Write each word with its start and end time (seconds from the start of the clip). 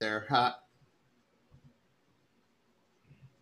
They're 0.00 0.24
hot. 0.28 0.56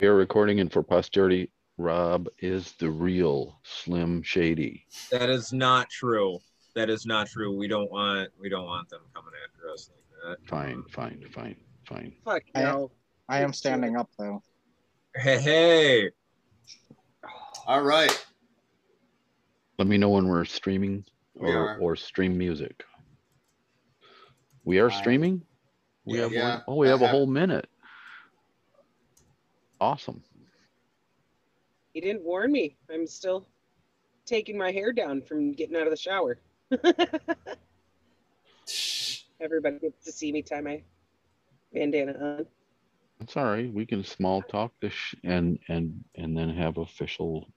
We 0.00 0.08
are 0.08 0.14
recording, 0.14 0.58
and 0.58 0.72
for 0.72 0.82
posterity, 0.82 1.50
Rob 1.76 2.28
is 2.40 2.72
the 2.80 2.90
real 2.90 3.60
Slim 3.62 4.22
Shady. 4.22 4.84
That 5.12 5.30
is 5.30 5.52
not 5.52 5.88
true. 5.88 6.38
That 6.74 6.90
is 6.90 7.06
not 7.06 7.28
true. 7.28 7.56
We 7.56 7.68
don't 7.68 7.90
want 7.92 8.30
we 8.40 8.48
don't 8.48 8.66
want 8.66 8.88
them 8.88 9.00
coming 9.14 9.32
after 9.46 9.70
us 9.72 9.88
like 10.24 10.38
that. 10.38 10.48
Fine, 10.48 10.82
fine, 10.90 11.24
fine, 11.32 11.56
fine. 11.86 12.12
Fuck 12.24 12.42
I- 12.56 12.62
no. 12.62 12.90
I 13.28 13.40
am 13.42 13.52
standing 13.52 13.96
up 13.96 14.08
though. 14.18 14.42
Hey, 15.14 15.38
hey. 15.40 16.10
All 17.66 17.82
right. 17.82 18.26
Let 19.78 19.86
me 19.86 19.96
know 19.98 20.10
when 20.10 20.26
we're 20.26 20.44
streaming 20.44 21.04
We 21.34 21.50
or, 21.50 21.56
are. 21.74 21.78
or 21.78 21.94
stream 21.94 22.36
music. 22.36 22.82
We 24.64 24.78
are 24.80 24.90
Fine. 24.90 24.98
streaming? 24.98 25.42
We 26.08 26.16
Yeah, 26.16 26.22
have 26.22 26.32
yeah. 26.32 26.42
one, 26.42 26.62
oh, 26.68 26.74
we 26.76 26.86
I 26.86 26.90
have 26.90 27.02
a 27.02 27.08
whole 27.08 27.26
minute. 27.26 27.68
Awesome. 29.78 30.22
He 31.92 32.00
didn't 32.00 32.22
warn 32.22 32.50
me. 32.50 32.78
I'm 32.90 33.06
still 33.06 33.46
taking 34.24 34.56
my 34.56 34.70
hair 34.72 34.90
down 34.92 35.20
from 35.20 35.52
getting 35.52 35.76
out 35.76 35.86
of 35.86 35.90
the 35.90 35.96
shower. 35.96 36.40
Everybody 39.40 39.78
gets 39.80 40.04
to 40.06 40.12
see 40.12 40.32
me 40.32 40.40
tie 40.42 40.62
my 40.62 40.82
bandana 41.74 42.12
on. 42.18 42.46
It's 43.20 43.36
all 43.36 43.44
right. 43.44 43.70
We 43.72 43.84
can 43.84 44.02
small 44.02 44.40
talk 44.42 44.72
this 44.80 44.92
sh- 44.94 45.14
and 45.24 45.58
and 45.68 46.02
and 46.14 46.36
then 46.36 46.48
have 46.50 46.78
official 46.78 47.48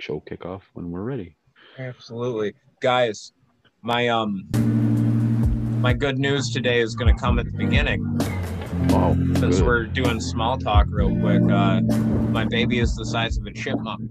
show 0.00 0.20
kickoff 0.20 0.62
when 0.72 0.90
we're 0.90 1.02
ready. 1.02 1.36
Absolutely. 1.78 2.54
Guys, 2.80 3.32
my 3.82 4.08
um 4.08 4.48
my 5.80 5.94
good 5.94 6.18
news 6.18 6.50
today 6.50 6.80
is 6.80 6.94
gonna 6.94 7.16
come 7.16 7.38
at 7.38 7.46
the 7.46 7.52
beginning. 7.52 8.04
Wow. 8.90 9.14
Since 9.14 9.58
good. 9.58 9.66
we're 9.66 9.86
doing 9.86 10.20
small 10.20 10.58
talk 10.58 10.86
real 10.90 11.18
quick. 11.20 11.40
Uh 11.50 11.80
my 12.30 12.44
baby 12.44 12.80
is 12.80 12.94
the 12.94 13.06
size 13.06 13.38
of 13.38 13.46
a 13.46 13.52
chipmunk. 13.52 14.10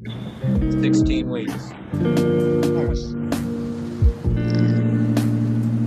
16 0.82 1.30
weeks. 1.30 1.70
Nice. 1.94 3.14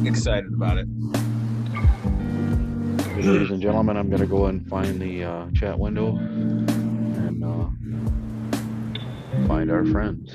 Excited 0.07 0.55
about 0.55 0.79
it. 0.79 0.87
Ladies 3.17 3.51
and 3.51 3.61
gentlemen, 3.61 3.97
I'm 3.97 4.09
gonna 4.09 4.27
go 4.27 4.47
and 4.47 4.67
find 4.69 5.01
the 5.01 5.25
uh, 5.25 5.47
chat 5.53 5.79
window 5.79 6.17
and 6.17 7.45
uh, 7.45 7.69
find 9.47 9.71
our 9.71 9.85
friends. 9.87 10.35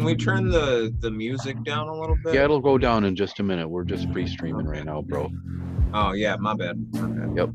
Can 0.00 0.06
we 0.06 0.16
turn 0.16 0.48
the 0.48 0.94
the 1.00 1.10
music 1.10 1.62
down 1.62 1.86
a 1.86 1.92
little 1.92 2.16
bit? 2.24 2.32
Yeah, 2.32 2.44
it'll 2.44 2.60
go 2.60 2.78
down 2.78 3.04
in 3.04 3.14
just 3.14 3.38
a 3.38 3.42
minute. 3.42 3.68
We're 3.68 3.84
just 3.84 4.10
pre-streaming 4.12 4.64
right 4.64 4.82
now, 4.82 5.02
bro. 5.02 5.30
Oh 5.92 6.12
yeah, 6.12 6.36
my 6.36 6.54
bad. 6.54 6.78
My 6.94 7.02
bad. 7.02 7.36
Yep. 7.36 7.50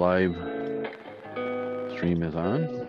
Live 0.00 0.34
stream 1.94 2.22
is 2.22 2.34
on. 2.34 2.79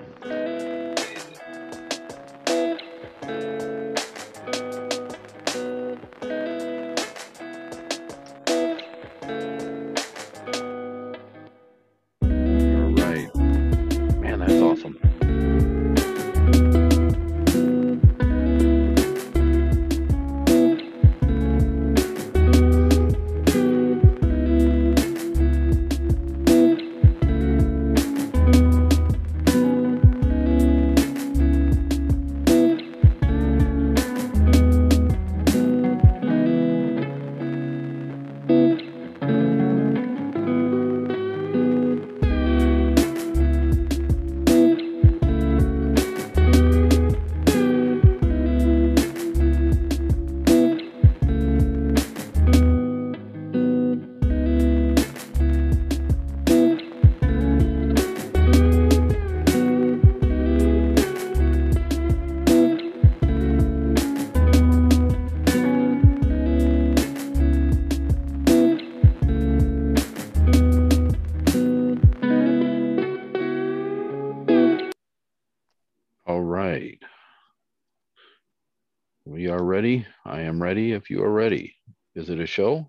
If 81.02 81.10
you 81.10 81.24
are 81.24 81.32
ready. 81.32 81.74
Is 82.14 82.30
it 82.30 82.40
a 82.40 82.46
show? 82.46 82.88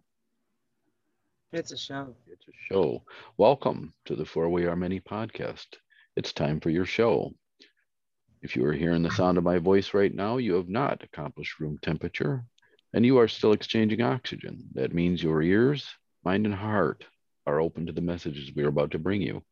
It's 1.51 1.73
a 1.73 1.79
show. 1.79 2.15
It's 2.31 2.47
a 2.47 2.53
show. 2.69 3.05
Welcome 3.39 3.95
to 4.05 4.15
the 4.15 4.27
For 4.27 4.51
We 4.51 4.67
Are 4.67 4.77
Many 4.77 5.01
podcast. 5.01 5.65
It's 6.15 6.35
time 6.35 6.61
for 6.61 6.69
your 6.69 6.85
show. 6.85 7.33
If 8.43 8.55
you 8.55 8.67
are 8.67 8.75
hearing 8.75 9.03
the 9.03 9.11
sound 9.11 9.39
of 9.39 9.45
my 9.45 9.57
voice 9.57 9.95
right 9.95 10.15
now, 10.15 10.37
you 10.37 10.53
have 10.57 10.69
not 10.69 11.03
accomplished 11.03 11.59
room 11.59 11.79
temperature 11.81 12.45
and 12.93 13.07
you 13.07 13.17
are 13.17 13.29
still 13.29 13.53
exchanging 13.53 14.03
oxygen. 14.03 14.63
That 14.75 14.93
means 14.93 15.23
your 15.23 15.41
ears, 15.41 15.89
mind, 16.23 16.45
and 16.45 16.55
heart 16.55 17.07
are 17.47 17.63
open 17.63 17.87
to 17.87 17.93
the 17.93 18.03
messages 18.03 18.51
we 18.55 18.63
are 18.63 18.69
about 18.69 18.91
to 18.91 18.99
bring 18.99 19.23
you. 19.23 19.43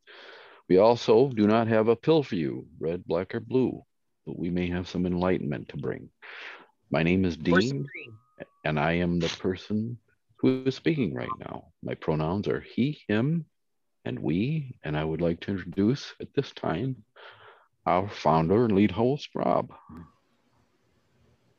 We 0.68 0.76
also 0.76 1.30
do 1.30 1.46
not 1.46 1.66
have 1.68 1.88
a 1.88 1.96
pill 1.96 2.22
for 2.22 2.34
you, 2.34 2.66
red, 2.78 3.06
black, 3.06 3.34
or 3.34 3.40
blue, 3.40 3.80
but 4.26 4.38
we 4.38 4.50
may 4.50 4.68
have 4.68 4.86
some 4.86 5.06
enlightenment 5.06 5.70
to 5.70 5.78
bring. 5.78 6.10
My 6.90 7.02
name 7.04 7.24
is 7.24 7.36
Dean. 7.36 7.86
And 8.64 8.78
I 8.78 8.92
am 8.92 9.18
the 9.18 9.28
person 9.28 9.98
who 10.36 10.62
is 10.64 10.74
speaking 10.74 11.14
right 11.14 11.28
now. 11.38 11.66
My 11.82 11.94
pronouns 11.94 12.48
are 12.48 12.60
he, 12.60 13.00
him, 13.08 13.44
and 14.04 14.18
we, 14.18 14.76
and 14.82 14.96
I 14.96 15.04
would 15.04 15.20
like 15.20 15.40
to 15.40 15.52
introduce 15.52 16.14
at 16.20 16.32
this 16.34 16.52
time 16.52 16.96
our 17.86 18.08
founder 18.08 18.64
and 18.64 18.74
lead 18.74 18.90
host, 18.90 19.30
Rob. 19.34 19.72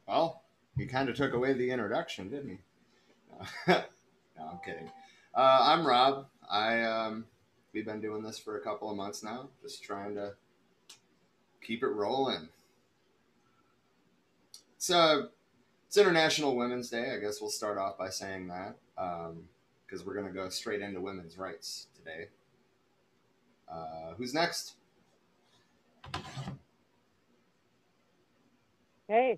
Well, 0.08 0.44
he 0.78 0.86
kind 0.86 1.10
of 1.10 1.16
took 1.16 1.34
away 1.34 1.54
the 1.54 1.70
introduction, 1.70 2.30
didn't 2.30 2.50
he? 2.50 2.58
no, 3.68 3.84
I'm 4.40 4.60
kidding. 4.66 4.90
Uh, 5.36 5.60
I'm 5.64 5.86
Rob. 5.86 6.28
I 6.50 6.82
um, 6.82 7.26
we've 7.74 7.86
been 7.86 8.02
doing 8.02 8.22
this 8.22 8.38
for 8.38 8.58
a 8.58 8.62
couple 8.62 8.90
of 8.90 8.98
months 8.98 9.24
now, 9.24 9.50
just 9.62 9.84
trying 9.84 10.16
to 10.16 10.34
keep 11.62 11.84
it 11.84 11.88
rolling. 11.88 12.50
Uh, 14.92 15.24
it's 15.92 15.98
International 15.98 16.56
Women's 16.56 16.90
Day. 16.90 17.12
I 17.14 17.18
guess 17.20 17.42
we'll 17.42 17.50
start 17.50 17.78
off 17.78 17.98
by 17.98 18.08
saying 18.08 18.48
that 18.48 18.78
because 18.96 20.06
we're 20.06 20.14
gonna 20.14 20.32
go 20.32 20.48
straight 20.48 20.80
into 20.82 21.02
women's 21.02 21.38
rights 21.38 21.88
today. 21.94 22.30
Uh, 23.70 24.14
who's 24.16 24.34
next? 24.34 24.76
Hey, 29.10 29.38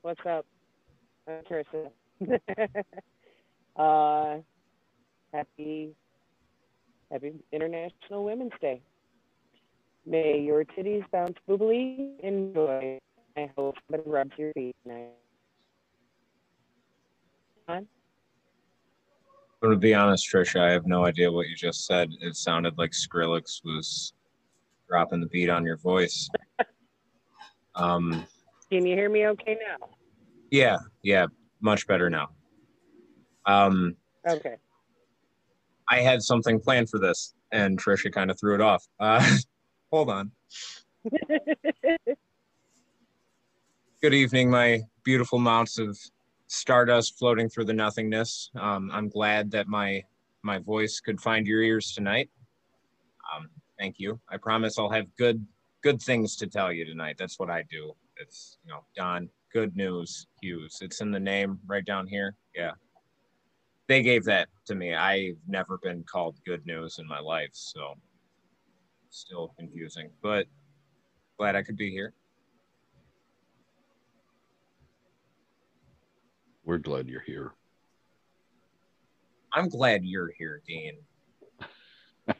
what's 0.00 0.24
up? 0.24 0.46
I'm 1.28 1.44
Kirsten. 1.46 1.90
uh, 3.76 4.38
happy, 5.34 5.94
happy 7.10 7.34
International 7.52 8.24
Women's 8.24 8.52
Day. 8.62 8.80
May 10.06 10.40
your 10.40 10.64
titties 10.64 11.04
bounce 11.10 11.36
boobily. 11.46 12.18
Enjoy. 12.20 12.98
I 13.36 13.50
hope 13.58 13.74
somebody 13.90 14.08
rubs 14.08 14.32
your 14.38 14.54
feet 14.54 14.74
tonight. 14.84 15.10
On? 17.68 17.86
But 19.62 19.68
to 19.70 19.76
be 19.76 19.94
honest, 19.94 20.28
Trisha, 20.28 20.60
I 20.60 20.72
have 20.72 20.86
no 20.86 21.06
idea 21.06 21.30
what 21.30 21.48
you 21.48 21.54
just 21.54 21.86
said. 21.86 22.10
It 22.20 22.34
sounded 22.34 22.76
like 22.78 22.90
Skrillex 22.90 23.64
was 23.64 24.12
dropping 24.88 25.20
the 25.20 25.28
beat 25.28 25.48
on 25.48 25.64
your 25.64 25.78
voice. 25.78 26.28
Um, 27.74 28.26
Can 28.70 28.84
you 28.84 28.94
hear 28.94 29.08
me 29.08 29.26
okay 29.28 29.56
now? 29.58 29.88
yeah, 30.50 30.76
yeah, 31.02 31.24
much 31.62 31.86
better 31.86 32.10
now. 32.10 32.28
Um, 33.46 33.96
Okay. 34.28 34.56
I 35.88 36.00
had 36.00 36.20
something 36.20 36.60
planned 36.60 36.90
for 36.90 36.98
this, 36.98 37.32
and 37.50 37.82
Trisha 37.82 38.12
kind 38.12 38.30
of 38.30 38.38
threw 38.38 38.54
it 38.54 38.60
off. 38.60 38.86
Uh, 39.00 39.26
hold 39.90 40.10
on. 40.10 40.32
Good 44.02 44.12
evening, 44.12 44.50
my 44.50 44.82
beautiful 45.02 45.38
mounts 45.38 45.78
of 45.78 45.98
stardust 46.52 47.18
floating 47.18 47.48
through 47.48 47.64
the 47.64 47.72
nothingness. 47.72 48.50
Um, 48.60 48.90
I'm 48.92 49.08
glad 49.08 49.50
that 49.52 49.68
my 49.68 50.02
my 50.42 50.58
voice 50.58 51.00
could 51.00 51.20
find 51.20 51.46
your 51.46 51.62
ears 51.62 51.92
tonight. 51.92 52.28
Um, 53.34 53.48
thank 53.78 53.98
you. 53.98 54.20
I 54.28 54.36
promise 54.36 54.78
I'll 54.78 54.90
have 54.90 55.06
good 55.16 55.44
good 55.82 56.00
things 56.00 56.36
to 56.36 56.46
tell 56.46 56.70
you 56.70 56.84
tonight. 56.84 57.16
That's 57.18 57.38
what 57.38 57.50
I 57.50 57.64
do. 57.70 57.94
It's 58.20 58.58
you 58.64 58.72
know, 58.72 58.84
Don, 58.94 59.30
good 59.52 59.74
news, 59.74 60.26
Hughes. 60.42 60.78
It's 60.82 61.00
in 61.00 61.10
the 61.10 61.20
name 61.20 61.58
right 61.66 61.84
down 61.84 62.06
here. 62.06 62.36
Yeah. 62.54 62.72
They 63.88 64.02
gave 64.02 64.24
that 64.24 64.48
to 64.66 64.74
me. 64.74 64.94
I've 64.94 65.38
never 65.48 65.78
been 65.78 66.04
called 66.04 66.36
good 66.46 66.64
news 66.66 66.98
in 66.98 67.06
my 67.06 67.18
life, 67.18 67.50
so 67.52 67.94
still 69.10 69.54
confusing, 69.58 70.10
but 70.22 70.46
glad 71.38 71.56
I 71.56 71.62
could 71.62 71.76
be 71.76 71.90
here. 71.90 72.14
We're 76.64 76.78
glad 76.78 77.08
you're 77.08 77.22
here. 77.22 77.52
I'm 79.52 79.68
glad 79.68 80.04
you're 80.04 80.32
here, 80.38 80.62
Dean. 80.66 80.94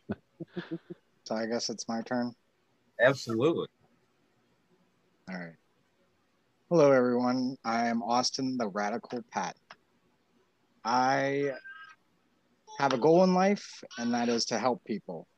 So 1.25 1.37
I 1.37 1.47
guess 1.47 1.71
it's 1.71 1.89
my 1.89 2.03
turn. 2.03 2.33
Absolutely. 3.01 3.69
All 5.31 5.39
right. 5.39 5.55
Hello, 6.69 6.91
everyone. 6.91 7.57
I 7.65 7.87
am 7.87 8.03
Austin, 8.03 8.57
the 8.59 8.67
Radical 8.67 9.23
Pat. 9.31 9.55
I 10.85 11.53
have 12.79 12.93
a 12.93 12.99
goal 12.99 13.23
in 13.23 13.35
life, 13.35 13.85
and 13.99 14.13
that 14.15 14.29
is 14.29 14.45
to 14.47 14.59
help 14.59 14.83
people. 14.85 15.29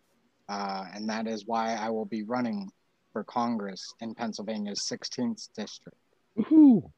Uh, 0.49 0.85
and 0.95 1.09
that 1.11 1.27
is 1.27 1.45
why 1.47 1.75
I 1.75 1.91
will 1.91 2.07
be 2.07 2.23
running 2.23 2.71
for 3.13 3.25
Congress 3.25 3.93
in 4.01 4.15
Pennsylvania's 4.15 4.89
16th 4.91 5.49
district. 5.57 5.99
Woohoo! 6.39 6.91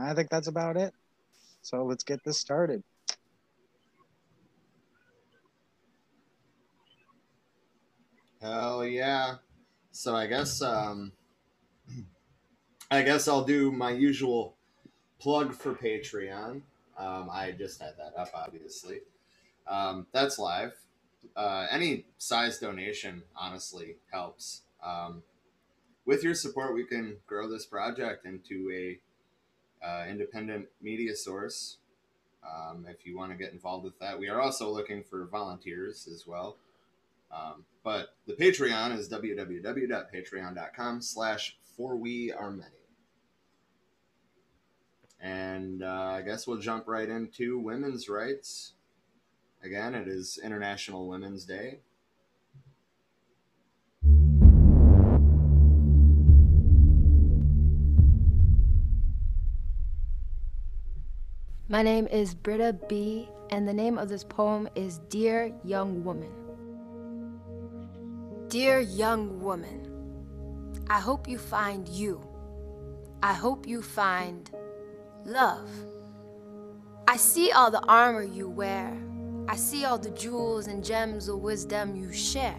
I 0.00 0.14
think 0.14 0.30
that's 0.30 0.48
about 0.48 0.76
it. 0.76 0.92
So 1.62 1.84
let's 1.84 2.04
get 2.04 2.22
this 2.24 2.38
started. 2.38 2.82
Hell 8.40 8.86
yeah. 8.86 9.36
So 9.90 10.14
I 10.14 10.26
guess 10.26 10.62
um 10.62 11.12
I 12.90 13.02
guess 13.02 13.28
I'll 13.28 13.44
do 13.44 13.70
my 13.72 13.90
usual 13.90 14.56
plug 15.18 15.54
for 15.54 15.74
Patreon. 15.74 16.62
Um, 16.96 17.28
I 17.30 17.52
just 17.52 17.80
had 17.80 17.94
that 17.98 18.18
up, 18.18 18.30
obviously. 18.34 19.00
Um, 19.66 20.06
that's 20.12 20.38
live. 20.38 20.72
Uh, 21.36 21.66
any 21.70 22.06
size 22.16 22.58
donation, 22.58 23.22
honestly, 23.36 23.96
helps. 24.10 24.62
Um, 24.82 25.22
with 26.06 26.24
your 26.24 26.34
support, 26.34 26.74
we 26.74 26.84
can 26.84 27.16
grow 27.26 27.48
this 27.48 27.66
project 27.66 28.24
into 28.24 28.70
a 28.74 28.98
uh, 29.84 30.04
independent 30.08 30.66
media 30.80 31.14
source. 31.14 31.78
Um, 32.44 32.86
if 32.88 33.04
you 33.06 33.16
want 33.16 33.32
to 33.32 33.36
get 33.36 33.52
involved 33.52 33.84
with 33.84 33.98
that, 33.98 34.18
we 34.18 34.28
are 34.28 34.40
also 34.40 34.70
looking 34.70 35.02
for 35.02 35.26
volunteers 35.26 36.08
as 36.12 36.26
well. 36.26 36.56
Um, 37.30 37.64
but 37.84 38.14
the 38.26 38.32
Patreon 38.34 38.96
is 38.96 39.08
www.patreon.com 39.08 41.02
slash 41.02 41.58
for 41.76 41.96
we 41.96 42.32
are 42.32 42.50
many. 42.50 42.70
And 45.20 45.82
uh, 45.82 46.12
I 46.14 46.22
guess 46.22 46.46
we'll 46.46 46.58
jump 46.58 46.86
right 46.86 47.08
into 47.08 47.58
women's 47.58 48.08
rights. 48.08 48.74
Again, 49.62 49.94
it 49.94 50.06
is 50.06 50.38
International 50.42 51.08
Women's 51.08 51.44
Day. 51.44 51.80
My 61.70 61.82
name 61.82 62.06
is 62.06 62.32
Britta 62.32 62.74
B, 62.88 63.28
and 63.50 63.68
the 63.68 63.74
name 63.74 63.98
of 63.98 64.08
this 64.08 64.24
poem 64.24 64.70
is 64.74 65.00
Dear 65.10 65.52
Young 65.64 66.02
Woman. 66.02 66.32
Dear 68.48 68.80
young 68.80 69.42
woman, 69.42 70.80
I 70.88 70.98
hope 70.98 71.28
you 71.28 71.36
find 71.36 71.86
you. 71.86 72.22
I 73.22 73.34
hope 73.34 73.68
you 73.68 73.82
find 73.82 74.50
love. 75.26 75.68
I 77.06 77.18
see 77.18 77.52
all 77.52 77.70
the 77.70 77.84
armor 77.86 78.22
you 78.22 78.48
wear. 78.48 78.96
I 79.46 79.56
see 79.56 79.84
all 79.84 79.98
the 79.98 80.08
jewels 80.12 80.68
and 80.68 80.82
gems 80.82 81.28
of 81.28 81.40
wisdom 81.40 81.94
you 81.94 82.14
share. 82.14 82.58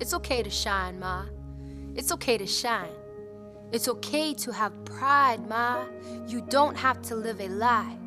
It's 0.00 0.14
okay 0.14 0.42
to 0.42 0.50
shine, 0.50 0.98
Ma. 0.98 1.26
It's 1.94 2.10
okay 2.10 2.36
to 2.38 2.46
shine. 2.46 2.90
It's 3.70 3.86
okay 3.86 4.34
to 4.34 4.52
have 4.52 4.84
pride, 4.84 5.48
Ma. 5.48 5.84
You 6.26 6.40
don't 6.40 6.76
have 6.76 7.00
to 7.02 7.14
live 7.14 7.40
a 7.40 7.48
lie. 7.48 7.98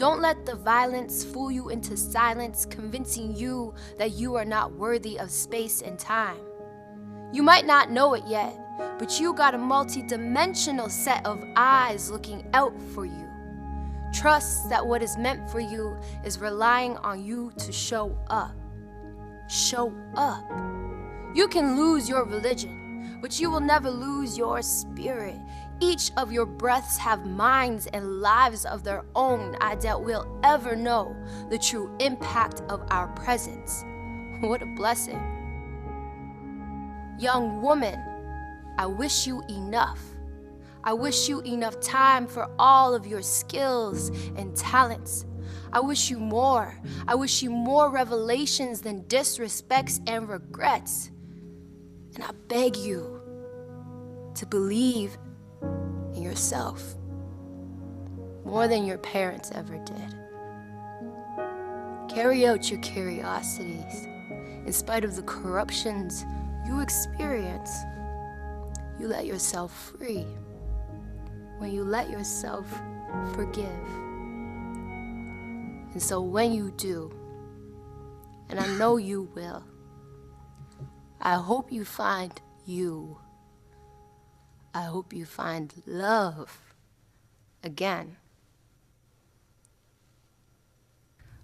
Don't 0.00 0.22
let 0.22 0.46
the 0.46 0.54
violence 0.54 1.22
fool 1.22 1.50
you 1.50 1.68
into 1.68 1.94
silence, 1.94 2.64
convincing 2.64 3.36
you 3.36 3.74
that 3.98 4.12
you 4.12 4.34
are 4.34 4.46
not 4.46 4.72
worthy 4.72 5.18
of 5.18 5.30
space 5.30 5.82
and 5.82 5.98
time. 5.98 6.40
You 7.34 7.42
might 7.42 7.66
not 7.66 7.90
know 7.90 8.14
it 8.14 8.22
yet, 8.26 8.58
but 8.98 9.20
you 9.20 9.34
got 9.34 9.54
a 9.54 9.58
multi-dimensional 9.58 10.88
set 10.88 11.26
of 11.26 11.44
eyes 11.54 12.10
looking 12.10 12.48
out 12.54 12.72
for 12.94 13.04
you. 13.04 13.28
Trust 14.14 14.70
that 14.70 14.86
what 14.86 15.02
is 15.02 15.18
meant 15.18 15.50
for 15.50 15.60
you 15.60 15.94
is 16.24 16.38
relying 16.38 16.96
on 16.96 17.22
you 17.22 17.52
to 17.58 17.70
show 17.70 18.16
up. 18.30 18.56
Show 19.50 19.92
up. 20.14 20.50
You 21.34 21.46
can 21.46 21.76
lose 21.76 22.08
your 22.08 22.24
religion, 22.24 23.18
but 23.20 23.38
you 23.38 23.50
will 23.50 23.60
never 23.60 23.90
lose 23.90 24.38
your 24.38 24.62
spirit. 24.62 25.36
Each 25.82 26.10
of 26.18 26.30
your 26.30 26.44
breaths 26.44 26.98
have 26.98 27.24
minds 27.24 27.86
and 27.86 28.20
lives 28.20 28.66
of 28.66 28.84
their 28.84 29.02
own. 29.14 29.56
I 29.62 29.76
doubt 29.76 30.04
we'll 30.04 30.28
ever 30.44 30.76
know 30.76 31.16
the 31.48 31.58
true 31.58 31.90
impact 32.00 32.60
of 32.68 32.82
our 32.90 33.08
presence. 33.08 33.82
What 34.40 34.60
a 34.60 34.66
blessing. 34.76 35.18
Young 37.18 37.62
woman, 37.62 37.98
I 38.78 38.84
wish 38.86 39.26
you 39.26 39.42
enough. 39.48 40.00
I 40.84 40.92
wish 40.92 41.28
you 41.28 41.40
enough 41.42 41.80
time 41.80 42.26
for 42.26 42.50
all 42.58 42.94
of 42.94 43.06
your 43.06 43.22
skills 43.22 44.10
and 44.36 44.54
talents. 44.54 45.24
I 45.72 45.80
wish 45.80 46.10
you 46.10 46.18
more. 46.18 46.78
I 47.08 47.14
wish 47.14 47.42
you 47.42 47.50
more 47.50 47.90
revelations 47.90 48.82
than 48.82 49.04
disrespects 49.04 50.00
and 50.06 50.28
regrets. 50.28 51.10
And 52.14 52.24
I 52.24 52.32
beg 52.48 52.76
you 52.76 53.20
to 54.34 54.46
believe 54.46 55.16
in 55.62 56.22
yourself 56.22 56.96
more 58.44 58.66
than 58.66 58.84
your 58.84 58.98
parents 58.98 59.50
ever 59.54 59.78
did. 59.84 60.14
Carry 62.12 62.46
out 62.46 62.70
your 62.70 62.80
curiosities 62.80 64.06
in 64.66 64.72
spite 64.72 65.04
of 65.04 65.16
the 65.16 65.22
corruptions 65.22 66.24
you 66.66 66.80
experience. 66.80 67.70
You 68.98 69.06
let 69.08 69.26
yourself 69.26 69.94
free 69.98 70.26
when 71.58 71.72
you 71.72 71.84
let 71.84 72.10
yourself 72.10 72.66
forgive. 73.34 73.66
And 75.92 76.02
so 76.02 76.20
when 76.20 76.52
you 76.52 76.72
do, 76.76 77.12
and 78.48 78.58
I 78.58 78.66
know 78.78 78.96
you 78.96 79.30
will, 79.34 79.64
I 81.20 81.34
hope 81.34 81.70
you 81.70 81.84
find 81.84 82.32
you. 82.64 83.18
I 84.72 84.82
hope 84.82 85.12
you 85.12 85.24
find 85.24 85.74
love 85.86 86.74
again. 87.64 88.16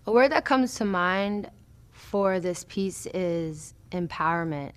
A 0.06 0.12
word 0.12 0.30
that 0.30 0.44
comes 0.44 0.76
to 0.76 0.84
mind 0.84 1.50
for 1.90 2.38
this 2.38 2.64
piece 2.68 3.06
is 3.06 3.74
empowerment. 3.90 4.72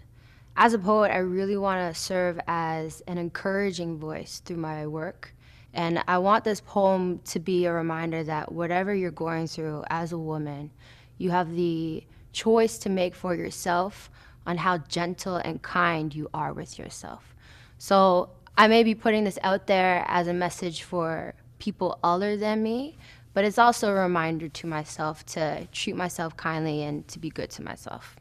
As 0.57 0.73
a 0.73 0.79
poet, 0.79 1.11
I 1.11 1.19
really 1.19 1.57
want 1.57 1.93
to 1.93 1.99
serve 1.99 2.39
as 2.47 3.01
an 3.07 3.19
encouraging 3.19 3.99
voice 3.99 4.41
through 4.43 4.57
my 4.57 4.87
work. 4.87 5.35
And 5.71 6.03
I 6.07 6.17
want 6.17 6.43
this 6.43 6.59
poem 6.59 7.19
to 7.25 7.39
be 7.39 7.65
a 7.65 7.71
reminder 7.71 8.23
that 8.23 8.51
whatever 8.51 8.95
you're 8.95 9.11
going 9.11 9.45
through 9.45 9.83
as 9.91 10.11
a 10.11 10.17
woman, 10.17 10.71
you 11.19 11.29
have 11.29 11.55
the 11.55 12.03
choice 12.33 12.79
to 12.79 12.89
make 12.89 13.13
for 13.13 13.35
yourself 13.35 14.09
on 14.47 14.57
how 14.57 14.79
gentle 14.79 15.35
and 15.35 15.61
kind 15.61 16.15
you 16.15 16.27
are 16.33 16.53
with 16.53 16.79
yourself. 16.79 17.35
So 17.77 18.29
I 18.57 18.67
may 18.67 18.83
be 18.83 18.95
putting 18.95 19.23
this 19.23 19.39
out 19.43 19.67
there 19.67 20.05
as 20.07 20.27
a 20.27 20.33
message 20.33 20.83
for 20.83 21.33
people 21.59 21.99
other 22.03 22.35
than 22.35 22.61
me, 22.63 22.97
but 23.33 23.45
it's 23.45 23.57
also 23.57 23.89
a 23.89 23.93
reminder 23.93 24.49
to 24.49 24.67
myself 24.67 25.25
to 25.27 25.67
treat 25.71 25.95
myself 25.95 26.35
kindly 26.35 26.83
and 26.83 27.07
to 27.07 27.19
be 27.19 27.29
good 27.29 27.49
to 27.51 27.63
myself. 27.63 28.15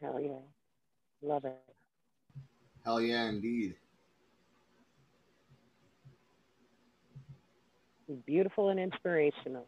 Hell 0.00 0.18
yeah. 0.20 0.38
Love 1.22 1.44
it. 1.44 1.58
Hell 2.84 3.00
yeah, 3.00 3.28
indeed. 3.28 3.74
Beautiful 8.26 8.70
and 8.70 8.80
inspirational. 8.80 9.66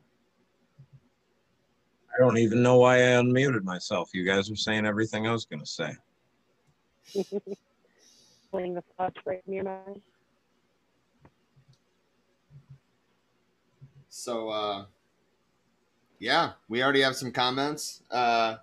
I 2.15 2.19
don't 2.19 2.39
even 2.39 2.63
know 2.63 2.79
why 2.79 2.97
I 2.97 3.21
unmuted 3.21 3.63
myself. 3.63 4.11
You 4.15 4.25
guys 4.25 4.51
were 4.51 4.57
saying 4.57 4.87
everything 4.87 5.27
I 5.27 5.33
was 5.33 5.45
going 5.45 5.61
to 5.61 5.67
say. 5.67 5.95
Pulling 8.51 8.75
the 8.75 8.83
thoughts 8.97 9.17
right 9.25 9.43
your 9.47 9.65
mind. 9.65 10.01
So, 14.09 14.51
uh, 14.51 14.85
yeah, 16.19 16.53
we 16.69 16.83
already 16.83 17.01
have 17.01 17.17
some 17.17 17.33
comments. 17.33 18.03
Uh, 18.11 18.57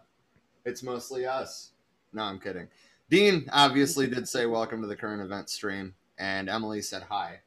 it's 0.66 0.84
mostly 0.84 1.26
us. 1.26 1.72
No, 2.14 2.24
I'm 2.24 2.40
kidding. 2.40 2.68
Dean 3.10 3.50
obviously 3.52 4.08
did 4.08 4.28
say 4.28 4.46
welcome 4.46 4.82
to 4.82 4.88
the 4.88 4.96
current 4.96 5.22
event 5.22 5.50
stream, 5.50 5.96
and 6.20 6.50
Emily 6.50 6.82
said 6.82 7.04
hi, 7.10 7.40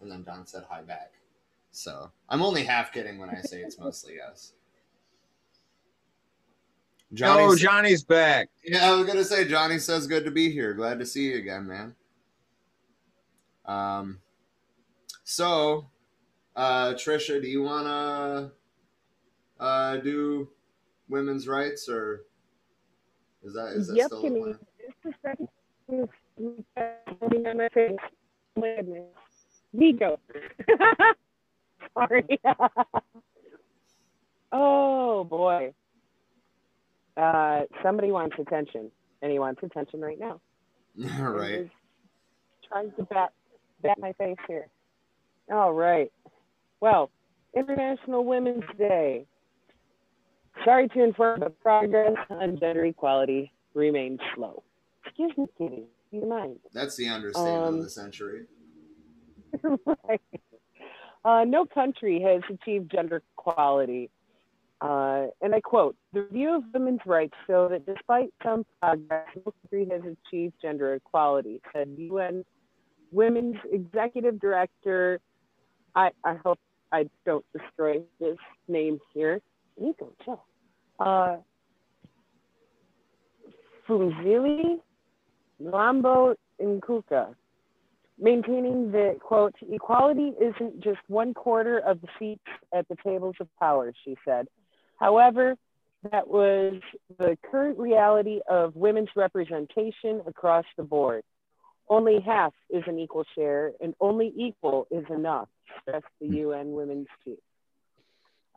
and 0.00 0.10
then 0.10 0.22
Don 0.22 0.46
said 0.46 0.64
hi 0.68 0.82
back. 0.82 1.12
So 1.70 2.10
I'm 2.28 2.42
only 2.42 2.64
half 2.64 2.92
kidding 2.92 3.18
when 3.18 3.30
I 3.30 3.40
say 3.40 3.60
it's 3.62 3.78
mostly 3.78 4.20
us. 4.20 4.52
Johnny 7.12 7.42
oh, 7.42 7.54
sa- 7.54 7.56
Johnny's 7.56 8.04
back. 8.04 8.48
Yeah, 8.64 8.90
I 8.90 8.94
was 8.94 9.06
gonna 9.06 9.24
say 9.24 9.46
Johnny 9.46 9.78
says 9.78 10.06
good 10.06 10.24
to 10.24 10.30
be 10.30 10.50
here. 10.50 10.72
Glad 10.74 10.98
to 10.98 11.06
see 11.06 11.30
you 11.30 11.38
again, 11.38 11.66
man. 11.66 11.94
Um, 13.64 14.18
so, 15.24 15.86
uh, 16.56 16.92
Trisha, 16.94 17.40
do 17.40 17.48
you 17.48 17.62
wanna 17.62 18.52
uh 19.60 19.96
do 19.98 20.48
women's 21.08 21.48
rights 21.48 21.88
or 21.88 22.24
is 23.42 23.54
that 23.54 23.68
is 23.68 23.88
that 23.88 23.96
yep, 23.96 24.06
still 24.06 24.22
give 24.22 24.32
the 24.32 24.38
me 24.38 24.42
plan? 24.42 24.58
just 25.02 25.06
a 25.06 25.12
second. 25.22 25.48
my 27.56 27.68
face. 27.70 27.96
My 28.56 28.76
goodness. 28.76 29.06
Vigo. 29.72 30.20
Sorry. 31.94 32.40
oh 34.52 35.24
boy. 35.24 35.72
Uh, 37.18 37.62
somebody 37.82 38.12
wants 38.12 38.36
attention, 38.38 38.90
and 39.22 39.32
he 39.32 39.38
wants 39.38 39.60
attention 39.62 40.00
right 40.00 40.18
now. 40.18 40.40
All 41.20 41.30
right. 41.32 41.60
He's 41.62 42.68
trying 42.68 42.92
to 42.92 43.02
bat 43.04 43.32
bat 43.82 43.98
my 43.98 44.12
face 44.14 44.36
here. 44.46 44.68
All 45.50 45.72
right. 45.72 46.12
Well, 46.80 47.10
International 47.56 48.24
Women's 48.24 48.64
Day. 48.78 49.26
Sorry 50.64 50.88
to 50.88 51.02
inform, 51.04 51.40
but 51.40 51.58
progress 51.60 52.14
on 52.30 52.58
gender 52.58 52.84
equality 52.84 53.52
remains 53.74 54.18
slow. 54.34 54.62
Excuse 55.06 55.32
me, 55.36 55.46
Kitty. 55.56 55.84
Do 56.10 56.16
you 56.18 56.26
mind? 56.26 56.56
That's 56.72 56.96
the 56.96 57.08
understatement 57.08 57.64
Um, 57.64 57.74
of 57.76 57.82
the 57.84 57.90
century. 57.90 58.46
right. 59.62 60.20
Uh, 61.24 61.44
no 61.46 61.64
country 61.66 62.20
has 62.20 62.42
achieved 62.52 62.90
gender 62.90 63.22
equality. 63.38 64.10
Uh, 64.80 65.26
and 65.42 65.54
I 65.54 65.60
quote, 65.60 65.96
the 66.12 66.22
review 66.22 66.56
of 66.56 66.62
women's 66.72 67.00
rights 67.04 67.34
show 67.46 67.68
that 67.68 67.84
despite 67.84 68.32
some 68.44 68.64
progress, 68.80 69.26
no 69.34 69.52
country 69.62 69.88
has 69.90 70.02
achieved 70.02 70.54
gender 70.62 70.94
equality, 70.94 71.60
said 71.72 71.88
UN 71.96 72.44
Women's 73.10 73.56
Executive 73.72 74.38
Director. 74.40 75.20
I, 75.96 76.10
I 76.24 76.34
hope 76.44 76.60
I 76.92 77.08
don't 77.26 77.44
destroy 77.56 78.02
this 78.20 78.38
name 78.68 78.98
here. 79.12 79.40
Nico, 79.80 80.12
chill. 80.24 80.44
Uh, 81.00 81.38
Fumzili 83.88 84.76
Lambo 85.62 86.34
Nkuka 86.62 87.34
maintaining 88.20 88.90
that, 88.92 89.18
quote, 89.20 89.54
equality 89.70 90.32
isn't 90.40 90.82
just 90.82 90.98
one 91.06 91.32
quarter 91.32 91.78
of 91.78 92.00
the 92.00 92.08
seats 92.18 92.42
at 92.74 92.86
the 92.88 92.96
tables 93.04 93.36
of 93.40 93.48
power, 93.58 93.92
she 94.04 94.16
said. 94.24 94.48
However, 94.98 95.56
that 96.10 96.28
was 96.28 96.74
the 97.18 97.36
current 97.50 97.78
reality 97.78 98.40
of 98.48 98.76
women's 98.76 99.08
representation 99.16 100.22
across 100.26 100.64
the 100.76 100.84
board. 100.84 101.22
Only 101.88 102.20
half 102.20 102.52
is 102.70 102.82
an 102.86 102.98
equal 102.98 103.24
share, 103.34 103.72
and 103.80 103.94
only 104.00 104.32
equal 104.36 104.86
is 104.90 105.04
enough, 105.08 105.48
stressed 105.80 106.06
the 106.20 106.28
UN 106.28 106.72
Women's 106.72 107.08
Chief. 107.24 107.38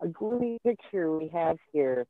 A 0.02 0.08
gloomy 0.08 0.60
picture 0.64 1.18
we 1.18 1.30
have 1.30 1.58
here 1.72 2.06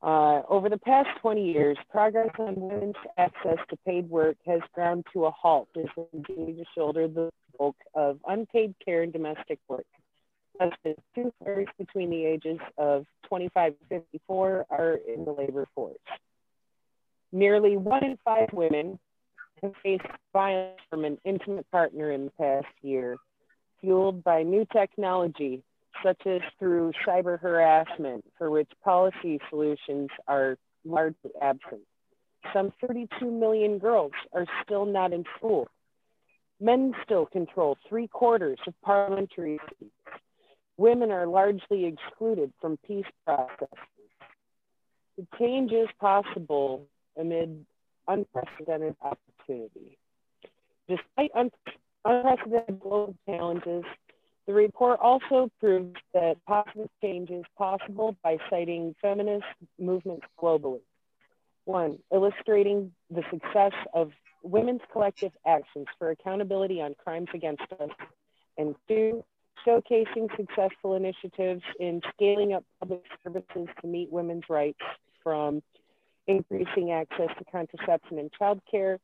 uh, 0.00 0.42
over 0.48 0.68
the 0.68 0.78
past 0.78 1.08
20 1.20 1.44
years, 1.44 1.76
progress 1.90 2.30
on 2.38 2.54
women's 2.56 2.94
access 3.16 3.58
to 3.68 3.76
paid 3.84 4.08
work 4.08 4.36
has 4.46 4.60
ground 4.72 5.04
to 5.12 5.24
a 5.24 5.30
halt 5.30 5.68
as 5.76 5.86
we 5.96 6.04
continue 6.12 6.56
to 6.56 6.64
shoulder 6.76 7.08
the 7.08 7.30
bulk 7.58 7.76
of 7.94 8.20
unpaid 8.28 8.74
care 8.84 9.02
and 9.02 9.12
domestic 9.12 9.58
work. 9.66 9.86
Less 10.60 10.72
than 10.84 10.94
two 11.14 11.32
thirds 11.44 11.70
between 11.78 12.10
the 12.10 12.24
ages 12.24 12.58
of 12.76 13.06
25 13.28 13.74
and 13.90 14.02
54 14.12 14.66
are 14.70 14.98
in 15.06 15.24
the 15.24 15.32
labor 15.32 15.66
force. 15.74 15.96
Nearly 17.30 17.76
one 17.76 18.04
in 18.04 18.18
five 18.24 18.48
women 18.52 18.98
have 19.62 19.72
faced 19.82 20.04
violence 20.32 20.80
from 20.90 21.04
an 21.04 21.18
intimate 21.24 21.70
partner 21.70 22.12
in 22.12 22.26
the 22.26 22.30
past 22.32 22.66
year, 22.82 23.16
fueled 23.80 24.24
by 24.24 24.42
new 24.42 24.66
technology 24.72 25.62
such 26.02 26.26
as 26.26 26.40
through 26.58 26.92
cyber 27.06 27.38
harassment, 27.38 28.24
for 28.36 28.50
which 28.50 28.70
policy 28.84 29.40
solutions 29.50 30.08
are 30.26 30.56
largely 30.84 31.30
absent. 31.42 31.80
Some 32.52 32.72
32 32.80 33.30
million 33.30 33.78
girls 33.78 34.12
are 34.32 34.46
still 34.62 34.86
not 34.86 35.12
in 35.12 35.24
school. 35.36 35.68
Men 36.60 36.94
still 37.04 37.26
control 37.26 37.76
three 37.88 38.08
quarters 38.08 38.58
of 38.66 38.74
parliamentary 38.82 39.58
seats. 39.78 39.92
Women 40.78 41.10
are 41.10 41.26
largely 41.26 41.84
excluded 41.86 42.52
from 42.60 42.78
peace 42.86 43.04
processes. 43.26 43.68
The 45.18 45.26
change 45.38 45.72
is 45.72 45.88
possible 46.00 46.86
amid 47.18 47.66
unprecedented 48.06 48.94
opportunity. 49.02 49.98
Despite 50.88 51.32
un- 51.34 51.50
unprecedented 52.04 52.78
global 52.78 53.14
challenges, 53.26 53.84
the 54.46 54.54
report 54.54 55.00
also 55.00 55.50
proves 55.60 55.96
that 56.14 56.36
positive 56.46 56.88
change 57.02 57.28
is 57.30 57.44
possible 57.56 58.16
by 58.22 58.38
citing 58.48 58.94
feminist 59.02 59.44
movements 59.80 60.26
globally. 60.40 60.80
One, 61.64 61.98
illustrating 62.12 62.92
the 63.10 63.24
success 63.30 63.72
of 63.92 64.12
women's 64.44 64.80
collective 64.92 65.32
actions 65.44 65.86
for 65.98 66.10
accountability 66.10 66.80
on 66.80 66.94
crimes 66.94 67.28
against 67.34 67.64
us. 67.80 67.90
And 68.56 68.76
two, 68.86 69.24
showcasing 69.66 70.28
successful 70.36 70.94
initiatives 70.94 71.62
in 71.80 72.00
scaling 72.14 72.52
up 72.52 72.64
public 72.80 73.02
services 73.22 73.68
to 73.80 73.86
meet 73.86 74.10
women's 74.10 74.44
rights 74.48 74.80
from 75.22 75.62
increasing 76.26 76.92
access 76.92 77.28
to 77.38 77.44
contraception 77.50 78.18
and 78.18 78.30
childcare 78.40 78.98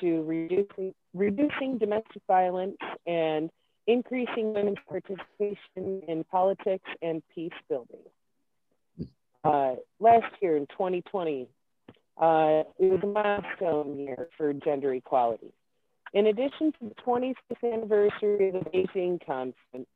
to 0.00 0.22
reducing, 0.24 0.94
reducing 1.14 1.78
domestic 1.78 2.22
violence 2.26 2.76
and 3.06 3.50
increasing 3.86 4.54
women's 4.54 4.78
participation 4.88 6.02
in 6.08 6.24
politics 6.30 6.88
and 7.02 7.22
peace 7.34 7.52
building. 7.68 8.00
Uh, 9.44 9.74
last 10.00 10.32
year 10.40 10.56
in 10.56 10.66
2020, 10.68 11.48
uh, 12.16 12.62
it 12.78 12.90
was 12.90 13.00
a 13.02 13.06
milestone 13.06 13.98
year 13.98 14.28
for 14.36 14.52
gender 14.52 14.94
equality. 14.94 15.52
In 16.14 16.28
addition 16.28 16.70
to 16.70 16.78
the 16.80 16.94
25th 17.04 17.72
anniversary 17.72 18.50
of 18.50 18.62
the 18.64 18.70
Beijing 18.70 19.18
Conference, 19.26 19.88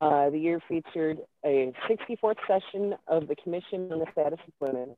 uh, 0.00 0.30
the 0.30 0.38
year 0.38 0.60
featured 0.66 1.18
a 1.44 1.74
64th 1.86 2.36
session 2.48 2.94
of 3.06 3.28
the 3.28 3.36
Commission 3.36 3.92
on 3.92 3.98
the 3.98 4.06
Status 4.12 4.38
of 4.48 4.54
Women, 4.60 4.96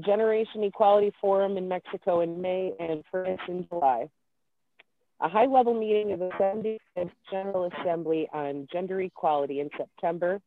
Generation 0.00 0.62
Equality 0.64 1.12
Forum 1.18 1.56
in 1.56 1.66
Mexico 1.66 2.20
in 2.20 2.42
May 2.42 2.74
and 2.78 3.02
France 3.10 3.40
in 3.48 3.66
July, 3.70 4.10
a 5.22 5.28
high 5.30 5.46
level 5.46 5.72
meeting 5.72 6.12
of 6.12 6.18
the 6.18 6.28
75th 6.38 7.10
General 7.30 7.70
Assembly 7.80 8.28
on 8.34 8.68
Gender 8.70 9.00
Equality 9.00 9.60
in 9.60 9.70
September, 9.78 10.42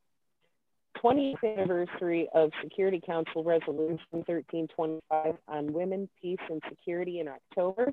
20th 1.03 1.43
anniversary 1.43 2.29
of 2.35 2.51
Security 2.61 3.01
Council 3.03 3.43
Resolution 3.43 3.99
1325 4.11 5.37
on 5.47 5.73
Women, 5.73 6.07
Peace, 6.21 6.37
and 6.51 6.61
Security 6.69 7.19
in 7.19 7.27
October, 7.27 7.91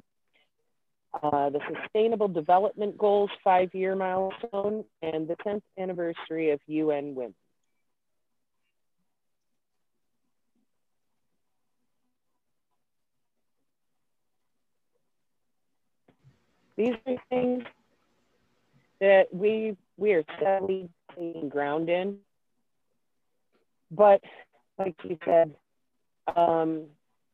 uh, 1.23 1.51
the 1.51 1.61
Sustainable 1.83 2.29
Development 2.29 2.97
Goals 2.99 3.31
five 3.43 3.75
year 3.75 3.97
milestone, 3.97 4.85
and 5.03 5.27
the 5.29 5.37
10th 5.47 5.63
anniversary 5.79 6.51
of 6.51 6.61
UN 6.67 7.15
Women. 7.15 7.35
These 16.77 16.95
are 17.07 17.17
things 17.31 17.65
that 19.01 19.33
we 19.33 19.77
we 19.97 20.13
are 20.13 20.25
steadily 20.37 20.89
taking 21.17 21.49
ground 21.49 21.89
in. 21.89 22.19
But 23.91 24.21
like 24.79 24.95
you 25.05 25.19
said, 25.25 25.55
um, 26.35 26.85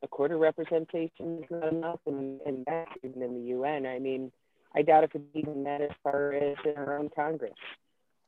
a 0.02 0.08
quarter 0.08 0.36
representation 0.36 1.38
is 1.38 1.44
not 1.50 1.72
enough, 1.72 2.00
and, 2.06 2.40
and 2.44 2.64
that's 2.66 2.90
even 3.02 3.22
in 3.22 3.34
the 3.34 3.50
UN. 3.50 3.86
I 3.86 3.98
mean, 3.98 4.32
I 4.74 4.82
doubt 4.82 5.04
if 5.04 5.14
it's 5.14 5.24
even 5.34 5.64
that 5.64 5.80
as 5.80 5.90
far 6.02 6.32
as 6.32 6.56
in 6.64 6.74
our 6.76 6.98
own 6.98 7.10
Congress. 7.14 7.52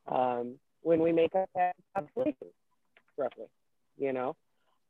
Um, 0.06 0.54
when 0.82 1.00
we 1.00 1.12
make 1.12 1.34
up 1.34 1.48
that 1.54 1.74
population, 1.94 2.48
roughly, 3.16 3.46
you 3.98 4.12
know. 4.12 4.36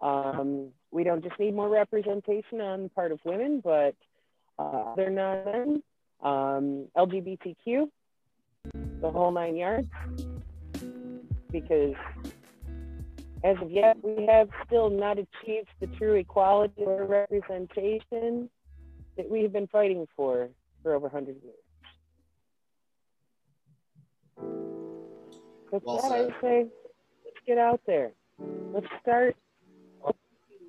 Um, 0.01 0.71
we 0.91 1.05
don't 1.05 1.23
just 1.23 1.39
need 1.39 1.55
more 1.55 1.69
representation 1.69 2.61
on 2.61 2.85
the 2.85 2.89
part 2.91 3.13
of 3.13 3.21
women, 3.25 3.61
but 3.63 3.95
uh, 4.59 4.93
other 4.93 5.09
non-men, 5.09 5.83
um, 6.23 6.87
LGBTQ, 6.97 7.89
the 9.01 9.11
whole 9.11 9.31
nine 9.31 9.57
yards, 9.57 9.89
because 11.51 11.95
as 13.45 13.57
of 13.61 13.71
yet, 13.71 13.99
we 14.03 14.25
have 14.27 14.49
still 14.67 14.89
not 14.89 15.19
achieved 15.19 15.69
the 15.79 15.87
true 15.99 16.15
equality 16.15 16.83
or 16.83 17.05
representation 17.05 18.49
that 19.17 19.31
we 19.31 19.43
have 19.43 19.53
been 19.53 19.67
fighting 19.67 20.07
for 20.17 20.49
for 20.83 20.95
over 20.95 21.09
100 21.09 21.37
years. 21.43 21.55
With 25.71 25.83
Well 25.85 25.97
that, 25.97 26.11
said. 26.11 26.33
I 26.33 26.41
say, 26.41 26.67
let's 27.25 27.37
get 27.47 27.59
out 27.59 27.81
there. 27.87 28.13
Let's 28.73 28.87
start 29.03 29.37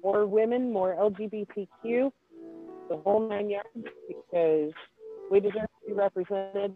more 0.03 0.25
women, 0.25 0.71
more 0.71 0.95
LGBTQ, 0.95 2.11
the 2.89 2.97
whole 2.97 3.27
nine 3.27 3.49
yards, 3.49 3.67
because 4.07 4.71
we 5.31 5.39
deserve 5.39 5.63
to 5.63 5.87
be 5.87 5.93
represented. 5.93 6.75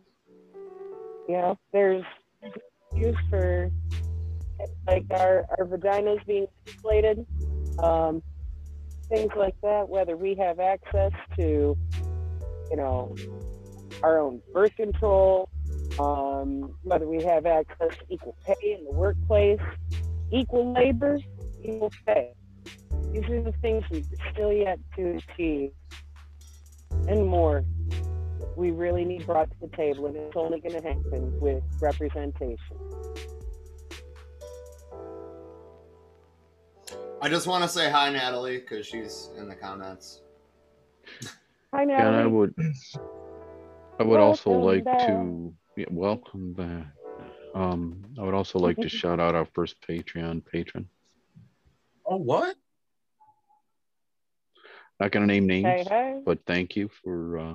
You 1.28 1.36
know, 1.36 1.60
there's 1.72 2.04
excuse 2.42 3.18
for 3.30 3.70
like 4.88 5.06
our, 5.12 5.46
our 5.58 5.66
vaginas 5.66 6.26
being 6.26 6.48
inflated, 6.68 7.26
um, 7.80 8.22
things 9.10 9.32
like 9.36 9.56
that, 9.62 9.90
whether 9.90 10.16
we 10.16 10.36
have 10.36 10.60
access 10.60 11.12
to, 11.38 11.78
you 12.70 12.78
know, 12.78 13.16
our 14.04 14.20
own 14.20 14.42
birth 14.54 14.76
control, 14.76 15.50
um, 16.00 16.76
whether 16.84 17.08
we 17.08 17.24
have 17.24 17.46
access 17.46 17.90
to 17.90 18.14
equal 18.14 18.36
pay 18.46 18.78
in 18.78 18.86
the 18.86 18.92
workplace, 18.92 19.60
equal 20.32 20.74
labor, 20.74 21.20
equal 21.64 21.92
pay. 22.06 22.34
These 23.12 23.24
are 23.30 23.42
the 23.42 23.54
things 23.62 23.84
we've 23.90 24.06
still 24.32 24.54
yet 24.54 24.80
to 24.96 25.18
achieve 25.18 25.72
and 27.08 27.26
more. 27.26 27.66
We 28.56 28.72
really 28.72 29.06
need 29.06 29.26
brought 29.26 29.50
to 29.50 29.56
the 29.62 29.76
table, 29.76 30.06
and 30.06 30.16
it's 30.16 30.36
only 30.36 30.60
going 30.60 30.80
to 30.80 30.88
happen 30.88 31.40
with 31.40 31.64
representation. 31.82 32.58
I 37.22 37.28
just 37.28 37.48
want 37.48 37.64
to 37.64 37.70
say 37.70 37.90
hi, 37.90 38.10
Natalie, 38.10 38.60
because 38.60 38.88
she's 38.88 39.30
in 39.38 39.50
the 39.50 39.56
comments. 39.56 40.22
Hi, 41.74 41.84
Natalie. 41.84 42.08
And 42.08 42.16
I 42.16 42.26
would, 42.26 42.56
I 44.00 44.04
would 44.04 44.22
also 44.22 44.52
like 44.52 44.86
back. 44.86 45.08
to 45.08 45.54
yeah, 45.76 45.86
welcome 45.90 46.54
back. 46.54 46.88
Um, 47.54 48.06
I 48.18 48.24
would 48.24 48.34
also 48.34 48.58
like 48.58 48.78
to 48.78 48.90
shout 49.00 49.20
out 49.20 49.36
our 49.36 49.46
first 49.54 49.76
Patreon 49.82 50.46
patron. 50.46 50.88
Oh, 52.06 52.18
what? 52.18 52.56
Not 55.00 55.12
gonna 55.12 55.26
name 55.26 55.46
names, 55.46 55.66
Hey, 55.66 55.84
hey. 55.88 56.22
but 56.26 56.40
thank 56.46 56.76
you 56.76 56.90
for 57.04 57.38
uh, 57.38 57.54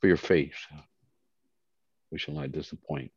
for 0.00 0.06
your 0.06 0.16
faith. 0.16 0.54
We 2.10 2.18
shall 2.18 2.34
not 2.34 2.52
disappoint. 2.52 3.10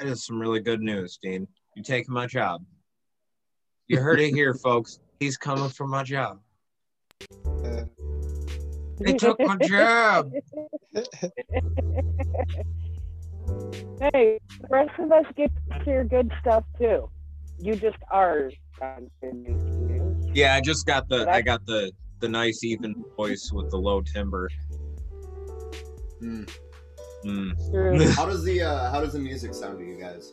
That 0.00 0.08
is 0.08 0.24
some 0.24 0.40
really 0.40 0.60
good 0.60 0.80
news, 0.80 1.18
Dean. 1.22 1.46
You 1.76 1.82
taking 1.82 2.14
my 2.14 2.24
job. 2.26 2.64
You 3.86 4.00
heard 4.00 4.18
it 4.18 4.30
here, 4.30 4.54
folks. 4.64 4.98
He's 5.18 5.36
coming 5.36 5.68
for 5.68 5.86
my 5.86 6.02
job. 6.04 6.40
Uh, 7.46 7.82
They 8.98 9.12
took 9.14 9.38
my 9.40 9.56
job. 9.56 10.30
hey, 10.94 11.02
the 14.12 14.68
rest 14.70 14.90
of 14.98 15.10
us 15.12 15.24
get 15.36 15.50
to 15.70 15.84
hear 15.84 16.04
good 16.04 16.30
stuff 16.40 16.64
too. 16.78 17.10
You 17.58 17.76
just 17.76 17.96
are 18.10 18.50
on 18.82 19.10
good 19.22 19.34
news. 19.34 20.30
Yeah, 20.34 20.54
I 20.54 20.60
just 20.60 20.86
got 20.86 21.08
the 21.08 21.26
I 21.30 21.36
I- 21.36 21.42
got 21.42 21.64
the 21.66 21.92
the 22.20 22.28
nice 22.28 22.62
even 22.62 23.02
voice 23.16 23.50
with 23.54 23.70
the 23.70 23.78
low 23.78 24.02
timbre. 24.02 24.48
Hmm. 26.20 26.44
Mm. 27.24 28.10
How 28.16 28.26
does 28.26 28.44
the 28.44 28.62
uh, 28.62 28.90
how 28.90 29.00
does 29.00 29.12
the 29.12 29.18
music 29.18 29.54
sound 29.54 29.78
to 29.78 29.84
you 29.84 30.00
guys? 30.00 30.32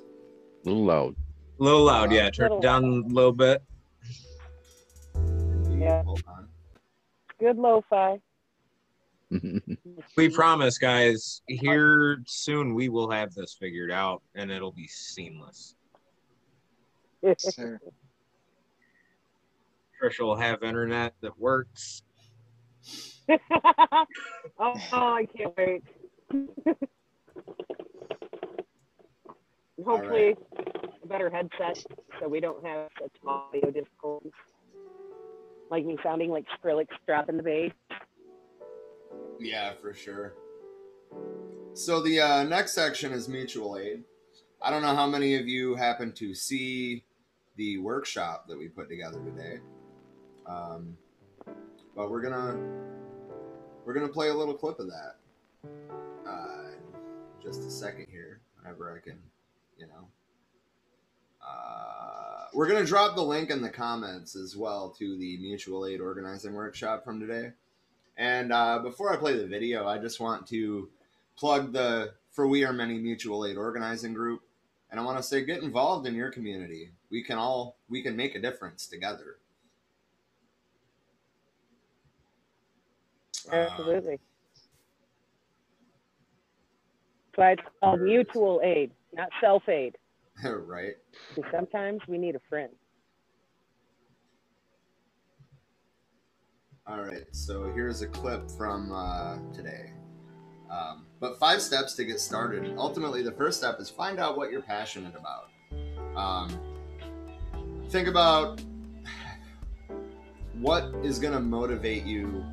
A 0.66 0.70
little 0.70 0.86
loud. 0.86 1.16
A 1.60 1.64
little 1.64 1.84
loud, 1.84 2.12
yeah. 2.12 2.30
Turn 2.30 2.54
it 2.54 2.62
down 2.62 2.84
a 2.84 3.14
little 3.14 3.34
bit. 3.34 3.62
Yeah. 5.78 6.04
Good 7.40 7.58
lo-fi. 7.58 8.20
We 10.16 10.30
promise, 10.30 10.78
guys. 10.78 11.42
Here 11.48 12.24
soon 12.26 12.74
we 12.74 12.90
will 12.90 13.12
have 13.12 13.34
this 13.34 13.54
figured 13.54 13.92
out, 13.92 14.22
and 14.36 14.50
it'll 14.50 14.72
be 14.72 14.88
seamless. 14.88 15.76
sir. 17.38 17.80
Trisha 20.02 20.20
will 20.22 20.36
have 20.36 20.64
internet 20.64 21.14
that 21.22 21.38
works. 21.40 22.04
oh, 23.30 23.36
I 24.60 25.28
can't 25.36 25.56
wait. 25.58 25.84
Hopefully, 29.86 30.36
a 31.04 31.08
better 31.08 31.30
headset 31.30 31.84
so 32.20 32.28
we 32.28 32.40
don't 32.40 32.66
have 32.66 32.90
such 33.00 33.12
audio 33.26 33.72
difficulties. 33.72 34.32
Like 35.70 35.86
me 35.86 35.98
sounding 36.04 36.32
like 36.32 36.46
Skrillex 36.62 36.88
dropping 37.06 37.38
the 37.38 37.44
bass. 37.44 37.72
Yeah, 39.40 39.74
for 39.74 39.94
sure. 39.94 40.34
So 41.74 42.02
the 42.02 42.20
uh, 42.20 42.44
next 42.44 42.74
section 42.74 43.12
is 43.12 43.30
mutual 43.30 43.78
aid. 43.78 44.04
I 44.62 44.72
don't 44.72 44.82
know 44.82 44.96
how 44.96 45.06
many 45.08 45.36
of 45.36 45.48
you 45.48 45.76
happen 45.76 46.12
to 46.14 46.34
see 46.34 47.04
the 47.56 47.78
workshop 47.78 48.48
that 48.48 48.58
we 48.58 48.68
put 48.68 48.90
together 48.90 49.20
today, 49.20 49.60
um, 50.48 50.98
but 51.96 52.10
we're 52.10 52.22
gonna 52.22 52.58
we're 53.86 53.94
gonna 53.94 54.08
play 54.08 54.30
a 54.30 54.34
little 54.34 54.56
clip 54.56 54.80
of 54.80 54.88
that. 54.88 55.17
Just 57.48 57.62
a 57.62 57.72
second 57.72 58.08
here, 58.12 58.42
whenever 58.60 58.94
I 58.94 59.00
can, 59.00 59.18
you 59.78 59.88
know. 59.88 60.10
Uh, 61.42 62.48
we're 62.54 62.68
gonna 62.68 62.84
drop 62.84 63.16
the 63.16 63.22
link 63.22 63.50
in 63.50 63.62
the 63.62 63.70
comments 63.70 64.36
as 64.36 64.58
well 64.58 64.90
to 65.00 65.18
the 65.18 65.38
mutual 65.38 65.86
aid 65.86 66.02
organizing 66.02 66.54
workshop 66.54 67.06
from 67.06 67.22
today. 67.22 67.54
And 68.18 68.52
uh, 68.52 68.80
before 68.80 69.14
I 69.14 69.16
play 69.16 69.38
the 69.38 69.48
video, 69.48 69.88
I 69.88 69.98
just 69.98 70.20
want 70.20 70.46
to 70.48 70.90
plug 71.38 71.72
the 71.72 72.16
For 72.32 72.48
We 72.48 72.66
Are 72.66 72.74
Many 72.74 72.98
Mutual 72.98 73.46
Aid 73.46 73.56
Organizing 73.56 74.14
Group. 74.14 74.42
And 74.92 75.00
I 75.00 75.04
want 75.06 75.18
to 75.18 75.24
say, 75.24 75.46
get 75.46 75.64
involved 75.64 76.06
in 76.06 76.16
your 76.16 76.32
community. 76.32 76.92
We 77.10 77.24
can 77.24 77.38
all 77.38 77.78
we 77.88 78.02
can 78.02 78.18
make 78.18 78.36
a 78.36 78.42
difference 78.42 78.88
together. 78.88 79.38
Uh, 83.50 83.56
Absolutely. 83.56 84.20
That's 87.38 87.46
why 87.46 87.52
it's 87.52 87.76
called 87.82 88.02
mutual 88.02 88.62
aid, 88.64 88.92
not 89.14 89.30
self 89.40 89.68
aid. 89.70 89.96
right. 90.44 90.96
Because 91.36 91.52
sometimes 91.52 92.02
we 92.08 92.18
need 92.18 92.36
a 92.36 92.42
friend. 92.50 92.72
All 96.88 97.02
right. 97.02 97.26
So 97.32 97.72
here's 97.74 98.02
a 98.02 98.08
clip 98.08 98.50
from 98.50 98.92
uh, 98.92 99.38
today. 99.54 99.92
Um, 100.72 101.06
but 101.20 101.38
five 101.40 101.62
steps 101.62 101.94
to 101.96 102.06
get 102.06 102.20
started. 102.20 102.74
Ultimately, 102.78 103.22
the 103.22 103.32
first 103.32 103.60
step 103.60 103.80
is 103.80 103.90
find 103.90 104.20
out 104.20 104.38
what 104.38 104.52
you're 104.52 104.62
passionate 104.62 105.14
about. 105.16 105.50
Um, 106.18 106.60
think 107.90 108.08
about 108.08 108.62
what 110.54 110.94
is 111.04 111.20
going 111.20 111.34
to 111.34 111.40
motivate 111.40 112.04
you. 112.04 112.44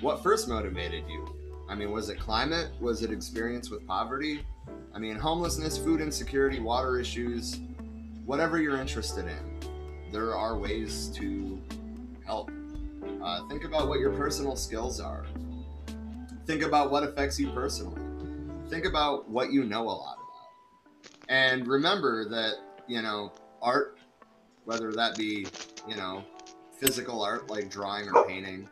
What 0.00 0.22
first 0.22 0.48
motivated 0.48 1.04
you? 1.08 1.39
I 1.70 1.76
mean, 1.76 1.92
was 1.92 2.10
it 2.10 2.18
climate? 2.18 2.72
Was 2.80 3.04
it 3.04 3.12
experience 3.12 3.70
with 3.70 3.86
poverty? 3.86 4.44
I 4.92 4.98
mean, 4.98 5.14
homelessness, 5.14 5.78
food 5.78 6.00
insecurity, 6.00 6.58
water 6.58 6.98
issues, 6.98 7.60
whatever 8.26 8.60
you're 8.60 8.80
interested 8.80 9.26
in, 9.26 9.60
there 10.10 10.34
are 10.34 10.58
ways 10.58 11.12
to 11.14 11.62
help. 12.26 12.50
Uh, 13.22 13.46
think 13.48 13.62
about 13.62 13.86
what 13.86 14.00
your 14.00 14.10
personal 14.10 14.56
skills 14.56 14.98
are. 14.98 15.24
Think 16.44 16.62
about 16.62 16.90
what 16.90 17.04
affects 17.04 17.38
you 17.38 17.52
personally. 17.52 18.02
Think 18.68 18.84
about 18.84 19.28
what 19.28 19.52
you 19.52 19.62
know 19.62 19.84
a 19.84 19.90
lot 19.90 20.16
about. 20.16 21.08
And 21.28 21.68
remember 21.68 22.28
that, 22.30 22.54
you 22.88 23.00
know, 23.00 23.32
art, 23.62 23.96
whether 24.64 24.90
that 24.92 25.16
be, 25.16 25.46
you 25.88 25.94
know, 25.94 26.24
physical 26.80 27.22
art 27.22 27.48
like 27.48 27.70
drawing 27.70 28.08
or 28.08 28.26
painting, 28.26 28.68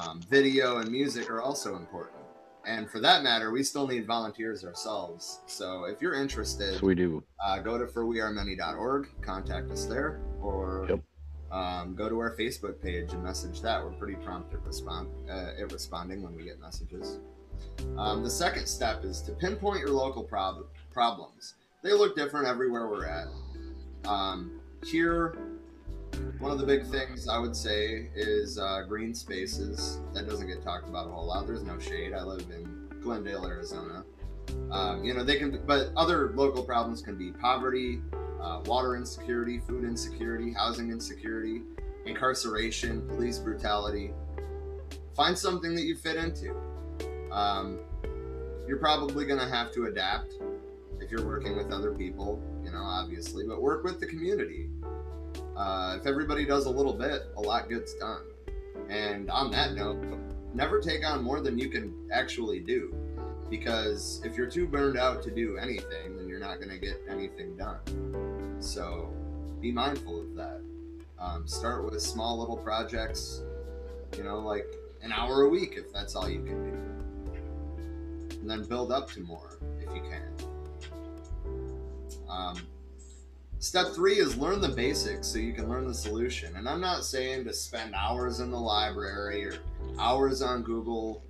um, 0.00 0.20
video 0.30 0.76
and 0.76 0.88
music 0.92 1.28
are 1.28 1.42
also 1.42 1.74
important. 1.74 2.19
And 2.66 2.90
for 2.90 3.00
that 3.00 3.22
matter, 3.22 3.50
we 3.50 3.62
still 3.62 3.86
need 3.86 4.06
volunteers 4.06 4.64
ourselves. 4.64 5.40
So 5.46 5.84
if 5.84 6.00
you're 6.02 6.14
interested, 6.14 6.74
Yes, 6.74 6.82
we 6.82 6.94
do. 6.94 7.22
uh, 7.44 7.58
go 7.60 7.78
to 7.78 7.86
forwearemany.org, 7.86 9.08
contact 9.22 9.70
us 9.70 9.86
there, 9.86 10.20
or 10.42 10.86
Yep. 10.88 11.00
um, 11.50 11.94
go 11.94 12.08
to 12.08 12.18
our 12.18 12.36
Facebook 12.36 12.80
page 12.80 13.12
and 13.12 13.22
message 13.22 13.60
that. 13.62 13.82
We're 13.82 13.90
pretty 13.92 14.14
prompt 14.16 14.52
at, 14.54 14.64
respond, 14.64 15.08
uh, 15.28 15.52
at 15.60 15.72
responding 15.72 16.22
when 16.22 16.34
we 16.36 16.44
get 16.44 16.60
messages. 16.60 17.18
Um, 17.96 18.22
the 18.22 18.30
second 18.30 18.66
step 18.66 19.04
is 19.04 19.20
to 19.22 19.32
pinpoint 19.32 19.80
your 19.80 19.90
local 19.90 20.22
prob- 20.24 20.66
problems. 20.92 21.54
They 21.82 21.92
look 21.92 22.14
different 22.16 22.46
everywhere 22.46 22.88
we're 22.88 23.06
at. 23.06 23.26
Um, 24.04 24.60
here, 24.84 25.36
one 26.38 26.50
of 26.50 26.58
the 26.58 26.66
big 26.66 26.86
things 26.86 27.28
I 27.28 27.38
would 27.38 27.54
say 27.54 28.08
is 28.14 28.58
uh, 28.58 28.82
green 28.88 29.14
spaces. 29.14 30.00
That 30.14 30.28
doesn't 30.28 30.46
get 30.46 30.62
talked 30.62 30.88
about 30.88 31.06
a 31.06 31.10
whole 31.10 31.26
lot. 31.26 31.46
There's 31.46 31.62
no 31.62 31.78
shade. 31.78 32.12
I 32.14 32.22
live 32.22 32.46
in 32.50 32.88
Glendale, 33.00 33.46
Arizona. 33.46 34.04
Um, 34.70 35.04
you 35.04 35.14
know, 35.14 35.22
they 35.22 35.36
can, 35.36 35.62
but 35.66 35.90
other 35.96 36.32
local 36.34 36.62
problems 36.62 37.02
can 37.02 37.16
be 37.16 37.32
poverty, 37.32 38.00
uh, 38.40 38.60
water 38.64 38.96
insecurity, 38.96 39.60
food 39.60 39.84
insecurity, 39.84 40.52
housing 40.52 40.90
insecurity, 40.90 41.62
incarceration, 42.06 43.06
police 43.08 43.38
brutality. 43.38 44.12
Find 45.14 45.36
something 45.36 45.74
that 45.74 45.82
you 45.82 45.96
fit 45.96 46.16
into. 46.16 46.54
Um, 47.30 47.78
you're 48.66 48.78
probably 48.78 49.26
going 49.26 49.40
to 49.40 49.48
have 49.48 49.72
to 49.72 49.84
adapt 49.84 50.34
if 51.00 51.10
you're 51.10 51.26
working 51.26 51.56
with 51.56 51.72
other 51.72 51.92
people, 51.92 52.42
you 52.64 52.70
know, 52.70 52.82
obviously, 52.82 53.44
but 53.46 53.60
work 53.60 53.84
with 53.84 54.00
the 54.00 54.06
community. 54.06 54.68
Uh, 55.60 55.94
if 56.00 56.06
everybody 56.06 56.46
does 56.46 56.64
a 56.64 56.70
little 56.70 56.94
bit, 56.94 57.26
a 57.36 57.40
lot 57.40 57.68
gets 57.68 57.92
done. 57.92 58.22
And 58.88 59.30
on 59.30 59.50
that 59.50 59.74
note, 59.74 60.02
never 60.54 60.80
take 60.80 61.06
on 61.06 61.22
more 61.22 61.42
than 61.42 61.58
you 61.58 61.68
can 61.68 61.94
actually 62.10 62.60
do. 62.60 62.94
Because 63.50 64.22
if 64.24 64.38
you're 64.38 64.48
too 64.48 64.66
burned 64.66 64.96
out 64.96 65.22
to 65.24 65.30
do 65.30 65.58
anything, 65.58 66.16
then 66.16 66.28
you're 66.28 66.40
not 66.40 66.56
going 66.60 66.70
to 66.70 66.78
get 66.78 67.02
anything 67.10 67.58
done. 67.58 68.56
So 68.58 69.12
be 69.60 69.70
mindful 69.70 70.20
of 70.20 70.34
that. 70.36 70.62
Um, 71.18 71.46
start 71.46 71.84
with 71.84 72.00
small 72.00 72.38
little 72.38 72.56
projects, 72.56 73.42
you 74.16 74.24
know, 74.24 74.38
like 74.38 74.66
an 75.02 75.12
hour 75.12 75.42
a 75.42 75.48
week 75.50 75.74
if 75.76 75.92
that's 75.92 76.16
all 76.16 76.26
you 76.26 76.42
can 76.42 76.64
do. 76.64 78.38
And 78.40 78.48
then 78.48 78.64
build 78.64 78.92
up 78.92 79.10
to 79.10 79.20
more 79.20 79.58
if 79.78 79.94
you 79.94 80.00
can. 80.00 80.32
Um, 82.30 82.56
step 83.60 83.88
three 83.94 84.14
is 84.14 84.36
learn 84.36 84.60
the 84.60 84.68
basics 84.68 85.28
so 85.28 85.38
you 85.38 85.52
can 85.52 85.68
learn 85.68 85.86
the 85.86 85.94
solution. 85.94 86.56
And 86.56 86.68
I'm 86.68 86.80
not 86.80 87.04
saying 87.04 87.44
to 87.44 87.52
spend 87.52 87.94
hours 87.94 88.40
in 88.40 88.50
the 88.50 88.58
library 88.58 89.44
or 89.44 89.58
hours 89.98 90.42
on 90.42 90.62
Google, 90.62 91.22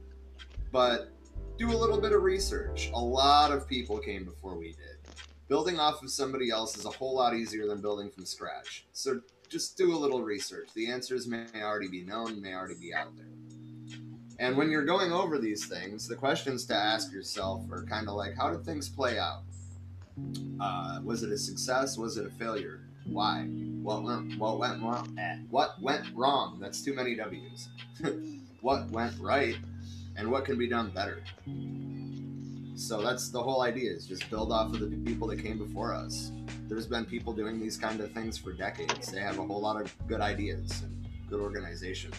but 0.72 1.12
do 1.58 1.70
a 1.70 1.76
little 1.76 2.00
bit 2.00 2.12
of 2.12 2.22
research. 2.22 2.90
A 2.94 2.98
lot 2.98 3.50
of 3.50 3.68
people 3.68 3.98
came 3.98 4.24
before 4.24 4.56
we 4.56 4.68
did. 4.68 4.96
Building 5.48 5.80
off 5.80 6.02
of 6.02 6.10
somebody 6.10 6.50
else 6.50 6.78
is 6.78 6.84
a 6.84 6.90
whole 6.90 7.16
lot 7.16 7.34
easier 7.34 7.66
than 7.66 7.80
building 7.80 8.08
from 8.08 8.24
scratch. 8.24 8.86
So 8.92 9.20
just 9.48 9.76
do 9.76 9.92
a 9.92 9.98
little 9.98 10.22
research. 10.22 10.68
The 10.74 10.88
answers 10.88 11.26
may 11.26 11.46
already 11.56 11.88
be 11.88 12.02
known, 12.02 12.40
may 12.40 12.54
already 12.54 12.76
be 12.80 12.94
out 12.94 13.16
there. 13.16 13.26
And 14.38 14.56
when 14.56 14.70
you're 14.70 14.84
going 14.84 15.12
over 15.12 15.38
these 15.38 15.66
things, 15.66 16.06
the 16.06 16.14
questions 16.14 16.64
to 16.66 16.74
ask 16.74 17.12
yourself 17.12 17.64
are 17.72 17.84
kind 17.84 18.08
of 18.08 18.14
like, 18.14 18.36
how 18.36 18.50
did 18.50 18.64
things 18.64 18.88
play 18.88 19.18
out? 19.18 19.42
Uh, 20.60 21.00
was 21.04 21.22
it 21.22 21.30
a 21.32 21.38
success? 21.38 21.96
Was 21.96 22.16
it 22.16 22.26
a 22.26 22.30
failure? 22.30 22.80
Why? 23.06 23.44
What 23.82 24.02
went, 24.02 24.38
what 24.38 24.58
went 24.58 24.82
wrong? 24.82 25.16
Eh, 25.18 25.38
What 25.50 25.80
went 25.80 26.04
wrong? 26.14 26.58
That's 26.60 26.82
too 26.82 26.94
many 26.94 27.14
W's. 27.14 27.68
what 28.60 28.90
went 28.90 29.18
right? 29.20 29.56
And 30.16 30.30
what 30.30 30.44
can 30.44 30.58
be 30.58 30.68
done 30.68 30.90
better? 30.90 31.22
So 32.76 33.02
that's 33.02 33.30
the 33.30 33.42
whole 33.42 33.62
idea 33.62 33.90
is 33.90 34.06
just 34.06 34.28
build 34.30 34.52
off 34.52 34.72
of 34.72 34.80
the 34.80 34.86
people 35.04 35.28
that 35.28 35.42
came 35.42 35.58
before 35.58 35.94
us. 35.94 36.30
There's 36.68 36.86
been 36.86 37.04
people 37.04 37.32
doing 37.32 37.60
these 37.60 37.76
kind 37.76 38.00
of 38.00 38.12
things 38.12 38.38
for 38.38 38.52
decades. 38.52 39.10
They 39.10 39.20
have 39.20 39.38
a 39.38 39.42
whole 39.42 39.60
lot 39.60 39.80
of 39.80 39.94
good 40.06 40.20
ideas 40.20 40.82
and 40.82 41.06
good 41.28 41.40
organization. 41.40 42.10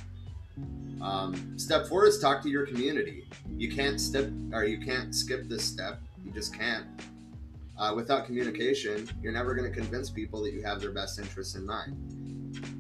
Um, 1.02 1.58
step 1.58 1.88
four 1.88 2.06
is 2.06 2.20
talk 2.20 2.42
to 2.44 2.50
your 2.50 2.66
community. 2.66 3.28
You 3.58 3.72
can't 3.72 4.00
step 4.00 4.30
or 4.54 4.66
you 4.66 4.80
can't 4.80 5.16
skip 5.16 5.48
this 5.50 5.64
step. 5.64 6.00
You 6.24 6.32
just 6.32 6.54
can't. 6.58 6.86
Uh, 7.82 7.92
without 7.96 8.28
communication, 8.28 9.10
you're 9.24 9.34
never 9.34 9.56
going 9.56 9.68
to 9.68 9.76
convince 9.76 10.12
people 10.12 10.44
that 10.44 10.54
you 10.54 10.62
have 10.62 10.80
their 10.80 10.92
best 10.92 11.18
interests 11.18 11.56
in 11.56 11.66
mind. 11.66 11.98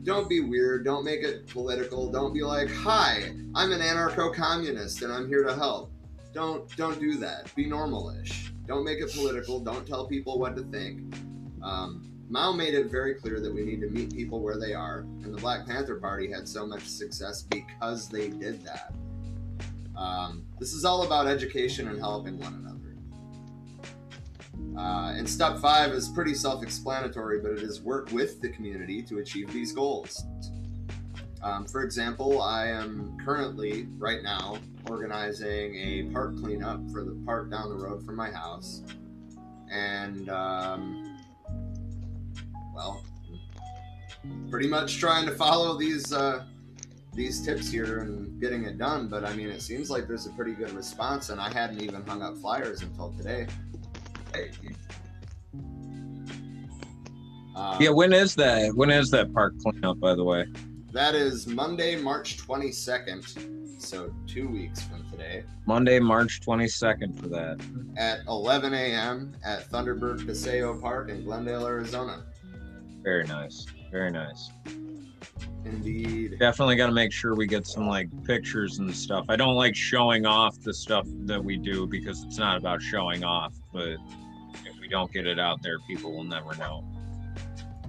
Don't 0.03 0.29
be 0.29 0.41
weird. 0.41 0.85
Don't 0.85 1.03
make 1.03 1.23
it 1.23 1.47
political. 1.47 2.11
Don't 2.11 2.35
be 2.35 2.43
like, 2.43 2.69
"Hi, 2.69 3.33
I'm 3.55 3.71
an 3.71 3.79
anarcho-communist 3.81 5.01
and 5.01 5.11
I'm 5.11 5.27
here 5.27 5.43
to 5.43 5.55
help." 5.55 5.91
Don't 6.33 6.69
don't 6.77 6.99
do 6.99 7.15
that. 7.15 7.53
Be 7.55 7.65
normal-ish. 7.65 8.53
Don't 8.67 8.83
make 8.83 8.99
it 8.99 9.11
political. 9.11 9.59
Don't 9.59 9.87
tell 9.87 10.05
people 10.05 10.37
what 10.37 10.55
to 10.55 10.63
think. 10.65 11.15
Um, 11.63 12.07
Mao 12.29 12.51
made 12.51 12.75
it 12.75 12.91
very 12.91 13.15
clear 13.15 13.39
that 13.39 13.51
we 13.51 13.63
need 13.63 13.81
to 13.81 13.89
meet 13.89 14.13
people 14.13 14.39
where 14.39 14.59
they 14.59 14.75
are, 14.75 14.99
and 14.99 15.33
the 15.33 15.41
Black 15.41 15.65
Panther 15.65 15.95
Party 15.95 16.31
had 16.31 16.47
so 16.47 16.67
much 16.67 16.83
success 16.83 17.41
because 17.41 18.07
they 18.07 18.29
did 18.29 18.63
that. 18.65 18.93
Um, 19.97 20.45
this 20.59 20.73
is 20.73 20.85
all 20.85 21.03
about 21.03 21.25
education 21.25 21.87
and 21.87 21.97
helping 21.97 22.39
one 22.39 22.53
another. 22.53 22.80
Uh, 24.77 25.13
and 25.15 25.29
step 25.29 25.59
five 25.59 25.91
is 25.91 26.07
pretty 26.09 26.33
self 26.33 26.63
explanatory, 26.63 27.39
but 27.39 27.51
it 27.51 27.59
is 27.59 27.81
work 27.81 28.11
with 28.11 28.41
the 28.41 28.49
community 28.49 29.01
to 29.03 29.19
achieve 29.19 29.51
these 29.51 29.71
goals. 29.71 30.23
Um, 31.43 31.65
for 31.65 31.83
example, 31.83 32.41
I 32.41 32.67
am 32.67 33.17
currently, 33.23 33.87
right 33.97 34.21
now, 34.21 34.57
organizing 34.87 35.75
a 35.75 36.03
park 36.13 36.37
cleanup 36.37 36.79
for 36.91 37.03
the 37.03 37.19
park 37.25 37.49
down 37.49 37.69
the 37.69 37.75
road 37.75 38.05
from 38.05 38.15
my 38.15 38.29
house. 38.29 38.83
And, 39.71 40.29
um, 40.29 41.17
well, 42.75 43.03
pretty 44.49 44.67
much 44.67 44.99
trying 44.99 45.25
to 45.25 45.31
follow 45.31 45.77
these 45.77 46.13
uh, 46.13 46.43
these 47.13 47.43
tips 47.45 47.69
here 47.69 47.99
and 47.99 48.39
getting 48.39 48.65
it 48.65 48.77
done. 48.77 49.07
But 49.07 49.25
I 49.25 49.33
mean, 49.33 49.49
it 49.49 49.61
seems 49.61 49.89
like 49.89 50.07
there's 50.07 50.27
a 50.27 50.31
pretty 50.31 50.53
good 50.53 50.71
response, 50.71 51.29
and 51.29 51.41
I 51.41 51.51
hadn't 51.51 51.81
even 51.81 52.05
hung 52.05 52.21
up 52.21 52.37
flyers 52.37 52.81
until 52.81 53.11
today. 53.13 53.47
Um, 57.55 57.77
Yeah, 57.81 57.89
when 57.89 58.13
is 58.13 58.35
that? 58.35 58.73
When 58.75 58.89
is 58.89 59.11
that 59.11 59.33
park 59.33 59.53
cleanup, 59.61 59.99
by 59.99 60.15
the 60.15 60.23
way? 60.23 60.45
That 60.93 61.15
is 61.15 61.47
Monday, 61.47 61.95
March 62.01 62.37
22nd. 62.37 63.81
So 63.81 64.13
two 64.27 64.47
weeks 64.47 64.83
from 64.83 65.09
today 65.09 65.43
Monday, 65.65 65.99
March 65.99 66.39
22nd 66.41 67.19
for 67.19 67.27
that. 67.29 67.59
at 67.97 68.19
11 68.27 68.73
a.m. 68.75 69.33
at 69.43 69.67
Thunderbird 69.71 70.25
Paseo 70.25 70.79
Park 70.79 71.09
in 71.09 71.23
Glendale, 71.23 71.65
Arizona. 71.65 72.23
Very 73.01 73.25
nice. 73.25 73.65
Very 73.91 74.11
nice. 74.11 74.51
Indeed. 75.65 76.37
Definitely 76.39 76.75
got 76.75 76.87
to 76.87 76.91
make 76.93 77.11
sure 77.11 77.35
we 77.35 77.47
get 77.47 77.65
some 77.65 77.87
like 77.87 78.07
pictures 78.25 78.79
and 78.79 78.95
stuff. 78.95 79.25
I 79.29 79.35
don't 79.35 79.55
like 79.55 79.75
showing 79.75 80.25
off 80.25 80.59
the 80.61 80.73
stuff 80.73 81.07
that 81.25 81.43
we 81.43 81.57
do 81.57 81.87
because 81.87 82.23
it's 82.23 82.37
not 82.37 82.57
about 82.57 82.81
showing 82.81 83.23
off, 83.23 83.53
but 83.73 83.97
don't 84.91 85.11
get 85.11 85.25
it 85.25 85.39
out 85.39 85.63
there, 85.63 85.79
people 85.87 86.11
will 86.11 86.25
never 86.25 86.55
know. 86.57 86.83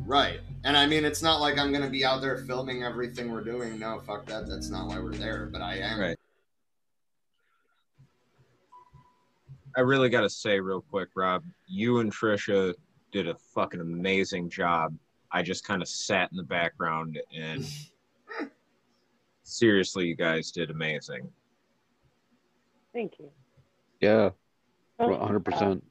Right. 0.07 0.41
And 0.65 0.77
I 0.77 0.87
mean, 0.87 1.05
it's 1.05 1.23
not 1.23 1.41
like 1.41 1.59
I'm 1.59 1.71
going 1.71 1.85
to 1.85 1.91
be 1.91 2.05
out 2.05 2.23
there 2.23 2.39
filming 2.39 2.85
everything 2.85 3.31
we're 3.31 3.45
doing. 3.45 3.79
No, 3.79 4.01
fuck 4.01 4.25
that. 4.27 4.49
That's 4.49 4.71
not 4.71 4.87
why 4.87 4.99
we're 4.99 5.13
there. 5.13 5.49
But 5.53 5.61
I 5.61 5.77
am. 5.77 6.01
Right. 6.01 6.17
I 9.77 9.81
really 9.81 10.09
got 10.09 10.21
to 10.23 10.31
say 10.31 10.61
real 10.61 10.83
quick, 10.83 11.09
Rob, 11.15 11.45
you 11.67 11.99
and 11.99 12.13
Trisha 12.13 12.75
did 13.11 13.29
a 13.29 13.35
fucking 13.55 13.81
amazing 13.81 14.49
job. 14.49 14.95
I 15.31 15.43
just 15.43 15.65
kind 15.65 15.83
of 15.83 15.89
sat 15.89 16.31
in 16.31 16.37
the 16.37 16.43
background 16.43 17.19
and 17.37 17.67
seriously, 19.43 20.07
you 20.07 20.15
guys 20.15 20.51
did 20.51 20.71
amazing. 20.71 21.29
Thank 22.93 23.19
you. 23.19 23.31
Yeah, 24.01 24.31
Oh, 24.99 25.09
100%. 25.09 25.83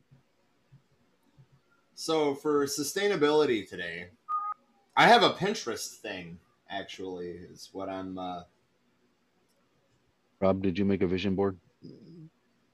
So 2.02 2.34
for 2.34 2.66
sustainability 2.66 3.70
today, 3.70 4.08
I 4.98 5.08
have 5.08 5.22
a 5.22 5.34
Pinterest 5.34 5.98
thing. 5.98 6.40
Actually, 6.68 7.28
is 7.28 7.70
what 7.74 7.90
I'm. 7.90 8.18
Uh, 8.18 8.42
Rob, 10.40 10.64
did 10.64 10.80
you 10.80 10.86
make 10.86 11.04
a 11.04 11.08
vision 11.08 11.36
board? 11.36 11.60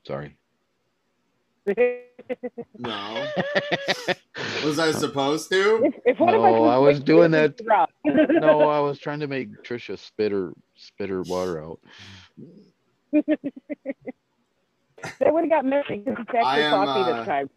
Sorry. 0.05 0.37
no, 2.77 3.27
was 4.63 4.79
I 4.79 4.93
supposed 4.93 5.49
to? 5.49 5.83
if, 5.83 5.93
if 6.05 6.19
No, 6.21 6.63
us 6.63 6.71
I 6.71 6.77
was 6.77 7.01
doing 7.01 7.31
that- 7.31 7.59
no, 8.05 8.61
I 8.61 8.79
was 8.79 8.97
trying 8.97 9.19
to 9.19 9.27
make 9.27 9.49
Trisha 9.61 9.99
spit 9.99 10.31
her 10.31 10.53
spit 10.77 11.09
her 11.09 11.21
water 11.23 11.61
out. 11.61 11.81
they 13.11 13.21
would 15.21 15.43
have 15.43 15.49
got 15.49 15.65
messy 15.65 15.97
because 15.97 16.15
it's 16.17 16.29
I 16.33 16.61
actually 16.61 16.63
am, 16.63 16.85
coffee 16.85 17.11
uh, 17.11 17.17
this 17.17 17.25
time. 17.27 17.49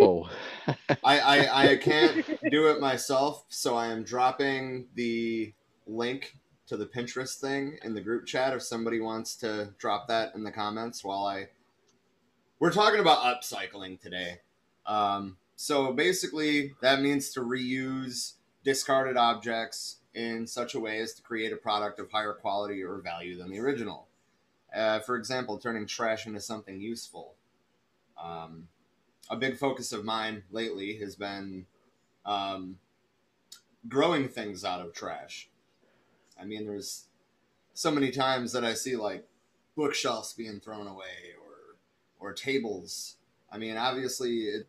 Oh, 0.00 0.28
I, 1.04 1.18
I 1.20 1.70
I 1.72 1.76
can't 1.76 2.24
do 2.50 2.68
it 2.68 2.80
myself, 2.80 3.44
so 3.48 3.76
I 3.76 3.88
am 3.88 4.02
dropping 4.02 4.86
the 4.94 5.52
link 5.86 6.36
to 6.66 6.76
the 6.76 6.86
Pinterest 6.86 7.38
thing 7.38 7.78
in 7.82 7.94
the 7.94 8.00
group 8.00 8.26
chat 8.26 8.54
if 8.54 8.62
somebody 8.62 9.00
wants 9.00 9.36
to 9.36 9.74
drop 9.78 10.08
that 10.08 10.34
in 10.34 10.44
the 10.44 10.52
comments 10.52 11.04
while 11.04 11.26
I. 11.26 11.48
We're 12.58 12.72
talking 12.72 13.00
about 13.00 13.24
upcycling 13.24 14.00
today. 14.00 14.38
Um, 14.86 15.36
so 15.56 15.92
basically, 15.92 16.74
that 16.80 17.00
means 17.00 17.30
to 17.30 17.40
reuse 17.40 18.34
discarded 18.64 19.16
objects 19.16 19.98
in 20.14 20.46
such 20.46 20.74
a 20.74 20.80
way 20.80 21.00
as 21.00 21.14
to 21.14 21.22
create 21.22 21.52
a 21.52 21.56
product 21.56 21.98
of 21.98 22.10
higher 22.10 22.32
quality 22.32 22.82
or 22.82 22.98
value 22.98 23.36
than 23.36 23.50
the 23.50 23.58
original. 23.58 24.08
Uh, 24.74 25.00
for 25.00 25.16
example, 25.16 25.58
turning 25.58 25.86
trash 25.86 26.26
into 26.26 26.40
something 26.40 26.80
useful. 26.80 27.34
Um, 28.22 28.68
a 29.32 29.36
big 29.36 29.56
focus 29.56 29.92
of 29.92 30.04
mine 30.04 30.42
lately 30.50 30.98
has 30.98 31.16
been 31.16 31.64
um, 32.26 32.76
growing 33.88 34.28
things 34.28 34.62
out 34.62 34.82
of 34.82 34.92
trash. 34.92 35.48
I 36.38 36.44
mean, 36.44 36.66
there's 36.66 37.06
so 37.72 37.90
many 37.90 38.10
times 38.10 38.52
that 38.52 38.62
I 38.62 38.74
see 38.74 38.94
like 38.94 39.26
bookshelves 39.74 40.34
being 40.34 40.60
thrown 40.60 40.86
away 40.86 41.32
or 41.40 42.28
or 42.28 42.34
tables. 42.34 43.16
I 43.50 43.56
mean, 43.56 43.78
obviously, 43.78 44.40
it, 44.40 44.68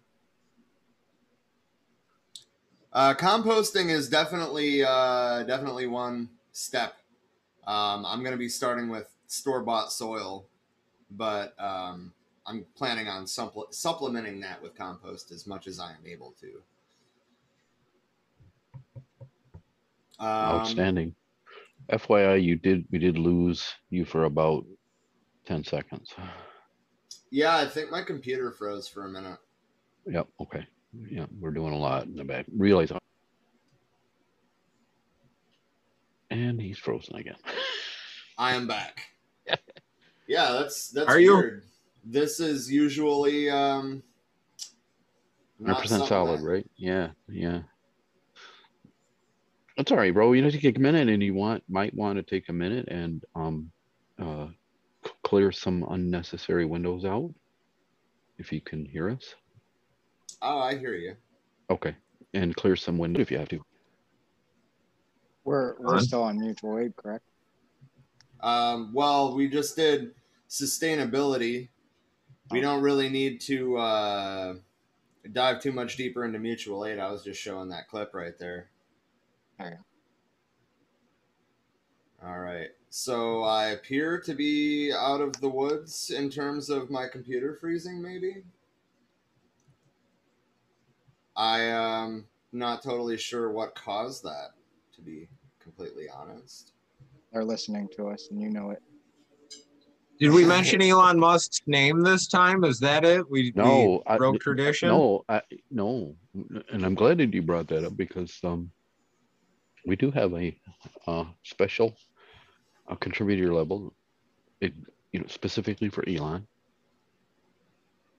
uh, 2.93 3.15
composting 3.15 3.89
is 3.89 4.08
definitely 4.08 4.82
uh, 4.82 5.43
definitely 5.43 5.88
one 5.88 6.30
step. 6.54 6.93
Um, 7.67 8.06
I'm 8.06 8.19
going 8.19 8.32
to 8.32 8.38
be 8.38 8.49
starting 8.49 8.88
with 8.88 9.13
store 9.28 9.62
bought 9.62 9.91
soil, 9.91 10.45
but 11.12 11.54
um, 11.60 12.13
I'm 12.45 12.65
planning 12.75 13.08
on 13.08 13.25
supple- 13.25 13.67
supplementing 13.71 14.39
that 14.41 14.62
with 14.62 14.75
compost 14.75 15.32
as 15.32 15.47
much 15.47 15.67
as 15.67 15.79
I 15.79 15.91
am 15.91 16.06
able 16.06 16.36
to. 16.41 16.62
Um, 20.19 20.27
Outstanding. 20.27 21.15
FYI, 21.91 22.41
you 22.43 22.56
did 22.56 22.86
we 22.91 22.99
did 22.99 23.17
lose 23.17 23.73
you 23.89 24.06
for 24.06 24.25
about 24.25 24.65
ten 25.45 25.63
seconds. 25.63 26.13
Yeah, 27.29 27.58
I 27.58 27.65
think 27.65 27.91
my 27.91 28.01
computer 28.01 28.51
froze 28.51 28.88
for 28.88 29.06
a 29.06 29.10
minute. 29.10 29.39
Yep. 30.06 30.27
Okay. 30.41 30.65
Yeah, 31.10 31.25
we're 31.39 31.51
doing 31.51 31.73
a 31.73 31.77
lot 31.77 32.06
in 32.06 32.15
the 32.15 32.23
back. 32.23 32.45
Realize. 32.56 32.91
And 36.29 36.62
he's 36.62 36.77
frozen 36.77 37.15
again. 37.15 37.36
I 38.38 38.53
am 38.56 38.67
back. 38.67 39.01
yeah, 40.27 40.51
that's 40.53 40.89
that's 40.89 41.10
Are 41.10 41.19
you? 41.19 41.62
Weird. 42.04 42.13
This 42.13 42.39
is 42.39 42.72
usually 42.72 43.50
um 43.50 44.04
100% 45.62 46.08
solid, 46.08 46.39
that- 46.42 46.46
right? 46.46 46.70
Yeah, 46.76 47.12
yeah. 47.30 47.62
That's 49.78 49.92
all 49.92 49.98
right, 49.98 50.13
bro. 50.13 50.34
You 50.34 50.44
know, 50.44 50.50
take 50.52 50.78
a 50.78 50.80
minute, 50.80 51.10
and 51.10 51.24
you 51.24 51.34
want 51.34 51.63
might 51.68 51.94
want 51.96 52.18
to 52.18 52.24
take 52.24 52.48
a 52.50 52.54
minute 52.54 52.88
and 52.89 53.24
um, 53.36 53.72
uh, 54.20 54.48
clear 55.24 55.52
some 55.52 55.84
unnecessary 55.89 56.66
windows 56.66 57.06
out. 57.06 57.34
If 58.38 58.52
you 58.52 58.62
can 58.62 58.86
hear 58.86 59.10
us, 59.10 59.34
Oh, 60.44 60.60
I 60.60 60.76
hear 60.78 60.94
you. 60.94 61.16
okay, 61.72 61.96
and 62.36 62.56
clear 62.56 62.76
some 62.76 62.98
windows 63.00 63.22
if 63.22 63.32
you 63.32 63.39
have 63.39 63.50
to. 63.50 63.63
We're 65.44 65.76
we're 65.80 65.96
On. 65.96 66.02
still 66.02 66.22
on 66.24 66.39
mutual 66.39 66.78
aid, 66.78 66.96
correct? 66.96 67.24
Um, 68.42 68.92
well, 68.94 69.36
we 69.36 69.48
just 69.50 69.76
did 69.76 70.13
sustainability. 70.50 71.70
We 72.54 72.62
don't 72.62 72.82
really 72.82 73.10
need 73.10 73.42
to 73.42 73.78
uh, 73.78 74.54
dive 75.32 75.62
too 75.62 75.72
much 75.72 75.98
deeper 75.98 76.24
into 76.24 76.39
mutual 76.39 76.86
aid. 76.86 77.00
I 77.00 77.12
was 77.12 77.24
just 77.24 77.42
showing 77.42 77.70
that 77.70 77.88
clip 77.89 78.13
right 78.13 78.38
there. 78.38 78.70
Okay. 79.60 79.76
All 82.26 82.39
right. 82.39 82.70
So 82.89 83.42
I 83.44 83.70
appear 83.70 84.20
to 84.22 84.34
be 84.34 84.94
out 84.96 85.20
of 85.20 85.42
the 85.42 85.50
woods 85.50 86.12
in 86.12 86.30
terms 86.30 86.70
of 86.70 86.89
my 86.89 87.08
computer 87.08 87.58
freezing, 87.60 88.02
maybe. 88.02 88.44
I 91.36 91.62
am 91.62 92.28
not 92.52 92.84
totally 92.84 93.18
sure 93.18 93.52
what 93.52 93.74
caused 93.74 94.24
that, 94.24 94.52
to 94.96 95.02
be 95.02 95.28
completely 95.60 96.06
honest. 96.08 96.74
They're 97.32 97.44
listening 97.44 97.89
to 97.96 98.10
us, 98.10 98.28
and 98.30 98.39
you 98.39 98.52
know 98.52 98.70
it. 98.70 98.84
Did 100.19 100.32
we 100.32 100.45
mention 100.58 100.82
Elon 100.82 101.19
Musk's 101.19 101.62
name 101.67 102.02
this 102.02 102.28
time? 102.28 102.63
Is 102.63 102.80
that 102.80 103.04
it? 103.04 103.30
We, 103.30 103.52
No, 103.56 104.04
we 104.06 104.13
I- 104.13 104.17
broke 104.17 104.39
tradition. 104.39 104.89
No, 104.89 105.26
I, 105.28 105.41
no, 105.71 106.15
and 106.71 106.86
I'm 106.86 106.95
glad 106.95 107.17
that 107.19 107.34
you 107.34 107.41
brought 107.41 107.67
that 107.67 107.86
up 107.86 107.97
because 107.97 108.38
um, 108.43 108.71
we 109.86 109.95
do 109.95 110.12
have 110.12 110.34
a 110.34 110.58
uh, 111.08 111.26
special 111.43 111.95
uh, 112.88 112.95
contributor 112.95 113.54
level, 113.54 113.93
it, 114.62 114.73
you 115.12 115.19
know, 115.19 115.28
specifically 115.28 115.89
for 115.89 116.08
Elon. 116.08 116.47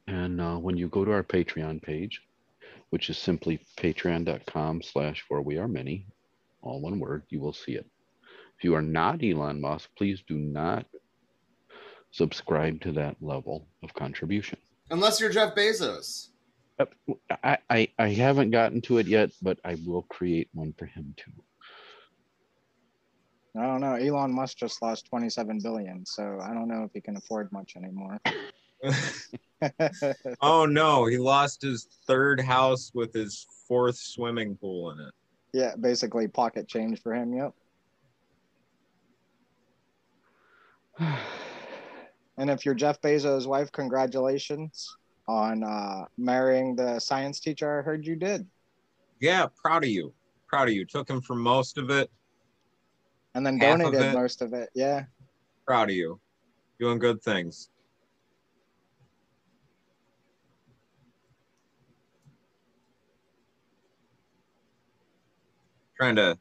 And 0.06 0.40
uh, 0.40 0.56
when 0.56 0.76
you 0.76 0.88
go 0.88 1.04
to 1.04 1.12
our 1.12 1.22
Patreon 1.22 1.82
page, 1.82 2.20
which 2.90 3.08
is 3.08 3.16
simply 3.18 3.58
patreon.com 3.78 4.82
slash 4.82 5.24
for 5.26 5.40
we 5.40 5.58
are 5.58 5.66
many, 5.68 6.06
all 6.62 6.80
one 6.80 6.98
word, 7.00 7.22
you 7.30 7.40
will 7.40 7.52
see 7.52 7.72
it. 7.72 7.86
If 8.58 8.64
you 8.64 8.74
are 8.74 8.82
not 8.82 9.24
Elon 9.24 9.60
Musk, 9.60 9.88
please 9.96 10.22
do 10.28 10.36
not 10.36 10.86
subscribe 12.14 12.80
to 12.80 12.92
that 12.92 13.16
level 13.20 13.66
of 13.82 13.92
contribution. 13.94 14.56
Unless 14.90 15.20
you're 15.20 15.30
Jeff 15.30 15.54
Bezos. 15.56 16.28
Uh, 16.78 16.86
I, 17.42 17.58
I 17.68 17.88
I 17.98 18.08
haven't 18.08 18.50
gotten 18.50 18.80
to 18.82 18.98
it 18.98 19.06
yet, 19.06 19.30
but 19.42 19.58
I 19.64 19.76
will 19.84 20.02
create 20.02 20.48
one 20.54 20.72
for 20.78 20.86
him 20.86 21.14
too. 21.16 21.32
I 23.56 23.62
don't 23.62 23.80
know. 23.80 23.94
Elon 23.94 24.34
Musk 24.34 24.58
just 24.58 24.82
lost 24.82 25.06
27 25.06 25.60
billion, 25.62 26.04
so 26.04 26.38
I 26.42 26.48
don't 26.48 26.68
know 26.68 26.82
if 26.84 26.90
he 26.92 27.00
can 27.00 27.16
afford 27.16 27.52
much 27.52 27.74
anymore. 27.76 28.20
oh 30.40 30.66
no, 30.66 31.06
he 31.06 31.18
lost 31.18 31.62
his 31.62 31.88
third 32.06 32.40
house 32.40 32.90
with 32.94 33.12
his 33.12 33.46
fourth 33.66 33.96
swimming 33.96 34.56
pool 34.56 34.90
in 34.90 35.00
it. 35.00 35.14
yeah, 35.52 35.74
basically 35.80 36.28
pocket 36.28 36.68
change 36.68 37.00
for 37.00 37.14
him. 37.14 37.32
Yep. 37.34 37.54
And 42.36 42.50
if 42.50 42.64
you're 42.64 42.74
Jeff 42.74 43.00
Bezos' 43.00 43.46
wife, 43.46 43.70
congratulations 43.70 44.96
on 45.28 45.62
uh, 45.62 46.04
marrying 46.18 46.74
the 46.76 46.98
science 46.98 47.40
teacher 47.40 47.78
I 47.78 47.82
heard 47.82 48.04
you 48.04 48.16
did. 48.16 48.46
Yeah, 49.20 49.46
proud 49.54 49.84
of 49.84 49.90
you. 49.90 50.12
Proud 50.48 50.68
of 50.68 50.74
you. 50.74 50.84
Took 50.84 51.08
him 51.08 51.20
for 51.20 51.34
most 51.34 51.78
of 51.78 51.90
it. 51.90 52.10
And 53.34 53.46
then 53.46 53.58
Half 53.58 53.80
of 53.80 53.92
donated 53.92 54.14
most 54.14 54.42
of 54.42 54.52
it. 54.52 54.70
Yeah. 54.74 55.04
Proud 55.66 55.90
of 55.90 55.96
you. 55.96 56.20
Doing 56.78 56.98
good 56.98 57.22
things. 57.22 57.70
Trying 65.96 66.16
to 66.16 66.38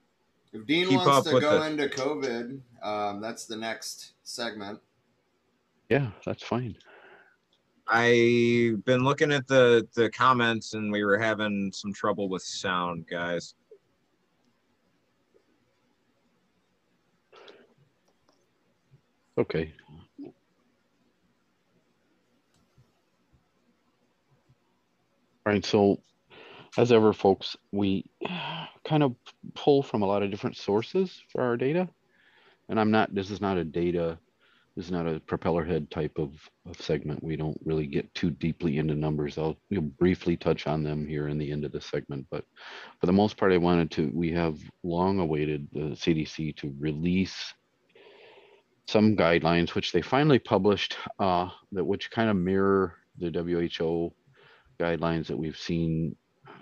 If 0.52 0.66
Dean 0.66 0.88
Keep 0.88 0.98
wants 0.98 1.28
up 1.28 1.34
to 1.34 1.40
go 1.40 1.60
the- 1.60 1.66
into 1.68 1.88
COVID, 1.90 2.60
um, 2.82 3.22
that's 3.22 3.46
the 3.46 3.56
next 3.56 4.14
segment. 4.24 4.80
Yeah, 5.90 6.10
that's 6.26 6.44
fine. 6.44 6.76
I've 7.88 8.84
been 8.86 9.04
looking 9.04 9.32
at 9.32 9.48
the 9.48 9.88
the 9.94 10.10
comments 10.10 10.74
and 10.74 10.92
we 10.92 11.04
were 11.04 11.18
having 11.18 11.72
some 11.74 11.94
trouble 11.94 12.30
with 12.30 12.42
sound, 12.42 13.06
guys. 13.08 13.56
Okay. 19.38 19.74
All 25.46 25.52
right, 25.52 25.66
so 25.66 26.02
as 26.78 26.92
ever, 26.92 27.12
folks, 27.12 27.58
we 27.72 28.06
kind 28.86 29.04
of 29.04 29.16
pull 29.56 29.84
from 29.84 30.02
a 30.02 30.06
lot 30.06 30.24
of 30.24 30.32
different 30.32 30.56
sources 30.56 31.22
for 31.30 31.42
our 31.42 31.58
data. 31.58 31.90
And 32.70 32.80
I'm 32.80 32.92
not, 32.92 33.14
this 33.14 33.30
is 33.30 33.42
not 33.42 33.58
a 33.58 33.66
data, 33.66 34.18
is 34.76 34.90
not 34.90 35.08
a 35.08 35.20
propeller 35.22 35.64
head 35.64 35.90
type 35.92 36.18
of, 36.18 36.32
of 36.68 36.80
segment. 36.82 37.24
We 37.24 37.36
don't 37.36 37.60
really 37.64 37.86
get 37.86 38.14
too 38.16 38.32
deeply 38.32 38.78
into 38.78 38.96
numbers. 38.96 39.38
I'll 39.38 39.56
we'll 39.70 39.82
briefly 39.82 40.36
touch 40.36 40.66
on 40.66 40.84
them 40.84 41.08
here 41.08 41.28
in 41.28 41.38
the 41.38 41.52
end 41.52 41.64
of 41.64 41.72
the 41.72 41.82
segment. 41.82 42.26
But 42.32 42.44
for 43.00 43.06
the 43.06 43.14
most 43.14 43.38
part, 43.38 43.52
I 43.52 43.58
wanted 43.58 43.92
to, 43.92 44.12
we 44.14 44.32
have 44.32 44.58
long 44.84 45.20
awaited 45.20 45.68
the 45.72 45.96
CDC 45.96 46.56
to 46.58 46.76
release 46.80 47.54
some 48.88 49.16
guidelines, 49.16 49.76
which 49.76 49.92
they 49.92 50.02
finally 50.02 50.40
published, 50.40 50.98
uh, 51.20 51.50
that 51.72 51.86
which 51.86 52.12
kind 52.12 52.30
of 52.30 52.36
mirror 52.36 52.96
the 53.20 53.30
WHO 53.30 54.12
guidelines 54.80 55.28
that 55.28 55.38
we've 55.38 55.58
seen. 55.58 56.16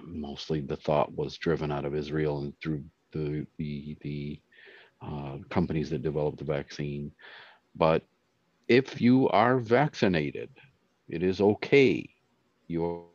Mostly, 0.03 0.61
the 0.61 0.75
thought 0.75 1.15
was 1.15 1.37
driven 1.37 1.71
out 1.71 1.85
of 1.85 1.95
Israel 1.95 2.39
and 2.39 2.53
through 2.61 2.83
the 3.11 3.45
the 3.57 3.97
the 4.01 4.41
uh, 5.01 5.37
companies 5.49 5.89
that 5.89 6.01
developed 6.01 6.39
the 6.39 6.43
vaccine. 6.45 7.11
But 7.75 8.03
if 8.67 9.01
you 9.01 9.29
are 9.29 9.57
vaccinated, 9.57 10.49
it 11.07 11.23
is 11.23 11.41
okay. 11.41 12.09
You're 12.67 13.10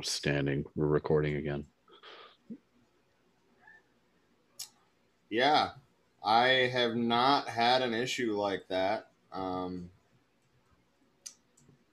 Outstanding. 0.00 0.64
We're 0.76 0.86
recording 0.86 1.36
again. 1.36 1.66
Yeah, 5.28 5.72
I 6.24 6.46
have 6.72 6.96
not 6.96 7.46
had 7.48 7.82
an 7.82 7.92
issue 7.92 8.32
like 8.32 8.62
that 8.70 9.08
um, 9.30 9.90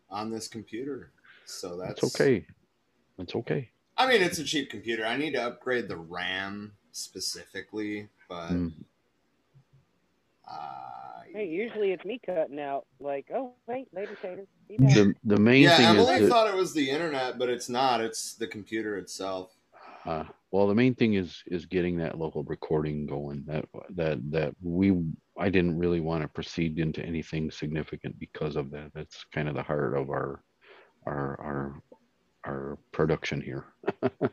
on 0.10 0.32
this 0.32 0.48
computer. 0.48 1.12
So 1.44 1.76
that's 1.76 2.00
That's 2.00 2.16
okay. 2.16 2.46
That's 3.18 3.36
okay. 3.36 3.72
I 3.98 4.08
mean, 4.08 4.22
it's 4.22 4.40
a 4.40 4.46
cheap 4.46 4.70
computer. 4.70 5.06
I 5.06 5.18
need 5.18 5.34
to 5.34 5.44
upgrade 5.44 5.90
the 5.90 5.98
RAM 5.98 6.78
specifically, 6.94 8.08
but 8.30 8.52
Mm. 8.52 8.72
uh, 10.50 11.24
Hey, 11.34 11.48
usually 11.50 11.92
it's 11.92 12.06
me 12.06 12.22
cutting 12.26 12.58
out. 12.62 12.88
Like, 13.02 13.26
oh 13.36 13.52
wait, 13.68 13.90
later, 13.94 14.16
Tater. 14.22 14.46
Be. 14.68 14.78
The 14.78 15.14
the 15.24 15.38
main 15.38 15.64
yeah, 15.64 15.78
thing 15.78 15.86
Emily 15.86 16.16
is 16.16 16.22
that, 16.22 16.30
thought 16.30 16.48
it 16.48 16.56
was 16.56 16.74
the 16.74 16.90
internet, 16.90 17.38
but 17.38 17.50
it's 17.50 17.70
not. 17.70 18.02
It's 18.02 18.36
the 18.36 18.48
computer 18.48 18.98
itself. 18.98 19.56
uh, 20.06 20.26
well, 20.52 20.68
the 20.68 20.76
main 20.76 20.96
thing 20.96 21.14
is 21.14 21.44
is 21.48 21.66
getting 21.66 21.98
that 21.98 22.18
local 22.18 22.44
recording 22.44 23.06
going. 23.06 23.44
That 23.48 23.66
that 23.96 24.20
that 24.32 24.56
we 24.62 24.98
I 25.38 25.50
didn't 25.50 25.78
really 25.78 26.00
want 26.00 26.24
to 26.24 26.28
proceed 26.28 26.80
into 26.80 27.06
anything 27.06 27.52
significant 27.52 28.20
because 28.20 28.56
of 28.56 28.72
that. 28.72 28.92
That's 28.94 29.26
kind 29.34 29.48
of 29.48 29.56
the 29.56 29.64
heart 29.64 29.96
of 29.96 30.10
our 30.10 30.44
our 31.06 31.40
our 31.42 31.82
our 32.46 32.78
production 32.92 33.42
here. 33.42 33.66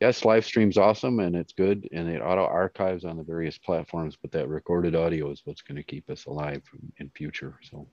yes, 0.00 0.24
live 0.24 0.44
stream's 0.44 0.76
awesome 0.76 1.20
and 1.20 1.34
it's 1.36 1.52
good 1.52 1.88
and 1.92 2.08
it 2.08 2.20
auto 2.20 2.44
archives 2.44 3.04
on 3.04 3.16
the 3.16 3.22
various 3.22 3.58
platforms, 3.58 4.16
but 4.20 4.32
that 4.32 4.48
recorded 4.48 4.94
audio 4.94 5.30
is 5.30 5.42
what's 5.44 5.62
going 5.62 5.76
to 5.76 5.82
keep 5.82 6.10
us 6.10 6.26
alive 6.26 6.62
in 6.98 7.10
future. 7.10 7.58
So, 7.62 7.86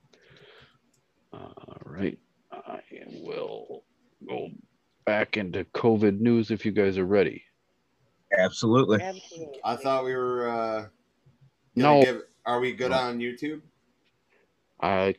all 1.34 1.78
right, 1.86 2.18
I 2.52 2.80
will 3.24 3.84
go 4.28 4.50
back 5.06 5.38
into 5.38 5.64
COVID 5.66 6.20
news 6.20 6.52
if 6.52 6.66
you 6.66 6.72
guys 6.72 6.98
are 6.98 7.06
ready. 7.06 7.44
Absolutely. 8.38 9.02
Absolutely. 9.02 9.60
I 9.64 9.76
thought 9.76 10.06
we 10.06 10.16
were. 10.16 10.48
Uh, 10.50 10.88
No. 11.76 12.02
give- 12.04 12.24
are 12.46 12.60
we 12.60 12.74
good 12.74 12.92
No. 12.92 12.98
on 12.98 13.20
YouTube? 13.20 13.62
I, 14.82 15.16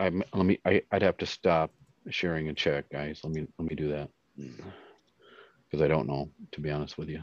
I 0.00 0.10
let 0.34 0.46
me. 0.46 0.58
I, 0.64 0.82
I'd 0.90 1.02
have 1.02 1.16
to 1.18 1.26
stop 1.26 1.70
sharing 2.10 2.48
and 2.48 2.56
check, 2.56 2.88
guys. 2.90 3.20
Let 3.22 3.32
me 3.32 3.46
let 3.58 3.70
me 3.70 3.76
do 3.76 3.88
that 3.88 4.10
because 4.36 5.80
I 5.80 5.86
don't 5.86 6.08
know 6.08 6.28
to 6.52 6.60
be 6.60 6.70
honest 6.72 6.98
with 6.98 7.08
you. 7.08 7.22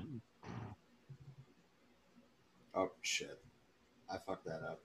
Oh 2.74 2.92
shit! 3.02 3.38
I 4.10 4.18
fucked 4.18 4.46
that 4.46 4.62
up. 4.64 4.80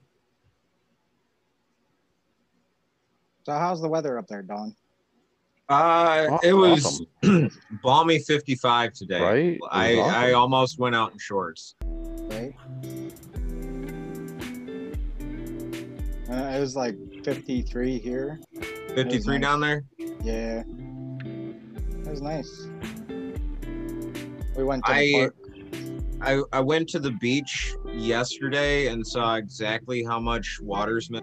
So 3.43 3.53
how's 3.53 3.81
the 3.81 3.87
weather 3.87 4.17
up 4.17 4.27
there, 4.27 4.41
Don? 4.41 4.75
Uh, 5.69 6.27
Aw- 6.31 6.39
it 6.43 6.53
was 6.53 7.05
balmy 7.83 8.19
55 8.19 8.93
today. 8.93 9.21
Right? 9.21 9.37
It 9.53 9.59
was 9.61 9.69
I, 9.71 10.29
I 10.29 10.31
almost 10.33 10.79
went 10.79 10.95
out 10.95 11.11
in 11.11 11.19
shorts. 11.19 11.75
Right? 11.81 12.53
Uh, 16.29 16.55
it 16.55 16.59
was 16.59 16.75
like 16.75 16.95
53 17.23 17.99
here. 17.99 18.39
53 18.95 19.37
nice. 19.37 19.41
down 19.41 19.59
there. 19.61 19.83
Yeah. 20.23 20.63
It 21.25 22.09
was 22.09 22.21
nice. 22.21 22.67
We 24.55 24.63
went 24.63 24.85
to 24.85 24.91
I- 24.91 25.01
the 25.01 25.13
park. 25.19 25.35
I, 26.21 26.41
I 26.51 26.59
went 26.59 26.89
to 26.89 26.99
the 26.99 27.11
beach 27.11 27.73
yesterday 27.93 28.87
and 28.87 29.07
saw 29.07 29.35
exactly 29.35 30.03
how 30.03 30.19
much 30.19 30.59
water's 30.61 31.09
in 31.09 31.15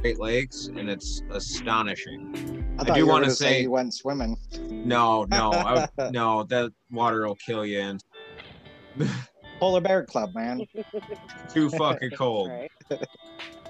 Great 0.00 0.20
Lakes, 0.20 0.66
and 0.66 0.88
it's 0.88 1.22
astonishing. 1.30 2.64
I 2.78 2.82
I 2.92 2.94
do 2.98 3.06
wanna 3.06 3.22
gonna 3.26 3.34
say- 3.34 3.62
you 3.62 3.70
went 3.70 3.92
swimming. 3.94 4.36
No, 4.68 5.24
no, 5.24 5.52
I, 5.52 5.88
no, 6.10 6.44
that 6.44 6.72
water 6.90 7.26
will 7.26 7.34
kill 7.34 7.66
you 7.66 7.80
and 7.80 8.04
Polar 9.58 9.80
Bear 9.80 10.04
Club, 10.04 10.34
man. 10.34 10.64
too 11.52 11.68
fucking 11.78 12.10
cold. 12.12 12.50
Right. 12.50 12.70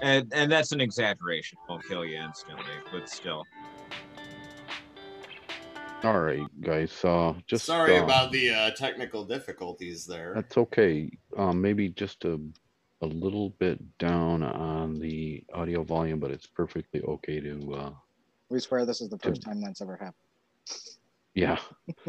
And 0.01 0.31
and 0.33 0.51
that's 0.51 0.71
an 0.71 0.81
exaggeration. 0.81 1.57
It 1.67 1.71
won't 1.71 1.85
kill 1.87 2.05
you 2.05 2.17
instantly, 2.19 2.63
but 2.91 3.09
still. 3.09 3.43
All 6.03 6.19
right, 6.21 6.45
guys. 6.61 7.03
Uh, 7.03 7.33
just 7.47 7.65
Sorry 7.65 7.97
uh, 7.97 8.03
about 8.03 8.31
the 8.31 8.51
uh, 8.51 8.71
technical 8.71 9.25
difficulties 9.25 10.05
there. 10.05 10.33
That's 10.35 10.57
okay. 10.57 11.09
Um, 11.35 11.59
maybe 11.59 11.89
just 11.89 12.23
a 12.23 12.39
a 13.01 13.05
little 13.07 13.49
bit 13.59 13.79
down 13.97 14.43
on 14.43 14.99
the 14.99 15.43
audio 15.53 15.83
volume, 15.83 16.19
but 16.19 16.31
it's 16.31 16.47
perfectly 16.47 17.01
okay 17.01 17.39
to. 17.39 17.73
Uh, 17.73 17.91
We 18.49 18.59
swear 18.59 18.85
this 18.85 19.01
is 19.01 19.09
the 19.09 19.19
first 19.19 19.41
time 19.41 19.61
that's 19.61 19.81
ever 19.81 19.95
happened. 19.95 20.15
yeah. 21.35 21.59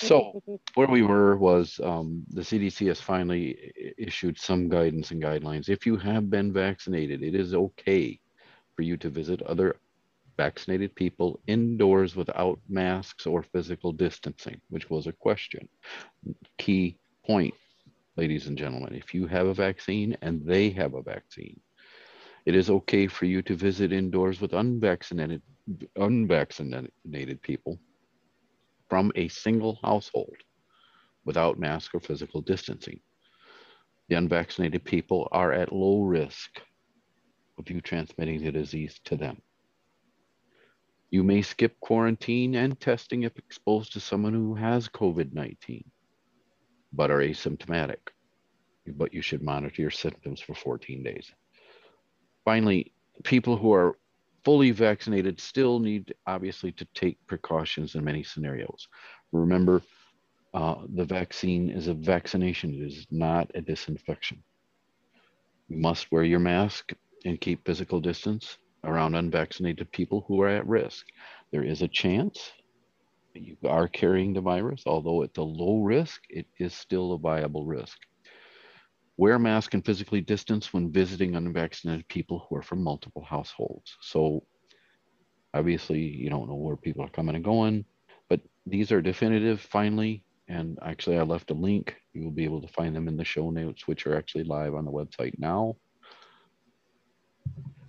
So, 0.00 0.42
where 0.74 0.88
we 0.88 1.02
were 1.02 1.36
was 1.36 1.78
um, 1.82 2.24
the 2.30 2.42
CDC 2.42 2.86
has 2.88 3.00
finally 3.00 3.72
issued 3.98 4.38
some 4.38 4.68
guidance 4.68 5.10
and 5.10 5.22
guidelines. 5.22 5.68
If 5.68 5.86
you 5.86 5.96
have 5.98 6.30
been 6.30 6.52
vaccinated, 6.52 7.22
it 7.22 7.34
is 7.34 7.54
okay 7.54 8.18
for 8.74 8.82
you 8.82 8.96
to 8.98 9.10
visit 9.10 9.42
other 9.42 9.76
vaccinated 10.36 10.94
people 10.94 11.40
indoors 11.46 12.16
without 12.16 12.58
masks 12.68 13.26
or 13.26 13.42
physical 13.42 13.92
distancing, 13.92 14.60
which 14.70 14.88
was 14.90 15.06
a 15.06 15.12
question. 15.12 15.68
Key 16.58 16.98
point, 17.26 17.54
ladies 18.16 18.46
and 18.46 18.56
gentlemen, 18.56 18.94
if 18.94 19.14
you 19.14 19.26
have 19.26 19.46
a 19.46 19.54
vaccine 19.54 20.16
and 20.22 20.44
they 20.44 20.70
have 20.70 20.94
a 20.94 21.02
vaccine, 21.02 21.60
it 22.46 22.54
is 22.54 22.70
okay 22.70 23.06
for 23.06 23.26
you 23.26 23.42
to 23.42 23.54
visit 23.54 23.92
indoors 23.92 24.40
with 24.40 24.52
unvaccinated 24.52 25.42
unvaccinated 25.96 27.42
people 27.42 27.78
from 28.88 29.10
a 29.16 29.26
single 29.26 29.80
household 29.82 30.36
without 31.24 31.58
mask 31.58 31.92
or 31.92 32.00
physical 32.00 32.40
distancing. 32.40 33.00
The 34.08 34.14
unvaccinated 34.14 34.84
people 34.84 35.28
are 35.32 35.52
at 35.52 35.72
low 35.72 36.02
risk 36.02 36.60
of 37.58 37.68
you 37.68 37.80
transmitting 37.80 38.44
the 38.44 38.52
disease 38.52 39.00
to 39.06 39.16
them. 39.16 39.42
You 41.10 41.24
may 41.24 41.42
skip 41.42 41.78
quarantine 41.80 42.54
and 42.54 42.78
testing 42.78 43.24
if 43.24 43.36
exposed 43.38 43.92
to 43.94 44.00
someone 44.00 44.34
who 44.34 44.54
has 44.54 44.88
COVID 44.88 45.32
19, 45.32 45.84
but 46.96 47.10
are 47.10 47.18
asymptomatic. 47.18 47.98
But 48.86 49.12
you 49.12 49.22
should 49.22 49.42
monitor 49.42 49.82
your 49.82 49.90
symptoms 49.90 50.40
for 50.40 50.54
14 50.54 51.02
days. 51.02 51.30
Finally, 52.44 52.92
people 53.24 53.56
who 53.56 53.72
are 53.72 53.98
fully 54.44 54.70
vaccinated 54.70 55.40
still 55.40 55.80
need 55.80 56.14
obviously 56.26 56.70
to 56.72 56.86
take 56.94 57.18
precautions 57.26 57.96
in 57.96 58.04
many 58.04 58.22
scenarios. 58.22 58.88
Remember, 59.32 59.82
uh, 60.54 60.76
the 60.94 61.04
vaccine 61.04 61.68
is 61.68 61.88
a 61.88 61.94
vaccination, 61.94 62.74
it 62.74 62.86
is 62.86 63.06
not 63.10 63.50
a 63.54 63.60
disinfection. 63.60 64.42
You 65.68 65.78
must 65.78 66.12
wear 66.12 66.22
your 66.22 66.38
mask 66.38 66.92
and 67.24 67.40
keep 67.40 67.66
physical 67.66 68.00
distance 68.00 68.58
around 68.84 69.16
unvaccinated 69.16 69.90
people 69.90 70.24
who 70.28 70.40
are 70.40 70.48
at 70.48 70.66
risk. 70.66 71.06
There 71.50 71.64
is 71.64 71.82
a 71.82 71.88
chance 71.88 72.52
you 73.42 73.56
are 73.68 73.88
carrying 73.88 74.32
the 74.32 74.40
virus, 74.40 74.82
although 74.86 75.22
at 75.22 75.34
the 75.34 75.44
low 75.44 75.82
risk, 75.82 76.22
it 76.28 76.46
is 76.58 76.74
still 76.74 77.12
a 77.12 77.18
viable 77.18 77.64
risk. 77.64 77.98
Wear 79.16 79.38
mask 79.38 79.74
and 79.74 79.84
physically 79.84 80.20
distance 80.20 80.72
when 80.72 80.92
visiting 80.92 81.36
unvaccinated 81.36 82.06
people 82.08 82.46
who 82.48 82.56
are 82.56 82.62
from 82.62 82.82
multiple 82.82 83.24
households. 83.24 83.96
So 84.00 84.44
obviously 85.54 86.00
you 86.00 86.28
don't 86.28 86.48
know 86.48 86.54
where 86.56 86.76
people 86.76 87.04
are 87.04 87.10
coming 87.10 87.34
and 87.34 87.44
going, 87.44 87.84
but 88.28 88.40
these 88.66 88.92
are 88.92 89.00
definitive 89.00 89.60
finally. 89.60 90.22
And 90.48 90.78
actually 90.82 91.18
I 91.18 91.22
left 91.22 91.50
a 91.50 91.54
link. 91.54 91.96
You 92.12 92.24
will 92.24 92.30
be 92.30 92.44
able 92.44 92.60
to 92.60 92.68
find 92.68 92.94
them 92.94 93.08
in 93.08 93.16
the 93.16 93.24
show 93.24 93.50
notes, 93.50 93.88
which 93.88 94.06
are 94.06 94.16
actually 94.16 94.44
live 94.44 94.74
on 94.74 94.84
the 94.84 94.92
website 94.92 95.38
now. 95.38 95.76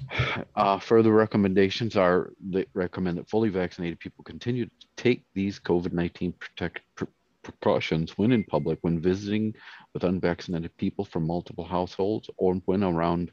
Uh, 0.56 0.80
further 0.80 1.12
recommendations 1.12 1.96
are 1.96 2.32
they 2.50 2.66
recommend 2.74 3.18
that 3.18 3.30
fully 3.30 3.50
vaccinated 3.50 4.00
people 4.00 4.24
continue 4.24 4.66
to 4.66 4.72
take 5.08 5.24
these 5.34 5.60
COVID 5.60 5.94
19 5.94 6.34
protect, 6.34 6.82
pr- 6.96 7.06
precautions 7.44 8.18
when 8.18 8.32
in 8.32 8.44
public, 8.44 8.78
when 8.82 9.00
visiting 9.00 9.54
with 9.94 10.04
unvaccinated 10.04 10.76
people 10.78 11.06
from 11.06 11.26
multiple 11.26 11.64
households, 11.64 12.30
or 12.38 12.56
when 12.66 12.84
around 12.84 13.32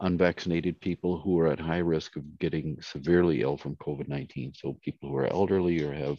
unvaccinated 0.00 0.80
people 0.80 1.20
who 1.20 1.38
are 1.40 1.48
at 1.48 1.58
high 1.58 1.78
risk 1.78 2.16
of 2.16 2.38
getting 2.38 2.76
severely 2.80 3.42
ill 3.42 3.56
from 3.56 3.76
COVID 3.76 4.08
19. 4.08 4.52
So, 4.54 4.78
people 4.84 5.08
who 5.08 5.16
are 5.16 5.32
elderly 5.32 5.82
or 5.82 5.92
have 5.92 6.18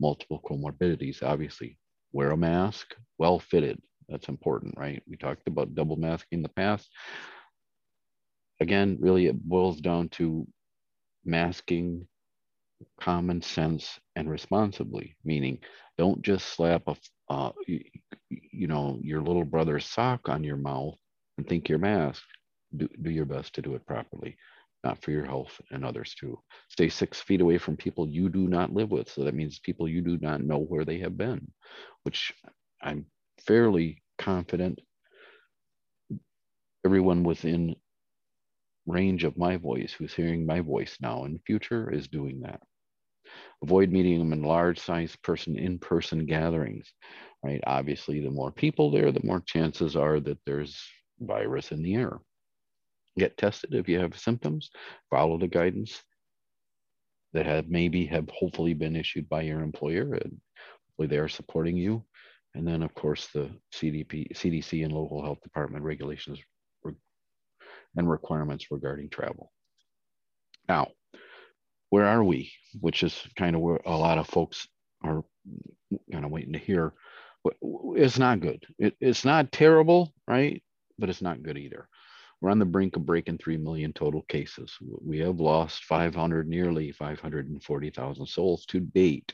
multiple 0.00 0.40
comorbidities, 0.48 1.22
obviously, 1.22 1.76
wear 2.12 2.30
a 2.30 2.36
mask, 2.36 2.94
well 3.18 3.38
fitted. 3.38 3.80
That's 4.08 4.28
important, 4.28 4.74
right? 4.76 5.02
We 5.08 5.16
talked 5.16 5.48
about 5.48 5.74
double 5.74 5.96
masking 5.96 6.38
in 6.38 6.42
the 6.42 6.48
past 6.50 6.88
again, 8.60 8.96
really 9.00 9.26
it 9.26 9.42
boils 9.42 9.80
down 9.80 10.08
to 10.10 10.46
masking 11.24 12.06
common 13.00 13.42
sense 13.42 13.98
and 14.16 14.30
responsibly, 14.30 15.16
meaning 15.24 15.58
don't 15.98 16.22
just 16.22 16.46
slap 16.54 16.82
a, 16.88 16.96
uh, 17.28 17.52
you, 18.28 18.66
know, 18.66 18.98
your 19.02 19.22
little 19.22 19.44
brother's 19.44 19.86
sock 19.86 20.28
on 20.28 20.44
your 20.44 20.56
mouth 20.56 20.94
and 21.38 21.46
think 21.48 21.68
you're 21.68 21.78
masked. 21.78 22.26
Do, 22.76 22.88
do 23.02 23.10
your 23.10 23.26
best 23.26 23.54
to 23.54 23.62
do 23.62 23.74
it 23.74 23.86
properly. 23.86 24.36
not 24.82 25.00
for 25.02 25.10
your 25.12 25.24
health 25.24 25.60
and 25.70 25.84
others 25.84 26.14
too. 26.18 26.38
Stay 26.68 26.88
six 26.88 27.20
feet 27.20 27.40
away 27.40 27.58
from 27.58 27.76
people 27.76 28.08
you 28.08 28.28
do 28.28 28.46
not 28.48 28.72
live 28.72 28.90
with. 28.90 29.08
So 29.08 29.24
that 29.24 29.34
means 29.34 29.58
people 29.58 29.88
you 29.88 30.02
do 30.02 30.18
not 30.18 30.42
know 30.42 30.58
where 30.58 30.84
they 30.84 30.98
have 30.98 31.16
been, 31.16 31.50
which 32.02 32.32
I'm 32.82 33.06
fairly 33.46 34.02
confident 34.18 34.80
everyone 36.84 37.24
within 37.24 37.76
range 38.86 39.24
of 39.24 39.38
my 39.38 39.56
voice 39.56 39.92
who's 39.92 40.12
hearing 40.14 40.44
my 40.44 40.60
voice 40.60 40.98
now 41.00 41.24
in 41.24 41.32
the 41.32 41.40
future 41.46 41.90
is 41.90 42.08
doing 42.08 42.40
that. 42.40 42.60
Avoid 43.62 43.90
meeting 43.90 44.18
them 44.18 44.32
in 44.32 44.42
large 44.42 44.78
size 44.78 45.16
person 45.22 45.58
in 45.58 45.78
person 45.78 46.26
gatherings, 46.26 46.92
right? 47.42 47.60
Obviously, 47.66 48.20
the 48.20 48.30
more 48.30 48.52
people 48.52 48.90
there, 48.90 49.12
the 49.12 49.24
more 49.24 49.40
chances 49.40 49.96
are 49.96 50.20
that 50.20 50.38
there's 50.44 50.80
virus 51.20 51.72
in 51.72 51.82
the 51.82 51.94
air. 51.94 52.18
Get 53.18 53.36
tested 53.36 53.74
if 53.74 53.88
you 53.88 54.00
have 54.00 54.18
symptoms, 54.18 54.70
follow 55.10 55.38
the 55.38 55.48
guidance 55.48 56.02
that 57.32 57.46
have 57.46 57.68
maybe 57.68 58.06
have 58.06 58.28
hopefully 58.30 58.74
been 58.74 58.96
issued 58.96 59.28
by 59.28 59.42
your 59.42 59.60
employer 59.60 60.14
and 60.14 60.40
hopefully 60.88 61.08
they 61.08 61.18
are 61.18 61.28
supporting 61.28 61.76
you. 61.76 62.04
And 62.54 62.66
then 62.66 62.82
of 62.82 62.94
course 62.94 63.28
the 63.34 63.50
CDP, 63.74 64.32
CDC 64.32 64.84
and 64.84 64.92
local 64.92 65.22
health 65.22 65.40
department 65.42 65.84
regulations 65.84 66.40
and 67.96 68.10
requirements 68.10 68.70
regarding 68.70 69.08
travel. 69.08 69.52
Now, 70.68 70.88
where 71.94 72.06
are 72.06 72.24
we? 72.24 72.50
Which 72.80 73.04
is 73.04 73.22
kind 73.36 73.54
of 73.54 73.62
where 73.62 73.78
a 73.86 73.96
lot 73.96 74.18
of 74.18 74.26
folks 74.26 74.66
are 75.04 75.22
kind 76.10 76.24
of 76.24 76.32
waiting 76.32 76.54
to 76.54 76.58
hear. 76.58 76.92
But 77.44 77.54
it's 77.94 78.18
not 78.18 78.40
good. 78.40 78.66
It, 78.80 78.96
it's 79.00 79.24
not 79.24 79.52
terrible, 79.52 80.12
right? 80.26 80.60
But 80.98 81.08
it's 81.08 81.22
not 81.22 81.44
good 81.44 81.56
either. 81.56 81.86
We're 82.40 82.50
on 82.50 82.58
the 82.58 82.64
brink 82.64 82.96
of 82.96 83.06
breaking 83.06 83.38
3 83.38 83.58
million 83.58 83.92
total 83.92 84.22
cases. 84.22 84.76
We 84.80 85.20
have 85.20 85.38
lost 85.38 85.84
500, 85.84 86.48
nearly 86.48 86.90
540,000 86.90 88.26
souls 88.26 88.66
to 88.66 88.80
date 88.80 89.32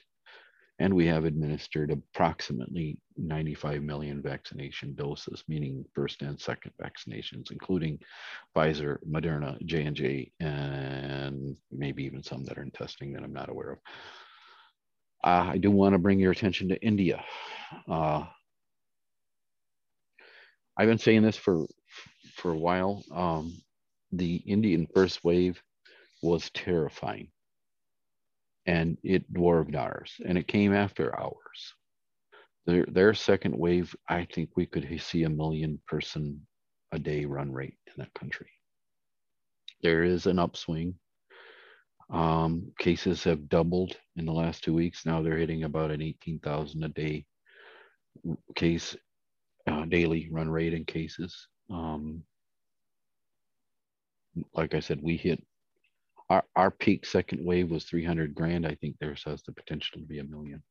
and 0.80 0.94
we 0.94 1.06
have 1.06 1.26
administered 1.26 1.90
approximately 1.90 2.96
95 3.18 3.82
million 3.82 4.22
vaccination 4.22 4.94
doses, 4.94 5.44
meaning 5.46 5.84
first 5.94 6.22
and 6.22 6.40
second 6.40 6.72
vaccinations, 6.82 7.50
including 7.50 7.98
Pfizer, 8.56 8.96
Moderna, 9.06 9.62
J&J, 9.66 10.32
and 10.40 11.54
maybe 11.70 12.02
even 12.04 12.22
some 12.22 12.44
that 12.46 12.56
are 12.56 12.62
in 12.62 12.70
testing 12.70 13.12
that 13.12 13.22
I'm 13.22 13.32
not 13.32 13.50
aware 13.50 13.72
of. 13.72 13.78
Uh, 15.22 15.50
I 15.52 15.58
do 15.58 15.70
want 15.70 15.92
to 15.92 15.98
bring 15.98 16.18
your 16.18 16.32
attention 16.32 16.70
to 16.70 16.82
India. 16.82 17.22
Uh, 17.86 18.24
I've 20.78 20.88
been 20.88 20.96
saying 20.96 21.22
this 21.22 21.36
for 21.36 21.66
for 22.36 22.52
a 22.52 22.58
while. 22.58 23.04
Um, 23.14 23.60
the 24.12 24.36
Indian 24.36 24.86
first 24.94 25.22
wave 25.22 25.62
was 26.22 26.48
terrifying 26.54 27.28
and 28.66 28.98
it 29.02 29.32
dwarfed 29.32 29.74
ours 29.74 30.12
and 30.24 30.36
it 30.36 30.48
came 30.48 30.72
after 30.72 31.18
ours. 31.18 31.74
Their, 32.66 32.84
their 32.86 33.14
second 33.14 33.56
wave, 33.56 33.94
I 34.08 34.26
think 34.26 34.50
we 34.54 34.66
could 34.66 34.88
see 35.00 35.24
a 35.24 35.30
million 35.30 35.80
person 35.86 36.46
a 36.92 36.98
day 36.98 37.24
run 37.24 37.52
rate 37.52 37.78
in 37.86 37.94
that 37.98 38.14
country. 38.14 38.50
There 39.82 40.02
is 40.04 40.26
an 40.26 40.38
upswing. 40.38 40.94
Um, 42.10 42.72
cases 42.78 43.24
have 43.24 43.48
doubled 43.48 43.96
in 44.16 44.26
the 44.26 44.32
last 44.32 44.64
two 44.64 44.74
weeks. 44.74 45.06
Now 45.06 45.22
they're 45.22 45.38
hitting 45.38 45.64
about 45.64 45.90
an 45.90 46.02
18,000 46.02 46.84
a 46.84 46.88
day 46.88 47.24
case, 48.56 48.96
uh, 49.66 49.84
daily 49.86 50.28
run 50.30 50.50
rate 50.50 50.74
in 50.74 50.84
cases. 50.84 51.48
Um, 51.70 52.24
like 54.54 54.74
I 54.74 54.80
said, 54.80 55.00
we 55.02 55.16
hit 55.16 55.42
our, 56.30 56.44
our 56.54 56.70
peak 56.70 57.04
second 57.04 57.44
wave 57.44 57.70
was 57.70 57.84
300 57.84 58.34
grand. 58.34 58.64
I 58.66 58.76
think 58.76 58.96
theirs 58.98 59.22
has 59.26 59.42
the 59.42 59.52
potential 59.52 60.00
to 60.00 60.06
be 60.06 60.20
a 60.20 60.24
million. 60.24 60.62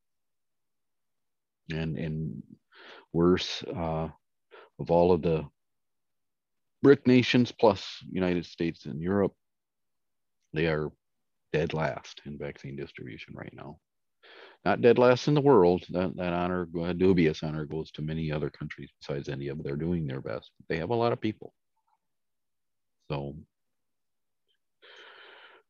And, 1.69 1.97
and 1.97 2.41
worse, 3.11 3.61
uh, 3.63 4.07
of 4.79 4.89
all 4.89 5.11
of 5.11 5.21
the 5.21 5.45
BRIC 6.81 7.05
nations 7.05 7.51
plus 7.51 7.85
United 8.09 8.45
States 8.45 8.85
and 8.85 9.01
Europe, 9.01 9.33
they 10.53 10.67
are 10.67 10.91
dead 11.51 11.73
last 11.73 12.21
in 12.25 12.37
vaccine 12.37 12.77
distribution 12.77 13.35
right 13.35 13.53
now. 13.53 13.77
Not 14.63 14.81
dead 14.81 14.97
last 14.97 15.27
in 15.27 15.33
the 15.33 15.41
world. 15.41 15.83
That, 15.89 16.15
that 16.15 16.33
honor, 16.33 16.67
dubious 16.93 17.43
honor, 17.43 17.65
goes 17.65 17.91
to 17.91 18.01
many 18.01 18.31
other 18.31 18.49
countries 18.49 18.89
besides 19.01 19.27
India, 19.27 19.53
but 19.53 19.65
they're 19.65 19.75
doing 19.75 20.07
their 20.07 20.21
best. 20.21 20.51
They 20.69 20.77
have 20.77 20.89
a 20.89 20.95
lot 20.95 21.11
of 21.11 21.21
people. 21.21 21.53
So 23.09 23.35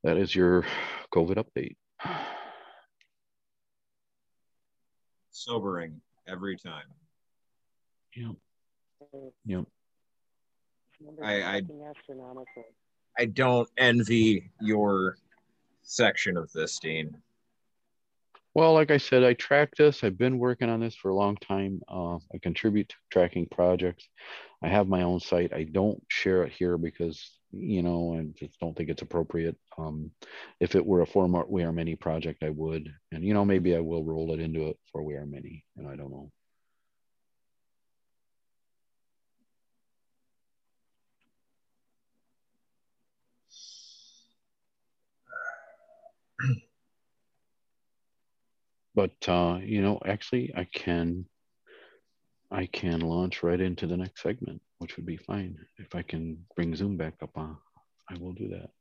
that 0.03 0.17
is 0.17 0.33
your 0.33 0.65
COVID 1.13 1.43
update. 1.43 1.75
Sobering 5.31 6.01
every 6.27 6.57
time. 6.57 6.85
Yep. 8.15 8.35
Yep. 9.45 9.65
I, 11.23 11.41
I, 11.41 11.61
I 13.17 13.25
don't 13.25 13.69
envy 13.77 14.51
your 14.59 15.17
section 15.81 16.37
of 16.37 16.51
this, 16.51 16.77
Dean. 16.79 17.15
Well, 18.53 18.73
like 18.73 18.91
I 18.91 18.97
said, 18.97 19.23
I 19.23 19.33
track 19.33 19.75
this. 19.77 20.03
I've 20.03 20.17
been 20.17 20.39
working 20.39 20.69
on 20.69 20.79
this 20.79 20.95
for 20.95 21.09
a 21.09 21.15
long 21.15 21.37
time. 21.37 21.81
Uh, 21.87 22.15
I 22.15 22.39
contribute 22.41 22.89
to 22.89 22.95
tracking 23.11 23.47
projects. 23.49 24.09
I 24.61 24.67
have 24.67 24.87
my 24.87 25.03
own 25.03 25.19
site. 25.19 25.53
I 25.53 25.63
don't 25.63 26.03
share 26.09 26.43
it 26.43 26.51
here 26.51 26.77
because 26.77 27.38
you 27.51 27.81
know, 27.81 28.15
I 28.19 28.23
just 28.37 28.59
don't 28.59 28.75
think 28.75 28.89
it's 28.89 29.01
appropriate. 29.01 29.57
Um, 29.77 30.11
if 30.59 30.75
it 30.75 30.85
were 30.85 31.01
a 31.01 31.05
format 31.07 31.49
We 31.49 31.63
Are 31.63 31.71
Many 31.71 31.95
project, 31.95 32.43
I 32.43 32.49
would, 32.49 32.93
and 33.11 33.23
you 33.23 33.33
know, 33.33 33.45
maybe 33.45 33.75
I 33.75 33.79
will 33.79 34.03
roll 34.03 34.33
it 34.33 34.39
into 34.39 34.67
it 34.67 34.77
for 34.91 35.03
We 35.03 35.15
Are 35.15 35.25
Many, 35.25 35.65
and 35.77 35.87
I 35.87 35.95
don't 35.95 36.11
know. 36.11 36.31
but 48.95 49.11
uh, 49.27 49.59
you 49.63 49.81
know, 49.81 49.99
actually, 50.05 50.53
I 50.55 50.65
can 50.65 51.25
I 52.51 52.65
can 52.65 53.01
launch 53.01 53.43
right 53.43 53.59
into 53.59 53.85
the 53.85 53.97
next 53.97 54.21
segment, 54.21 54.61
which 54.79 54.95
would 54.95 55.05
be 55.05 55.17
fine. 55.17 55.57
If 55.77 55.93
I 55.93 56.01
can 56.01 56.45
bring 56.55 56.75
Zoom 56.75 56.97
back 56.97 57.13
up, 57.21 57.37
uh, 57.37 57.53
I 58.09 58.17
will 58.19 58.33
do 58.33 58.47
that. 58.49 58.71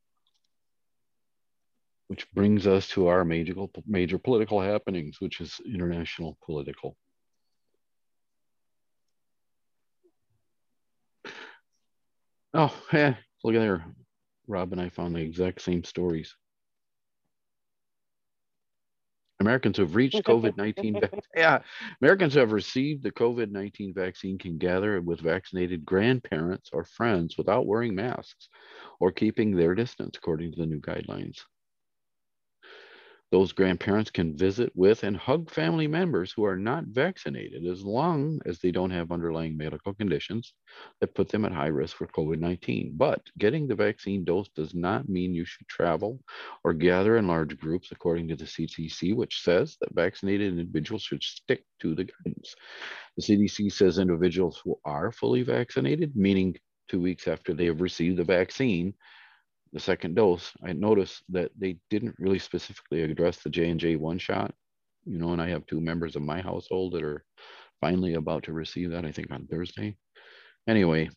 Which 2.07 2.31
brings 2.33 2.67
us 2.67 2.89
to 2.89 3.09
our 3.09 3.25
major, 3.25 3.55
major 3.87 4.19
political 4.19 4.61
happenings, 4.61 5.21
which 5.21 5.41
is 5.41 5.61
international 5.67 6.39
political. 6.47 6.97
Oh, 12.55 12.75
yeah, 12.95 13.17
look 13.45 13.55
at 13.55 13.61
there. 13.61 13.85
Rob 14.47 14.73
and 14.73 14.81
I 14.81 14.89
found 14.89 15.15
the 15.15 15.21
exact 15.21 15.61
same 15.61 15.85
stories. 15.85 16.35
Americans 19.41 19.77
who 19.77 19.85
have 19.85 19.95
reached 19.97 20.23
COVID 20.25 20.57
19. 20.57 21.01
yeah, 21.37 21.61
Americans 22.01 22.35
who 22.35 22.41
have 22.41 22.53
received 22.53 23.03
the 23.03 23.13
COVID 23.13 23.51
19 23.51 23.95
vaccine 23.95 24.39
can 24.39 24.59
gather 24.59 25.01
with 25.01 25.21
vaccinated 25.21 25.85
grandparents 25.85 26.71
or 26.73 26.85
friends 26.85 27.37
without 27.39 27.67
wearing 27.67 27.95
masks 27.95 28.49
or 29.01 29.13
keeping 29.13 29.55
their 29.55 29.75
distance, 29.75 30.17
according 30.17 30.53
to 30.53 30.59
the 30.59 30.67
new 30.67 30.81
guidelines. 30.81 31.39
Those 33.31 33.53
grandparents 33.53 34.11
can 34.11 34.37
visit 34.39 34.73
with 34.75 35.03
and 35.05 35.15
hug 35.15 35.51
family 35.51 35.87
members 35.87 36.33
who 36.33 36.45
are 36.45 36.57
not 36.57 36.85
vaccinated 36.87 37.67
as 37.67 37.85
long 37.85 38.41
as 38.47 38.59
they 38.59 38.71
don't 38.71 38.91
have 38.91 39.13
underlying 39.13 39.55
medical 39.55 39.93
conditions 39.93 40.55
that 41.01 41.15
put 41.15 41.29
them 41.29 41.45
at 41.45 41.53
high 41.53 41.67
risk 41.67 41.99
for 41.99 42.07
COVID 42.07 42.39
19. 42.39 42.93
But 42.97 43.21
getting 43.37 43.69
the 43.69 43.75
vaccine 43.75 44.25
dose 44.25 44.49
does 44.57 44.75
not 44.75 45.11
mean 45.11 45.35
you 45.35 45.45
should 45.45 45.69
travel 45.69 46.21
or 46.65 46.73
gather 46.73 47.19
in 47.19 47.27
large 47.27 47.59
groups, 47.59 47.93
according 47.93 48.29
to 48.29 48.37
the 48.37 48.47
CDC, 48.47 49.15
which 49.15 49.43
says 49.43 49.77
that 49.83 49.95
vaccinated 49.95 50.59
individuals 50.59 51.03
should 51.03 51.23
stick 51.23 51.65
to 51.81 51.95
the 51.95 52.05
guidance. 52.05 52.55
The 53.19 53.25
CDC 53.25 53.73
says 53.73 53.99
individuals 53.99 54.59
who 54.65 54.81
are 54.87 55.13
fully 55.13 55.43
vaccinated, 55.43 56.17
meaning 56.17 56.57
two 56.89 57.01
weeks 57.01 57.29
after 57.29 57.53
they 57.53 57.67
have 57.67 57.83
received 57.83 58.17
the 58.17 58.25
vaccine, 58.25 58.95
the 59.73 59.81
second 59.81 60.15
dose, 60.15 60.53
I 60.65 60.73
noticed 60.73 61.23
that 61.31 61.51
they 61.59 61.79
didn't 61.91 62.17
really 62.19 62.39
specifically 62.39 63.03
address 63.03 63.39
the 63.39 63.51
J 63.51 63.71
and 63.71 63.81
J 63.81 63.97
one 63.97 64.19
shot. 64.19 64.55
You 65.05 65.19
know, 65.19 65.33
and 65.33 65.41
I 65.41 65.49
have 65.49 65.67
two 65.67 65.81
members 65.81 66.17
of 66.17 66.23
my 66.23 66.41
household 66.41 66.93
that 66.93 67.03
are 67.03 67.25
finally 67.81 68.15
about 68.15 68.45
to 68.45 68.53
receive 68.53 68.91
that. 68.91 69.05
I 69.05 69.13
think 69.13 69.31
on 69.31 69.47
Thursday. 69.47 69.97
Anyway, 70.67 71.09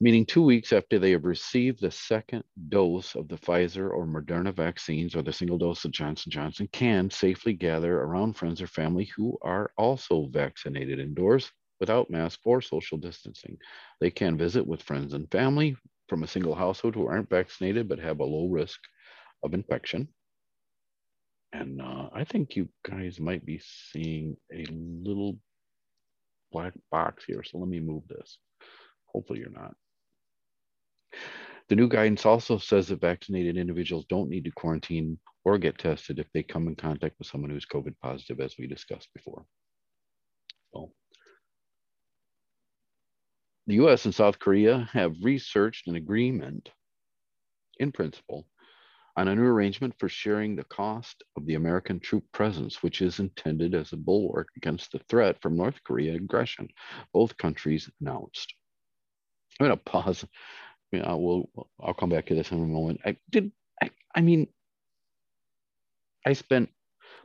meaning 0.00 0.26
two 0.26 0.42
weeks 0.42 0.72
after 0.72 0.98
they 0.98 1.10
have 1.12 1.24
received 1.24 1.80
the 1.80 1.90
second 1.90 2.44
dose 2.68 3.14
of 3.14 3.28
the 3.28 3.36
Pfizer 3.36 3.90
or 3.90 4.06
Moderna 4.06 4.54
vaccines 4.54 5.16
or 5.16 5.22
the 5.22 5.32
single 5.32 5.58
dose 5.58 5.84
of 5.84 5.90
Johnson 5.90 6.30
Johnson, 6.30 6.68
can 6.72 7.10
safely 7.10 7.54
gather 7.54 8.00
around 8.00 8.34
friends 8.34 8.60
or 8.60 8.66
family 8.66 9.10
who 9.16 9.36
are 9.42 9.72
also 9.76 10.28
vaccinated 10.30 11.00
indoors 11.00 11.50
without 11.80 12.10
mask 12.10 12.40
or 12.44 12.60
social 12.60 12.98
distancing. 12.98 13.58
They 14.00 14.10
can 14.10 14.36
visit 14.36 14.66
with 14.66 14.82
friends 14.82 15.14
and 15.14 15.30
family 15.30 15.76
from 16.08 16.22
a 16.22 16.28
single 16.28 16.54
household 16.54 16.94
who 16.94 17.06
aren't 17.06 17.30
vaccinated 17.30 17.88
but 17.88 17.98
have 17.98 18.20
a 18.20 18.24
low 18.24 18.48
risk 18.48 18.80
of 19.42 19.54
infection. 19.54 20.08
And 21.52 21.80
uh, 21.80 22.10
I 22.12 22.24
think 22.24 22.56
you 22.56 22.68
guys 22.88 23.18
might 23.20 23.44
be 23.44 23.60
seeing 23.92 24.36
a 24.52 24.66
little 24.70 25.38
black 26.52 26.74
box 26.90 27.24
here. 27.24 27.42
So 27.42 27.58
let 27.58 27.68
me 27.68 27.80
move 27.80 28.02
this. 28.08 28.38
Hopefully 29.06 29.40
you're 29.40 29.50
not. 29.50 29.74
The 31.68 31.76
new 31.76 31.88
guidance 31.88 32.24
also 32.24 32.58
says 32.58 32.88
that 32.88 33.00
vaccinated 33.00 33.56
individuals 33.56 34.04
don't 34.08 34.30
need 34.30 34.44
to 34.44 34.52
quarantine 34.52 35.18
or 35.44 35.58
get 35.58 35.78
tested 35.78 36.18
if 36.18 36.26
they 36.32 36.42
come 36.42 36.68
in 36.68 36.76
contact 36.76 37.16
with 37.18 37.26
someone 37.26 37.50
who's 37.50 37.66
COVID 37.66 37.94
positive, 38.02 38.40
as 38.40 38.54
we 38.58 38.66
discussed 38.66 39.08
before. 39.14 39.44
So, 40.72 40.92
the 43.66 43.74
US 43.74 44.04
and 44.04 44.14
South 44.14 44.38
Korea 44.38 44.88
have 44.92 45.16
researched 45.22 45.88
an 45.88 45.96
agreement 45.96 46.70
in 47.78 47.92
principle 47.92 48.46
on 49.16 49.28
a 49.28 49.34
new 49.34 49.44
arrangement 49.44 49.94
for 49.98 50.08
sharing 50.08 50.54
the 50.54 50.64
cost 50.64 51.24
of 51.36 51.46
the 51.46 51.54
American 51.54 51.98
troop 51.98 52.24
presence, 52.32 52.82
which 52.82 53.00
is 53.00 53.18
intended 53.18 53.74
as 53.74 53.92
a 53.92 53.96
bulwark 53.96 54.48
against 54.56 54.92
the 54.92 55.00
threat 55.08 55.40
from 55.40 55.56
North 55.56 55.82
Korea 55.84 56.14
aggression, 56.14 56.68
both 57.12 57.36
countries 57.38 57.90
announced. 58.00 58.54
I'm 59.58 59.66
going 59.66 59.76
to 59.76 59.84
pause. 59.84 60.24
Yeah, 60.92 61.14
we'll, 61.14 61.48
I'll 61.80 61.94
come 61.94 62.10
back 62.10 62.26
to 62.26 62.34
this 62.34 62.52
in 62.52 62.62
a 62.62 62.66
moment. 62.66 63.00
I 63.04 63.16
did, 63.30 63.50
I, 63.82 63.90
I 64.14 64.20
mean, 64.20 64.48
I 66.24 66.34
spent 66.34 66.68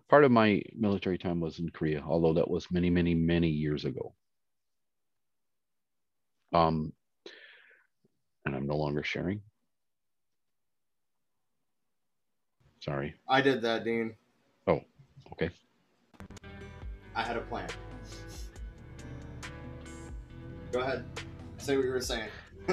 part 0.09 0.23
of 0.23 0.31
my 0.31 0.63
military 0.73 1.17
time 1.17 1.39
was 1.39 1.59
in 1.59 1.69
Korea, 1.69 2.01
although 2.05 2.33
that 2.33 2.49
was 2.49 2.71
many, 2.71 2.89
many, 2.89 3.13
many 3.13 3.49
years 3.49 3.85
ago. 3.85 4.15
Um, 6.53 6.93
and 8.45 8.55
I'm 8.55 8.67
no 8.67 8.75
longer 8.75 9.03
sharing. 9.03 9.41
Sorry. 12.81 13.13
I 13.29 13.41
did 13.41 13.61
that, 13.61 13.83
Dean. 13.83 14.15
Oh, 14.67 14.81
okay. 15.33 15.51
I 17.15 17.21
had 17.21 17.37
a 17.37 17.41
plan. 17.41 17.69
Go 20.71 20.79
ahead. 20.79 21.05
Say 21.57 21.75
what 21.75 21.85
you 21.85 21.91
were 21.91 22.01
saying. 22.01 22.29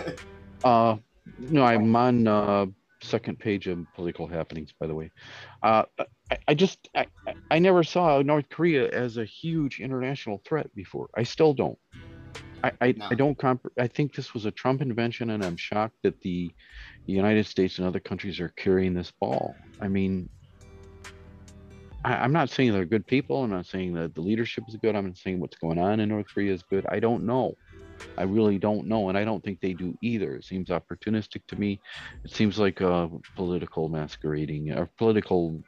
uh, 0.64 0.96
no, 1.38 1.64
I'm 1.64 1.94
on 1.94 2.26
uh, 2.26 2.66
second 3.02 3.38
page 3.38 3.66
of 3.66 3.84
political 3.94 4.26
happenings, 4.26 4.72
by 4.78 4.86
the 4.86 4.94
way. 4.94 5.10
Uh, 5.62 5.82
I, 6.30 6.38
I 6.48 6.54
just, 6.54 6.88
I, 6.96 7.06
I 7.50 7.58
never 7.58 7.82
saw 7.82 8.22
North 8.22 8.48
Korea 8.48 8.88
as 8.90 9.18
a 9.18 9.24
huge 9.24 9.80
international 9.80 10.40
threat 10.46 10.74
before. 10.74 11.10
I 11.14 11.24
still 11.24 11.52
don't. 11.52 11.78
I, 12.64 12.72
I, 12.80 12.92
No. 12.96 13.08
I 13.10 13.14
don't 13.14 13.38
comp- 13.38 13.72
I 13.78 13.86
think 13.86 14.14
this 14.14 14.34
was 14.34 14.46
a 14.46 14.50
Trump 14.50 14.82
invention, 14.82 15.30
and 15.30 15.44
I'm 15.44 15.56
shocked 15.56 15.96
that 16.02 16.20
the 16.22 16.50
United 17.06 17.46
States 17.46 17.78
and 17.78 17.86
other 17.86 18.00
countries 18.00 18.40
are 18.40 18.48
carrying 18.50 18.94
this 18.94 19.12
ball. 19.20 19.54
I 19.80 19.88
mean, 19.88 20.28
I, 22.04 22.14
I'm 22.16 22.32
not 22.32 22.50
saying 22.50 22.72
they're 22.72 22.84
good 22.84 23.06
people. 23.06 23.44
I'm 23.44 23.50
not 23.50 23.66
saying 23.66 23.94
that 23.94 24.14
the 24.14 24.20
leadership 24.20 24.64
is 24.68 24.76
good. 24.76 24.96
I'm 24.96 25.06
not 25.06 25.16
saying 25.16 25.40
what's 25.40 25.56
going 25.56 25.78
on 25.78 26.00
in 26.00 26.08
North 26.08 26.26
Korea 26.32 26.52
is 26.52 26.62
good. 26.62 26.86
I 26.88 27.00
don't 27.00 27.24
know. 27.24 27.54
I 28.16 28.22
really 28.24 28.58
don't 28.58 28.86
know, 28.86 29.08
and 29.08 29.18
I 29.18 29.24
don't 29.24 29.42
think 29.42 29.60
they 29.60 29.72
do 29.72 29.96
either. 30.02 30.36
It 30.36 30.44
seems 30.44 30.68
opportunistic 30.68 31.46
to 31.48 31.56
me. 31.56 31.80
It 32.24 32.30
seems 32.32 32.58
like 32.58 32.80
a 32.80 33.08
political 33.36 33.88
masquerading 33.88 34.72
or 34.72 34.88
political 34.98 35.60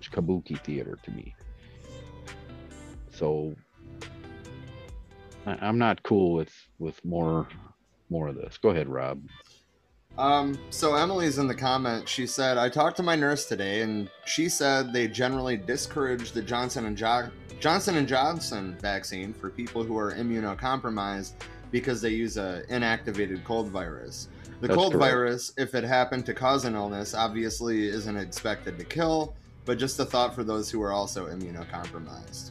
kabuki 0.00 0.62
theater 0.64 0.98
to 1.02 1.10
me. 1.10 1.34
So 3.12 3.54
I, 5.46 5.58
I'm 5.60 5.78
not 5.78 6.02
cool 6.02 6.32
with 6.34 6.52
with 6.78 7.04
more 7.04 7.48
more 8.10 8.28
of 8.28 8.36
this. 8.36 8.58
Go 8.58 8.70
ahead, 8.70 8.88
Rob. 8.88 9.22
Um, 10.18 10.58
so 10.68 10.94
Emily's 10.94 11.38
in 11.38 11.46
the 11.46 11.54
comment. 11.54 12.08
She 12.08 12.26
said, 12.26 12.58
"I 12.58 12.68
talked 12.68 12.96
to 12.98 13.02
my 13.02 13.16
nurse 13.16 13.46
today, 13.46 13.80
and 13.82 14.10
she 14.26 14.48
said 14.48 14.92
they 14.92 15.08
generally 15.08 15.56
discourage 15.56 16.32
the 16.32 16.42
Johnson 16.42 16.84
and 16.86 16.96
jo- 16.96 17.30
Johnson 17.60 17.96
and 17.96 18.06
Johnson 18.06 18.76
vaccine 18.80 19.32
for 19.32 19.48
people 19.48 19.82
who 19.82 19.96
are 19.96 20.12
immunocompromised 20.12 21.32
because 21.70 22.02
they 22.02 22.10
use 22.10 22.36
a 22.36 22.62
inactivated 22.68 23.42
cold 23.44 23.68
virus. 23.68 24.28
The 24.60 24.68
That's 24.68 24.76
cold 24.76 24.92
correct. 24.92 25.12
virus, 25.12 25.52
if 25.56 25.74
it 25.74 25.82
happened 25.82 26.26
to 26.26 26.34
cause 26.34 26.66
an 26.66 26.74
illness, 26.74 27.14
obviously 27.14 27.88
isn't 27.88 28.16
expected 28.16 28.78
to 28.78 28.84
kill, 28.84 29.34
but 29.64 29.78
just 29.78 29.98
a 29.98 30.04
thought 30.04 30.34
for 30.34 30.44
those 30.44 30.70
who 30.70 30.82
are 30.82 30.92
also 30.92 31.26
immunocompromised." 31.26 32.50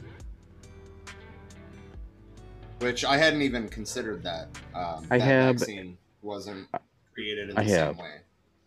Which 2.81 3.05
I 3.05 3.17
hadn't 3.17 3.41
even 3.43 3.69
considered 3.69 4.23
that. 4.23 4.47
Um, 4.73 5.05
I 5.11 5.17
that 5.19 5.21
have- 5.21 5.59
vaccine 5.59 5.97
wasn't 6.21 6.67
created 7.13 7.49
in 7.51 7.57
I 7.57 7.63
the 7.63 7.69
have. 7.69 7.95
same 7.95 8.03
way. 8.03 8.15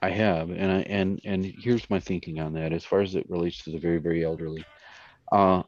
I 0.02 0.10
have, 0.10 0.50
and 0.50 0.70
I 0.70 0.80
and 0.82 1.20
and 1.24 1.44
here's 1.46 1.88
my 1.88 1.98
thinking 1.98 2.38
on 2.38 2.52
that. 2.54 2.72
As 2.74 2.84
far 2.84 3.00
as 3.00 3.14
it 3.14 3.28
relates 3.30 3.64
to 3.64 3.70
the 3.70 3.78
very 3.78 3.96
very 3.98 4.22
elderly, 4.22 4.62
uh, 5.32 5.62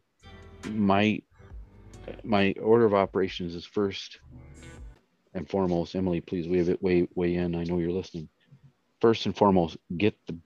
my 0.70 1.22
my 2.22 2.54
order 2.60 2.84
of 2.84 2.92
operations 2.92 3.54
is 3.54 3.64
first 3.64 4.20
and 5.32 5.48
foremost. 5.48 5.94
Emily, 5.94 6.20
please 6.20 6.46
weigh 6.48 6.58
it 6.58 6.82
weigh 6.82 7.08
weigh 7.14 7.36
in. 7.36 7.54
I 7.54 7.64
know 7.64 7.78
you're 7.78 7.90
listening. 7.90 8.28
First 9.00 9.24
and 9.26 9.34
foremost, 9.36 9.78
get 9.96 10.14
the 10.26 10.36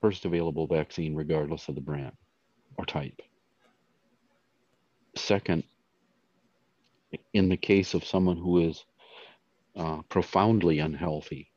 first 0.00 0.24
available 0.24 0.66
vaccine, 0.66 1.14
regardless 1.14 1.68
of 1.68 1.74
the 1.74 1.80
brand 1.82 2.12
or 2.78 2.86
type. 2.86 3.20
Second, 5.14 5.62
in 7.32 7.48
the 7.48 7.56
case 7.56 7.94
of 7.94 8.04
someone 8.04 8.36
who 8.36 8.68
is 8.68 8.84
uh, 9.76 10.02
profoundly 10.08 10.78
unhealthy, 10.78 11.50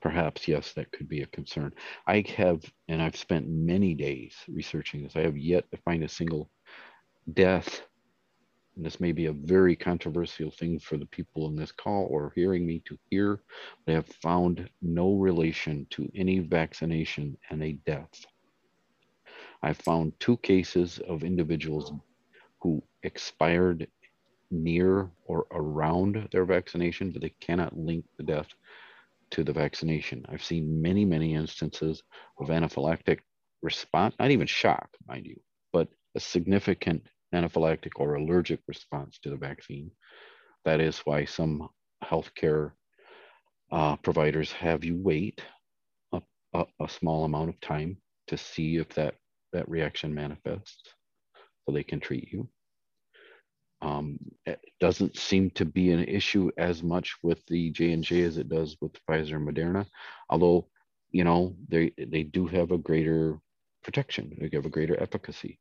perhaps 0.00 0.46
yes 0.48 0.72
that 0.72 0.92
could 0.92 1.08
be 1.08 1.22
a 1.22 1.26
concern. 1.26 1.72
I 2.06 2.24
have 2.36 2.62
and 2.88 3.00
i've 3.00 3.16
spent 3.16 3.48
many 3.48 3.94
days 3.94 4.34
researching 4.48 5.02
this. 5.02 5.16
I 5.16 5.20
have 5.22 5.36
yet 5.36 5.70
to 5.70 5.78
find 5.78 6.02
a 6.04 6.08
single 6.08 6.50
death 7.32 7.82
and 8.76 8.84
this 8.84 9.00
may 9.00 9.12
be 9.12 9.26
a 9.26 9.32
very 9.32 9.76
controversial 9.76 10.50
thing 10.50 10.78
for 10.78 10.96
the 10.96 11.06
people 11.06 11.46
in 11.48 11.56
this 11.56 11.72
call 11.72 12.06
or 12.10 12.32
hearing 12.34 12.66
me 12.66 12.82
to 12.84 12.98
hear 13.10 13.40
but 13.84 13.92
i 13.92 13.94
have 13.94 14.08
found 14.22 14.68
no 14.82 15.14
relation 15.14 15.86
to 15.90 16.10
any 16.14 16.40
vaccination 16.40 17.36
and 17.50 17.62
a 17.62 17.72
death. 17.86 18.26
I've 19.62 19.78
found 19.78 20.12
two 20.20 20.36
cases 20.38 21.00
of 21.08 21.24
individuals 21.24 21.92
who 22.60 22.82
expired 23.02 23.88
near 24.62 25.10
or 25.26 25.46
around 25.50 26.28
their 26.32 26.44
vaccination 26.44 27.10
but 27.10 27.22
they 27.22 27.34
cannot 27.40 27.76
link 27.76 28.04
the 28.16 28.22
death 28.22 28.48
to 29.30 29.42
the 29.42 29.52
vaccination. 29.52 30.24
I've 30.28 30.44
seen 30.44 30.80
many, 30.80 31.04
many 31.04 31.34
instances 31.34 32.02
of 32.38 32.48
anaphylactic 32.48 33.18
response, 33.62 34.14
not 34.18 34.30
even 34.30 34.46
shock, 34.46 34.88
mind 35.08 35.26
you, 35.26 35.40
but 35.72 35.88
a 36.14 36.20
significant 36.20 37.02
anaphylactic 37.34 37.92
or 37.96 38.14
allergic 38.14 38.60
response 38.68 39.18
to 39.22 39.30
the 39.30 39.36
vaccine. 39.36 39.90
That 40.64 40.80
is 40.80 40.98
why 41.00 41.24
some 41.24 41.68
healthcare 42.04 42.72
uh, 43.72 43.96
providers 43.96 44.52
have 44.52 44.84
you 44.84 44.96
wait 44.96 45.42
a, 46.12 46.22
a, 46.52 46.64
a 46.80 46.88
small 46.88 47.24
amount 47.24 47.48
of 47.48 47.60
time 47.60 47.96
to 48.28 48.36
see 48.38 48.76
if 48.76 48.88
that, 48.90 49.16
that 49.52 49.68
reaction 49.68 50.14
manifests 50.14 50.94
so 51.66 51.72
they 51.72 51.82
can 51.82 51.98
treat 51.98 52.30
you. 52.32 52.48
Um, 53.84 54.18
it 54.46 54.60
doesn't 54.80 55.16
seem 55.16 55.50
to 55.50 55.66
be 55.66 55.90
an 55.90 56.04
issue 56.04 56.50
as 56.56 56.82
much 56.82 57.16
with 57.22 57.44
the 57.46 57.70
J 57.70 57.92
and 57.92 58.02
J 58.02 58.22
as 58.22 58.38
it 58.38 58.48
does 58.48 58.76
with 58.80 58.92
Pfizer 59.06 59.36
and 59.36 59.46
Moderna, 59.46 59.86
although 60.30 60.68
you 61.10 61.22
know 61.22 61.54
they 61.68 61.92
they 61.98 62.22
do 62.22 62.46
have 62.46 62.70
a 62.70 62.78
greater 62.78 63.38
protection. 63.84 64.38
They 64.40 64.48
have 64.56 64.64
a 64.64 64.70
greater 64.70 64.98
efficacy. 65.00 65.60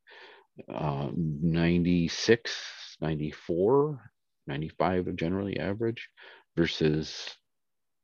Uh, 0.74 1.10
96, 1.16 2.98
94, 3.02 4.00
95 4.48 5.08
are 5.08 5.12
generally 5.14 5.60
average 5.60 6.08
versus 6.56 7.36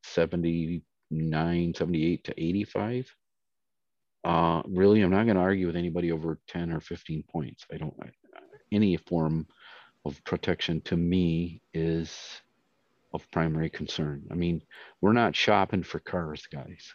79, 0.04 1.74
78 1.76 2.24
to 2.26 2.44
85. 2.44 3.16
Uh, 4.26 4.62
really, 4.68 5.02
I'm 5.02 5.12
not 5.12 5.26
going 5.26 5.36
to 5.36 5.42
argue 5.42 5.68
with 5.68 5.78
anybody 5.78 6.12
over 6.12 6.40
10 6.48 6.74
or 6.74 6.82
15 6.82 7.24
points. 7.32 7.66
I 7.72 7.78
don't, 7.78 7.94
any 8.72 8.98
form 8.98 9.48
of 10.06 10.24
protection 10.24 10.82
to 10.82 10.98
me 10.98 11.62
is 11.74 12.42
of 13.14 13.30
primary 13.32 13.70
concern. 13.70 14.24
I 14.32 14.36
mean, 14.36 14.62
we're 15.02 15.14
not 15.14 15.36
shopping 15.36 15.84
for 15.84 16.00
cars, 16.00 16.48
guys. 16.52 16.94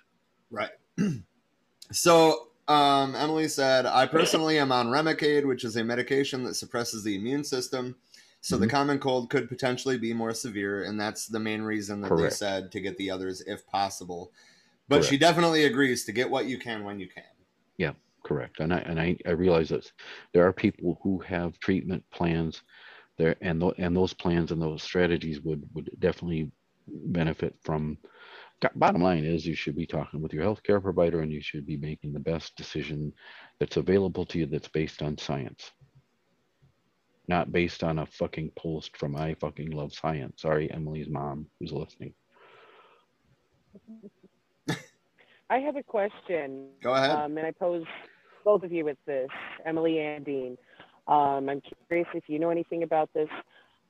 Right. 0.50 0.70
so, 1.92 2.48
um, 2.68 3.14
Emily 3.14 3.48
said, 3.48 3.84
I 3.84 4.07
personally 4.07 4.59
am 4.59 4.72
on 4.72 4.86
Remicade, 4.88 5.46
which 5.46 5.64
is 5.64 5.76
a 5.76 5.84
medication 5.84 6.44
that 6.44 6.55
suppresses 6.55 7.05
the 7.05 7.16
immune 7.16 7.44
system. 7.44 7.96
So 8.40 8.59
the 8.59 8.66
Mhm. 8.66 8.70
common 8.70 8.98
cold 8.98 9.30
could 9.30 9.48
potentially 9.48 9.98
be 9.98 10.12
more 10.12 10.34
severe, 10.34 10.84
and 10.84 11.00
that's 11.00 11.26
the 11.26 11.40
main 11.40 11.62
reason 11.62 12.02
that 12.02 12.09
Correct. 12.09 12.32
they 12.32 12.36
said 12.36 12.72
to 12.72 12.80
get 12.80 12.96
the 12.98 13.11
others 13.11 13.40
if 13.46 13.66
possible. 13.66 14.32
But 14.86 15.02
she 15.02 15.16
definitely 15.16 15.64
agrees 15.64 16.05
to 16.05 16.12
get 16.12 16.28
what 16.28 16.44
you 16.44 16.59
can 16.59 16.84
when 16.84 17.00
you 17.00 17.09
can. 17.09 17.24
Yeah, 17.78 17.92
correct. 18.22 18.61
And 18.61 18.72
I 18.72 18.78
and 18.80 19.00
I, 19.00 19.16
I 19.24 19.30
realize 19.30 19.70
that 19.70 19.90
there 20.32 20.46
are 20.46 20.52
people 20.52 21.00
who 21.02 21.20
have 21.20 21.59
treatment 21.59 22.05
plans 22.11 22.62
there 23.18 23.36
and 23.40 23.60
th- 23.60 23.74
and 23.78 23.96
those 23.96 24.12
plans 24.12 24.50
and 24.52 24.60
those 24.60 24.82
strategies 24.82 25.40
would 25.40 25.62
would 25.74 25.90
definitely 25.98 26.50
benefit 26.86 27.54
from 27.62 27.98
bottom 28.76 29.02
line 29.02 29.24
is 29.24 29.46
you 29.46 29.54
should 29.54 29.76
be 29.76 29.86
talking 29.86 30.22
with 30.22 30.32
your 30.32 30.44
healthcare 30.44 30.82
provider 30.82 31.20
and 31.20 31.32
you 31.32 31.40
should 31.42 31.66
be 31.66 31.76
making 31.76 32.12
the 32.12 32.20
best 32.20 32.54
decision 32.56 33.12
that's 33.60 33.76
available 33.76 34.24
to 34.24 34.38
you 34.38 34.46
that's 34.46 34.68
based 34.68 35.02
on 35.02 35.16
science 35.18 35.70
not 37.28 37.52
based 37.52 37.82
on 37.84 37.98
a 37.98 38.06
fucking 38.06 38.50
post 38.56 38.96
from 38.96 39.16
i 39.16 39.34
fucking 39.34 39.70
love 39.70 39.92
science 39.92 40.42
sorry 40.42 40.70
emily's 40.70 41.08
mom 41.08 41.46
who's 41.60 41.72
listening 41.72 42.14
I 45.50 45.58
have 45.58 45.76
a 45.76 45.82
question. 45.82 46.68
Go 46.82 46.94
ahead. 46.94 47.10
Um, 47.10 47.36
and 47.38 47.46
I 47.46 47.52
pose 47.52 47.84
both 48.44 48.62
of 48.62 48.72
you 48.72 48.84
with 48.84 48.96
this, 49.06 49.28
Emily 49.64 50.00
and 50.00 50.24
Dean. 50.24 50.56
Um, 51.07 51.48
I'm 51.48 51.62
curious 51.88 52.09
if 52.14 52.24
you 52.28 52.38
know 52.38 52.50
anything 52.50 52.82
about 52.82 53.11
this. 53.12 53.28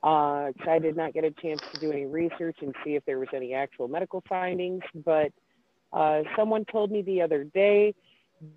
Uh, 0.02 0.50
I 0.68 0.78
did 0.80 0.96
not 0.96 1.14
get 1.14 1.24
a 1.24 1.30
chance 1.30 1.60
to 1.72 1.80
do 1.80 1.90
any 1.90 2.04
research 2.04 2.56
and 2.60 2.74
see 2.84 2.94
if 2.94 3.04
there 3.06 3.18
was 3.18 3.28
any 3.34 3.54
actual 3.54 3.88
medical 3.88 4.22
findings, 4.28 4.82
but 5.04 5.32
uh, 5.92 6.22
someone 6.36 6.64
told 6.66 6.90
me 6.90 7.02
the 7.02 7.22
other 7.22 7.44
day 7.44 7.94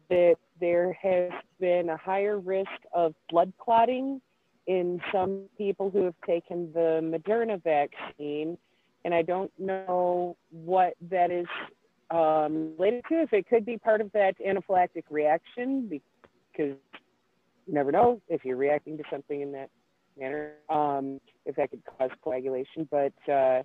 that 0.09 0.35
there 0.59 0.91
has 0.93 1.31
been 1.59 1.89
a 1.89 1.97
higher 1.97 2.39
risk 2.39 2.69
of 2.93 3.13
blood 3.29 3.53
clotting 3.59 4.19
in 4.65 4.99
some 5.11 5.43
people 5.57 5.89
who 5.89 6.03
have 6.03 6.15
taken 6.25 6.71
the 6.73 6.99
Moderna 7.01 7.63
vaccine. 7.63 8.57
And 9.05 9.13
I 9.13 9.21
don't 9.21 9.51
know 9.57 10.35
what 10.51 10.95
that 11.09 11.31
is 11.31 11.45
um, 12.09 12.73
related 12.77 13.03
to, 13.09 13.21
if 13.21 13.31
it 13.31 13.47
could 13.47 13.65
be 13.65 13.77
part 13.77 14.01
of 14.01 14.11
that 14.11 14.35
anaphylactic 14.45 15.03
reaction, 15.09 15.87
because 15.87 16.75
you 17.67 17.73
never 17.73 17.91
know 17.91 18.21
if 18.29 18.45
you're 18.45 18.57
reacting 18.57 18.97
to 18.97 19.03
something 19.11 19.41
in 19.41 19.51
that 19.51 19.69
manner, 20.17 20.53
um, 20.69 21.19
if 21.45 21.55
that 21.57 21.69
could 21.69 21.83
cause 21.97 22.09
coagulation. 22.23 22.87
But 22.89 23.13
uh, 23.31 23.63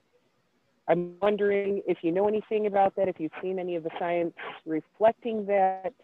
I'm 0.88 1.14
wondering 1.22 1.82
if 1.86 1.98
you 2.02 2.12
know 2.12 2.26
anything 2.28 2.66
about 2.66 2.94
that, 2.96 3.08
if 3.08 3.20
you've 3.20 3.32
seen 3.40 3.58
any 3.58 3.76
of 3.76 3.84
the 3.84 3.90
science 3.98 4.34
reflecting 4.66 5.46
that, 5.46 5.94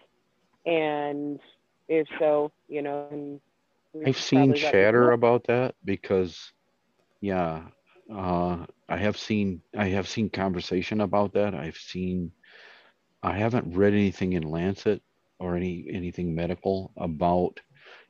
and 0.65 1.41
if 1.89 2.07
so, 2.19 2.53
you 2.69 2.83
know. 2.83 3.41
I've 4.07 4.17
seen 4.17 4.55
chatter 4.55 5.13
about 5.13 5.45
that 5.47 5.75
because, 5.85 6.53
yeah, 7.21 7.63
uh, 8.15 8.67
I 8.89 8.97
have 8.97 9.17
seen 9.17 9.61
I 9.77 9.89
have 9.89 10.09
seen 10.09 10.31
conversation 10.31 11.01
about 11.01 11.33
that. 11.33 11.55
I've 11.55 11.77
seen 11.77 12.31
I 13.23 13.37
haven't 13.37 13.75
read 13.75 13.93
anything 13.95 14.35
in 14.35 14.43
Lancet 14.45 15.03
or 15.41 15.57
any 15.57 15.87
anything 15.91 16.35
medical 16.35 16.93
about 16.97 17.61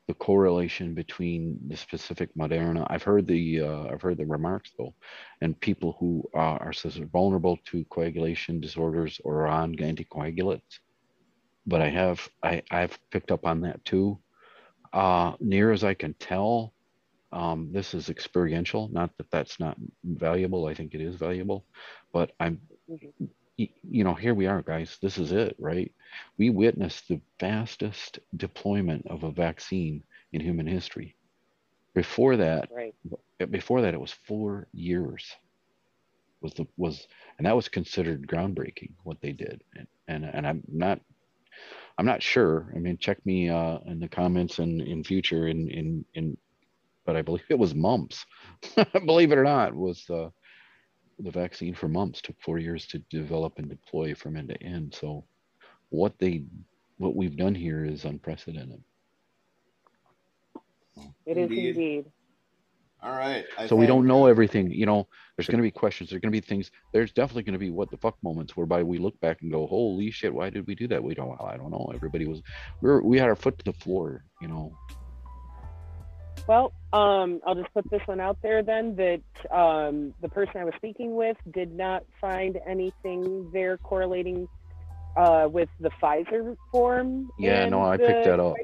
the 0.08 0.14
correlation 0.14 0.94
between 0.94 1.58
the 1.68 1.76
specific 1.76 2.30
Moderna. 2.34 2.86
I've 2.90 3.04
heard 3.04 3.26
the 3.26 3.60
uh, 3.62 3.84
I've 3.92 4.02
heard 4.02 4.18
the 4.18 4.26
remarks 4.26 4.72
though, 4.78 4.94
and 5.42 5.60
people 5.60 5.96
who 6.00 6.24
are, 6.34 6.60
are 6.60 6.72
vulnerable 7.12 7.58
to 7.66 7.84
coagulation 7.86 8.60
disorders 8.60 9.20
or 9.24 9.46
on 9.46 9.76
anticoagulants. 9.76 10.80
But 11.66 11.82
I 11.82 11.90
have 11.90 12.28
I 12.42 12.62
I've 12.70 12.98
picked 13.12 13.30
up 13.30 13.46
on 13.46 13.62
that 13.62 13.84
too. 13.84 14.20
Uh, 14.92 15.34
near 15.40 15.72
as 15.72 15.84
I 15.84 15.94
can 15.94 16.14
tell, 16.14 16.74
um, 17.32 17.70
this 17.72 17.94
is 17.94 18.08
experiential. 18.08 18.88
Not 18.90 19.10
that 19.18 19.30
that's 19.30 19.60
not 19.60 19.76
valuable. 20.04 20.66
I 20.66 20.74
think 20.74 20.94
it 20.94 21.02
is 21.02 21.16
valuable, 21.16 21.66
but 22.12 22.32
I'm 22.40 22.60
mm-hmm 22.90 23.26
you 23.58 24.04
know, 24.04 24.14
here 24.14 24.34
we 24.34 24.46
are, 24.46 24.62
guys. 24.62 24.98
This 25.02 25.18
is 25.18 25.32
it, 25.32 25.56
right? 25.58 25.92
We 26.38 26.50
witnessed 26.50 27.08
the 27.08 27.20
fastest 27.40 28.20
deployment 28.36 29.06
of 29.08 29.24
a 29.24 29.32
vaccine 29.32 30.04
in 30.32 30.40
human 30.40 30.66
history. 30.66 31.16
Before 31.94 32.36
that, 32.36 32.70
right. 32.70 32.94
before 33.50 33.82
that, 33.82 33.94
it 33.94 34.00
was 34.00 34.12
four 34.12 34.68
years. 34.72 35.34
Was 36.40 36.54
the 36.54 36.66
was, 36.76 37.08
and 37.36 37.46
that 37.46 37.56
was 37.56 37.68
considered 37.68 38.28
groundbreaking 38.28 38.92
what 39.02 39.20
they 39.20 39.32
did. 39.32 39.64
And 39.74 39.88
and, 40.06 40.24
and 40.24 40.46
I'm 40.46 40.62
not, 40.68 41.00
I'm 41.98 42.06
not 42.06 42.22
sure. 42.22 42.72
I 42.76 42.78
mean, 42.78 42.96
check 42.98 43.24
me 43.26 43.48
uh, 43.48 43.78
in 43.86 43.98
the 43.98 44.08
comments 44.08 44.60
and 44.60 44.80
in 44.80 45.02
future 45.02 45.48
in 45.48 45.68
in 45.68 46.04
in, 46.14 46.36
but 47.04 47.16
I 47.16 47.22
believe 47.22 47.42
it 47.48 47.58
was 47.58 47.74
mumps. 47.74 48.24
believe 49.04 49.32
it 49.32 49.38
or 49.38 49.42
not, 49.42 49.74
was 49.74 50.08
uh, 50.08 50.28
the 51.18 51.30
vaccine 51.30 51.74
for 51.74 51.88
mumps 51.88 52.20
took 52.20 52.40
four 52.40 52.58
years 52.58 52.86
to 52.86 52.98
develop 53.10 53.58
and 53.58 53.68
deploy 53.68 54.14
from 54.14 54.36
end 54.36 54.48
to 54.50 54.62
end. 54.62 54.94
So 54.98 55.24
what 55.90 56.18
they 56.18 56.44
what 56.98 57.16
we've 57.16 57.36
done 57.36 57.54
here 57.54 57.84
is 57.84 58.04
unprecedented. 58.04 58.82
It 61.26 61.36
is 61.36 61.50
indeed. 61.50 61.68
indeed. 61.76 62.04
All 63.00 63.16
right. 63.16 63.44
I 63.56 63.62
so 63.62 63.68
think, 63.68 63.80
we 63.80 63.86
don't 63.86 64.06
know 64.06 64.26
uh, 64.26 64.30
everything. 64.30 64.72
You 64.72 64.86
know, 64.86 65.06
there's 65.36 65.46
going 65.46 65.58
to 65.58 65.62
be 65.62 65.70
questions. 65.70 66.10
There's 66.10 66.20
going 66.20 66.32
to 66.32 66.40
be 66.40 66.44
things. 66.44 66.72
There's 66.92 67.12
definitely 67.12 67.44
going 67.44 67.52
to 67.52 67.58
be 67.58 67.70
what 67.70 67.90
the 67.90 67.96
fuck 67.96 68.16
moments 68.24 68.56
whereby 68.56 68.82
we 68.82 68.98
look 68.98 69.18
back 69.20 69.42
and 69.42 69.52
go, 69.52 69.66
"Holy 69.68 70.10
shit! 70.10 70.34
Why 70.34 70.50
did 70.50 70.66
we 70.66 70.74
do 70.74 70.88
that?" 70.88 71.02
We 71.02 71.14
don't. 71.14 71.28
Well, 71.28 71.48
I 71.48 71.56
don't 71.56 71.70
know. 71.70 71.92
Everybody 71.94 72.26
was. 72.26 72.42
We 72.80 72.90
were. 72.90 73.02
We 73.02 73.18
had 73.18 73.28
our 73.28 73.36
foot 73.36 73.56
to 73.58 73.64
the 73.64 73.72
floor. 73.72 74.24
You 74.40 74.48
know. 74.48 74.76
Well, 76.48 76.72
um, 76.94 77.42
I'll 77.46 77.54
just 77.54 77.72
put 77.74 77.88
this 77.90 78.00
one 78.06 78.20
out 78.20 78.38
there 78.42 78.62
then 78.62 78.96
that 78.96 79.20
um, 79.54 80.14
the 80.22 80.30
person 80.30 80.54
I 80.56 80.64
was 80.64 80.72
speaking 80.78 81.14
with 81.14 81.36
did 81.52 81.76
not 81.76 82.04
find 82.22 82.58
anything 82.66 83.50
there 83.52 83.76
correlating 83.76 84.48
uh, 85.14 85.46
with 85.52 85.68
the 85.78 85.90
Pfizer 86.02 86.56
form. 86.72 87.30
Yeah, 87.38 87.68
no, 87.68 87.82
I 87.82 87.98
picked 87.98 88.24
that 88.24 88.40
up. 88.40 88.56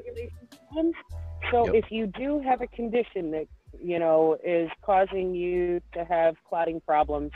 So 1.51 1.67
yep. 1.67 1.75
if 1.75 1.91
you 1.91 2.07
do 2.07 2.39
have 2.39 2.61
a 2.61 2.67
condition 2.67 3.29
that 3.31 3.45
you 3.79 3.99
know 3.99 4.35
is 4.43 4.71
causing 4.81 5.35
you 5.35 5.79
to 5.93 6.03
have 6.05 6.37
clotting 6.49 6.81
problems, 6.81 7.33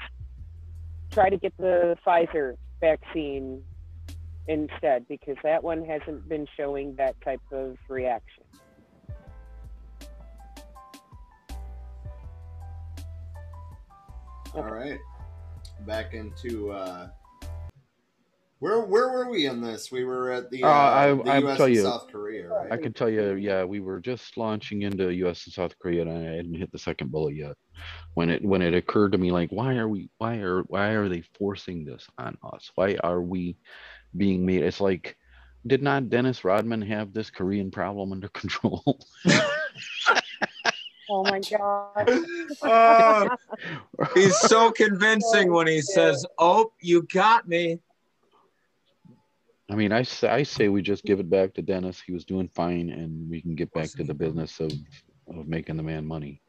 try 1.12 1.30
to 1.30 1.38
get 1.38 1.56
the 1.58 1.96
Pfizer 2.04 2.56
vaccine 2.82 3.62
instead 4.48 5.08
because 5.08 5.38
that 5.44 5.64
one 5.64 5.86
hasn't 5.86 6.28
been 6.28 6.48
showing 6.58 6.96
that 6.96 7.22
type 7.22 7.42
of 7.52 7.78
reaction. 7.88 8.44
All 14.56 14.64
right. 14.64 15.00
Back 15.86 16.14
into 16.14 16.72
uh 16.72 17.10
where 18.60 18.82
where 18.82 19.10
were 19.10 19.30
we 19.30 19.46
in 19.46 19.62
this? 19.62 19.92
We 19.92 20.04
were 20.04 20.32
at 20.32 20.50
the, 20.50 20.64
uh, 20.64 20.68
uh, 20.68 20.72
I, 20.72 21.14
the 21.14 21.30
I 21.30 21.38
US 21.52 21.58
tell 21.58 21.70
you, 21.70 21.84
South 21.84 22.08
Korea, 22.12 22.50
right? 22.50 22.74
I 22.74 22.78
can 22.78 22.92
tell 22.92 23.10
you, 23.10 23.36
yeah, 23.36 23.64
we 23.64 23.80
were 23.80 24.02
just 24.02 24.36
launching 24.36 24.82
into 24.82 25.14
US 25.14 25.46
and 25.46 25.54
South 25.54 25.78
Korea 25.80 26.02
and 26.02 26.12
I 26.12 26.36
hadn't 26.36 26.56
hit 26.56 26.72
the 26.72 26.80
second 26.80 27.12
bullet 27.12 27.36
yet. 27.36 27.56
When 28.16 28.30
it 28.30 28.44
when 28.44 28.62
it 28.62 28.74
occurred 28.74 29.14
to 29.14 29.18
me 29.18 29.32
like 29.32 29.52
why 29.52 29.76
are 29.78 29.88
we 29.88 30.10
why 30.18 30.38
are 30.38 30.64
why 30.64 30.90
are 30.90 31.08
they 31.08 31.24
forcing 31.38 31.86
this 31.86 32.06
on 32.18 32.38
us? 32.44 32.70
Why 32.76 32.98
are 33.02 33.22
we 33.22 33.56
being 34.18 34.46
made 34.46 34.64
it's 34.64 34.82
like 34.82 35.16
did 35.68 35.84
not 35.84 36.10
Dennis 36.10 36.44
Rodman 36.44 36.82
have 36.82 37.14
this 37.14 37.30
Korean 37.30 37.72
problem 37.72 38.12
under 38.12 38.28
control? 38.34 39.00
Oh 41.10 41.24
my 41.24 41.40
god. 41.40 42.10
uh, 42.62 43.36
he's 44.14 44.38
so 44.38 44.72
convincing 44.76 45.52
when 45.52 45.68
he 45.68 45.82
says, 45.82 46.26
"Oh, 46.38 46.72
you 46.80 47.04
got 47.12 47.48
me." 47.48 47.80
I 49.72 49.76
mean, 49.76 49.92
I 49.92 50.04
say, 50.04 50.30
I 50.30 50.44
say 50.44 50.70
we 50.70 50.82
just 50.82 51.04
give 51.04 51.20
it 51.20 51.30
back 51.30 51.54
to 51.56 51.62
Dennis. 51.62 52.02
He 52.02 52.12
was 52.12 52.26
doing 52.26 52.50
fine, 52.56 52.90
and 52.90 53.30
we 53.30 53.42
can 53.42 53.56
get 53.56 53.74
back 53.74 53.90
to 53.92 54.04
the 54.04 54.14
business 54.14 54.60
of 54.60 54.72
of 55.28 55.48
making 55.48 55.78
the 55.78 55.84
man 55.84 56.06
money. 56.06 56.42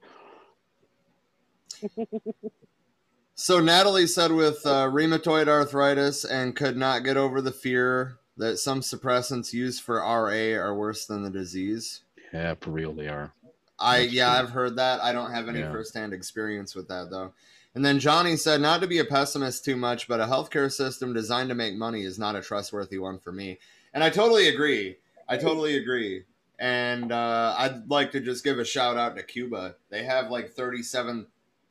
so 3.34 3.60
Natalie 3.60 4.06
said 4.06 4.32
with 4.32 4.64
uh, 4.66 4.86
rheumatoid 4.86 5.48
arthritis 5.48 6.24
and 6.24 6.56
could 6.56 6.76
not 6.76 7.04
get 7.04 7.16
over 7.16 7.40
the 7.40 7.52
fear 7.52 8.18
that 8.36 8.58
some 8.58 8.80
suppressants 8.80 9.52
used 9.52 9.82
for 9.82 9.96
RA 9.96 10.58
are 10.58 10.74
worse 10.74 11.06
than 11.06 11.22
the 11.22 11.30
disease. 11.30 12.02
Yeah, 12.32 12.54
for 12.60 12.70
real, 12.70 12.92
they 12.92 13.08
are. 13.08 13.32
I 13.80 14.00
That's 14.00 14.12
yeah, 14.12 14.30
true. 14.30 14.38
I've 14.38 14.50
heard 14.50 14.76
that. 14.76 15.02
I 15.02 15.12
don't 15.12 15.32
have 15.32 15.48
any 15.48 15.60
yeah. 15.60 15.72
firsthand 15.72 16.12
experience 16.12 16.74
with 16.74 16.88
that 16.88 17.10
though. 17.10 17.32
And 17.74 17.84
then 17.84 18.00
Johnny 18.00 18.36
said, 18.36 18.60
not 18.60 18.80
to 18.80 18.88
be 18.88 18.98
a 18.98 19.04
pessimist 19.04 19.64
too 19.64 19.76
much, 19.76 20.08
but 20.08 20.20
a 20.20 20.26
healthcare 20.26 20.70
system 20.72 21.12
designed 21.12 21.50
to 21.50 21.54
make 21.54 21.76
money 21.76 22.02
is 22.02 22.18
not 22.18 22.34
a 22.34 22.42
trustworthy 22.42 22.98
one 22.98 23.18
for 23.18 23.30
me. 23.30 23.58
And 23.94 24.02
I 24.02 24.10
totally 24.10 24.48
agree. 24.48 24.96
I 25.28 25.36
totally 25.36 25.76
agree. 25.76 26.24
And 26.58 27.12
uh, 27.12 27.54
I'd 27.56 27.88
like 27.88 28.10
to 28.12 28.20
just 28.20 28.42
give 28.44 28.58
a 28.58 28.64
shout 28.64 28.96
out 28.96 29.16
to 29.16 29.22
Cuba. 29.22 29.76
They 29.88 30.04
have 30.04 30.30
like 30.30 30.50
37 30.50 31.26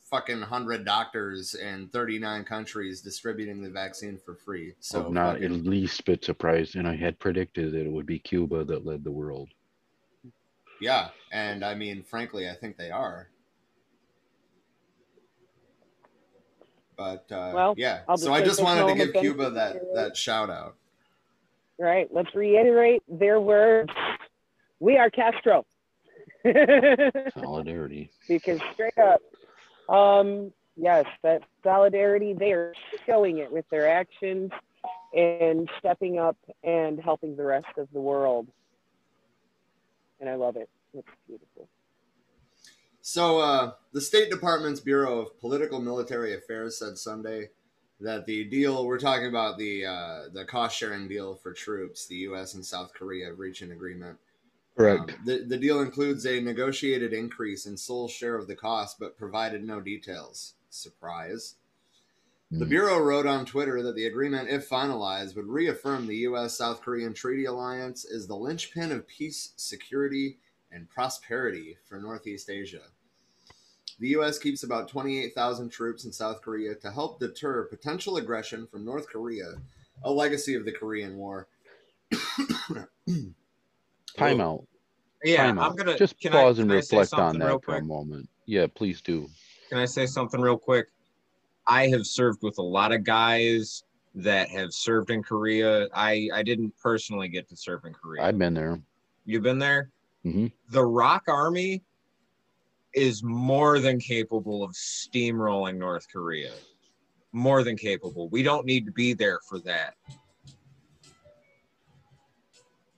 fucking 0.10 0.42
hundred 0.42 0.86
doctors 0.86 1.54
in 1.54 1.88
39 1.90 2.44
countries 2.46 3.02
distributing 3.02 3.62
the 3.62 3.70
vaccine 3.70 4.18
for 4.18 4.34
free. 4.34 4.74
So 4.80 5.06
I'm 5.06 5.14
not 5.14 5.36
fucking... 5.36 5.64
least 5.66 6.06
bit 6.06 6.26
surprised, 6.26 6.76
and 6.76 6.88
I 6.88 6.96
had 6.96 7.20
predicted 7.20 7.74
that 7.74 7.86
it 7.86 7.92
would 7.92 8.08
be 8.08 8.20
Cuba 8.20 8.64
that 8.64 8.86
led 8.86 9.04
the 9.04 9.12
world. 9.12 9.50
Yeah, 10.82 11.10
and 11.32 11.64
I 11.64 11.76
mean, 11.76 12.04
frankly, 12.04 12.50
I 12.50 12.54
think 12.54 12.78
they 12.78 12.92
are. 12.92 13.30
But 16.98 17.32
uh, 17.32 17.52
well, 17.54 17.74
yeah, 17.78 18.02
so 18.18 18.34
I 18.34 18.42
just 18.42 18.62
wanted 18.62 18.88
to 18.88 18.96
give 18.96 19.14
Cuba 19.22 19.52
that 19.52 19.82
that 19.94 20.18
shout 20.18 20.50
out. 20.50 20.76
Right. 21.80 22.10
Let's 22.12 22.36
reiterate 22.36 23.04
their 23.08 23.40
words. 23.40 23.92
We 24.82 24.98
are 24.98 25.10
Castro. 25.10 25.66
Solidarity. 27.34 28.12
because 28.28 28.60
straight 28.74 28.98
up, 28.98 29.22
um, 29.94 30.52
yes, 30.76 31.06
that 31.24 31.44
solidarity, 31.64 32.34
they 32.34 32.52
are 32.52 32.74
showing 33.06 33.40
it 33.40 33.52
with 33.52 33.66
their 33.70 33.90
actions 33.90 34.52
and 35.14 35.70
stepping 35.80 36.20
up 36.20 36.38
and 36.64 37.00
helping 37.00 37.36
the 37.36 37.44
rest 37.44 37.78
of 37.78 37.88
the 37.94 38.00
world. 38.00 38.48
And 40.20 40.30
I 40.30 40.36
love 40.36 40.56
it. 40.56 40.70
It's 40.94 41.08
beautiful. 41.28 41.68
So, 43.02 43.40
uh, 43.40 43.72
the 43.94 44.02
State 44.02 44.30
Department's 44.30 44.80
Bureau 44.80 45.20
of 45.20 45.40
Political 45.40 45.82
Military 45.82 46.36
Affairs 46.36 46.78
said 46.78 46.98
Sunday 46.98 47.50
that 48.00 48.26
the 48.26 48.44
deal 48.46 48.86
we're 48.86 49.00
talking 49.00 49.28
about 49.28 49.58
the 49.58 49.86
uh, 49.86 50.24
the 50.34 50.46
cost 50.46 50.78
sharing 50.78 51.08
deal 51.08 51.36
for 51.36 51.54
troops, 51.54 52.06
the 52.06 52.16
U.S. 52.16 52.54
and 52.54 52.66
South 52.66 52.94
Korea 52.94 53.28
have 53.28 53.40
reached 53.40 53.62
an 53.62 53.72
agreement. 53.72 54.18
Correct. 54.76 55.12
Um, 55.12 55.18
the 55.26 55.40
the 55.40 55.58
deal 55.58 55.82
includes 55.82 56.26
a 56.26 56.40
negotiated 56.40 57.14
increase 57.14 57.66
in 57.66 57.76
Seoul's 57.76 58.12
share 58.12 58.36
of 58.36 58.48
the 58.48 58.56
cost, 58.56 59.00
but 59.00 59.18
provided 59.18 59.64
no 59.64 59.82
details. 59.82 60.54
Surprise. 60.70 61.56
The 62.52 62.66
Mm. 62.66 62.70
Bureau 62.70 63.00
wrote 63.00 63.28
on 63.28 63.46
Twitter 63.46 63.84
that 63.84 63.94
the 63.94 64.08
agreement, 64.08 64.50
if 64.50 64.68
finalized, 64.68 65.36
would 65.36 65.46
reaffirm 65.48 66.08
the 66.08 66.16
U.S. 66.18 66.58
South 66.58 66.82
Korean 66.82 67.14
Treaty 67.14 67.46
Alliance 67.46 68.06
is 68.06 68.26
the 68.26 68.36
linchpin 68.36 68.92
of 68.92 69.08
peace, 69.08 69.54
security, 69.56 70.40
and 70.72 70.90
prosperity 70.90 71.78
for 71.86 72.00
Northeast 72.00 72.50
Asia. 72.50 72.82
The 74.00 74.08
U.S. 74.10 74.40
keeps 74.40 74.64
about 74.64 74.88
28,000 74.88 75.70
troops 75.70 76.06
in 76.06 76.12
South 76.12 76.42
Korea 76.42 76.74
to 76.76 76.90
help 76.92 77.20
deter 77.20 77.66
potential 77.66 78.18
aggression 78.18 78.66
from 78.66 78.84
North 78.84 79.08
Korea, 79.10 79.62
a 80.04 80.12
legacy 80.12 80.56
of 80.56 80.66
the 80.66 80.72
Korean 80.72 81.18
War. 81.18 81.48
Time 84.18 84.42
out. 84.42 84.66
Yeah, 85.24 85.48
Time 85.48 85.60
I'm 85.60 85.76
gonna 85.76 85.98
just 85.98 86.20
can 86.20 86.32
pause 86.32 86.58
I, 86.58 86.62
and 86.64 86.72
can 86.72 86.78
I 86.78 86.82
say 86.82 86.98
reflect 86.98 87.22
on 87.22 87.38
that 87.40 87.64
for 87.64 87.76
a 87.76 87.84
moment. 87.84 88.28
Yeah, 88.46 88.66
please 88.74 89.02
do. 89.02 89.30
Can 89.70 89.78
I 89.78 89.86
say 89.86 90.08
something 90.08 90.40
real 90.42 90.58
quick? 90.58 90.88
I 91.70 91.88
have 91.90 92.06
served 92.08 92.42
with 92.42 92.58
a 92.58 92.64
lot 92.64 92.92
of 92.92 93.04
guys 93.04 93.84
that 94.16 94.50
have 94.50 94.74
served 94.74 95.12
in 95.12 95.22
Korea. 95.22 95.88
I 95.94 96.28
I 96.34 96.42
didn't 96.42 96.74
personally 96.82 97.30
get 97.30 97.48
to 97.50 97.56
serve 97.56 97.86
in 97.86 97.94
Korea. 97.94 98.24
I've 98.24 98.40
been 98.40 98.56
there. 98.56 98.82
You've 99.26 99.44
been 99.44 99.60
there. 99.60 99.92
Mhm. 100.26 100.52
The 100.70 100.84
ROK 100.84 101.24
Army 101.28 101.84
is 102.96 103.22
more 103.24 103.80
than 103.80 104.00
capable 104.00 104.64
of 104.64 104.72
steamrolling 104.72 105.78
North 105.78 106.08
Korea. 106.12 106.54
More 107.32 107.64
than 107.64 107.78
capable. 107.78 108.28
We 108.30 108.42
don't 108.42 108.66
need 108.66 108.88
to 108.88 108.92
be 108.92 109.14
there 109.14 109.40
for 109.48 109.60
that. 109.60 109.94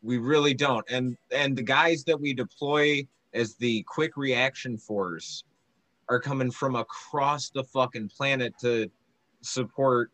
We 0.01 0.17
really 0.17 0.53
don't. 0.53 0.89
And 0.89 1.17
and 1.31 1.57
the 1.57 1.63
guys 1.63 2.05
that 2.05 2.19
we 2.19 2.33
deploy 2.33 3.05
as 3.33 3.55
the 3.55 3.83
quick 3.83 4.15
reaction 4.15 4.77
force 4.77 5.43
are 6.09 6.19
coming 6.19 6.51
from 6.51 6.75
across 6.75 7.49
the 7.49 7.63
fucking 7.63 8.09
planet 8.09 8.53
to 8.59 8.89
support 9.41 10.11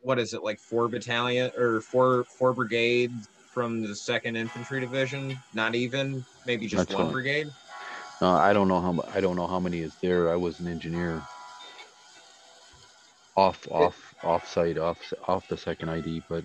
what 0.00 0.18
is 0.18 0.34
it 0.34 0.42
like 0.42 0.58
four 0.58 0.88
battalion 0.88 1.50
or 1.56 1.80
four 1.80 2.24
four 2.24 2.52
brigades 2.52 3.28
from 3.52 3.82
the 3.82 3.94
second 3.94 4.34
infantry 4.36 4.80
division 4.80 5.38
not 5.54 5.74
even 5.74 6.24
maybe 6.46 6.66
just 6.66 6.88
That's 6.88 6.94
one 6.94 7.06
right. 7.06 7.12
brigade 7.12 7.50
No, 8.20 8.30
I 8.32 8.52
don't 8.52 8.68
know 8.68 8.80
how 8.80 9.04
I 9.14 9.20
don't 9.20 9.36
know 9.36 9.46
how 9.46 9.60
many 9.60 9.80
is 9.80 9.92
there. 10.00 10.30
I 10.30 10.36
was 10.36 10.60
an 10.60 10.68
engineer. 10.68 11.20
Off, 13.34 13.66
off, 13.70 14.14
off 14.22 14.46
site, 14.46 14.76
off, 14.78 14.98
off 15.26 15.48
the 15.48 15.56
second 15.56 15.88
ID, 15.88 16.22
but 16.28 16.44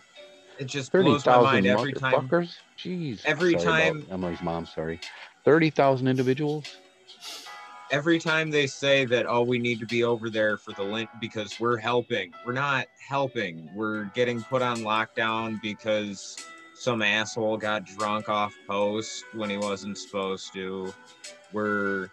it 0.58 0.66
just 0.66 0.92
thirty 0.92 1.10
blows 1.10 1.26
my 1.26 1.40
mind 1.42 1.68
every 1.68 1.94
time. 1.94 2.28
Jeez. 2.80 3.22
Every 3.26 3.60
Sorry 3.60 3.64
time- 3.64 4.08
Emily's 4.10 4.42
mom. 4.42 4.66
Sorry. 4.66 5.00
Thirty 5.44 5.70
thousand 5.70 6.08
individuals. 6.08 6.78
Every 7.92 8.20
time 8.20 8.52
they 8.52 8.68
say 8.68 9.06
that 9.06 9.26
oh 9.28 9.44
we 9.44 9.60
need 9.60 9.80
to 9.80 9.86
be 9.86 10.04
over 10.04 10.30
there 10.30 10.58
for 10.58 10.74
the 10.74 10.84
link 10.84 11.10
because 11.22 11.60
we're 11.60 11.78
helping 11.78 12.34
we're 12.46 12.52
not 12.54 12.88
helping 13.08 13.70
we're 13.76 14.06
getting 14.14 14.42
put 14.44 14.62
on 14.62 14.80
lockdown 14.80 15.62
because 15.62 16.38
some 16.76 17.02
asshole 17.02 17.58
got 17.58 17.86
drunk 17.86 18.30
off 18.30 18.54
post 18.68 19.24
when 19.34 19.50
he 19.50 19.58
wasn't 19.58 19.98
supposed 19.98 20.54
to 20.54 20.94
we're 21.54 22.10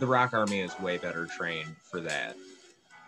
the 0.00 0.06
ROK 0.06 0.34
army 0.34 0.60
is 0.60 0.78
way 0.80 0.98
better 0.98 1.26
trained 1.26 1.76
for 1.82 2.00
that 2.00 2.36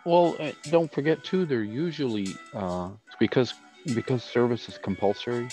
Well, 0.04 0.36
uh, 0.40 0.52
don't 0.70 0.90
forget 0.92 1.22
too. 1.24 1.44
They're 1.44 1.62
usually 1.62 2.28
uh, 2.54 2.90
because 3.18 3.54
because 3.94 4.22
service 4.22 4.68
is 4.68 4.78
compulsory. 4.78 5.48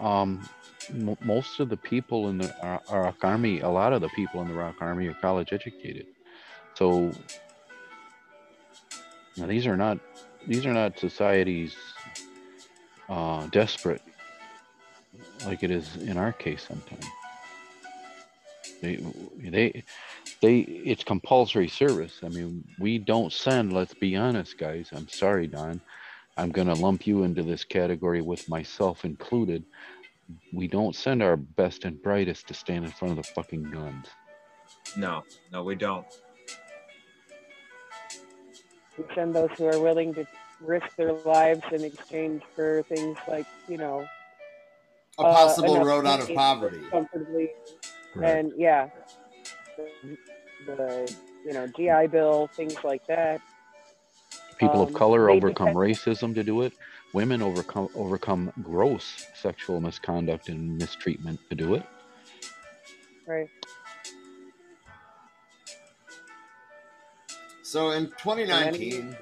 Um, 0.00 0.48
m- 0.90 1.16
most 1.24 1.60
of 1.60 1.68
the 1.68 1.76
people 1.76 2.28
in 2.28 2.38
the 2.38 2.66
uh, 2.66 2.78
ROK 2.90 3.16
Army, 3.22 3.60
a 3.60 3.68
lot 3.68 3.92
of 3.92 4.00
the 4.00 4.08
people 4.10 4.42
in 4.42 4.48
the 4.48 4.54
ROK 4.54 4.76
Army 4.80 5.08
are 5.08 5.14
college 5.14 5.52
educated. 5.52 6.06
So 6.74 7.12
now 9.36 9.46
these 9.46 9.66
are 9.66 9.76
not 9.76 9.98
these 10.46 10.66
are 10.66 10.72
not 10.72 10.98
societies 10.98 11.74
uh, 13.08 13.46
desperate 13.48 14.02
like 15.44 15.62
it 15.62 15.70
is 15.70 15.96
in 15.96 16.16
our 16.16 16.32
case 16.32 16.64
sometimes. 16.66 17.06
They 18.82 18.98
they 19.38 19.84
they 20.42 20.58
it's 20.60 21.04
compulsory 21.04 21.68
service. 21.68 22.20
I 22.22 22.28
mean, 22.28 22.64
we 22.78 22.98
don't 22.98 23.32
send, 23.32 23.72
let's 23.72 23.94
be 23.94 24.16
honest, 24.16 24.58
guys. 24.58 24.90
I'm 24.92 25.08
sorry, 25.08 25.46
Don. 25.46 25.80
I'm 26.36 26.50
gonna 26.50 26.74
lump 26.74 27.06
you 27.06 27.22
into 27.22 27.42
this 27.42 27.64
category 27.64 28.20
with 28.20 28.48
myself 28.48 29.04
included. 29.04 29.64
We 30.52 30.66
don't 30.68 30.94
send 30.94 31.22
our 31.22 31.36
best 31.36 31.84
and 31.84 32.00
brightest 32.02 32.48
to 32.48 32.54
stand 32.54 32.84
in 32.84 32.90
front 32.90 33.18
of 33.18 33.24
the 33.24 33.32
fucking 33.32 33.64
guns. 33.70 34.06
no 34.96 35.22
no 35.52 35.62
we 35.62 35.74
don't 35.74 36.06
We 38.98 39.04
send 39.14 39.34
those 39.34 39.50
who 39.58 39.66
are 39.66 39.78
willing 39.78 40.14
to 40.14 40.26
risk 40.60 40.86
their 40.96 41.12
lives 41.12 41.62
in 41.70 41.84
exchange 41.84 42.42
for 42.54 42.82
things 42.84 43.18
like, 43.28 43.46
you 43.68 43.76
know, 43.76 44.06
A 45.18 45.22
uh, 45.22 45.32
possible 45.34 45.74
enough 45.76 45.86
road 45.86 46.06
out 46.06 46.20
of 46.20 46.34
poverty. 46.34 46.80
Comfortably, 46.90 47.50
Correct. 48.14 48.38
and 48.38 48.52
yeah, 48.56 48.88
the, 49.76 50.16
the 50.66 51.16
you 51.44 51.52
know 51.52 51.66
GI 51.76 52.06
Bill, 52.08 52.48
things 52.54 52.76
like 52.84 53.06
that. 53.06 53.40
People 54.58 54.80
um, 54.80 54.88
of 54.88 54.94
color 54.94 55.28
overcome 55.28 55.68
depend- 55.68 55.76
racism 55.76 56.34
to 56.34 56.42
do 56.42 56.62
it. 56.62 56.72
Women 57.16 57.40
overcome 57.40 57.88
overcome 57.94 58.52
gross 58.62 59.26
sexual 59.34 59.80
misconduct 59.80 60.50
and 60.50 60.76
mistreatment 60.76 61.40
to 61.48 61.56
do 61.56 61.72
it. 61.72 61.82
Right. 63.26 63.48
So 67.62 67.92
in 67.92 68.08
2019, 68.08 69.16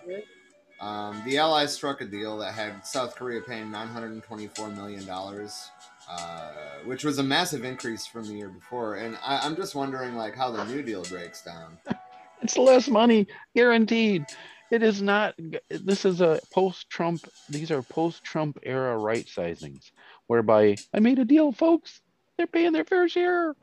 um, 0.81 1.23
the 1.25 1.39
Allies 1.39 1.73
struck 1.73 2.01
a 2.01 2.05
deal 2.05 2.37
that 2.39 2.55
had 2.55 2.85
South 2.85 3.15
Korea 3.15 3.41
paying 3.41 3.71
924 3.71 4.71
million 4.71 5.07
dollars, 5.07 5.71
uh, 6.11 6.51
which 6.85 7.05
was 7.05 7.19
a 7.19 7.23
massive 7.23 7.65
increase 7.65 8.09
from 8.09 8.27
the 8.27 8.35
year 8.35 8.49
before. 8.49 8.97
And 8.97 9.17
I, 9.25 9.39
I'm 9.47 9.55
just 9.55 9.77
wondering, 9.77 10.17
like, 10.17 10.35
how 10.35 10.51
the 10.51 10.65
new 10.65 10.83
deal 10.83 11.05
breaks 11.05 11.45
down. 11.45 11.79
It's 12.43 12.59
less 12.59 12.89
money, 12.89 13.27
guaranteed. 13.57 14.27
It 14.71 14.83
is 14.83 15.03
not. 15.03 15.35
This 15.69 16.05
is 16.05 16.21
a 16.21 16.41
post-Trump. 16.53 17.29
These 17.49 17.71
are 17.71 17.83
post-Trump 17.83 18.59
era 18.63 18.99
right 18.99 19.27
sizings, 19.27 19.93
whereby 20.27 20.77
I 20.93 21.01
made 21.01 21.19
a 21.19 21.25
deal, 21.25 21.53
folks. 21.53 22.01
They're 22.37 22.47
paying 22.47 22.73
their 22.73 22.85
fair 22.85 23.09
share. 23.09 23.55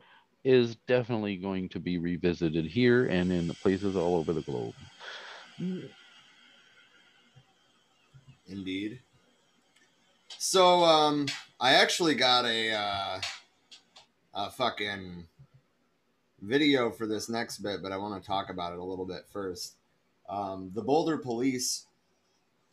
Is 0.44 0.76
definitely 0.88 1.36
going 1.36 1.68
to 1.68 1.78
be 1.78 1.98
revisited 1.98 2.64
here 2.64 3.06
and 3.06 3.30
in 3.30 3.48
places 3.50 3.94
all 3.94 4.16
over 4.16 4.32
the 4.32 4.40
globe. 4.40 4.74
Indeed. 8.48 9.00
So, 10.38 10.82
um, 10.82 11.26
I 11.60 11.74
actually 11.74 12.16
got 12.16 12.44
a, 12.44 12.72
uh, 12.72 13.20
a 14.34 14.50
fucking 14.50 15.28
video 16.40 16.90
for 16.90 17.06
this 17.06 17.28
next 17.28 17.58
bit, 17.58 17.82
but 17.82 17.92
I 17.92 17.96
want 17.96 18.20
to 18.20 18.26
talk 18.26 18.50
about 18.50 18.72
it 18.72 18.80
a 18.80 18.84
little 18.84 19.06
bit 19.06 19.26
first. 19.32 19.76
Um, 20.32 20.70
the 20.74 20.80
Boulder 20.82 21.18
police 21.18 21.86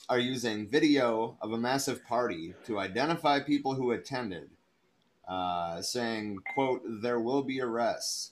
are 0.08 0.18
using 0.18 0.66
video 0.66 1.38
of 1.42 1.52
a 1.52 1.58
massive 1.58 2.04
party 2.06 2.54
to 2.66 2.80
identify 2.80 3.42
people 3.42 3.74
who 3.74 3.92
attended, 3.92 4.50
uh, 5.28 5.82
saying, 5.82 6.38
"quote 6.54 6.82
There 6.86 7.20
will 7.20 7.44
be 7.44 7.60
arrests." 7.62 8.32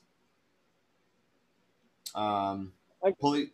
Um, 2.16 2.72
police. 3.20 3.50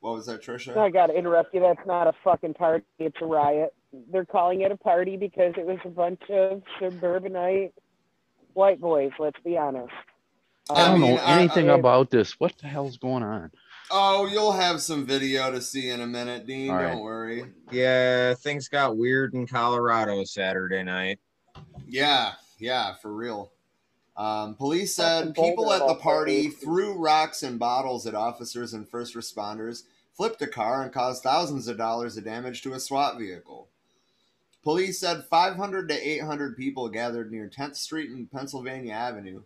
What 0.00 0.14
was 0.14 0.26
that, 0.26 0.42
Trisha? 0.42 0.76
I 0.76 0.90
gotta 0.90 1.14
interrupt 1.14 1.54
you. 1.54 1.60
That's 1.60 1.84
not 1.86 2.08
a 2.08 2.12
fucking 2.24 2.54
party. 2.54 2.84
It's 2.98 3.16
a 3.22 3.26
riot. 3.26 3.74
They're 4.10 4.26
calling 4.26 4.62
it 4.62 4.72
a 4.72 4.76
party 4.76 5.16
because 5.16 5.54
it 5.56 5.64
was 5.64 5.78
a 5.84 5.88
bunch 5.88 6.20
of 6.30 6.62
suburbanite 6.80 7.74
white 8.54 8.80
boys. 8.80 9.12
Let's 9.20 9.38
be 9.44 9.56
honest. 9.56 9.92
I 10.68 10.74
don't 10.74 10.94
I 10.96 10.98
mean, 10.98 11.14
know 11.14 11.20
I- 11.22 11.38
anything 11.38 11.70
I- 11.70 11.74
about 11.74 12.10
this. 12.10 12.38
What 12.40 12.58
the 12.58 12.66
hell's 12.66 12.98
going 12.98 13.22
on? 13.22 13.52
Oh, 13.90 14.26
you'll 14.26 14.52
have 14.52 14.80
some 14.80 15.06
video 15.06 15.50
to 15.52 15.60
see 15.60 15.90
in 15.90 16.00
a 16.00 16.06
minute, 16.06 16.46
Dean. 16.46 16.70
All 16.70 16.78
Don't 16.78 16.86
right. 16.86 16.98
worry. 16.98 17.44
yeah 17.70 18.34
things 18.34 18.68
got 18.68 18.96
weird 18.96 19.34
in 19.34 19.46
colorado 19.46 20.22
saturday 20.24 20.82
night 20.82 21.18
Yeah, 21.86 22.32
yeah, 22.58 22.94
for 22.94 23.12
real. 23.14 23.52
Um, 24.16 24.54
police 24.54 24.94
said 24.94 25.34
people 25.34 25.72
at 25.72 25.86
the 25.86 25.94
party 25.94 26.48
threw 26.48 26.94
rocks 26.98 27.42
and 27.42 27.58
bottles 27.58 28.06
at 28.06 28.14
officers 28.14 28.72
and 28.72 28.88
first 28.88 29.14
responders, 29.14 29.82
flipped 30.16 30.40
a 30.40 30.46
car, 30.46 30.82
and 30.82 30.90
caused 30.92 31.22
thousands 31.22 31.68
of 31.68 31.76
dollars 31.76 32.16
of 32.16 32.24
damage 32.24 32.62
to 32.62 32.72
a 32.72 32.80
SWAT 32.80 33.18
vehicle. 33.18 33.68
Police 34.62 34.98
said 34.98 35.24
500 35.30 35.88
to 35.90 36.08
800 36.08 36.56
people 36.56 36.88
gathered 36.88 37.30
near 37.30 37.48
10th 37.48 37.76
Street 37.76 38.10
and 38.10 38.30
Pennsylvania 38.32 38.94
Avenue, 38.94 39.42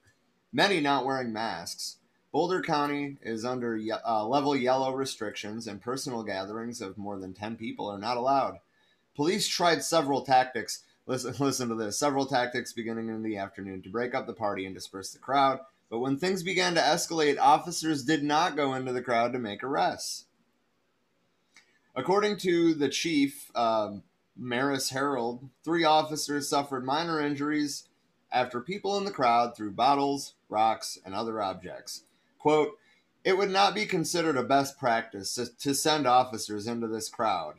many 0.53 0.81
not 0.81 1.05
wearing 1.05 1.33
masks. 1.33 1.97
Boulder 2.33 2.63
County 2.63 3.17
is 3.23 3.45
under 3.45 3.77
ye- 3.77 3.91
uh, 3.91 4.25
level 4.25 4.55
yellow 4.55 4.95
restrictions, 4.95 5.67
and 5.67 5.81
personal 5.81 6.23
gatherings 6.23 6.81
of 6.81 6.97
more 6.97 7.19
than 7.19 7.35
10 7.35 7.57
people 7.57 7.89
are 7.91 7.99
not 7.99 8.17
allowed. 8.17 8.59
Police 9.17 9.49
tried 9.49 9.83
several 9.83 10.23
tactics. 10.23 10.85
Listen, 11.07 11.35
listen 11.45 11.69
to 11.69 11.75
this. 11.75 11.99
Several 11.99 12.27
tactics 12.27 12.73
beginning 12.73 13.09
in 13.09 13.23
the 13.23 13.37
afternoon 13.37 13.83
to 13.83 13.91
break 13.91 14.15
up 14.15 14.27
the 14.27 14.33
party 14.33 14.65
and 14.65 14.75
disperse 14.75 15.13
the 15.13 15.19
crowd. 15.19 15.61
But 15.89 15.99
when 15.99 16.17
things 16.17 16.45
began 16.45 16.75
to 16.75 16.81
escalate, 16.81 17.37
officers 17.39 18.05
did 18.05 18.23
not 18.23 18.55
go 18.55 18.75
into 18.75 18.93
the 18.93 19.03
crowd 19.03 19.33
to 19.33 19.41
make 19.41 19.65
arrests. 19.65 20.27
According 21.97 22.37
to 22.39 22.75
the 22.75 22.89
chief, 22.89 23.51
um, 23.57 24.05
Maris 24.37 24.93
Herold, 24.93 25.49
three 25.65 25.83
officers 25.83 26.49
suffered 26.49 26.85
minor 26.85 27.21
injuries 27.21 27.89
after 28.33 28.61
people 28.61 28.97
in 28.97 29.05
the 29.05 29.11
crowd 29.11 29.57
threw 29.57 29.73
bottles, 29.73 30.35
rocks, 30.49 30.97
and 31.05 31.13
other 31.15 31.43
objects. 31.43 32.05
Quote, 32.41 32.73
it 33.23 33.37
would 33.37 33.51
not 33.51 33.75
be 33.75 33.85
considered 33.87 34.37
a 34.37 34.43
best 34.43 34.79
practice 34.79 35.35
to, 35.35 35.47
to 35.59 35.75
send 35.75 36.07
officers 36.07 36.67
into 36.67 36.89
this 36.89 37.09
crowd. 37.09 37.57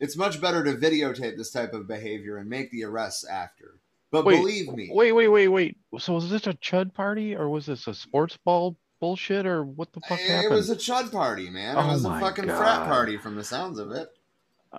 It's 0.00 0.16
much 0.16 0.40
better 0.40 0.64
to 0.64 0.72
videotape 0.72 1.36
this 1.36 1.50
type 1.52 1.74
of 1.74 1.86
behavior 1.86 2.38
and 2.38 2.48
make 2.50 2.70
the 2.70 2.84
arrests 2.84 3.24
after. 3.24 3.76
But 4.10 4.24
Wait, 4.24 4.38
believe 4.38 4.72
me, 4.72 4.90
Wait, 4.92 5.12
wait, 5.12 5.28
wait, 5.28 5.48
wait. 5.48 5.76
So 5.98 6.14
was 6.14 6.28
this 6.28 6.46
a 6.46 6.54
chud 6.54 6.92
party 6.92 7.36
or 7.36 7.48
was 7.48 7.66
this 7.66 7.86
a 7.86 7.94
sports 7.94 8.36
ball 8.44 8.76
bullshit 9.00 9.46
or 9.46 9.64
what 9.64 9.92
the 9.92 10.00
fuck 10.00 10.18
it 10.20 10.26
happened? 10.28 10.54
was 10.54 10.70
a 10.70 10.76
chud 10.76 11.12
party, 11.12 11.48
man. 11.50 11.76
It 11.76 11.80
Oh 11.80 11.86
was 11.88 12.04
a 12.04 12.08
my 12.10 12.20
fucking 12.20 12.44
frat 12.44 12.86
party 12.86 13.16
from 13.16 13.36
the 13.36 13.44
sounds 13.44 13.78
of 13.78 13.92
it. 13.92 14.08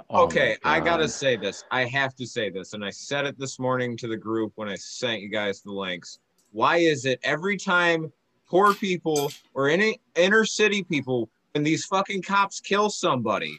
Oh 0.10 0.24
okay, 0.26 0.58
my 0.64 0.78
I 0.78 0.80
gotta 0.80 1.08
say 1.08 1.36
this. 1.36 1.64
I 1.72 1.86
have 1.86 2.16
to 2.16 2.26
say 2.26 2.50
this, 2.50 2.74
and 2.74 2.84
I 2.84 2.90
said 2.90 3.26
it 3.26 3.38
this 3.38 3.60
morning 3.60 3.96
to 3.98 4.08
the 4.08 4.18
group 4.18 4.54
when 4.56 4.68
I 4.68 4.76
sent 4.76 5.22
you 5.22 5.30
guys 5.30 5.62
the 5.62 5.72
links. 5.72 6.18
Why 6.52 6.78
is 6.78 7.06
it 7.06 7.20
every 7.24 7.58
time 7.58 8.12
poor 8.54 8.76
people 8.76 9.32
or 9.56 9.68
any 9.68 10.00
inner 10.16 10.46
city 10.46 10.84
people, 10.84 11.28
when 11.54 11.64
these 11.64 11.86
fucking 11.86 12.22
cops 12.22 12.60
kill 12.60 12.88
somebody, 12.88 13.58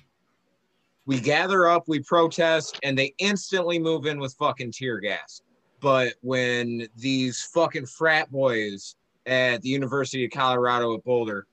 we 1.05 1.19
gather 1.19 1.69
up, 1.69 1.89
we 1.89 1.99
protest, 1.99 2.79
and 2.85 2.97
they 2.97 3.13
instantly 3.19 3.77
move 3.77 4.07
in 4.07 4.21
with 4.21 4.35
fucking 4.35 4.71
tear 4.71 5.01
gas. 5.01 5.43
But 5.81 6.15
when 6.21 6.87
these 6.97 7.43
fucking 7.53 7.87
frat 7.87 8.31
boys 8.31 8.95
at 9.27 9.63
the 9.63 9.69
University 9.69 10.27
of 10.27 10.31
Colorado 10.31 10.95
at 10.95 11.03
Boulder 11.03 11.49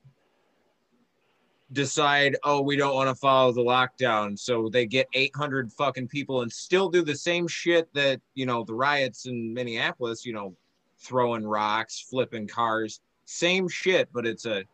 decide, 1.72 2.36
oh, 2.44 2.60
we 2.60 2.76
don't 2.76 2.94
want 2.94 3.08
to 3.08 3.14
follow 3.16 3.50
the 3.50 3.60
lockdown. 3.60 4.38
So 4.38 4.68
they 4.68 4.86
get 4.86 5.08
800 5.14 5.72
fucking 5.72 6.06
people 6.06 6.42
and 6.42 6.52
still 6.52 6.88
do 6.88 7.02
the 7.02 7.16
same 7.16 7.48
shit 7.48 7.92
that, 7.94 8.20
you 8.34 8.46
know, 8.46 8.62
the 8.62 8.74
riots 8.74 9.26
in 9.26 9.52
Minneapolis, 9.52 10.24
you 10.24 10.32
know, 10.32 10.54
throwing 11.00 11.44
rocks, 11.44 12.06
flipping 12.08 12.46
cars, 12.46 13.00
same 13.24 13.68
shit, 13.68 14.08
but 14.12 14.26
it's 14.26 14.46
a, 14.46 14.64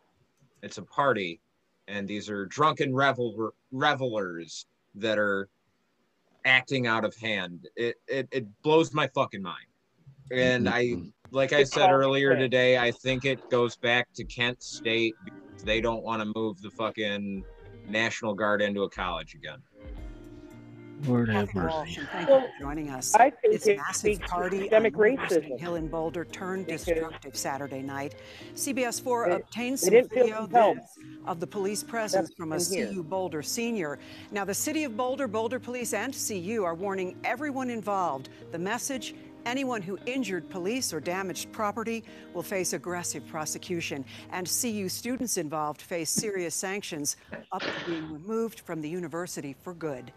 it's 0.61 0.77
a 0.77 0.83
party. 0.83 1.41
And 1.87 2.07
these 2.07 2.29
are 2.29 2.45
drunken 2.45 2.93
revel 2.93 3.51
revelers 3.71 4.67
that 4.95 5.17
are 5.17 5.49
acting 6.45 6.87
out 6.87 7.03
of 7.03 7.15
hand. 7.15 7.67
It, 7.75 7.95
it, 8.07 8.27
it 8.31 8.47
blows 8.63 8.93
my 8.93 9.07
fucking 9.15 9.41
mind. 9.41 9.65
And 10.31 10.69
I, 10.69 10.95
like 11.31 11.53
I 11.53 11.63
said 11.63 11.89
earlier 11.89 12.35
today, 12.35 12.77
I 12.77 12.91
think 12.91 13.25
it 13.25 13.39
goes 13.49 13.75
back 13.77 14.07
to 14.15 14.23
Kent 14.25 14.61
State. 14.61 15.15
They 15.63 15.81
don't 15.81 16.03
want 16.03 16.21
to 16.21 16.31
move 16.35 16.61
the 16.61 16.69
fucking 16.71 17.43
National 17.87 18.35
Guard 18.35 18.61
into 18.61 18.83
a 18.83 18.89
college 18.89 19.33
again. 19.33 19.57
Lord 21.05 21.29
have 21.29 21.53
mercy. 21.55 21.99
Thank 22.11 22.29
you 22.29 22.39
for 22.39 22.49
joining 22.59 22.89
us. 22.89 23.15
I 23.15 23.29
think 23.29 23.53
This 23.53 23.67
it 23.67 23.77
massive 23.77 24.19
party 24.21 24.61
systemic 24.61 24.93
University 24.93 25.51
racism. 25.51 25.59
Hill 25.59 25.75
in 25.75 25.87
Boulder 25.87 26.25
turned 26.25 26.65
Because- 26.65 26.83
destructive 26.85 27.35
Saturday 27.37 27.81
night. 27.81 28.15
CBS 28.55 28.99
4 28.99 29.27
They- 29.29 29.35
obtained 29.35 29.79
some 29.79 29.91
video 29.93 30.37
compelled. 30.41 30.77
this 30.77 30.97
of 31.25 31.39
the 31.39 31.47
police 31.47 31.83
presence 31.83 32.29
That's 32.29 32.37
from 32.37 32.51
a 32.51 32.55
in 32.57 32.61
here. 32.73 32.87
CU 32.93 33.03
Boulder 33.03 33.41
senior. 33.41 33.97
Now, 34.31 34.43
the 34.45 34.53
city 34.53 34.83
of 34.83 34.97
Boulder, 34.97 35.27
Boulder 35.27 35.59
Police, 35.59 35.93
and 35.93 36.13
CU 36.13 36.63
are 36.65 36.75
warning 36.75 37.17
everyone 37.23 37.69
involved. 37.69 38.29
The 38.51 38.59
message 38.59 39.15
anyone 39.45 39.81
who 39.81 39.97
injured 40.05 40.49
police 40.49 40.93
or 40.93 40.99
damaged 40.99 41.49
property 41.53 42.03
will 42.33 42.43
face 42.43 42.73
aggressive 42.73 43.25
prosecution, 43.25 44.03
and 44.31 44.47
CU 44.47 44.89
students 44.89 45.37
involved 45.37 45.81
face 45.81 46.09
serious 46.09 46.53
sanctions 46.53 47.15
up 47.53 47.61
to 47.61 47.71
being 47.87 48.11
removed 48.11 48.59
from 48.59 48.81
the 48.81 48.89
university 48.89 49.55
for 49.61 49.73
good. 49.73 50.11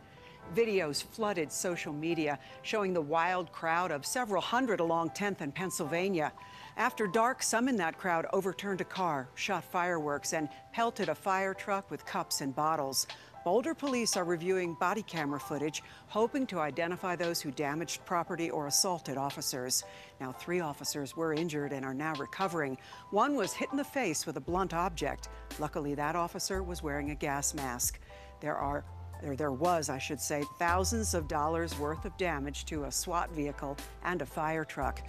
Videos 0.55 1.03
flooded 1.03 1.51
social 1.51 1.93
media 1.93 2.39
showing 2.63 2.93
the 2.93 3.01
wild 3.01 3.51
crowd 3.53 3.91
of 3.91 4.05
several 4.05 4.43
hundred 4.43 4.81
along 4.81 5.11
10th 5.11 5.41
and 5.41 5.55
Pennsylvania. 5.55 6.33
After 6.77 7.07
dark, 7.07 7.43
some 7.43 7.69
in 7.69 7.77
that 7.77 7.99
crowd 7.99 8.27
overturned 8.33 8.81
a 8.81 8.85
car, 8.85 9.29
shot 9.35 9.65
fireworks, 9.65 10.35
and 10.35 10.49
pelted 10.73 11.09
a 11.09 11.15
fire 11.15 11.55
truck 11.55 11.91
with 11.91 12.05
cups 12.05 12.43
and 12.43 12.55
bottles. 12.55 13.07
Boulder 13.45 13.75
police 13.75 14.17
are 14.17 14.25
reviewing 14.25 14.75
body 14.75 15.03
camera 15.03 15.41
footage, 15.41 15.83
hoping 16.07 16.47
to 16.47 16.61
identify 16.61 17.17
those 17.17 17.41
who 17.41 17.51
damaged 17.51 18.05
property 18.05 18.51
or 18.51 18.69
assaulted 18.69 19.17
officers. 19.17 19.83
Now, 20.21 20.33
three 20.33 20.61
officers 20.61 21.17
were 21.17 21.33
injured 21.33 21.73
and 21.73 21.85
are 21.85 21.95
now 21.95 22.15
recovering. 22.15 22.79
One 23.11 23.35
was 23.35 23.53
hit 23.53 23.71
in 23.73 23.79
the 23.79 23.85
face 23.85 24.27
with 24.27 24.37
a 24.37 24.41
blunt 24.41 24.75
object. 24.75 25.29
Luckily, 25.59 25.95
that 25.95 26.15
officer 26.15 26.63
was 26.63 26.83
wearing 26.83 27.11
a 27.11 27.17
gas 27.17 27.53
mask. 27.53 27.99
There 28.41 28.57
are 28.57 28.85
there, 29.23 29.37
there 29.37 29.53
was, 29.53 29.89
I 29.89 29.99
should 29.99 30.21
say, 30.21 30.45
thousands 30.59 31.15
of 31.15 31.29
dollars 31.29 31.79
worth 31.79 32.05
of 32.05 32.17
damage 32.17 32.65
to 32.67 32.85
a 32.85 32.93
SWAT 32.93 33.31
vehicle 33.31 33.77
and 34.05 34.21
a 34.21 34.27
fire 34.27 34.65
truck. 34.65 35.03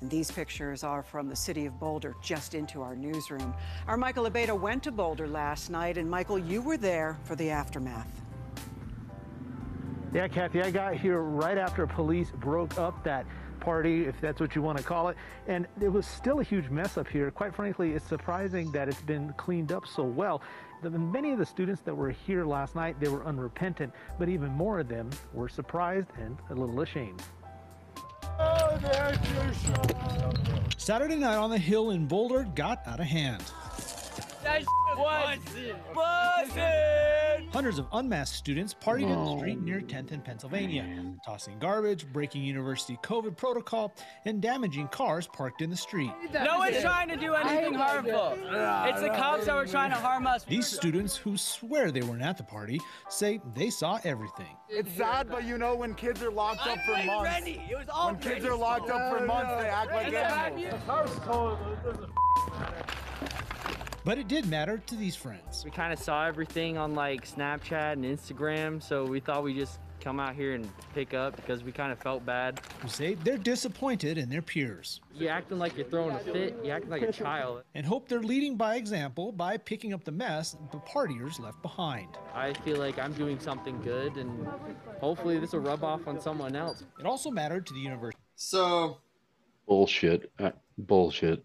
And 0.00 0.10
these 0.10 0.30
pictures 0.30 0.84
are 0.84 1.02
from 1.02 1.28
the 1.28 1.36
city 1.36 1.66
of 1.66 1.78
Boulder, 1.80 2.14
just 2.22 2.54
into 2.54 2.82
our 2.82 2.94
newsroom. 2.94 3.54
Our 3.88 3.96
Michael 3.96 4.30
Abeyta 4.30 4.58
went 4.58 4.82
to 4.84 4.92
Boulder 4.92 5.26
last 5.26 5.70
night, 5.70 5.98
and 5.98 6.08
Michael, 6.08 6.38
you 6.38 6.62
were 6.62 6.76
there 6.76 7.18
for 7.24 7.34
the 7.34 7.50
aftermath. 7.50 8.22
Yeah, 10.12 10.28
Kathy, 10.28 10.62
I 10.62 10.70
got 10.70 10.94
here 10.94 11.20
right 11.20 11.58
after 11.58 11.86
police 11.86 12.30
broke 12.30 12.78
up 12.78 13.02
that 13.04 13.26
party, 13.58 14.06
if 14.06 14.20
that's 14.20 14.40
what 14.40 14.54
you 14.54 14.62
want 14.62 14.78
to 14.78 14.84
call 14.84 15.08
it. 15.08 15.16
And 15.48 15.66
it 15.80 15.88
was 15.88 16.06
still 16.06 16.40
a 16.40 16.44
huge 16.44 16.70
mess 16.70 16.96
up 16.96 17.08
here. 17.08 17.30
Quite 17.30 17.54
frankly, 17.54 17.92
it's 17.92 18.06
surprising 18.06 18.70
that 18.72 18.88
it's 18.88 19.02
been 19.02 19.32
cleaned 19.36 19.72
up 19.72 19.86
so 19.86 20.04
well. 20.04 20.40
The, 20.82 20.90
many 20.90 21.32
of 21.32 21.38
the 21.38 21.46
students 21.46 21.80
that 21.82 21.94
were 21.94 22.10
here 22.10 22.44
last 22.44 22.74
night, 22.74 23.00
they 23.00 23.08
were 23.08 23.24
unrepentant, 23.24 23.92
but 24.18 24.28
even 24.28 24.50
more 24.52 24.80
of 24.80 24.88
them 24.88 25.10
were 25.32 25.48
surprised 25.48 26.08
and 26.18 26.36
a 26.50 26.54
little 26.54 26.80
ashamed. 26.80 27.22
Saturday 30.76 31.16
night 31.16 31.36
on 31.36 31.50
the 31.50 31.58
hill 31.58 31.90
in 31.90 32.06
Boulder 32.06 32.46
got 32.54 32.86
out 32.86 33.00
of 33.00 33.06
hand. 33.06 33.42
Hundreds 37.52 37.78
of 37.78 37.86
unmasked 37.92 38.36
students 38.36 38.74
partied 38.74 39.02
in 39.02 39.24
the 39.24 39.36
street 39.38 39.60
near 39.60 39.80
10th 39.80 40.10
and 40.12 40.24
Pennsylvania, 40.24 41.14
tossing 41.24 41.58
garbage, 41.58 42.06
breaking 42.12 42.42
university 42.42 42.98
COVID 43.02 43.36
protocol, 43.36 43.94
and 44.24 44.40
damaging 44.40 44.88
cars 44.88 45.26
parked 45.26 45.62
in 45.62 45.70
the 45.70 45.76
street. 45.76 46.12
No 46.32 46.58
one's 46.58 46.80
trying 46.80 47.08
to 47.08 47.16
do 47.16 47.34
anything 47.34 47.74
harmful. 47.74 48.36
It's 48.88 49.00
the 49.00 49.08
cops 49.08 49.46
that 49.46 49.54
were 49.54 49.66
trying 49.66 49.90
to 49.90 49.96
harm 49.96 50.26
us. 50.26 50.44
These 50.44 50.66
students, 50.66 51.16
who 51.16 51.36
swear 51.36 51.90
they 51.90 52.02
weren't 52.02 52.22
at 52.22 52.36
the 52.36 52.44
party, 52.44 52.80
say 53.08 53.40
they 53.54 53.70
saw 53.70 53.98
everything. 54.04 54.56
It's 54.68 54.92
sad, 54.92 55.28
but 55.30 55.44
you 55.44 55.58
know 55.58 55.74
when 55.74 55.94
kids 55.94 56.22
are 56.22 56.30
locked 56.30 56.66
up 56.66 56.78
for 56.84 56.92
months. 57.04 57.24
ready. 57.24 57.62
It 57.70 57.78
was 57.78 57.88
all 57.88 58.12
When 58.12 58.20
kids 58.20 58.44
are 58.44 58.56
locked 58.56 58.90
up 58.90 59.16
for 59.16 59.24
months, 59.24 59.52
they 59.62 59.68
act 59.68 59.92
like 59.92 60.12
animals. 60.12 60.76
But 64.06 64.18
it 64.18 64.28
did 64.28 64.46
matter 64.46 64.80
to 64.86 64.94
these 64.94 65.16
friends. 65.16 65.64
We 65.64 65.72
kind 65.72 65.92
of 65.92 65.98
saw 65.98 66.26
everything 66.26 66.78
on 66.78 66.94
like 66.94 67.28
Snapchat 67.28 67.94
and 67.94 68.04
Instagram, 68.04 68.80
so 68.80 69.04
we 69.04 69.18
thought 69.18 69.42
we'd 69.42 69.56
just 69.56 69.80
come 70.00 70.20
out 70.20 70.36
here 70.36 70.54
and 70.54 70.70
pick 70.94 71.12
up 71.12 71.34
because 71.34 71.64
we 71.64 71.72
kind 71.72 71.90
of 71.90 71.98
felt 71.98 72.24
bad. 72.24 72.60
Who 72.82 72.86
say 72.86 73.14
they're 73.14 73.36
disappointed 73.36 74.16
in 74.16 74.28
their 74.28 74.42
peers 74.42 75.00
You're 75.12 75.32
acting 75.32 75.58
like 75.58 75.76
you're 75.76 75.88
throwing 75.88 76.14
a 76.14 76.20
fit. 76.20 76.56
You're 76.62 76.76
acting 76.76 76.92
like 76.92 77.02
a 77.02 77.10
child. 77.10 77.64
and 77.74 77.84
hope 77.84 78.08
they're 78.08 78.20
leading 78.20 78.56
by 78.56 78.76
example 78.76 79.32
by 79.32 79.56
picking 79.56 79.92
up 79.92 80.04
the 80.04 80.12
mess 80.12 80.56
the 80.70 80.78
partiers 80.78 81.40
left 81.40 81.60
behind. 81.60 82.16
I 82.32 82.52
feel 82.52 82.76
like 82.76 83.00
I'm 83.00 83.12
doing 83.14 83.40
something 83.40 83.82
good, 83.82 84.18
and 84.18 84.46
hopefully 85.00 85.40
this 85.40 85.52
will 85.52 85.62
rub 85.62 85.82
off 85.82 86.06
on 86.06 86.20
someone 86.20 86.54
else. 86.54 86.84
It 87.00 87.06
also 87.06 87.28
mattered 87.28 87.66
to 87.66 87.74
the 87.74 87.80
university. 87.80 88.22
So 88.36 88.98
Bullshit. 89.66 90.30
Uh, 90.38 90.52
bullshit. 90.78 91.44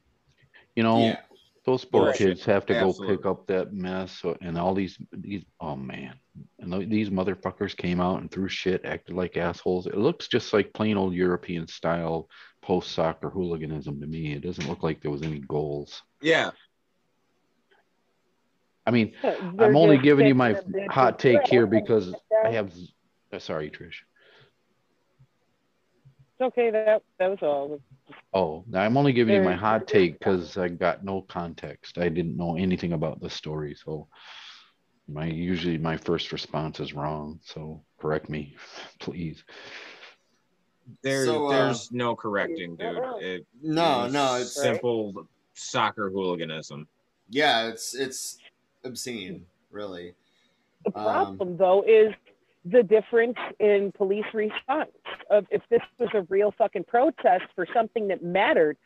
You 0.75 0.83
know, 0.83 0.99
yeah, 0.99 1.17
those 1.65 1.85
poor 1.85 2.05
Bullshit. 2.05 2.27
kids 2.27 2.45
have 2.45 2.65
to 2.65 2.73
go 2.73 2.93
pick 2.93 3.25
up 3.25 3.45
that 3.47 3.71
mess 3.71 4.23
and 4.41 4.57
all 4.57 4.73
these 4.73 4.97
these 5.11 5.43
oh 5.59 5.75
man. 5.75 6.15
And 6.59 6.89
these 6.89 7.09
motherfuckers 7.09 7.75
came 7.75 7.99
out 7.99 8.21
and 8.21 8.31
threw 8.31 8.47
shit, 8.47 8.83
acted 8.85 9.15
like 9.15 9.37
assholes. 9.37 9.85
It 9.85 9.97
looks 9.97 10.27
just 10.27 10.53
like 10.53 10.73
plain 10.73 10.97
old 10.97 11.13
European 11.13 11.67
style 11.67 12.29
post 12.61 12.91
soccer 12.91 13.29
hooliganism 13.29 13.99
to 13.99 14.07
me. 14.07 14.33
It 14.33 14.41
doesn't 14.41 14.67
look 14.67 14.81
like 14.81 15.01
there 15.01 15.11
was 15.11 15.23
any 15.23 15.39
goals. 15.39 16.01
Yeah. 16.21 16.51
I 18.85 18.91
mean, 18.91 19.13
They're 19.21 19.37
I'm 19.59 19.75
only 19.77 19.99
giving 19.99 20.25
you 20.25 20.33
my 20.35 20.59
hot 20.89 21.19
take 21.19 21.45
here 21.47 21.67
because 21.67 22.13
I 22.45 22.49
have. 22.51 22.73
uh, 23.31 23.37
Sorry, 23.39 23.69
Trish. 23.69 23.97
It's 26.41 26.47
okay. 26.57 26.71
That 26.71 27.03
that 27.19 27.29
was 27.29 27.39
all. 27.43 27.79
Oh, 28.33 28.63
now 28.67 28.81
I'm 28.81 28.97
only 28.97 29.13
giving 29.13 29.35
you 29.35 29.41
my 29.41 29.53
hot 29.53 29.85
take 29.87 30.17
because 30.17 30.57
I 30.57 30.69
got 30.69 31.03
no 31.03 31.21
context. 31.21 31.99
I 31.99 32.09
didn't 32.09 32.35
know 32.35 32.57
anything 32.57 32.93
about 32.93 33.21
the 33.21 33.29
story, 33.29 33.75
so 33.75 34.07
my 35.07 35.25
usually 35.25 35.77
my 35.77 35.97
first 35.97 36.31
response 36.31 36.79
is 36.79 36.93
wrong. 36.93 37.39
So 37.43 37.83
correct 37.99 38.27
me, 38.27 38.55
please. 38.99 39.43
There, 41.03 41.25
So, 41.25 41.45
uh, 41.45 41.49
there's 41.51 41.91
no 41.91 42.15
correcting, 42.15 42.75
dude. 42.75 43.03
It, 43.19 43.45
No, 43.61 44.05
was 44.05 44.13
no, 44.13 44.35
it's 44.37 44.55
simple 44.55 45.27
soccer 45.53 46.09
hooliganism. 46.09 46.87
yeah, 47.29 47.67
it's 47.67 47.93
it's 47.93 48.39
obscene, 48.83 49.45
really. 49.69 50.15
The 50.85 50.91
Um, 50.97 51.03
problem, 51.37 51.57
though, 51.57 51.83
is 51.83 52.15
the 52.65 52.83
difference 52.83 53.37
in 53.59 53.91
police 53.95 54.25
response. 54.33 54.91
Of 55.29 55.45
if 55.49 55.61
this 55.69 55.81
was 55.97 56.09
a 56.13 56.21
real 56.29 56.53
fucking 56.57 56.85
protest 56.85 57.45
for 57.55 57.65
something 57.73 58.07
that 58.09 58.23
mattered, 58.23 58.77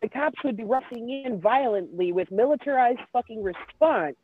the 0.00 0.08
cops 0.08 0.42
would 0.42 0.56
be 0.56 0.64
rushing 0.64 1.10
in 1.24 1.40
violently 1.40 2.12
with 2.12 2.30
militarized 2.30 3.00
fucking 3.12 3.42
response. 3.42 4.16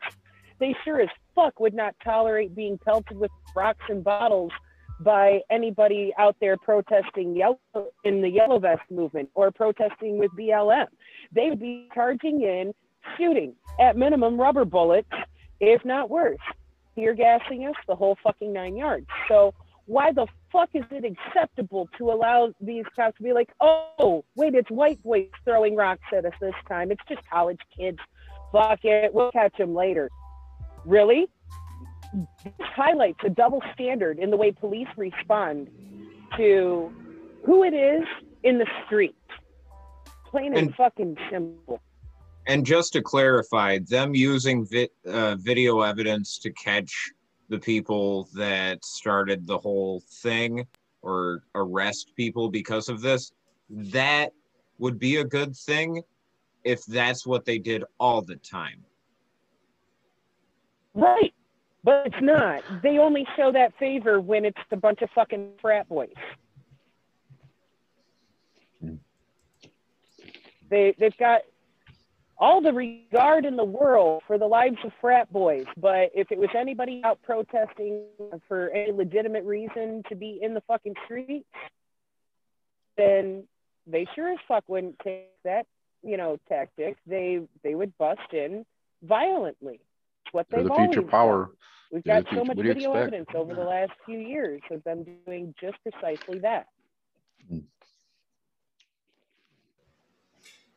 They 0.59 0.75
sure 0.85 1.01
as 1.01 1.09
fuck 1.35 1.61
would 1.61 1.75
not 1.75 1.95
tolerate 2.03 2.55
being 2.55 2.79
pelted 2.79 3.17
with 3.17 3.31
rocks 3.55 3.85
and 3.89 4.03
bottles 4.03 4.51
by 5.01 5.41
anybody 5.51 6.13
out 6.19 6.37
there 6.41 6.57
protesting 6.57 7.37
yellow 7.37 7.59
in 8.03 8.21
the 8.21 8.29
yellow 8.29 8.59
vest 8.59 8.83
movement 8.91 9.31
or 9.35 9.53
protesting 9.53 10.19
with 10.19 10.33
BLM. 10.33 10.87
They 11.31 11.51
would 11.51 11.61
be 11.61 11.89
charging 11.95 12.43
in, 12.43 12.75
shooting 13.17 13.55
at 13.79 13.97
minimum 13.97 14.41
rubber 14.41 14.65
bullets, 14.65 15.11
if 15.61 15.85
not 15.85 16.11
worse 16.11 16.39
tear 16.99 17.15
gassing 17.15 17.67
us 17.67 17.75
the 17.87 17.95
whole 17.95 18.17
fucking 18.23 18.53
nine 18.53 18.77
yards. 18.77 19.07
So 19.29 19.55
why 19.87 20.13
the 20.13 20.27
fuck 20.53 20.71
is 20.75 20.85
it 20.91 21.05
acceptable 21.05 21.89
to 21.99 22.11
allow 22.11 22.53
these 22.61 22.85
cops 22.95 23.17
to 23.19 23.23
be 23.23 23.33
like, 23.33 23.49
oh, 23.61 24.25
wait, 24.37 24.55
it's 24.55 24.71
white 24.71 25.03
boys 25.03 25.29
throwing 25.45 25.77
rocks 25.77 26.03
at 26.17 26.25
us 26.25 26.33
this 26.41 26.55
time. 26.69 26.91
It's 26.91 27.03
just 27.09 27.21
college 27.31 27.61
kids. 27.77 27.99
Fuck 28.53 28.81
it, 28.85 29.13
we'll 29.15 29.31
catch 29.33 29.57
them 29.57 29.75
later. 29.75 30.11
Really? 30.85 31.29
This 32.45 32.53
highlights 32.61 33.19
a 33.25 33.31
double 33.31 33.63
standard 33.75 34.19
in 34.19 34.31
the 34.31 34.37
way 34.37 34.53
police 34.53 34.89
respond 34.97 35.69
to 36.37 36.93
who 37.45 37.63
it 37.63 37.75
is 37.75 38.05
in 38.43 38.59
the 38.59 38.67
street. 38.87 39.17
Plain 40.31 40.55
and, 40.55 40.69
And- 40.69 40.75
fucking 40.75 41.17
simple. 41.31 41.81
And 42.49 42.65
just 42.65 42.95
to 42.95 43.03
clarify, 43.03 43.79
them 43.87 44.15
using 44.15 44.65
vi- 44.65 44.89
uh, 45.07 45.37
video 45.37 45.83
evidence 45.83 46.39
to 46.39 46.51
catch 46.51 47.11
the 47.51 47.59
people 47.59 48.27
that 48.35 48.83
started 48.85 49.47
the 49.47 49.59
whole 49.59 50.03
thing 50.23 50.67
or 51.03 51.43
arrest 51.55 52.13
people 52.17 52.49
because 52.49 52.89
of 52.89 53.03
this, 53.03 53.33
that 53.69 54.33
would 54.79 54.99
be 54.99 55.17
a 55.17 55.25
good 55.25 55.55
thing 55.55 56.03
if 56.65 56.85
that's 56.87 57.27
what 57.27 57.45
they 57.45 57.59
did 57.59 57.85
all 58.01 58.23
the 58.23 58.37
time. 58.37 58.83
Right. 60.95 61.35
But 61.85 62.07
it's 62.07 62.23
not. 62.23 62.63
They 62.83 62.99
only 62.99 63.27
show 63.37 63.53
that 63.53 63.73
favor 63.79 64.23
when 64.23 64.47
it's 64.47 64.59
a 64.71 64.77
bunch 64.77 65.03
of 65.03 65.11
fucking 65.15 65.53
frat 65.61 65.87
boys. 65.89 66.09
They 70.71 70.95
they've 70.99 71.17
got 71.19 71.43
all 72.41 72.61
the 72.61 72.73
regard 72.73 73.45
in 73.45 73.57
the 73.57 73.65
world 73.65 74.23
for 74.27 74.39
the 74.39 74.47
lives 74.47 74.77
of 74.85 74.93
frat 75.01 75.33
boys, 75.33 75.67
but 75.77 76.11
if 76.15 76.31
it 76.31 76.39
was 76.39 76.49
anybody 76.57 77.01
out 77.05 77.21
protesting 77.23 78.03
for 78.47 78.71
any 78.71 78.93
legitimate 78.93 79.45
reason 79.45 80.03
to 80.09 80.15
be 80.15 80.39
in 80.41 80.55
the 80.55 80.61
fucking 80.63 80.95
streets, 81.05 81.49
then 82.97 83.43
they 83.87 84.07
sure 84.15 84.31
as 84.33 84.39
fuck 84.47 84.63
wouldn't 84.69 84.99
take 85.01 85.31
that, 85.45 85.67
you 86.03 86.17
know, 86.17 86.39
tactic. 86.49 86.97
They 87.07 87.41
they 87.65 87.75
would 87.75 87.97
bust 87.99 88.33
in 88.33 88.65
violently. 89.03 89.81
It's 90.25 90.33
what 90.33 90.47
They're 90.51 90.61
they've 90.61 90.69
the 90.69 90.75
future 90.75 91.01
always 91.01 91.11
power. 91.11 91.45
done. 91.47 91.53
We've 91.91 92.05
They're 92.05 92.23
got 92.23 92.25
so 92.25 92.31
future- 92.31 92.45
much 92.45 92.57
what 92.57 92.63
do 92.63 92.69
you 92.69 92.75
video 92.75 92.91
expect? 92.93 93.03
evidence 93.15 93.29
over 93.35 93.55
the 93.55 93.65
last 93.65 93.93
few 94.07 94.19
years 94.19 94.61
of 94.71 94.85
them 94.85 95.05
doing 95.27 95.55
just 95.61 95.77
precisely 95.83 96.39
that. 96.41 96.67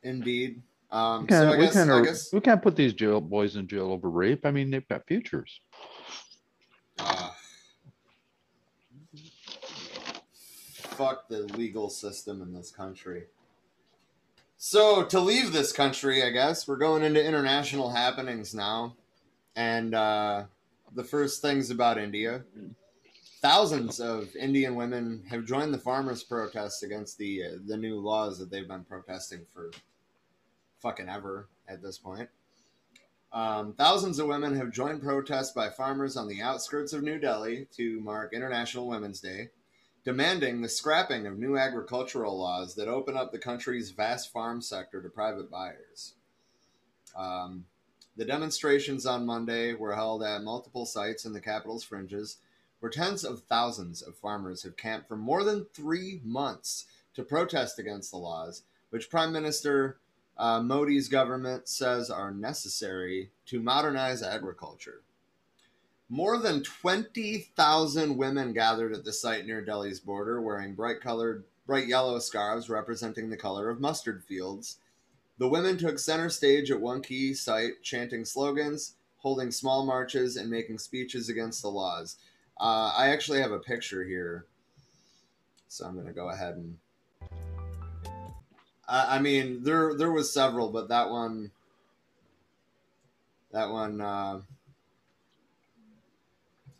Indeed. 0.03 0.61
Um, 0.91 1.21
We 1.21 1.27
can't, 1.27 1.43
so 1.43 1.53
I 1.53 1.57
we, 1.57 1.65
guess, 1.65 1.77
I 1.77 2.01
guess 2.03 2.33
we 2.33 2.41
can't 2.41 2.61
put 2.61 2.75
these 2.75 2.93
jail 2.93 3.21
boys 3.21 3.55
in 3.55 3.67
jail 3.67 3.91
over 3.91 4.09
rape. 4.09 4.45
I 4.45 4.51
mean, 4.51 4.69
they've 4.71 4.87
got 4.87 5.07
futures. 5.07 5.61
uh, 6.99 7.29
fuck 11.01 11.27
the 11.27 11.41
legal 11.57 11.89
system 11.89 12.41
in 12.41 12.53
this 12.53 12.71
country. 12.71 13.23
So 14.57 15.03
to 15.05 15.19
leave 15.19 15.51
this 15.51 15.71
country, 15.71 16.23
I 16.23 16.29
guess 16.29 16.67
we're 16.67 16.77
going 16.77 17.03
into 17.03 17.23
international 17.23 17.89
happenings 17.89 18.53
now, 18.53 18.95
and 19.55 19.95
uh, 19.95 20.43
the 20.93 21.03
first 21.03 21.41
things 21.41 21.71
about 21.71 21.97
India. 21.97 22.43
Thousands 23.41 23.99
of 23.99 24.35
Indian 24.35 24.75
women 24.75 25.23
have 25.27 25.45
joined 25.45 25.73
the 25.73 25.79
farmers' 25.79 26.21
protests 26.21 26.83
against 26.83 27.17
the 27.17 27.43
uh, 27.43 27.49
the 27.65 27.75
new 27.75 27.95
laws 27.99 28.37
that 28.37 28.51
they've 28.51 28.67
been 28.67 28.83
protesting 28.83 29.41
for 29.51 29.71
fucking 30.81 31.09
ever 31.09 31.47
at 31.67 31.81
this 31.81 31.97
point. 31.97 32.29
Um, 33.33 33.73
thousands 33.73 34.19
of 34.19 34.27
women 34.27 34.57
have 34.57 34.71
joined 34.71 35.01
protests 35.01 35.51
by 35.51 35.69
farmers 35.69 36.17
on 36.17 36.27
the 36.27 36.41
outskirts 36.41 36.91
of 36.91 37.01
New 37.01 37.17
Delhi 37.17 37.67
to 37.77 38.01
mark 38.01 38.33
International 38.33 38.87
Women's 38.87 39.21
Day, 39.21 39.49
demanding 40.03 40.61
the 40.61 40.67
scrapping 40.67 41.25
of 41.27 41.39
new 41.39 41.57
agricultural 41.57 42.37
laws 42.37 42.75
that 42.75 42.89
open 42.89 43.15
up 43.15 43.31
the 43.31 43.39
country's 43.39 43.91
vast 43.91 44.33
farm 44.33 44.61
sector 44.61 45.01
to 45.01 45.09
private 45.09 45.49
buyers. 45.49 46.13
Um, 47.15 47.65
the 48.17 48.25
demonstrations 48.25 49.05
on 49.05 49.25
Monday 49.25 49.73
were 49.75 49.95
held 49.95 50.23
at 50.23 50.43
multiple 50.43 50.85
sites 50.85 51.23
in 51.23 51.31
the 51.31 51.39
capital's 51.39 51.85
fringes, 51.85 52.37
where 52.81 52.89
tens 52.89 53.23
of 53.23 53.43
thousands 53.43 54.01
of 54.01 54.17
farmers 54.17 54.63
have 54.63 54.75
camped 54.75 55.07
for 55.07 55.15
more 55.15 55.45
than 55.45 55.67
three 55.73 56.19
months 56.25 56.87
to 57.13 57.23
protest 57.23 57.79
against 57.79 58.11
the 58.11 58.17
laws, 58.17 58.63
which 58.89 59.09
Prime 59.09 59.31
Minister 59.31 59.97
uh, 60.41 60.59
Modi's 60.59 61.07
government 61.07 61.69
says 61.69 62.09
are 62.09 62.31
necessary 62.31 63.29
to 63.45 63.61
modernize 63.61 64.23
agriculture. 64.23 65.03
More 66.09 66.39
than 66.39 66.63
20,000 66.63 68.17
women 68.17 68.51
gathered 68.51 68.91
at 68.91 69.05
the 69.05 69.13
site 69.13 69.45
near 69.45 69.63
Delhi's 69.63 69.99
border 69.99 70.41
wearing 70.41 70.73
bright 70.73 70.99
colored, 70.99 71.43
bright 71.67 71.85
yellow 71.85 72.17
scarves 72.17 72.71
representing 72.71 73.29
the 73.29 73.37
color 73.37 73.69
of 73.69 73.79
mustard 73.79 74.23
fields. 74.23 74.77
The 75.37 75.47
women 75.47 75.77
took 75.77 75.99
center 75.99 76.29
stage 76.29 76.71
at 76.71 76.81
one 76.81 77.03
key 77.03 77.35
site, 77.35 77.83
chanting 77.83 78.25
slogans, 78.25 78.95
holding 79.17 79.51
small 79.51 79.85
marches, 79.85 80.37
and 80.37 80.49
making 80.49 80.79
speeches 80.79 81.29
against 81.29 81.61
the 81.61 81.69
laws. 81.69 82.17
Uh, 82.59 82.91
I 82.97 83.09
actually 83.09 83.41
have 83.41 83.51
a 83.51 83.59
picture 83.59 84.03
here, 84.03 84.47
so 85.67 85.85
I'm 85.85 85.93
going 85.93 86.07
to 86.07 86.13
go 86.13 86.29
ahead 86.29 86.55
and 86.55 86.77
I, 88.87 89.17
I 89.17 89.19
mean, 89.19 89.63
there 89.63 89.95
there 89.95 90.11
was 90.11 90.33
several, 90.33 90.69
but 90.69 90.89
that 90.89 91.09
one, 91.09 91.51
that 93.51 93.69
one, 93.69 94.01
uh, 94.01 94.41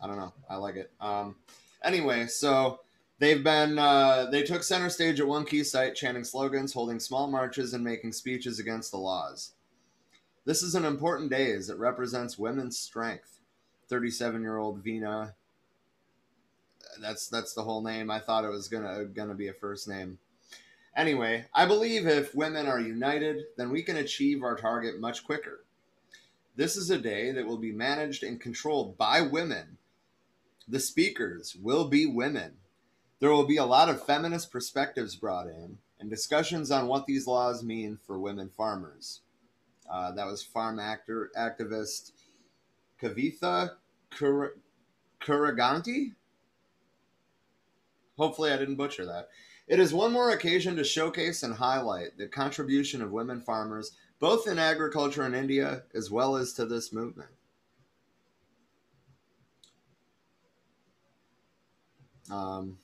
I 0.00 0.06
don't 0.06 0.16
know. 0.16 0.32
I 0.48 0.56
like 0.56 0.76
it. 0.76 0.90
Um, 1.00 1.36
anyway, 1.82 2.26
so 2.26 2.80
they've 3.18 3.42
been 3.42 3.78
uh, 3.78 4.26
they 4.30 4.42
took 4.42 4.62
center 4.62 4.90
stage 4.90 5.20
at 5.20 5.26
one 5.26 5.44
key 5.44 5.64
site, 5.64 5.94
chanting 5.94 6.24
slogans, 6.24 6.72
holding 6.72 7.00
small 7.00 7.28
marches, 7.28 7.72
and 7.72 7.84
making 7.84 8.12
speeches 8.12 8.58
against 8.58 8.90
the 8.90 8.98
laws. 8.98 9.52
This 10.44 10.62
is 10.62 10.74
an 10.74 10.84
important 10.84 11.30
day 11.30 11.52
as 11.52 11.70
it 11.70 11.78
represents 11.78 12.36
women's 12.38 12.76
strength. 12.76 13.38
Thirty-seven-year-old 13.88 14.78
Vina. 14.78 15.34
That's 17.00 17.28
that's 17.28 17.54
the 17.54 17.62
whole 17.62 17.82
name. 17.82 18.10
I 18.10 18.18
thought 18.18 18.44
it 18.44 18.50
was 18.50 18.68
gonna 18.68 19.04
gonna 19.04 19.34
be 19.34 19.48
a 19.48 19.52
first 19.52 19.86
name. 19.86 20.18
Anyway, 20.94 21.46
I 21.54 21.66
believe 21.66 22.06
if 22.06 22.34
women 22.34 22.66
are 22.66 22.80
united, 22.80 23.44
then 23.56 23.70
we 23.70 23.82
can 23.82 23.96
achieve 23.96 24.42
our 24.42 24.56
target 24.56 25.00
much 25.00 25.24
quicker. 25.24 25.64
This 26.54 26.76
is 26.76 26.90
a 26.90 26.98
day 26.98 27.32
that 27.32 27.46
will 27.46 27.56
be 27.56 27.72
managed 27.72 28.22
and 28.22 28.40
controlled 28.40 28.98
by 28.98 29.22
women. 29.22 29.78
The 30.68 30.80
speakers 30.80 31.56
will 31.56 31.88
be 31.88 32.04
women. 32.04 32.58
There 33.20 33.30
will 33.30 33.46
be 33.46 33.56
a 33.56 33.64
lot 33.64 33.88
of 33.88 34.04
feminist 34.04 34.50
perspectives 34.50 35.16
brought 35.16 35.46
in 35.46 35.78
and 35.98 36.10
discussions 36.10 36.70
on 36.70 36.88
what 36.88 37.06
these 37.06 37.26
laws 37.26 37.62
mean 37.62 37.98
for 38.06 38.18
women 38.18 38.50
farmers. 38.50 39.20
Uh, 39.90 40.12
that 40.12 40.26
was 40.26 40.42
farm 40.42 40.78
actor 40.78 41.30
activist 41.38 42.12
Kavitha 43.00 43.72
Kur- 44.10 44.56
Kuruganti. 45.20 46.14
Hopefully, 48.18 48.52
I 48.52 48.58
didn't 48.58 48.76
butcher 48.76 49.06
that. 49.06 49.28
It 49.68 49.78
is 49.78 49.94
one 49.94 50.12
more 50.12 50.30
occasion 50.30 50.76
to 50.76 50.84
showcase 50.84 51.42
and 51.42 51.54
highlight 51.54 52.18
the 52.18 52.26
contribution 52.26 53.00
of 53.00 53.12
women 53.12 53.40
farmers, 53.40 53.92
both 54.18 54.46
in 54.46 54.58
agriculture 54.58 55.24
in 55.24 55.34
India 55.34 55.84
as 55.94 56.10
well 56.10 56.36
as 56.36 56.52
to 56.54 56.66
this 56.66 56.92
movement. 56.92 57.30
Um, 62.30 62.78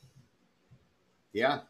yeah. 1.33 1.61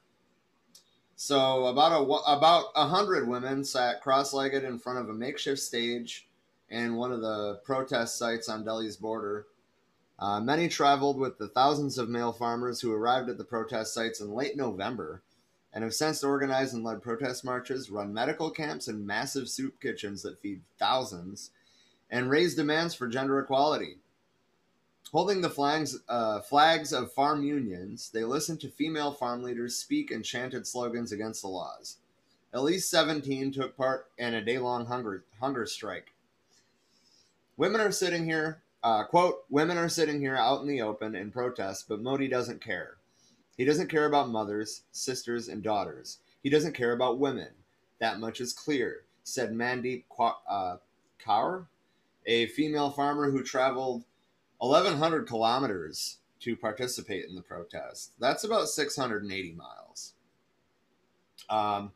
So 1.16 1.66
about 1.66 1.92
a 1.92 2.04
about 2.32 2.66
a 2.76 2.86
hundred 2.86 3.28
women 3.28 3.64
sat 3.64 4.00
cross-legged 4.00 4.64
in 4.64 4.78
front 4.78 4.98
of 4.98 5.08
a 5.08 5.14
makeshift 5.14 5.60
stage 5.60 6.28
in 6.70 6.94
one 6.94 7.12
of 7.12 7.20
the 7.20 7.60
protest 7.64 8.18
sites 8.18 8.48
on 8.48 8.64
Delhi's 8.64 8.96
border. 8.96 9.46
Uh, 10.18 10.40
many 10.40 10.68
traveled 10.68 11.18
with 11.18 11.38
the 11.38 11.48
thousands 11.48 11.96
of 11.96 12.08
male 12.08 12.32
farmers 12.32 12.80
who 12.80 12.92
arrived 12.92 13.28
at 13.28 13.38
the 13.38 13.44
protest 13.44 13.94
sites 13.94 14.20
in 14.20 14.32
late 14.32 14.56
November 14.56 15.22
and 15.72 15.84
have 15.84 15.94
since 15.94 16.24
organized 16.24 16.74
and 16.74 16.82
led 16.82 17.02
protest 17.02 17.44
marches, 17.44 17.90
run 17.90 18.12
medical 18.12 18.50
camps 18.50 18.88
and 18.88 19.06
massive 19.06 19.48
soup 19.48 19.80
kitchens 19.80 20.22
that 20.22 20.40
feed 20.40 20.62
thousands, 20.78 21.50
and 22.10 22.30
raise 22.30 22.54
demands 22.54 22.94
for 22.94 23.06
gender 23.06 23.38
equality. 23.38 23.98
Holding 25.12 25.40
the 25.40 25.50
flags, 25.50 25.98
uh, 26.08 26.40
flags 26.40 26.92
of 26.92 27.12
farm 27.12 27.42
unions, 27.44 28.10
they 28.12 28.24
listened 28.24 28.60
to 28.60 28.68
female 28.68 29.12
farm 29.12 29.42
leaders 29.42 29.76
speak 29.76 30.10
and 30.10 30.24
chanted 30.24 30.66
slogans 30.66 31.12
against 31.12 31.42
the 31.42 31.48
laws. 31.48 31.98
At 32.52 32.62
least 32.62 32.90
17 32.90 33.52
took 33.52 33.76
part 33.76 34.10
in 34.18 34.34
a 34.34 34.44
day 34.44 34.58
long 34.58 34.86
hunger, 34.86 35.24
hunger 35.40 35.66
strike. 35.66 36.12
Women 37.56 37.80
are 37.80 37.92
sitting 37.92 38.24
here, 38.24 38.62
uh, 38.82 39.04
quote, 39.04 39.44
women 39.50 39.76
are 39.76 39.88
sitting 39.88 40.20
here 40.20 40.36
out 40.36 40.60
in 40.60 40.68
the 40.68 40.82
open 40.82 41.14
in 41.14 41.30
protest, 41.30 41.86
but 41.88 42.00
Modi 42.00 42.28
doesn't 42.28 42.62
care. 42.62 42.96
He 43.56 43.64
doesn't 43.64 43.90
care 43.90 44.06
about 44.06 44.30
mothers, 44.30 44.82
sisters, 44.92 45.48
and 45.48 45.62
daughters. 45.62 46.18
He 46.42 46.50
doesn't 46.50 46.76
care 46.76 46.92
about 46.92 47.18
women. 47.18 47.48
That 47.98 48.20
much 48.20 48.40
is 48.40 48.52
clear, 48.52 49.02
said 49.24 49.52
Mandeep 49.52 50.04
uh, 50.48 50.76
Kaur, 51.24 51.66
a 52.24 52.46
female 52.46 52.90
farmer 52.90 53.30
who 53.30 53.42
traveled 53.42 54.04
1,100 54.58 55.26
kilometers 55.26 56.18
to 56.40 56.56
participate 56.56 57.24
in 57.28 57.34
the 57.34 57.42
protest. 57.42 58.12
That's 58.20 58.44
about 58.44 58.68
680 58.68 59.52
miles. 59.52 60.12
Um, 61.50 61.90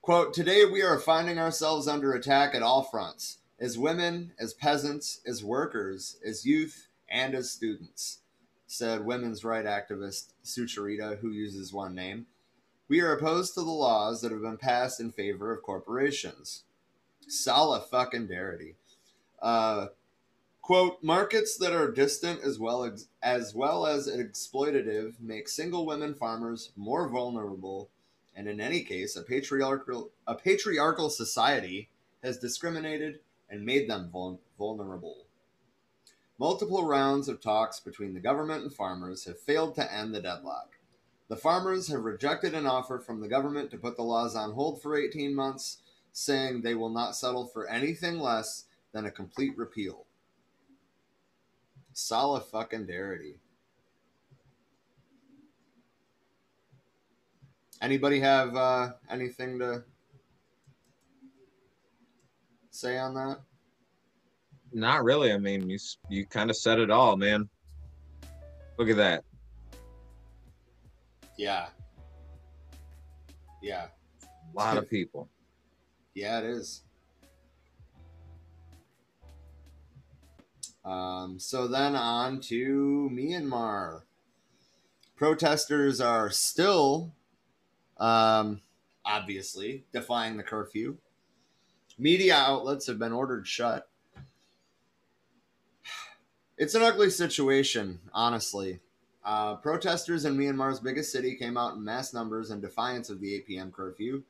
quote, 0.00 0.32
Today 0.32 0.64
we 0.64 0.82
are 0.82 1.00
finding 1.00 1.40
ourselves 1.40 1.88
under 1.88 2.12
attack 2.12 2.54
at 2.54 2.62
all 2.62 2.84
fronts 2.84 3.38
as 3.58 3.78
women, 3.78 4.32
as 4.38 4.54
peasants, 4.54 5.20
as 5.26 5.44
workers, 5.44 6.16
as 6.24 6.44
youth, 6.44 6.88
and 7.08 7.34
as 7.34 7.50
students, 7.50 8.18
said 8.66 9.04
women's 9.04 9.44
right 9.44 9.64
activist 9.64 10.32
Sucharita, 10.44 11.18
who 11.18 11.30
uses 11.30 11.72
one 11.72 11.94
name. 11.94 12.26
We 12.88 13.00
are 13.00 13.12
opposed 13.12 13.54
to 13.54 13.60
the 13.60 13.70
laws 13.70 14.20
that 14.20 14.32
have 14.32 14.42
been 14.42 14.58
passed 14.58 15.00
in 15.00 15.12
favor 15.12 15.52
of 15.52 15.62
corporations. 15.62 16.64
Sala 17.26 17.80
fucking 17.80 18.28
Darity. 18.28 18.74
Uh, 19.40 19.86
Quote, 20.64 21.02
markets 21.02 21.58
that 21.58 21.74
are 21.74 21.90
distant 21.90 22.40
as 22.42 22.58
well 22.58 22.84
as, 22.84 23.08
as 23.22 23.54
well 23.54 23.86
as 23.86 24.08
exploitative 24.08 25.12
make 25.20 25.46
single 25.46 25.84
women 25.84 26.14
farmers 26.14 26.72
more 26.74 27.06
vulnerable, 27.06 27.90
and 28.34 28.48
in 28.48 28.62
any 28.62 28.80
case, 28.80 29.14
a 29.14 29.22
patriarchal 29.22 30.10
a 30.26 30.34
patriarchal 30.34 31.10
society 31.10 31.90
has 32.22 32.38
discriminated 32.38 33.20
and 33.54 33.64
made 33.64 33.88
them 33.88 34.10
vul- 34.12 34.40
vulnerable. 34.58 35.26
Multiple 36.40 36.84
rounds 36.84 37.28
of 37.28 37.40
talks 37.40 37.78
between 37.78 38.12
the 38.12 38.18
government 38.20 38.64
and 38.64 38.74
farmers 38.74 39.24
have 39.26 39.38
failed 39.38 39.76
to 39.76 39.94
end 39.94 40.12
the 40.12 40.20
deadlock. 40.20 40.70
The 41.28 41.36
farmers 41.36 41.86
have 41.86 42.02
rejected 42.02 42.52
an 42.52 42.66
offer 42.66 42.98
from 42.98 43.20
the 43.20 43.28
government 43.28 43.70
to 43.70 43.78
put 43.78 43.96
the 43.96 44.02
laws 44.02 44.34
on 44.34 44.52
hold 44.52 44.82
for 44.82 44.96
18 44.96 45.32
months, 45.32 45.78
saying 46.12 46.62
they 46.62 46.74
will 46.74 46.90
not 46.90 47.14
settle 47.14 47.46
for 47.46 47.68
anything 47.68 48.18
less 48.18 48.64
than 48.92 49.06
a 49.06 49.10
complete 49.10 49.56
repeal. 49.56 50.04
Solid 51.92 52.42
fucking 52.42 52.86
Darity. 52.86 53.34
Anybody 57.80 58.18
have 58.18 58.56
uh, 58.56 58.92
anything 59.08 59.60
to 59.60 59.84
say 62.74 62.98
on 62.98 63.14
that? 63.14 63.38
Not 64.72 65.04
really. 65.04 65.32
I 65.32 65.38
mean, 65.38 65.68
you 65.68 65.78
you 66.08 66.26
kind 66.26 66.50
of 66.50 66.56
said 66.56 66.78
it 66.78 66.90
all, 66.90 67.16
man. 67.16 67.48
Look 68.78 68.88
at 68.88 68.96
that. 68.96 69.24
Yeah. 71.38 71.66
Yeah. 73.62 73.86
A 74.22 74.58
lot 74.58 74.76
of 74.76 74.88
people. 74.88 75.28
Yeah, 76.16 76.38
it 76.38 76.44
is. 76.44 76.84
Um, 80.84 81.40
so 81.40 81.66
then 81.66 81.96
on 81.96 82.40
to 82.42 83.10
Myanmar. 83.12 84.02
Protesters 85.16 86.00
are 86.00 86.30
still, 86.30 87.12
um, 87.98 88.60
obviously, 89.04 89.86
defying 89.92 90.36
the 90.36 90.44
curfew. 90.44 90.98
Media 91.98 92.34
outlets 92.34 92.86
have 92.86 92.98
been 92.98 93.12
ordered 93.12 93.46
shut. 93.46 93.88
It's 96.56 96.74
an 96.74 96.82
ugly 96.82 97.10
situation, 97.10 98.00
honestly. 98.12 98.80
Uh, 99.24 99.56
protesters 99.56 100.24
in 100.24 100.36
Myanmar's 100.36 100.80
biggest 100.80 101.10
city 101.10 101.34
came 101.34 101.56
out 101.56 101.74
in 101.74 101.84
mass 101.84 102.12
numbers 102.12 102.50
in 102.50 102.60
defiance 102.60 103.10
of 103.10 103.20
the 103.20 103.34
8 103.36 103.46
p.m. 103.46 103.72
curfew, 103.72 104.22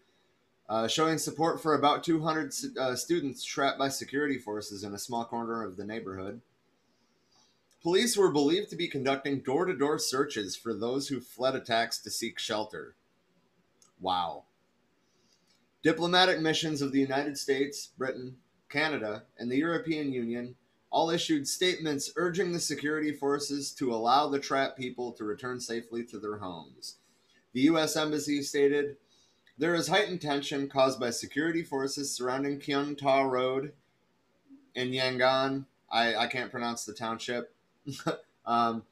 uh, 0.69 0.87
showing 0.87 1.19
support 1.19 1.61
for 1.61 1.75
about 1.75 2.05
200 2.05 2.53
uh, 2.79 2.95
students 2.95 3.45
trapped 3.45 3.79
by 3.79 3.89
security 3.89 4.39
forces 4.39 4.85
in 4.85 4.95
a 4.95 4.99
small 4.99 5.25
corner 5.25 5.65
of 5.65 5.77
the 5.77 5.85
neighborhood. 5.85 6.41
Police 7.83 8.17
were 8.17 8.31
believed 8.31 8.71
to 8.71 8.77
be 8.77 8.89
conducting 8.89 9.41
door 9.41 9.67
to 9.67 9.77
door 9.77 9.99
searches 9.99 10.57
for 10.57 10.73
those 10.73 11.09
who 11.09 11.21
fled 11.21 11.55
attacks 11.55 11.99
to 11.99 12.11
seek 12.11 12.39
shelter. 12.39 12.95
Wow. 14.01 14.45
Diplomatic 15.85 16.41
missions 16.41 16.81
of 16.81 16.93
the 16.93 16.99
United 16.99 17.37
States, 17.37 17.91
Britain, 17.99 18.39
Canada, 18.71 19.25
and 19.39 19.53
the 19.53 19.59
European 19.59 20.11
Union 20.13 20.57
all 20.91 21.11
issued 21.11 21.47
statements 21.47 22.11
urging 22.17 22.53
the 22.53 22.59
security 22.59 23.13
forces 23.13 23.71
to 23.73 23.93
allow 23.93 24.27
the 24.27 24.39
trapped 24.39 24.79
people 24.79 25.13
to 25.13 25.25
return 25.25 25.61
safely 25.61 26.03
to 26.03 26.19
their 26.19 26.39
homes. 26.39 26.97
The 27.53 27.61
U.S. 27.63 27.97
Embassy 27.97 28.41
stated, 28.41 28.97
There 29.59 29.75
is 29.75 29.89
heightened 29.89 30.23
tension 30.23 30.71
caused 30.71 30.99
by 30.99 31.11
security 31.11 31.63
forces 31.63 32.11
surrounding 32.11 32.61
Kyun 32.61 32.97
Taw 32.97 33.25
Road 33.25 33.73
in 34.75 34.91
Yangon. 34.91 35.67
I, 35.93 36.15
I 36.15 36.27
can't 36.29 36.51
pronounce 36.51 36.87
the 36.87 36.95
township. 36.95 37.55
um, 38.47 38.85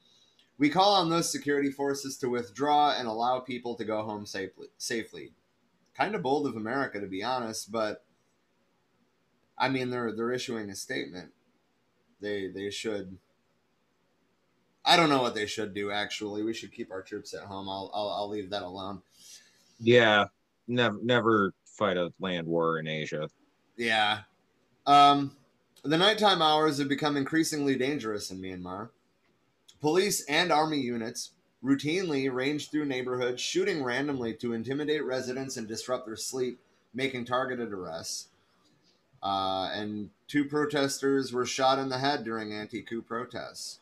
we 0.58 0.68
call 0.68 0.92
on 0.92 1.08
those 1.08 1.32
security 1.32 1.70
forces 1.70 2.18
to 2.18 2.28
withdraw 2.28 2.94
and 2.98 3.08
allow 3.08 3.40
people 3.40 3.76
to 3.76 3.84
go 3.84 4.02
home 4.02 4.26
safely. 4.26 4.66
safely. 4.76 5.32
Kind 5.94 6.14
of 6.14 6.22
bold 6.22 6.46
of 6.46 6.56
America, 6.56 7.00
to 7.00 7.06
be 7.06 7.22
honest, 7.22 7.70
but 7.70 8.04
I 9.58 9.68
mean, 9.68 9.90
they're 9.90 10.12
they're 10.12 10.32
issuing 10.32 10.70
a 10.70 10.74
statement 10.74 11.32
they 12.22 12.48
they 12.48 12.70
should. 12.70 13.18
I 14.84 14.96
don't 14.96 15.10
know 15.10 15.20
what 15.20 15.34
they 15.34 15.46
should 15.46 15.74
do. 15.74 15.90
Actually, 15.90 16.42
we 16.42 16.54
should 16.54 16.72
keep 16.72 16.90
our 16.90 17.02
troops 17.02 17.34
at 17.34 17.42
home. 17.42 17.68
I'll 17.68 17.90
I'll, 17.92 18.08
I'll 18.08 18.28
leave 18.28 18.50
that 18.50 18.62
alone. 18.62 19.02
Yeah, 19.78 20.26
never 20.66 20.98
never 21.02 21.52
fight 21.66 21.98
a 21.98 22.12
land 22.20 22.46
war 22.46 22.78
in 22.78 22.86
Asia. 22.86 23.28
Yeah. 23.76 24.20
Um, 24.86 25.36
the 25.84 25.98
nighttime 25.98 26.40
hours 26.40 26.78
have 26.78 26.88
become 26.88 27.16
increasingly 27.16 27.76
dangerous 27.76 28.30
in 28.30 28.40
Myanmar. 28.40 28.90
Police 29.80 30.24
and 30.26 30.52
army 30.52 30.80
units 30.80 31.32
routinely 31.64 32.32
range 32.32 32.70
through 32.70 32.84
neighborhoods, 32.84 33.40
shooting 33.40 33.82
randomly 33.82 34.34
to 34.34 34.52
intimidate 34.52 35.04
residents 35.04 35.56
and 35.56 35.68
disrupt 35.68 36.06
their 36.06 36.16
sleep, 36.16 36.58
making 36.92 37.24
targeted 37.24 37.72
arrests. 37.72 38.28
Uh, 39.22 39.70
and 39.72 40.10
two 40.26 40.44
protesters 40.44 41.32
were 41.32 41.46
shot 41.46 41.78
in 41.78 41.88
the 41.88 41.98
head 41.98 42.24
during 42.24 42.52
anti 42.52 42.82
coup 42.82 43.02
protests. 43.02 43.78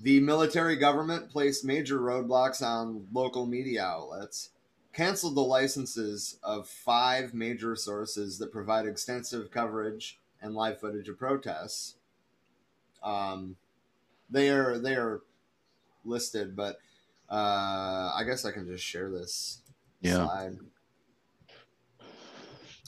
The 0.00 0.20
military 0.20 0.76
government 0.76 1.30
placed 1.30 1.64
major 1.64 1.98
roadblocks 1.98 2.62
on 2.62 3.08
local 3.12 3.46
media 3.46 3.82
outlets, 3.84 4.50
canceled 4.92 5.34
the 5.34 5.42
licenses 5.42 6.38
of 6.42 6.68
five 6.68 7.34
major 7.34 7.76
sources 7.76 8.38
that 8.38 8.52
provide 8.52 8.86
extensive 8.86 9.50
coverage 9.50 10.18
and 10.40 10.54
live 10.54 10.80
footage 10.80 11.08
of 11.08 11.18
protests. 11.18 11.96
Um, 13.02 13.56
they 14.30 14.50
are 14.50 14.78
they 14.78 14.94
are 14.94 15.22
listed, 16.08 16.56
but 16.56 16.78
uh, 17.30 18.12
I 18.14 18.22
guess 18.26 18.44
I 18.44 18.52
can 18.52 18.66
just 18.66 18.84
share 18.84 19.10
this 19.10 19.62
yeah. 20.00 20.24
slide. 20.24 20.58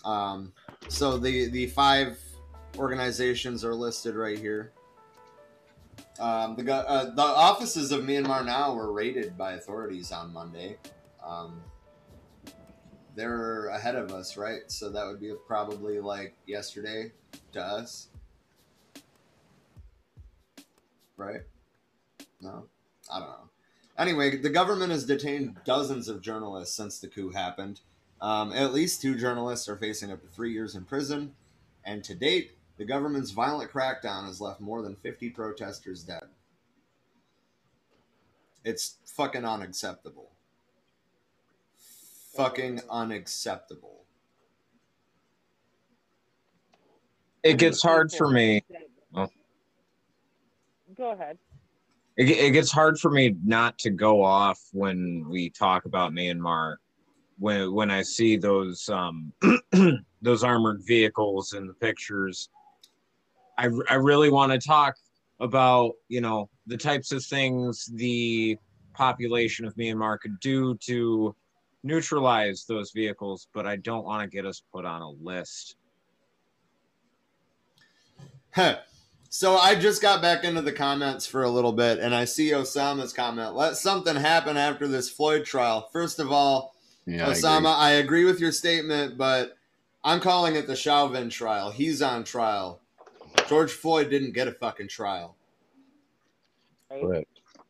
Um, 0.04 0.52
so 0.88 1.18
the 1.18 1.50
the 1.50 1.66
five 1.66 2.18
organizations 2.78 3.64
are 3.64 3.74
listed 3.74 4.14
right 4.14 4.38
here. 4.38 4.72
Um, 6.18 6.56
the 6.56 6.74
uh, 6.74 7.14
the 7.14 7.22
offices 7.22 7.92
of 7.92 8.02
Myanmar 8.02 8.44
now 8.44 8.74
were 8.74 8.92
raided 8.92 9.36
by 9.36 9.52
authorities 9.52 10.12
on 10.12 10.32
Monday. 10.32 10.76
Um, 11.24 11.62
they're 13.14 13.66
ahead 13.66 13.96
of 13.96 14.12
us, 14.12 14.36
right? 14.36 14.62
So 14.68 14.90
that 14.90 15.06
would 15.06 15.20
be 15.20 15.32
probably 15.46 16.00
like 16.00 16.34
yesterday 16.46 17.12
to 17.52 17.60
us, 17.60 18.08
right? 21.16 21.42
No, 22.40 22.64
I 23.10 23.18
don't 23.18 23.28
know. 23.28 23.50
Anyway, 23.98 24.36
the 24.36 24.50
government 24.50 24.92
has 24.92 25.04
detained 25.04 25.56
dozens 25.64 26.08
of 26.08 26.22
journalists 26.22 26.74
since 26.74 26.98
the 26.98 27.08
coup 27.08 27.30
happened. 27.30 27.80
Um, 28.20 28.52
at 28.52 28.72
least 28.72 29.02
two 29.02 29.14
journalists 29.16 29.68
are 29.68 29.76
facing 29.76 30.10
up 30.10 30.22
to 30.22 30.28
three 30.28 30.52
years 30.52 30.74
in 30.74 30.84
prison, 30.84 31.34
and 31.84 32.04
to 32.04 32.14
date, 32.14 32.52
the 32.76 32.84
government's 32.84 33.30
violent 33.30 33.70
crackdown 33.70 34.26
has 34.26 34.40
left 34.40 34.60
more 34.60 34.82
than 34.82 34.96
50 34.96 35.30
protesters 35.30 36.02
dead. 36.02 36.24
It's 38.64 38.96
fucking 39.04 39.44
unacceptable. 39.44 40.30
Fucking 42.34 42.80
unacceptable. 42.90 44.04
It 47.42 47.58
gets 47.58 47.82
hard 47.82 48.12
for 48.12 48.30
me. 48.30 48.62
Oh. 49.14 49.28
Go 50.96 51.12
ahead. 51.12 51.38
It, 52.20 52.28
it 52.28 52.50
gets 52.50 52.70
hard 52.70 53.00
for 53.00 53.10
me 53.10 53.34
not 53.46 53.78
to 53.78 53.88
go 53.88 54.22
off 54.22 54.60
when 54.72 55.24
we 55.26 55.48
talk 55.48 55.86
about 55.86 56.12
Myanmar. 56.12 56.76
When 57.38 57.72
when 57.72 57.90
I 57.90 58.02
see 58.02 58.36
those 58.36 58.86
um, 58.90 59.32
those 60.22 60.44
armored 60.44 60.82
vehicles 60.86 61.54
in 61.54 61.66
the 61.66 61.72
pictures, 61.72 62.50
I 63.56 63.70
I 63.88 63.94
really 63.94 64.30
want 64.30 64.52
to 64.52 64.58
talk 64.58 64.96
about 65.40 65.92
you 66.08 66.20
know 66.20 66.50
the 66.66 66.76
types 66.76 67.10
of 67.10 67.24
things 67.24 67.90
the 67.94 68.58
population 68.92 69.64
of 69.64 69.74
Myanmar 69.76 70.20
could 70.20 70.38
do 70.40 70.76
to 70.88 71.34
neutralize 71.84 72.66
those 72.68 72.90
vehicles, 72.90 73.48
but 73.54 73.66
I 73.66 73.76
don't 73.76 74.04
want 74.04 74.30
to 74.30 74.36
get 74.36 74.44
us 74.44 74.62
put 74.70 74.84
on 74.84 75.00
a 75.00 75.08
list. 75.08 75.76
Heh. 78.50 78.76
So 79.30 79.56
I 79.56 79.74
just 79.76 80.02
got 80.02 80.20
back 80.20 80.44
into 80.44 80.60
the 80.60 80.72
comments 80.72 81.24
for 81.26 81.44
a 81.44 81.48
little 81.50 81.72
bit, 81.72 81.98
and 82.00 82.14
I 82.14 82.24
see 82.24 82.50
Osama's 82.50 83.12
comment. 83.12 83.54
Let 83.54 83.76
something 83.76 84.16
happen 84.16 84.56
after 84.56 84.86
this 84.88 85.08
Floyd 85.08 85.44
trial. 85.44 85.88
First 85.92 86.18
of 86.18 86.30
all, 86.32 86.74
Yeah, 87.06 87.28
I 87.28 87.30
Osama, 87.30 87.58
agree. 87.58 87.70
I 87.70 87.90
agree. 87.92 88.24
with 88.24 88.40
your 88.40 88.52
statement, 88.52 89.16
but 89.16 89.56
I'm 90.04 90.20
calling 90.20 90.56
it 90.56 90.66
the 90.66 90.76
Chauvin 90.76 91.30
trial. 91.30 91.70
He's 91.70 92.02
on 92.02 92.24
trial. 92.24 92.80
George 93.48 93.70
Floyd 93.72 94.10
didn't 94.10 94.32
get 94.34 94.48
a 94.48 94.52
fucking 94.52 94.88
trial. 94.88 95.36
Correct. 96.90 97.26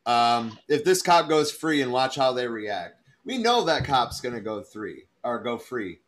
Um, 0.06 0.58
if 0.68 0.82
this 0.84 1.02
cop 1.02 1.28
goes 1.28 1.52
free 1.52 1.82
and 1.82 1.92
watch 1.92 2.16
how 2.16 2.32
they 2.32 2.48
react, 2.48 2.94
we 3.24 3.36
know 3.36 3.64
that 3.64 3.84
cop's 3.84 4.20
gonna 4.20 4.40
go 4.40 4.62
free 4.62 5.04
or 5.22 5.38
go 5.42 5.58
free. 5.58 6.00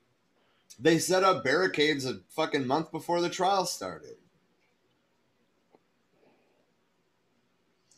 They 0.78 0.98
set 0.98 1.22
up 1.22 1.44
barricades 1.44 2.06
a 2.06 2.20
fucking 2.30 2.66
month 2.66 2.90
before 2.90 3.20
the 3.20 3.28
trial 3.28 3.66
started. 3.66 4.16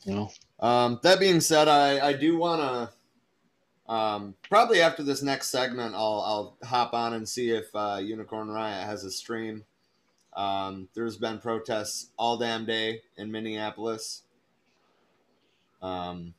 No. 0.06 0.31
Um, 0.60 1.01
that 1.02 1.18
being 1.18 1.40
said, 1.40 1.68
I, 1.68 2.09
I 2.09 2.12
do 2.12 2.36
want 2.36 2.60
to 2.60 2.94
um, 3.93 4.35
probably 4.48 4.81
after 4.81 5.02
this 5.02 5.22
next 5.22 5.51
segment, 5.51 5.94
I'll 5.94 6.56
I'll 6.60 6.68
hop 6.68 6.94
on 6.94 7.14
and 7.14 7.28
see 7.28 7.51
if 7.51 7.66
uh, 7.74 8.01
Unicorn 8.02 8.48
Riot 8.48 8.85
has 8.85 9.05
a 9.05 9.10
stream. 9.10 9.64
Um, 10.35 10.89
there's 10.94 11.16
been 11.16 11.39
protests 11.39 12.10
all 12.18 12.39
damn 12.39 12.64
day 12.64 13.02
in 13.16 13.31
Minneapolis. 13.31 14.22
Um, 15.82 16.35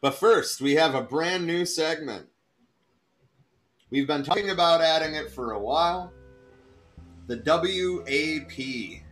but 0.00 0.14
first, 0.14 0.60
we 0.60 0.74
have 0.74 0.94
a 0.94 1.02
brand 1.02 1.46
new 1.46 1.64
segment. 1.64 2.26
We've 3.90 4.06
been 4.06 4.22
talking 4.22 4.50
about 4.50 4.82
adding 4.82 5.14
it 5.14 5.30
for 5.30 5.52
a 5.52 5.58
while. 5.58 6.12
The 7.26 7.38
WAP. 7.44 9.02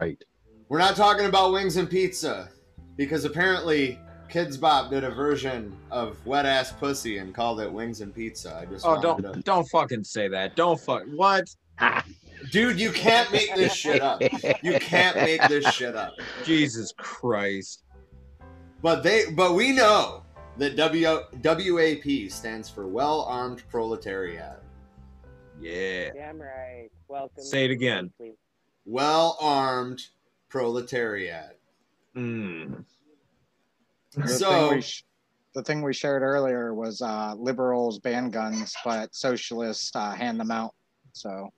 Right. 0.00 0.22
We're 0.68 0.78
not 0.78 0.96
talking 0.96 1.26
about 1.26 1.52
wings 1.52 1.76
and 1.76 1.88
pizza 1.88 2.48
because 2.96 3.24
apparently 3.24 3.98
Kidz 4.28 4.60
Bop 4.60 4.90
did 4.90 5.04
a 5.04 5.10
version 5.10 5.74
of 5.90 6.24
wet 6.26 6.44
ass 6.46 6.72
pussy 6.72 7.18
and 7.18 7.34
called 7.34 7.60
it 7.60 7.72
wings 7.72 8.00
and 8.00 8.14
pizza. 8.14 8.56
I 8.60 8.66
just 8.66 8.84
Oh, 8.84 9.00
don't 9.00 9.22
to- 9.22 9.40
don't 9.42 9.66
fucking 9.68 10.04
say 10.04 10.28
that. 10.28 10.56
Don't 10.56 10.78
fuck 10.80 11.04
what? 11.14 11.48
dude, 12.50 12.80
you 12.80 12.90
can't 12.90 13.30
make 13.30 13.54
this 13.54 13.74
shit 13.74 14.02
up. 14.02 14.20
You 14.62 14.78
can't 14.80 15.16
make 15.16 15.46
this 15.48 15.64
shit 15.72 15.94
up. 15.94 16.12
Jesus 16.44 16.92
Christ. 16.96 17.84
But 18.82 19.02
they, 19.02 19.30
but 19.30 19.54
we 19.54 19.72
know 19.72 20.22
that 20.58 20.76
W 20.76 21.20
WAP 21.42 22.30
stands 22.30 22.68
for 22.68 22.86
Well 22.86 23.22
Armed 23.22 23.62
Proletariat. 23.70 24.62
Yeah. 25.60 26.10
Damn 26.12 26.40
right. 26.40 26.88
Welcome. 27.08 27.42
Say 27.44 27.64
it 27.64 27.70
again. 27.70 28.10
Well 28.86 29.36
Armed 29.40 30.00
Proletariat. 30.48 31.58
Mm. 32.16 32.84
The 34.14 34.28
So- 34.28 34.50
thing 34.68 34.76
we 34.76 34.80
sh- 34.82 35.02
the 35.54 35.62
thing 35.62 35.80
we 35.82 35.94
shared 35.94 36.22
earlier 36.22 36.74
was 36.74 37.00
uh, 37.00 37.34
liberals 37.34 37.98
ban 37.98 38.28
guns, 38.30 38.74
but 38.84 39.14
socialists 39.14 39.90
uh, 39.96 40.10
hand 40.12 40.38
them 40.38 40.50
out. 40.50 40.74
So 41.12 41.48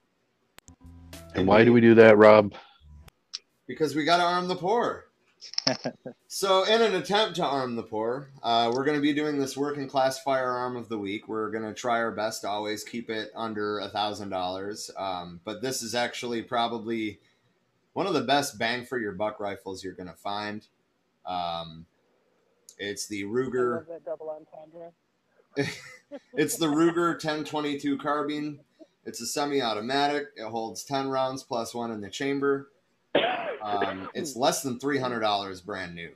And 1.35 1.47
why 1.49 1.65
do 1.65 1.73
we 1.73 1.81
do 1.81 1.95
that, 1.97 2.17
Rob? 2.17 2.55
because 3.67 3.95
we 3.95 4.05
got 4.05 4.17
to 4.19 4.23
arm 4.23 4.49
the 4.49 4.55
poor. 4.57 5.08
So, 6.27 6.65
in 6.65 6.83
an 6.83 6.95
attempt 6.95 7.37
to 7.37 7.45
arm 7.45 7.77
the 7.77 7.83
poor, 7.83 8.31
uh, 8.43 8.71
we're 8.75 8.85
going 8.85 8.97
to 8.97 9.03
be 9.03 9.13
doing 9.15 9.39
this 9.39 9.57
working 9.57 9.89
class 9.89 10.23
firearm 10.23 10.77
of 10.77 10.89
the 10.89 10.99
week. 10.99 11.29
We're 11.29 11.51
going 11.51 11.65
to 11.65 11.75
try 11.75 11.99
our 12.01 12.11
best 12.13 12.43
to 12.43 12.49
always 12.49 12.85
keep 12.85 13.09
it 13.11 13.31
under 13.35 13.79
a 13.79 13.89
thousand 13.89 14.31
dollars. 14.31 14.91
Um, 14.97 15.41
But 15.45 15.63
this 15.63 15.83
is 15.83 15.95
actually 15.95 16.43
probably 16.43 17.21
one 17.95 18.07
of 18.07 18.15
the 18.15 18.21
best 18.23 18.59
bang 18.59 18.85
for 18.85 18.99
your 18.99 19.13
buck 19.13 19.41
rifles 19.41 19.83
you're 19.83 19.95
going 19.95 20.09
to 20.09 20.15
find. 20.15 20.67
Um, 21.27 21.87
it's 22.79 23.07
the 23.07 23.25
Ruger. 23.25 23.77
love 23.79 23.87
that 23.89 24.05
double 24.05 24.31
entendre. 24.31 24.93
It's 26.35 26.57
the 26.57 26.67
Ruger 26.67 27.21
10/22 27.21 27.99
carbine. 28.01 28.61
It's 29.05 29.21
a 29.21 29.27
semi-automatic. 29.27 30.29
It 30.37 30.45
holds 30.45 30.85
10 30.85 31.09
rounds 31.09 31.43
plus 31.43 31.75
one 31.75 31.91
in 31.91 32.01
the 32.01 32.09
chamber. 32.11 32.69
Um, 33.15 34.09
it's 34.15 34.37
less 34.37 34.63
than 34.63 34.79
$300 34.79 35.65
brand 35.65 35.95
new. 35.95 36.13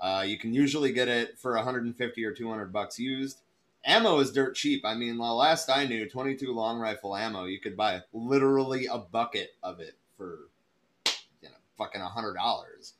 Uh, 0.00 0.24
you 0.26 0.38
can 0.38 0.52
usually 0.52 0.92
get 0.92 1.08
it 1.08 1.38
for 1.38 1.54
150 1.54 2.24
or 2.24 2.32
200 2.32 2.72
bucks 2.72 2.98
used. 2.98 3.40
Ammo 3.84 4.18
is 4.20 4.32
dirt 4.32 4.54
cheap. 4.54 4.84
I 4.84 4.94
mean, 4.94 5.16
the 5.16 5.22
last 5.24 5.68
I 5.70 5.86
knew, 5.86 6.08
22 6.08 6.52
long 6.52 6.78
rifle 6.78 7.16
ammo, 7.16 7.44
you 7.44 7.58
could 7.60 7.76
buy 7.76 8.00
literally 8.12 8.86
a 8.86 8.98
bucket 8.98 9.50
of 9.62 9.80
it 9.80 9.96
for, 10.16 10.48
you 11.42 11.48
know, 11.48 11.54
fucking 11.76 12.00
$100. 12.00 12.92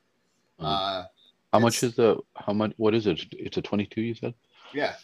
Uh, 0.59 1.05
How 1.53 1.59
much 1.59 1.83
is 1.83 1.95
the 1.97 2.19
how 2.37 2.53
much 2.53 2.73
what 2.77 2.95
is 2.95 3.07
it? 3.07 3.21
It's 3.33 3.57
a 3.57 3.63
22 3.63 4.01
you 4.01 4.15
said? 4.15 4.35
yeah, 4.73 4.95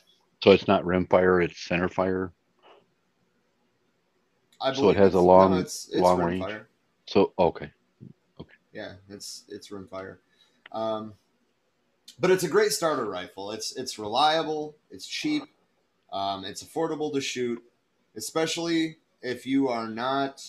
So 0.43 0.51
it's 0.53 0.67
not 0.69 0.85
rim 0.85 1.07
fire, 1.07 1.41
it's 1.41 1.59
center 1.61 1.89
fire. 1.89 2.33
I 4.61 4.73
So 4.73 4.89
it 4.91 4.97
has 4.97 5.15
a 5.15 5.19
it's- 5.19 5.23
no, 5.23 5.25
long 5.25 5.53
it's- 5.55 5.89
it's 5.93 6.01
long 6.01 6.19
rimfire. 6.21 6.47
range. 6.47 6.63
So 7.07 7.33
okay. 7.39 7.71
Yeah, 8.79 8.93
it's 9.09 9.43
it's 9.49 9.71
rimfire. 9.71 10.19
Um, 10.71 11.15
but 12.21 12.31
it's 12.31 12.45
a 12.45 12.49
great 12.49 12.71
starter 12.71 13.07
rifle. 13.07 13.51
It's 13.51 13.75
it's 13.75 13.99
reliable. 13.99 14.77
It's 14.89 15.05
cheap. 15.05 15.43
Um, 16.13 16.45
it's 16.45 16.63
affordable 16.63 17.13
to 17.13 17.21
shoot, 17.21 17.61
especially 18.17 18.99
if 19.21 19.47
you 19.47 19.69
are 19.69 19.89
not 19.89 20.45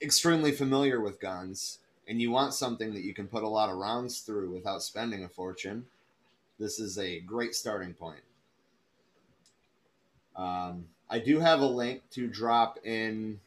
extremely 0.00 0.50
familiar 0.50 0.98
with 0.98 1.20
guns 1.20 1.80
and 2.08 2.22
you 2.22 2.30
want 2.30 2.54
something 2.54 2.94
that 2.94 3.04
you 3.04 3.12
can 3.12 3.28
put 3.28 3.42
a 3.42 3.48
lot 3.48 3.68
of 3.68 3.76
rounds 3.76 4.20
through 4.20 4.50
without 4.50 4.82
spending 4.82 5.24
a 5.24 5.28
fortune. 5.28 5.84
This 6.58 6.80
is 6.80 6.96
a 6.96 7.20
great 7.20 7.54
starting 7.54 7.92
point. 7.92 8.24
Um, 10.34 10.86
I 11.10 11.18
do 11.18 11.38
have 11.38 11.60
a 11.60 11.66
link 11.66 12.08
to 12.12 12.26
drop 12.26 12.78
in 12.82 13.40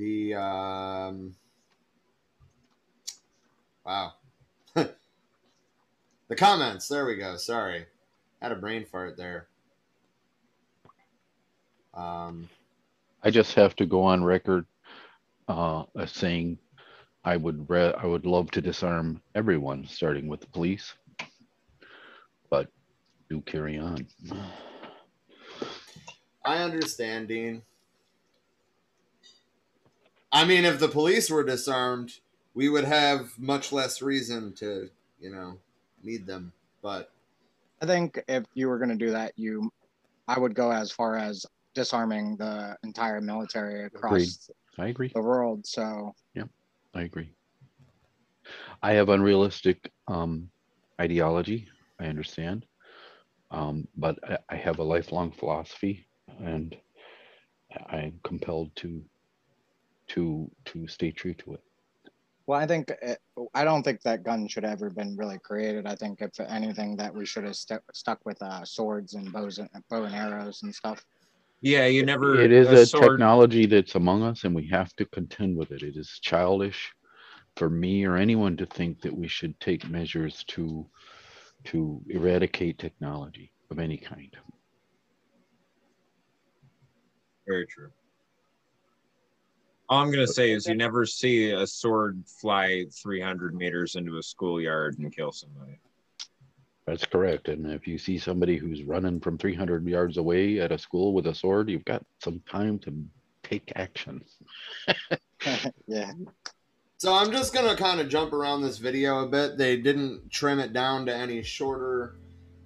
the 0.00 0.34
um, 0.34 1.34
wow. 3.84 4.12
The 6.28 6.36
comments. 6.36 6.86
There 6.86 7.06
we 7.06 7.16
go. 7.16 7.36
Sorry. 7.36 7.86
Had 8.40 8.52
a 8.52 8.54
brain 8.54 8.86
fart 8.86 9.16
there. 9.16 9.48
Um 11.92 12.48
I 13.24 13.30
just 13.30 13.54
have 13.54 13.74
to 13.76 13.86
go 13.86 14.04
on 14.04 14.22
record 14.22 14.64
uh 15.48 15.82
as 15.98 16.12
saying 16.12 16.58
I 17.24 17.36
would 17.36 17.68
re- 17.68 17.94
I 17.98 18.06
would 18.06 18.26
love 18.26 18.52
to 18.52 18.60
disarm 18.60 19.20
everyone, 19.34 19.86
starting 19.88 20.28
with 20.28 20.40
the 20.40 20.46
police. 20.46 20.94
But 22.48 22.68
do 23.28 23.40
carry 23.40 23.76
on. 23.76 24.06
i 26.44 26.58
understand 26.62 27.26
dean 27.26 27.62
i 30.32 30.42
I 30.42 30.44
mean, 30.44 30.64
if 30.64 30.78
the 30.78 30.88
police 30.88 31.30
were 31.30 31.44
disarmed, 31.44 32.12
we 32.54 32.68
would 32.68 32.84
have 32.84 33.38
much 33.38 33.72
less 33.72 34.02
reason 34.02 34.52
to, 34.54 34.90
you 35.20 35.30
know, 35.30 35.58
need 36.02 36.26
them. 36.26 36.52
But 36.82 37.10
I 37.82 37.86
think 37.86 38.22
if 38.28 38.44
you 38.54 38.68
were 38.68 38.78
going 38.78 38.90
to 38.90 39.06
do 39.06 39.10
that, 39.12 39.32
you, 39.36 39.70
I 40.28 40.38
would 40.38 40.54
go 40.54 40.70
as 40.70 40.92
far 40.92 41.16
as 41.16 41.44
disarming 41.74 42.36
the 42.36 42.76
entire 42.82 43.20
military 43.20 43.84
across 43.84 44.12
Agreed. 44.12 44.30
I 44.78 44.88
agree. 44.88 45.10
the 45.14 45.22
world. 45.22 45.66
So 45.66 46.12
Yeah, 46.34 46.44
I 46.94 47.02
agree. 47.02 47.32
I 48.82 48.92
have 48.92 49.08
unrealistic 49.08 49.90
um, 50.08 50.48
ideology. 51.00 51.68
I 52.00 52.06
understand, 52.06 52.66
um, 53.50 53.86
but 53.96 54.18
I, 54.28 54.38
I 54.48 54.56
have 54.56 54.78
a 54.78 54.82
lifelong 54.84 55.30
philosophy, 55.32 56.08
and 56.40 56.74
I'm 57.88 58.18
compelled 58.24 58.74
to 58.76 59.02
to 60.10 60.50
to 60.66 60.86
stay 60.86 61.10
true 61.10 61.34
to 61.34 61.54
it. 61.54 61.60
Well, 62.46 62.58
I 62.58 62.66
think 62.66 62.90
it, 62.90 63.18
I 63.54 63.64
don't 63.64 63.82
think 63.82 64.02
that 64.02 64.24
gun 64.24 64.48
should 64.48 64.64
have 64.64 64.72
ever 64.72 64.90
been 64.90 65.16
really 65.16 65.38
created. 65.38 65.86
I 65.86 65.94
think 65.94 66.20
if 66.20 66.38
anything, 66.40 66.96
that 66.96 67.14
we 67.14 67.24
should 67.24 67.44
have 67.44 67.54
stu- 67.54 67.78
stuck 67.92 68.18
with 68.24 68.42
uh, 68.42 68.64
swords 68.64 69.14
and 69.14 69.32
bows 69.32 69.58
and 69.58 69.68
bow 69.88 70.04
and 70.04 70.14
arrows 70.14 70.62
and 70.62 70.74
stuff. 70.74 71.04
Yeah, 71.60 71.86
you 71.86 72.04
never. 72.04 72.40
It 72.40 72.52
is 72.52 72.68
a 72.72 72.86
sword- 72.86 73.12
technology 73.12 73.66
that's 73.66 73.94
among 73.94 74.22
us, 74.24 74.44
and 74.44 74.54
we 74.54 74.66
have 74.68 74.94
to 74.96 75.04
contend 75.06 75.56
with 75.56 75.70
it. 75.70 75.82
It 75.82 75.96
is 75.96 76.18
childish 76.22 76.92
for 77.56 77.70
me 77.70 78.04
or 78.04 78.16
anyone 78.16 78.56
to 78.56 78.66
think 78.66 79.02
that 79.02 79.16
we 79.16 79.28
should 79.28 79.58
take 79.60 79.88
measures 79.88 80.44
to 80.48 80.88
to 81.66 82.00
eradicate 82.08 82.78
technology 82.78 83.52
of 83.70 83.78
any 83.78 83.98
kind. 83.98 84.34
Very 87.46 87.66
true. 87.66 87.90
All 89.90 90.00
I'm 90.00 90.12
gonna 90.12 90.26
say 90.26 90.52
is 90.52 90.68
you 90.68 90.76
never 90.76 91.04
see 91.04 91.50
a 91.50 91.66
sword 91.66 92.22
fly 92.24 92.86
300 92.92 93.56
meters 93.56 93.96
into 93.96 94.18
a 94.18 94.22
schoolyard 94.22 94.96
and 95.00 95.14
kill 95.14 95.32
somebody. 95.32 95.80
That's 96.86 97.04
correct. 97.04 97.48
And 97.48 97.66
if 97.66 97.88
you 97.88 97.98
see 97.98 98.16
somebody 98.16 98.56
who's 98.56 98.84
running 98.84 99.18
from 99.18 99.36
300 99.36 99.84
yards 99.86 100.16
away 100.16 100.60
at 100.60 100.70
a 100.70 100.78
school 100.78 101.12
with 101.12 101.26
a 101.26 101.34
sword, 101.34 101.68
you've 101.68 101.84
got 101.84 102.04
some 102.20 102.40
time 102.48 102.78
to 102.80 102.94
take 103.42 103.72
action. 103.74 104.22
yeah. 105.88 106.12
So 106.98 107.12
I'm 107.12 107.32
just 107.32 107.52
gonna 107.52 107.74
kind 107.74 108.00
of 108.00 108.08
jump 108.08 108.32
around 108.32 108.62
this 108.62 108.78
video 108.78 109.24
a 109.24 109.28
bit. 109.28 109.58
They 109.58 109.76
didn't 109.76 110.30
trim 110.30 110.60
it 110.60 110.72
down 110.72 111.04
to 111.06 111.14
any 111.14 111.42
shorter 111.42 112.14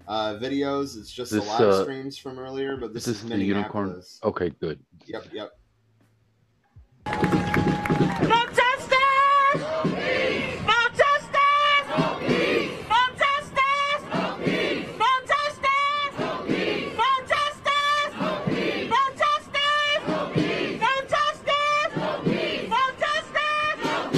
uh, 0.06 0.34
videos. 0.34 0.98
It's 0.98 1.10
just 1.10 1.32
This, 1.32 1.42
the 1.42 1.50
live 1.50 1.60
uh, 1.62 1.82
streams 1.84 2.18
from 2.18 2.38
earlier. 2.38 2.76
But 2.76 2.92
this, 2.92 3.06
This 3.06 3.16
is 3.16 3.24
is 3.24 3.30
the 3.30 3.38
unicorn. 3.38 4.02
Okay, 4.22 4.50
good. 4.60 4.78
Yep, 5.06 5.28
yep. 5.32 5.52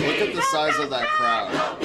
Look 0.06 0.28
at 0.28 0.34
the 0.34 0.42
size 0.42 0.78
of 0.78 0.90
that 0.90 1.06
crowd. 1.08 1.80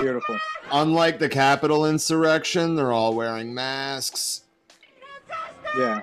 Beautiful. 0.00 0.38
Unlike 0.72 1.18
the 1.18 1.28
Capitol 1.28 1.86
insurrection, 1.86 2.74
they're 2.74 2.92
all 2.92 3.14
wearing 3.14 3.54
masks. 3.54 4.43
Yeah. 5.76 6.02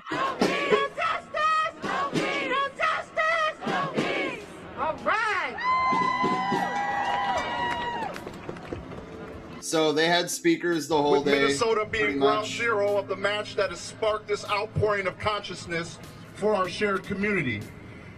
So 9.62 9.94
they 9.94 10.08
had 10.08 10.30
speakers 10.30 10.90
the 10.90 11.02
whole 11.02 11.12
With 11.12 11.26
day. 11.26 11.40
Minnesota 11.44 11.86
pretty 11.86 12.08
being 12.08 12.20
ground 12.20 12.46
zero 12.46 12.98
of 12.98 13.08
the 13.08 13.16
match 13.16 13.56
that 13.56 13.70
has 13.70 13.80
sparked 13.80 14.28
this 14.28 14.44
outpouring 14.50 15.08
of 15.08 15.18
consciousness 15.18 15.98
for 16.34 16.54
our 16.54 16.68
shared 16.68 17.04
community. 17.04 17.62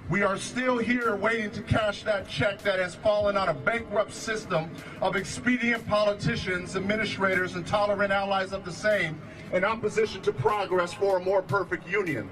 We 0.10 0.24
are 0.24 0.38
still 0.38 0.80
here 0.80 1.16
waiting 1.16 1.52
to 1.52 1.62
cash 1.62 2.04
that 2.04 2.28
check 2.28 2.60
that 2.64 2.80
has 2.80 2.96
fallen 2.96 3.38
on 3.38 3.50
a 3.50 3.54
bankrupt 3.54 4.14
system 4.14 4.72
of 5.00 5.16
expedient 5.16 5.88
politicians, 5.88 6.76
administrators, 6.76 7.56
and 7.56 7.66
tolerant 7.68 8.12
allies 8.12 8.52
of 8.52 8.66
the 8.66 8.72
same 8.72 9.22
in 9.54 9.64
opposition 9.64 10.20
to 10.24 10.34
progress 10.34 10.94
for 10.94 11.18
a 11.18 11.24
more 11.24 11.44
perfect 11.44 11.88
union. 11.88 12.30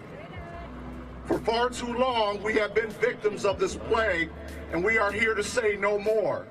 For 1.26 1.38
far 1.40 1.70
too 1.70 1.94
long, 1.94 2.42
we 2.42 2.56
have 2.56 2.74
been 2.74 2.90
victims 2.90 3.46
of 3.46 3.60
this 3.60 3.76
plague, 3.76 4.32
and 4.74 4.84
we 4.84 4.98
are 4.98 5.12
here 5.12 5.36
to 5.36 5.44
say 5.44 5.78
no 5.78 6.00
more. 6.00 6.48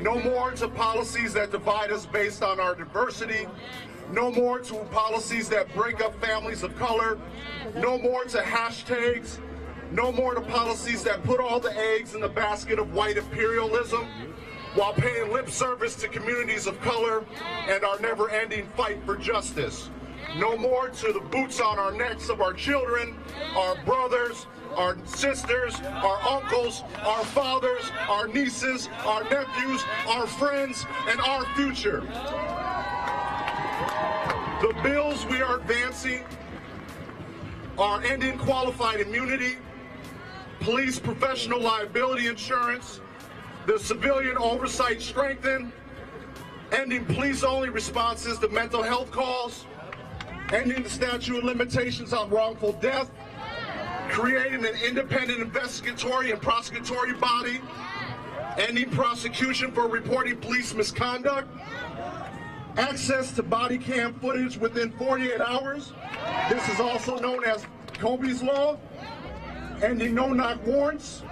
No 0.00 0.18
more 0.20 0.52
to 0.52 0.68
policies 0.68 1.34
that 1.34 1.50
divide 1.50 1.90
us 1.90 2.06
based 2.06 2.42
on 2.42 2.60
our 2.60 2.74
diversity. 2.76 3.46
No 4.12 4.30
more 4.30 4.60
to 4.60 4.74
policies 4.92 5.48
that 5.48 5.72
break 5.74 6.00
up 6.00 6.14
families 6.24 6.62
of 6.62 6.76
color. 6.78 7.18
No 7.74 7.98
more 7.98 8.24
to 8.24 8.38
hashtags. 8.38 9.38
No 9.90 10.12
more 10.12 10.34
to 10.34 10.40
policies 10.40 11.02
that 11.04 11.22
put 11.24 11.40
all 11.40 11.58
the 11.58 11.76
eggs 11.76 12.14
in 12.14 12.20
the 12.20 12.28
basket 12.28 12.78
of 12.78 12.92
white 12.94 13.16
imperialism 13.16 14.06
while 14.74 14.92
paying 14.92 15.32
lip 15.32 15.48
service 15.50 15.94
to 15.96 16.08
communities 16.08 16.66
of 16.66 16.80
color 16.80 17.24
and 17.68 17.84
our 17.84 17.98
never 18.00 18.28
ending 18.30 18.66
fight 18.76 18.98
for 19.04 19.16
justice. 19.16 19.90
No 20.36 20.56
more 20.56 20.88
to 20.88 21.12
the 21.12 21.20
boots 21.20 21.60
on 21.60 21.78
our 21.78 21.92
necks 21.92 22.28
of 22.28 22.40
our 22.40 22.52
children, 22.52 23.16
our 23.54 23.76
brothers, 23.84 24.46
our 24.76 24.96
sisters, 25.06 25.80
our 25.80 26.18
uncles, 26.28 26.82
our 27.04 27.24
fathers, 27.26 27.92
our 28.08 28.26
nieces, 28.26 28.88
our 29.04 29.22
nephews, 29.24 29.84
our 30.08 30.26
friends, 30.26 30.86
and 31.08 31.20
our 31.20 31.44
future. 31.54 32.00
The 34.60 34.74
bills 34.82 35.24
we 35.26 35.40
are 35.40 35.58
advancing 35.58 36.24
are 37.78 38.02
ending 38.02 38.36
qualified 38.38 39.00
immunity, 39.00 39.56
police 40.58 40.98
professional 40.98 41.60
liability 41.60 42.26
insurance, 42.26 43.00
the 43.66 43.78
civilian 43.78 44.36
oversight 44.38 45.00
strengthened, 45.00 45.70
ending 46.72 47.04
police-only 47.04 47.68
responses 47.68 48.38
to 48.40 48.48
mental 48.48 48.82
health 48.82 49.12
calls, 49.12 49.66
ending 50.54 50.82
the 50.84 50.90
statute 50.90 51.38
of 51.38 51.44
limitations 51.44 52.12
on 52.12 52.30
wrongful 52.30 52.72
death, 52.74 53.10
creating 54.08 54.64
an 54.64 54.74
independent 54.86 55.40
investigatory 55.40 56.30
and 56.30 56.40
prosecutory 56.40 57.18
body, 57.18 57.60
ending 58.56 58.88
prosecution 58.90 59.72
for 59.72 59.88
reporting 59.88 60.36
police 60.36 60.72
misconduct, 60.72 61.48
access 62.76 63.32
to 63.32 63.42
body 63.42 63.78
cam 63.78 64.14
footage 64.20 64.56
within 64.56 64.92
48 64.92 65.40
hours. 65.40 65.92
This 66.48 66.68
is 66.68 66.78
also 66.78 67.18
known 67.18 67.44
as 67.44 67.66
Kobe's 67.94 68.42
Law, 68.42 68.78
ending 69.82 70.14
no-knock 70.14 70.64
warrants. 70.64 71.22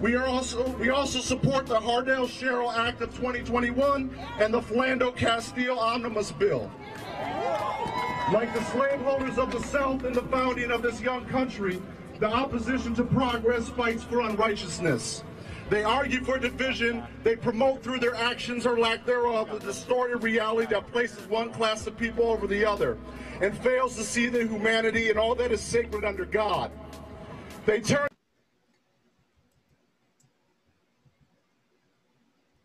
We 0.00 0.14
are 0.14 0.26
also 0.26 0.66
we 0.78 0.88
also 0.88 1.18
support 1.20 1.66
the 1.66 1.78
Hardel 1.78 2.26
Sherrell 2.26 2.74
Act 2.74 3.02
of 3.02 3.14
2021 3.16 4.18
and 4.38 4.54
the 4.54 4.60
Philando 4.60 5.14
Castile 5.14 5.78
Omnibus 5.78 6.32
Bill. 6.32 6.70
Like 8.32 8.54
the 8.54 8.62
slaveholders 8.66 9.38
of 9.38 9.50
the 9.50 9.60
South 9.60 10.04
in 10.04 10.12
the 10.12 10.22
founding 10.22 10.70
of 10.70 10.82
this 10.82 11.00
young 11.00 11.26
country, 11.26 11.82
the 12.20 12.28
opposition 12.32 12.94
to 12.94 13.04
progress 13.04 13.68
fights 13.70 14.04
for 14.04 14.20
unrighteousness. 14.20 15.24
They 15.68 15.82
argue 15.82 16.22
for 16.24 16.38
division, 16.38 17.02
they 17.24 17.34
promote 17.34 17.82
through 17.82 17.98
their 17.98 18.14
actions 18.14 18.66
or 18.66 18.78
lack 18.78 19.04
thereof 19.04 19.52
a 19.52 19.58
distorted 19.58 20.22
reality 20.22 20.72
that 20.72 20.86
places 20.92 21.26
one 21.28 21.52
class 21.52 21.86
of 21.86 21.96
people 21.96 22.24
over 22.26 22.46
the 22.46 22.64
other 22.64 22.98
and 23.40 23.56
fails 23.58 23.96
to 23.96 24.04
see 24.04 24.26
the 24.26 24.46
humanity 24.46 25.10
and 25.10 25.18
all 25.18 25.34
that 25.34 25.50
is 25.50 25.60
sacred 25.60 26.04
under 26.04 26.24
God. 26.24 26.70
They 27.66 27.80
turn 27.80 28.08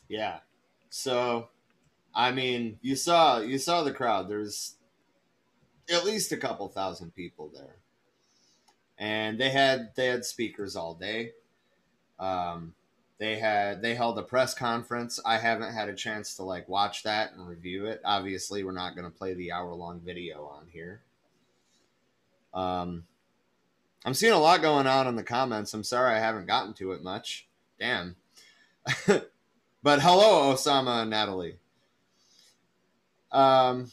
Yeah. 0.07 0.39
So, 0.89 1.49
I 2.13 2.31
mean, 2.31 2.77
you 2.81 2.95
saw 2.95 3.39
you 3.39 3.57
saw 3.57 3.83
the 3.83 3.91
crowd. 3.91 4.29
There's 4.29 4.75
at 5.89 6.05
least 6.05 6.31
a 6.31 6.37
couple 6.37 6.67
thousand 6.67 7.13
people 7.13 7.51
there, 7.53 7.75
and 8.97 9.39
they 9.39 9.49
had 9.49 9.91
they 9.95 10.07
had 10.07 10.25
speakers 10.25 10.75
all 10.75 10.93
day. 10.95 11.31
Um, 12.19 12.73
they 13.17 13.37
had 13.37 13.81
they 13.81 13.95
held 13.95 14.17
a 14.17 14.23
press 14.23 14.53
conference. 14.53 15.19
I 15.25 15.37
haven't 15.37 15.73
had 15.73 15.89
a 15.89 15.95
chance 15.95 16.35
to 16.35 16.43
like 16.43 16.67
watch 16.67 17.03
that 17.03 17.33
and 17.33 17.47
review 17.47 17.85
it. 17.85 18.01
Obviously, 18.03 18.63
we're 18.63 18.71
not 18.71 18.95
going 18.95 19.09
to 19.09 19.17
play 19.17 19.33
the 19.33 19.51
hour 19.51 19.73
long 19.73 19.99
video 19.99 20.45
on 20.45 20.67
here. 20.71 21.01
Um, 22.53 23.05
I'm 24.05 24.13
seeing 24.13 24.33
a 24.33 24.39
lot 24.39 24.61
going 24.61 24.87
on 24.87 25.07
in 25.07 25.15
the 25.15 25.23
comments. 25.23 25.73
I'm 25.73 25.83
sorry 25.83 26.15
I 26.15 26.19
haven't 26.19 26.47
gotten 26.47 26.73
to 26.75 26.91
it 26.91 27.03
much. 27.03 27.47
Damn. 27.79 28.15
But 29.85 30.01
hello, 30.01 30.51
Osama 30.51 31.03
and 31.03 31.11
Natalie. 31.11 31.57
Um. 33.31 33.91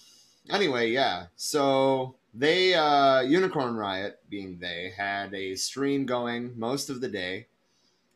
Anyway, 0.51 0.91
yeah. 0.91 1.27
So 1.37 2.17
they 2.35 2.75
uh, 2.75 3.21
Unicorn 3.21 3.77
Riot, 3.77 4.21
being 4.29 4.59
they, 4.59 4.93
had 4.97 5.35
a 5.35 5.55
stream 5.55 6.07
going 6.07 6.59
most 6.59 6.91
of 6.91 7.01
the 7.01 7.09
day. 7.09 7.47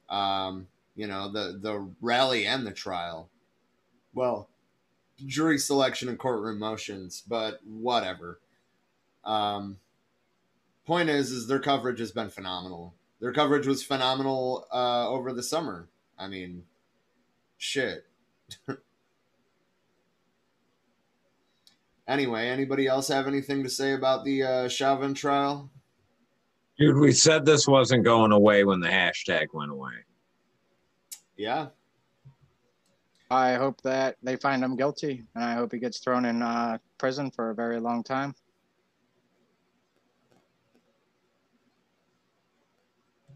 Um, 0.08 0.68
you 0.96 1.06
know 1.06 1.30
the 1.30 1.58
the 1.60 1.88
rally 2.00 2.46
and 2.46 2.66
the 2.66 2.72
trial. 2.72 3.28
Well, 4.14 4.48
jury 5.24 5.58
selection 5.58 6.08
and 6.08 6.18
courtroom 6.18 6.58
motions, 6.58 7.22
but 7.28 7.60
whatever. 7.64 8.40
Um, 9.24 9.78
point 10.86 11.10
is, 11.10 11.30
is 11.30 11.46
their 11.46 11.58
coverage 11.58 11.98
has 11.98 12.12
been 12.12 12.30
phenomenal. 12.30 12.94
Their 13.20 13.32
coverage 13.32 13.66
was 13.66 13.82
phenomenal 13.82 14.66
uh, 14.72 15.08
over 15.08 15.32
the 15.32 15.42
summer. 15.42 15.88
I 16.18 16.28
mean, 16.28 16.64
shit. 17.58 18.06
anyway, 22.08 22.48
anybody 22.48 22.86
else 22.86 23.08
have 23.08 23.26
anything 23.26 23.62
to 23.62 23.70
say 23.70 23.94
about 23.94 24.24
the 24.24 24.42
uh, 24.42 24.68
Chauvin 24.68 25.14
trial? 25.14 25.70
Dude, 26.78 26.96
we 26.96 27.12
said 27.12 27.46
this 27.46 27.66
wasn't 27.66 28.04
going 28.04 28.32
away 28.32 28.64
when 28.64 28.80
the 28.80 28.88
hashtag 28.88 29.46
went 29.52 29.70
away. 29.70 29.92
Yeah. 31.36 31.68
I 33.30 33.54
hope 33.54 33.80
that 33.82 34.16
they 34.22 34.36
find 34.36 34.62
him 34.62 34.76
guilty, 34.76 35.24
and 35.34 35.42
I 35.42 35.54
hope 35.54 35.72
he 35.72 35.78
gets 35.78 35.98
thrown 35.98 36.24
in 36.24 36.42
uh, 36.42 36.78
prison 36.98 37.30
for 37.30 37.50
a 37.50 37.54
very 37.54 37.80
long 37.80 38.02
time. 38.02 38.34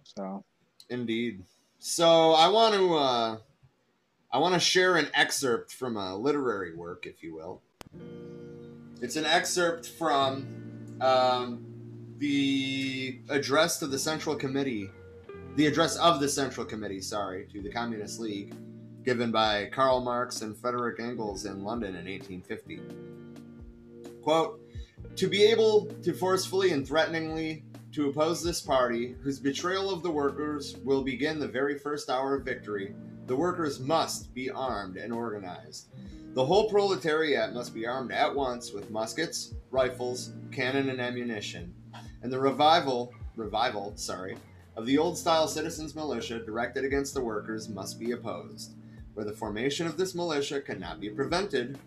So, 0.04 0.44
indeed. 0.88 1.42
So 1.78 2.32
I 2.32 2.48
want 2.48 2.74
to 2.74 2.94
uh, 2.94 3.36
I 4.32 4.38
want 4.38 4.54
to 4.54 4.60
share 4.60 4.96
an 4.96 5.08
excerpt 5.14 5.72
from 5.72 5.96
a 5.96 6.16
literary 6.16 6.76
work, 6.76 7.06
if 7.06 7.22
you 7.22 7.34
will. 7.34 7.62
It's 9.02 9.16
an 9.16 9.24
excerpt 9.24 9.86
from 9.86 10.46
um, 11.00 11.64
the 12.18 13.18
address 13.30 13.78
to 13.78 13.86
the 13.86 13.98
Central 13.98 14.36
Committee, 14.36 14.90
the 15.56 15.66
address 15.66 15.96
of 15.96 16.20
the 16.20 16.28
Central 16.28 16.66
Committee, 16.66 17.00
sorry, 17.00 17.46
to 17.50 17.62
the 17.62 17.70
Communist 17.70 18.20
League, 18.20 18.54
given 19.02 19.30
by 19.30 19.70
Karl 19.72 20.02
Marx 20.02 20.42
and 20.42 20.54
Frederick 20.54 21.00
Engels 21.00 21.46
in 21.46 21.64
London 21.64 21.96
in 21.96 22.04
1850. 22.04 22.80
Quote, 24.20 24.60
to 25.16 25.28
be 25.28 25.44
able 25.44 25.86
to 26.02 26.12
forcefully 26.12 26.72
and 26.72 26.86
threateningly 26.86 27.64
to 27.92 28.10
oppose 28.10 28.44
this 28.44 28.60
party, 28.60 29.16
whose 29.22 29.40
betrayal 29.40 29.90
of 29.90 30.02
the 30.02 30.10
workers 30.10 30.76
will 30.84 31.02
begin 31.02 31.38
the 31.38 31.48
very 31.48 31.78
first 31.78 32.10
hour 32.10 32.34
of 32.34 32.44
victory, 32.44 32.94
the 33.26 33.34
workers 33.34 33.80
must 33.80 34.34
be 34.34 34.50
armed 34.50 34.98
and 34.98 35.10
organized. 35.10 35.88
The 36.32 36.46
whole 36.46 36.70
proletariat 36.70 37.52
must 37.52 37.74
be 37.74 37.86
armed 37.86 38.12
at 38.12 38.34
once 38.34 38.72
with 38.72 38.90
muskets, 38.90 39.54
rifles, 39.70 40.32
cannon, 40.52 40.88
and 40.88 41.00
ammunition. 41.00 41.74
And 42.22 42.32
the 42.32 42.38
revival, 42.38 43.12
revival, 43.34 43.92
sorry, 43.96 44.36
of 44.76 44.86
the 44.86 44.96
old 44.96 45.18
style 45.18 45.48
citizens' 45.48 45.96
militia 45.96 46.38
directed 46.38 46.84
against 46.84 47.14
the 47.14 47.20
workers 47.20 47.68
must 47.68 47.98
be 47.98 48.12
opposed. 48.12 48.74
Where 49.14 49.26
the 49.26 49.32
formation 49.32 49.88
of 49.88 49.96
this 49.96 50.14
militia 50.14 50.60
cannot 50.60 51.00
be 51.00 51.10
prevented, 51.10 51.78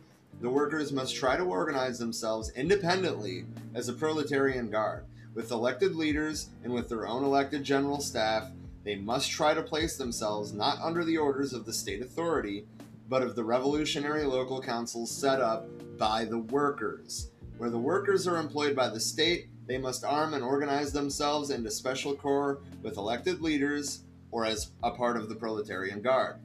the 0.42 0.50
workers 0.50 0.92
must 0.92 1.16
try 1.16 1.38
to 1.38 1.44
organize 1.44 1.98
themselves 1.98 2.52
independently 2.52 3.46
as 3.74 3.88
a 3.88 3.94
proletarian 3.94 4.70
guard 4.70 5.06
with 5.34 5.52
elected 5.52 5.96
leaders 5.96 6.50
and 6.64 6.74
with 6.74 6.90
their 6.90 7.08
own 7.08 7.24
elected 7.24 7.64
general 7.64 8.00
staff, 8.00 8.52
they 8.84 8.96
must 8.96 9.32
try 9.32 9.54
to 9.54 9.62
place 9.62 9.98
themselves 9.98 10.54
not 10.54 10.80
under 10.82 11.04
the 11.04 11.18
orders 11.18 11.54
of 11.54 11.66
the 11.66 11.74
state 11.74 12.02
authority, 12.02 12.66
but 13.10 13.22
of 13.22 13.36
the 13.36 13.44
revolutionary 13.44 14.24
local 14.24 14.62
councils 14.62 15.12
set 15.12 15.40
up 15.40 15.68
by 15.98 16.26
the 16.26 16.40
workers. 16.40 17.30
Where 17.58 17.70
the 17.70 17.78
workers 17.78 18.28
are 18.28 18.38
employed 18.38 18.76
by 18.76 18.90
the 18.90 19.00
state, 19.00 19.48
they 19.68 19.78
must 19.78 20.04
arm 20.04 20.34
and 20.34 20.44
organize 20.44 20.92
themselves 20.92 21.50
into 21.50 21.72
special 21.72 22.16
corps 22.16 22.62
with 22.82 22.98
elected 22.98 23.42
leaders 23.42 24.04
or 24.32 24.46
as 24.46 24.72
a 24.82 24.92
part 24.92 25.16
of 25.16 25.30
the 25.30 25.36
proletarian 25.36 26.02
guard. 26.02 26.38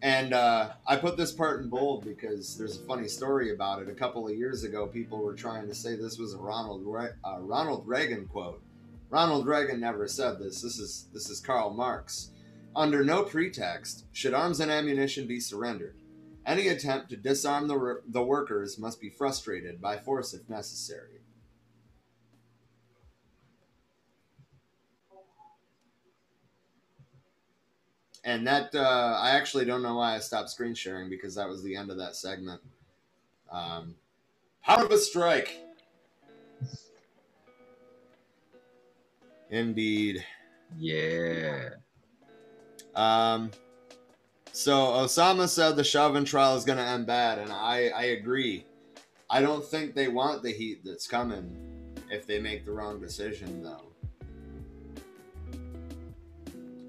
And 0.00 0.34
uh, 0.34 0.72
I 0.86 0.96
put 0.96 1.16
this 1.16 1.32
part 1.32 1.62
in 1.62 1.68
bold 1.68 2.04
because 2.04 2.58
there's 2.58 2.76
a 2.76 2.84
funny 2.84 3.08
story 3.08 3.52
about 3.52 3.80
it. 3.80 3.88
A 3.88 3.94
couple 3.94 4.28
of 4.28 4.36
years 4.36 4.62
ago, 4.62 4.86
people 4.86 5.18
were 5.18 5.34
trying 5.34 5.66
to 5.66 5.74
say 5.74 5.96
this 5.96 6.18
was 6.18 6.34
a 6.34 6.38
Ronald 6.38 6.82
Re- 6.84 7.16
uh, 7.24 7.38
Ronald 7.40 7.88
Reagan 7.88 8.26
quote. 8.26 8.62
Ronald 9.08 9.46
Reagan 9.46 9.80
never 9.80 10.06
said 10.06 10.38
this. 10.38 10.60
This 10.60 10.78
is 10.78 11.06
this 11.12 11.30
is 11.30 11.40
Karl 11.40 11.70
Marx. 11.70 12.30
Under 12.76 13.04
no 13.04 13.22
pretext 13.22 14.04
should 14.12 14.34
arms 14.34 14.60
and 14.60 14.70
ammunition 14.70 15.26
be 15.26 15.40
surrendered. 15.40 15.96
Any 16.46 16.68
attempt 16.68 17.10
to 17.10 17.16
disarm 17.16 17.68
the, 17.68 18.02
the 18.06 18.22
workers 18.22 18.78
must 18.78 19.00
be 19.00 19.08
frustrated 19.08 19.80
by 19.80 19.96
force 19.96 20.34
if 20.34 20.48
necessary. 20.48 21.24
and 28.24 28.46
that 28.46 28.74
uh, 28.74 29.18
I 29.20 29.30
actually 29.30 29.66
don't 29.66 29.82
know 29.82 29.96
why 29.96 30.16
I 30.16 30.18
stopped 30.18 30.50
screen 30.50 30.74
sharing 30.74 31.10
because 31.10 31.34
that 31.34 31.48
was 31.48 31.62
the 31.62 31.76
end 31.76 31.90
of 31.90 31.98
that 31.98 32.16
segment. 32.16 32.60
Um, 33.52 33.96
power 34.62 34.84
of 34.84 34.90
a 34.90 34.98
strike. 34.98 35.58
Indeed. 39.50 40.24
Yeah. 40.78 41.68
Um. 42.96 43.50
So 44.52 44.72
Osama 44.72 45.48
said 45.48 45.74
the 45.74 45.82
Chauvin 45.82 46.24
trial 46.24 46.56
is 46.56 46.64
going 46.64 46.78
to 46.78 46.84
end 46.84 47.06
bad, 47.06 47.38
and 47.38 47.52
I 47.52 47.88
I 47.88 48.02
agree. 48.04 48.64
I 49.28 49.40
don't 49.40 49.64
think 49.64 49.94
they 49.94 50.08
want 50.08 50.42
the 50.42 50.52
heat 50.52 50.84
that's 50.84 51.08
coming 51.08 51.92
if 52.10 52.26
they 52.26 52.38
make 52.38 52.64
the 52.64 52.72
wrong 52.72 53.00
decision, 53.00 53.62
though. 53.62 53.82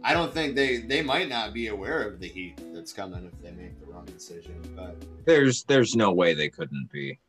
I 0.04 0.14
don't 0.14 0.32
think 0.32 0.56
they 0.56 0.78
they 0.78 1.02
might 1.02 1.28
not 1.30 1.52
be 1.52 1.68
aware 1.68 2.04
of 2.04 2.20
the 2.20 2.28
heat 2.28 2.62
that's 2.72 2.94
coming 2.94 3.26
if 3.26 3.42
they 3.42 3.50
make 3.50 3.80
the 3.80 3.92
wrong 3.92 4.06
decision. 4.06 4.62
But 4.76 4.96
there's 5.26 5.64
there's 5.64 5.96
no 5.96 6.14
way 6.14 6.36
they 6.36 6.50
couldn't 6.50 6.90
be. 6.94 7.20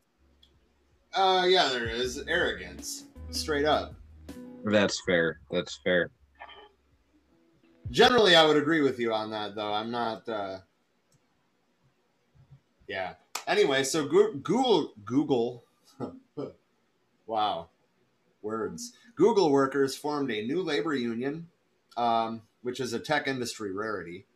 Uh, 1.15 1.47
yeah, 1.48 1.70
there 1.70 1.89
is 1.89 2.23
arrogance, 2.28 3.05
straight 3.31 3.65
up. 3.65 3.94
That's 4.62 5.01
fair. 5.07 5.40
That's 5.51 5.81
fair. 5.82 6.11
Generally, 7.91 8.37
I 8.37 8.47
would 8.47 8.57
agree 8.57 8.83
with 8.83 8.99
you 8.99 9.13
on 9.13 9.31
that, 9.31 9.55
though. 9.55 9.73
I'm 9.73 9.91
not. 9.91 10.29
uh 10.29 10.59
Yeah. 12.89 13.15
Anyway, 13.47 13.85
so 13.85 14.07
Google 14.07 14.93
Google. 15.05 15.65
wow, 17.27 17.69
words. 18.43 18.93
Google 19.15 19.51
workers 19.51 19.97
formed 19.97 20.31
a 20.31 20.47
new 20.47 20.63
labor 20.63 20.95
union. 20.95 21.49
Um, 21.97 22.43
which 22.67 22.81
is 22.81 22.93
a 22.93 22.99
tech 22.99 23.29
industry 23.29 23.71
rarity. 23.71 24.27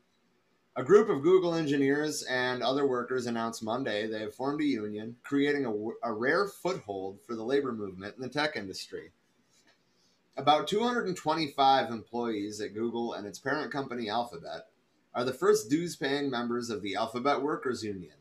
A 0.77 0.85
group 0.85 1.09
of 1.09 1.21
Google 1.21 1.53
engineers 1.53 2.23
and 2.23 2.63
other 2.63 2.87
workers 2.87 3.27
announced 3.27 3.61
Monday 3.61 4.07
they 4.07 4.21
have 4.21 4.37
formed 4.37 4.61
a 4.61 4.65
union, 4.65 5.17
creating 5.25 5.67
a, 5.67 6.09
a 6.09 6.13
rare 6.13 6.47
foothold 6.47 7.19
for 7.27 7.35
the 7.35 7.43
labor 7.43 7.73
movement 7.73 8.15
in 8.15 8.23
the 8.23 8.29
tech 8.29 8.55
industry. 8.55 9.11
About 10.41 10.69
225 10.69 11.91
employees 11.91 12.63
at 12.63 12.73
Google 12.73 13.13
and 13.13 13.27
its 13.27 13.39
parent 13.39 13.71
company 13.71 14.09
Alphabet 14.09 14.69
are 15.15 15.23
the 15.23 15.35
first 15.35 15.69
dues 15.69 15.97
paying 15.97 16.31
members 16.31 16.71
of 16.71 16.81
the 16.81 16.95
Alphabet 16.95 17.43
Workers 17.43 17.85
Union. 17.85 18.15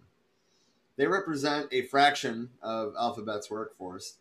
They 0.97 1.07
represent 1.07 1.69
a 1.71 1.83
fraction 1.83 2.49
of 2.61 2.93
Alphabet's 2.99 3.49
workforce 3.49 4.17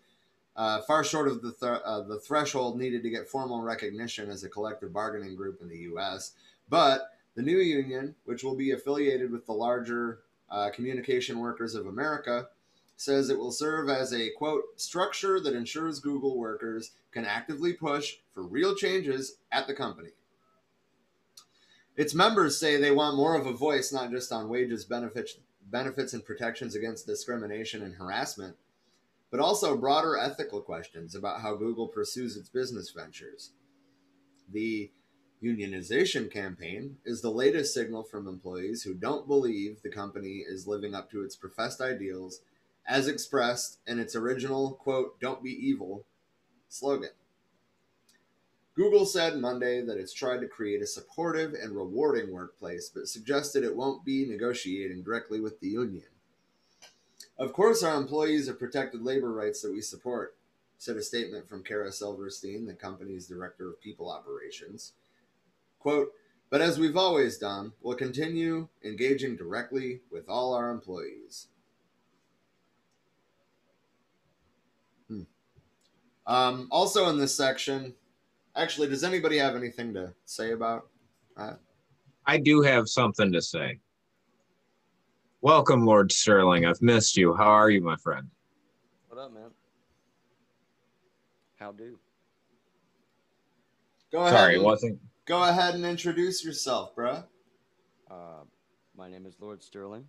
uh, 0.55 0.81
far 0.83 1.03
short 1.03 1.27
of 1.27 1.43
the, 1.43 1.51
th- 1.51 1.83
uh, 1.85 2.03
the 2.03 2.21
threshold 2.21 2.79
needed 2.79 3.03
to 3.03 3.11
get 3.11 3.29
formal 3.29 3.63
recognition 3.63 4.31
as 4.31 4.45
a 4.45 4.49
collective 4.49 4.93
bargaining 4.93 5.35
group 5.35 5.61
in 5.61 5.69
the 5.69 5.79
U.S. 5.79 6.35
But 6.69 7.11
the 7.35 7.43
new 7.43 7.59
union, 7.59 8.15
which 8.27 8.45
will 8.45 8.55
be 8.55 8.71
affiliated 8.71 9.33
with 9.33 9.45
the 9.45 9.55
larger 9.55 10.21
uh, 10.49 10.71
Communication 10.71 11.41
Workers 11.41 11.75
of 11.75 11.89
America, 11.89 12.47
says 12.99 13.31
it 13.31 13.39
will 13.39 13.53
serve 13.53 13.89
as 13.89 14.13
a 14.13 14.31
quote 14.37 14.65
structure 14.75 15.39
that 15.39 15.55
ensures 15.55 16.01
Google 16.01 16.37
workers 16.37 16.91
can 17.13 17.25
actively 17.25 17.73
push 17.73 18.17
for 18.35 18.43
real 18.43 18.75
changes 18.75 19.37
at 19.53 19.69
the 19.69 19.75
company. 19.75 20.11
Its 21.97 22.13
members 22.13 22.59
say 22.59 22.77
they 22.77 22.91
want 22.91 23.17
more 23.17 23.37
of 23.37 23.47
a 23.47 23.53
voice, 23.53 23.93
not 23.93 24.11
just 24.11 24.33
on 24.33 24.49
wages, 24.49 24.85
benefits, 24.85 25.37
benefits 25.71 26.13
and 26.13 26.25
protections 26.25 26.75
against 26.75 27.07
discrimination 27.07 27.83
and 27.83 27.95
harassment, 27.95 28.57
but 29.31 29.39
also 29.39 29.77
broader 29.77 30.19
ethical 30.19 30.61
questions 30.61 31.15
about 31.15 31.41
how 31.41 31.55
Google 31.55 31.87
pursues 31.87 32.37
its 32.37 32.49
business 32.49 32.91
ventures. 32.91 33.53
The 34.53 34.91
unionization 35.41 36.33
campaign 36.33 36.97
is 37.05 37.23
the 37.23 37.31
latest 37.31 37.75
signal 37.75 38.03
from 38.03 38.27
employees 38.27 38.83
who 38.83 38.95
don't 38.95 39.29
believe 39.29 39.83
the 39.83 39.89
company 39.89 40.45
is 40.45 40.67
living 40.67 40.97
up 40.97 41.13
to 41.13 41.23
its 41.23 41.37
professed 41.37 41.81
ideals 41.81 42.41
as 42.89 43.07
expressed 43.07 43.79
in 43.87 43.99
its 43.99 44.17
original, 44.17 44.73
quote, 44.73 45.21
don't 45.21 45.43
be 45.43 45.51
evil 45.51 46.07
slogan. 46.69 47.11
Google 48.75 49.05
said 49.05 49.37
Monday 49.37 49.83
that 49.83 49.99
it's 49.99 50.13
tried 50.13 50.41
to 50.41 50.49
create 50.49 50.81
a 50.81 50.87
supportive 50.87 51.53
and 51.53 51.77
rewarding 51.77 52.33
workplace, 52.33 52.89
but 52.89 53.09
suggested 53.09 53.63
it 53.63 53.77
won't 53.77 54.05
be 54.05 54.25
negotiating 54.25 55.03
directly 55.03 55.41
with 55.41 55.61
the 55.61 55.69
union. 55.69 56.05
Of 57.37 57.53
course, 57.53 57.83
our 57.83 57.97
employees 57.97 58.47
have 58.47 58.59
protected 58.59 59.03
labor 59.03 59.33
rights 59.33 59.63
that 59.63 59.73
we 59.73 59.81
support. 59.81 60.37
said 60.81 60.97
a 60.97 61.03
statement 61.03 61.49
from 61.49 61.65
Kara 61.65 61.91
Silverstein, 61.91 62.67
the 62.67 62.73
company's 62.73 63.27
director 63.27 63.69
of 63.69 63.81
people 63.81 64.09
operations. 64.09 64.93
Quote, 65.81 66.13
but 66.51 66.61
as 66.61 66.79
we've 66.79 66.97
always 66.97 67.37
done, 67.37 67.73
we'll 67.83 67.97
continue 67.97 68.69
engaging 68.85 69.37
directly 69.37 70.01
with 70.11 70.29
all 70.29 70.55
our 70.55 70.71
employees. 70.71 71.49
Um, 76.29 76.69
also 76.71 77.09
in 77.09 77.17
this 77.17 77.35
section, 77.35 77.95
actually, 78.55 78.89
does 78.89 79.03
anybody 79.03 79.39
have 79.39 79.57
anything 79.57 79.95
to 79.95 80.13
say 80.27 80.53
about 80.53 80.89
that? 81.39 81.59
I 82.27 82.37
do 82.37 82.61
have 82.61 82.87
something 82.87 83.33
to 83.33 83.41
say. 83.41 83.81
Welcome, 85.41 85.87
Lord 85.87 86.13
Sterling. 86.13 86.67
I've 86.67 86.83
missed 86.83 87.17
you. 87.17 87.35
How 87.35 87.49
are 87.49 87.71
you, 87.71 87.81
my 87.81 87.97
friend? 87.97 88.29
What 89.09 89.19
up, 89.19 89.33
man? 89.33 89.51
How 91.57 91.73
do? 91.73 91.99
Go 94.13 94.21
ahead. 94.21 94.33
Sorry, 94.35 94.55
and, 94.57 94.65
wasn't. 94.65 94.99
Go 95.25 95.43
ahead 95.43 95.75
and 95.77 95.87
introduce 95.87 96.45
yourself, 96.45 96.95
bruh. 96.95 97.25
Uh, 98.11 98.45
my 98.95 99.09
name 99.09 99.25
is 99.25 99.35
Lord 99.41 99.63
Sterling. 99.63 100.05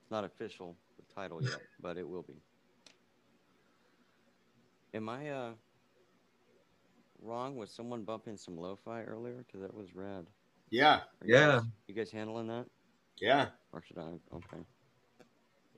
It's 0.00 0.10
not 0.10 0.24
official, 0.24 0.74
the 0.96 1.14
title 1.14 1.42
yet, 1.42 1.60
but 1.82 1.98
it 1.98 2.08
will 2.08 2.22
be. 2.22 2.40
Am 4.94 5.08
I 5.08 5.28
uh 5.30 5.50
wrong? 7.22 7.56
Was 7.56 7.70
someone 7.70 8.04
bumping 8.04 8.36
some 8.36 8.56
lo-fi 8.56 9.02
earlier? 9.02 9.44
Because 9.46 9.60
that 9.60 9.74
was 9.74 9.94
rad. 9.94 10.26
Yeah. 10.70 11.00
You 11.24 11.34
Yeah. 11.34 11.46
Guys, 11.58 11.62
you 11.88 11.94
guys 11.94 12.10
handling 12.10 12.46
that? 12.48 12.66
Yeah. 13.18 13.48
Or 13.72 13.82
should 13.82 13.98
I? 13.98 14.18
Okay. 14.34 14.62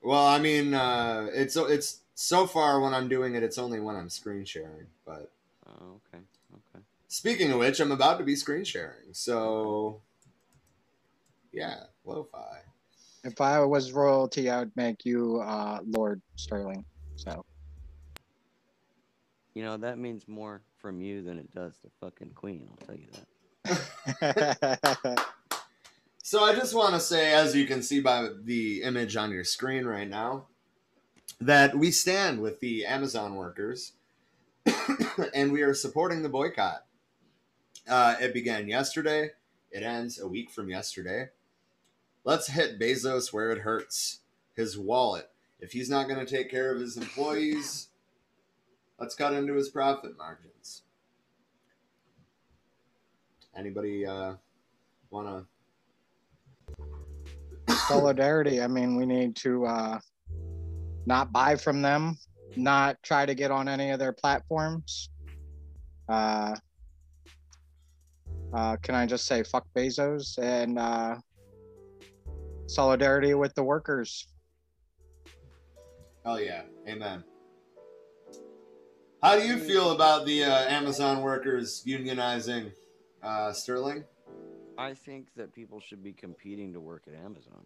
Well, 0.03 0.25
I 0.25 0.39
mean, 0.39 0.73
uh, 0.73 1.27
it's 1.33 1.55
it's 1.55 1.99
so 2.15 2.47
far 2.47 2.79
when 2.79 2.93
I'm 2.93 3.07
doing 3.07 3.35
it, 3.35 3.43
it's 3.43 3.57
only 3.57 3.79
when 3.79 3.95
I'm 3.95 4.09
screen 4.09 4.45
sharing. 4.45 4.87
But 5.05 5.31
Oh, 5.67 5.99
okay. 6.13 6.23
Okay. 6.53 6.83
speaking 7.07 7.51
of 7.51 7.59
which, 7.59 7.79
I'm 7.79 7.91
about 7.91 8.17
to 8.17 8.23
be 8.23 8.35
screen 8.35 8.63
sharing. 8.63 9.13
So, 9.13 10.01
yeah, 11.51 11.83
lo-fi. 12.03 12.61
If 13.23 13.39
I 13.39 13.59
was 13.59 13.91
royalty, 13.91 14.49
I 14.49 14.59
would 14.59 14.75
make 14.75 15.05
you 15.05 15.39
uh, 15.41 15.79
Lord 15.85 16.21
Sterling. 16.35 16.83
So 17.15 17.45
You 19.53 19.63
know 19.63 19.77
that 19.77 19.97
means 19.97 20.27
more 20.27 20.61
from 20.79 21.01
you 21.01 21.21
than 21.21 21.37
it 21.37 21.51
does 21.53 21.73
the 21.83 21.89
fucking 21.99 22.31
queen. 22.31 22.67
I'll 22.69 22.87
tell 22.87 22.95
you 22.95 23.07
that. 24.19 25.25
So 26.31 26.45
I 26.45 26.55
just 26.55 26.73
want 26.73 26.93
to 26.93 27.01
say, 27.01 27.33
as 27.33 27.55
you 27.55 27.65
can 27.65 27.81
see 27.81 27.99
by 27.99 28.29
the 28.43 28.83
image 28.83 29.17
on 29.17 29.31
your 29.31 29.43
screen 29.43 29.83
right 29.83 30.07
now, 30.07 30.45
that 31.41 31.75
we 31.75 31.91
stand 31.91 32.41
with 32.41 32.61
the 32.61 32.85
Amazon 32.85 33.35
workers, 33.35 33.91
and 35.33 35.51
we 35.51 35.61
are 35.61 35.73
supporting 35.73 36.21
the 36.21 36.29
boycott. 36.29 36.85
Uh, 37.85 38.15
it 38.21 38.33
began 38.33 38.69
yesterday. 38.69 39.31
It 39.71 39.83
ends 39.83 40.21
a 40.21 40.27
week 40.27 40.51
from 40.51 40.69
yesterday. 40.69 41.31
Let's 42.23 42.47
hit 42.47 42.79
Bezos 42.79 43.33
where 43.33 43.51
it 43.51 43.59
hurts. 43.59 44.19
His 44.55 44.77
wallet. 44.77 45.29
If 45.59 45.73
he's 45.73 45.89
not 45.89 46.07
going 46.07 46.25
to 46.25 46.35
take 46.35 46.49
care 46.49 46.73
of 46.73 46.79
his 46.79 46.95
employees, 46.95 47.89
let's 49.01 49.15
cut 49.15 49.33
into 49.33 49.53
his 49.53 49.69
profit 49.69 50.15
margins. 50.15 50.83
Anybody 53.57 54.05
uh, 54.05 54.35
want 55.09 55.27
to 55.27 56.85
solidarity. 57.87 58.61
I 58.61 58.67
mean, 58.67 58.95
we 58.95 59.05
need 59.07 59.35
to 59.37 59.65
uh, 59.65 59.99
not 61.07 61.33
buy 61.33 61.55
from 61.55 61.81
them, 61.81 62.17
not 62.55 63.01
try 63.01 63.25
to 63.25 63.33
get 63.33 63.49
on 63.49 63.67
any 63.67 63.89
of 63.89 63.99
their 63.99 64.13
platforms. 64.13 65.09
Uh, 66.07 66.55
uh, 68.53 68.77
can 68.83 68.93
I 68.93 69.05
just 69.07 69.25
say 69.25 69.43
fuck 69.43 69.65
Bezos 69.75 70.37
and 70.37 70.77
uh, 70.77 71.15
solidarity 72.67 73.33
with 73.33 73.55
the 73.55 73.63
workers? 73.63 74.27
Oh 76.23 76.37
yeah, 76.37 76.61
amen. 76.87 77.23
How 79.21 79.35
do 79.35 79.45
you 79.45 79.59
feel 79.59 79.91
about 79.91 80.25
the 80.25 80.45
uh, 80.45 80.63
Amazon 80.67 81.21
workers 81.21 81.83
unionizing, 81.85 82.71
uh, 83.21 83.53
Sterling? 83.53 84.03
I 84.79 84.95
think 84.95 85.27
that 85.35 85.53
people 85.53 85.79
should 85.79 86.03
be 86.03 86.11
competing 86.11 86.73
to 86.73 86.79
work 86.79 87.03
at 87.07 87.13
Amazon. 87.13 87.63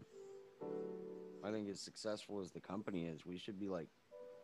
I 1.46 1.52
think 1.52 1.70
as 1.70 1.80
successful 1.80 2.42
as 2.42 2.52
the 2.52 2.60
company 2.60 3.06
is, 3.06 3.26
we 3.26 3.38
should 3.38 3.58
be 3.58 3.70
like 3.70 3.88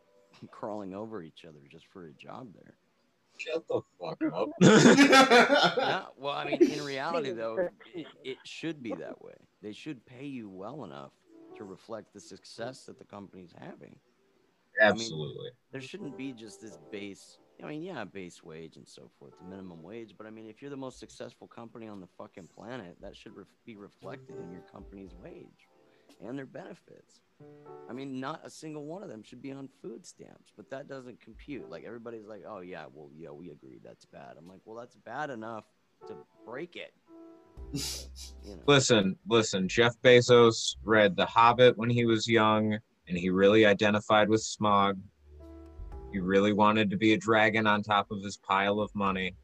crawling 0.50 0.94
over 0.94 1.22
each 1.22 1.44
other 1.44 1.58
just 1.70 1.86
for 1.86 2.06
a 2.06 2.12
job 2.12 2.48
there. 2.54 2.76
Shut 3.36 3.68
the 3.68 3.82
fuck 4.00 4.22
up. 4.32 4.48
yeah, 4.62 6.04
well, 6.16 6.32
I 6.32 6.46
mean, 6.46 6.62
in 6.62 6.82
reality, 6.82 7.32
though, 7.32 7.68
it, 7.94 8.06
it 8.24 8.38
should 8.44 8.82
be 8.82 8.94
that 8.94 9.20
way. 9.20 9.34
They 9.62 9.72
should 9.72 10.06
pay 10.06 10.24
you 10.24 10.48
well 10.48 10.84
enough 10.84 11.12
to 11.56 11.64
reflect 11.64 12.14
the 12.14 12.20
success 12.20 12.84
that 12.86 12.98
the 12.98 13.04
company's 13.04 13.52
having. 13.58 13.96
Absolutely. 14.80 15.50
There 15.70 15.80
shouldn't 15.80 16.16
be 16.16 16.32
just 16.32 16.60
this 16.60 16.78
base. 16.90 17.38
I 17.62 17.66
mean, 17.66 17.82
yeah, 17.82 18.04
base 18.04 18.42
wage 18.42 18.76
and 18.76 18.88
so 18.88 19.10
forth, 19.18 19.34
the 19.38 19.48
minimum 19.48 19.82
wage. 19.82 20.14
But 20.16 20.26
I 20.26 20.30
mean, 20.30 20.46
if 20.46 20.60
you're 20.60 20.70
the 20.70 20.76
most 20.76 20.98
successful 20.98 21.46
company 21.46 21.86
on 21.86 22.00
the 22.00 22.08
fucking 22.18 22.48
planet, 22.54 22.96
that 23.00 23.16
should 23.16 23.36
ref- 23.36 23.46
be 23.64 23.76
reflected 23.76 24.36
in 24.38 24.50
your 24.50 24.62
company's 24.72 25.14
wage 25.22 25.68
and 26.24 26.36
their 26.38 26.46
benefits. 26.46 27.20
I 27.88 27.92
mean, 27.92 28.20
not 28.20 28.40
a 28.44 28.50
single 28.50 28.84
one 28.84 29.02
of 29.02 29.08
them 29.08 29.22
should 29.22 29.42
be 29.42 29.52
on 29.52 29.68
food 29.80 30.06
stamps, 30.06 30.52
but 30.56 30.70
that 30.70 30.88
doesn't 30.88 31.20
compute. 31.20 31.68
Like 31.68 31.84
everybody's 31.84 32.26
like, 32.26 32.42
"Oh 32.46 32.60
yeah, 32.60 32.86
well 32.92 33.10
yeah, 33.16 33.30
we 33.30 33.50
agree 33.50 33.80
that's 33.82 34.04
bad." 34.04 34.36
I'm 34.38 34.48
like, 34.48 34.60
"Well, 34.64 34.78
that's 34.78 34.96
bad 34.96 35.30
enough 35.30 35.64
to 36.06 36.16
break 36.44 36.76
it." 36.76 36.94
You 38.44 38.56
know. 38.56 38.62
Listen, 38.66 39.16
listen. 39.28 39.68
Jeff 39.68 39.94
Bezos 40.02 40.74
read 40.82 41.14
The 41.14 41.26
Hobbit 41.26 41.78
when 41.78 41.88
he 41.88 42.04
was 42.04 42.26
young, 42.26 42.78
and 43.12 43.20
he 43.20 43.28
really 43.28 43.66
identified 43.66 44.30
with 44.30 44.40
Smaug. 44.40 44.98
He 46.14 46.18
really 46.18 46.54
wanted 46.54 46.88
to 46.88 46.96
be 46.96 47.12
a 47.12 47.18
dragon 47.18 47.66
on 47.66 47.82
top 47.82 48.10
of 48.10 48.22
his 48.22 48.38
pile 48.38 48.80
of 48.80 48.90
money. 48.94 49.36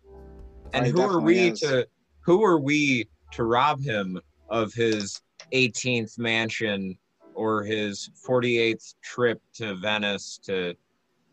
And 0.73 0.87
he 0.87 0.93
who 0.93 1.03
are 1.03 1.21
we 1.21 1.51
is. 1.51 1.61
to 1.61 1.87
who 2.25 2.43
are 2.43 2.59
we 2.59 3.11
to 3.33 3.45
rob 3.45 3.83
him 3.83 4.19
of 4.49 4.73
his 4.73 5.21
18th 5.53 6.19
mansion 6.19 6.97
or 7.35 7.63
his 7.63 8.09
48th 8.27 8.95
trip 9.05 9.39
to 9.57 9.75
Venice 9.75 10.39
to 10.45 10.75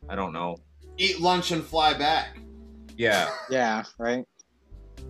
I 0.10 0.16
don't 0.16 0.34
know. 0.34 0.58
Eat 0.98 1.22
lunch 1.22 1.52
and 1.52 1.64
fly 1.64 1.94
back. 1.94 2.38
Yeah. 2.98 3.30
Yeah, 3.50 3.84
right. 3.98 4.26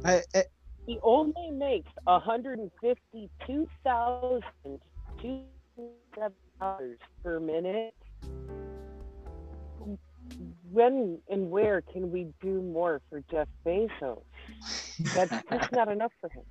I, 0.03 0.22
it, 0.35 0.45
He 0.85 0.99
only 1.02 1.49
makes 1.49 1.89
hundred 2.06 2.60
and 2.60 2.69
fifty-two 2.80 3.68
thousand 6.60 6.77
two 6.80 6.86
dollars 6.86 6.98
per 7.23 7.40
minute. 7.40 7.95
When 10.72 11.19
and 11.30 11.52
where 11.52 11.82
can 11.82 12.11
we 12.11 12.27
do 12.41 12.61
more 12.61 13.02
for 13.10 13.22
Jeff 13.32 13.48
Bezos? 13.65 14.23
That's 15.14 15.32
just 15.52 15.72
not 15.72 15.88
enough 15.88 16.11
for 16.19 16.30
him. 16.30 16.44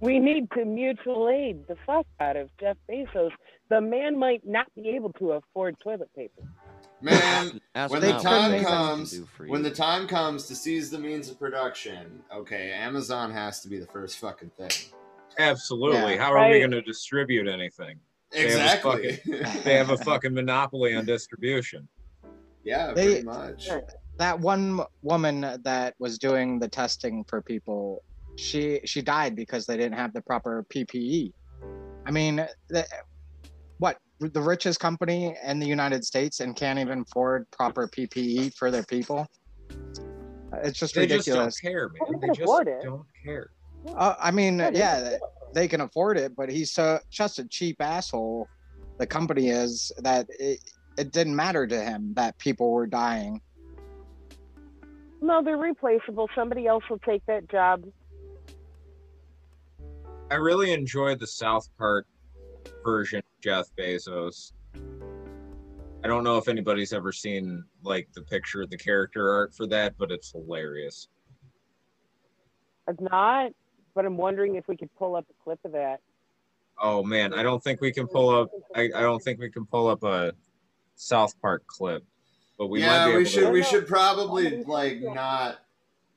We 0.00 0.18
need 0.18 0.50
to 0.50 0.66
mutual 0.66 1.30
aid 1.30 1.66
the 1.66 1.76
fuck 1.86 2.06
out 2.20 2.36
of 2.36 2.50
Jeff 2.60 2.76
Bezos. 2.90 3.30
The 3.70 3.80
man 3.80 4.18
might 4.18 4.46
not 4.46 4.66
be 4.74 4.90
able 4.90 5.12
to 5.14 5.32
afford 5.32 5.76
toilet 5.82 6.10
paper. 6.14 6.42
Man, 7.00 7.60
when 7.88 8.00
the 8.02 8.12
time 8.18 8.52
what 8.52 8.60
Bezos 8.60 8.60
can 8.60 8.64
comes, 8.64 9.20
when 9.46 9.62
the 9.62 9.70
time 9.70 10.06
comes 10.06 10.46
to 10.48 10.54
seize 10.54 10.90
the 10.90 10.98
means 10.98 11.30
of 11.30 11.38
production, 11.38 12.22
okay, 12.34 12.72
Amazon 12.72 13.32
has 13.32 13.60
to 13.60 13.68
be 13.68 13.78
the 13.78 13.86
first 13.86 14.18
fucking 14.18 14.50
thing. 14.58 14.92
Absolutely. 15.38 16.14
Yeah. 16.14 16.18
How 16.22 16.32
are 16.34 16.50
we 16.50 16.58
going 16.58 16.70
to 16.72 16.82
distribute 16.82 17.48
anything? 17.48 17.98
They 18.32 18.50
have 18.50 18.86
a 18.86 18.98
Exactly. 18.98 19.18
They 19.64 19.74
have 19.74 19.90
a 19.90 19.96
fucking 19.98 20.34
monopoly 20.34 20.94
on 20.94 21.04
distribution. 21.04 21.88
yeah, 22.64 22.92
They- 22.92 23.22
pretty 23.22 23.26
much. 23.26 23.68
that 24.18 24.38
one 24.38 24.80
woman 25.02 25.40
that 25.64 25.94
was 25.98 26.18
doing 26.18 26.58
the 26.58 26.68
testing 26.68 27.24
for 27.24 27.42
people 27.42 28.02
she 28.36 28.80
she 28.84 29.00
died 29.02 29.36
because 29.36 29.64
they 29.66 29.76
didn't 29.76 29.96
have 29.96 30.12
the 30.12 30.20
proper 30.20 30.64
ppe 30.72 31.32
i 32.06 32.10
mean 32.10 32.44
the, 32.68 32.84
what 33.78 33.98
the 34.18 34.40
richest 34.40 34.80
company 34.80 35.36
in 35.44 35.58
the 35.60 35.66
united 35.66 36.04
states 36.04 36.40
and 36.40 36.56
can't 36.56 36.78
even 36.80 37.00
afford 37.02 37.48
proper 37.52 37.86
ppe 37.88 38.52
for 38.54 38.70
their 38.72 38.82
people 38.84 39.24
it's 40.62 40.78
just 40.78 40.94
They 40.94 41.06
just 41.06 41.26
don't 41.26 41.36
ridiculous 41.46 41.60
care, 41.60 41.88
man. 41.88 42.20
they 42.20 42.26
They 42.28 42.32
just 42.34 42.62
it. 42.68 42.82
don't 42.84 43.06
care. 43.24 43.50
Uh, 43.96 44.14
i 44.20 44.30
mean 44.30 44.58
Yeah, 44.58 44.70
they 44.70 44.78
yeah 44.78 45.00
can 45.00 45.18
they 45.54 45.68
can 45.68 45.80
afford 45.82 46.18
it 46.18 46.34
but 46.36 46.50
he's 46.50 46.72
so 46.72 46.98
just 47.10 47.38
a 47.38 47.46
cheap 47.48 47.76
asshole 47.80 48.48
the 48.98 49.06
company 49.06 49.48
is 49.48 49.92
that 49.98 50.26
it, 50.38 50.58
it 50.96 51.12
didn't 51.12 51.34
matter 51.34 51.66
to 51.66 51.80
him 51.80 52.12
that 52.14 52.38
people 52.38 52.70
were 52.70 52.86
dying 52.86 53.40
No, 55.24 55.42
they're 55.42 55.56
replaceable. 55.56 56.28
Somebody 56.34 56.66
else 56.66 56.84
will 56.90 56.98
take 56.98 57.24
that 57.26 57.50
job. 57.50 57.82
I 60.30 60.34
really 60.34 60.72
enjoyed 60.72 61.18
the 61.18 61.26
South 61.26 61.66
Park 61.78 62.06
version 62.84 63.20
of 63.20 63.24
Jeff 63.42 63.66
Bezos. 63.78 64.52
I 66.04 66.08
don't 66.08 66.24
know 66.24 66.36
if 66.36 66.48
anybody's 66.48 66.92
ever 66.92 67.10
seen 67.10 67.64
like 67.82 68.08
the 68.14 68.20
picture, 68.22 68.60
of 68.62 68.70
the 68.70 68.76
character 68.76 69.30
art 69.30 69.54
for 69.54 69.66
that, 69.68 69.94
but 69.98 70.10
it's 70.10 70.32
hilarious. 70.32 71.08
I've 72.86 73.00
not, 73.00 73.52
but 73.94 74.04
I'm 74.04 74.16
wondering 74.16 74.56
if 74.56 74.68
we 74.68 74.76
could 74.76 74.94
pull 74.96 75.16
up 75.16 75.26
a 75.30 75.44
clip 75.44 75.58
of 75.64 75.72
that. 75.72 76.00
Oh 76.78 77.02
man, 77.02 77.32
I 77.32 77.42
don't 77.42 77.62
think 77.62 77.80
we 77.80 77.92
can 77.92 78.06
pull 78.06 78.30
up. 78.30 78.50
I, 78.74 78.90
I 78.94 79.00
don't 79.00 79.22
think 79.22 79.38
we 79.38 79.50
can 79.50 79.64
pull 79.64 79.86
up 79.88 80.02
a 80.02 80.32
South 80.96 81.40
Park 81.40 81.66
clip, 81.66 82.04
but 82.58 82.66
we 82.66 82.80
might 82.80 82.86
yeah, 82.86 83.04
be 83.04 83.10
able 83.10 83.18
we 83.20 83.24
should 83.26 83.44
to. 83.44 83.50
we 83.50 83.62
should 83.62 83.86
probably 83.86 84.64
like 84.64 85.00
not 85.00 85.60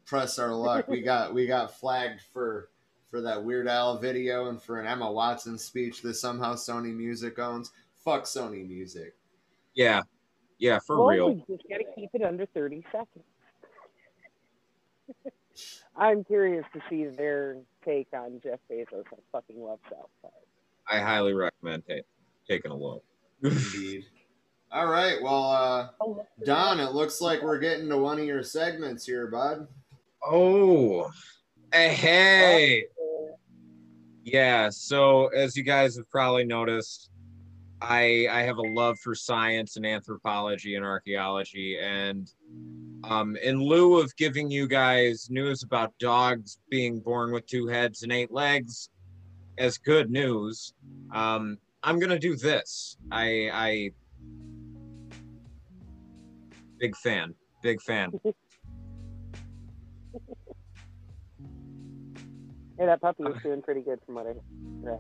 press 0.06 0.40
our 0.40 0.54
luck. 0.54 0.88
We 0.88 1.02
got 1.02 1.34
we 1.34 1.45
got 1.45 1.80
flagged 1.80 2.22
for 2.34 2.70
for 3.10 3.22
that 3.22 3.44
Weird 3.44 3.68
Al 3.68 3.98
video 3.98 4.49
and 4.49 4.62
for 4.62 4.80
an 4.80 4.88
Emma 4.88 5.12
Watson 5.12 5.58
speech 5.58 6.02
that 6.02 6.16
somehow 6.16 6.56
Sony 6.56 6.94
Music 6.94 7.38
owns. 7.38 7.72
Fuck 8.04 8.24
Sony 8.24 8.68
Music. 8.68 9.14
Yeah, 9.76 10.02
yeah, 10.58 10.80
for 10.80 10.98
well, 10.98 11.08
real. 11.08 11.30
We 11.30 11.56
just 11.56 11.70
got 11.70 11.78
to 11.78 11.86
keep 11.95 12.10
it 12.14 12.24
under 12.24 12.48
30 12.48 12.84
seconds. 12.91 13.26
I'm 15.96 16.24
curious 16.24 16.66
to 16.74 16.82
see 16.90 17.06
their 17.06 17.58
take 17.84 18.08
on 18.14 18.40
Jeff 18.44 18.60
Bezos. 18.72 19.04
I 19.12 19.18
fucking 19.32 19.62
love 19.62 19.80
South 19.90 20.10
Park. 20.22 20.34
I 20.90 21.00
highly 21.00 21.34
recommend 21.34 21.84
ta- 21.88 21.96
taking 22.48 22.72
a 22.72 22.76
look. 22.78 23.04
Indeed. 23.44 24.06
All 24.72 24.88
right, 24.88 25.22
well, 25.22 25.50
uh, 25.50 25.88
Don, 26.46 26.80
it 26.80 26.92
looks 26.92 27.22
like 27.22 27.42
we're 27.42 27.60
getting 27.60 27.88
to 27.90 27.98
one 27.98 28.20
of 28.20 28.26
your 28.26 28.44
segments 28.44 29.06
here, 29.06 29.28
bud. 29.28 29.68
Oh, 30.22 31.10
hey, 31.72 31.94
hey. 31.94 32.84
Yeah, 34.24 34.70
so 34.70 35.28
as 35.28 35.56
you 35.56 35.64
guys 35.64 35.96
have 35.96 36.10
probably 36.10 36.44
noticed, 36.44 37.12
I 37.82 38.28
I 38.30 38.42
have 38.42 38.58
a 38.58 38.62
love 38.62 39.00
for 39.00 39.16
science 39.16 39.78
and 39.78 39.86
anthropology 39.86 40.76
and 40.76 40.84
archaeology, 40.84 41.78
and 41.82 42.30
um, 43.08 43.38
in 43.38 43.62
lieu 43.62 44.00
of 44.00 44.16
giving 44.18 44.52
you 44.52 44.68
guys 44.68 45.30
news 45.30 45.64
about 45.64 45.98
dogs 45.98 46.60
being 46.70 47.00
born 47.00 47.32
with 47.32 47.48
two 47.48 47.68
heads 47.68 48.04
and 48.04 48.12
eight 48.12 48.32
legs 48.32 48.90
as 49.58 49.78
good 49.78 50.12
news, 50.12 50.74
um, 51.14 51.58
I'm 51.84 52.00
gonna 52.00 52.20
do 52.20 52.36
this. 52.36 52.98
I 53.12 53.50
I 53.54 53.92
big 56.80 56.96
fan, 56.98 57.34
big 57.64 57.82
fan. 57.82 58.12
Hey, 62.80 62.86
that 62.86 63.02
puppy 63.02 63.24
is 63.24 63.42
doing 63.42 63.64
pretty 63.64 63.82
good 63.82 64.00
from 64.06 64.16
what 64.16 64.28
I 64.28 64.34
read. 64.82 65.00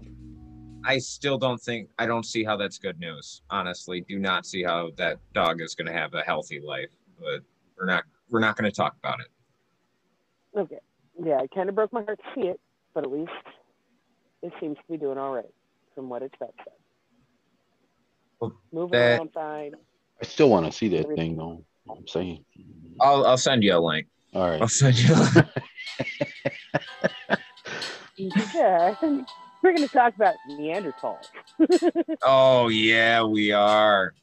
I 0.83 0.97
still 0.97 1.37
don't 1.37 1.61
think 1.61 1.89
I 1.99 2.07
don't 2.07 2.25
see 2.25 2.43
how 2.43 2.57
that's 2.57 2.79
good 2.79 2.99
news. 2.99 3.43
Honestly, 3.51 4.01
do 4.01 4.17
not 4.17 4.47
see 4.47 4.63
how 4.63 4.89
that 4.97 5.19
dog 5.33 5.61
is 5.61 5.75
going 5.75 5.85
to 5.85 5.93
have 5.93 6.15
a 6.15 6.21
healthy 6.21 6.59
life. 6.59 6.89
But 7.19 7.41
we're 7.77 7.85
not 7.85 8.03
we're 8.29 8.39
not 8.39 8.57
going 8.57 8.69
to 8.69 8.75
talk 8.75 8.95
about 8.97 9.19
it. 9.19 10.59
Okay. 10.59 10.79
Yeah, 11.23 11.41
it 11.41 11.51
kind 11.53 11.69
of 11.69 11.75
broke 11.75 11.93
my 11.93 12.03
heart 12.03 12.19
to 12.19 12.41
see 12.41 12.47
it, 12.47 12.59
but 12.93 13.03
at 13.03 13.11
least 13.11 13.31
it 14.41 14.53
seems 14.59 14.77
to 14.77 14.83
be 14.89 14.97
doing 14.97 15.17
all 15.17 15.33
right 15.33 15.45
from 15.95 16.09
what 16.09 16.21
it's 16.21 16.35
said. 16.39 16.49
Moving 18.71 18.91
that- 18.91 19.19
around 19.19 19.33
fine. 19.33 19.73
I 20.19 20.25
still 20.25 20.49
want 20.49 20.65
to 20.65 20.71
see 20.71 20.87
that 20.89 21.07
thing 21.15 21.37
though. 21.37 21.63
I'm 21.89 22.07
saying. 22.07 22.43
I'll 22.99 23.25
I'll 23.25 23.37
send 23.37 23.63
you 23.63 23.75
a 23.75 23.79
link. 23.79 24.07
All 24.33 24.49
right. 24.49 24.61
I'll 24.61 24.67
send 24.67 24.97
you. 24.97 25.13
A 25.13 25.49
Yeah, 28.17 28.95
we're 29.01 29.75
going 29.75 29.87
to 29.87 29.87
talk 29.87 30.15
about 30.15 30.35
Neanderthals. 30.49 31.25
oh 32.23 32.67
yeah, 32.69 33.23
we 33.23 33.51
are. 33.51 34.13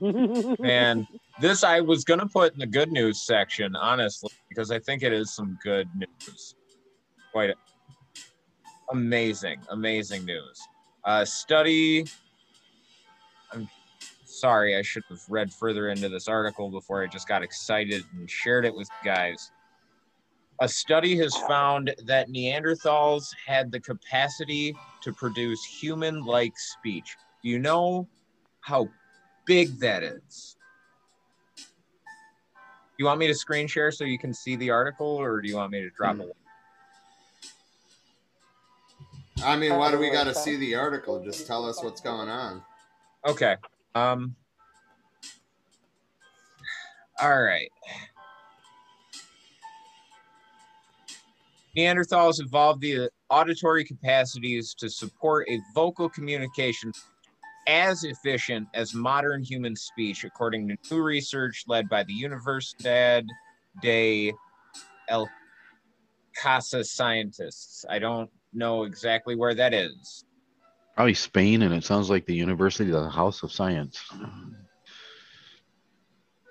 Man, 0.00 1.06
this 1.40 1.64
I 1.64 1.80
was 1.80 2.04
gonna 2.04 2.26
put 2.26 2.52
in 2.52 2.58
the 2.58 2.66
good 2.66 2.92
news 2.92 3.22
section, 3.22 3.74
honestly, 3.76 4.30
because 4.48 4.70
I 4.70 4.78
think 4.78 5.02
it 5.02 5.12
is 5.12 5.34
some 5.34 5.58
good 5.62 5.88
news. 5.96 6.54
Quite 7.32 7.54
amazing, 8.90 9.60
amazing 9.70 10.24
news. 10.24 10.60
Uh, 11.04 11.24
study. 11.24 12.04
I'm 13.52 13.68
sorry, 14.24 14.76
I 14.76 14.82
should 14.82 15.02
have 15.08 15.20
read 15.28 15.52
further 15.52 15.88
into 15.88 16.08
this 16.08 16.28
article 16.28 16.70
before 16.70 17.02
I 17.02 17.06
just 17.06 17.26
got 17.26 17.42
excited 17.42 18.04
and 18.14 18.30
shared 18.30 18.64
it 18.64 18.74
with 18.74 18.88
you 18.88 19.10
guys. 19.10 19.50
A 20.60 20.68
study 20.68 21.16
has 21.16 21.34
found 21.48 21.94
that 22.04 22.28
Neanderthals 22.28 23.34
had 23.46 23.72
the 23.72 23.80
capacity 23.80 24.76
to 25.00 25.12
produce 25.12 25.64
human 25.64 26.22
like 26.22 26.52
speech. 26.58 27.16
Do 27.42 27.48
you 27.48 27.58
know 27.58 28.06
how 28.60 28.88
big 29.46 29.78
that 29.80 30.02
is? 30.02 30.56
You 33.00 33.06
want 33.06 33.18
me 33.18 33.28
to 33.28 33.34
screen 33.34 33.66
share 33.66 33.90
so 33.90 34.04
you 34.04 34.18
can 34.18 34.34
see 34.34 34.56
the 34.56 34.68
article, 34.68 35.06
or 35.06 35.40
do 35.40 35.48
you 35.48 35.56
want 35.56 35.72
me 35.72 35.80
to 35.80 35.88
drop 35.88 36.16
a 36.16 36.20
link? 36.20 36.34
I 39.42 39.56
mean, 39.56 39.74
why 39.78 39.90
do 39.90 39.96
we 39.96 40.10
got 40.10 40.24
to 40.24 40.34
see 40.34 40.56
the 40.56 40.74
article? 40.74 41.24
Just 41.24 41.46
tell 41.46 41.64
us 41.64 41.82
what's 41.82 42.02
going 42.02 42.28
on. 42.28 42.62
Okay. 43.26 43.56
Um. 43.94 44.36
All 47.22 47.40
right. 47.40 47.70
Neanderthals 51.74 52.38
evolved 52.38 52.82
the 52.82 53.08
auditory 53.30 53.82
capacities 53.82 54.74
to 54.74 54.90
support 54.90 55.48
a 55.48 55.58
vocal 55.74 56.10
communication 56.10 56.92
as 57.70 58.02
efficient 58.02 58.66
as 58.74 58.94
modern 58.94 59.44
human 59.44 59.76
speech, 59.76 60.24
according 60.24 60.66
to 60.66 60.76
new 60.90 61.02
research 61.02 61.64
led 61.68 61.88
by 61.88 62.02
the 62.02 62.12
Universidad 62.12 63.24
de 63.80 64.32
El 65.08 65.28
Casa 66.36 66.82
scientists. 66.82 67.84
I 67.88 68.00
don't 68.00 68.28
know 68.52 68.82
exactly 68.82 69.36
where 69.36 69.54
that 69.54 69.72
is. 69.72 70.24
Probably 70.96 71.14
Spain, 71.14 71.62
and 71.62 71.72
it 71.72 71.84
sounds 71.84 72.10
like 72.10 72.26
the 72.26 72.34
University 72.34 72.90
of 72.90 73.04
the 73.04 73.08
House 73.08 73.44
of 73.44 73.52
Science. 73.52 74.02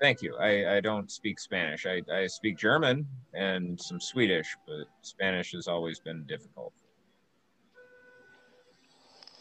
Thank 0.02 0.22
you. 0.22 0.38
I, 0.38 0.78
I 0.78 0.80
don't 0.80 1.12
speak 1.12 1.38
Spanish. 1.38 1.86
I, 1.86 2.02
I 2.10 2.28
speak 2.28 2.58
German 2.58 3.06
and 3.34 3.80
some 3.80 4.00
Swedish, 4.00 4.56
but 4.66 4.86
Spanish 5.02 5.52
has 5.52 5.68
always 5.68 6.00
been 6.00 6.24
difficult. 6.26 6.72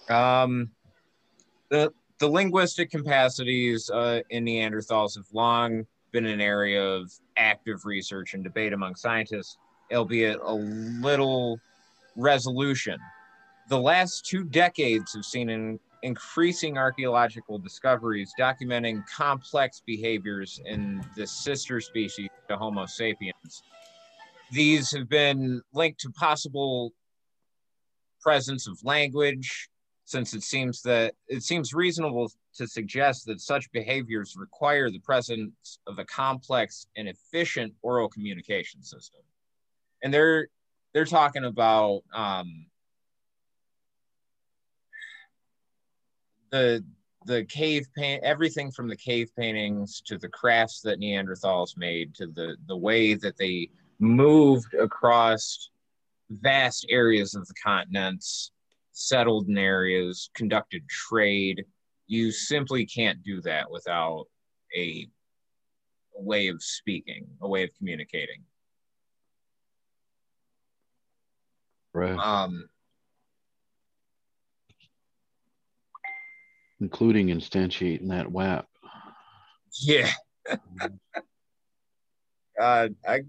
Um, 0.08 0.70
the 1.70 1.92
the 2.18 2.28
linguistic 2.28 2.90
capacities 2.90 3.88
uh, 3.90 4.20
in 4.30 4.44
Neanderthals 4.44 5.16
have 5.16 5.26
long 5.32 5.86
been 6.10 6.26
an 6.26 6.40
area 6.40 6.82
of 6.82 7.12
active 7.36 7.84
research 7.84 8.34
and 8.34 8.42
debate 8.42 8.72
among 8.72 8.96
scientists, 8.96 9.56
albeit 9.92 10.40
a 10.42 10.52
little 10.52 11.60
resolution. 12.16 12.98
The 13.68 13.78
last 13.78 14.26
two 14.26 14.42
decades 14.42 15.14
have 15.14 15.24
seen 15.24 15.48
an 15.48 15.78
increasing 16.02 16.76
archaeological 16.76 17.58
discoveries 17.58 18.32
documenting 18.38 19.04
complex 19.06 19.82
behaviors 19.86 20.60
in 20.64 21.04
the 21.16 21.26
sister 21.26 21.80
species, 21.80 22.28
the 22.48 22.56
Homo 22.56 22.86
sapiens. 22.86 23.62
These 24.50 24.90
have 24.96 25.08
been 25.08 25.62
linked 25.72 26.00
to 26.00 26.10
possible 26.10 26.92
presence 28.20 28.66
of 28.66 28.82
language, 28.82 29.68
since 30.08 30.32
it 30.32 30.42
seems 30.42 30.80
that 30.80 31.14
it 31.26 31.42
seems 31.42 31.74
reasonable 31.74 32.32
to 32.54 32.66
suggest 32.66 33.26
that 33.26 33.42
such 33.42 33.70
behaviors 33.72 34.36
require 34.38 34.90
the 34.90 35.00
presence 35.00 35.80
of 35.86 35.98
a 35.98 36.04
complex 36.06 36.86
and 36.96 37.06
efficient 37.08 37.74
oral 37.82 38.08
communication 38.08 38.82
system. 38.82 39.20
And 40.02 40.12
they're 40.12 40.48
they're 40.94 41.04
talking 41.04 41.44
about 41.44 42.04
um, 42.14 42.64
the 46.48 46.82
the 47.26 47.44
cave 47.44 47.86
paint 47.94 48.24
everything 48.24 48.70
from 48.70 48.88
the 48.88 48.96
cave 48.96 49.30
paintings 49.36 50.00
to 50.06 50.16
the 50.16 50.28
crafts 50.28 50.80
that 50.80 50.98
Neanderthals 50.98 51.76
made 51.76 52.14
to 52.14 52.28
the 52.28 52.56
the 52.66 52.76
way 52.76 53.12
that 53.12 53.36
they 53.36 53.68
moved 53.98 54.72
across 54.72 55.68
vast 56.30 56.86
areas 56.88 57.34
of 57.34 57.46
the 57.46 57.54
continents 57.62 58.52
settled 58.98 59.48
in 59.48 59.56
areas 59.56 60.28
conducted 60.34 60.86
trade 60.88 61.64
you 62.08 62.32
simply 62.32 62.84
can't 62.84 63.22
do 63.22 63.40
that 63.40 63.70
without 63.70 64.24
a, 64.76 65.06
a 66.18 66.22
way 66.22 66.48
of 66.48 66.62
speaking 66.62 67.26
a 67.42 67.48
way 67.48 67.62
of 67.62 67.70
communicating 67.78 68.42
Right. 71.94 72.18
um 72.18 72.68
Including 76.80 77.26
instantiating 77.28 78.08
that 78.08 78.30
WAP. 78.30 78.64
Yeah. 79.82 80.10
uh, 82.60 82.88
I 83.06 83.20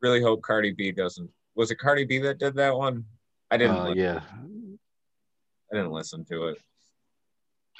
really 0.00 0.22
hope 0.22 0.42
Cardi 0.42 0.72
B 0.72 0.92
doesn't. 0.92 1.28
Was 1.56 1.72
it 1.72 1.78
Cardi 1.78 2.04
B 2.04 2.18
that 2.18 2.38
did 2.38 2.54
that 2.54 2.76
one? 2.76 3.04
I 3.50 3.56
didn't. 3.56 3.76
Uh, 3.76 3.92
yeah, 3.94 4.20
I 5.72 5.76
didn't 5.76 5.92
listen 5.92 6.24
to 6.26 6.48
it. 6.48 6.58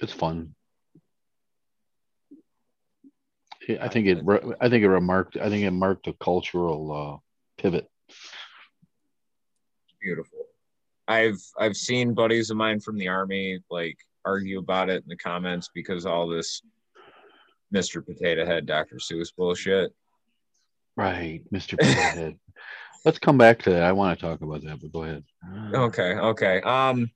it's 0.01 0.13
fun. 0.13 0.55
I 3.81 3.89
think 3.89 4.07
it. 4.07 4.21
re- 4.25 4.55
I 4.61 4.69
think 4.69 4.83
it 4.83 4.89
remarked. 4.89 5.37
I 5.37 5.51
think 5.51 5.65
it 5.65 5.71
marked 5.71 6.07
a 6.07 6.15
cultural 6.15 6.93
uh, 6.93 7.17
pivot. 7.63 7.87
beautiful. 10.01 10.39
I've 11.07 11.41
I've 11.59 11.77
seen 11.77 12.15
buddies 12.15 12.51
of 12.51 12.57
mine 12.57 12.81
from 12.81 12.97
the 12.97 13.09
army 13.09 13.61
like 13.71 13.99
argue 14.25 14.59
about 14.59 14.89
it 14.91 15.03
in 15.03 15.09
the 15.09 15.17
comments 15.17 15.71
because 15.75 16.07
all 16.07 16.29
this 16.29 16.63
Mr. 17.75 18.05
Potato 18.05 18.47
Head, 18.47 18.67
Dr. 18.67 18.97
Seuss 18.97 19.29
bullshit. 19.37 19.93
Right, 20.97 21.43
Mr. 21.53 21.79
Pinhead. 21.81 22.39
Let's 23.05 23.19
come 23.19 23.39
back 23.39 23.63
to 23.63 23.71
that. 23.71 23.83
I 23.83 23.93
want 23.93 24.19
to 24.19 24.27
talk 24.27 24.41
about 24.43 24.63
that, 24.63 24.81
but 24.81 24.93
go 24.93 25.05
ahead. 25.05 25.25
Okay, 25.75 26.15
okay. 26.15 26.61
Um, 26.63 27.11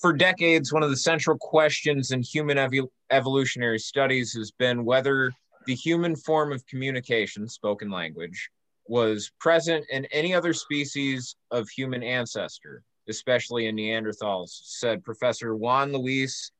for 0.00 0.12
decades, 0.12 0.72
one 0.72 0.82
of 0.82 0.90
the 0.90 0.96
central 0.96 1.36
questions 1.38 2.10
in 2.10 2.22
human 2.22 2.56
evo- 2.56 2.88
evolutionary 3.10 3.78
studies 3.78 4.32
has 4.32 4.50
been 4.50 4.84
whether 4.84 5.30
the 5.66 5.74
human 5.74 6.16
form 6.16 6.52
of 6.52 6.66
communication, 6.66 7.46
spoken 7.46 7.90
language, 7.90 8.50
was 8.86 9.30
present 9.38 9.84
in 9.90 10.06
any 10.06 10.34
other 10.34 10.52
species 10.52 11.36
of 11.50 11.68
human 11.68 12.02
ancestor, 12.02 12.82
especially 13.08 13.66
in 13.66 13.76
Neanderthals, 13.76 14.48
said 14.64 15.04
Professor 15.04 15.54
Juan 15.54 15.92
Luis. 15.92 16.50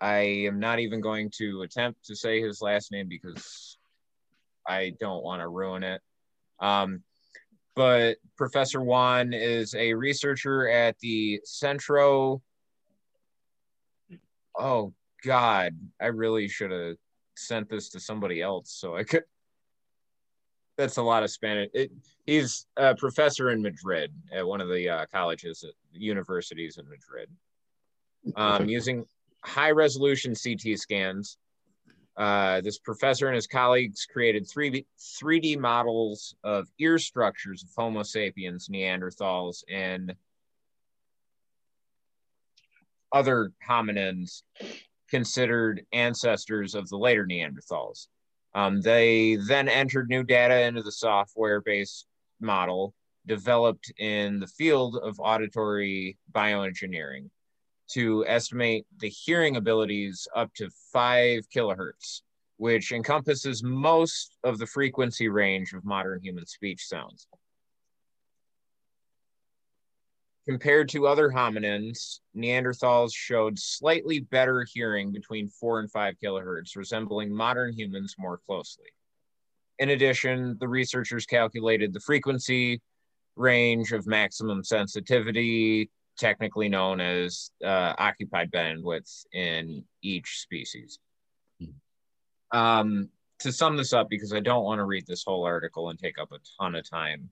I 0.00 0.18
am 0.46 0.58
not 0.58 0.78
even 0.78 1.00
going 1.00 1.30
to 1.38 1.62
attempt 1.62 2.04
to 2.06 2.16
say 2.16 2.40
his 2.40 2.62
last 2.62 2.90
name 2.90 3.06
because 3.08 3.76
I 4.66 4.94
don't 4.98 5.22
want 5.22 5.42
to 5.42 5.48
ruin 5.48 5.82
it. 5.82 6.00
Um, 6.60 7.02
but 7.78 8.16
Professor 8.36 8.80
Juan 8.80 9.32
is 9.32 9.72
a 9.76 9.94
researcher 9.94 10.68
at 10.68 10.98
the 10.98 11.40
Centro. 11.44 12.42
Oh 14.58 14.92
God, 15.24 15.78
I 16.00 16.06
really 16.06 16.48
should 16.48 16.72
have 16.72 16.96
sent 17.36 17.68
this 17.70 17.90
to 17.90 18.00
somebody 18.00 18.42
else 18.42 18.72
so 18.72 18.96
I 18.96 19.04
could. 19.04 19.22
That's 20.76 20.96
a 20.96 21.02
lot 21.02 21.22
of 21.22 21.30
Spanish. 21.30 21.70
It, 21.72 21.92
he's 22.26 22.66
a 22.76 22.96
professor 22.96 23.50
in 23.50 23.62
Madrid 23.62 24.12
at 24.32 24.44
one 24.44 24.60
of 24.60 24.68
the 24.68 24.88
uh, 24.88 25.06
colleges, 25.12 25.64
universities 25.92 26.78
in 26.78 26.88
Madrid, 26.88 27.28
um, 28.34 28.68
using 28.68 29.04
high 29.44 29.70
resolution 29.70 30.34
CT 30.34 30.76
scans. 30.80 31.38
Uh, 32.18 32.60
this 32.62 32.80
professor 32.80 33.28
and 33.28 33.36
his 33.36 33.46
colleagues 33.46 34.04
created 34.04 34.44
3D, 34.44 34.84
3D 35.22 35.56
models 35.56 36.34
of 36.42 36.66
ear 36.80 36.98
structures 36.98 37.62
of 37.62 37.68
Homo 37.76 38.02
sapiens, 38.02 38.68
Neanderthals, 38.68 39.62
and 39.70 40.12
other 43.12 43.52
hominins 43.66 44.42
considered 45.08 45.86
ancestors 45.92 46.74
of 46.74 46.88
the 46.88 46.98
later 46.98 47.24
Neanderthals. 47.24 48.08
Um, 48.52 48.80
they 48.80 49.36
then 49.36 49.68
entered 49.68 50.08
new 50.08 50.24
data 50.24 50.62
into 50.62 50.82
the 50.82 50.90
software 50.90 51.60
based 51.60 52.08
model 52.40 52.94
developed 53.26 53.92
in 53.98 54.40
the 54.40 54.46
field 54.48 54.96
of 54.96 55.20
auditory 55.20 56.18
bioengineering 56.32 57.30
to 57.88 58.24
estimate 58.26 58.86
the 58.98 59.08
hearing 59.08 59.56
abilities 59.56 60.28
up 60.34 60.52
to 60.54 60.70
five 60.92 61.48
kilohertz, 61.54 62.22
which 62.56 62.92
encompasses 62.92 63.62
most 63.62 64.36
of 64.44 64.58
the 64.58 64.66
frequency 64.66 65.28
range 65.28 65.72
of 65.72 65.84
modern 65.84 66.20
human 66.22 66.46
speech 66.46 66.86
sounds. 66.86 67.26
Compared 70.48 70.88
to 70.88 71.06
other 71.06 71.28
hominins, 71.28 72.20
Neanderthals 72.34 73.14
showed 73.14 73.58
slightly 73.58 74.20
better 74.20 74.64
hearing 74.72 75.12
between 75.12 75.48
four 75.48 75.78
and 75.78 75.90
five 75.90 76.14
kilohertz, 76.24 76.74
resembling 76.74 77.30
modern 77.30 77.72
humans 77.74 78.14
more 78.18 78.40
closely. 78.46 78.86
In 79.78 79.90
addition, 79.90 80.56
the 80.58 80.66
researchers 80.66 81.26
calculated 81.26 81.92
the 81.92 82.00
frequency 82.00 82.80
range 83.36 83.92
of 83.92 84.06
maximum 84.06 84.64
sensitivity, 84.64 85.90
technically 86.18 86.68
known 86.68 87.00
as 87.00 87.50
uh, 87.64 87.94
occupied 87.98 88.50
bandwidth 88.50 89.24
in 89.32 89.84
each 90.02 90.40
species. 90.40 90.98
Um, 92.50 93.08
to 93.40 93.52
sum 93.52 93.76
this 93.76 93.92
up, 93.92 94.08
because 94.08 94.32
I 94.32 94.40
don't 94.40 94.64
want 94.64 94.80
to 94.80 94.84
read 94.84 95.06
this 95.06 95.24
whole 95.24 95.44
article 95.44 95.90
and 95.90 95.98
take 95.98 96.18
up 96.18 96.32
a 96.32 96.38
ton 96.60 96.74
of 96.74 96.88
time, 96.88 97.30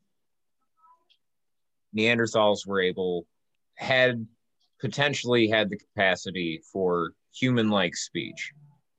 Neanderthals 1.96 2.66
were 2.66 2.80
able, 2.80 3.26
had 3.74 4.26
potentially 4.80 5.48
had 5.48 5.70
the 5.70 5.78
capacity 5.78 6.62
for 6.72 7.12
human 7.34 7.70
like 7.70 7.96
speech. 7.96 8.52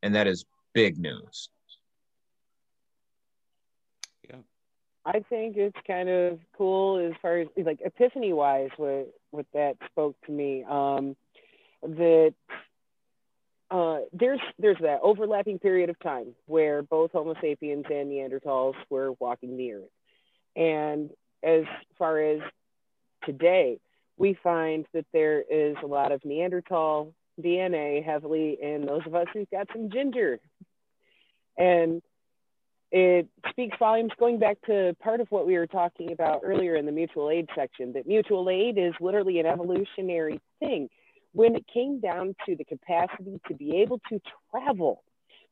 And 0.03 0.13
that 0.15 0.27
is 0.27 0.45
big 0.73 0.97
news. 0.97 1.49
I 5.07 5.23
think 5.29 5.55
it's 5.55 5.77
kind 5.87 6.09
of 6.09 6.39
cool 6.57 6.99
as 6.99 7.13
far 7.21 7.37
as 7.37 7.47
like 7.55 7.79
epiphany 7.81 8.33
wise 8.33 8.71
what 8.75 9.07
what 9.31 9.45
that 9.53 9.77
spoke 9.89 10.17
to 10.25 10.31
me. 10.33 10.65
Um 10.69 11.15
that 11.81 12.33
uh, 13.71 13.99
there's 14.11 14.41
there's 14.59 14.77
that 14.81 14.99
overlapping 15.01 15.59
period 15.59 15.89
of 15.89 15.99
time 15.99 16.35
where 16.45 16.81
both 16.81 17.11
Homo 17.11 17.35
sapiens 17.41 17.85
and 17.89 18.11
Neanderthals 18.11 18.75
were 18.89 19.13
walking 19.13 19.55
the 19.55 19.73
earth. 19.73 19.89
And 20.55 21.09
as 21.43 21.63
far 21.97 22.19
as 22.19 22.39
today, 23.25 23.79
we 24.17 24.37
find 24.41 24.85
that 24.93 25.05
there 25.13 25.41
is 25.41 25.75
a 25.83 25.87
lot 25.87 26.11
of 26.11 26.23
Neanderthal 26.25 27.13
DNA 27.41 28.03
heavily 28.03 28.57
in 28.61 28.85
those 28.85 29.05
of 29.05 29.15
us 29.15 29.27
who've 29.33 29.49
got 29.49 29.67
some 29.71 29.89
ginger. 29.89 30.39
And 31.57 32.01
it 32.91 33.27
speaks 33.49 33.77
volumes 33.77 34.11
going 34.19 34.39
back 34.39 34.57
to 34.65 34.95
part 35.01 35.19
of 35.19 35.27
what 35.29 35.45
we 35.45 35.57
were 35.57 35.67
talking 35.67 36.11
about 36.11 36.41
earlier 36.43 36.75
in 36.75 36.85
the 36.85 36.91
mutual 36.91 37.29
aid 37.29 37.47
section 37.55 37.93
that 37.93 38.07
mutual 38.07 38.49
aid 38.49 38.77
is 38.77 38.93
literally 39.01 39.39
an 39.39 39.45
evolutionary 39.45 40.39
thing. 40.59 40.89
When 41.33 41.55
it 41.55 41.65
came 41.71 41.99
down 41.99 42.35
to 42.45 42.55
the 42.55 42.63
capacity 42.63 43.39
to 43.47 43.53
be 43.53 43.77
able 43.81 43.99
to 44.09 44.19
travel 44.51 45.03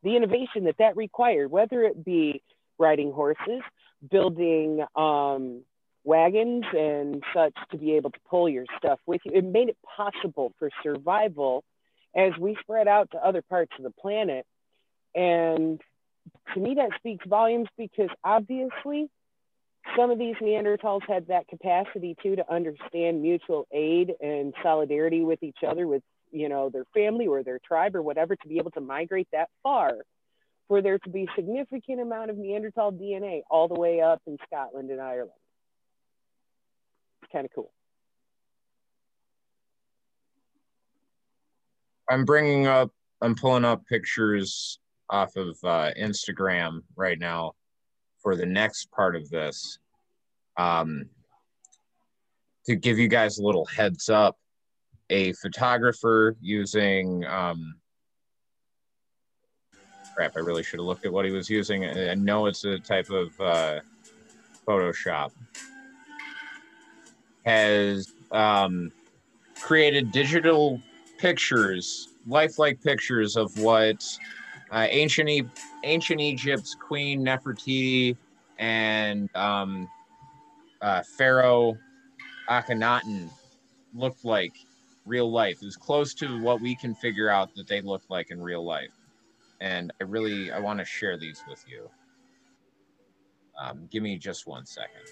the 0.02 0.16
innovation 0.16 0.64
that 0.64 0.76
that 0.78 0.96
required 0.96 1.50
whether 1.50 1.82
it 1.82 2.04
be 2.04 2.42
riding 2.78 3.12
horses 3.12 3.62
building 4.10 4.84
um, 4.94 5.62
wagons 6.04 6.64
and 6.72 7.22
such 7.34 7.54
to 7.70 7.78
be 7.78 7.94
able 7.94 8.10
to 8.10 8.18
pull 8.28 8.48
your 8.48 8.64
stuff 8.78 9.00
with 9.06 9.20
you 9.24 9.32
it 9.34 9.44
made 9.44 9.68
it 9.68 9.76
possible 9.96 10.52
for 10.58 10.70
survival 10.82 11.64
as 12.16 12.32
we 12.40 12.56
spread 12.60 12.88
out 12.88 13.10
to 13.10 13.18
other 13.18 13.42
parts 13.42 13.72
of 13.78 13.84
the 13.84 13.90
planet. 13.90 14.46
And 15.14 15.80
to 16.54 16.60
me 16.60 16.74
that 16.74 16.90
speaks 16.98 17.24
volumes 17.26 17.68
because 17.76 18.10
obviously 18.24 19.08
some 19.96 20.10
of 20.10 20.18
these 20.18 20.34
Neanderthals 20.36 21.02
had 21.06 21.28
that 21.28 21.46
capacity 21.48 22.16
too 22.22 22.36
to 22.36 22.52
understand 22.52 23.22
mutual 23.22 23.66
aid 23.72 24.12
and 24.20 24.52
solidarity 24.62 25.22
with 25.22 25.42
each 25.42 25.58
other, 25.66 25.86
with 25.86 26.02
you 26.32 26.48
know 26.48 26.70
their 26.70 26.84
family 26.94 27.26
or 27.26 27.42
their 27.42 27.60
tribe 27.64 27.94
or 27.94 28.02
whatever, 28.02 28.34
to 28.36 28.48
be 28.48 28.58
able 28.58 28.72
to 28.72 28.80
migrate 28.80 29.28
that 29.32 29.48
far, 29.62 29.92
for 30.68 30.82
there 30.82 30.98
to 30.98 31.10
be 31.10 31.28
significant 31.36 32.00
amount 32.00 32.30
of 32.30 32.36
Neanderthal 32.36 32.92
DNA 32.92 33.42
all 33.50 33.68
the 33.68 33.78
way 33.78 34.00
up 34.00 34.20
in 34.26 34.38
Scotland 34.46 34.90
and 34.90 35.00
Ireland. 35.00 35.30
It's 37.22 37.32
kind 37.32 37.44
of 37.44 37.52
cool. 37.54 37.70
I'm 42.08 42.24
bringing 42.24 42.66
up, 42.66 42.90
I'm 43.20 43.34
pulling 43.34 43.64
up 43.64 43.84
pictures 43.86 44.78
off 45.10 45.36
of 45.36 45.56
uh, 45.64 45.90
Instagram 45.98 46.80
right 46.96 47.18
now 47.18 47.52
for 48.22 48.36
the 48.36 48.46
next 48.46 48.90
part 48.90 49.16
of 49.16 49.28
this. 49.30 49.78
Um, 50.56 51.06
to 52.66 52.74
give 52.74 52.98
you 52.98 53.08
guys 53.08 53.38
a 53.38 53.42
little 53.42 53.64
heads 53.66 54.08
up, 54.08 54.36
a 55.10 55.32
photographer 55.34 56.36
using, 56.40 57.24
um, 57.26 57.76
crap, 60.16 60.36
I 60.36 60.40
really 60.40 60.62
should 60.62 60.80
have 60.80 60.86
looked 60.86 61.06
at 61.06 61.12
what 61.12 61.24
he 61.24 61.30
was 61.30 61.48
using. 61.48 61.84
I 61.84 62.14
know 62.14 62.46
it's 62.46 62.64
a 62.64 62.78
type 62.78 63.10
of 63.10 63.40
uh, 63.40 63.80
Photoshop, 64.66 65.30
has 67.44 68.12
um, 68.32 68.90
created 69.60 70.10
digital 70.10 70.80
pictures, 71.18 72.08
lifelike 72.26 72.82
pictures 72.82 73.36
of 73.36 73.56
what 73.58 74.04
uh, 74.70 74.86
ancient 74.90 75.28
e- 75.28 75.48
ancient 75.84 76.20
Egypt's 76.20 76.74
Queen 76.74 77.24
Nefertiti 77.24 78.16
and 78.58 79.34
um, 79.36 79.88
uh, 80.80 81.02
Pharaoh 81.16 81.76
Akhenaten 82.48 83.28
looked 83.94 84.24
like 84.24 84.52
real 85.04 85.30
life. 85.30 85.58
It 85.62 85.66
was 85.66 85.76
close 85.76 86.14
to 86.14 86.40
what 86.40 86.60
we 86.60 86.74
can 86.74 86.94
figure 86.94 87.28
out 87.28 87.54
that 87.54 87.68
they 87.68 87.80
look 87.80 88.02
like 88.08 88.30
in 88.30 88.42
real 88.42 88.64
life. 88.64 88.92
And 89.60 89.92
I 90.00 90.04
really 90.04 90.52
I 90.52 90.58
want 90.58 90.78
to 90.80 90.84
share 90.84 91.16
these 91.16 91.42
with 91.48 91.64
you. 91.68 91.88
Um, 93.58 93.88
give 93.90 94.02
me 94.02 94.18
just 94.18 94.46
one 94.46 94.66
second. 94.66 95.02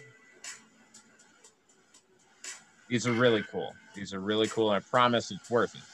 These 2.89 3.07
are 3.07 3.13
really 3.13 3.43
cool. 3.51 3.75
These 3.95 4.13
are 4.13 4.21
really 4.21 4.47
cool, 4.49 4.71
and 4.71 4.77
I 4.77 4.87
promise 4.87 5.31
it's 5.31 5.51
worth 5.51 5.75
it. 5.75 5.94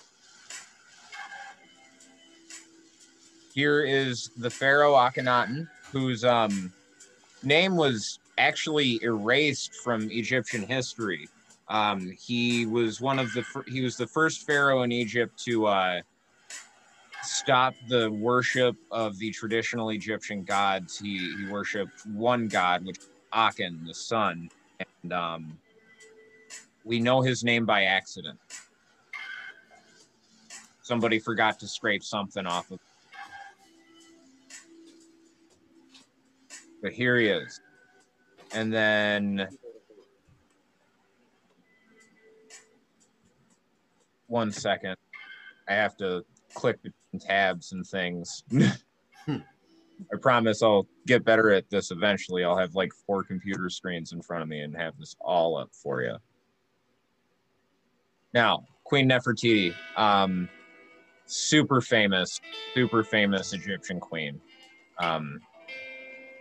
Here 3.52 3.82
is 3.82 4.30
the 4.36 4.50
pharaoh 4.50 4.94
Akhenaten, 4.94 5.68
whose 5.92 6.24
um, 6.24 6.72
name 7.42 7.76
was 7.76 8.18
actually 8.38 9.02
erased 9.02 9.74
from 9.82 10.10
Egyptian 10.10 10.62
history. 10.62 11.28
Um, 11.68 12.10
he 12.10 12.66
was 12.66 13.00
one 13.00 13.18
of 13.18 13.32
the 13.32 13.42
fir- 13.42 13.64
he 13.68 13.80
was 13.80 13.96
the 13.96 14.06
first 14.06 14.46
pharaoh 14.46 14.82
in 14.82 14.92
Egypt 14.92 15.38
to 15.44 15.66
uh, 15.66 16.00
stop 17.22 17.74
the 17.88 18.10
worship 18.10 18.76
of 18.90 19.18
the 19.18 19.30
traditional 19.30 19.90
Egyptian 19.90 20.42
gods. 20.42 20.98
He 20.98 21.18
he 21.36 21.46
worshipped 21.46 22.06
one 22.06 22.48
god, 22.48 22.84
which 22.84 22.98
Aten, 23.34 23.84
the 23.86 23.94
sun, 23.94 24.50
and 25.02 25.12
um, 25.12 25.58
we 26.84 26.98
know 27.00 27.20
his 27.20 27.44
name 27.44 27.66
by 27.66 27.84
accident. 27.84 28.38
Somebody 30.82 31.20
forgot 31.20 31.60
to 31.60 31.68
scrape 31.68 32.02
something 32.02 32.46
off 32.46 32.70
of. 32.70 32.78
But 36.82 36.92
here 36.92 37.18
he 37.18 37.28
is. 37.28 37.60
And 38.52 38.72
then 38.72 39.48
one 44.26 44.50
second. 44.52 44.96
I 45.68 45.74
have 45.74 45.96
to 45.98 46.24
click 46.54 46.78
tabs 47.20 47.72
and 47.72 47.86
things. 47.86 48.44
I 49.28 50.16
promise 50.20 50.62
I'll 50.62 50.86
get 51.06 51.24
better 51.24 51.50
at 51.50 51.68
this 51.68 51.90
eventually. 51.90 52.44
I'll 52.44 52.56
have 52.56 52.74
like 52.74 52.90
four 53.06 53.22
computer 53.22 53.68
screens 53.68 54.12
in 54.12 54.22
front 54.22 54.42
of 54.42 54.48
me 54.48 54.60
and 54.60 54.74
have 54.76 54.96
this 54.98 55.14
all 55.20 55.56
up 55.56 55.70
for 55.72 56.02
you. 56.02 56.16
Now, 58.32 58.64
Queen 58.84 59.08
Nefertiti, 59.08 59.74
um, 59.96 60.48
super 61.26 61.80
famous, 61.80 62.40
super 62.74 63.04
famous 63.04 63.52
Egyptian 63.52 64.00
queen. 64.00 64.40
Um, 64.98 65.40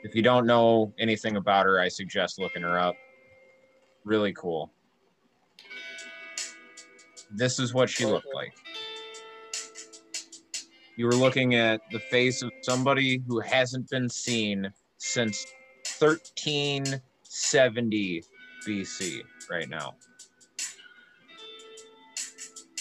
if 0.03 0.15
you 0.15 0.21
don't 0.21 0.45
know 0.45 0.93
anything 0.97 1.35
about 1.35 1.65
her, 1.65 1.79
I 1.79 1.87
suggest 1.87 2.39
looking 2.39 2.61
her 2.61 2.79
up. 2.79 2.95
Really 4.05 4.33
cool. 4.33 4.71
This 7.31 7.59
is 7.59 7.73
what 7.73 7.89
she 7.89 8.05
looked 8.05 8.33
like. 8.33 8.53
You 10.95 11.05
were 11.05 11.13
looking 11.13 11.55
at 11.55 11.81
the 11.91 11.99
face 11.99 12.41
of 12.41 12.51
somebody 12.61 13.21
who 13.27 13.39
hasn't 13.39 13.89
been 13.89 14.09
seen 14.09 14.71
since 14.97 15.45
1370 15.99 18.23
BC 18.67 19.21
right 19.49 19.69
now. 19.69 19.93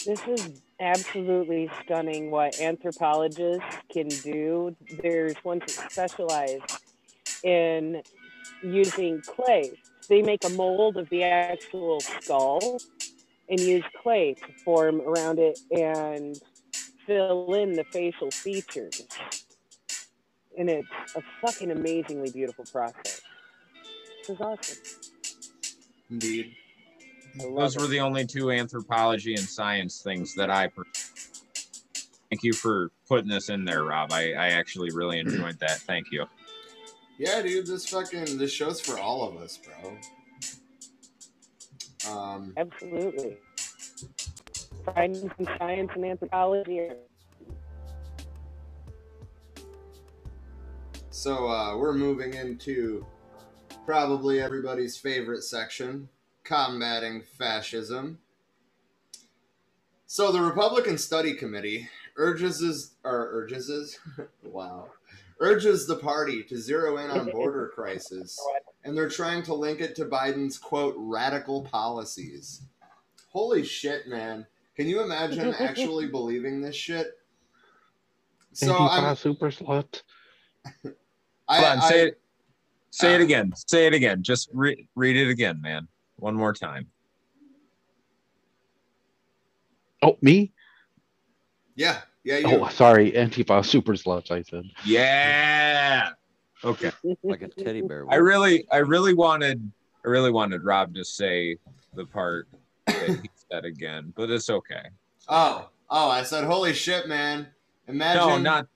This 0.05 0.21
is 0.27 0.61
absolutely 0.79 1.69
stunning 1.83 2.31
what 2.31 2.59
anthropologists 2.59 3.77
can 3.91 4.07
do. 4.07 4.75
There's 5.01 5.35
ones 5.43 5.63
that 5.65 5.91
specialize 5.91 6.61
in 7.43 8.01
using 8.63 9.21
clay. 9.21 9.71
They 10.07 10.21
make 10.21 10.43
a 10.43 10.49
mold 10.49 10.97
of 10.97 11.09
the 11.09 11.23
actual 11.23 11.99
skull 11.99 12.79
and 13.49 13.59
use 13.59 13.83
clay 14.01 14.35
to 14.35 14.63
form 14.63 15.01
around 15.01 15.39
it 15.39 15.59
and 15.71 16.39
fill 17.05 17.53
in 17.53 17.73
the 17.73 17.83
facial 17.85 18.31
features. 18.31 19.07
And 20.57 20.69
it's 20.69 20.87
a 21.15 21.21
fucking 21.41 21.71
amazingly 21.71 22.31
beautiful 22.31 22.65
process. 22.71 23.21
This 24.19 24.29
is 24.29 24.41
awesome. 24.41 24.77
Indeed. 26.09 26.55
Those 27.37 27.75
it. 27.75 27.81
were 27.81 27.87
the 27.87 27.99
only 27.99 28.25
two 28.25 28.51
anthropology 28.51 29.35
and 29.35 29.43
science 29.43 30.01
things 30.01 30.35
that 30.35 30.49
I. 30.49 30.67
Per- 30.67 30.83
Thank 32.29 32.43
you 32.43 32.53
for 32.53 32.91
putting 33.07 33.27
this 33.27 33.49
in 33.49 33.65
there, 33.65 33.83
Rob. 33.83 34.11
I, 34.11 34.33
I 34.33 34.49
actually 34.49 34.91
really 34.91 35.19
enjoyed 35.19 35.57
that. 35.59 35.79
Thank 35.79 36.11
you. 36.11 36.25
Yeah, 37.19 37.41
dude, 37.41 37.67
this 37.67 37.85
fucking 37.89 38.37
this 38.37 38.49
show's 38.49 38.79
for 38.79 38.97
all 38.97 39.27
of 39.27 39.35
us, 39.35 39.57
bro. 39.57 39.97
Um, 42.09 42.53
Absolutely. 42.55 43.35
Finding 44.95 45.29
some 45.35 45.57
science 45.57 45.91
and 45.95 46.05
anthropology. 46.05 46.91
so 51.09 51.49
uh, 51.49 51.75
we're 51.75 51.93
moving 51.93 52.35
into 52.35 53.05
probably 53.85 54.39
everybody's 54.39 54.95
favorite 54.95 55.43
section, 55.43 56.07
combating 56.45 57.21
fascism. 57.37 58.19
So 60.05 60.31
the 60.31 60.39
Republican 60.39 60.97
Study 60.97 61.33
Committee 61.33 61.89
urges 62.15 62.61
is 62.61 62.93
or 63.03 63.27
urges 63.33 63.67
is 63.67 63.99
wow 64.43 64.87
urges 65.39 65.87
the 65.87 65.95
party 65.95 66.43
to 66.43 66.57
zero 66.57 66.97
in 66.97 67.09
on 67.09 67.29
border 67.31 67.71
crisis, 67.73 68.39
and 68.83 68.95
they're 68.95 69.09
trying 69.09 69.43
to 69.43 69.53
link 69.53 69.81
it 69.81 69.95
to 69.95 70.05
Biden's 70.05 70.57
quote 70.57 70.95
radical 70.97 71.63
policies. 71.63 72.63
Holy 73.29 73.63
shit, 73.63 74.07
man! 74.07 74.45
Can 74.75 74.87
you 74.87 75.01
imagine 75.01 75.53
actually 75.59 76.07
believing 76.07 76.61
this 76.61 76.75
shit? 76.75 77.07
So 78.53 78.73
Antifa 78.73 79.03
I'm, 79.09 79.15
super 79.15 79.51
slut. 79.51 80.01
I, 81.47 81.61
Hold 81.61 81.65
on, 81.65 81.81
say 81.81 82.01
I- 82.01 82.05
it. 82.07 82.21
Say 82.91 83.13
it 83.13 83.21
uh, 83.21 83.23
again. 83.23 83.53
Say 83.67 83.85
it 83.85 83.93
again. 83.93 84.23
Just 84.23 84.49
re- 84.51 84.87
read 84.95 85.15
it 85.15 85.29
again, 85.29 85.61
man. 85.61 85.87
One 86.15 86.33
more 86.33 86.53
time. 86.53 86.87
Oh, 90.01 90.17
me? 90.21 90.51
yeah, 91.75 92.01
yeah, 92.29 92.37
you. 92.37 92.63
Oh, 92.63 92.69
sorry. 92.69 93.11
Antifa 93.13 93.65
super 93.65 93.93
sluts, 93.93 94.29
I 94.31 94.43
said. 94.43 94.65
Yeah. 94.85 96.09
Okay. 96.63 96.91
like 97.23 97.41
a 97.41 97.47
teddy 97.47 97.81
bear. 97.81 98.05
I 98.09 98.15
really, 98.15 98.67
I 98.71 98.77
really 98.77 99.13
wanted, 99.13 99.71
I 100.05 100.09
really 100.09 100.31
wanted 100.31 100.63
Rob 100.63 100.93
to 100.95 101.03
say 101.03 101.57
the 101.95 102.05
part 102.05 102.47
that 102.85 103.09
he 103.09 103.29
said 103.51 103.65
again, 103.65 104.13
but 104.15 104.29
it's 104.29 104.49
okay. 104.49 104.83
Oh, 105.27 105.69
oh, 105.89 106.09
I 106.09 106.23
said, 106.23 106.43
holy 106.43 106.73
shit, 106.73 107.07
man! 107.07 107.47
Imagine. 107.87 108.27
No, 108.27 108.37
not 108.37 108.67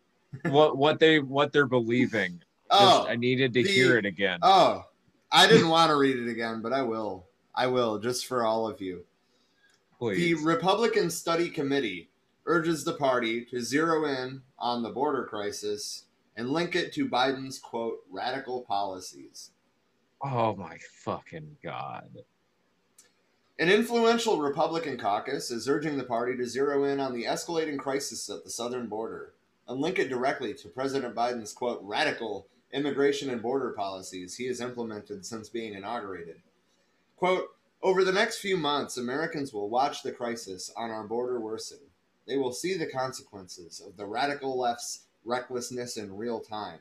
what 0.50 0.78
what 0.78 1.00
they 1.00 1.20
what 1.20 1.52
they're 1.52 1.68
believing. 1.68 2.42
Oh, 2.76 3.02
Just, 3.02 3.10
I 3.10 3.16
needed 3.18 3.54
to 3.54 3.62
the- 3.62 3.70
hear 3.70 4.00
it 4.00 4.06
again. 4.06 4.40
Oh, 4.42 4.84
I 5.32 5.46
didn't 5.46 5.70
want 5.70 5.92
to 5.92 5.96
read 5.96 6.18
it 6.18 6.28
again, 6.28 6.60
but 6.64 6.74
I 6.74 6.82
will. 6.82 7.28
I 7.54 7.68
will, 7.68 8.00
just 8.00 8.26
for 8.26 8.44
all 8.44 8.68
of 8.68 8.82
you. 8.82 9.06
The 10.02 10.34
Republican 10.34 11.12
Study 11.12 11.50
Committee 11.50 12.10
urges 12.46 12.84
the 12.84 12.94
party 12.94 13.46
to 13.46 13.62
zero 13.62 14.06
in 14.06 14.42
on 14.60 14.84
the 14.84 14.90
border 14.90 15.26
crisis 15.26 16.06
and 16.36 16.50
link 16.50 16.76
it 16.76 16.94
to 16.94 17.08
Biden's 17.08 17.60
quote 17.60 18.00
radical 18.10 18.62
policies. 18.62 19.52
Oh 20.22 20.56
my 20.56 20.78
fucking 21.04 21.58
god. 21.64 22.10
An 23.60 23.70
influential 23.70 24.40
Republican 24.40 24.98
caucus 24.98 25.52
is 25.52 25.70
urging 25.70 25.98
the 25.98 26.04
party 26.04 26.36
to 26.38 26.48
zero 26.48 26.86
in 26.86 27.00
on 27.00 27.14
the 27.14 27.26
escalating 27.26 27.78
crisis 27.78 28.30
at 28.30 28.44
the 28.44 28.50
southern 28.50 28.88
border 28.88 29.34
and 29.68 29.80
link 29.80 30.00
it 30.00 30.10
directly 30.10 30.54
to 30.56 30.70
President 30.70 31.16
Biden's 31.16 31.54
quote 31.54 31.80
radical 31.84 32.48
immigration 32.74 33.30
and 33.30 33.42
border 33.42 33.72
policies 33.72 34.36
he 34.36 34.48
has 34.48 34.60
implemented 34.60 35.26
since 35.26 35.50
being 35.50 35.74
inaugurated. 35.74 36.42
Quote, 37.16 37.50
over 37.84 38.04
the 38.04 38.12
next 38.12 38.40
few 38.40 38.58
months, 38.58 38.98
Americans 38.98 39.54
will 39.54 39.70
watch 39.70 40.04
the 40.04 40.12
crisis 40.12 40.72
on 40.76 40.90
our 40.90 41.04
border 41.04 41.40
worsen. 41.40 41.80
They 42.28 42.38
will 42.38 42.54
see 42.54 42.78
the 42.78 42.88
consequences 42.88 43.82
of 43.86 43.98
the 43.98 44.06
radical 44.06 44.58
left's 44.58 45.06
recklessness 45.26 45.98
in 45.98 46.16
real 46.16 46.40
time. 46.40 46.80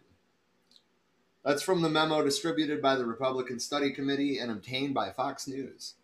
That's 1.44 1.62
from 1.62 1.82
the 1.82 1.90
memo 1.90 2.22
distributed 2.22 2.80
by 2.80 2.94
the 2.94 3.04
Republican 3.04 3.58
Study 3.58 3.90
Committee 3.90 4.38
and 4.38 4.50
obtained 4.50 4.94
by 4.94 5.10
Fox 5.10 5.48
News. 5.48 5.94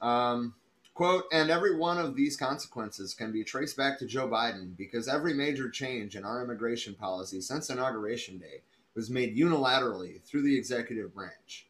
Um, 0.00 0.54
quote, 0.94 1.24
and 1.30 1.50
every 1.50 1.76
one 1.76 1.98
of 1.98 2.16
these 2.16 2.38
consequences 2.38 3.12
can 3.12 3.32
be 3.32 3.44
traced 3.44 3.76
back 3.76 3.98
to 3.98 4.06
Joe 4.06 4.28
Biden 4.28 4.76
because 4.76 5.08
every 5.08 5.34
major 5.34 5.68
change 5.68 6.16
in 6.16 6.24
our 6.24 6.42
immigration 6.42 6.94
policy 6.94 7.42
since 7.42 7.68
Inauguration 7.68 8.38
Day 8.38 8.62
was 8.94 9.10
made 9.10 9.36
unilaterally 9.36 10.22
through 10.22 10.42
the 10.42 10.56
executive 10.56 11.14
branch. 11.14 11.66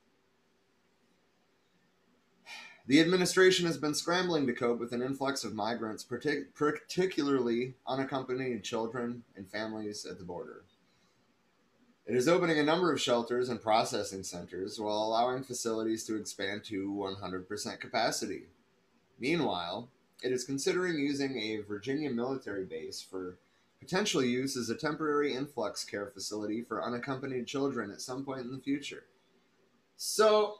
The 2.86 3.00
administration 3.00 3.66
has 3.66 3.76
been 3.76 3.94
scrambling 3.94 4.46
to 4.46 4.52
cope 4.52 4.80
with 4.80 4.92
an 4.92 5.02
influx 5.02 5.44
of 5.44 5.54
migrants, 5.54 6.04
partic- 6.04 6.54
particularly 6.54 7.74
unaccompanied 7.86 8.64
children 8.64 9.22
and 9.36 9.48
families 9.48 10.06
at 10.06 10.18
the 10.18 10.24
border. 10.24 10.64
It 12.06 12.16
is 12.16 12.26
opening 12.26 12.58
a 12.58 12.64
number 12.64 12.92
of 12.92 13.00
shelters 13.00 13.48
and 13.48 13.62
processing 13.62 14.24
centers 14.24 14.80
while 14.80 14.96
allowing 14.96 15.44
facilities 15.44 16.04
to 16.06 16.16
expand 16.16 16.64
to 16.64 16.90
100% 16.90 17.78
capacity. 17.78 18.44
Meanwhile, 19.20 19.88
it 20.22 20.32
is 20.32 20.44
considering 20.44 20.98
using 20.98 21.38
a 21.38 21.58
Virginia 21.58 22.10
military 22.10 22.64
base 22.64 23.00
for 23.00 23.36
potential 23.78 24.24
use 24.24 24.56
as 24.56 24.70
a 24.70 24.74
temporary 24.74 25.34
influx 25.34 25.84
care 25.84 26.06
facility 26.06 26.62
for 26.62 26.82
unaccompanied 26.82 27.46
children 27.46 27.90
at 27.90 28.00
some 28.00 28.24
point 28.24 28.40
in 28.40 28.50
the 28.50 28.58
future. 28.58 29.04
So, 29.96 30.56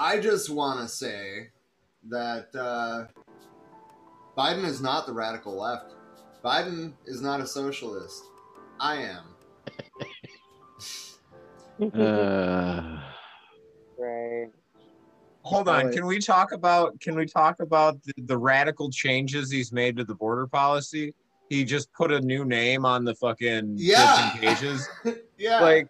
I 0.00 0.18
just 0.18 0.48
want 0.48 0.80
to 0.80 0.88
say 0.88 1.48
that 2.08 2.48
uh, 2.58 3.04
Biden 4.36 4.64
is 4.64 4.80
not 4.80 5.06
the 5.06 5.12
radical 5.12 5.60
left. 5.60 5.92
Biden 6.42 6.94
is 7.04 7.20
not 7.20 7.42
a 7.42 7.46
socialist. 7.46 8.24
I 8.80 8.96
am. 8.96 9.24
Uh, 11.80 13.00
right. 13.98 14.48
Hold 15.44 15.66
on. 15.66 15.90
Can 15.90 16.04
we 16.04 16.18
talk 16.18 16.52
about 16.52 17.00
can 17.00 17.16
we 17.16 17.24
talk 17.24 17.60
about 17.60 18.02
the, 18.02 18.12
the 18.24 18.36
radical 18.36 18.90
changes 18.90 19.50
he's 19.50 19.72
made 19.72 19.96
to 19.96 20.04
the 20.04 20.14
border 20.14 20.46
policy? 20.46 21.14
He 21.48 21.64
just 21.64 21.90
put 21.94 22.12
a 22.12 22.20
new 22.20 22.44
name 22.44 22.84
on 22.84 23.06
the 23.06 23.14
fucking 23.14 23.76
bits 23.76 23.88
Yeah. 23.88 24.30
pages. 24.38 24.86
Yeah. 25.38 25.60
Like 25.62 25.88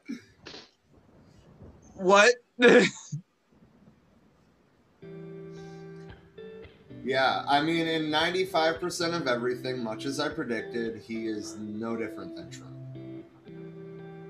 what? 1.97 2.33
Yeah, 7.11 7.43
I 7.49 7.61
mean, 7.61 7.89
in 7.89 8.03
95% 8.05 9.21
of 9.21 9.27
everything, 9.27 9.83
much 9.83 10.05
as 10.07 10.21
I 10.21 10.29
predicted, 10.29 11.03
he 11.03 11.27
is 11.27 11.57
no 11.57 11.97
different 11.97 12.37
than 12.37 12.49
Trump. 12.53 12.73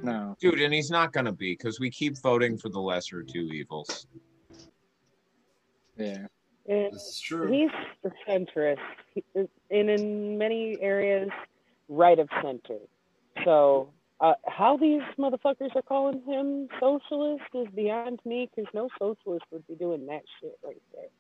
No. 0.02 0.34
Dude, 0.40 0.62
and 0.62 0.72
he's 0.72 0.90
not 0.90 1.12
gonna 1.12 1.30
be 1.30 1.52
because 1.52 1.78
we 1.78 1.90
keep 1.90 2.16
voting 2.16 2.56
for 2.56 2.70
the 2.70 2.80
lesser 2.80 3.20
of 3.20 3.26
two 3.26 3.50
evils. 3.52 4.06
Yeah. 5.98 6.26
And 6.70 6.94
This 6.94 7.02
is 7.02 7.20
true. 7.20 7.52
He's 7.52 7.68
the 8.02 8.12
centrist, 8.26 8.78
he, 9.14 9.22
and 9.34 9.90
in 9.90 10.38
many 10.38 10.78
areas, 10.80 11.28
right 11.90 12.18
of 12.18 12.30
center. 12.42 12.78
So, 13.44 13.92
uh, 14.20 14.36
how 14.46 14.78
these 14.78 15.02
motherfuckers 15.18 15.76
are 15.76 15.82
calling 15.82 16.22
him 16.22 16.70
socialist 16.80 17.44
is 17.52 17.68
beyond 17.74 18.20
me, 18.24 18.48
because 18.48 18.72
no 18.72 18.88
socialist 18.98 19.44
would 19.50 19.66
be 19.66 19.74
doing 19.74 20.06
that 20.06 20.22
shit 20.40 20.58
right 20.64 20.80
there. 20.94 21.10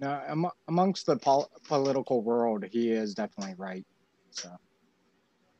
No, 0.00 0.22
am- 0.28 0.50
amongst 0.68 1.06
the 1.06 1.16
pol- 1.16 1.50
political 1.66 2.22
world, 2.22 2.64
he 2.70 2.90
is 2.92 3.14
definitely 3.14 3.54
right. 3.56 3.84
So 4.30 4.50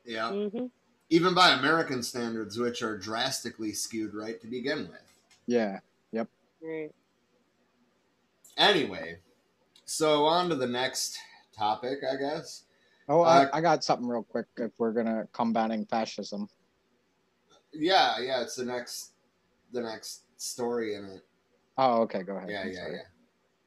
Yeah. 0.04 0.30
Mm-hmm. 0.30 0.66
Even 1.10 1.34
by 1.34 1.50
American 1.50 2.02
standards, 2.02 2.58
which 2.58 2.82
are 2.82 2.96
drastically 2.98 3.72
skewed 3.72 4.14
right 4.14 4.40
to 4.40 4.46
begin 4.46 4.88
with. 4.88 5.02
yeah, 5.46 5.80
yep. 6.12 6.28
Right. 6.62 6.90
Anyway, 8.58 9.18
so 9.84 10.26
on 10.26 10.48
to 10.50 10.54
the 10.56 10.66
next 10.66 11.16
topic, 11.56 12.00
I 12.10 12.16
guess. 12.16 12.64
Oh, 13.08 13.22
Uh, 13.22 13.48
I, 13.52 13.58
I 13.58 13.60
got 13.62 13.84
something 13.84 14.06
real 14.06 14.22
quick. 14.22 14.46
If 14.58 14.72
we're 14.78 14.92
gonna 14.92 15.26
combating 15.32 15.86
fascism, 15.86 16.48
Yeah, 17.72 18.18
yeah, 18.18 18.42
it's 18.42 18.56
the 18.56 18.64
next 18.64 19.12
the 19.72 19.80
next 19.82 20.22
story 20.36 20.94
in 20.94 21.04
it. 21.06 21.24
oh, 21.78 22.02
okay, 22.02 22.22
go 22.22 22.36
ahead. 22.36 22.50
Yeah, 22.50 22.60
I'm 22.62 22.68
yeah, 22.68 22.74
sorry. 22.74 22.92
yeah. 22.96 23.02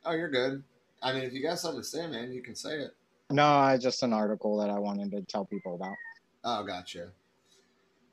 Oh, 0.06 0.12
you're 0.14 0.30
good. 0.30 0.64
I 1.02 1.14
mean, 1.14 1.24
if 1.24 1.34
you 1.34 1.42
got 1.42 1.60
something 1.60 1.82
to 1.82 1.88
say, 1.88 2.08
man, 2.08 2.32
you 2.32 2.42
can 2.42 2.56
say 2.56 2.74
it. 2.80 2.92
No, 3.30 3.46
I 3.46 3.78
just 3.78 4.04
an 4.04 4.14
article 4.14 4.58
that 4.58 4.70
I 4.70 4.78
wanted 4.80 5.12
to 5.12 5.22
tell 5.22 5.46
people 5.46 5.76
about. 5.76 5.96
Oh, 6.44 6.64
gotcha. 6.66 7.12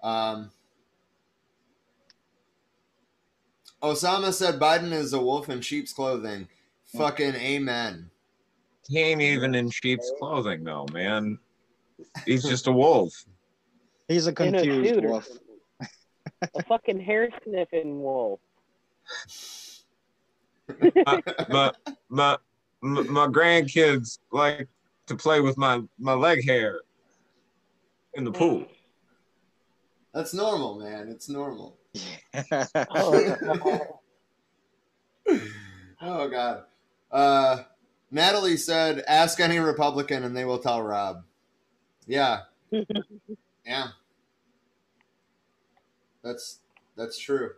Um, 0.02 0.50
Osama 3.82 4.32
said 4.32 4.58
Biden 4.60 4.92
is 4.92 5.12
a 5.12 5.20
wolf 5.20 5.48
in 5.48 5.60
sheep's 5.60 5.92
clothing. 5.92 6.48
Fucking 6.96 7.34
amen. 7.34 8.10
He 8.88 8.98
ain't 9.00 9.20
even 9.20 9.54
in 9.54 9.70
sheep's 9.70 10.10
clothing 10.18 10.64
though, 10.64 10.86
man. 10.92 11.38
He's 12.24 12.42
just 12.42 12.66
a 12.66 12.72
wolf. 12.72 13.12
He's 14.08 14.26
a 14.26 14.30
In 14.42 14.54
a 14.54 14.62
confused 14.62 15.04
wolf. 15.04 15.28
a 16.54 16.62
fucking 16.64 17.00
hair 17.00 17.28
sniffing 17.44 18.00
wolf. 18.00 18.40
My, 21.06 21.22
my 21.48 21.72
my 22.08 22.38
my 22.80 23.26
grandkids 23.26 24.18
like 24.32 24.68
to 25.06 25.16
play 25.16 25.40
with 25.40 25.56
my 25.56 25.82
my 25.98 26.14
leg 26.14 26.44
hair 26.44 26.80
in 28.14 28.24
the 28.24 28.32
pool. 28.32 28.66
That's 30.14 30.34
normal, 30.34 30.78
man. 30.78 31.08
It's 31.08 31.28
normal. 31.28 31.78
Oh, 32.90 34.00
Oh 36.00 36.28
God. 36.28 36.62
Uh, 37.10 37.62
Natalie 38.10 38.56
said, 38.56 39.04
"Ask 39.06 39.40
any 39.40 39.58
Republican, 39.58 40.24
and 40.24 40.36
they 40.36 40.44
will 40.44 40.58
tell 40.58 40.82
Rob." 40.82 41.24
Yeah, 42.06 42.40
yeah. 43.66 43.88
That's 46.22 46.60
that's 46.96 47.18
true. 47.18 47.50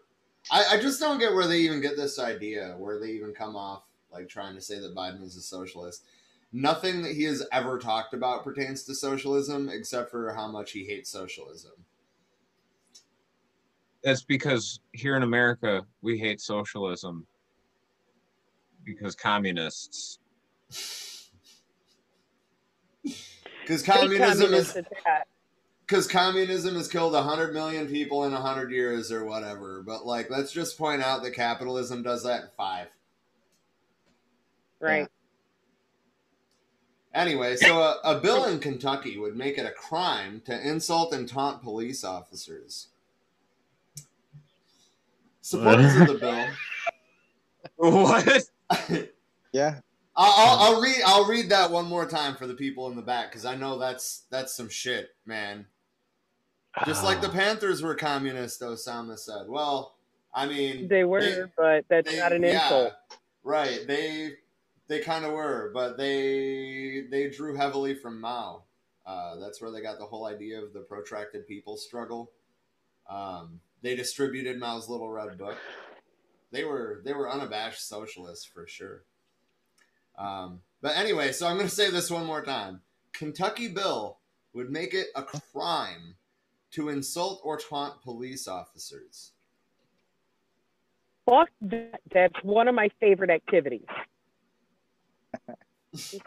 I, 0.50 0.64
I 0.72 0.80
just 0.80 1.00
don't 1.00 1.18
get 1.18 1.32
where 1.32 1.46
they 1.46 1.58
even 1.60 1.80
get 1.80 1.96
this 1.96 2.18
idea, 2.18 2.74
where 2.78 2.98
they 2.98 3.10
even 3.10 3.32
come 3.32 3.56
off 3.56 3.84
like 4.12 4.28
trying 4.28 4.54
to 4.54 4.60
say 4.60 4.80
that 4.80 4.94
Biden 4.94 5.22
is 5.22 5.36
a 5.36 5.40
socialist. 5.40 6.04
Nothing 6.52 7.02
that 7.02 7.12
he 7.12 7.22
has 7.24 7.46
ever 7.52 7.78
talked 7.78 8.12
about 8.12 8.42
pertains 8.42 8.82
to 8.84 8.94
socialism, 8.94 9.68
except 9.68 10.10
for 10.10 10.32
how 10.34 10.48
much 10.48 10.72
he 10.72 10.84
hates 10.84 11.08
socialism. 11.08 11.72
That's 14.02 14.22
because 14.22 14.80
here 14.92 15.16
in 15.16 15.22
America 15.22 15.86
we 16.02 16.18
hate 16.18 16.40
socialism 16.40 17.26
because 18.84 19.14
communists. 19.14 20.18
Because 23.62 23.86
Fake 23.86 24.00
communism 24.00 24.52
is 24.52 24.72
communist 24.72 24.76
attack. 24.76 25.28
Because 25.90 26.06
communism 26.06 26.76
has 26.76 26.86
killed 26.86 27.14
100 27.14 27.52
million 27.52 27.88
people 27.88 28.24
in 28.24 28.32
100 28.32 28.70
years 28.70 29.10
or 29.10 29.24
whatever 29.24 29.82
but 29.84 30.06
like 30.06 30.30
let's 30.30 30.52
just 30.52 30.78
point 30.78 31.02
out 31.02 31.22
that 31.24 31.32
capitalism 31.32 32.02
does 32.02 32.22
that 32.22 32.42
in 32.42 32.48
five 32.56 32.86
Right. 34.78 35.08
anyway 37.12 37.56
so 37.56 37.80
a, 37.80 37.98
a 38.04 38.20
bill 38.20 38.44
in 38.44 38.60
kentucky 38.60 39.18
would 39.18 39.36
make 39.36 39.58
it 39.58 39.66
a 39.66 39.72
crime 39.72 40.40
to 40.46 40.68
insult 40.68 41.12
and 41.12 41.28
taunt 41.28 41.60
police 41.60 42.04
officers 42.04 42.88
supporters 45.40 45.96
of 45.96 46.06
the 46.06 46.14
bill 46.20 46.46
What? 47.76 49.08
yeah. 49.52 49.80
I'll, 50.16 50.34
I'll, 50.36 50.58
I'll 50.74 50.80
read 50.80 51.02
i'll 51.04 51.26
read 51.26 51.48
that 51.48 51.70
one 51.70 51.86
more 51.86 52.06
time 52.06 52.36
for 52.36 52.46
the 52.46 52.54
people 52.54 52.88
in 52.88 52.96
the 52.96 53.02
back 53.02 53.30
because 53.30 53.44
i 53.44 53.56
know 53.56 53.76
that's 53.76 54.22
that's 54.30 54.54
some 54.54 54.68
shit 54.68 55.10
man 55.26 55.66
just 56.86 57.04
like 57.04 57.20
the 57.20 57.28
panthers 57.28 57.82
were 57.82 57.94
communist 57.94 58.60
osama 58.62 59.18
said 59.18 59.46
well 59.48 59.96
i 60.34 60.46
mean 60.46 60.88
They 60.88 61.04
were, 61.04 61.50
but 61.56 61.84
that's 61.88 62.10
they- 62.10 62.18
not 62.18 62.32
an 62.32 62.42
yeah, 62.42 62.62
insult. 62.64 62.92
Right. 63.42 63.80
They 63.86 64.32
they 64.88 65.00
kind 65.00 65.24
of 65.24 65.32
were, 65.32 65.70
but 65.72 65.96
they 65.96 67.04
they 67.10 67.30
drew 67.30 67.54
heavily 67.56 67.94
from 67.94 68.20
Mao. 68.20 68.64
Uh, 69.06 69.36
that's 69.36 69.62
where 69.62 69.70
they 69.70 69.80
got 69.80 69.98
the 69.98 70.04
whole 70.04 70.26
idea 70.26 70.60
of 70.62 70.72
the 70.74 70.80
protracted 70.80 71.46
people 71.48 71.76
struggle. 71.78 72.30
Um, 73.08 73.60
they 73.82 73.96
distributed 73.96 74.58
Mao's 74.60 74.88
little 74.90 75.08
red 75.08 75.38
book. 75.38 75.56
They 76.52 76.64
were 76.64 77.00
they 77.04 77.14
were 77.14 77.30
unabashed 77.30 77.88
socialists 77.88 78.44
for 78.44 78.66
sure. 78.66 79.04
Um, 80.18 80.60
but 80.82 80.96
anyway, 80.98 81.32
so 81.32 81.46
I'm 81.46 81.56
going 81.56 81.68
to 81.68 81.74
say 81.74 81.90
this 81.90 82.10
one 82.10 82.26
more 82.26 82.42
time. 82.42 82.82
Kentucky 83.14 83.68
bill 83.68 84.18
would 84.52 84.70
make 84.70 84.92
it 84.92 85.06
a 85.16 85.22
crime 85.22 86.14
to 86.72 86.88
insult 86.88 87.40
or 87.44 87.58
taunt 87.58 88.00
police 88.02 88.46
officers. 88.48 89.32
Fuck 91.26 91.48
that. 91.62 92.00
That's 92.12 92.34
one 92.42 92.68
of 92.68 92.74
my 92.74 92.90
favorite 93.00 93.30
activities. 93.30 93.86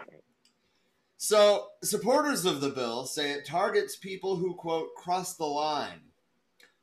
So, 1.26 1.68
supporters 1.82 2.44
of 2.44 2.60
the 2.60 2.68
bill 2.68 3.06
say 3.06 3.32
it 3.32 3.46
targets 3.46 3.96
people 3.96 4.36
who, 4.36 4.56
quote, 4.56 4.94
cross 4.96 5.38
the 5.38 5.46
line. 5.46 6.02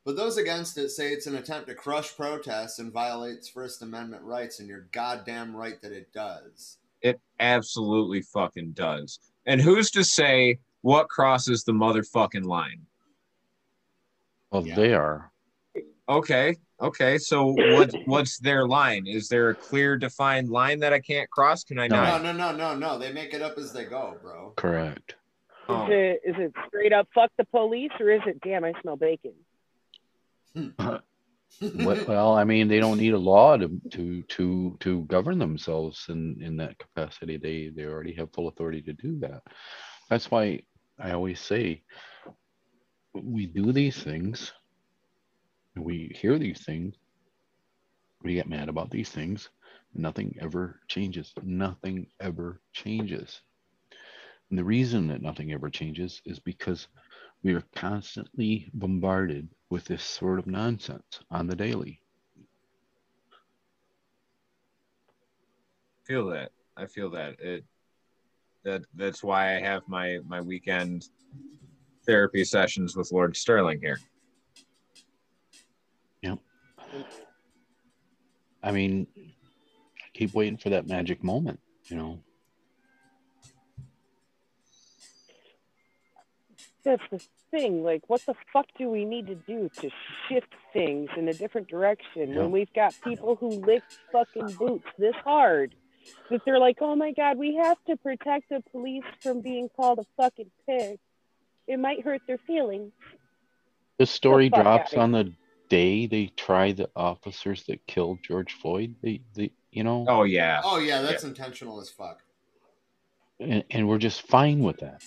But 0.03 0.15
those 0.15 0.37
against 0.37 0.79
it 0.79 0.89
say 0.89 1.11
it's 1.11 1.27
an 1.27 1.35
attempt 1.35 1.67
to 1.67 1.75
crush 1.75 2.17
protests 2.17 2.79
and 2.79 2.91
violates 2.91 3.47
First 3.47 3.83
Amendment 3.83 4.23
rights, 4.23 4.59
and 4.59 4.67
you're 4.67 4.87
goddamn 4.91 5.55
right 5.55 5.79
that 5.83 5.91
it 5.91 6.11
does. 6.11 6.79
It 7.03 7.21
absolutely 7.39 8.23
fucking 8.23 8.71
does. 8.71 9.19
And 9.45 9.61
who's 9.61 9.91
to 9.91 10.03
say 10.03 10.57
what 10.81 11.07
crosses 11.07 11.63
the 11.63 11.73
motherfucking 11.73 12.45
line? 12.45 12.81
Well, 14.51 14.63
they 14.63 14.93
are. 14.93 15.31
Okay, 16.09 16.57
okay. 16.81 17.17
So 17.17 17.55
what 17.57 17.93
what's 18.05 18.37
their 18.39 18.67
line? 18.67 19.05
Is 19.07 19.29
there 19.29 19.49
a 19.49 19.55
clear 19.55 19.97
defined 19.97 20.49
line 20.49 20.79
that 20.79 20.91
I 20.91 20.99
can't 20.99 21.29
cross? 21.29 21.63
Can 21.63 21.79
I 21.79 21.87
No. 21.87 21.95
No, 21.95 22.03
not? 22.03 22.23
no, 22.23 22.33
no, 22.33 22.51
no, 22.51 22.75
no. 22.75 22.99
They 22.99 23.13
make 23.13 23.33
it 23.33 23.41
up 23.41 23.57
as 23.57 23.71
they 23.71 23.85
go, 23.85 24.17
bro. 24.21 24.53
Correct. 24.57 25.15
Oh. 25.69 25.85
Is 25.85 25.89
it 25.91 26.21
is 26.25 26.35
it 26.37 26.53
straight 26.67 26.91
up 26.91 27.07
fuck 27.15 27.31
the 27.37 27.45
police 27.45 27.91
or 27.99 28.11
is 28.11 28.21
it 28.25 28.41
damn 28.41 28.65
I 28.65 28.73
smell 28.81 28.97
bacon? 28.97 29.33
Hmm. 30.53 30.69
Well, 31.61 32.33
I 32.33 32.43
mean, 32.43 32.67
they 32.67 32.79
don't 32.79 32.97
need 32.97 33.13
a 33.13 33.19
law 33.19 33.55
to 33.55 33.79
to 33.91 34.23
to 34.23 34.77
to 34.79 35.01
govern 35.03 35.37
themselves 35.37 36.05
in 36.09 36.41
in 36.41 36.57
that 36.57 36.77
capacity. 36.79 37.37
They 37.37 37.71
they 37.73 37.83
already 37.83 38.13
have 38.15 38.33
full 38.33 38.47
authority 38.47 38.81
to 38.83 38.93
do 38.93 39.19
that. 39.19 39.43
That's 40.09 40.31
why 40.31 40.61
I 40.99 41.11
always 41.11 41.39
say 41.39 41.83
we 43.13 43.45
do 43.45 43.71
these 43.71 44.01
things, 44.01 44.53
we 45.75 46.11
hear 46.15 46.37
these 46.37 46.63
things, 46.65 46.95
we 48.23 48.35
get 48.35 48.47
mad 48.47 48.69
about 48.69 48.91
these 48.91 49.09
things. 49.09 49.49
Nothing 49.93 50.35
ever 50.39 50.79
changes. 50.87 51.33
Nothing 51.43 52.07
ever 52.19 52.61
changes. 52.71 53.41
And 54.49 54.57
the 54.57 54.63
reason 54.63 55.07
that 55.07 55.21
nothing 55.21 55.51
ever 55.51 55.69
changes 55.69 56.21
is 56.25 56.39
because 56.39 56.87
we 57.43 57.53
are 57.53 57.63
constantly 57.75 58.69
bombarded 58.73 59.49
with 59.69 59.85
this 59.85 60.03
sort 60.03 60.39
of 60.39 60.47
nonsense 60.47 61.19
on 61.29 61.47
the 61.47 61.55
daily. 61.55 61.99
Feel 66.05 66.27
that. 66.27 66.51
I 66.77 66.85
feel 66.85 67.09
that. 67.11 67.39
It 67.39 67.65
that 68.63 68.83
that's 68.93 69.23
why 69.23 69.55
I 69.55 69.59
have 69.59 69.81
my 69.87 70.19
my 70.27 70.41
weekend 70.41 71.09
therapy 72.05 72.43
sessions 72.43 72.95
with 72.95 73.11
Lord 73.11 73.35
Sterling 73.35 73.79
here. 73.81 73.99
Yep. 76.21 76.39
I 78.63 78.71
mean, 78.71 79.07
keep 80.13 80.33
waiting 80.33 80.57
for 80.57 80.69
that 80.69 80.87
magic 80.87 81.23
moment, 81.23 81.59
you 81.85 81.97
know. 81.97 82.19
That's 86.83 87.03
the 87.11 87.21
thing. 87.51 87.83
Like, 87.83 88.01
what 88.07 88.25
the 88.25 88.33
fuck 88.51 88.65
do 88.77 88.89
we 88.89 89.05
need 89.05 89.27
to 89.27 89.35
do 89.35 89.69
to 89.81 89.89
shift 90.27 90.53
things 90.73 91.09
in 91.15 91.27
a 91.27 91.33
different 91.33 91.67
direction 91.67 92.29
Yeah. 92.29 92.39
when 92.39 92.51
we've 92.51 92.73
got 92.73 92.95
people 93.03 93.35
who 93.35 93.49
lick 93.49 93.83
fucking 94.11 94.55
boots 94.57 94.87
this 94.97 95.15
hard 95.23 95.75
that 96.31 96.41
they're 96.45 96.59
like, 96.59 96.77
oh 96.81 96.95
my 96.95 97.11
god, 97.11 97.37
we 97.37 97.55
have 97.55 97.77
to 97.85 97.95
protect 97.97 98.49
the 98.49 98.63
police 98.71 99.03
from 99.21 99.41
being 99.41 99.69
called 99.69 99.99
a 99.99 100.05
fucking 100.17 100.49
pig. 100.67 100.97
It 101.71 101.79
might 101.79 102.03
hurt 102.03 102.21
their 102.27 102.37
feelings. 102.37 102.91
The 103.97 104.05
story 104.05 104.49
fuck 104.49 104.61
drops 104.63 104.93
on 104.93 105.13
the 105.13 105.31
day 105.69 106.05
they 106.05 106.25
try 106.35 106.73
the 106.73 106.89
officers 106.97 107.63
that 107.69 107.87
killed 107.87 108.19
George 108.27 108.51
Floyd. 108.61 108.93
They, 109.01 109.21
they, 109.35 109.51
you 109.71 109.85
know, 109.85 110.05
Oh 110.09 110.23
yeah. 110.23 110.59
Oh 110.65 110.79
yeah, 110.79 111.01
that's 111.01 111.23
intentional 111.23 111.79
as 111.79 111.89
fuck. 111.89 112.23
and, 113.39 113.63
and 113.71 113.87
we're 113.87 113.99
just 113.99 114.23
fine 114.23 114.59
with 114.59 114.79
that. 114.79 115.01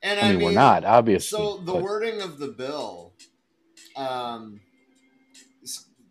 And 0.00 0.20
I 0.20 0.32
mean, 0.32 0.44
we're 0.44 0.52
not, 0.52 0.84
obviously, 0.84 1.36
So 1.38 1.56
the 1.56 1.72
but- 1.72 1.82
wording 1.82 2.20
of 2.22 2.38
the 2.38 2.48
bill, 2.48 3.12
um, 3.96 4.60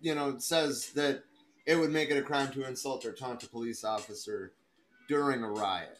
you 0.01 0.13
know, 0.13 0.39
says 0.39 0.89
that 0.95 1.23
it 1.65 1.77
would 1.77 1.91
make 1.91 2.09
it 2.09 2.17
a 2.17 2.21
crime 2.21 2.51
to 2.51 2.67
insult 2.67 3.05
or 3.05 3.13
taunt 3.13 3.43
a 3.43 3.47
police 3.47 3.85
officer 3.85 4.51
during 5.07 5.41
a 5.41 5.49
riot. 5.49 5.99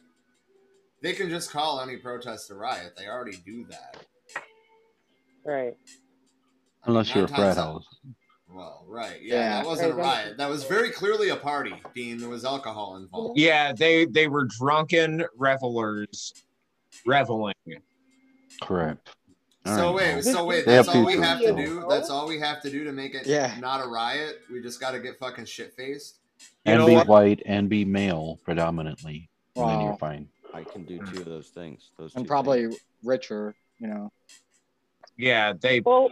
They 1.03 1.11
can 1.11 1.29
just 1.29 1.51
call 1.51 1.81
any 1.81 1.97
protest 1.97 2.49
a 2.49 2.55
riot. 2.55 2.93
They 2.97 3.07
already 3.07 3.35
do 3.45 3.65
that. 3.69 3.97
Right. 5.45 5.75
Unless 6.85 7.13
you're 7.13 7.25
a 7.25 7.27
nine 7.27 7.35
frat 7.35 7.57
house. 7.57 7.85
Well, 8.49 8.85
right. 8.87 9.21
Yeah, 9.21 9.35
Yeah. 9.35 9.49
that 9.57 9.65
wasn't 9.65 9.91
a 9.91 9.95
riot. 9.95 10.37
That 10.37 10.49
was 10.49 10.63
very 10.63 10.91
clearly 10.91 11.29
a 11.29 11.35
party, 11.35 11.73
Dean. 11.93 12.19
There 12.19 12.29
was 12.29 12.45
alcohol 12.45 12.95
involved. 12.95 13.37
Yeah, 13.37 13.73
they 13.73 14.05
they 14.05 14.27
were 14.29 14.45
drunken 14.45 15.25
revelers 15.35 16.33
reveling. 17.05 17.53
Correct. 18.61 19.09
All 19.65 19.75
so 19.75 19.97
right, 19.97 20.15
wait, 20.15 20.23
so 20.23 20.45
wait, 20.45 20.65
that's 20.65 20.87
all 20.87 21.05
we 21.05 21.17
have 21.17 21.39
to 21.41 21.53
do. 21.53 21.85
That's 21.89 22.09
all 22.09 22.27
we 22.27 22.39
have 22.39 22.61
to 22.61 22.69
do 22.69 22.85
to 22.85 22.93
make 22.93 23.13
it 23.13 23.25
Yeah. 23.27 23.55
not 23.59 23.83
a 23.85 23.87
riot. 23.89 24.39
We 24.49 24.61
just 24.61 24.79
got 24.79 24.91
to 24.91 24.99
get 24.99 25.19
fucking 25.19 25.45
shit 25.45 25.73
faced. 25.75 26.19
You 26.39 26.47
and 26.73 26.79
know 26.79 26.87
be 26.87 26.95
what? 26.95 27.07
white 27.07 27.41
and 27.45 27.69
be 27.69 27.83
male 27.83 28.39
predominantly, 28.45 29.29
and 29.57 29.69
then 29.69 29.81
you're 29.81 29.97
fine. 29.97 30.29
I 30.53 30.63
can 30.63 30.83
do 30.83 30.99
two 30.99 31.19
of 31.19 31.25
those 31.25 31.49
things. 31.49 31.91
Those 31.97 32.15
and 32.15 32.27
probably 32.27 32.67
things. 32.67 32.79
richer, 33.03 33.55
you 33.79 33.87
know. 33.87 34.11
Yeah, 35.17 35.53
they 35.59 35.81
Well, 35.81 36.09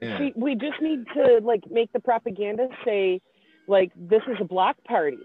yeah. 0.00 0.20
we, 0.20 0.32
we 0.36 0.54
just 0.54 0.80
need 0.80 1.04
to 1.14 1.40
like 1.42 1.62
make 1.70 1.92
the 1.92 2.00
propaganda 2.00 2.68
say 2.84 3.20
like 3.66 3.92
this 3.96 4.22
is 4.28 4.36
a 4.40 4.44
block 4.44 4.76
party. 4.84 5.18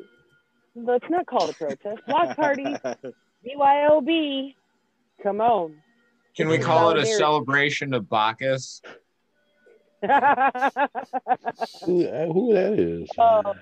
Let's 0.76 1.06
not 1.10 1.26
call 1.26 1.50
it 1.50 1.52
a 1.52 1.54
protest. 1.54 2.02
Block 2.08 2.36
party. 2.36 2.64
BYOB. 3.46 4.56
Come 5.22 5.42
on. 5.42 5.76
Can 6.36 6.48
we 6.48 6.58
call 6.58 6.92
it 6.92 6.98
a 6.98 7.06
celebration 7.06 7.94
of 7.94 8.10
Bacchus? 8.10 8.82
Who, 10.02 10.08
uh, 10.08 10.70
who 12.26 12.54
that 12.54 12.80
is? 12.80 13.08
Oh. 13.20 13.54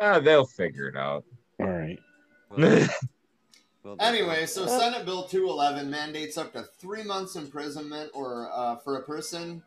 Uh, 0.00 0.20
they'll 0.20 0.46
figure 0.46 0.86
it 0.86 0.96
out. 0.96 1.24
All 1.58 1.66
right. 1.66 1.98
Well, 3.82 3.96
Anyway, 3.98 4.44
so 4.46 4.66
Senate 4.66 5.06
Bill 5.06 5.22
211 5.22 5.90
mandates 5.90 6.36
up 6.36 6.52
to 6.52 6.62
three 6.62 7.02
months 7.02 7.36
imprisonment 7.36 8.10
or 8.12 8.50
uh, 8.52 8.76
for 8.76 8.96
a 8.96 9.02
person 9.02 9.62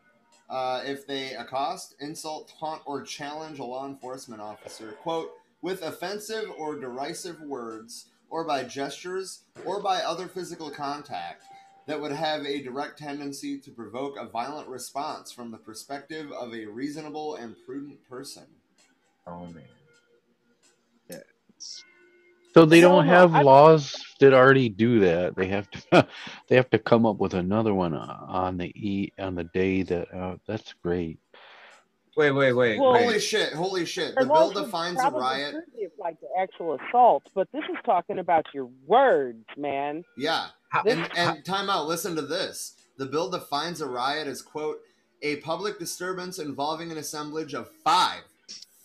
uh, 0.48 0.82
if 0.84 1.06
they 1.06 1.34
accost, 1.34 1.96
insult, 2.00 2.52
taunt, 2.60 2.82
or 2.86 3.02
challenge 3.02 3.58
a 3.58 3.64
law 3.64 3.86
enforcement 3.86 4.40
officer, 4.40 4.92
quote, 5.02 5.30
with 5.62 5.82
offensive 5.82 6.44
or 6.58 6.78
derisive 6.78 7.40
words, 7.40 8.06
or 8.30 8.44
by 8.44 8.62
gestures, 8.62 9.42
or 9.64 9.82
by 9.82 10.00
other 10.00 10.28
physical 10.28 10.70
contact 10.70 11.42
that 11.86 12.00
would 12.00 12.12
have 12.12 12.44
a 12.46 12.62
direct 12.62 12.98
tendency 12.98 13.58
to 13.58 13.70
provoke 13.70 14.16
a 14.18 14.26
violent 14.26 14.68
response 14.68 15.32
from 15.32 15.50
the 15.50 15.58
perspective 15.58 16.30
of 16.32 16.54
a 16.54 16.66
reasonable 16.66 17.34
and 17.34 17.56
prudent 17.66 17.98
person. 18.08 18.44
Oh 19.26 19.46
man. 19.46 19.64
So 22.54 22.64
they 22.64 22.80
No, 22.80 22.88
don't 22.90 23.06
have 23.06 23.34
I- 23.34 23.42
laws 23.42 23.94
that 24.20 24.32
already 24.32 24.68
do 24.68 25.00
that. 25.00 25.34
They 25.34 25.48
have 25.48 25.68
to. 25.72 26.06
they 26.48 26.54
have 26.56 26.70
to 26.70 26.78
come 26.78 27.04
up 27.04 27.18
with 27.18 27.34
another 27.34 27.74
one 27.74 27.94
on 27.94 28.56
the 28.58 28.66
e 28.76 29.12
on 29.18 29.34
the 29.34 29.44
day 29.44 29.82
that. 29.82 30.14
Uh, 30.14 30.36
that's 30.46 30.72
great. 30.82 31.18
Wait, 32.16 32.30
wait, 32.30 32.52
wait, 32.52 32.78
Well- 32.78 32.94
Holy 32.94 33.18
shit, 33.18 33.52
holy 33.54 33.84
shit. 33.84 34.14
The 34.14 34.24
bill 34.24 34.52
defines 34.52 34.98
a 35.00 35.02
probably 35.02 35.20
riot. 35.20 35.52
certainly 35.54 35.84
apply 35.86 36.12
to 36.12 36.26
actual 36.38 36.78
assault, 36.88 37.24
but 37.34 37.48
this 37.50 37.64
is 37.64 37.76
talking 37.84 38.20
about 38.20 38.46
your 38.54 38.70
words, 38.86 39.44
man. 39.56 40.04
Yeah. 40.16 40.46
How- 40.68 40.84
And, 40.84 41.08
and 41.16 41.44
time 41.44 41.68
out, 41.68 41.88
listen 41.88 42.14
to 42.14 42.22
this. 42.22 42.76
The 42.98 43.06
bill 43.06 43.30
defines 43.30 43.80
a 43.80 43.88
riot 43.88 44.28
as, 44.28 44.42
quote, 44.42 44.78
a 45.22 45.36
public 45.38 45.80
disturbance 45.80 46.38
involving 46.38 46.92
an 46.92 46.98
assemblage 46.98 47.52
of 47.52 47.68
five, 47.82 48.22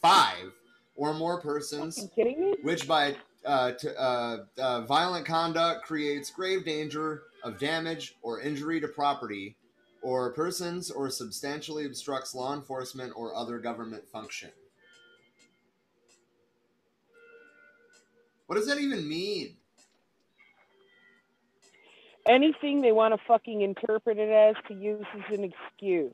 five 0.01 0.51
or 0.95 1.13
more 1.13 1.39
persons, 1.39 1.99
You 1.99 2.09
kidding 2.15 2.41
me? 2.41 2.55
which 2.63 2.87
by 2.87 3.15
uh, 3.49 3.71
t- 3.71 3.87
uh, 3.97 4.37
uh, 4.59 4.81
violent 4.81 5.25
conduct 5.25 5.83
creates 5.83 6.29
grave 6.29 6.63
danger 6.63 7.23
of 7.43 7.57
damage 7.57 8.15
or 8.21 8.39
injury 8.41 8.79
to 8.79 8.87
property 8.87 9.55
or 10.03 10.31
persons 10.33 10.91
or 10.91 11.09
substantially 11.09 11.85
obstructs 11.85 12.35
law 12.35 12.53
enforcement 12.53 13.11
or 13.15 13.35
other 13.35 13.57
government 13.57 14.07
function. 14.07 14.51
What 18.45 18.55
does 18.55 18.67
that 18.67 18.79
even 18.79 19.07
mean? 19.07 19.55
anything 22.27 22.81
they 22.81 22.91
want 22.91 23.13
to 23.13 23.19
fucking 23.27 23.61
interpret 23.61 24.17
it 24.19 24.29
as 24.29 24.55
to 24.67 24.73
use 24.73 25.05
as 25.15 25.37
an 25.37 25.43
excuse. 25.43 26.13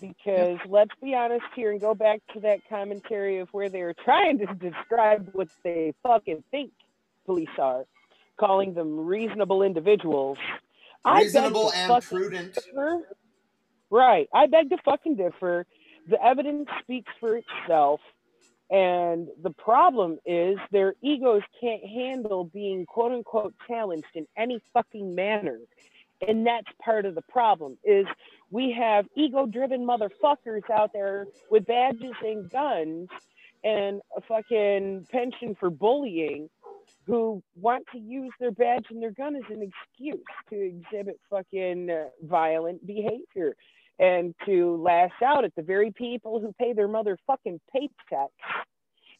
Because 0.00 0.58
let's 0.68 0.92
be 1.02 1.14
honest 1.14 1.44
here 1.56 1.72
and 1.72 1.80
go 1.80 1.94
back 1.94 2.20
to 2.34 2.40
that 2.40 2.60
commentary 2.68 3.38
of 3.38 3.48
where 3.52 3.68
they 3.68 3.80
are 3.80 3.94
trying 4.04 4.38
to 4.38 4.46
describe 4.54 5.30
what 5.32 5.48
they 5.64 5.94
fucking 6.02 6.44
think 6.50 6.72
police 7.26 7.48
are, 7.58 7.84
calling 8.38 8.74
them 8.74 9.06
reasonable 9.06 9.62
individuals. 9.62 10.38
Reasonable 11.06 11.72
and 11.72 12.02
prudent. 12.02 12.54
differ. 12.54 13.08
Right. 13.90 14.28
I 14.34 14.46
beg 14.46 14.70
to 14.70 14.78
fucking 14.84 15.16
differ. 15.16 15.66
The 16.08 16.22
evidence 16.22 16.68
speaks 16.82 17.10
for 17.20 17.38
itself. 17.38 18.00
And 18.70 19.28
the 19.42 19.50
problem 19.50 20.18
is 20.26 20.58
their 20.70 20.94
egos 21.02 21.42
can't 21.60 21.84
handle 21.84 22.44
being 22.44 22.84
quote 22.84 23.12
unquote 23.12 23.54
challenged 23.66 24.08
in 24.14 24.26
any 24.36 24.60
fucking 24.74 25.14
manner. 25.14 25.58
And 26.26 26.46
that's 26.46 26.66
part 26.84 27.06
of 27.06 27.14
the 27.14 27.22
problem 27.22 27.78
is 27.84 28.06
we 28.50 28.74
have 28.78 29.06
ego 29.16 29.46
driven 29.46 29.86
motherfuckers 29.86 30.68
out 30.70 30.92
there 30.92 31.26
with 31.50 31.66
badges 31.66 32.14
and 32.22 32.50
guns 32.50 33.08
and 33.64 34.00
a 34.16 34.20
fucking 34.22 35.06
pension 35.10 35.56
for 35.58 35.70
bullying 35.70 36.48
who 37.06 37.42
want 37.60 37.84
to 37.92 37.98
use 37.98 38.32
their 38.38 38.50
badge 38.50 38.84
and 38.90 39.02
their 39.02 39.10
gun 39.10 39.34
as 39.34 39.42
an 39.50 39.62
excuse 39.62 40.24
to 40.50 40.56
exhibit 40.60 41.18
fucking 41.30 41.90
uh, 41.90 42.04
violent 42.22 42.86
behavior 42.86 43.56
and 43.98 44.34
to 44.46 44.76
lash 44.76 45.10
out 45.24 45.44
at 45.44 45.54
the 45.56 45.62
very 45.62 45.90
people 45.90 46.38
who 46.40 46.52
pay 46.58 46.72
their 46.72 46.88
motherfucking 46.88 47.58
paychecks 47.74 48.28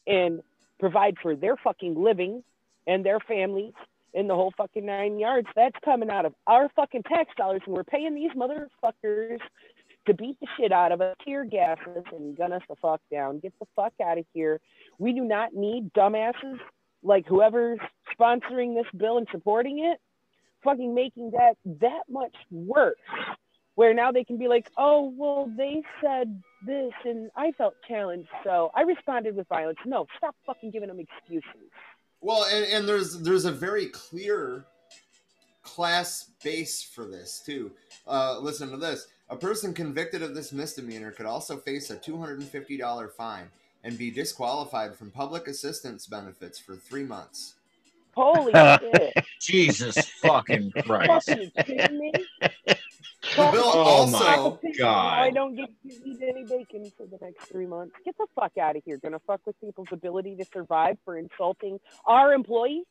and 0.07 0.41
provide 0.79 1.15
for 1.21 1.35
their 1.35 1.57
fucking 1.57 2.01
living 2.01 2.43
and 2.87 3.05
their 3.05 3.19
families 3.19 3.73
in 4.13 4.27
the 4.27 4.35
whole 4.35 4.53
fucking 4.57 4.85
nine 4.85 5.19
yards. 5.19 5.47
That's 5.55 5.75
coming 5.83 6.09
out 6.09 6.25
of 6.25 6.33
our 6.47 6.69
fucking 6.75 7.03
tax 7.03 7.31
dollars, 7.37 7.61
and 7.65 7.75
we're 7.75 7.83
paying 7.83 8.15
these 8.15 8.31
motherfuckers 8.31 9.39
to 10.07 10.13
beat 10.13 10.37
the 10.39 10.47
shit 10.57 10.71
out 10.71 10.91
of 10.91 11.01
us, 11.01 11.15
tear 11.25 11.45
gas 11.45 11.77
us, 11.95 12.03
and 12.11 12.35
gun 12.35 12.53
us 12.53 12.61
the 12.69 12.75
fuck 12.81 13.01
down. 13.11 13.39
Get 13.39 13.53
the 13.59 13.67
fuck 13.75 13.93
out 14.03 14.17
of 14.17 14.25
here. 14.33 14.59
We 14.97 15.13
do 15.13 15.23
not 15.23 15.53
need 15.53 15.93
dumbasses 15.93 16.57
like 17.03 17.25
whoever's 17.27 17.79
sponsoring 18.19 18.75
this 18.75 18.91
bill 18.97 19.17
and 19.17 19.27
supporting 19.31 19.79
it, 19.79 19.99
fucking 20.63 20.93
making 20.93 21.31
that 21.31 21.55
that 21.81 22.03
much 22.09 22.35
worse. 22.51 22.97
Where 23.75 23.93
now 23.93 24.11
they 24.11 24.25
can 24.25 24.37
be 24.37 24.49
like, 24.49 24.69
oh, 24.77 25.13
well, 25.15 25.49
they 25.55 25.81
said 26.03 26.41
this 26.65 26.91
and 27.05 27.29
I 27.37 27.53
felt 27.53 27.75
challenged, 27.87 28.27
so 28.43 28.71
I 28.75 28.81
responded 28.81 29.37
with 29.37 29.47
violence. 29.47 29.77
No, 29.85 30.05
stop 30.17 30.35
fucking 30.45 30.71
giving 30.71 30.89
them 30.89 30.99
excuses. 30.99 31.71
Well, 32.21 32.45
and, 32.51 32.65
and 32.65 32.87
there's 32.87 33.19
there's 33.19 33.45
a 33.45 33.51
very 33.51 33.87
clear 33.87 34.65
class 35.63 36.29
base 36.43 36.83
for 36.83 37.05
this 37.05 37.41
too. 37.45 37.71
Uh, 38.07 38.39
listen 38.39 38.69
to 38.71 38.77
this: 38.77 39.07
a 39.29 39.35
person 39.35 39.73
convicted 39.73 40.21
of 40.21 40.35
this 40.35 40.51
misdemeanor 40.51 41.11
could 41.11 41.25
also 41.25 41.57
face 41.57 41.89
a 41.89 41.95
two 41.95 42.17
hundred 42.17 42.39
and 42.39 42.49
fifty 42.49 42.77
dollar 42.77 43.07
fine 43.07 43.49
and 43.83 43.97
be 43.97 44.11
disqualified 44.11 44.95
from 44.95 45.11
public 45.11 45.47
assistance 45.47 46.05
benefits 46.05 46.59
for 46.59 46.75
three 46.75 47.03
months. 47.03 47.55
Holy 48.15 48.51
shit! 48.53 49.13
Jesus 49.39 49.97
fucking 50.21 50.71
Christ. 50.85 51.29
Fucking 51.29 51.51
kidding 51.65 51.99
me? 51.99 52.11
The 53.45 53.51
bill 53.51 53.63
Oh 53.65 53.79
also 53.79 54.59
my 54.63 54.71
God. 54.77 55.19
I 55.19 55.31
don't 55.31 55.55
get 55.55 55.69
to 55.83 56.09
eat 56.09 56.21
any 56.21 56.43
bacon 56.43 56.91
for 56.97 57.05
the 57.05 57.17
next 57.21 57.49
three 57.49 57.65
months. 57.65 57.95
Get 58.03 58.17
the 58.17 58.27
fuck 58.35 58.57
out 58.57 58.75
of 58.75 58.83
here. 58.85 58.97
Gonna 58.97 59.19
fuck 59.25 59.41
with 59.45 59.59
people's 59.61 59.87
ability 59.91 60.35
to 60.37 60.45
survive 60.45 60.97
for 61.05 61.17
insulting 61.17 61.79
our 62.05 62.33
employees? 62.33 62.85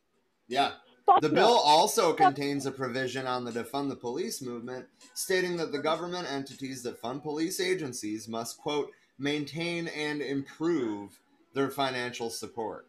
Yeah. 0.47 0.71
Fuck 1.05 1.21
The 1.21 1.29
no. 1.29 1.35
bill 1.35 1.59
also 1.63 2.13
contains 2.13 2.65
a 2.65 2.71
provision 2.71 3.25
on 3.27 3.45
the 3.45 3.51
defund 3.51 3.89
the 3.89 3.95
police 3.95 4.41
movement, 4.41 4.87
stating 5.13 5.57
that 5.57 5.71
the 5.71 5.79
government 5.79 6.31
entities 6.31 6.83
that 6.83 6.99
fund 6.99 7.23
police 7.23 7.59
agencies 7.59 8.27
must, 8.27 8.57
quote, 8.57 8.91
maintain 9.17 9.87
and 9.87 10.21
improve 10.21 11.19
their 11.53 11.69
financial 11.69 12.29
support. 12.29 12.87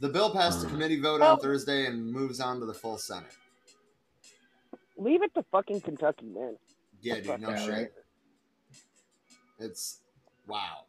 The 0.00 0.08
bill 0.08 0.32
passed 0.32 0.64
a 0.64 0.66
mm. 0.66 0.70
committee 0.70 1.00
vote 1.00 1.22
on 1.22 1.38
Oh. 1.38 1.40
Thursday 1.40 1.86
and 1.86 2.12
moves 2.12 2.40
on 2.40 2.60
to 2.60 2.66
the 2.66 2.74
full 2.74 2.98
Senate. 2.98 3.36
Leave 5.02 5.22
it 5.22 5.34
to 5.34 5.42
fucking 5.50 5.80
Kentucky, 5.80 6.26
man. 6.26 6.56
Yeah, 7.00 7.16
dude, 7.16 7.40
no 7.40 7.56
shit. 7.56 7.68
right. 7.68 7.88
It's 9.58 10.00
wow. 10.46 10.84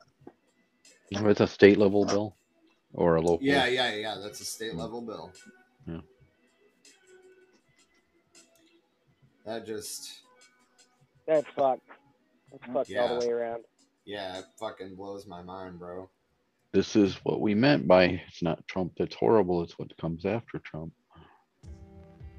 It's 1.10 1.40
a 1.40 1.48
state 1.48 1.78
level 1.78 2.06
bill 2.06 2.36
or 2.94 3.16
a 3.16 3.22
local. 3.22 3.40
Yeah, 3.42 3.66
yeah, 3.66 3.94
yeah. 3.94 4.18
That's 4.22 4.40
a 4.40 4.46
state 4.46 4.76
level 4.76 5.02
bill. 5.02 5.32
Yeah. 5.88 6.02
That 9.46 9.66
just, 9.66 10.22
That's 11.28 11.48
fucked. 11.56 11.82
That's 12.52 12.66
fucked 12.72 12.96
all 12.96 13.20
the 13.20 13.28
way 13.28 13.32
around. 13.32 13.64
yeah, 14.06 14.40
it 14.40 14.46
fucking 14.60 14.96
blows 14.96 15.26
my 15.28 15.42
mind, 15.42 15.80
bro. 15.80 16.10
This 16.72 16.96
is 16.96 17.16
what 17.24 17.42
we 17.42 17.54
meant 17.54 17.88
by 17.88 18.22
it's 18.28 18.42
not 18.42 18.66
Trump 18.68 18.94
that's 18.98 19.16
horrible, 19.16 19.62
it's 19.64 19.78
what 19.78 19.96
comes 19.98 20.26
after 20.26 20.60
Trump. 20.60 20.94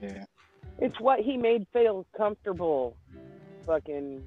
Yeah. 0.01 0.25
It's 0.79 0.99
what 1.01 1.21
he 1.21 1.37
made 1.37 1.67
feel 1.73 2.07
comfortable, 2.17 2.97
fucking 3.67 4.23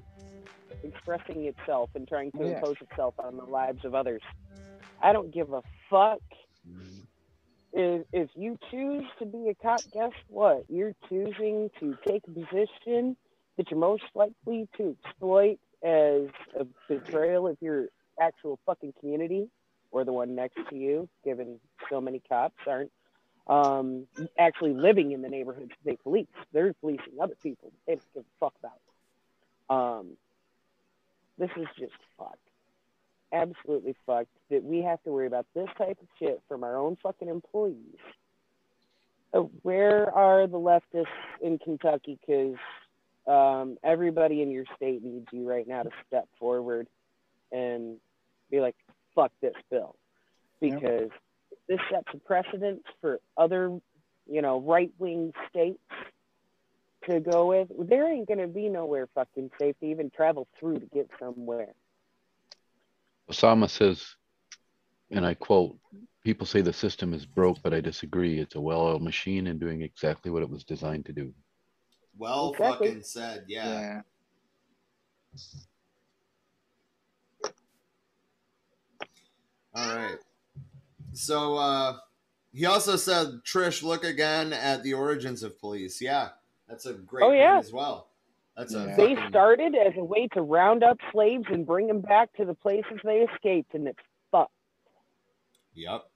expressing 0.82 1.44
itself 1.46 1.90
and 1.94 2.06
trying 2.06 2.32
to 2.32 2.38
Yeah. 2.48 2.56
impose 2.56 2.76
itself 2.80 3.14
on 3.18 3.36
the 3.36 3.44
lives 3.44 3.84
of 3.84 3.94
others. 3.94 4.22
I 5.00 5.12
don't 5.12 5.30
give 5.30 5.52
a 5.52 5.62
fuck. 5.90 6.20
If, 7.72 8.06
if 8.12 8.30
you 8.34 8.56
choose 8.70 9.04
to 9.18 9.26
be 9.26 9.48
a 9.50 9.54
cop, 9.54 9.84
guess 9.92 10.12
what? 10.28 10.64
You're 10.68 10.94
choosing 11.08 11.70
to 11.80 11.96
take 12.06 12.22
a 12.26 12.30
position 12.30 13.16
that 13.56 13.70
you're 13.70 13.78
most 13.78 14.04
likely 14.14 14.68
to 14.78 14.96
exploit 15.04 15.58
as 15.84 16.28
a 16.58 16.64
betrayal 16.88 17.46
of 17.46 17.56
your 17.60 17.88
actual 18.20 18.58
fucking 18.66 18.94
community 18.98 19.48
or 19.90 20.04
the 20.04 20.12
one 20.12 20.34
next 20.34 20.58
to 20.70 20.76
you, 20.76 21.08
given 21.24 21.60
so 21.90 22.00
many 22.00 22.20
cops 22.28 22.56
aren't 22.66 22.90
um, 23.48 24.06
actually 24.38 24.74
living 24.74 25.12
in 25.12 25.22
the 25.22 25.28
neighborhoods 25.28 25.72
they 25.84 25.96
police. 25.96 26.26
They're 26.52 26.74
policing 26.74 27.14
other 27.20 27.36
people 27.42 27.72
they 27.86 27.94
don't 27.94 28.14
give 28.14 28.24
a 28.24 28.44
fuck 28.44 28.54
about. 28.58 29.98
Um, 29.98 30.16
this 31.38 31.50
is 31.56 31.66
just 31.78 31.92
fucked. 32.18 32.36
Absolutely 33.32 33.94
fucked 34.06 34.30
that 34.50 34.64
we 34.64 34.82
have 34.82 35.02
to 35.04 35.10
worry 35.10 35.26
about 35.26 35.46
this 35.54 35.68
type 35.76 35.98
of 36.00 36.08
shit 36.18 36.42
from 36.48 36.64
our 36.64 36.76
own 36.76 36.96
fucking 37.02 37.28
employees. 37.28 37.98
Uh, 39.32 39.40
where 39.62 40.10
are 40.14 40.46
the 40.46 40.58
leftists 40.58 41.06
in 41.42 41.58
Kentucky? 41.58 42.18
Because 42.26 42.56
um, 43.26 43.76
everybody 43.84 44.40
in 44.40 44.50
your 44.50 44.64
state 44.76 45.04
needs 45.04 45.26
you 45.32 45.48
right 45.48 45.68
now 45.68 45.82
to 45.82 45.90
step 46.06 46.26
forward 46.38 46.86
and 47.52 47.98
be 48.50 48.60
like, 48.60 48.76
fuck 49.14 49.32
this 49.42 49.54
bill. 49.70 49.96
Yep. 51.10 51.20
Because 51.68 51.84
this 51.90 51.96
sets 51.96 52.08
a 52.14 52.18
precedent 52.26 52.82
for 53.00 53.20
other, 53.36 53.78
you 54.30 54.42
know, 54.42 54.60
right 54.60 54.90
wing 54.98 55.32
states 55.50 55.78
to 57.08 57.20
go 57.20 57.46
with. 57.46 57.68
There 57.88 58.10
ain't 58.10 58.26
going 58.26 58.40
to 58.40 58.48
be 58.48 58.68
nowhere 58.68 59.08
fucking 59.14 59.50
safe 59.58 59.76
to 59.80 59.86
even 59.86 60.10
travel 60.10 60.46
through 60.58 60.80
to 60.80 60.86
get 60.86 61.08
somewhere. 61.18 61.74
Osama 63.30 63.68
says, 63.68 64.16
and 65.10 65.24
I 65.24 65.34
quote, 65.34 65.78
people 66.24 66.46
say 66.46 66.60
the 66.60 66.72
system 66.72 67.12
is 67.12 67.26
broke, 67.26 67.58
but 67.62 67.74
I 67.74 67.80
disagree. 67.80 68.38
It's 68.40 68.54
a 68.54 68.60
well 68.60 68.80
oiled 68.80 69.02
machine 69.02 69.46
and 69.46 69.60
doing 69.60 69.82
exactly 69.82 70.30
what 70.30 70.42
it 70.42 70.50
was 70.50 70.64
designed 70.64 71.06
to 71.06 71.12
do. 71.12 71.32
Well 72.16 72.50
Exactly. 72.52 72.88
fucking 72.88 73.02
said, 73.02 73.44
yeah. 73.46 74.02
Yeah. 75.34 75.42
All 79.74 79.96
right. 79.96 80.18
So 81.18 81.56
uh 81.56 81.96
he 82.52 82.64
also 82.64 82.96
said, 82.96 83.40
Trish, 83.44 83.82
look 83.82 84.04
again 84.04 84.52
at 84.54 84.82
the 84.82 84.94
origins 84.94 85.42
of 85.42 85.58
police. 85.60 86.00
Yeah, 86.00 86.30
that's 86.68 86.86
a 86.86 86.94
great 86.94 87.24
Oh, 87.24 87.28
point 87.28 87.40
yeah. 87.40 87.58
as 87.58 87.72
well. 87.72 88.08
That's 88.56 88.74
a 88.74 88.86
Yeah. 88.86 88.96
They 88.96 89.14
fucking- 89.14 89.28
started 89.30 89.74
as 89.74 89.92
a 89.96 90.04
way 90.04 90.28
to 90.28 90.40
round 90.42 90.82
up 90.82 90.96
slaves 91.12 91.44
and 91.50 91.66
bring 91.66 91.86
them 91.88 92.00
back 92.00 92.32
to 92.36 92.44
the 92.46 92.54
places 92.54 92.98
they 93.04 93.20
escaped, 93.20 93.74
and 93.74 93.86
it's 93.86 93.98
fucked. 94.32 94.52
Yep. 95.74 96.08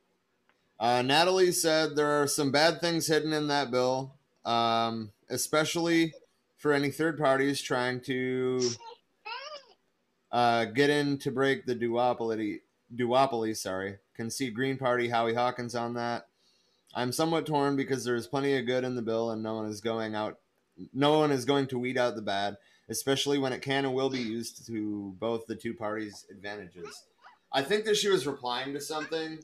Uh, 0.80 1.02
Natalie 1.02 1.52
said 1.52 1.94
there 1.96 2.22
are 2.22 2.26
some 2.26 2.50
bad 2.50 2.80
things 2.80 3.06
hidden 3.06 3.32
in 3.32 3.46
that 3.48 3.70
bill, 3.70 4.14
um, 4.44 5.12
especially 5.28 6.14
for 6.56 6.72
any 6.72 6.90
third 6.90 7.18
parties 7.18 7.60
trying 7.60 8.00
to 8.02 8.60
uh, 10.32 10.64
get 10.64 10.90
in 10.90 11.18
to 11.18 11.30
break 11.30 11.66
the 11.66 11.74
duopoly. 11.76 12.60
Duopoly, 12.94 13.56
sorry. 13.56 13.98
Can 14.14 14.30
see 14.30 14.50
Green 14.50 14.76
Party 14.76 15.08
Howie 15.08 15.34
Hawkins 15.34 15.74
on 15.74 15.94
that. 15.94 16.26
I'm 16.94 17.12
somewhat 17.12 17.46
torn 17.46 17.76
because 17.76 18.04
there's 18.04 18.26
plenty 18.26 18.56
of 18.56 18.66
good 18.66 18.84
in 18.84 18.94
the 18.94 19.02
bill, 19.02 19.30
and 19.30 19.42
no 19.42 19.54
one 19.54 19.66
is 19.66 19.80
going 19.80 20.14
out. 20.14 20.38
No 20.92 21.18
one 21.18 21.30
is 21.30 21.44
going 21.44 21.66
to 21.68 21.78
weed 21.78 21.96
out 21.96 22.16
the 22.16 22.22
bad, 22.22 22.56
especially 22.88 23.38
when 23.38 23.52
it 23.52 23.62
can 23.62 23.84
and 23.84 23.94
will 23.94 24.10
be 24.10 24.18
used 24.18 24.66
to 24.66 25.14
both 25.18 25.46
the 25.46 25.56
two 25.56 25.74
parties' 25.74 26.26
advantages. 26.30 27.04
I 27.52 27.62
think 27.62 27.84
that 27.84 27.96
she 27.96 28.08
was 28.08 28.26
replying 28.26 28.74
to 28.74 28.80
something. 28.80 29.38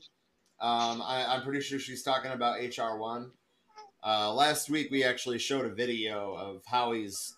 Um, 0.60 1.02
I, 1.02 1.24
I'm 1.28 1.42
pretty 1.42 1.60
sure 1.60 1.78
she's 1.78 2.02
talking 2.02 2.32
about 2.32 2.60
HR 2.60 2.98
one. 2.98 3.30
Uh, 4.04 4.32
last 4.32 4.70
week 4.70 4.90
we 4.90 5.04
actually 5.04 5.38
showed 5.38 5.64
a 5.64 5.74
video 5.74 6.34
of 6.34 6.62
Howie's 6.66 7.34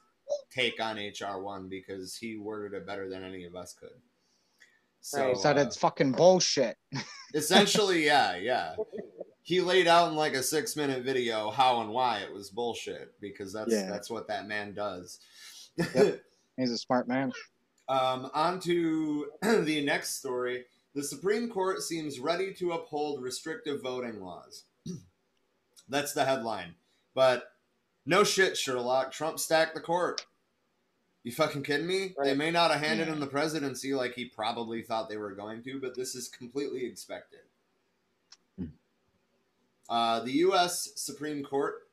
take 0.50 0.80
on 0.80 0.96
HR 0.96 1.40
one 1.40 1.68
because 1.68 2.16
he 2.16 2.36
worded 2.36 2.76
it 2.76 2.86
better 2.86 3.08
than 3.08 3.24
any 3.24 3.44
of 3.44 3.54
us 3.54 3.74
could. 3.78 3.90
So 5.00 5.28
Right. 5.28 5.36
Said 5.36 5.58
uh, 5.58 5.62
it's 5.62 5.76
fucking 5.76 6.12
bullshit. 6.12 6.76
essentially, 7.34 8.04
yeah, 8.04 8.36
yeah. 8.36 8.74
He 9.42 9.60
laid 9.60 9.86
out 9.88 10.08
in 10.10 10.16
like 10.16 10.34
a 10.34 10.42
six 10.42 10.76
minute 10.76 11.02
video 11.04 11.50
how 11.50 11.80
and 11.80 11.90
why 11.90 12.18
it 12.18 12.32
was 12.32 12.50
bullshit 12.50 13.18
because 13.20 13.52
that's 13.52 13.72
Yeah. 13.72 13.88
that's 13.88 14.10
what 14.10 14.28
that 14.28 14.46
man 14.46 14.74
does. 14.74 15.20
Yep. 15.76 16.22
He's 16.56 16.70
a 16.70 16.78
smart 16.78 17.08
man. 17.08 17.32
Um, 17.88 18.30
on 18.34 18.60
to 18.60 19.30
the 19.42 19.82
next 19.84 20.18
story. 20.18 20.64
The 20.94 21.02
Supreme 21.02 21.48
Court 21.48 21.80
seems 21.82 22.20
ready 22.20 22.52
to 22.54 22.72
uphold 22.72 23.22
restrictive 23.22 23.82
voting 23.82 24.20
laws. 24.20 24.64
That's 25.88 26.12
the 26.12 26.24
headline. 26.24 26.74
But 27.14 27.44
no 28.06 28.22
shit, 28.24 28.56
Sherlock. 28.56 29.12
Trump 29.12 29.38
stacked 29.38 29.74
the 29.74 29.80
court. 29.80 30.24
You 31.22 31.32
fucking 31.32 31.62
kidding 31.64 31.86
me? 31.86 32.14
They 32.22 32.34
may 32.34 32.50
not 32.50 32.70
have 32.70 32.80
handed 32.80 33.06
Yeah. 33.06 33.14
him 33.14 33.20
the 33.20 33.26
presidency 33.26 33.92
like 33.94 34.14
he 34.14 34.24
probably 34.24 34.82
thought 34.82 35.08
they 35.08 35.18
were 35.18 35.32
going 35.34 35.62
to, 35.64 35.78
but 35.80 35.94
this 35.94 36.14
is 36.14 36.28
completely 36.28 36.86
expected. 36.86 37.40
Hmm. 38.56 38.66
Uh, 39.88 40.20
the 40.20 40.32
U.S. 40.32 40.92
Supreme 40.96 41.42
Court, 41.44 41.88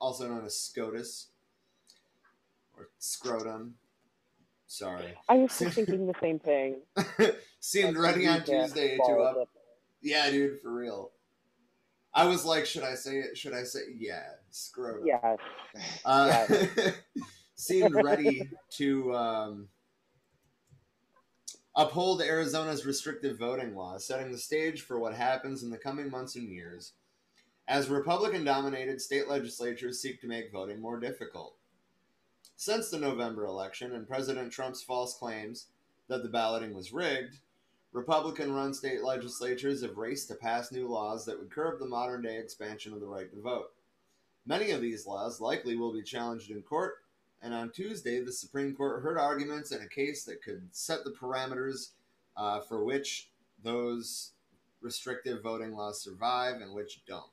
also 0.00 0.28
known 0.28 0.44
as 0.44 0.56
SCOTUS, 0.56 1.26
or 2.76 2.88
scrotum, 2.98 3.74
sorry, 4.66 5.14
I 5.28 5.34
was 5.34 5.52
thinking 5.52 6.06
the 6.06 6.14
same 6.20 6.38
thing. 6.38 6.76
seemed 7.60 7.96
ready 7.96 8.28
on 8.28 8.44
Tuesday 8.44 8.96
to 8.96 9.12
up. 9.14 9.48
Yeah, 10.02 10.30
dude, 10.30 10.60
for 10.60 10.72
real. 10.72 11.10
I 12.14 12.24
was 12.26 12.44
like, 12.44 12.64
should 12.66 12.82
I 12.82 12.94
say 12.94 13.18
it? 13.18 13.36
Should 13.36 13.54
I 13.54 13.64
say 13.64 13.80
yeah? 13.96 14.22
Scrotum. 14.50 15.06
Yes. 15.06 15.38
Uh, 16.04 16.46
seemed 17.60 17.94
ready 18.04 18.50
to 18.70 19.14
um, 19.14 19.68
uphold 21.76 22.22
Arizona's 22.22 22.86
restrictive 22.86 23.38
voting 23.38 23.76
laws, 23.76 24.04
setting 24.04 24.32
the 24.32 24.38
stage 24.38 24.82
for 24.82 24.98
what 24.98 25.14
happens 25.14 25.62
in 25.62 25.70
the 25.70 25.78
coming 25.78 26.10
months 26.10 26.36
and 26.36 26.48
years 26.48 26.92
as 27.70 27.88
Republican 27.88 28.42
dominated 28.42 29.00
state 29.00 29.28
legislatures 29.28 30.02
seek 30.02 30.20
to 30.20 30.26
make 30.26 30.50
voting 30.50 30.80
more 30.80 30.98
difficult. 30.98 31.54
Since 32.56 32.90
the 32.90 32.98
November 32.98 33.44
election 33.44 33.94
and 33.94 34.08
President 34.08 34.50
Trump's 34.50 34.82
false 34.82 35.14
claims 35.14 35.68
that 36.08 36.24
the 36.24 36.28
balloting 36.28 36.74
was 36.74 36.92
rigged, 36.92 37.38
Republican 37.92 38.52
run 38.52 38.74
state 38.74 39.04
legislatures 39.04 39.82
have 39.82 39.96
raced 39.96 40.26
to 40.28 40.34
pass 40.34 40.72
new 40.72 40.88
laws 40.88 41.24
that 41.24 41.38
would 41.38 41.52
curb 41.52 41.78
the 41.78 41.86
modern 41.86 42.22
day 42.22 42.38
expansion 42.38 42.92
of 42.92 43.00
the 43.00 43.06
right 43.06 43.30
to 43.30 43.40
vote. 43.40 43.70
Many 44.46 44.72
of 44.72 44.80
these 44.80 45.06
laws 45.06 45.40
likely 45.40 45.76
will 45.76 45.92
be 45.92 46.02
challenged 46.02 46.50
in 46.50 46.62
court, 46.62 46.99
and 47.42 47.54
on 47.54 47.70
Tuesday, 47.70 48.20
the 48.20 48.32
Supreme 48.32 48.74
Court 48.74 49.02
heard 49.02 49.18
arguments 49.18 49.72
in 49.72 49.80
a 49.80 49.88
case 49.88 50.24
that 50.24 50.42
could 50.42 50.68
set 50.72 51.04
the 51.04 51.10
parameters 51.10 51.90
uh, 52.36 52.60
for 52.60 52.84
which 52.84 53.30
those 53.62 54.32
restrictive 54.80 55.42
voting 55.42 55.74
laws 55.74 56.02
survive 56.02 56.60
and 56.60 56.74
which 56.74 57.04
don't. 57.06 57.30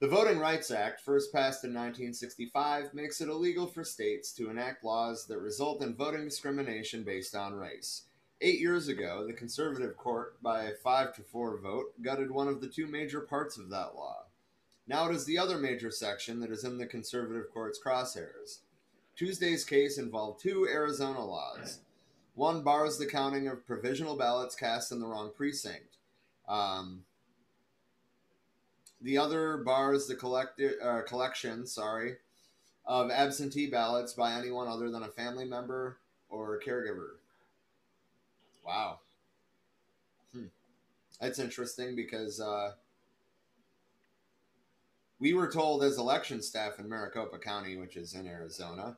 The 0.00 0.08
Voting 0.08 0.38
Rights 0.38 0.70
Act, 0.70 1.02
first 1.02 1.30
passed 1.30 1.62
in 1.62 1.70
1965, 1.70 2.94
makes 2.94 3.20
it 3.20 3.28
illegal 3.28 3.66
for 3.66 3.84
states 3.84 4.32
to 4.32 4.48
enact 4.48 4.82
laws 4.82 5.26
that 5.26 5.38
result 5.38 5.82
in 5.82 5.94
voting 5.94 6.24
discrimination 6.24 7.02
based 7.02 7.36
on 7.36 7.52
race. 7.52 8.04
Eight 8.40 8.60
years 8.60 8.88
ago, 8.88 9.26
the 9.26 9.34
conservative 9.34 9.98
court, 9.98 10.42
by 10.42 10.62
a 10.62 10.74
5 10.74 11.14
to 11.16 11.22
4 11.22 11.58
vote, 11.58 11.92
gutted 12.00 12.30
one 12.30 12.48
of 12.48 12.62
the 12.62 12.68
two 12.68 12.86
major 12.86 13.20
parts 13.20 13.58
of 13.58 13.68
that 13.68 13.94
law. 13.94 14.24
Now 14.90 15.08
it 15.08 15.14
is 15.14 15.24
the 15.24 15.38
other 15.38 15.56
major 15.56 15.92
section 15.92 16.40
that 16.40 16.50
is 16.50 16.64
in 16.64 16.76
the 16.76 16.84
conservative 16.84 17.52
court's 17.54 17.78
crosshairs. 17.78 18.58
Tuesday's 19.14 19.64
case 19.64 19.98
involved 19.98 20.40
two 20.42 20.66
Arizona 20.66 21.24
laws. 21.24 21.78
One 22.34 22.64
bars 22.64 22.98
the 22.98 23.06
counting 23.06 23.46
of 23.46 23.64
provisional 23.64 24.16
ballots 24.16 24.56
cast 24.56 24.90
in 24.90 24.98
the 24.98 25.06
wrong 25.06 25.30
precinct. 25.32 25.98
Um, 26.48 27.04
the 29.00 29.16
other 29.16 29.58
bars 29.58 30.08
the 30.08 30.76
uh, 30.82 31.02
collection, 31.02 31.68
sorry, 31.68 32.16
of 32.84 33.12
absentee 33.12 33.70
ballots 33.70 34.12
by 34.12 34.32
anyone 34.32 34.66
other 34.66 34.90
than 34.90 35.04
a 35.04 35.08
family 35.08 35.44
member 35.44 35.98
or 36.28 36.56
a 36.56 36.60
caregiver. 36.60 37.10
Wow. 38.66 38.98
Hmm. 40.34 40.46
That's 41.20 41.38
interesting 41.38 41.94
because 41.94 42.40
uh, 42.40 42.72
we 45.20 45.34
were 45.34 45.50
told 45.50 45.84
as 45.84 45.98
election 45.98 46.42
staff 46.42 46.78
in 46.78 46.88
Maricopa 46.88 47.38
County, 47.38 47.76
which 47.76 47.96
is 47.96 48.14
in 48.14 48.26
Arizona, 48.26 48.96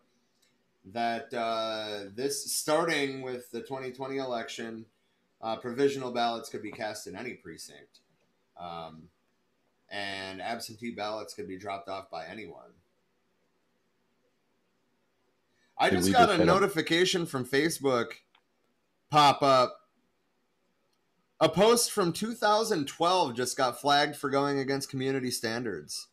that 0.86 1.34
uh, 1.34 2.10
this 2.14 2.52
starting 2.52 3.22
with 3.22 3.50
the 3.50 3.60
2020 3.60 4.18
election, 4.18 4.86
uh, 5.42 5.56
provisional 5.56 6.12
ballots 6.12 6.48
could 6.48 6.62
be 6.62 6.70
cast 6.70 7.08
in 7.08 7.16
any 7.16 7.34
precinct. 7.34 8.00
Um, 8.58 9.08
and 9.90 10.40
absentee 10.40 10.92
ballots 10.92 11.34
could 11.34 11.48
be 11.48 11.58
dropped 11.58 11.88
off 11.88 12.08
by 12.08 12.24
anyone. 12.26 12.70
I 15.76 15.90
Did 15.90 15.96
just 15.96 16.12
got 16.12 16.28
just 16.28 16.40
a 16.40 16.44
notification 16.44 17.26
from 17.26 17.44
Facebook 17.44 18.12
pop 19.10 19.42
up. 19.42 19.80
A 21.40 21.48
post 21.48 21.90
from 21.90 22.12
2012 22.12 23.34
just 23.34 23.56
got 23.56 23.80
flagged 23.80 24.14
for 24.14 24.30
going 24.30 24.60
against 24.60 24.88
community 24.88 25.32
standards. 25.32 26.06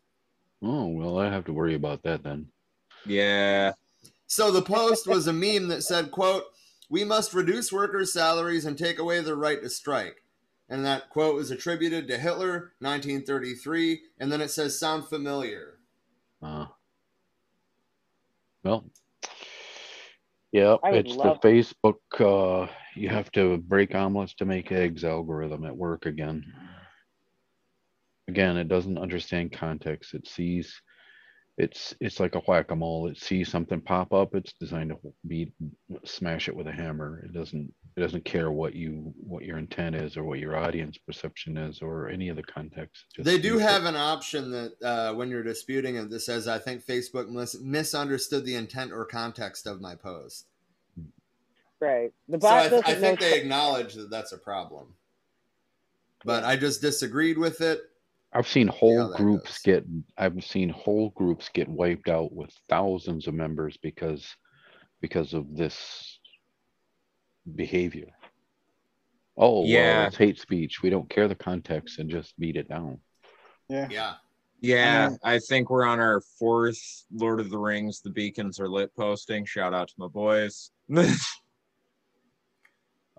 Oh 0.62 0.88
well, 0.88 1.20
I 1.20 1.30
have 1.30 1.46
to 1.46 1.54
worry 1.54 1.76
about 1.76 2.04
that 2.04 2.24
then. 2.24 2.48
Yeah. 3.06 3.74
So 4.28 4.52
the 4.52 4.62
post 4.62 5.08
was 5.08 5.28
a 5.28 5.34
meme 5.34 5.70
that 5.70 5.84
said, 5.84 6.12
quote, 6.12 6.44
we 6.90 7.04
must 7.04 7.34
reduce 7.34 7.72
workers' 7.72 8.14
salaries 8.14 8.66
and 8.66 8.78
take 8.78 9.00
away 9.00 9.22
their 9.22 9.36
right 9.36 9.62
to 9.62 9.70
strike. 9.70 10.24
And 10.70 10.86
that 10.86 11.10
quote 11.10 11.36
was 11.36 11.50
attributed 11.50 12.08
to 12.08 12.18
Hitler, 12.18 12.74
1933, 12.80 14.02
and 14.20 14.32
then 14.32 14.42
it 14.42 14.52
says 14.52 14.80
sound 14.80 15.06
familiar. 15.06 15.80
Uh, 16.44 16.68
well, 18.64 18.86
yeah, 20.52 20.78
it's 20.84 21.16
the 21.16 21.40
Facebook. 21.44 21.96
Uh, 22.20 22.72
you 22.96 23.10
have 23.10 23.32
to 23.32 23.58
break 23.58 23.96
omelets 23.96 24.34
to 24.36 24.46
make 24.46 24.72
eggs 24.72 25.04
algorithm 25.04 25.66
at 25.66 25.76
work 25.76 26.06
again. 26.06 26.44
Again, 28.30 28.58
it 28.58 28.68
doesn't 28.68 29.00
understand 29.00 29.52
context. 29.52 30.14
It 30.14 30.28
sees, 30.28 30.80
it's 31.58 31.96
it's 32.00 32.20
like 32.20 32.36
a 32.36 32.40
whack 32.42 32.70
a 32.70 32.76
mole. 32.76 33.08
It 33.08 33.18
sees 33.18 33.50
something 33.50 33.82
pop 33.82 34.14
up. 34.14 34.36
It's 34.36 34.54
designed 34.54 34.92
to 34.92 34.98
be 35.28 35.52
smash 36.06 36.48
it 36.48 36.56
with 36.56 36.68
a 36.68 36.72
hammer. 36.72 37.24
It 37.26 37.34
doesn't 37.34 37.74
it 37.98 38.00
doesn't 38.00 38.24
care 38.26 38.52
what 38.52 38.76
you 38.76 39.12
what 39.18 39.46
your 39.46 39.58
intent 39.58 39.96
is 39.96 40.16
or 40.16 40.24
what 40.24 40.38
your 40.38 40.56
audience 40.56 40.96
perception 41.00 41.58
is 41.58 41.82
or 41.82 42.08
any 42.08 42.30
of 42.30 42.36
the 42.36 42.44
context. 42.44 43.06
Just 43.16 43.26
They 43.26 43.40
do 43.40 43.54
sees 43.54 43.62
it. 43.62 43.70
have 43.72 43.86
an 43.86 43.96
option 43.96 44.52
that 44.52 44.74
uh, 44.84 45.14
when 45.16 45.30
you're 45.32 45.42
disputing 45.44 45.96
it, 45.96 46.12
that 46.12 46.20
says, 46.20 46.48
I 46.48 46.60
think 46.60 46.86
Facebook 46.86 47.30
mis- 47.30 47.60
misunderstood 47.60 48.46
the 48.46 48.54
intent 48.56 48.92
or 48.94 49.06
context 49.06 49.66
of 49.66 49.82
my 49.82 49.96
post. 49.96 50.46
Right. 51.82 52.12
The 52.28 52.40
So 52.40 52.48
I, 52.48 52.70
th- 52.70 52.84
I 52.86 52.94
think 52.94 53.20
know. 53.22 53.28
they 53.28 53.40
acknowledge 53.40 53.96
that 53.96 54.12
that's 54.12 54.34
a 54.34 54.38
problem. 54.38 54.94
But 56.26 56.44
I 56.44 56.58
just 56.58 56.80
disagreed 56.82 57.38
with 57.38 57.62
it. 57.62 57.89
I've 58.32 58.48
seen 58.48 58.68
whole 58.68 59.10
that 59.10 59.18
groups 59.18 59.62
goes. 59.64 59.82
get 59.82 59.86
I've 60.18 60.44
seen 60.44 60.70
whole 60.70 61.10
groups 61.12 61.50
get 61.54 61.68
wiped 61.68 62.10
out 62.10 62.32
with 62.32 62.52
thousands 62.70 63.28
of 63.28 63.34
members 63.34 63.78
because 63.82 64.28
because 65.02 65.34
of 65.34 65.56
this 65.56 66.20
behavior. 67.56 68.12
Oh, 69.38 69.66
Yeah. 69.66 70.00
well, 70.00 70.08
it's 70.08 70.18
hate 70.18 70.38
speech. 70.38 70.84
We 70.84 70.90
don't 70.90 71.10
care 71.10 71.28
the 71.28 71.36
context 71.36 71.98
and 72.00 72.10
just 72.10 72.38
beat 72.38 72.58
it 72.58 72.68
down. 72.70 73.00
Yeah. 73.70 73.88
Yeah. 73.90 74.14
Yeah, 74.62 75.12
I 75.24 75.40
think 75.40 75.70
we're 75.70 75.86
on 75.86 76.02
our 76.02 76.20
fourth 76.38 77.06
Lord 77.14 77.40
of 77.40 77.50
the 77.50 77.58
Rings. 77.58 78.02
The 78.02 78.10
beacons 78.10 78.60
are 78.60 78.68
lit 78.68 78.94
posting. 78.94 79.46
Shout 79.46 79.74
out 79.74 79.88
to 79.88 79.94
my 79.98 80.08
boys. 80.08 80.72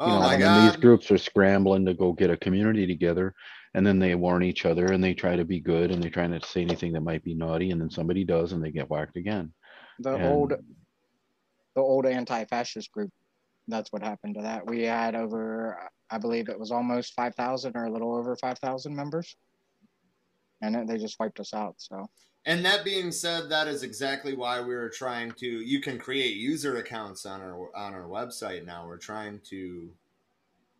Oh 0.02 0.06
you 0.06 0.12
know, 0.14 0.20
my 0.20 0.32
and 0.34 0.42
then 0.42 0.66
these 0.66 0.76
groups 0.76 1.10
are 1.10 1.18
scrambling 1.18 1.84
to 1.84 1.92
go 1.92 2.14
get 2.14 2.30
a 2.30 2.36
community 2.38 2.86
together 2.86 3.34
and 3.74 3.86
then 3.86 3.98
they 3.98 4.14
warn 4.14 4.42
each 4.42 4.66
other 4.66 4.86
and 4.86 5.02
they 5.02 5.14
try 5.14 5.36
to 5.36 5.44
be 5.44 5.60
good 5.60 5.90
and 5.90 6.02
they 6.02 6.10
try 6.10 6.26
not 6.26 6.42
to 6.42 6.48
say 6.48 6.62
anything 6.62 6.92
that 6.92 7.02
might 7.02 7.22
be 7.22 7.34
naughty 7.34 7.70
and 7.70 7.80
then 7.80 7.90
somebody 7.90 8.24
does 8.24 8.52
and 8.52 8.62
they 8.62 8.70
get 8.70 8.90
whacked 8.90 9.16
again. 9.16 9.52
The 10.00 10.14
And- 10.14 10.24
old 10.24 10.52
the 11.76 11.80
old 11.80 12.04
anti-fascist 12.04 12.90
group. 12.90 13.12
That's 13.68 13.92
what 13.92 14.02
happened 14.02 14.34
to 14.34 14.42
that. 14.42 14.66
We 14.66 14.82
had 14.82 15.14
over, 15.14 15.88
I 16.10 16.18
believe 16.18 16.48
it 16.48 16.58
was 16.58 16.72
almost 16.72 17.14
five 17.14 17.36
thousand 17.36 17.76
or 17.76 17.84
a 17.84 17.90
little 17.92 18.12
over 18.16 18.34
five 18.34 18.58
thousand 18.58 18.96
members, 18.96 19.36
and 20.60 20.88
they 20.88 20.98
just 20.98 21.16
wiped 21.20 21.38
us 21.38 21.54
out. 21.54 21.74
So 21.78 22.10
And 22.46 22.64
that 22.64 22.84
being 22.84 23.12
said, 23.12 23.48
that 23.50 23.68
is 23.68 23.84
exactly 23.84 24.34
why 24.34 24.60
we 24.60 24.74
were 24.74 24.88
trying 24.90 25.30
to. 25.38 25.46
You 25.46 25.80
can 25.80 25.96
create 25.98 26.36
user 26.36 26.78
accounts 26.78 27.24
on 27.24 27.40
our 27.40 27.74
on 27.76 27.94
our 27.94 28.08
website 28.08 28.64
now. 28.66 28.84
We're 28.86 28.96
trying 28.98 29.40
to 29.50 29.94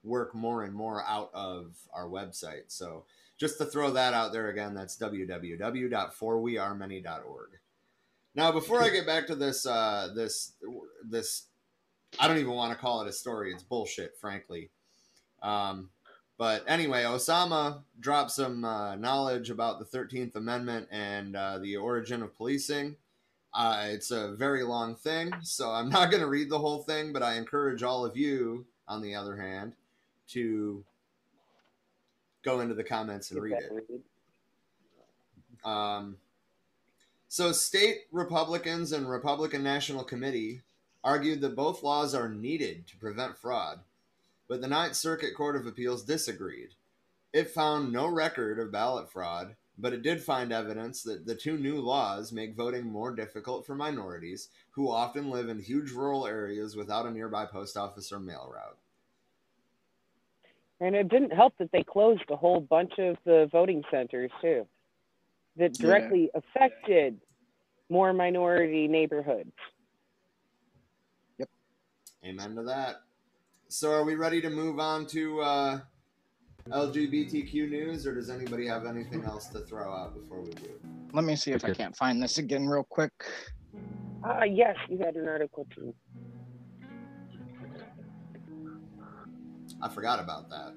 work 0.03 0.35
more 0.35 0.65
and 0.65 0.75
more 0.75 1.05
out 1.07 1.31
of 1.35 1.77
our 1.93 2.09
website. 2.09 2.65
So 2.69 3.05
just 3.39 3.59
to 3.59 3.65
throw 3.65 3.93
that 3.93 4.15
out 4.15 4.33
there 4.33 4.49
again, 4.49 4.75
that's 4.75 4.99
www.forwearemany.org. 4.99 7.49
Now, 8.35 8.53
before 8.53 8.83
I 8.83 8.91
get 8.91 9.07
back 9.07 9.27
to 9.27 9.35
this, 9.35 9.67
uh, 9.67 10.11
this, 10.15 10.53
this, 11.09 11.47
I 12.19 12.29
don't 12.29 12.39
even 12.39 12.53
want 12.53 12.73
to 12.73 12.79
call 12.79 13.03
it 13.03 13.09
a 13.09 13.13
story. 13.13 13.53
It's 13.53 13.63
bullshit, 13.63 14.17
frankly. 14.21 14.71
Um, 15.43 15.91
but 16.39 16.65
anyway, 16.67 17.03
Osama 17.03 17.83
dropped 17.99 18.31
some 18.31 18.65
uh, 18.65 18.97
knowledge 18.97 19.51
about 19.51 19.79
the 19.79 19.85
13th 19.85 20.37
Amendment 20.37 20.89
and 20.91 21.37
uh, 21.37 21.59
the 21.59 21.77
origin 21.77 22.23
of 22.23 22.37
policing. 22.37 22.97
Uh, 23.53 23.87
it's 23.89 24.11
a 24.11 24.35
very 24.37 24.63
long 24.63 24.95
thing, 24.95 25.33
so 25.43 25.71
I'm 25.71 25.89
not 25.89 26.11
going 26.11 26.23
to 26.23 26.29
read 26.29 26.49
the 26.49 26.59
whole 26.59 26.83
thing, 26.83 27.13
but 27.13 27.23
I 27.23 27.35
encourage 27.35 27.83
all 27.83 28.05
of 28.05 28.17
you, 28.17 28.67
on 28.87 29.03
the 29.03 29.15
other 29.15 29.37
hand, 29.37 29.75
to 30.33 30.85
go 32.43 32.61
into 32.61 32.75
the 32.75 32.85
comments 32.85 33.31
and 33.31 33.43
read 33.43 33.55
it. 33.59 34.01
Um, 35.65 36.17
so, 37.29 37.53
state 37.53 38.07
Republicans 38.11 38.93
and 38.93 39.09
Republican 39.09 39.63
National 39.63 40.03
Committee 40.05 40.63
argued 41.05 41.41
that 41.41 41.57
both 41.57 41.83
laws 41.83 42.15
are 42.15 42.29
needed 42.29 42.87
to 42.89 42.97
prevent 42.97 43.39
fraud, 43.39 43.81
but 44.49 44.61
the 44.61 44.69
Ninth 44.69 44.97
Circuit 44.97 45.35
Court 45.37 45.57
of 45.57 45.67
Appeals 45.67 46.05
disagreed. 46.05 46.71
It 47.33 47.51
found 47.51 47.93
no 47.93 48.09
record 48.09 48.59
of 48.59 48.73
ballot 48.73 49.11
fraud, 49.11 49.55
but 49.79 49.93
it 49.93 50.03
did 50.03 50.23
find 50.23 50.53
evidence 50.53 51.03
that 51.05 51.27
the 51.27 51.35
two 51.35 51.57
new 51.57 51.81
laws 51.81 52.33
make 52.33 52.57
voting 52.57 52.85
more 52.85 53.15
difficult 53.15 53.65
for 53.65 53.75
minorities 53.75 54.49
who 54.73 54.91
often 54.91 55.31
live 55.31 55.49
in 55.49 55.61
huge 55.61 55.93
rural 55.93 56.27
areas 56.27 56.77
without 56.77 57.07
a 57.07 57.11
nearby 57.11 57.47
post 57.47 57.77
office 57.77 58.13
or 58.13 58.19
mail 58.19 58.51
route. 58.53 58.77
And 60.81 60.95
it 60.95 61.09
didn't 61.09 61.33
help 61.33 61.57
that 61.59 61.71
they 61.73 61.83
closed 61.83 62.25
a 62.31 62.37
whole 62.37 62.61
bunch 62.61 62.93
of 62.99 63.17
the 63.25 63.49
voting 63.53 63.83
centers 63.91 64.31
too, 64.41 64.67
that 65.57 65.73
Yeah. 65.79 65.87
directly 65.87 66.31
affected 66.35 67.21
more 67.91 68.13
minority 68.13 68.89
neighborhoods. 68.89 69.53
Yep. 71.39 71.51
Amen 72.25 72.55
to 72.57 72.63
that. 72.63 73.03
So, 73.69 73.93
are 73.93 74.05
we 74.05 74.15
ready 74.15 74.41
to 74.41 74.51
move 74.51 74.81
on 74.81 75.07
to 75.09 75.41
uh, 75.43 75.81
LGBTQ 76.71 77.69
news, 77.69 78.07
or 78.07 78.15
does 78.15 78.31
anybody 78.31 78.67
have 78.67 78.87
anything 78.87 79.25
else 79.25 79.49
to 79.49 79.61
throw 79.61 79.93
out 79.95 80.15
before 80.15 80.41
we 80.41 80.51
do? 80.53 80.81
let 81.13 81.25
me 81.25 81.35
see 81.35 81.51
if 81.51 81.65
I 81.65 81.73
can't 81.73 81.97
find 81.97 82.23
this 82.23 82.39
again 82.39 82.69
real 82.69 82.85
quick. 82.85 83.13
Ah, 84.23 84.45
yes, 84.45 84.77
you 84.89 84.99
had 84.99 85.17
an 85.17 85.27
article 85.27 85.67
too. 85.75 85.93
I 89.83 89.89
forgot 89.89 90.21
about 90.21 90.51
that. 90.51 90.75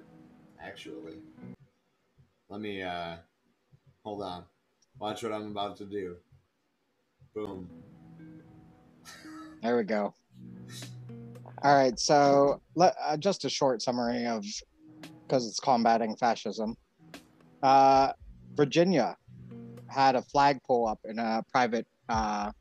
Actually, 0.62 1.18
let 2.50 2.62
me 2.62 2.82
uh, 2.82 3.16
hold 4.04 4.24
on. 4.24 4.46
Watch 5.00 5.24
what 5.24 5.32
I'm 5.32 5.48
about 5.52 5.78
to 5.78 5.86
do. 5.86 6.16
Boom. 7.36 7.70
There 9.62 9.78
we 9.78 9.84
go. 9.84 10.14
All 11.64 11.76
right, 11.76 11.98
so 11.98 12.62
let, 12.76 12.96
uh, 13.02 13.16
just 13.16 13.46
a 13.46 13.50
short 13.50 13.82
summary 13.82 14.26
of 14.26 14.46
because 15.26 15.48
it's 15.48 15.60
combating 15.60 16.16
fascism. 16.18 16.76
Uh, 17.62 18.12
Virginia 18.56 19.16
had 19.88 20.16
a 20.16 20.22
flagpole 20.22 20.88
up 20.88 21.00
in 21.06 21.20
a 21.20 21.44
private 21.52 21.88
uh, 22.10 22.52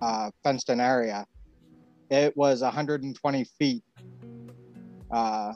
uh, 0.00 0.30
fenced-in 0.42 0.80
area. 0.80 1.26
It 2.10 2.36
was 2.36 2.62
120 2.62 3.44
feet, 3.58 3.84
uh, 5.12 5.52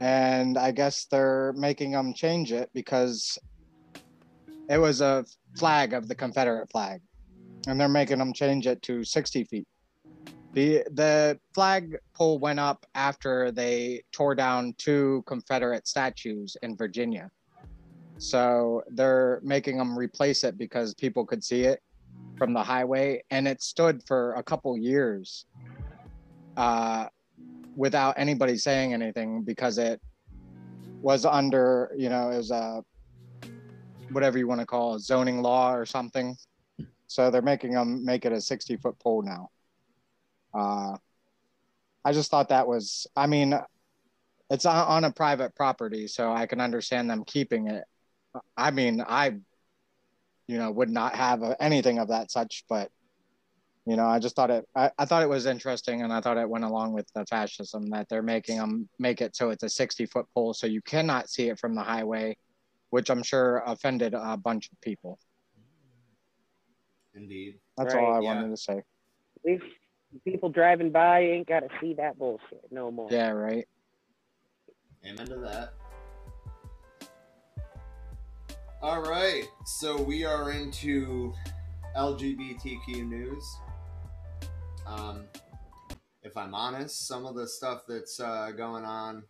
and 0.00 0.56
I 0.56 0.72
guess 0.72 1.04
they're 1.04 1.52
making 1.56 1.92
them 1.92 2.14
change 2.14 2.52
it 2.52 2.70
because 2.74 3.38
it 4.68 4.78
was 4.78 5.00
a 5.00 5.24
flag 5.56 5.92
of 5.92 6.08
the 6.08 6.14
Confederate 6.14 6.70
flag, 6.70 7.02
and 7.66 7.78
they're 7.78 7.88
making 7.88 8.18
them 8.18 8.32
change 8.32 8.66
it 8.66 8.80
to 8.82 9.04
60 9.04 9.44
feet. 9.44 9.66
The 10.54 10.84
the 10.94 11.38
flag 11.54 11.96
pole 12.14 12.38
went 12.38 12.58
up 12.58 12.84
after 12.94 13.52
they 13.52 14.02
tore 14.10 14.34
down 14.34 14.74
two 14.78 15.22
Confederate 15.26 15.86
statues 15.86 16.56
in 16.62 16.76
Virginia. 16.76 17.30
So 18.18 18.82
they're 18.90 19.40
making 19.42 19.78
them 19.78 19.96
replace 19.96 20.44
it 20.44 20.58
because 20.58 20.94
people 20.94 21.24
could 21.24 21.44
see 21.44 21.62
it 21.62 21.80
from 22.36 22.52
the 22.52 22.62
highway, 22.62 23.22
and 23.30 23.46
it 23.46 23.62
stood 23.62 24.02
for 24.06 24.34
a 24.34 24.42
couple 24.42 24.76
years 24.76 25.46
uh, 26.56 27.06
without 27.76 28.14
anybody 28.16 28.56
saying 28.56 28.92
anything 28.92 29.42
because 29.42 29.78
it 29.78 30.00
was 31.02 31.24
under, 31.24 31.92
you 31.96 32.08
know, 32.08 32.30
it 32.30 32.36
was 32.36 32.50
a 32.50 32.82
whatever 34.10 34.38
you 34.38 34.46
want 34.46 34.60
to 34.60 34.66
call 34.66 34.94
a 34.94 35.00
zoning 35.00 35.40
law 35.40 35.74
or 35.74 35.86
something. 35.86 36.36
So 37.06 37.30
they're 37.30 37.42
making 37.42 37.72
them 37.72 38.04
make 38.04 38.24
it 38.24 38.32
a 38.32 38.40
60 38.40 38.76
foot 38.76 38.98
pole 38.98 39.22
now. 39.22 39.50
Uh, 40.52 40.96
I 42.04 42.12
just 42.12 42.30
thought 42.30 42.48
that 42.48 42.66
was, 42.66 43.06
I 43.16 43.26
mean, 43.26 43.54
it's 44.48 44.66
on, 44.66 45.04
a 45.04 45.12
private 45.12 45.54
property, 45.54 46.08
so 46.08 46.32
I 46.32 46.46
can 46.46 46.60
understand 46.60 47.08
them 47.08 47.24
keeping 47.24 47.68
it. 47.68 47.84
I 48.56 48.70
mean, 48.70 49.04
I, 49.06 49.36
you 50.48 50.58
know, 50.58 50.70
would 50.72 50.90
not 50.90 51.14
have 51.14 51.42
anything 51.60 51.98
of 51.98 52.08
that 52.08 52.30
such, 52.30 52.64
but, 52.68 52.90
you 53.86 53.96
know, 53.96 54.06
I 54.06 54.18
just 54.18 54.36
thought 54.36 54.50
it, 54.50 54.66
I, 54.76 54.90
I 54.98 55.04
thought 55.04 55.22
it 55.22 55.28
was 55.28 55.46
interesting 55.46 56.02
and 56.02 56.12
I 56.12 56.20
thought 56.20 56.36
it 56.36 56.48
went 56.48 56.64
along 56.64 56.92
with 56.92 57.06
the 57.14 57.24
fascism 57.26 57.88
that 57.90 58.08
they're 58.08 58.22
making 58.22 58.58
them 58.58 58.88
make 58.98 59.20
it 59.20 59.34
so 59.34 59.50
it's 59.50 59.62
a 59.62 59.68
60 59.68 60.06
foot 60.06 60.26
pole 60.34 60.52
so 60.52 60.66
you 60.66 60.82
cannot 60.82 61.30
see 61.30 61.48
it 61.48 61.58
from 61.58 61.74
the 61.74 61.82
highway, 61.82 62.36
which 62.90 63.10
I'm 63.10 63.22
sure 63.22 63.62
offended 63.66 64.14
a 64.14 64.36
bunch 64.36 64.70
of 64.70 64.80
people. 64.80 65.18
Indeed. 67.14 67.58
That's 67.76 67.94
Right, 67.94 68.04
all 68.04 68.14
I 68.14 68.20
yeah. 68.20 68.34
wanted 68.34 68.50
to 68.50 68.56
say. 68.56 68.74
At 68.78 69.44
least 69.44 69.64
people 70.24 70.50
driving 70.50 70.90
by 70.90 71.20
ain't 71.20 71.48
got 71.48 71.60
to 71.60 71.68
see 71.80 71.94
that 71.94 72.18
bullshit 72.18 72.64
no 72.70 72.90
more. 72.90 73.08
Yeah, 73.10 73.30
right. 73.30 73.66
Amen 75.06 75.26
to 75.26 75.36
that. 75.36 75.74
All 78.82 79.02
right, 79.02 79.44
so 79.66 80.00
we 80.00 80.24
are 80.24 80.52
into 80.52 81.34
LGBTQ 81.96 83.08
news. 83.08 83.44
Um, 84.90 85.24
if 86.22 86.36
I'm 86.36 86.54
honest, 86.54 87.06
some 87.06 87.24
of 87.24 87.34
the 87.36 87.46
stuff 87.46 87.82
that's 87.86 88.18
uh, 88.18 88.50
going 88.56 88.84
on 88.84 89.22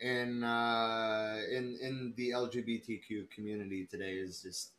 in 0.00 0.44
uh, 0.44 1.38
in 1.50 1.76
in 1.80 2.14
the 2.16 2.30
LGBTQ 2.30 3.30
community 3.30 3.86
today 3.90 4.12
is 4.14 4.42
just 4.42 4.70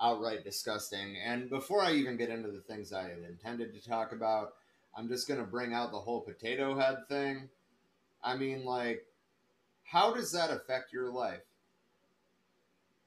outright 0.00 0.44
disgusting. 0.44 1.16
And 1.24 1.50
before 1.50 1.82
I 1.82 1.92
even 1.92 2.16
get 2.16 2.28
into 2.28 2.50
the 2.50 2.60
things 2.60 2.92
I 2.92 3.04
had 3.04 3.18
intended 3.28 3.74
to 3.74 3.88
talk 3.88 4.12
about, 4.12 4.54
I'm 4.96 5.08
just 5.08 5.26
gonna 5.26 5.44
bring 5.44 5.74
out 5.74 5.90
the 5.90 5.98
whole 5.98 6.20
potato 6.20 6.78
head 6.78 7.08
thing. 7.08 7.48
I 8.22 8.36
mean, 8.36 8.64
like, 8.64 9.04
how 9.84 10.14
does 10.14 10.30
that 10.32 10.50
affect 10.50 10.92
your 10.92 11.10
life? 11.10 11.42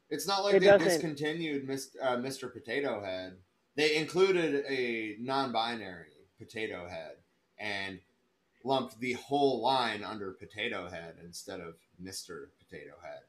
It's 0.09 0.27
not 0.27 0.43
like 0.43 0.55
It 0.55 0.59
they 0.61 0.65
doesn't. 0.65 0.87
discontinued 0.87 1.67
Mr. 1.67 1.95
Uh, 2.01 2.17
Mr. 2.17 2.51
Potato 2.51 3.01
Head. 3.03 3.37
They 3.75 3.95
included 3.97 4.65
a 4.67 5.15
non-binary 5.19 6.07
Potato 6.37 6.87
Head 6.87 7.15
and 7.57 7.99
lumped 8.63 8.99
the 8.99 9.13
whole 9.13 9.61
line 9.61 10.03
under 10.03 10.31
Potato 10.31 10.89
Head 10.89 11.15
instead 11.23 11.59
of 11.61 11.75
Mr. 12.01 12.47
Potato 12.59 12.93
Head. 13.03 13.21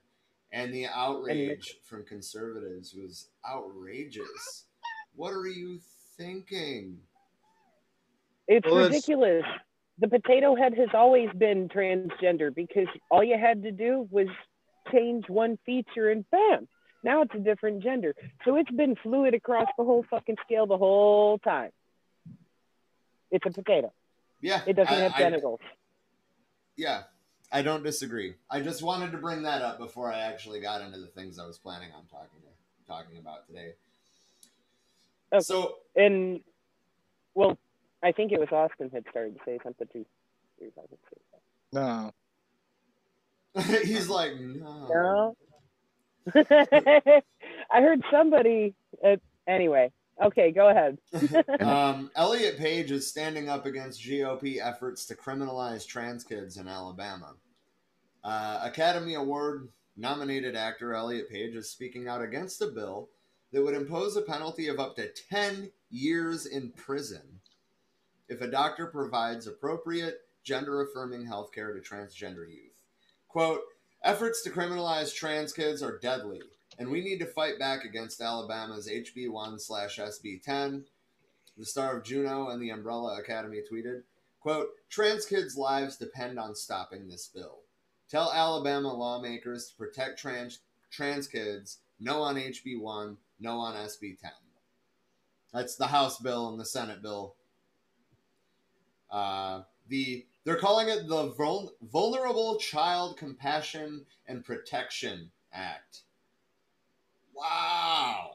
And 0.52 0.74
the 0.74 0.86
outrage 0.88 1.76
from 1.84 2.04
conservatives 2.04 2.94
was 2.94 3.28
outrageous. 3.48 4.64
What 5.14 5.32
are 5.32 5.46
you 5.46 5.78
thinking? 6.16 6.98
It's 8.48 8.66
Well, 8.66 8.78
it's- 8.86 8.90
ridiculous. 8.92 9.44
The 9.98 10.08
potato 10.08 10.56
head 10.56 10.74
has 10.78 10.88
always 10.94 11.28
been 11.36 11.68
transgender 11.68 12.52
because 12.54 12.88
all 13.10 13.22
you 13.22 13.36
had 13.38 13.62
to 13.64 13.70
do 13.70 14.08
was 14.10 14.28
change 14.90 15.28
one 15.28 15.58
feature 15.66 16.08
and 16.10 16.28
bam, 16.30 16.66
now 17.02 17.22
it's 17.22 17.34
a 17.34 17.38
different 17.38 17.82
gender. 17.82 18.14
So 18.44 18.56
it's 18.56 18.70
been 18.70 18.96
fluid 18.96 19.34
across 19.34 19.68
the 19.78 19.84
whole 19.84 20.04
fucking 20.10 20.36
scale 20.44 20.66
the 20.66 20.78
whole 20.78 21.38
time. 21.38 21.70
It's 23.30 23.44
a 23.46 23.50
potato. 23.50 23.92
Yeah, 24.40 24.62
It 24.66 24.74
doesn't 24.74 24.92
I- 24.92 24.98
have 25.00 25.12
I- 25.14 25.18
genitals. 25.18 25.60
Yeah, 26.76 27.02
I 27.52 27.62
don't 27.62 27.82
disagree. 27.82 28.34
I 28.48 28.60
just 28.60 28.82
wanted 28.82 29.12
to 29.12 29.18
bring 29.18 29.42
that 29.42 29.60
up 29.60 29.78
before 29.78 30.10
I 30.12 30.20
actually 30.20 30.60
got 30.60 30.80
into 30.80 30.98
the 30.98 31.06
things 31.08 31.38
I 31.38 31.46
was 31.46 31.58
planning 31.58 31.92
on 31.92 32.06
talking 32.06 32.40
talking 32.86 33.18
about 33.18 33.46
today. 33.46 33.74
Okay. 35.32 35.40
So 35.42 35.76
and 35.94 36.40
well, 37.34 37.56
I 38.02 38.10
think 38.12 38.32
it 38.32 38.40
was 38.40 38.48
Austin 38.50 38.90
had 38.90 39.04
started 39.10 39.34
to 39.36 39.40
say 39.44 39.58
something 39.62 39.86
too. 39.92 40.04
He 40.58 40.64
was 40.64 40.72
about 40.76 40.90
to 40.90 40.96
say 41.12 41.38
No. 41.72 42.12
he's 43.84 44.08
like, 44.08 44.32
no. 44.40 44.88
No. 44.88 45.36
I 47.70 47.80
heard 47.80 48.02
somebody. 48.10 48.74
Uh, 49.04 49.16
anyway, 49.46 49.90
okay, 50.22 50.50
go 50.52 50.68
ahead. 50.68 50.98
um, 51.60 52.10
Elliot 52.16 52.58
Page 52.58 52.90
is 52.90 53.08
standing 53.08 53.48
up 53.48 53.66
against 53.66 54.02
GOP 54.02 54.58
efforts 54.62 55.06
to 55.06 55.14
criminalize 55.14 55.86
trans 55.86 56.24
kids 56.24 56.56
in 56.56 56.68
Alabama. 56.68 57.34
Uh, 58.22 58.60
Academy 58.62 59.14
Award 59.14 59.68
nominated 59.96 60.56
actor 60.56 60.94
Elliot 60.94 61.28
Page 61.30 61.54
is 61.54 61.70
speaking 61.70 62.08
out 62.08 62.22
against 62.22 62.62
a 62.62 62.66
bill 62.66 63.08
that 63.52 63.62
would 63.62 63.74
impose 63.74 64.16
a 64.16 64.22
penalty 64.22 64.68
of 64.68 64.78
up 64.78 64.96
to 64.96 65.08
10 65.30 65.70
years 65.90 66.46
in 66.46 66.70
prison 66.70 67.40
if 68.28 68.40
a 68.40 68.50
doctor 68.50 68.86
provides 68.86 69.46
appropriate 69.46 70.20
gender 70.44 70.82
affirming 70.82 71.26
health 71.26 71.52
care 71.52 71.72
to 71.72 71.80
transgender 71.80 72.48
youth. 72.48 72.84
Quote, 73.28 73.60
efforts 74.02 74.42
to 74.42 74.50
criminalize 74.50 75.14
trans 75.14 75.52
kids 75.52 75.82
are 75.82 75.98
deadly, 75.98 76.40
and 76.78 76.88
we 76.88 77.02
need 77.02 77.18
to 77.18 77.26
fight 77.26 77.58
back 77.58 77.84
against 77.84 78.20
Alabama's 78.20 78.88
HB1 78.88 79.60
slash 79.60 79.98
SB10. 79.98 80.84
The 81.58 81.66
star 81.66 81.98
of 81.98 82.04
Juno 82.04 82.48
and 82.48 82.62
the 82.62 82.70
Umbrella 82.70 83.18
Academy 83.20 83.60
tweeted, 83.70 84.02
quote, 84.40 84.68
trans 84.88 85.26
kids' 85.26 85.56
lives 85.56 85.96
depend 85.96 86.38
on 86.38 86.54
stopping 86.54 87.08
this 87.08 87.28
bill. 87.28 87.58
Tell 88.08 88.32
Alabama 88.32 88.92
lawmakers 88.92 89.68
to 89.68 89.76
protect 89.76 90.18
trans, 90.18 90.60
trans 90.90 91.28
kids, 91.28 91.78
no 92.00 92.22
on 92.22 92.36
HB1, 92.36 93.16
no 93.38 93.58
on 93.58 93.74
SB10. 93.74 94.30
That's 95.52 95.76
the 95.76 95.88
House 95.88 96.18
bill 96.18 96.48
and 96.48 96.58
the 96.58 96.64
Senate 96.64 97.02
bill. 97.02 97.34
Uh, 99.10 99.62
the 99.88 100.24
they're 100.44 100.56
calling 100.58 100.88
it 100.88 101.06
the 101.08 101.28
Vul- 101.32 101.72
Vulnerable 101.82 102.56
Child 102.56 103.16
Compassion 103.16 104.04
and 104.26 104.44
Protection 104.44 105.30
Act. 105.52 106.02
Wow. 107.34 108.30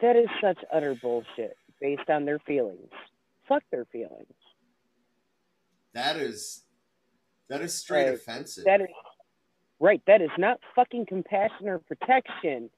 That 0.00 0.16
is 0.16 0.28
such 0.40 0.58
utter 0.72 0.94
bullshit 0.94 1.56
based 1.80 2.08
on 2.10 2.24
their 2.24 2.38
feelings. 2.40 2.90
Fuck 3.48 3.62
their 3.70 3.84
feelings. 3.86 4.32
That 5.92 6.16
is 6.16 6.62
that 7.48 7.60
is 7.60 7.74
straight 7.74 8.06
Right. 8.06 8.14
offensive. 8.14 8.64
That 8.64 8.80
is 8.80 8.88
right. 9.78 10.02
That 10.06 10.20
is 10.22 10.30
not 10.38 10.58
fucking 10.74 11.06
compassion 11.06 11.68
or 11.68 11.78
protection 11.78 12.70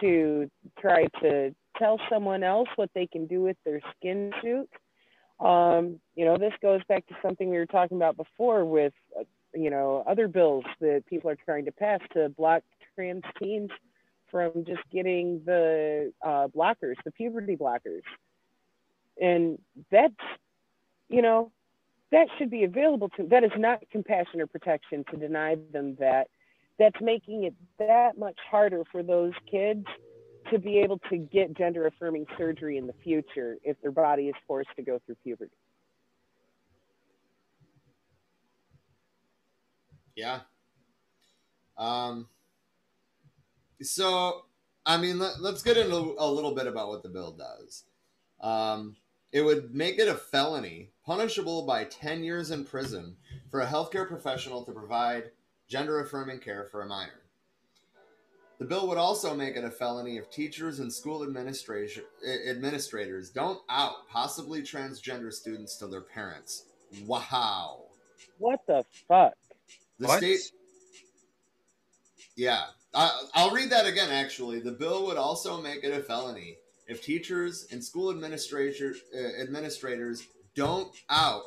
to 0.00 0.50
try 0.80 1.06
to 1.22 1.54
tell 1.76 2.00
someone 2.08 2.42
else 2.42 2.68
what 2.76 2.90
they 2.94 3.06
can 3.06 3.26
do 3.26 3.42
with 3.42 3.56
their 3.64 3.80
skin 3.96 4.32
suit. 4.42 4.68
Um, 5.40 6.00
you 6.14 6.24
know, 6.24 6.36
this 6.36 6.52
goes 6.60 6.82
back 6.88 7.06
to 7.08 7.14
something 7.22 7.48
we 7.48 7.56
were 7.56 7.66
talking 7.66 7.96
about 7.96 8.16
before 8.16 8.64
with, 8.64 8.92
uh, 9.18 9.24
you 9.54 9.70
know, 9.70 10.04
other 10.06 10.28
bills 10.28 10.64
that 10.80 11.04
people 11.06 11.30
are 11.30 11.36
trying 11.36 11.64
to 11.64 11.72
pass 11.72 12.00
to 12.12 12.28
block 12.28 12.62
trans 12.94 13.24
teens 13.38 13.70
from 14.30 14.64
just 14.64 14.82
getting 14.92 15.42
the 15.44 16.12
uh, 16.22 16.46
blockers, 16.48 16.94
the 17.04 17.10
puberty 17.10 17.56
blockers. 17.56 18.02
And 19.20 19.58
that's 19.90 20.14
you 21.10 21.20
know, 21.20 21.50
that 22.12 22.28
should 22.38 22.50
be 22.50 22.64
available 22.64 23.08
to 23.10 23.24
that 23.24 23.44
is 23.44 23.50
not 23.56 23.82
compassion 23.90 24.40
or 24.40 24.46
protection 24.46 25.04
to 25.10 25.16
deny 25.16 25.56
them 25.72 25.96
that 26.00 26.28
that's 26.78 27.00
making 27.00 27.44
it 27.44 27.54
that 27.78 28.16
much 28.16 28.38
harder 28.50 28.84
for 28.90 29.02
those 29.02 29.32
kids 29.50 29.84
to 30.50 30.58
be 30.58 30.78
able 30.78 30.98
to 31.10 31.16
get 31.16 31.56
gender 31.56 31.86
affirming 31.86 32.26
surgery 32.36 32.76
in 32.76 32.86
the 32.86 32.94
future 33.04 33.56
if 33.62 33.80
their 33.82 33.92
body 33.92 34.24
is 34.24 34.34
forced 34.46 34.70
to 34.76 34.82
go 34.82 35.00
through 35.06 35.16
puberty 35.22 35.52
Yeah. 40.16 40.40
Um. 41.78 42.28
So, 43.80 44.44
I 44.84 44.98
mean, 44.98 45.18
let, 45.18 45.40
us 45.40 45.62
get 45.62 45.78
into 45.78 46.14
a 46.18 46.30
little 46.30 46.54
bit 46.54 46.66
about 46.66 46.88
what 46.88 47.02
the 47.02 47.08
bill 47.08 47.32
does. 47.32 47.84
Um, 48.42 48.96
it 49.32 49.40
would 49.40 49.74
make 49.74 49.98
it 49.98 50.08
a 50.08 50.14
felony, 50.14 50.90
punishable 51.06 51.64
by 51.64 51.84
10 51.84 52.22
years 52.22 52.50
in 52.50 52.66
prison, 52.66 53.16
for 53.50 53.60
a 53.60 53.66
healthcare 53.66 54.06
professional 54.06 54.64
to 54.64 54.72
provide 54.72 55.30
gender 55.68 56.00
affirming 56.00 56.40
care 56.40 56.66
for 56.70 56.82
a 56.82 56.86
minor. 56.86 57.19
The 58.60 58.66
bill 58.66 58.86
would 58.88 58.98
also 58.98 59.34
make 59.34 59.56
it 59.56 59.64
a 59.64 59.70
felony 59.70 60.18
if 60.18 60.30
teachers 60.30 60.80
and 60.80 60.92
school 60.92 61.22
administration 61.22 62.04
administrators 62.46 63.30
don't 63.30 63.58
out 63.70 64.06
possibly 64.06 64.60
transgender 64.60 65.32
students 65.32 65.78
to 65.78 65.86
their 65.86 66.02
parents. 66.02 66.66
Wow. 67.06 67.84
What 68.36 68.60
the 68.66 68.84
fuck? 69.08 69.32
The 69.98 70.08
What? 70.08 70.18
state. 70.18 70.52
Yeah, 72.36 72.64
I, 72.94 73.28
I'll 73.32 73.50
read 73.50 73.70
that 73.70 73.86
again. 73.86 74.10
Actually, 74.10 74.60
the 74.60 74.72
bill 74.72 75.06
would 75.06 75.16
also 75.16 75.62
make 75.62 75.82
it 75.82 75.98
a 75.98 76.02
felony 76.02 76.58
if 76.86 77.02
teachers 77.02 77.66
and 77.72 77.82
school 77.82 78.10
administrator 78.10 78.94
uh, 79.14 79.40
administrators 79.40 80.26
don't 80.54 80.92
out 81.08 81.44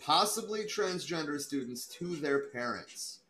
possibly 0.00 0.66
transgender 0.66 1.40
students 1.40 1.86
to 1.98 2.14
their 2.14 2.46
parents. 2.50 3.22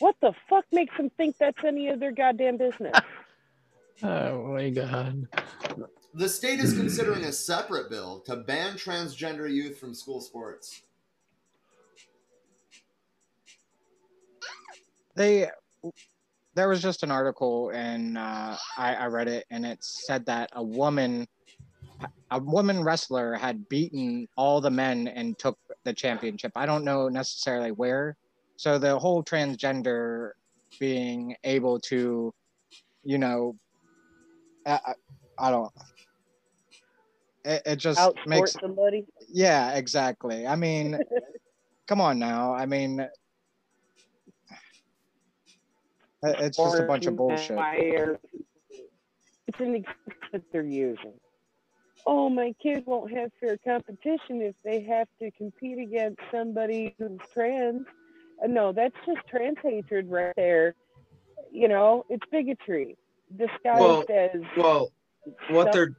What 0.00 0.14
the 0.20 0.32
fuck 0.48 0.64
makes 0.72 0.96
them 0.96 1.10
think 1.16 1.36
that's 1.38 1.64
any 1.64 1.88
of 1.88 2.00
their 2.00 2.12
goddamn 2.12 2.56
business? 2.56 2.94
Oh 4.00 4.54
my 4.54 4.70
god. 4.70 5.26
The 6.14 6.28
state 6.28 6.60
is 6.60 6.72
considering 6.72 7.24
a 7.24 7.32
separate 7.32 7.90
bill 7.90 8.20
to 8.26 8.36
ban 8.36 8.74
transgender 8.74 9.52
youth 9.52 9.76
from 9.76 9.92
school 9.92 10.20
sports. 10.20 10.82
they 15.18 15.50
there 16.54 16.68
was 16.68 16.80
just 16.80 17.02
an 17.02 17.10
article 17.10 17.70
and 17.74 18.16
uh, 18.16 18.56
I, 18.76 18.94
I 18.94 19.06
read 19.06 19.28
it 19.28 19.44
and 19.50 19.66
it 19.66 19.78
said 19.82 20.24
that 20.26 20.48
a 20.54 20.62
woman 20.62 21.26
a 22.30 22.38
woman 22.38 22.82
wrestler 22.82 23.34
had 23.34 23.68
beaten 23.68 24.28
all 24.36 24.60
the 24.60 24.70
men 24.70 25.08
and 25.08 25.36
took 25.38 25.58
the 25.84 25.92
championship 25.92 26.52
i 26.54 26.64
don't 26.64 26.84
know 26.84 27.08
necessarily 27.08 27.72
where 27.72 28.16
so 28.58 28.76
the 28.76 28.98
whole 28.98 29.22
transgender 29.22 30.32
being 30.80 31.34
able 31.44 31.78
to 31.78 32.32
you 33.04 33.16
know 33.16 33.56
i, 34.66 34.78
I- 34.84 34.94
I 35.40 35.50
don't 35.52 35.70
it, 37.44 37.62
it 37.64 37.76
just 37.76 38.00
Outsport 38.00 38.26
makes 38.26 38.52
somebody? 38.60 39.06
yeah 39.28 39.74
exactly 39.76 40.46
i 40.46 40.56
mean 40.56 40.98
come 41.88 42.00
on 42.00 42.18
now 42.18 42.52
i 42.52 42.66
mean 42.66 42.98
it- 43.00 43.10
it's 46.22 46.56
just 46.58 46.80
a 46.80 46.82
bunch 46.82 47.06
of 47.06 47.16
bullshit 47.16 47.56
Fire. 47.56 48.18
It's 49.46 49.60
an 49.60 49.76
excuse 49.76 50.18
that 50.32 50.42
they're 50.52 50.62
using. 50.62 51.14
Oh, 52.06 52.28
my 52.28 52.52
kid 52.62 52.84
won't 52.86 53.10
have 53.16 53.30
fair 53.40 53.56
competition 53.64 54.42
if 54.42 54.54
they 54.64 54.80
have 54.82 55.08
to 55.22 55.30
compete 55.30 55.78
against 55.78 56.20
somebody 56.30 56.94
who's 56.98 57.18
trans. 57.32 57.86
No, 58.46 58.72
that's 58.72 58.94
just 59.06 59.26
trans 59.28 59.56
hatred 59.62 60.10
right 60.10 60.34
there. 60.36 60.74
You 61.50 61.68
know, 61.68 62.04
it's 62.08 62.24
bigotry 62.30 62.96
disguised 63.36 63.80
Well, 63.80 64.04
as 64.08 64.40
well, 64.56 64.92
what 65.50 65.64
self- 65.64 65.74
they're 65.74 65.94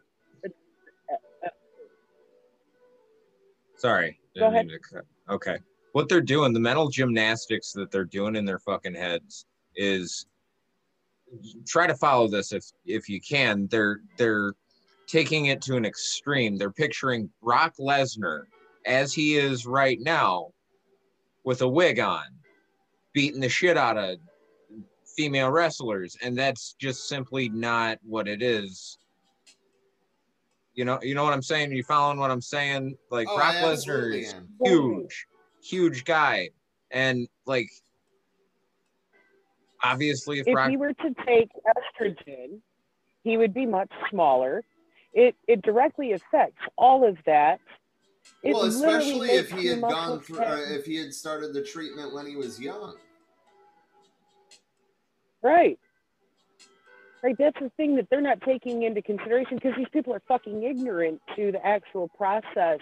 sorry. 3.76 4.20
Go 4.38 4.48
ahead. 4.48 4.68
mean 4.68 4.80
to 4.80 4.96
cut- 4.96 5.06
Okay. 5.30 5.58
What 5.94 6.08
they're 6.08 6.22
doing, 6.22 6.54
the 6.54 6.60
mental 6.60 6.90
gymnastics 6.90 7.72
that 7.74 7.92
they're 7.92 8.06
doing 8.06 8.36
in 8.36 8.46
their 8.46 8.60
fucking 8.60 8.94
heads 8.94 9.46
is 9.76 10.26
try 11.68 11.88
to 11.88 11.96
follow 11.96 12.28
this 12.28 12.52
if 12.52 12.64
if 12.86 13.10
you 13.10 13.20
can. 13.22 13.68
They're 13.68 14.02
they're 14.18 14.54
taking 15.08 15.48
it 15.48 15.62
to 15.64 15.76
an 15.76 15.86
extreme. 15.86 16.58
They're 16.58 16.72
picturing 16.72 17.30
Brock 17.42 17.76
Lesnar 17.80 18.44
as 18.86 19.14
he 19.14 19.36
is 19.36 19.66
right 19.66 20.00
now 20.00 20.52
with 21.50 21.64
a 21.64 21.68
wig 21.68 22.00
on, 22.00 22.26
beating 23.12 23.42
the 23.42 23.50
shit 23.50 23.76
out 23.76 23.98
of 23.98 24.20
female 25.18 25.50
wrestlers, 25.50 26.16
and 26.22 26.38
that's 26.38 26.76
just 26.80 27.08
simply 27.08 27.50
not 27.50 27.98
what 28.04 28.28
it 28.28 28.44
is. 28.44 29.00
You 30.76 30.86
know, 30.86 31.00
you 31.02 31.16
know 31.16 31.24
what 31.24 31.34
I'm 31.34 31.42
saying? 31.42 31.72
You 31.72 31.82
following 31.82 32.20
what 32.20 32.30
I'm 32.30 32.40
saying? 32.40 32.96
Like 33.10 33.28
Oh, 33.28 33.36
Brock 33.36 33.56
Lesnar 33.56 34.16
is 34.16 34.36
huge, 34.64 35.26
huge 35.64 36.06
guy, 36.06 36.50
and 36.92 37.28
like 37.48 37.72
obviously 39.84 40.42
if, 40.42 40.48
if 40.48 40.54
Brock 40.54 40.70
he 40.70 40.78
were 40.78 40.94
to 40.94 41.16
take 41.26 41.50
estrogen, 41.76 42.60
he 43.24 43.38
would 43.38 43.56
be 43.56 43.66
much 43.66 43.90
smaller. 44.12 44.62
It 45.14 45.36
it 45.48 45.64
directly 45.64 46.12
affects 46.12 46.62
all 46.78 47.10
of 47.10 47.18
that. 47.26 47.60
It 48.42 48.54
well, 48.54 48.64
especially 48.64 49.30
if 49.30 49.52
he 49.52 49.68
had 49.68 49.82
gone 49.82 50.22
through, 50.22 50.40
uh, 50.40 50.58
if 50.70 50.86
he 50.86 50.96
had 50.96 51.14
started 51.14 51.54
the 51.54 51.64
treatment 51.64 52.14
when 52.14 52.26
he 52.26 52.36
was 52.36 52.60
young. 52.60 52.96
Right. 55.44 55.80
Right. 57.22 57.36
That's 57.38 57.60
the 57.60 57.70
thing 57.76 57.98
that 57.98 58.08
they're 58.10 58.22
not 58.22 58.42
taking 58.42 58.84
into 58.84 59.02
consideration 59.02 59.58
because 59.58 59.74
these 59.78 59.90
people 59.92 60.14
are 60.14 60.22
fucking 60.28 60.64
ignorant 60.64 61.22
to 61.36 61.52
the 61.52 61.66
actual 61.66 62.08
process 62.10 62.80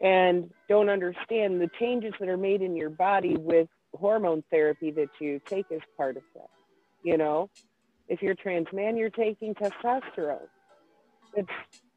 and 0.00 0.50
don't 0.68 0.88
understand 0.88 1.60
the 1.60 1.70
changes 1.78 2.12
that 2.18 2.28
are 2.28 2.36
made 2.36 2.62
in 2.62 2.76
your 2.76 2.90
body 2.90 3.36
with 3.36 3.68
hormone 3.94 4.42
therapy 4.50 4.90
that 4.90 5.08
you 5.20 5.40
take 5.48 5.66
as 5.70 5.80
part 5.96 6.16
of 6.16 6.24
that. 6.34 6.48
You 7.04 7.16
know, 7.16 7.48
if 8.08 8.22
you're 8.22 8.32
a 8.32 8.36
trans 8.36 8.66
man, 8.72 8.96
you're 8.96 9.10
taking 9.10 9.54
testosterone. 9.54 10.48
It's 11.34 11.48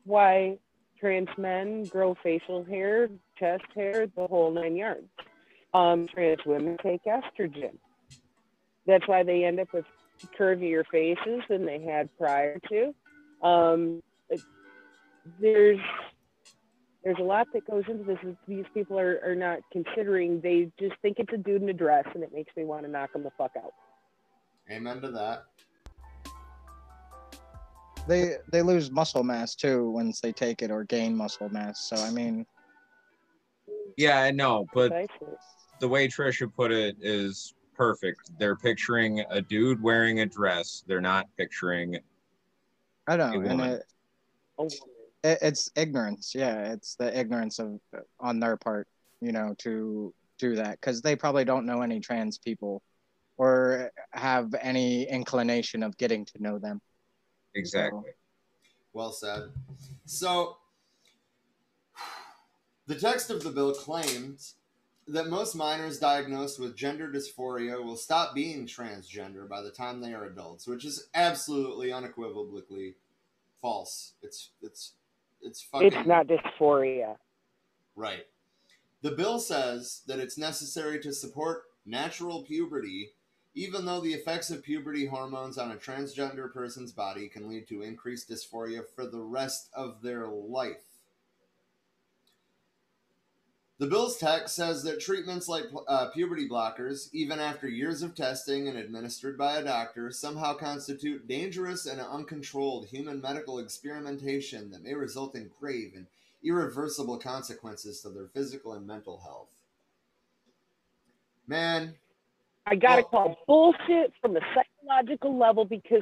why 0.06 0.60
trans 1.00 1.30
men 1.38 1.86
grow 1.86 2.16
facial 2.24 2.64
hair, 2.64 3.10
chest 3.38 3.66
hair, 3.76 4.08
the 4.16 4.28
whole 4.28 4.52
nine 4.52 4.76
yards. 4.76 5.08
Um, 5.74 6.08
trans 6.14 6.40
women 6.46 6.78
take 6.82 7.02
estrogen. 7.06 7.78
That's 8.86 9.08
why 9.08 9.24
they 9.24 9.44
end 9.44 9.60
up 9.60 9.74
with 9.74 9.86
curvier 10.40 10.84
faces 10.92 11.42
than 11.50 11.66
they 11.66 11.82
had 11.82 12.10
prior 12.18 12.60
to. 12.70 12.96
Um, 13.46 14.02
there's 15.40 15.80
there's 17.04 17.18
a 17.20 17.24
lot 17.24 17.48
that 17.54 17.66
goes 17.70 17.84
into 17.88 18.04
this. 18.04 18.18
These 18.48 18.66
people 18.74 19.00
are, 19.00 19.22
are 19.24 19.36
not 19.36 19.60
considering. 19.72 20.42
They 20.42 20.72
just 20.80 21.00
think 21.02 21.18
it's 21.20 21.32
a 21.34 21.38
dude 21.38 21.62
in 21.62 21.70
a 21.70 21.74
dress, 21.74 22.06
and 22.14 22.24
it 22.24 22.34
makes 22.34 22.54
me 22.58 22.66
want 22.66 22.84
to 22.84 22.92
knock 22.92 23.14
them 23.14 23.24
the 23.24 23.32
fuck 23.38 23.52
out. 23.58 23.74
Amen 24.70 25.00
to 25.02 25.12
that. 25.12 25.46
They 28.08 28.36
they 28.52 28.62
lose 28.62 28.92
muscle 28.92 29.24
mass 29.24 29.56
too 29.56 29.90
once 29.92 30.22
they 30.22 30.32
take 30.32 30.62
it 30.62 30.72
or 30.72 30.84
gain 30.84 31.16
muscle 31.16 31.50
mass. 31.50 31.80
So 31.88 31.96
i 31.98 32.10
mean 32.10 32.46
Yeah, 33.98 34.22
I 34.22 34.32
know, 34.32 34.68
but 34.74 34.92
the 35.80 35.88
way 35.88 36.08
Trisha 36.08 36.52
put 36.54 36.72
it 36.72 36.96
is 37.02 37.54
perfect. 37.76 38.32
They're 38.40 38.56
picturing 38.56 39.24
a 39.30 39.42
dude 39.42 39.82
wearing 39.82 40.22
a 40.22 40.26
dress. 40.26 40.84
They're 40.88 41.02
not 41.02 41.28
picturing 41.38 41.98
i 43.10 43.16
know 43.16 43.32
A 43.32 43.48
and 43.48 43.62
it, 43.62 43.86
it, 45.24 45.38
it's 45.42 45.70
ignorance. 45.76 46.34
Yeah 46.36 46.74
it's 46.74 46.96
the 46.96 47.18
ignorance 47.18 47.60
of 47.60 47.80
on 48.20 48.40
their 48.40 48.58
part 48.58 48.88
you 49.22 49.32
know 49.32 49.56
to 49.60 50.14
do 50.40 50.56
that 50.56 50.80
because 50.80 51.02
they 51.02 51.16
probably 51.16 51.46
don't 51.46 51.66
know 51.66 51.82
any 51.82 52.00
trans 52.00 52.38
people 52.38 52.82
or 53.38 53.92
have 54.12 54.54
any 54.62 55.04
inclination 55.10 55.84
of 55.84 55.98
getting 55.98 56.26
to 56.26 56.34
know 56.42 56.60
them 56.60 56.82
exactly. 57.58 58.12
Well 58.94 59.12
said. 59.12 59.50
So, 60.06 60.58
the 62.88 62.96
text 62.96 63.30
of 63.30 63.44
the 63.44 63.52
bill 63.52 63.74
claims 63.74 64.56
that 65.08 65.28
most 65.28 65.56
minors 65.56 66.00
diagnosed 66.00 66.60
with 66.60 66.76
gender 66.76 67.10
dysphoria 67.10 67.84
will 67.84 67.96
stop 67.96 68.36
being 68.36 68.66
transgender 68.66 69.48
by 69.48 69.62
the 69.62 69.72
time 69.72 70.02
they 70.02 70.14
are 70.14 70.26
adults, 70.26 70.68
which 70.68 70.84
is 70.84 71.08
absolutely 71.14 71.92
unequivocally 71.92 72.96
false. 73.62 74.14
It's 74.22 74.52
it's 74.62 74.94
it's 75.42 75.62
fucking 75.62 75.88
it's 75.88 76.08
not 76.08 76.28
dysphoria. 76.28 77.16
Right. 77.96 78.26
The 79.02 79.12
bill 79.12 79.40
says 79.40 80.02
that 80.08 80.20
it's 80.20 80.38
necessary 80.38 81.00
to 81.02 81.14
support 81.14 81.64
natural 81.86 82.44
puberty, 82.44 83.12
even 83.58 83.86
though 83.86 84.00
the 84.00 84.14
effects 84.14 84.52
of 84.52 84.62
puberty 84.62 85.08
hormones 85.08 85.58
on 85.58 85.72
a 85.72 85.76
transgender 85.76 86.54
person's 86.54 86.92
body 86.92 87.28
can 87.28 87.50
lead 87.50 87.68
to 87.68 87.82
increased 87.82 88.30
dysphoria 88.30 88.84
for 88.96 89.08
the 89.08 89.20
rest 89.20 89.70
of 89.74 90.04
their 90.04 90.28
life. 90.28 90.84
The 93.80 93.88
bill's 93.88 94.18
text 94.18 94.56
says 94.56 94.84
that 94.84 95.00
treatments 95.00 95.48
like 95.48 95.66
uh, 95.88 96.10
puberty 96.10 96.48
blockers, 96.48 97.10
even 97.14 97.40
after 97.40 97.68
years 97.68 98.04
of 98.04 98.14
testing 98.14 98.68
and 98.68 98.78
administered 98.78 99.40
by 99.40 99.58
a 99.58 99.64
doctor, 99.64 100.12
somehow 100.12 100.54
constitute 100.54 101.28
dangerous 101.28 101.88
and 101.88 102.00
uncontrolled 102.00 102.88
human 102.88 103.20
medical 103.20 103.58
experimentation 103.58 104.70
that 104.70 104.84
may 104.84 104.94
result 104.94 105.34
in 105.34 105.50
grave 105.60 105.94
and 105.96 106.06
irreversible 106.44 107.18
consequences 107.18 108.02
to 108.02 108.10
their 108.10 108.28
physical 108.28 108.74
and 108.74 108.86
mental 108.86 109.22
health. 109.24 109.56
Man, 111.48 111.96
I 112.70 112.76
gotta 112.76 113.04
call 113.04 113.38
bullshit 113.48 114.12
from 114.22 114.34
the 114.34 114.42
psychological 114.54 115.38
level 115.38 115.64
because 115.64 116.02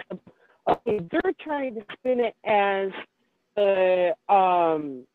okay, 0.68 1.00
they're 1.12 1.34
trying 1.40 1.76
to 1.76 1.86
spin 1.94 2.20
it 2.20 2.36
as 2.44 2.92
um 4.28 5.06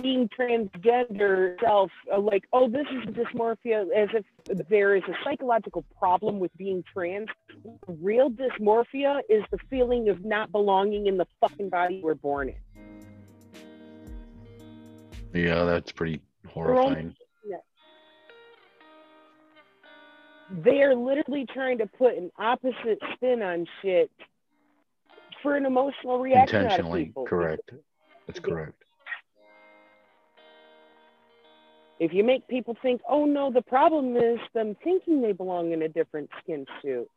being 0.00 0.28
transgender 0.28 1.60
self 1.60 1.90
uh, 2.12 2.18
like 2.18 2.44
oh 2.52 2.68
this 2.68 2.86
is 2.92 3.14
dysmorphia 3.14 3.82
as 3.94 4.08
if 4.14 4.68
there 4.68 4.94
is 4.94 5.02
a 5.08 5.14
psychological 5.24 5.84
problem 5.98 6.38
with 6.38 6.56
being 6.56 6.84
trans. 6.92 7.28
Real 7.88 8.30
dysmorphia 8.30 9.18
is 9.28 9.42
the 9.50 9.58
feeling 9.68 10.08
of 10.08 10.24
not 10.24 10.52
belonging 10.52 11.08
in 11.08 11.16
the 11.16 11.26
fucking 11.40 11.70
body 11.70 12.00
we're 12.04 12.14
born 12.14 12.50
in. 12.50 12.54
Yeah, 15.34 15.64
that's 15.64 15.90
pretty 15.90 16.20
horrifying. 16.46 17.16
They 20.50 20.82
are 20.82 20.94
literally 20.94 21.46
trying 21.52 21.78
to 21.78 21.86
put 21.86 22.16
an 22.16 22.30
opposite 22.38 22.98
spin 23.14 23.42
on 23.42 23.66
shit 23.82 24.10
for 25.42 25.56
an 25.56 25.66
emotional 25.66 26.18
reaction 26.18 26.62
Intentionally 26.62 27.12
correct. 27.26 27.70
That's 28.26 28.40
correct. 28.40 28.82
If 32.00 32.12
you 32.12 32.24
make 32.24 32.46
people 32.48 32.76
think, 32.82 33.00
oh 33.08 33.24
no, 33.24 33.50
the 33.52 33.62
problem 33.62 34.16
is 34.16 34.38
them 34.52 34.76
thinking 34.82 35.22
they 35.22 35.32
belong 35.32 35.72
in 35.72 35.82
a 35.82 35.88
different 35.88 36.28
skin 36.42 36.66
suit. 36.82 37.08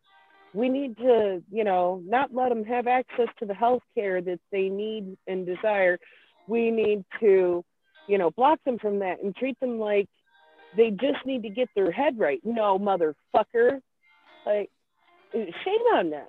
We 0.54 0.70
need 0.70 0.98
to, 0.98 1.44
you 1.52 1.64
know, 1.64 2.02
not 2.06 2.34
let 2.34 2.50
them 2.50 2.64
have 2.66 2.88
access 2.88 3.28
to 3.40 3.46
the 3.46 3.54
health 3.54 3.84
care 3.96 4.22
that 4.22 4.40
they 4.52 4.70
need 4.70 5.18
and 5.28 5.46
desire. 5.46 6.00
We 6.48 6.72
need 6.72 7.04
to, 7.20 7.64
you 8.08 8.18
know, 8.18 8.32
block 8.32 8.60
them 8.66 8.78
from 8.80 9.00
that 9.00 9.22
and 9.22 9.36
treat 9.36 9.60
them 9.60 9.80
like 9.80 10.08
they 10.76 10.92
just 10.92 11.26
need 11.26 11.44
to 11.44 11.50
get 11.50 11.70
their 11.76 11.92
head 11.92 12.18
right. 12.20 12.42
No, 12.44 12.78
motherfucker. 12.78 13.82
Like, 14.46 14.70
shame 15.34 15.86
on 15.94 16.10
them. 16.10 16.28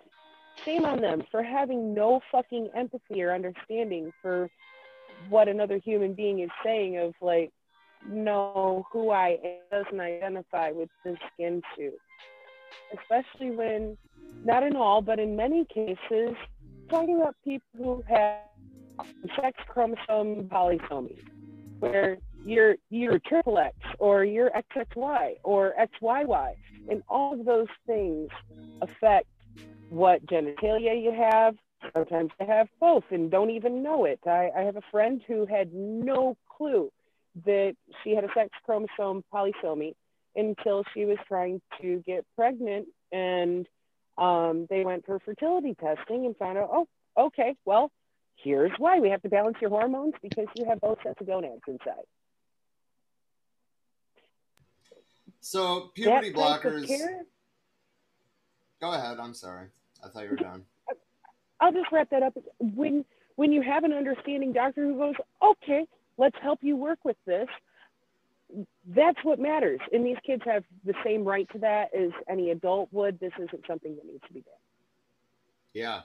Shame 0.65 0.85
on 0.85 1.01
them 1.01 1.23
for 1.31 1.43
having 1.43 1.95
no 1.95 2.21
fucking 2.33 2.71
empathy 2.75 3.23
or 3.23 3.33
understanding 3.33 4.13
for 4.21 4.51
what 5.29 5.49
another 5.49 5.79
human 5.79 6.15
being 6.15 6.41
is 6.41 6.51
saying 6.65 6.99
of 6.99 7.15
like, 7.21 7.53
know 8.07 8.87
who 8.93 9.11
I 9.11 9.39
am 9.45 9.83
doesn't 9.85 10.01
identify 10.01 10.71
with 10.71 10.89
this 11.05 11.17
skin 11.33 11.63
suit. 11.77 11.95
Especially 12.99 13.51
when, 13.51 13.97
not 14.45 14.63
in 14.63 14.77
all, 14.77 15.03
but 15.03 15.19
in 15.19 15.37
many 15.37 15.65
cases, 15.65 16.37
talking 16.91 17.21
about 17.21 17.37
people 17.45 17.67
who 17.77 18.03
have 18.09 18.39
sex 19.41 19.59
chromosome 19.69 20.49
polysomy, 20.49 21.19
where 21.81 22.19
you're 22.45 22.77
you're 22.91 23.19
triple 23.19 23.59
X 23.59 23.77
or 23.99 24.25
you're 24.25 24.51
XXY 24.51 25.37
or 25.43 25.75
XYY, 25.79 26.55
and 26.89 27.03
all 27.09 27.39
of 27.39 27.45
those 27.45 27.69
things 27.87 28.31
affect 28.81 29.27
what 29.91 30.25
genitalia 30.27 31.03
you 31.03 31.13
have. 31.13 31.55
Sometimes 31.95 32.31
they 32.39 32.47
have 32.47 32.69
both 32.81 33.05
and 33.11 33.31
don't 33.31 33.51
even 33.51 33.83
know 33.83 34.05
it. 34.05 34.21
I, 34.27 34.51
I 34.57 34.63
have 34.63 34.77
a 34.77 34.83
friend 34.91 35.23
who 35.27 35.47
had 35.47 35.73
no 35.73 36.37
clue 36.57 36.91
that 37.47 37.77
she 38.03 38.15
had 38.15 38.25
a 38.25 38.29
sex 38.35 38.51
chromosome 38.65 39.23
polysomy 39.33 39.95
until 40.35 40.85
she 40.93 41.05
was 41.05 41.19
trying 41.27 41.61
to 41.81 42.03
get 42.07 42.25
pregnant 42.37 42.87
and 43.13 43.67
um, 44.19 44.67
they 44.69 44.85
went 44.85 45.07
for 45.07 45.19
fertility 45.21 45.75
testing 45.75 46.27
and 46.27 46.37
found 46.37 46.59
out, 46.59 46.69
oh, 46.73 46.89
okay, 47.17 47.55
well, 47.65 47.91
here's 48.37 48.73
why 48.79 48.99
we 48.99 49.11
have 49.11 49.23
to 49.23 49.29
balance 49.29 49.57
your 49.61 49.71
hormones 49.71 50.15
because 50.23 50.47
you 50.57 50.65
have 50.65 50.81
both 50.81 50.99
sets 51.05 51.21
of 51.21 51.27
gonads 51.27 51.63
inside. 51.69 52.05
So 55.41 55.91
puberty 55.95 56.33
blockers. 56.33 56.89
Go 58.81 58.93
ahead. 58.93 59.19
I'm 59.19 59.35
sorry. 59.35 59.67
I 60.05 60.09
thought 60.09 60.25
you 60.25 60.31
were 60.31 60.37
done. 60.37 60.65
I'll 61.61 61.73
just 61.73 61.91
wrap 61.91 62.11
that 62.11 62.23
up. 62.23 62.37
When 62.61 63.05
when 63.37 63.53
you 63.53 63.63
have 63.63 63.85
an 63.85 63.93
understanding 63.93 64.53
doctor 64.53 64.85
who 64.85 64.97
goes, 64.97 65.15
okay, 65.43 65.87
let's 66.17 66.37
help 66.43 66.59
you 66.63 66.77
work 66.77 66.99
with 67.05 67.17
this. 67.25 67.49
That's 68.87 69.19
what 69.23 69.39
matters. 69.39 69.81
And 69.93 70.05
these 70.05 70.17
kids 70.27 70.43
have 70.45 70.65
the 70.85 70.95
same 71.05 71.25
right 71.25 71.49
to 71.53 71.59
that 71.61 71.95
as 71.95 72.11
any 72.29 72.51
adult 72.51 72.89
would. 72.93 73.21
This 73.21 73.33
isn't 73.39 73.65
something 73.67 73.95
that 73.95 74.05
needs 74.07 74.25
to 74.27 74.33
be 74.33 74.41
done. 74.41 74.55
Yeah. 75.73 76.01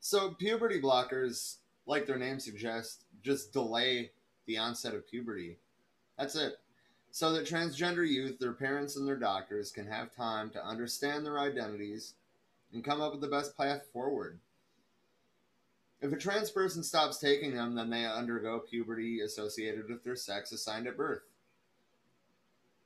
So 0.00 0.30
puberty 0.30 0.80
blockers, 0.80 1.56
like 1.86 2.06
their 2.06 2.18
name 2.18 2.38
suggests, 2.38 3.04
just 3.22 3.52
delay 3.52 4.12
the 4.46 4.58
onset 4.58 4.94
of 4.94 5.08
puberty. 5.08 5.58
That's 6.18 6.36
it. 6.36 6.54
So 7.10 7.32
that 7.32 7.46
transgender 7.46 8.08
youth, 8.08 8.38
their 8.38 8.52
parents, 8.52 8.96
and 8.96 9.06
their 9.06 9.16
doctors 9.16 9.72
can 9.72 9.86
have 9.86 10.14
time 10.14 10.50
to 10.50 10.64
understand 10.64 11.24
their 11.24 11.38
identities 11.38 12.14
and 12.72 12.84
come 12.84 13.00
up 13.00 13.12
with 13.12 13.20
the 13.20 13.28
best 13.28 13.56
path 13.56 13.86
forward. 13.92 14.38
If 16.00 16.12
a 16.12 16.16
trans 16.16 16.50
person 16.50 16.84
stops 16.84 17.18
taking 17.18 17.56
them, 17.56 17.74
then 17.74 17.90
they 17.90 18.04
undergo 18.04 18.60
puberty 18.60 19.20
associated 19.20 19.88
with 19.88 20.04
their 20.04 20.14
sex 20.14 20.52
assigned 20.52 20.86
at 20.86 20.96
birth. 20.96 21.22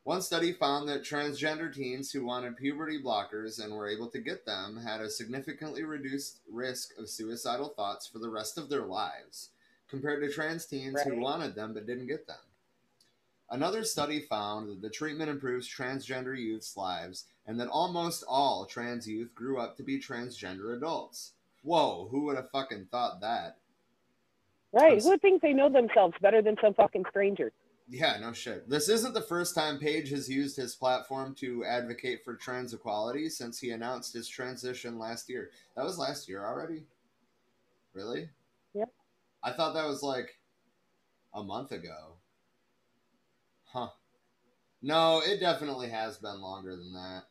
One 0.04 0.22
study 0.22 0.52
found 0.52 0.88
that 0.88 1.04
transgender 1.04 1.72
teens 1.72 2.10
who 2.10 2.24
wanted 2.24 2.56
puberty 2.56 3.00
blockers 3.00 3.62
and 3.62 3.72
were 3.72 3.86
able 3.86 4.08
to 4.08 4.18
get 4.18 4.44
them 4.44 4.80
had 4.82 5.00
a 5.00 5.10
significantly 5.10 5.84
reduced 5.84 6.40
risk 6.50 6.98
of 6.98 7.08
suicidal 7.08 7.68
thoughts 7.68 8.06
for 8.06 8.18
the 8.18 8.30
rest 8.30 8.58
of 8.58 8.68
their 8.68 8.84
lives 8.84 9.50
compared 9.88 10.22
to 10.22 10.32
trans 10.32 10.66
teens 10.66 11.00
who 11.02 11.20
wanted 11.20 11.54
them 11.54 11.74
but 11.74 11.86
didn't 11.86 12.08
get 12.08 12.26
them. 12.26 12.36
Another 13.52 13.84
study 13.84 14.20
found 14.20 14.70
that 14.70 14.80
the 14.80 14.88
treatment 14.88 15.28
improves 15.28 15.68
transgender 15.68 16.36
youth's 16.36 16.74
lives 16.74 17.26
and 17.46 17.60
that 17.60 17.68
almost 17.68 18.24
all 18.26 18.64
trans 18.64 19.06
youth 19.06 19.34
grew 19.34 19.60
up 19.60 19.76
to 19.76 19.82
be 19.82 20.00
transgender 20.00 20.74
adults. 20.74 21.32
Whoa, 21.62 22.08
who 22.10 22.22
would 22.22 22.36
have 22.36 22.50
fucking 22.50 22.86
thought 22.90 23.20
that? 23.20 23.58
Right. 24.72 25.02
Who 25.02 25.18
thinks 25.18 25.42
they 25.42 25.52
know 25.52 25.68
themselves 25.68 26.14
better 26.22 26.40
than 26.40 26.56
some 26.62 26.72
fucking 26.72 27.04
stranger? 27.10 27.52
Yeah, 27.90 28.16
no 28.18 28.32
shit. 28.32 28.70
This 28.70 28.88
isn't 28.88 29.12
the 29.12 29.20
first 29.20 29.54
time 29.54 29.78
Page 29.78 30.08
has 30.12 30.30
used 30.30 30.56
his 30.56 30.74
platform 30.74 31.34
to 31.40 31.62
advocate 31.66 32.24
for 32.24 32.36
trans 32.36 32.72
equality 32.72 33.28
since 33.28 33.58
he 33.58 33.72
announced 33.72 34.14
his 34.14 34.28
transition 34.28 34.98
last 34.98 35.28
year. 35.28 35.50
That 35.76 35.84
was 35.84 35.98
last 35.98 36.26
year 36.26 36.42
already? 36.42 36.84
Really? 37.92 38.30
Yep. 38.72 38.88
I 39.44 39.52
thought 39.52 39.74
that 39.74 39.86
was 39.86 40.02
like 40.02 40.38
a 41.34 41.42
month 41.42 41.72
ago. 41.72 42.14
Huh. 43.72 43.88
No, 44.82 45.22
it 45.24 45.40
definitely 45.40 45.88
has 45.88 46.18
been 46.18 46.40
longer 46.40 46.76
than 46.76 46.92
that. 46.92 47.22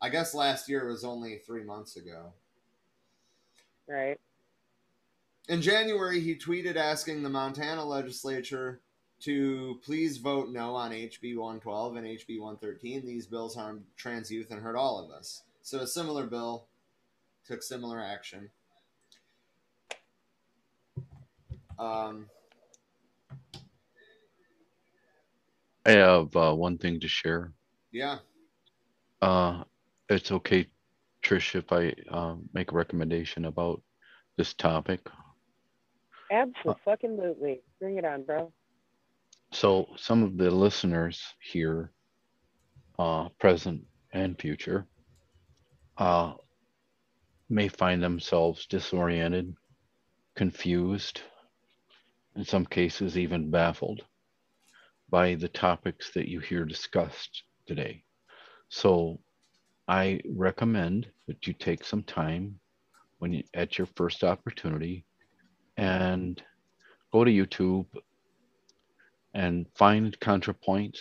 I 0.00 0.08
guess 0.08 0.34
last 0.34 0.68
year 0.68 0.86
was 0.88 1.04
only 1.04 1.38
three 1.38 1.64
months 1.64 1.96
ago. 1.96 2.32
Right. 3.88 4.18
In 5.48 5.62
January, 5.62 6.20
he 6.20 6.34
tweeted 6.34 6.76
asking 6.76 7.22
the 7.22 7.28
Montana 7.28 7.84
legislature 7.84 8.80
to 9.20 9.80
please 9.84 10.18
vote 10.18 10.50
no 10.50 10.74
on 10.74 10.90
HB 10.90 11.36
112 11.36 11.96
and 11.96 12.06
HB 12.06 12.40
113. 12.40 13.06
These 13.06 13.26
bills 13.26 13.54
harm 13.54 13.84
trans 13.96 14.30
youth 14.30 14.50
and 14.50 14.60
hurt 14.60 14.76
all 14.76 14.98
of 14.98 15.10
us. 15.10 15.42
So, 15.62 15.78
a 15.78 15.86
similar 15.86 16.26
bill 16.26 16.66
took 17.46 17.62
similar 17.62 18.00
action. 18.00 18.50
Um, 21.78 22.26
I 25.86 25.92
have 25.92 26.36
uh, 26.36 26.54
one 26.54 26.78
thing 26.78 27.00
to 27.00 27.08
share. 27.08 27.52
yeah, 27.92 28.18
Uh, 29.22 29.64
it's 30.08 30.30
okay, 30.32 30.68
Trish, 31.22 31.54
if 31.54 31.72
I 31.72 31.94
uh, 32.10 32.36
make 32.52 32.72
a 32.72 32.74
recommendation 32.74 33.44
about 33.44 33.82
this 34.36 34.54
topic. 34.54 35.08
Absolutely. 36.30 37.62
Bring 37.80 37.98
it 37.98 38.04
on, 38.04 38.24
bro. 38.24 38.52
So, 39.52 39.94
some 39.96 40.22
of 40.22 40.36
the 40.36 40.50
listeners 40.50 41.34
here, 41.40 41.92
uh, 42.98 43.28
present 43.38 43.86
and 44.12 44.38
future, 44.38 44.86
uh, 45.98 46.34
may 47.48 47.68
find 47.68 48.02
themselves 48.02 48.66
disoriented, 48.66 49.54
confused, 50.36 51.22
in 52.36 52.44
some 52.44 52.64
cases, 52.66 53.16
even 53.18 53.50
baffled 53.50 54.04
by 55.12 55.34
the 55.36 55.48
topics 55.48 56.10
that 56.14 56.28
you 56.28 56.40
hear 56.40 56.64
discussed 56.64 57.44
today. 57.66 58.02
So, 58.70 59.20
I 59.86 60.20
recommend 60.34 61.08
that 61.28 61.46
you 61.46 61.52
take 61.52 61.84
some 61.84 62.02
time 62.02 62.58
when 63.18 63.32
you, 63.34 63.44
at 63.52 63.76
your 63.78 63.86
first 63.94 64.24
opportunity 64.24 65.04
and 65.76 66.42
go 67.12 67.24
to 67.24 67.30
YouTube, 67.30 67.86
and 69.34 69.66
find 69.74 70.18
contrapoints 70.20 70.98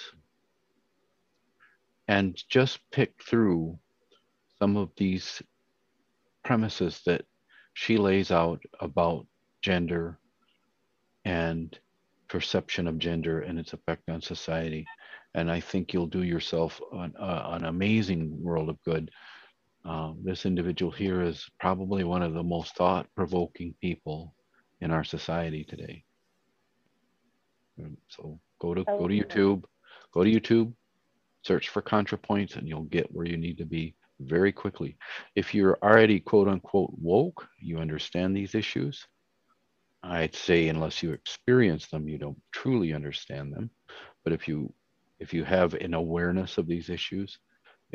and 2.07 2.41
just 2.49 2.79
pick 2.91 3.13
through 3.23 3.79
some 4.59 4.75
of 4.75 4.89
these 4.97 5.41
premises 6.43 7.01
that 7.05 7.23
she 7.73 7.97
lays 7.97 8.31
out 8.31 8.61
about 8.81 9.25
gender 9.61 10.19
and 11.23 11.79
perception 12.31 12.87
of 12.87 12.97
gender 12.97 13.41
and 13.41 13.59
its 13.59 13.73
effect 13.73 14.09
on 14.09 14.21
society. 14.21 14.85
And 15.33 15.51
I 15.51 15.59
think 15.59 15.93
you'll 15.93 16.07
do 16.07 16.23
yourself 16.23 16.79
an, 16.93 17.13
uh, 17.19 17.49
an 17.51 17.65
amazing 17.65 18.41
world 18.41 18.69
of 18.69 18.81
good. 18.83 19.11
Um, 19.83 20.19
this 20.23 20.45
individual 20.45 20.91
here 20.91 21.21
is 21.21 21.49
probably 21.59 22.05
one 22.05 22.21
of 22.21 22.33
the 22.33 22.43
most 22.43 22.75
thought 22.77 23.07
provoking 23.15 23.75
people 23.81 24.33
in 24.79 24.91
our 24.91 25.03
society 25.03 25.65
today. 25.65 26.05
So 28.07 28.39
go 28.59 28.73
to 28.75 28.83
go 28.85 29.07
to 29.07 29.13
YouTube, 29.13 29.63
go 30.13 30.23
to 30.23 30.31
YouTube, 30.31 30.71
search 31.43 31.69
for 31.69 31.81
ContraPoints, 31.81 32.55
and 32.55 32.67
you'll 32.67 32.83
get 32.83 33.11
where 33.11 33.25
you 33.25 33.37
need 33.37 33.57
to 33.57 33.65
be 33.65 33.95
very 34.19 34.51
quickly. 34.51 34.97
If 35.35 35.53
you're 35.53 35.79
already 35.81 36.19
quote 36.19 36.47
unquote 36.47 36.91
woke, 36.97 37.47
you 37.59 37.79
understand 37.79 38.37
these 38.37 38.55
issues. 38.55 39.05
I'd 40.03 40.35
say 40.35 40.67
unless 40.69 41.03
you 41.03 41.11
experience 41.13 41.87
them, 41.87 42.07
you 42.07 42.17
don't 42.17 42.41
truly 42.51 42.93
understand 42.93 43.53
them. 43.53 43.69
But 44.23 44.33
if 44.33 44.47
you 44.47 44.73
if 45.19 45.33
you 45.33 45.43
have 45.43 45.75
an 45.75 45.93
awareness 45.93 46.57
of 46.57 46.67
these 46.67 46.89
issues, 46.89 47.37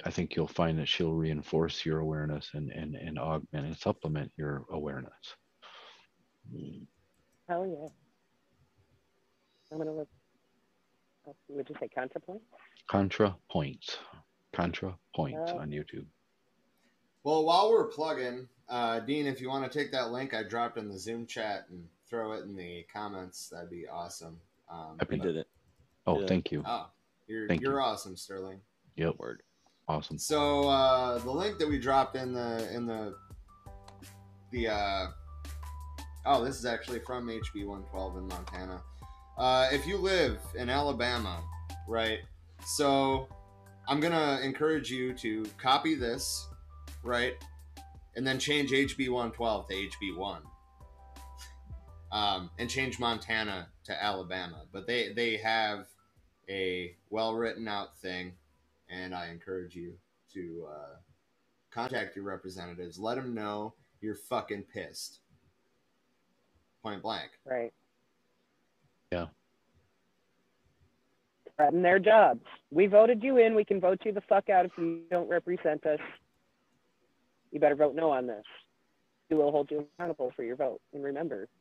I 0.04 0.10
think 0.10 0.36
you'll 0.36 0.46
find 0.46 0.78
that 0.78 0.88
she'll 0.88 1.14
reinforce 1.14 1.84
your 1.84 1.98
awareness 2.00 2.50
and 2.54 2.70
and, 2.70 2.94
and 2.94 3.18
augment 3.18 3.66
and 3.66 3.76
supplement 3.76 4.30
your 4.36 4.64
awareness. 4.70 5.12
Hell 7.48 7.66
yeah. 7.66 7.88
I'm 9.72 9.78
gonna 9.78 9.92
look. 9.92 10.08
oh, 11.26 11.34
Would 11.48 11.68
you 11.68 11.74
say 11.80 11.88
contra 11.88 12.20
ContraPoint? 12.20 12.40
Contra 12.88 13.36
points. 13.50 13.98
Contra 14.54 14.96
points 15.14 15.50
Oh. 15.52 15.58
on 15.58 15.70
YouTube. 15.70 16.06
Well, 17.24 17.44
while 17.44 17.70
we're 17.72 17.88
plugging, 17.88 18.48
uh, 18.68 19.00
Dean, 19.00 19.26
if 19.26 19.40
you 19.40 19.48
want 19.48 19.70
to 19.70 19.76
take 19.78 19.90
that 19.90 20.12
link 20.12 20.32
I 20.34 20.44
dropped 20.44 20.78
in 20.78 20.88
the 20.88 20.98
Zoom 20.98 21.26
chat 21.26 21.66
and 21.68 21.88
throw 22.08 22.32
it 22.32 22.44
in 22.44 22.56
the 22.56 22.84
comments, 22.92 23.48
that'd 23.48 23.70
be 23.70 23.86
awesome. 23.88 24.38
Um, 24.70 24.96
Happy 24.98 25.16
but- 25.16 25.26
did 25.26 25.36
it. 25.36 25.48
Oh, 26.06 26.20
Yeah. 26.20 26.26
thank 26.26 26.52
you. 26.52 26.62
Oh, 26.64 26.86
you're 27.26 27.48
Thank 27.48 27.60
you're 27.62 27.74
you. 27.74 27.80
awesome, 27.80 28.16
Sterling. 28.16 28.60
Yep. 28.96 29.18
Word. 29.18 29.42
Awesome. 29.88 30.18
So 30.18 30.68
uh, 30.68 31.18
the 31.18 31.30
link 31.30 31.58
that 31.58 31.68
we 31.68 31.78
dropped 31.78 32.16
in 32.16 32.32
the 32.32 32.68
in 32.72 32.86
the 32.86 33.16
the 34.50 34.68
uh, 34.68 35.06
oh, 36.24 36.44
this 36.44 36.56
is 36.58 36.64
actually 36.66 37.00
from 37.00 37.26
HB 37.28 37.66
112 37.66 38.16
in 38.18 38.26
Montana. 38.28 38.82
Uh, 39.38 39.68
if 39.72 39.86
you 39.86 39.96
live 39.96 40.38
in 40.56 40.68
Alabama, 40.70 41.42
right? 41.88 42.20
So 42.64 43.28
I'm 43.88 44.00
gonna 44.00 44.40
encourage 44.42 44.90
you 44.90 45.12
to 45.14 45.44
copy 45.60 45.94
this, 45.94 46.48
right, 47.02 47.34
and 48.16 48.26
then 48.26 48.38
change 48.38 48.70
HB 48.70 49.08
112 49.08 49.68
to 49.68 49.74
HB 49.74 50.16
1, 50.16 50.42
um, 52.12 52.50
and 52.58 52.68
change 52.70 52.98
Montana 52.98 53.68
to 53.84 54.04
Alabama. 54.04 54.62
But 54.72 54.86
they 54.86 55.12
they 55.12 55.36
have 55.38 55.86
a 56.48 56.94
well 57.10 57.34
written 57.34 57.66
out 57.68 57.98
thing 57.98 58.32
and 58.88 59.14
I 59.14 59.28
encourage 59.28 59.74
you 59.74 59.94
to 60.34 60.66
uh, 60.70 60.96
contact 61.70 62.16
your 62.16 62.24
representatives. 62.24 62.98
Let 62.98 63.16
them 63.16 63.34
know 63.34 63.74
you're 64.00 64.14
fucking 64.14 64.64
pissed. 64.72 65.20
Point 66.82 67.02
blank. 67.02 67.30
Right. 67.44 67.72
Yeah. 69.12 69.26
Threaten 71.56 71.82
their 71.82 71.98
jobs. 71.98 72.42
We 72.70 72.86
voted 72.86 73.22
you 73.22 73.38
in. 73.38 73.54
We 73.54 73.64
can 73.64 73.80
vote 73.80 74.00
you 74.04 74.12
the 74.12 74.20
fuck 74.28 74.48
out 74.50 74.66
if 74.66 74.72
you 74.76 75.00
don't 75.10 75.28
represent 75.28 75.86
us. 75.86 76.00
You 77.50 77.60
better 77.60 77.76
vote 77.76 77.94
no 77.94 78.10
on 78.10 78.26
this. 78.26 78.44
We 79.30 79.36
will 79.36 79.50
hold 79.50 79.70
you 79.70 79.86
accountable 79.98 80.32
for 80.36 80.44
your 80.44 80.56
vote. 80.56 80.80
And 80.92 81.02
remember, 81.02 81.40
next 81.40 81.50
time. 81.50 81.55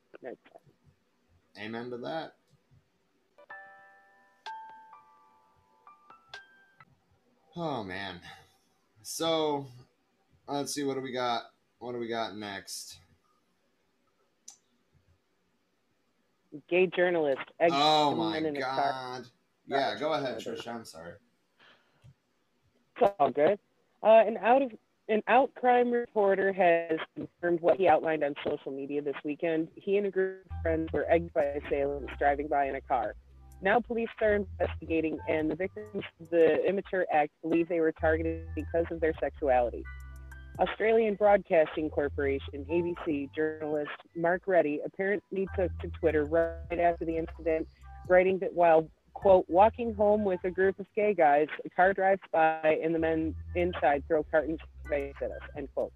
Amen 1.60 1.90
to 1.92 1.98
that. 1.98 2.34
Oh 7.56 7.84
man. 7.84 8.20
So 9.02 9.68
let's 10.48 10.74
see 10.74 10.84
what 10.84 10.96
do 10.96 11.02
we 11.02 11.14
got? 11.14 11.44
What 11.80 11.94
do 11.94 12.00
we 12.00 12.08
got 12.08 12.36
next? 12.36 13.00
gay 16.70 16.88
journalist. 16.88 17.42
eggs 17.60 17.74
Oh 17.76 18.16
my 18.16 18.38
in 18.38 18.56
a 18.56 18.62
car. 18.62 18.92
god. 18.92 19.26
Yeah, 19.68 19.96
go 20.00 20.14
ahead, 20.14 20.38
Trisha. 20.40 20.68
I'm 20.68 20.86
sorry. 20.86 21.14
It's 22.98 23.12
all 23.20 23.32
good. 23.32 23.60
Uh, 24.04 24.24
an 24.26 24.38
out 24.38 24.62
of 24.62 24.72
an 25.08 25.22
out 25.28 25.54
crime 25.56 25.92
reporter 25.92 26.52
has 26.52 27.00
confirmed 27.16 27.62
what 27.62 27.78
he 27.78 27.88
outlined 27.88 28.24
on 28.24 28.34
social 28.44 28.72
media 28.72 29.02
this 29.02 29.16
weekend. 29.24 29.68
He 29.76 29.98
and 29.98 30.08
a 30.08 30.12
group 30.12 30.46
of 30.52 30.62
friends 30.62 30.90
were 30.92 31.06
egged 31.10 31.34
by 31.34 31.44
assailants 31.44 32.12
driving 32.18 32.48
by 32.48 32.66
in 32.68 32.76
a 32.76 32.82
car. 32.82 33.16
Now 33.62 33.80
police 33.80 34.10
are 34.22 34.36
investigating, 34.36 35.18
and 35.30 35.50
the 35.50 35.56
victims 35.56 36.04
of 36.20 36.30
the 36.30 36.64
immature 36.68 37.06
act 37.12 37.32
believe 37.42 37.70
they 37.70 37.80
were 37.80 37.94
targeted 37.94 38.48
because 38.56 38.86
of 38.92 39.00
their 39.00 39.14
sexuality. 39.20 39.84
Australian 40.60 41.16
Broadcasting 41.16 41.90
Corporation, 41.90 42.66
ABC 42.70 43.30
journalist 43.34 43.92
Mark 44.16 44.44
Reddy 44.48 44.82
apparently 44.86 45.48
took 45.56 45.78
to 45.80 45.90
Twitter 46.00 46.26
right 46.26 46.80
after 46.80 47.06
the 47.06 47.18
incident, 47.18 47.68
writing 48.08 48.40
that 48.40 48.54
while 48.54 48.88
quote, 49.16 49.46
walking 49.50 49.96
home 49.96 50.24
with 50.24 50.40
a 50.44 50.52
group 50.52 50.80
of 50.80 50.86
gay 50.96 51.16
guys, 51.16 51.48
a 51.66 51.70
car 51.72 51.94
drives 51.94 52.22
by 52.32 52.80
and 52.84 52.94
the 52.94 53.00
men 53.00 53.34
inside 53.56 54.04
throw 54.08 54.24
cartons 54.24 54.60
at 54.92 55.32
us, 55.32 55.42
end 55.58 55.68
quote. 55.74 55.92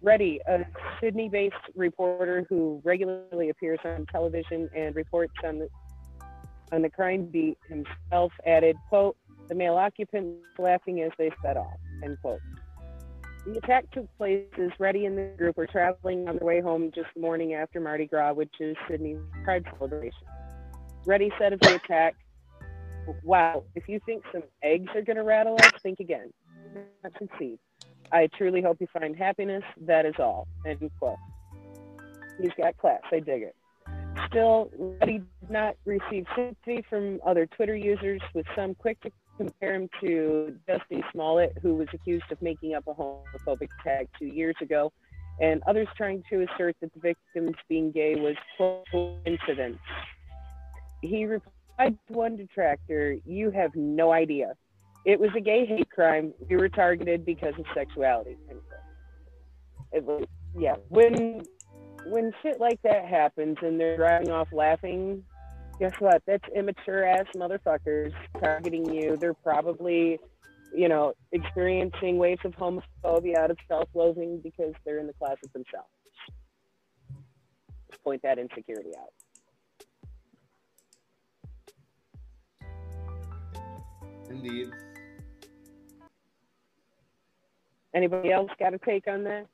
Reddy, 0.00 0.40
a 0.48 0.64
Sydney 1.00 1.28
based 1.28 1.54
reporter 1.74 2.46
who 2.48 2.80
regularly 2.84 3.50
appears 3.50 3.78
on 3.84 4.06
television 4.06 4.70
and 4.74 4.94
reports 4.94 5.34
on 5.44 5.58
the 5.58 5.68
on 6.72 6.80
the 6.80 6.88
crime 6.88 7.26
beat 7.26 7.58
himself 7.68 8.32
added, 8.46 8.76
quote, 8.88 9.16
the 9.48 9.54
male 9.54 9.76
occupants 9.76 10.40
laughing 10.58 11.02
as 11.02 11.10
they 11.18 11.30
set 11.42 11.56
off, 11.56 11.76
end 12.02 12.16
quote. 12.22 12.40
The 13.46 13.58
attack 13.58 13.90
took 13.90 14.06
place 14.16 14.46
as 14.58 14.70
Reddy 14.78 15.04
and 15.04 15.18
the 15.18 15.34
group 15.36 15.58
were 15.58 15.66
traveling 15.66 16.26
on 16.28 16.36
their 16.38 16.46
way 16.46 16.62
home 16.62 16.90
just 16.94 17.08
the 17.14 17.20
morning 17.20 17.52
after 17.52 17.78
Mardi 17.78 18.06
Gras, 18.06 18.32
which 18.32 18.54
is 18.58 18.74
Sydney's 18.88 19.18
Pride 19.44 19.64
celebration. 19.76 20.26
Reddy 21.04 21.30
said 21.38 21.52
of 21.52 21.60
the 21.60 21.74
attack, 21.74 22.16
Wow, 23.22 23.64
if 23.74 23.88
you 23.88 24.00
think 24.06 24.22
some 24.32 24.42
eggs 24.62 24.88
are 24.94 25.02
going 25.02 25.16
to 25.16 25.22
rattle 25.22 25.56
us, 25.56 25.72
think 25.82 26.00
again. 26.00 26.32
Not. 27.02 27.12
I 28.12 28.28
truly 28.36 28.62
hope 28.62 28.78
you 28.80 28.86
find 28.92 29.16
happiness. 29.16 29.62
That 29.80 30.06
is 30.06 30.14
all. 30.18 30.46
End 30.66 30.78
quote. 30.98 31.16
He's 32.40 32.52
got 32.58 32.76
class. 32.78 33.00
I 33.12 33.20
dig 33.20 33.42
it. 33.42 33.56
Still, 34.28 34.70
Reddy 34.78 35.18
did 35.40 35.50
not 35.50 35.76
receive 35.84 36.26
sympathy 36.36 36.84
from 36.88 37.20
other 37.24 37.46
Twitter 37.46 37.76
users, 37.76 38.20
with 38.34 38.46
some 38.56 38.74
quick 38.74 39.00
to 39.02 39.10
compare 39.36 39.74
him 39.74 39.88
to 40.00 40.56
Jussie 40.68 41.02
Smollett, 41.12 41.56
who 41.62 41.74
was 41.74 41.88
accused 41.92 42.30
of 42.30 42.40
making 42.40 42.74
up 42.74 42.86
a 42.86 42.94
homophobic 42.94 43.68
tag 43.82 44.08
two 44.18 44.26
years 44.26 44.54
ago, 44.60 44.92
and 45.40 45.62
others 45.66 45.88
trying 45.96 46.22
to 46.30 46.44
assert 46.44 46.76
that 46.80 46.92
the 46.94 47.00
victims 47.00 47.56
being 47.68 47.90
gay 47.90 48.14
was 48.16 48.36
coincidence. 48.90 49.78
He 51.02 51.24
replied 51.24 51.52
to 51.78 51.96
one 52.08 52.36
detractor, 52.36 53.16
"You 53.24 53.50
have 53.50 53.74
no 53.74 54.12
idea. 54.12 54.54
It 55.04 55.20
was 55.20 55.30
a 55.36 55.40
gay 55.40 55.66
hate 55.66 55.90
crime. 55.90 56.32
We 56.48 56.56
were 56.56 56.68
targeted 56.68 57.24
because 57.24 57.54
of 57.58 57.66
sexuality." 57.74 58.36
It 59.92 60.04
was, 60.04 60.26
yeah. 60.56 60.76
When 60.88 61.42
when 62.06 62.32
shit 62.42 62.60
like 62.60 62.80
that 62.82 63.04
happens 63.04 63.56
and 63.62 63.80
they're 63.80 63.96
driving 63.96 64.30
off 64.30 64.48
laughing, 64.52 65.24
guess 65.78 65.94
what? 65.98 66.22
That's 66.26 66.44
immature 66.54 67.04
ass 67.04 67.26
motherfuckers 67.34 68.12
targeting 68.40 68.92
you. 68.92 69.16
They're 69.16 69.34
probably, 69.34 70.18
you 70.74 70.88
know, 70.88 71.14
experiencing 71.32 72.18
waves 72.18 72.44
of 72.44 72.52
homophobia 72.52 73.36
out 73.36 73.50
of 73.50 73.58
self-loathing 73.68 74.40
because 74.42 74.74
they're 74.84 74.98
in 74.98 75.06
the 75.06 75.14
closet 75.14 75.52
themselves. 75.52 75.88
Point 78.02 78.20
that 78.22 78.38
insecurity 78.38 78.90
out. 78.98 79.12
Indeed. 84.34 84.70
Anybody 87.94 88.32
else 88.32 88.50
got 88.58 88.74
a 88.74 88.78
take 88.78 89.06
on 89.06 89.22
that? 89.24 89.46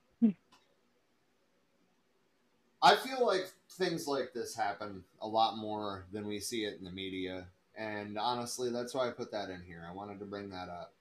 I 2.82 2.96
feel 2.96 3.26
like 3.26 3.50
things 3.72 4.06
like 4.06 4.32
this 4.32 4.56
happen 4.56 5.04
a 5.20 5.28
lot 5.28 5.58
more 5.58 6.06
than 6.12 6.26
we 6.26 6.40
see 6.40 6.64
it 6.64 6.78
in 6.78 6.84
the 6.84 6.90
media. 6.90 7.46
And 7.76 8.18
honestly, 8.18 8.70
that's 8.70 8.94
why 8.94 9.08
I 9.08 9.10
put 9.10 9.30
that 9.32 9.50
in 9.50 9.62
here. 9.66 9.86
I 9.88 9.94
wanted 9.94 10.18
to 10.20 10.24
bring 10.24 10.48
that 10.50 10.70
up. 10.70 10.94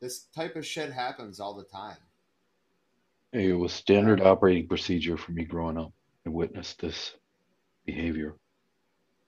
This 0.00 0.24
type 0.34 0.56
of 0.56 0.64
shit 0.64 0.90
happens 0.90 1.40
all 1.40 1.54
the 1.54 1.64
time. 1.64 1.98
It 3.32 3.52
was 3.52 3.72
standard 3.74 4.22
operating 4.22 4.66
procedure 4.66 5.18
for 5.18 5.32
me 5.32 5.44
growing 5.44 5.76
up. 5.76 5.92
I 6.26 6.30
witnessed 6.30 6.80
this 6.80 7.14
behavior 7.84 8.36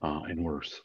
uh, 0.01 0.21
and 0.27 0.43
worse. 0.43 0.81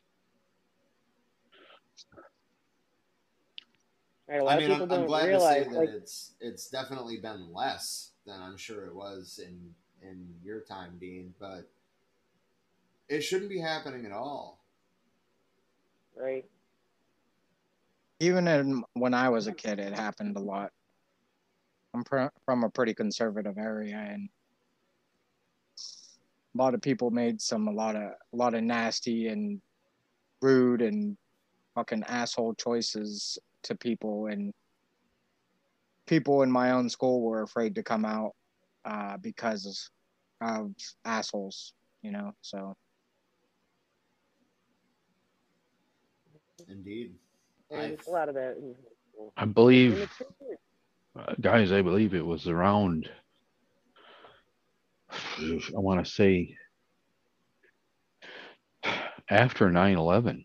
Right, 4.29 4.41
a 4.41 4.45
lot 4.45 4.57
I 4.57 4.59
mean, 4.59 4.71
of 4.71 4.79
people 4.79 4.87
I'm, 4.87 4.93
I'm 4.93 4.99
don't 5.01 5.07
glad 5.07 5.27
to 5.27 5.41
say 5.41 5.65
that 5.65 5.73
like 5.73 5.89
it's 5.89 6.33
it's 6.41 6.69
definitely 6.69 7.19
been 7.19 7.53
less 7.53 8.11
than 8.27 8.41
I'm 8.43 8.57
sure 8.57 8.87
it 8.87 8.95
was 8.95 9.41
in 9.45 9.75
in 10.03 10.35
your 10.43 10.61
time, 10.61 10.97
Dean. 10.99 11.33
But 11.39 11.71
it 13.09 13.21
shouldn't 13.21 13.51
be 13.51 13.61
happening 13.61 14.05
at 14.05 14.13
all. 14.13 14.65
right. 16.17 16.45
Even 18.19 18.49
in, 18.49 18.83
when 18.95 19.13
I 19.13 19.29
was 19.29 19.47
a 19.47 19.53
kid, 19.53 19.79
it 19.79 19.93
happened 19.93 20.39
a 20.39 20.41
lot. 20.41 20.73
I'm 21.93 22.03
pr- 22.03 22.33
from 22.47 22.65
a 22.65 22.71
pretty 22.71 22.95
conservative 22.95 23.59
area, 23.59 23.97
and 23.97 24.31
a 25.79 26.59
lot 26.59 26.75
of 26.75 26.81
people 26.81 27.11
made 27.11 27.41
some 27.41 27.69
a 27.69 27.73
lot 27.73 27.95
of 27.95 28.03
a 28.03 28.37
lot 28.37 28.55
of 28.55 28.63
nasty 28.63 29.29
and 29.29 29.61
rude 30.41 30.81
and 30.83 31.17
fucking 31.75 32.05
asshole 32.05 32.55
choices 32.55 33.39
to 33.67 33.77
people, 33.77 34.27
and 34.27 34.53
people 36.07 36.43
in 36.43 36.51
my 36.51 36.73
own 36.73 36.89
school 36.89 37.23
were 37.23 37.43
afraid 37.43 37.75
to 37.77 37.83
come 37.83 38.05
out 38.05 38.33
uh, 38.85 39.17
because 39.19 39.91
of 40.41 40.71
assholes, 41.05 41.73
you 42.03 42.11
know. 42.11 42.33
So 42.43 42.75
Indeed. 46.69 47.15
And 47.71 47.99
a 48.07 48.11
lot 48.11 48.29
of 48.29 48.35
that. 48.35 48.57
I 49.37 49.45
believe, 49.45 50.11
uh, 51.19 51.35
guys, 51.41 51.73
I 51.73 51.83
believe 51.83 52.15
it 52.15 52.25
was 52.25 52.49
around, 52.49 53.11
I 55.11 55.59
want 55.73 56.05
to 56.05 56.11
say, 56.11 56.57
after 59.29 59.71
9 59.71 59.97
11 59.97 60.45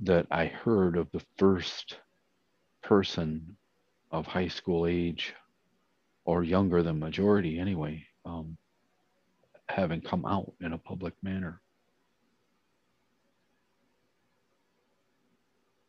that 0.00 0.26
I 0.30 0.46
heard 0.46 0.96
of 0.96 1.10
the 1.12 1.22
first 1.36 1.98
person 2.84 3.56
of 4.12 4.26
high 4.26 4.48
school 4.48 4.86
age 4.86 5.34
or 6.24 6.44
younger 6.44 6.82
than 6.82 6.98
majority 7.00 7.58
anyway, 7.58 8.04
um, 8.24 8.56
having 9.68 10.00
come 10.00 10.24
out 10.26 10.52
in 10.60 10.72
a 10.72 10.78
public 10.78 11.14
manner. 11.22 11.60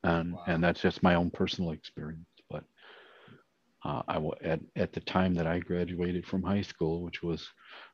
And 0.03 0.35
and 0.48 0.64
that's 0.64 0.82
just 0.82 1.03
my 1.03 1.15
own 1.15 1.32
personal 1.32 1.72
experience. 1.72 2.27
But 2.49 2.64
uh, 3.85 4.03
I 4.07 4.17
wa- 4.19 4.35
at 4.43 4.61
at 4.75 4.93
the 4.93 5.01
time 5.01 5.33
that 5.35 5.48
I 5.48 5.59
graduated 5.59 6.25
from 6.27 6.43
high 6.43 6.61
school, 6.61 7.03
which 7.03 7.24
was 7.24 7.48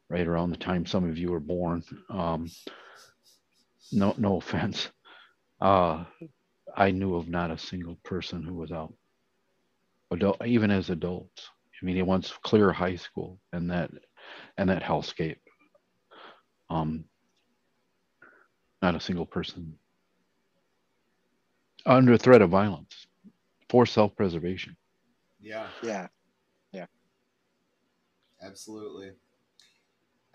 right 0.09 0.27
around 0.27 0.51
the 0.51 0.57
time 0.57 0.85
some 0.85 1.09
of 1.09 1.17
you 1.17 1.31
were 1.31 1.39
born. 1.39 1.83
Um, 2.09 2.49
no 3.91 4.15
no 4.17 4.37
offense. 4.37 4.89
Uh, 5.61 6.05
I 6.75 6.91
knew 6.91 7.15
of 7.15 7.27
not 7.27 7.51
a 7.51 7.57
single 7.57 7.97
person 8.03 8.43
who 8.43 8.53
was 8.53 8.71
out. 8.71 8.93
Adult, 10.11 10.45
even 10.45 10.71
as 10.71 10.89
adults. 10.89 11.49
I 11.81 11.85
mean, 11.85 11.97
it 11.97 12.05
wants 12.05 12.33
clear 12.43 12.71
high 12.71 12.95
school 12.95 13.39
and 13.53 13.69
that 13.71 13.91
and 14.57 14.69
that 14.69 14.83
hellscape. 14.83 15.37
Um, 16.69 17.05
not 18.81 18.95
a 18.95 18.99
single 18.99 19.25
person 19.25 19.75
under 21.85 22.17
threat 22.17 22.41
of 22.41 22.49
violence 22.49 23.07
for 23.69 23.85
self-preservation. 23.85 24.75
Yeah, 25.39 25.67
yeah, 25.81 26.07
yeah. 26.71 26.85
absolutely. 28.43 29.11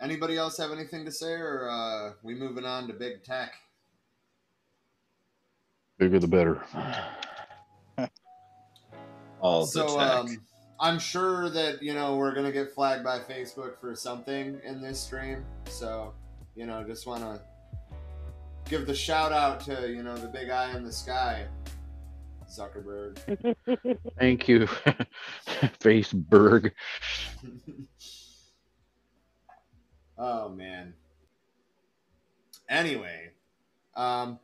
Anybody 0.01 0.37
else 0.37 0.59
have 0.59 0.73
anything 0.73 1.05
to 1.05 1.13
say, 1.13 1.33
or 1.33 1.69
uh, 1.71 2.13
we 2.23 2.35
moving 2.35 2.65
on 2.65 2.87
to 2.89 2.93
big 2.93 3.25
tech? 3.25 3.55
Bigger 5.99 6.19
the 6.19 6.29
better. 6.29 6.63
All 9.41 9.63
the 9.63 9.67
so 9.67 9.99
tech. 9.99 10.11
um, 10.11 10.43
I'm 10.79 10.99
sure 10.99 11.49
that 11.51 11.83
you 11.83 11.95
know 11.95 12.17
we're 12.17 12.35
gonna 12.35 12.53
get 12.53 12.73
flagged 12.75 13.05
by 13.05 13.21
Facebook 13.21 13.79
for 13.81 13.95
something 13.95 14.61
in 14.65 14.83
this 14.83 15.01
stream. 15.01 15.45
So 15.67 16.13
you 16.55 16.67
know, 16.67 16.85
just 16.85 17.07
want 17.07 17.23
to 17.23 17.41
give 18.69 18.87
the 18.87 18.95
shout 18.95 19.33
out 19.33 19.61
to 19.61 19.91
you 19.91 20.03
know 20.03 20.17
the 20.17 20.29
big 20.29 20.51
eye 20.51 20.75
in 20.77 20.85
the 20.85 20.93
sky, 20.93 21.47
Zuckerberg. 22.51 23.55
Thank 24.19 24.49
you, 24.49 24.67
Faceberg. 25.81 26.73
oh 30.19 30.49
man. 30.51 30.93
Anyway, 32.69 33.31
um, 33.95 34.41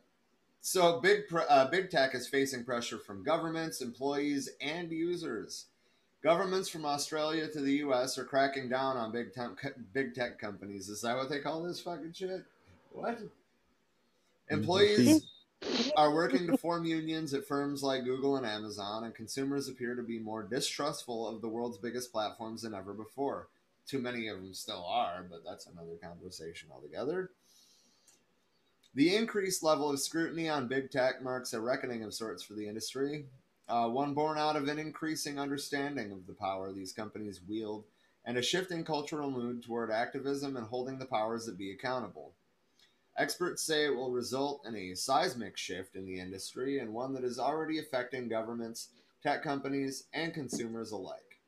so 0.63 1.01
big 1.01 1.23
uh, 1.49 1.69
big 1.69 1.91
tech 1.91 2.15
is 2.15 2.29
facing 2.29 2.65
pressure 2.65 2.99
from 2.99 3.25
governments, 3.25 3.81
employees, 3.81 4.49
and 4.61 4.91
users. 4.91 5.67
Governments 6.23 6.69
from 6.69 6.87
Australia 6.87 7.49
to 7.49 7.61
the 7.61 7.73
U.S. 7.79 8.17
are 8.17 8.25
cracking 8.25 8.69
down 8.69 8.97
on 8.97 9.11
big 9.11 9.35
tech 9.35 9.51
big 9.93 10.15
tech 10.15 10.39
companies. 10.39 10.89
Is 10.89 11.03
that 11.03 11.17
what 11.17 11.29
they 11.29 11.41
call 11.41 11.63
this 11.65 11.81
fucking 11.81 12.13
shit? 12.13 12.45
What? 12.93 13.19
Employees 14.51 15.27
are 15.97 16.15
working 16.15 16.47
to 16.47 16.57
form 16.57 16.85
unions 16.85 17.35
at 17.35 17.47
firms 17.47 17.83
like 17.83 18.05
Google 18.05 18.37
and 18.37 18.47
Amazon, 18.47 19.03
and 19.03 19.15
consumers 19.15 19.69
appear 19.69 19.97
to 19.97 20.03
be 20.03 20.21
more 20.21 20.45
distrustful 20.45 21.27
of 21.27 21.41
the 21.41 21.49
world's 21.49 21.79
biggest 21.79 22.13
platforms 22.13 22.63
than 22.63 22.73
ever 22.73 22.93
before. 22.95 23.49
Too 23.89 23.99
many 23.99 24.29
of 24.29 24.37
them 24.37 24.55
still 24.55 24.85
are, 24.87 25.27
but 25.29 25.45
that's 25.45 25.67
another 25.67 25.97
conversation 26.01 26.69
altogether. 26.73 27.31
The 28.95 29.17
increased 29.17 29.63
level 29.63 29.91
of 29.91 30.01
scrutiny 30.01 30.51
on 30.51 30.69
big 30.69 30.91
tech 30.91 31.23
marks 31.23 31.55
a 31.55 31.61
reckoning 31.61 32.03
of 32.03 32.13
sorts 32.13 32.43
for 32.43 32.53
the 32.53 32.69
industry, 32.69 33.25
uh, 33.67 33.89
one 33.89 34.13
born 34.13 34.37
out 34.37 34.55
of 34.55 34.69
an 34.69 34.79
increasing 34.79 35.39
understanding 35.39 36.13
of 36.13 36.27
the 36.27 36.35
power 36.35 36.73
these 36.73 36.93
companies 36.93 37.41
wield 37.49 37.85
and 38.27 38.37
a 38.37 38.43
shifting 38.43 38.85
cultural 38.85 39.31
mood 39.31 39.63
toward 39.63 39.91
activism 39.91 40.57
and 40.57 40.67
holding 40.67 40.99
the 40.99 41.07
powers 41.07 41.47
that 41.47 41.57
be 41.57 41.73
accountable. 41.73 42.35
Experts 43.17 43.63
say 43.63 43.87
it 43.87 43.97
will 43.97 44.11
result 44.11 44.63
in 44.67 44.77
a 44.77 44.95
seismic 44.95 45.57
shift 45.57 45.97
in 45.97 46.05
the 46.05 46.21
industry 46.21 46.79
and 46.79 46.93
one 46.93 47.15
that 47.15 47.25
is 47.25 47.39
already 47.39 47.79
affecting 47.79 48.29
governments, 48.29 48.89
tech 49.23 49.43
companies, 49.43 50.05
and 50.13 50.35
consumers 50.35 50.93
alike. 50.93 51.41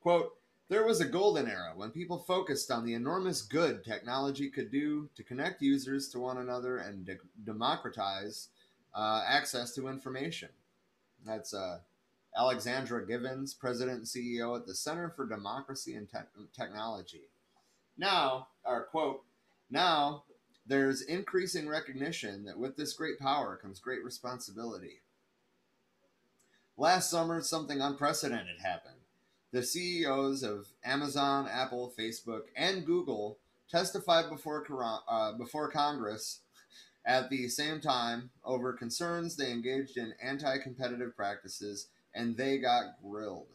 Quote, 0.00 0.37
there 0.68 0.84
was 0.84 1.00
a 1.00 1.06
golden 1.06 1.48
era 1.48 1.72
when 1.74 1.90
people 1.90 2.18
focused 2.18 2.70
on 2.70 2.84
the 2.84 2.94
enormous 2.94 3.42
good 3.42 3.84
technology 3.84 4.50
could 4.50 4.70
do 4.70 5.08
to 5.16 5.22
connect 5.22 5.62
users 5.62 6.08
to 6.08 6.18
one 6.18 6.38
another 6.38 6.78
and 6.78 7.06
de- 7.06 7.16
democratize 7.44 8.48
uh, 8.94 9.22
access 9.26 9.74
to 9.74 9.88
information. 9.88 10.50
That's 11.24 11.54
uh, 11.54 11.78
Alexandra 12.36 13.06
Givens, 13.06 13.54
President 13.54 13.98
and 13.98 14.06
CEO 14.06 14.56
at 14.56 14.66
the 14.66 14.74
Center 14.74 15.10
for 15.16 15.26
Democracy 15.26 15.94
and 15.94 16.08
Tech 16.08 16.28
Technology. 16.54 17.22
Now, 17.96 18.48
our 18.64 18.84
quote, 18.84 19.24
now 19.70 20.24
there's 20.66 21.00
increasing 21.00 21.66
recognition 21.66 22.44
that 22.44 22.58
with 22.58 22.76
this 22.76 22.92
great 22.92 23.18
power 23.18 23.56
comes 23.56 23.80
great 23.80 24.04
responsibility. 24.04 25.00
Last 26.76 27.10
summer, 27.10 27.40
something 27.40 27.80
unprecedented 27.80 28.60
happened. 28.62 28.97
The 29.52 29.62
CEOs 29.62 30.42
of 30.42 30.66
Amazon, 30.84 31.48
Apple, 31.50 31.92
Facebook, 31.98 32.42
and 32.56 32.84
Google 32.84 33.38
testified 33.70 34.28
before, 34.28 34.64
uh, 35.08 35.32
before 35.32 35.70
Congress 35.70 36.40
at 37.06 37.30
the 37.30 37.48
same 37.48 37.80
time 37.80 38.30
over 38.44 38.72
concerns 38.72 39.36
they 39.36 39.50
engaged 39.50 39.96
in 39.96 40.12
anti 40.22 40.58
competitive 40.58 41.16
practices 41.16 41.88
and 42.14 42.36
they 42.36 42.58
got 42.58 43.02
grilled. 43.02 43.46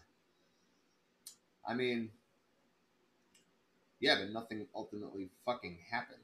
I 1.68 1.76
mean, 1.76 2.10
yeah, 4.00 4.16
but 4.20 4.32
nothing 4.32 4.68
ultimately 4.76 5.30
fucking 5.46 5.78
happened. 5.92 6.23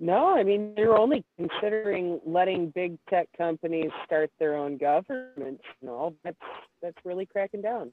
No, 0.00 0.36
I 0.36 0.44
mean 0.44 0.74
they're 0.76 0.96
only 0.96 1.24
considering 1.36 2.20
letting 2.24 2.70
big 2.70 2.98
tech 3.10 3.28
companies 3.36 3.90
start 4.04 4.30
their 4.38 4.56
own 4.56 4.76
governments. 4.78 5.64
and 5.80 5.90
all. 5.90 6.14
that's 6.22 6.36
that's 6.80 6.98
really 7.04 7.26
cracking 7.26 7.62
down. 7.62 7.92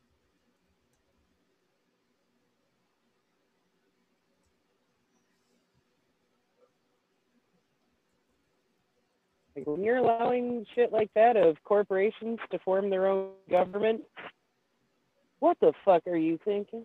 Like 9.56 9.66
when 9.66 9.84
you're 9.84 9.98
allowing 9.98 10.66
shit 10.76 10.92
like 10.92 11.10
that 11.16 11.38
of 11.38 11.56
corporations 11.64 12.40
to 12.52 12.60
form 12.60 12.90
their 12.90 13.08
own 13.08 13.30
government, 13.50 14.02
what 15.40 15.58
the 15.62 15.72
fuck 15.86 16.06
are 16.08 16.18
you 16.18 16.38
thinking? 16.44 16.84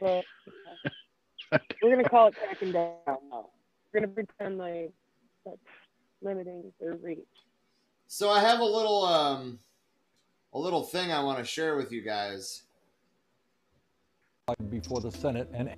Well, 0.00 0.22
we're 1.82 1.90
gonna 1.96 2.08
call 2.08 2.28
it 2.28 2.34
cracking 2.36 2.72
down 2.72 2.92
now. 3.06 3.46
We're 3.92 4.00
gonna 4.00 4.12
pretend 4.12 4.58
like 4.58 4.92
that's 5.44 5.58
limiting 6.22 6.72
their 6.80 6.94
reach. 6.94 7.26
So 8.06 8.30
I 8.30 8.40
have 8.40 8.60
a 8.60 8.64
little 8.64 9.04
um 9.04 9.58
a 10.52 10.58
little 10.58 10.82
thing 10.82 11.12
I 11.12 11.22
want 11.22 11.38
to 11.38 11.44
share 11.44 11.76
with 11.76 11.92
you 11.92 12.02
guys. 12.02 12.62
before 14.70 15.00
the 15.00 15.10
Senate 15.10 15.48
and 15.52 15.74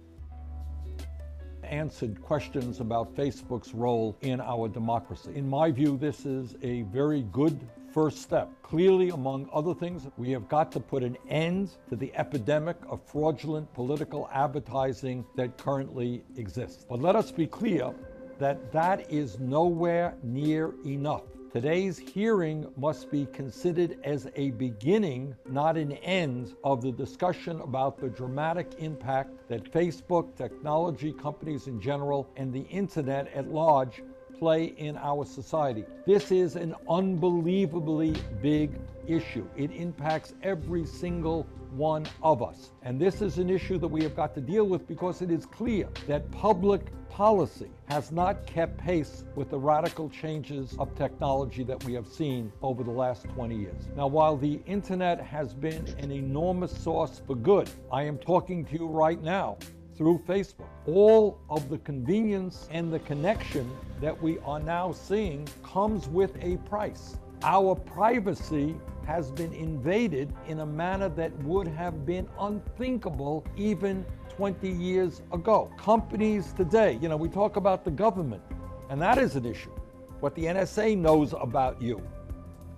answered 1.64 2.20
questions 2.20 2.80
about 2.80 3.14
Facebook's 3.14 3.74
role 3.74 4.16
in 4.22 4.40
our 4.40 4.68
democracy. 4.68 5.30
In 5.34 5.48
my 5.48 5.70
view, 5.70 5.96
this 5.96 6.26
is 6.26 6.56
a 6.62 6.82
very 6.82 7.22
good 7.32 7.60
first 7.92 8.22
step. 8.22 8.50
Clearly, 8.62 9.10
among 9.10 9.48
other 9.52 9.74
things, 9.74 10.06
we 10.16 10.30
have 10.30 10.48
got 10.48 10.70
to 10.72 10.80
put 10.80 11.02
an 11.02 11.16
end 11.28 11.70
to 11.88 11.96
the 11.96 12.14
epidemic 12.14 12.76
of 12.88 13.00
fraudulent 13.02 13.72
political 13.74 14.28
advertising 14.32 15.24
that 15.36 15.58
currently 15.58 16.22
exists. 16.36 16.86
But 16.88 17.00
let 17.00 17.16
us 17.16 17.32
be 17.32 17.46
clear 17.46 17.92
that 18.38 18.72
that 18.72 19.10
is 19.10 19.38
nowhere 19.38 20.14
near 20.22 20.74
enough. 20.86 21.24
Today's 21.52 21.98
hearing 21.98 22.64
must 22.76 23.10
be 23.10 23.26
considered 23.26 23.98
as 24.04 24.28
a 24.36 24.52
beginning, 24.52 25.34
not 25.48 25.76
an 25.76 25.92
end, 25.92 26.54
of 26.62 26.80
the 26.80 26.92
discussion 26.92 27.60
about 27.60 27.98
the 27.98 28.08
dramatic 28.08 28.68
impact 28.78 29.30
that 29.48 29.72
Facebook, 29.72 30.36
technology 30.36 31.12
companies 31.12 31.66
in 31.66 31.80
general, 31.80 32.30
and 32.36 32.52
the 32.52 32.62
internet 32.68 33.26
at 33.34 33.48
large 33.48 34.00
play 34.40 34.64
in 34.78 34.96
our 34.96 35.24
society. 35.26 35.84
This 36.06 36.32
is 36.32 36.56
an 36.56 36.74
unbelievably 36.88 38.16
big 38.40 38.72
issue. 39.06 39.46
It 39.54 39.70
impacts 39.70 40.32
every 40.42 40.86
single 40.86 41.46
one 41.72 42.06
of 42.22 42.42
us. 42.42 42.70
And 42.82 42.98
this 42.98 43.20
is 43.20 43.36
an 43.38 43.50
issue 43.50 43.78
that 43.78 43.86
we 43.86 44.02
have 44.02 44.16
got 44.16 44.34
to 44.34 44.40
deal 44.40 44.64
with 44.64 44.88
because 44.88 45.20
it 45.20 45.30
is 45.30 45.44
clear 45.44 45.88
that 46.08 46.28
public 46.30 46.80
policy 47.10 47.70
has 47.84 48.10
not 48.10 48.46
kept 48.46 48.78
pace 48.78 49.24
with 49.34 49.50
the 49.50 49.58
radical 49.58 50.08
changes 50.08 50.74
of 50.78 50.94
technology 50.94 51.62
that 51.64 51.84
we 51.84 51.92
have 51.92 52.06
seen 52.06 52.50
over 52.62 52.82
the 52.82 52.90
last 52.90 53.24
20 53.34 53.54
years. 53.54 53.88
Now, 53.94 54.06
while 54.06 54.38
the 54.38 54.60
internet 54.64 55.20
has 55.20 55.52
been 55.52 55.86
an 55.98 56.10
enormous 56.10 56.76
source 56.76 57.20
for 57.26 57.34
good, 57.34 57.68
I 57.92 58.04
am 58.04 58.16
talking 58.16 58.64
to 58.64 58.72
you 58.72 58.86
right 58.86 59.22
now 59.22 59.58
through 60.00 60.18
Facebook. 60.26 60.64
All 60.86 61.38
of 61.50 61.68
the 61.68 61.76
convenience 61.76 62.66
and 62.70 62.90
the 62.90 63.00
connection 63.00 63.70
that 64.00 64.18
we 64.22 64.38
are 64.46 64.58
now 64.58 64.92
seeing 64.92 65.46
comes 65.62 66.08
with 66.08 66.34
a 66.40 66.56
price. 66.70 67.18
Our 67.42 67.74
privacy 67.74 68.74
has 69.06 69.30
been 69.30 69.52
invaded 69.52 70.32
in 70.48 70.60
a 70.60 70.64
manner 70.64 71.10
that 71.10 71.36
would 71.42 71.68
have 71.68 72.06
been 72.06 72.26
unthinkable 72.38 73.44
even 73.58 74.06
20 74.36 74.70
years 74.70 75.20
ago. 75.34 75.70
Companies 75.76 76.54
today, 76.54 76.98
you 77.02 77.10
know, 77.10 77.18
we 77.18 77.28
talk 77.28 77.56
about 77.56 77.84
the 77.84 77.90
government, 77.90 78.42
and 78.88 78.98
that 79.02 79.18
is 79.18 79.36
an 79.36 79.44
issue. 79.44 79.74
What 80.20 80.34
the 80.34 80.44
NSA 80.44 80.96
knows 80.96 81.34
about 81.38 81.82
you. 81.82 82.00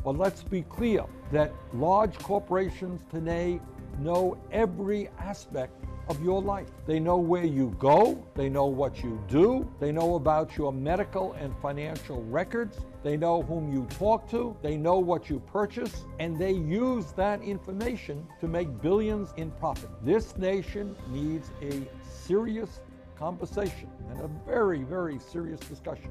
But 0.03 0.19
let's 0.19 0.43
be 0.43 0.63
clear 0.63 1.05
that 1.31 1.55
large 1.73 2.19
corporations 2.19 3.01
today 3.13 3.61
know 4.01 4.37
every 4.51 5.09
aspect 5.21 5.82
of 6.09 6.23
your 6.23 6.43
life. 6.43 6.69
They 6.87 6.99
know 6.99 7.17
where 7.17 7.45
you 7.45 7.75
go, 7.79 8.25
they 8.35 8.49
know 8.49 8.67
what 8.67 9.03
you 9.03 9.23
do, 9.29 9.69
they 9.81 9.93
know 9.93 10.17
about 10.17 10.57
your 10.57 10.73
medical 10.73 11.33
and 11.35 11.55
financial 11.63 12.23
records, 12.25 12.79
they 13.03 13.17
know 13.17 13.43
whom 13.43 13.73
you 13.73 13.87
talk 13.99 14.29
to, 14.31 14.57
they 14.63 14.77
know 14.77 14.99
what 14.99 15.31
you 15.31 15.41
purchase, 15.41 16.05
and 16.19 16.39
they 16.39 16.53
use 16.53 17.13
that 17.13 17.43
information 17.43 18.27
to 18.41 18.49
make 18.49 18.81
billions 18.81 19.33
in 19.37 19.51
profit. 19.53 19.91
This 20.03 20.37
nation 20.37 20.97
needs 21.11 21.51
a 21.63 21.83
serious 22.05 22.81
conversation 23.17 23.89
and 24.11 24.21
a 24.21 24.29
very, 24.45 24.83
very 24.83 25.19
serious 25.19 25.61
discussion 25.61 26.11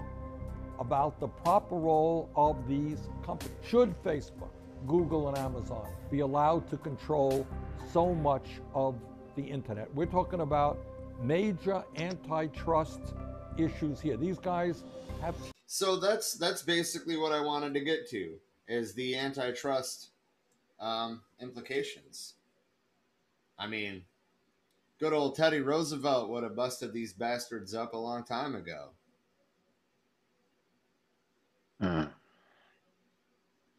about 0.80 1.20
the 1.20 1.28
proper 1.28 1.76
role 1.76 2.30
of 2.36 2.68
these 2.68 3.00
companies. 3.24 3.56
Should 3.64 3.94
Facebook, 4.04 4.50
Google, 4.88 5.30
and 5.30 5.38
Amazon 5.38 5.88
be 6.10 6.22
allowed 6.22 6.70
to 6.70 6.78
control 6.78 7.46
so 7.92 8.16
much 8.16 8.46
of 8.74 8.96
the 9.36 9.44
internet. 9.44 9.94
We're 9.96 10.06
talking 10.06 10.42
about 10.42 10.80
major 11.22 11.84
antitrust 11.98 13.02
issues 13.58 14.00
here. 14.00 14.18
These 14.18 14.40
guys 14.40 14.84
have. 15.22 15.36
So 15.68 15.98
that's 15.98 16.34
that's 16.34 16.62
basically 16.64 17.18
what 17.18 17.32
I 17.32 17.40
wanted 17.40 17.74
to 17.74 17.80
get 17.80 18.10
to 18.10 18.34
is 18.68 18.94
the 18.94 19.16
antitrust 19.16 20.10
um, 20.80 21.22
implications. 21.42 22.36
I 23.58 23.68
mean, 23.68 24.04
good 25.00 25.14
old 25.14 25.36
Teddy 25.36 25.60
Roosevelt 25.60 26.30
would 26.30 26.44
have 26.44 26.56
busted 26.56 26.94
these 26.94 27.14
bastards 27.14 27.74
up 27.74 27.94
a 27.94 27.98
long 27.98 28.24
time 28.24 28.56
ago. 28.56 28.90
Uh, 31.82 32.08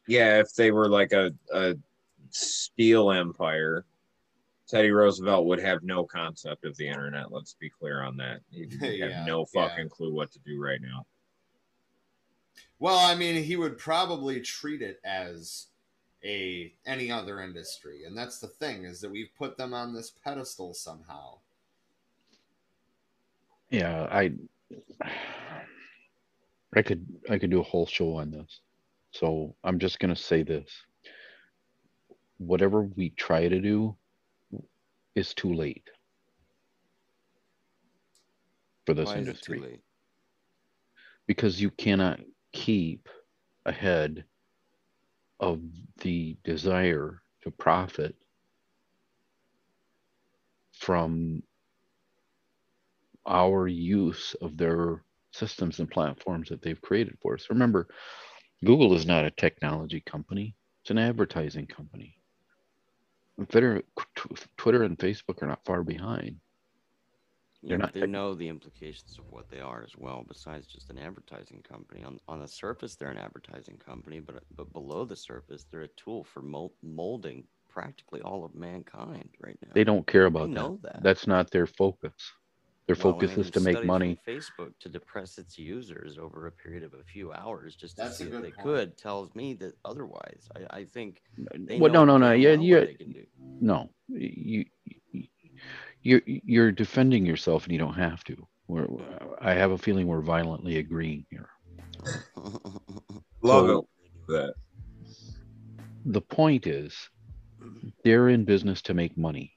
Yeah, 0.07 0.41
if 0.41 0.55
they 0.55 0.73
were 0.73 0.89
like 0.89 1.13
a, 1.13 1.33
a 1.53 1.77
steel 2.31 3.11
empire, 3.11 3.85
Teddy 4.73 4.91
Roosevelt 4.91 5.45
would 5.45 5.61
have 5.61 5.83
no 5.83 6.03
concept 6.07 6.65
of 6.65 6.75
the 6.79 6.89
internet. 6.89 7.31
Let's 7.31 7.53
be 7.61 7.69
clear 7.69 8.03
on 8.03 8.17
that. 8.17 8.41
He'd 8.51 8.73
have 8.81 8.91
Yeah, 8.95 9.25
no 9.27 9.45
yeah. 9.55 9.69
fucking 9.69 9.91
clue 9.91 10.15
what 10.15 10.33
to 10.33 10.39
do 10.39 10.59
right 10.59 10.81
now. 10.81 11.05
Well, 12.79 12.97
I 12.99 13.15
mean, 13.15 13.43
he 13.43 13.57
would 13.57 13.77
probably 13.77 14.41
treat 14.41 14.81
it 14.81 14.99
as 15.05 15.67
a 16.25 16.73
any 16.87 17.11
other 17.11 17.41
industry, 17.41 18.05
and 18.07 18.17
that's 18.17 18.39
the 18.39 18.47
thing 18.49 18.85
is 18.85 19.03
that 19.03 19.11
we've 19.11 19.29
put 19.37 19.59
them 19.59 19.75
on 19.75 19.93
this 19.95 20.11
pedestal 20.25 20.73
somehow. 20.73 21.35
yeah, 23.69 24.09
I 24.11 24.33
I 26.75 26.81
could 26.81 27.05
I 27.29 27.37
could 27.39 27.51
do 27.51 27.61
a 27.61 27.65
whole 27.65 27.87
show 27.87 28.17
on 28.17 28.31
this. 28.31 28.61
So 29.11 29.55
I'm 29.65 29.79
just 29.79 29.99
gonna 30.01 30.17
say 30.17 30.43
this. 30.43 30.71
Whatever 32.39 32.83
we 32.83 33.11
try 33.11 33.49
to 33.49 33.61
do 33.61 33.97
is 35.15 35.35
too 35.35 35.53
late 35.53 35.89
for 38.87 38.95
this 38.95 39.09
Why 39.09 39.17
industry. 39.17 39.81
because 41.27 41.61
you 41.61 41.71
cannot 41.71 42.21
keep 42.53 43.09
ahead 43.65 44.25
of 45.41 45.61
the 46.01 46.37
desire 46.45 47.23
to 47.43 47.51
profit 47.51 48.15
from 50.73 51.43
our 53.27 53.69
use 53.69 54.35
of 54.41 54.57
their 54.57 55.03
systems 55.33 55.79
and 55.79 55.91
platforms 55.91 56.49
that 56.49 56.63
they've 56.63 56.81
created 56.81 57.17
for 57.23 57.35
us. 57.35 57.47
Remember, 57.51 57.89
Google 58.65 58.95
is 58.95 59.07
not 59.07 59.25
a 59.25 59.31
technology 59.31 60.01
company, 60.01 60.55
it's 60.83 60.91
an 60.91 60.99
advertising 60.99 61.67
company. 61.67 62.17
Twitter, 63.47 63.83
Twitter 64.57 64.83
and 64.83 64.99
Facebook 64.99 65.43
are 65.43 65.47
not 65.47 65.65
far 65.65 65.83
behind. 65.83 66.37
Yeah, 67.63 67.69
They're 67.69 67.79
but 67.79 67.95
not 67.95 67.95
they 67.95 68.07
know 68.07 68.35
the 68.35 68.49
implications 68.49 69.19
of 69.19 69.31
what 69.31 69.49
they 69.49 69.61
are 69.61 69.85
as 69.85 69.97
well. 69.97 70.25
Besides 70.27 70.67
just 70.67 70.91
an 70.91 70.99
advertising 70.99 71.63
company, 71.63 72.03
on 72.03 72.19
on 72.27 72.41
the 72.41 72.49
surface 72.49 72.97
they're 72.97 73.11
an 73.11 73.19
advertising 73.19 73.79
company, 73.79 74.19
but 74.19 74.43
but 74.57 74.73
below 74.73 75.05
the 75.05 75.15
surface 75.17 75.65
they're 75.71 75.83
a 75.83 75.89
tool 75.89 76.25
for 76.25 76.43
molding 76.83 77.45
practically 77.69 78.21
all 78.21 78.45
of 78.45 78.55
mankind 78.55 79.29
right 79.41 79.57
now. 79.63 79.71
They 79.75 79.85
don't 79.85 80.07
care 80.07 80.27
about 80.27 80.51
know 80.51 80.79
that. 80.83 80.95
that. 80.95 81.03
That's 81.03 81.27
not 81.27 81.51
their 81.51 81.67
focus. 81.67 82.13
Their 82.87 82.97
Well, 82.97 83.13
focus 83.15 83.37
is 83.39 83.51
to 83.53 83.61
make 83.61 83.85
money. 83.85 84.19
Facebook 84.27 84.73
to 84.81 84.89
depress 84.89 85.39
its 85.39 85.57
users 85.59 86.19
over 86.19 86.49
a 86.49 86.53
period 86.53 86.83
of 86.83 86.95
a 86.95 87.05
few 87.05 87.33
hours 87.33 87.77
just 87.77 87.97
to 87.97 88.03
That's 88.03 88.15
a 88.21 88.25
see 88.25 88.25
if 88.25 88.31
they 88.43 88.51
point. 88.51 88.59
could 88.59 88.99
tells 88.99 89.33
me 89.37 89.55
that 89.55 89.75
otherwise. 89.85 90.49
I, 90.57 90.79
I 90.81 90.85
think 90.85 91.23
they 91.55 91.79
Well, 91.79 91.93
no, 91.93 92.05
no, 92.05 92.19
no. 92.19 92.33
Yeah, 92.33 92.57
well 92.57 92.63
yeah. 92.63 92.81
they 92.81 92.95
can 92.95 93.13
do. 93.13 93.25
No, 93.61 93.89
you, 94.09 94.65
you, 95.13 95.25
you're 96.03 96.23
you're 96.27 96.73
defending 96.73 97.25
yourself, 97.25 97.65
and 97.65 97.73
you 97.73 97.79
don't 97.79 97.95
have 97.95 98.25
to. 98.25 98.37
We're, 98.67 98.89
I 99.41 99.55
have 99.55 99.71
a 99.71 99.79
feeling 99.79 100.09
we're 100.09 100.21
violently 100.21 100.79
agreeing 100.79 101.25
here. 101.31 101.49
Love 103.43 103.67
So- 103.67 103.79
it. 103.79 103.85
That 104.29 104.55
The 106.07 106.21
point 106.21 106.67
is, 106.67 106.95
they're 108.05 108.29
in 108.29 108.45
business 108.45 108.83
to 108.83 108.95
make 108.95 109.17
money. 109.17 109.53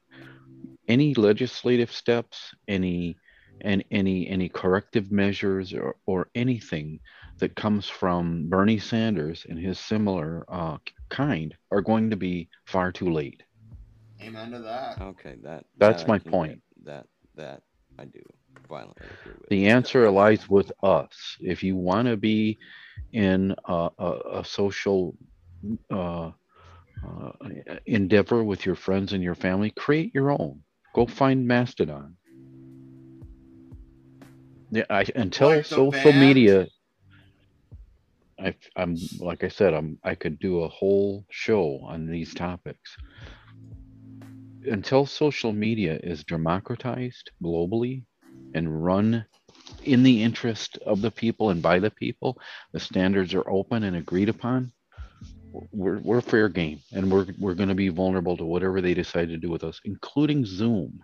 Any 0.88 1.14
legislative 1.14 1.92
steps, 1.92 2.54
any 2.68 3.18
and 3.62 3.84
any 3.92 4.28
any 4.28 4.50
corrective 4.50 5.12
measures 5.12 5.74
or, 5.74 5.96
or 6.06 6.30
anything 6.36 7.00
that 7.40 7.56
comes 7.56 7.90
from 7.90 8.50
Bernie 8.50 8.80
Sanders 8.80 9.46
and 9.48 9.60
his 9.60 9.80
similar 9.80 10.46
uh, 10.50 10.78
kind 11.10 11.56
are 11.72 11.82
going 11.82 12.10
to 12.12 12.18
be 12.18 12.50
far 12.66 12.92
too 12.92 13.10
late. 13.10 13.44
Amen 14.22 14.52
to 14.52 14.60
that. 14.60 15.02
Okay, 15.02 15.36
that 15.44 15.66
That's 15.78 16.04
that 16.04 16.08
my 16.08 16.20
point. 16.20 16.62
That 16.84 17.08
that 17.36 17.64
I 17.98 18.06
do 18.06 18.22
violently 18.70 19.10
agree 19.12 19.34
with. 19.40 19.50
The 19.50 19.68
answer 19.68 20.10
lies 20.10 20.50
with 20.50 20.72
us. 20.84 21.38
If 21.40 21.64
you 21.64 21.76
want 21.76 22.08
to 22.08 22.18
be 22.18 22.58
in 23.14 23.56
a, 23.66 23.90
a, 24.00 24.12
a 24.40 24.46
social 24.46 25.16
uh, 25.92 26.32
uh, 27.08 27.32
endeavor 27.86 28.44
with 28.44 28.66
your 28.66 28.76
friends 28.76 29.14
and 29.14 29.24
your 29.24 29.36
family, 29.36 29.72
create 29.72 30.14
your 30.14 30.32
own. 30.32 30.62
Go 30.96 31.06
find 31.06 31.46
Mastodon. 31.46 32.16
Yeah, 34.72 34.86
I, 34.90 35.06
until 35.14 35.50
Like 35.50 35.66
social 35.66 36.12
media. 36.14 36.68
I, 38.40 38.56
I'm 38.78 38.96
like 39.20 39.44
I 39.44 39.50
said, 39.50 39.74
I'm 39.74 40.00
I 40.06 40.16
could 40.16 40.40
do 40.40 40.62
a 40.62 40.70
whole 40.70 41.26
show 41.30 41.82
on 41.84 42.08
these 42.08 42.34
topics. 42.34 42.96
Until 44.66 45.06
social 45.06 45.52
media 45.52 46.00
is 46.02 46.24
democratized 46.24 47.30
globally 47.44 48.04
and 48.54 48.84
run 48.86 49.26
in 49.84 50.02
the 50.02 50.24
interest 50.24 50.78
of 50.86 51.02
the 51.02 51.12
people 51.12 51.50
and 51.50 51.62
by 51.62 51.80
the 51.80 51.92
people, 51.92 52.40
the 52.72 52.80
standards 52.80 53.34
are 53.34 53.50
open 53.50 53.84
and 53.84 53.98
agreed 53.98 54.30
upon, 54.30 54.72
we're, 55.72 56.00
we're 56.00 56.22
fair 56.22 56.50
game 56.50 56.80
and 56.92 57.12
we're, 57.12 57.28
we're 57.40 57.54
going 57.54 57.70
to 57.70 57.76
be 57.76 57.90
vulnerable 57.90 58.38
to 58.38 58.46
whatever 58.46 58.82
they 58.82 58.94
decide 58.94 59.30
to 59.30 59.38
do 59.38 59.50
with 59.50 59.64
us, 59.64 59.80
including 59.86 60.46
Zoom. 60.46 61.04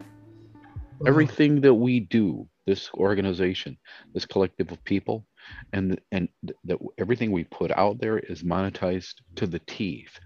Mm-hmm. 0.00 1.08
Everything 1.08 1.60
that 1.60 1.74
we 1.74 2.00
do, 2.00 2.48
this 2.66 2.90
organization, 2.94 3.76
this 4.12 4.26
collective 4.26 4.70
of 4.70 4.82
people, 4.84 5.26
and 5.72 6.00
and 6.12 6.28
that 6.64 6.78
everything 6.98 7.30
we 7.30 7.44
put 7.44 7.70
out 7.72 7.98
there 8.00 8.18
is 8.18 8.42
monetized 8.42 9.14
to 9.36 9.46
the 9.46 9.58
teeth. 9.60 10.18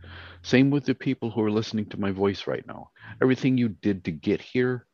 Same 0.43 0.71
with 0.71 0.85
the 0.85 0.95
people 0.95 1.31
who 1.31 1.43
are 1.43 1.51
listening 1.51 1.87
to 1.87 2.01
my 2.01 2.11
voice 2.11 2.47
right 2.47 2.67
now. 2.67 2.91
Everything 3.23 3.59
you 3.59 3.69
did 3.69 4.05
to 4.05 4.13
get 4.13 4.41
here 4.41 4.87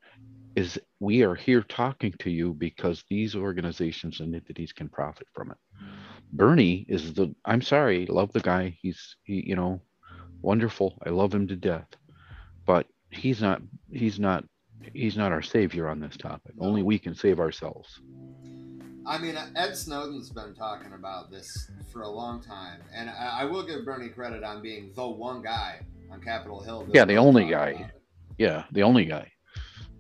is 0.57 0.79
we 1.01 1.23
are 1.23 1.35
here 1.35 1.63
talking 1.63 2.15
to 2.21 2.31
you 2.31 2.55
because 2.55 3.05
these 3.11 3.35
organizations 3.35 4.21
and 4.21 4.35
entities 4.35 4.73
can 4.73 4.89
profit 4.89 5.27
from 5.35 5.51
it. 5.51 5.57
Bernie 6.33 6.85
is 6.89 7.15
the 7.15 7.35
I'm 7.45 7.63
sorry, 7.63 8.07
love 8.07 8.33
the 8.33 8.41
guy. 8.41 8.77
He's 8.81 9.17
he, 9.23 9.45
you 9.47 9.57
know, 9.57 9.81
wonderful. 10.43 10.99
I 11.07 11.11
love 11.11 11.33
him 11.33 11.47
to 11.49 11.57
death. 11.57 11.87
But 12.67 12.87
he's 13.11 13.41
not 13.41 13.63
he's 13.91 14.19
not 14.19 14.45
he's 14.93 15.17
not 15.17 15.33
our 15.33 15.43
savior 15.43 15.89
on 15.89 16.01
this 16.01 16.17
topic. 16.17 16.55
Only 16.59 16.83
we 16.83 16.99
can 16.99 17.15
save 17.15 17.41
ourselves. 17.41 18.01
I 19.07 19.19
mean, 19.19 19.37
Ed 19.55 19.77
Snowden's 19.77 20.31
been 20.31 20.55
talking 20.55 20.95
about 20.95 21.31
this 21.31 21.71
for 21.93 22.03
a 22.03 22.09
long 22.09 22.43
time, 22.43 22.81
and 22.95 23.11
I, 23.11 23.41
I 23.41 23.45
will 23.45 23.63
give 23.63 23.85
Bernie 23.85 24.09
credit 24.09 24.43
on 24.43 24.63
being 24.63 24.93
the 24.95 25.07
one 25.07 25.43
guy 25.43 25.81
on 26.11 26.23
Capitol 26.23 26.61
Hill. 26.61 26.89
Yeah, 26.93 27.05
the 27.05 27.17
only 27.17 27.47
guy. 27.47 27.91
Yeah, 28.39 28.65
the 28.73 28.83
only 28.83 29.05
guy. 29.05 29.31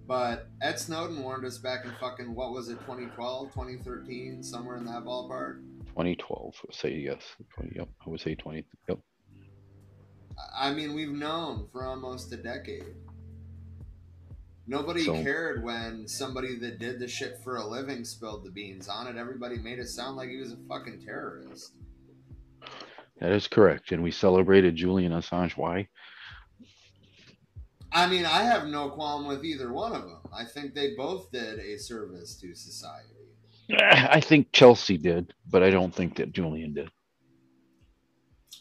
But 0.06 0.48
Ed 0.60 0.78
Snowden 0.78 1.22
warned 1.22 1.44
us 1.46 1.56
back 1.58 1.84
in 1.84 1.92
fucking 1.98 2.34
what 2.34 2.52
was 2.52 2.68
it, 2.68 2.78
2012, 2.80 3.52
2013, 3.52 4.42
somewhere 4.42 4.76
in 4.76 4.84
that 4.84 5.04
ballpark. 5.04 5.62
2012. 5.88 6.54
Say 6.72 6.94
yes. 6.94 7.22
20, 7.54 7.72
yep. 7.76 7.88
I 8.06 8.10
would 8.10 8.20
say 8.20 8.34
20. 8.34 8.64
Yep. 8.88 8.98
I 10.54 10.72
mean, 10.74 10.94
we've 10.94 11.12
known 11.12 11.68
for 11.72 11.86
almost 11.86 12.32
a 12.32 12.36
decade. 12.36 12.84
Nobody 14.66 15.04
So- 15.04 15.22
cared 15.22 15.62
when 15.62 16.06
somebody 16.08 16.58
that 16.58 16.78
did 16.78 16.98
the 16.98 17.08
shit 17.08 17.38
for 17.42 17.56
a 17.56 17.66
living 17.66 18.04
spilled 18.04 18.44
the 18.44 18.50
beans 18.50 18.88
on 18.88 19.06
it. 19.06 19.16
Everybody 19.16 19.58
made 19.58 19.78
it 19.78 19.88
sound 19.88 20.16
like 20.16 20.28
he 20.28 20.36
was 20.38 20.52
a 20.52 20.56
fucking 20.68 21.02
terrorist. 21.04 21.74
That 23.20 23.32
is 23.32 23.46
correct. 23.46 23.92
And 23.92 24.02
we 24.02 24.10
celebrated 24.10 24.74
Julian 24.76 25.12
Assange. 25.12 25.52
Why? 25.56 25.88
I 27.94 28.08
mean, 28.08 28.26
I 28.26 28.42
have 28.42 28.66
no 28.66 28.90
qualm 28.90 29.26
with 29.26 29.44
either 29.44 29.72
one 29.72 29.92
of 29.94 30.02
them. 30.02 30.18
I 30.36 30.44
think 30.44 30.74
they 30.74 30.94
both 30.96 31.30
did 31.30 31.60
a 31.60 31.78
service 31.78 32.34
to 32.40 32.52
society. 32.54 33.08
I 33.80 34.20
think 34.20 34.52
Chelsea 34.52 34.98
did, 34.98 35.32
but 35.48 35.62
I 35.62 35.70
don't 35.70 35.94
think 35.94 36.16
that 36.16 36.32
Julian 36.32 36.74
did. 36.74 36.90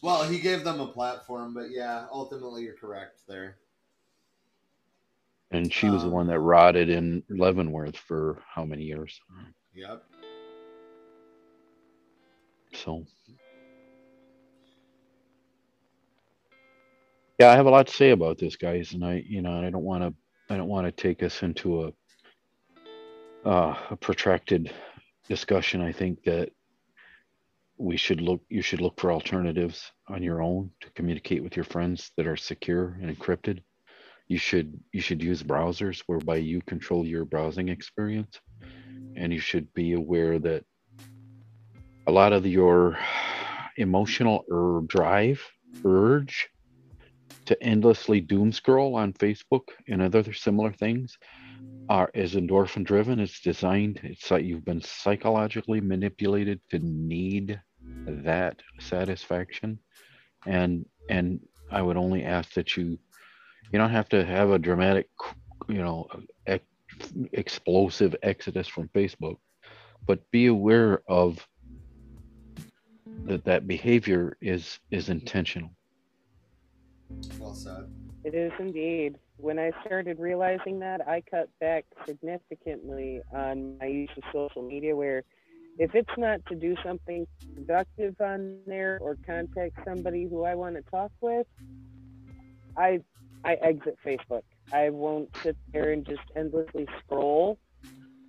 Well, 0.02 0.22
he 0.22 0.38
gave 0.38 0.64
them 0.64 0.80
a 0.80 0.86
platform, 0.86 1.52
but 1.52 1.70
yeah, 1.70 2.06
ultimately 2.12 2.62
you're 2.62 2.76
correct 2.76 3.22
there. 3.26 3.56
And 5.50 5.72
she 5.72 5.90
was 5.90 6.02
the 6.02 6.08
Um, 6.08 6.14
one 6.14 6.26
that 6.28 6.40
rotted 6.40 6.88
in 6.88 7.22
Leavenworth 7.28 7.96
for 7.96 8.42
how 8.48 8.64
many 8.64 8.84
years? 8.84 9.20
Yep. 9.74 10.04
So, 12.72 13.04
yeah, 17.38 17.50
I 17.50 17.56
have 17.56 17.66
a 17.66 17.70
lot 17.70 17.88
to 17.88 17.92
say 17.92 18.10
about 18.10 18.38
this, 18.38 18.56
guys, 18.56 18.92
and 18.92 19.04
I, 19.04 19.24
you 19.26 19.42
know, 19.42 19.52
I 19.52 19.70
don't 19.70 19.82
want 19.82 20.04
to, 20.04 20.14
I 20.52 20.56
don't 20.56 20.68
want 20.68 20.86
to 20.86 20.92
take 20.92 21.22
us 21.22 21.42
into 21.42 21.84
a, 23.44 23.48
uh, 23.48 23.76
a 23.90 23.96
protracted 23.96 24.72
discussion. 25.28 25.80
I 25.80 25.92
think 25.92 26.22
that 26.24 26.50
we 27.76 27.96
should 27.96 28.20
look, 28.20 28.40
you 28.48 28.62
should 28.62 28.80
look 28.80 29.00
for 29.00 29.10
alternatives 29.10 29.90
on 30.08 30.22
your 30.22 30.42
own 30.42 30.70
to 30.80 30.90
communicate 30.90 31.42
with 31.42 31.56
your 31.56 31.64
friends 31.64 32.12
that 32.16 32.26
are 32.28 32.36
secure 32.36 32.96
and 33.02 33.14
encrypted. 33.14 33.60
You 34.28 34.38
should, 34.38 34.78
you 34.92 35.00
should 35.00 35.22
use 35.22 35.42
browsers 35.42 36.02
whereby 36.06 36.36
you 36.36 36.62
control 36.62 37.04
your 37.04 37.24
browsing 37.24 37.68
experience, 37.68 38.40
and 39.16 39.32
you 39.32 39.40
should 39.40 39.72
be 39.74 39.94
aware 39.94 40.38
that 40.38 40.64
a 42.06 42.12
lot 42.12 42.32
of 42.32 42.46
your 42.46 42.96
emotional 43.76 44.44
ur- 44.52 44.82
drive 44.86 45.42
urge 45.84 46.48
to 47.46 47.62
endlessly 47.62 48.20
doom 48.20 48.52
scroll 48.52 48.94
on 48.96 49.12
Facebook 49.12 49.68
and 49.88 50.00
other 50.00 50.32
similar 50.32 50.72
things 50.72 51.18
are 51.88 52.10
is 52.14 52.34
endorphin 52.34 52.84
driven. 52.84 53.20
It's 53.20 53.40
designed. 53.40 54.00
It's 54.02 54.30
like 54.30 54.44
you've 54.44 54.64
been 54.64 54.80
psychologically 54.80 55.80
manipulated 55.80 56.60
to 56.70 56.78
need 56.78 57.60
that 58.06 58.60
satisfaction, 58.80 59.78
and 60.46 60.86
and 61.08 61.40
I 61.70 61.82
would 61.82 61.96
only 61.96 62.24
ask 62.24 62.54
that 62.54 62.76
you 62.76 62.98
you 63.72 63.78
don't 63.78 63.90
have 63.90 64.08
to 64.10 64.24
have 64.24 64.50
a 64.50 64.58
dramatic, 64.58 65.08
you 65.68 65.82
know, 65.82 66.06
ex- 66.46 66.64
explosive 67.32 68.14
exodus 68.22 68.68
from 68.68 68.88
Facebook, 68.88 69.36
but 70.06 70.30
be 70.30 70.46
aware 70.46 71.02
of 71.08 71.46
that 73.24 73.44
that 73.44 73.66
behavior 73.66 74.36
is 74.40 74.78
is 74.90 75.08
intentional. 75.08 75.70
Well 77.38 77.54
said. 77.54 77.90
It 78.24 78.34
is 78.34 78.52
indeed. 78.58 79.18
When 79.36 79.58
I 79.58 79.70
started 79.84 80.18
realizing 80.18 80.78
that, 80.80 81.06
I 81.06 81.22
cut 81.30 81.50
back 81.60 81.84
significantly 82.06 83.20
on 83.32 83.76
my 83.78 83.86
use 83.86 84.10
of 84.16 84.22
social 84.32 84.62
media. 84.62 84.96
Where 84.96 85.24
if 85.78 85.94
it's 85.94 86.16
not 86.16 86.44
to 86.46 86.54
do 86.54 86.76
something 86.82 87.26
productive 87.54 88.14
on 88.20 88.58
there 88.66 88.98
or 89.00 89.16
contact 89.26 89.78
somebody 89.84 90.26
who 90.26 90.44
I 90.44 90.54
want 90.54 90.76
to 90.76 90.82
talk 90.90 91.12
with, 91.20 91.46
I 92.76 93.00
I 93.44 93.54
exit 93.54 93.98
Facebook. 94.04 94.42
I 94.72 94.88
won't 94.88 95.28
sit 95.42 95.56
there 95.72 95.92
and 95.92 96.06
just 96.06 96.22
endlessly 96.34 96.86
scroll. 97.00 97.58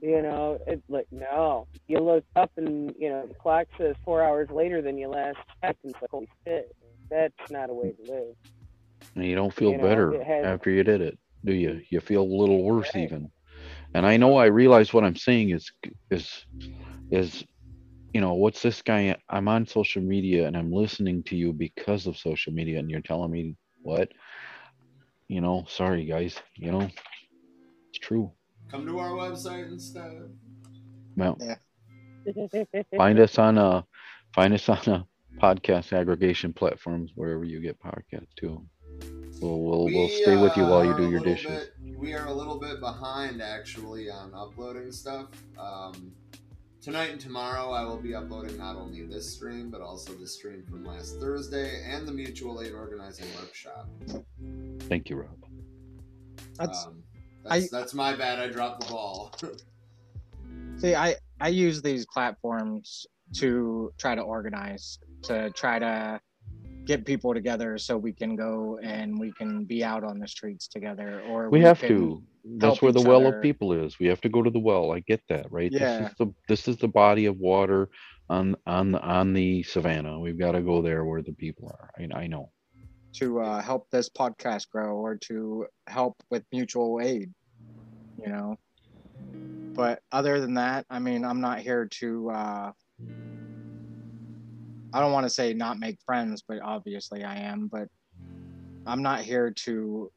You 0.02 0.22
know, 0.22 0.60
it 0.68 0.84
like 0.90 1.08
no. 1.12 1.68
You 1.88 2.00
look 2.00 2.26
up 2.36 2.52
and 2.58 2.94
you 3.00 3.10
know 3.10 3.26
the 3.28 3.34
clock 3.36 3.68
says 3.78 3.96
four 4.04 4.22
hours 4.22 4.50
later 4.50 4.82
than 4.82 4.98
you 4.98 5.08
last 5.08 5.38
checked, 5.62 5.84
and 5.84 5.94
it's 5.94 6.02
like 6.02 6.12
holy 6.12 6.30
shit, 6.46 6.76
that's 7.10 7.34
not 7.50 7.70
a 7.70 7.74
way 7.74 7.94
to 7.94 8.12
live. 8.12 8.36
And 9.16 9.26
you 9.26 9.36
don't 9.36 9.54
feel 9.54 9.72
You 9.72 9.78
know, 9.78 9.84
better 9.84 10.24
has- 10.24 10.46
after 10.46 10.70
you 10.70 10.84
did 10.84 11.02
it, 11.02 11.18
do 11.46 11.54
you? 11.54 11.82
You 11.90 12.02
feel 12.02 12.22
a 12.24 12.38
little 12.42 12.64
worse 12.64 12.96
even. 12.96 13.32
And 13.94 14.06
I 14.06 14.18
know 14.18 14.36
I 14.38 14.46
realize 14.48 14.94
what 14.94 15.04
I'm 15.04 15.16
saying 15.16 15.52
is 15.52 15.72
is 16.12 16.46
is 17.12 17.44
you 18.14 18.22
know, 18.22 18.34
what's 18.34 18.62
this 18.62 18.82
guy 18.82 19.16
I'm 19.30 19.48
on 19.50 19.68
social 19.68 20.02
media 20.02 20.48
and 20.48 20.56
I'm 20.56 20.72
listening 20.72 21.24
to 21.24 21.36
you 21.36 21.52
because 21.52 22.08
of 22.08 22.18
social 22.18 22.54
media 22.54 22.80
and 22.80 22.90
you're 22.90 23.02
telling 23.02 23.32
me 23.32 23.56
what? 23.84 24.10
You 25.28 25.42
know, 25.42 25.66
sorry 25.68 26.06
guys, 26.06 26.40
you 26.56 26.72
know. 26.72 26.82
It's 26.84 28.00
true. 28.02 28.32
Come 28.70 28.86
to 28.86 28.98
our 29.00 29.12
website 29.12 29.72
instead. 29.72 30.30
Well, 31.18 31.38
yeah. 31.40 31.56
find 32.98 33.20
us 33.20 33.38
on 33.38 33.58
uh 33.58 33.82
find 34.34 34.54
us 34.54 34.70
on 34.70 34.80
a 34.88 35.08
podcast 35.42 35.94
aggregation 35.94 36.54
platforms 36.54 37.12
wherever 37.16 37.44
you 37.44 37.60
get 37.62 37.80
podcasts 37.80 38.34
too. 38.38 38.66
We'll 39.42 39.60
we'll, 39.60 39.86
we'll 39.86 40.08
We, 40.08 40.22
stay 40.22 40.38
with 40.38 40.56
you 40.56 40.64
uh, 40.64 40.70
while 40.70 40.86
you 40.86 40.96
do 40.96 41.10
your 41.10 41.20
dishes. 41.20 41.52
bit- 41.52 41.72
we 41.98 42.14
are 42.14 42.26
a 42.28 42.34
little 42.34 42.60
bit 42.60 42.80
behind 42.80 43.42
actually 43.42 44.10
on 44.10 44.34
uploading 44.34 44.92
stuff. 44.92 45.28
Um, 45.58 46.12
tonight 46.82 47.10
and 47.12 47.20
tomorrow, 47.20 47.72
I 47.72 47.84
will 47.84 47.98
be 47.98 48.14
uploading 48.14 48.58
not 48.58 48.76
only 48.76 49.04
this 49.06 49.34
stream 49.34 49.70
but 49.70 49.82
also 49.82 50.14
the 50.14 50.28
stream 50.28 50.64
from 50.70 50.86
last 50.86 51.20
Thursday 51.20 51.84
and 51.86 52.08
the 52.08 52.12
mutual 52.12 52.62
aid 52.62 52.74
organizing 52.74 53.28
workshop. 53.40 53.88
Thank 54.82 55.10
you, 55.10 55.18
Rob. 55.18 55.30
That's 56.58 56.86
Um, 56.86 57.04
that's, 57.44 57.70
that's 57.70 57.94
my 57.94 58.16
bad. 58.16 58.40
I 58.40 58.48
dropped 58.48 58.82
the 58.86 58.92
ball. 58.92 59.34
see, 60.78 60.96
I 60.96 61.16
I 61.40 61.50
use 61.50 61.82
these 61.82 62.06
platforms 62.08 63.06
to 63.34 63.92
try 63.98 64.16
to 64.16 64.22
organize, 64.22 65.00
to 65.24 65.50
try 65.52 65.80
to 65.80 66.20
get 66.86 67.06
people 67.06 67.34
together 67.34 67.78
so 67.78 67.98
we 67.98 68.14
can 68.14 68.36
go 68.36 68.80
and 68.84 69.20
we 69.20 69.32
can 69.34 69.66
be 69.66 69.84
out 69.84 70.04
on 70.04 70.20
the 70.20 70.28
streets 70.28 70.68
together 70.68 71.22
or 71.30 71.50
we 71.50 71.62
have 71.62 71.80
to 71.80 72.22
that's 72.58 72.82
where 72.82 72.92
the 72.92 73.02
well 73.02 73.26
other. 73.28 73.38
of 73.38 73.42
people 73.42 73.74
is 73.74 74.00
we 74.00 74.06
have 74.06 74.22
to 74.22 74.30
go 74.30 74.42
to 74.42 74.50
the 74.50 74.60
well 74.60 74.92
i 74.92 75.00
get 75.02 75.22
that 75.28 75.52
right 75.52 75.72
Yeah. 75.72 75.80
this 76.00 76.10
is 76.10 76.16
the 76.18 76.34
this 76.48 76.68
is 76.68 76.78
the 76.78 76.88
body 76.88 77.26
of 77.26 77.38
water 77.38 77.90
on 78.30 78.56
on 78.66 78.92
the 78.92 79.02
on 79.02 79.34
the 79.34 79.64
savannah 79.64 80.20
we've 80.20 80.40
got 80.40 80.52
to 80.54 80.62
go 80.62 80.82
there 80.82 81.06
where 81.06 81.22
the 81.22 81.34
people 81.34 81.68
are 81.68 81.90
i, 82.00 82.24
I 82.24 82.28
know 82.28 82.52
to 83.16 83.40
uh, 83.40 83.62
help 83.62 83.90
this 83.92 84.10
podcast 84.10 84.70
grow 84.70 84.98
or 84.98 85.16
to 85.16 85.66
help 85.88 86.22
with 86.30 86.44
mutual 86.52 87.00
aid, 87.02 87.34
you 88.18 88.30
know. 88.30 88.56
But 89.74 90.02
other 90.12 90.40
than 90.40 90.56
that, 90.56 90.86
I 90.90 91.00
mean, 91.00 91.24
I'm 91.24 91.42
not 91.42 91.60
here 91.60 91.88
to. 92.00 92.30
Uh, 92.30 92.72
I 94.96 95.02
don't 95.02 95.12
want 95.12 95.26
to 95.26 95.30
say 95.30 95.54
not 95.54 95.78
make 95.78 96.00
friends, 96.06 96.42
but 96.48 96.62
obviously 96.62 97.26
I 97.26 97.36
am. 97.36 97.68
But 97.68 97.90
I'm 98.86 99.04
not 99.04 99.20
here 99.20 99.52
to 99.66 100.10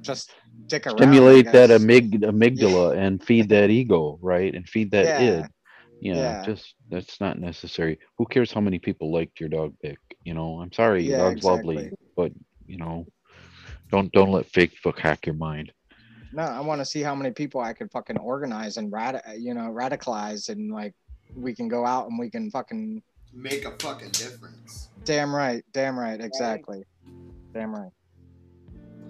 just 0.00 0.30
dick 0.68 0.86
around. 0.86 0.98
Stimulate 0.98 1.50
that 1.50 1.70
amyg- 1.70 2.22
amygdala 2.22 2.96
and 2.96 3.20
feed 3.20 3.48
that 3.48 3.70
ego, 3.70 4.16
right? 4.22 4.54
And 4.54 4.68
feed 4.68 4.92
that 4.92 5.06
Yeah. 5.06 5.38
id. 5.40 5.46
You 5.98 6.14
know, 6.14 6.20
Yeah. 6.20 6.42
just 6.44 6.76
that's 6.88 7.20
not 7.20 7.40
necessary. 7.40 7.98
Who 8.18 8.26
cares 8.26 8.52
how 8.52 8.60
many 8.60 8.78
people 8.78 9.10
liked 9.12 9.40
your 9.40 9.48
dog 9.48 9.74
pic? 9.82 9.98
You 10.22 10.34
know, 10.34 10.60
I'm 10.60 10.70
sorry, 10.70 11.02
your 11.02 11.18
Yeah, 11.18 11.24
dog's 11.24 11.42
lovely, 11.42 11.78
exactly. 11.78 11.98
but 12.16 12.32
you 12.66 12.76
know, 12.76 13.06
don't 13.90 14.12
don't 14.12 14.30
let 14.30 14.52
Facebook 14.52 15.00
hack 15.00 15.26
your 15.26 15.34
mind. 15.34 15.72
No, 16.32 16.42
I 16.44 16.60
want 16.60 16.80
to 16.80 16.84
see 16.84 17.00
how 17.00 17.16
many 17.16 17.32
people 17.32 17.60
I 17.60 17.72
could 17.72 17.90
fucking 17.90 18.18
organize 18.18 18.76
and 18.76 18.92
rad, 18.92 19.20
you 19.36 19.52
know, 19.52 19.72
radicalize, 19.72 20.48
and 20.48 20.70
like 20.70 20.94
we 21.34 21.56
can 21.56 21.66
go 21.66 21.84
out 21.84 22.08
and 22.08 22.20
we 22.20 22.30
can 22.30 22.52
fucking. 22.52 23.02
Make 23.34 23.64
a 23.64 23.72
fucking 23.72 24.10
difference. 24.10 24.88
Damn 25.04 25.34
right, 25.34 25.64
damn 25.72 25.98
right, 25.98 26.20
exactly, 26.20 26.84
damn 27.52 27.74
right. 27.74 27.90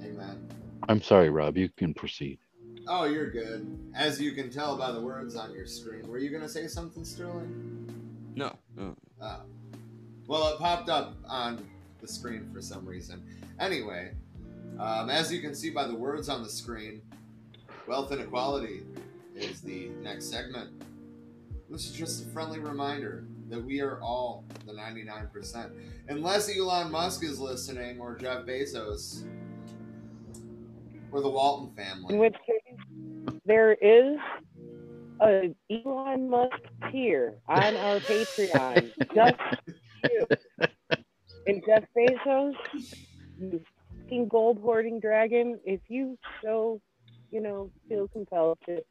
Amen. 0.02 0.48
I'm 0.88 1.02
sorry, 1.02 1.30
Rob. 1.30 1.56
You 1.56 1.68
can 1.76 1.94
proceed. 1.94 2.38
Oh, 2.88 3.04
you're 3.04 3.30
good. 3.30 3.78
As 3.94 4.20
you 4.20 4.32
can 4.32 4.50
tell 4.50 4.76
by 4.76 4.92
the 4.92 5.00
words 5.00 5.36
on 5.36 5.52
your 5.52 5.66
screen, 5.66 6.08
were 6.08 6.18
you 6.18 6.30
gonna 6.30 6.48
say 6.48 6.66
something, 6.66 7.04
Sterling? 7.04 7.86
No, 8.34 8.56
no. 8.76 8.96
Oh. 9.20 9.40
Well, 10.26 10.48
it 10.48 10.58
popped 10.58 10.88
up 10.88 11.14
on 11.26 11.64
the 12.00 12.08
screen 12.08 12.48
for 12.52 12.60
some 12.60 12.84
reason. 12.86 13.22
Anyway, 13.60 14.12
um, 14.78 15.10
as 15.10 15.32
you 15.32 15.40
can 15.40 15.54
see 15.54 15.70
by 15.70 15.86
the 15.86 15.94
words 15.94 16.28
on 16.28 16.42
the 16.42 16.48
screen, 16.48 17.02
wealth 17.86 18.10
inequality 18.10 18.82
is 19.34 19.60
the 19.60 19.90
next 20.02 20.30
segment. 20.30 20.70
This 21.70 21.86
is 21.86 21.92
just 21.92 22.24
a 22.24 22.28
friendly 22.28 22.58
reminder 22.58 23.24
that 23.48 23.62
we 23.62 23.80
are 23.80 24.00
all 24.00 24.44
the 24.66 24.72
99%. 24.72 25.70
Unless 26.08 26.56
Elon 26.56 26.90
Musk 26.90 27.24
is 27.24 27.38
listening, 27.38 28.00
or 28.00 28.16
Jeff 28.16 28.44
Bezos, 28.44 29.24
or 31.12 31.20
the 31.20 31.28
Walton 31.28 31.74
family. 31.76 32.14
In 32.14 32.20
which 32.20 32.36
case, 32.46 33.38
there 33.44 33.72
is 33.72 34.18
a 35.20 35.54
Elon 35.70 36.28
Musk 36.28 36.58
tier 36.90 37.34
on 37.48 37.76
our 37.76 38.00
Patreon. 38.00 38.90
Just 39.14 39.36
you. 40.10 40.26
And 41.46 41.62
Jeff 41.66 41.84
Bezos, 41.96 42.54
you 43.38 43.60
fucking 44.04 44.28
gold 44.28 44.58
hoarding 44.60 45.00
dragon, 45.00 45.58
if 45.64 45.80
you 45.88 46.18
so, 46.42 46.80
you 47.30 47.40
know, 47.40 47.70
feel 47.88 48.08
compelled 48.08 48.58
to 48.66 48.82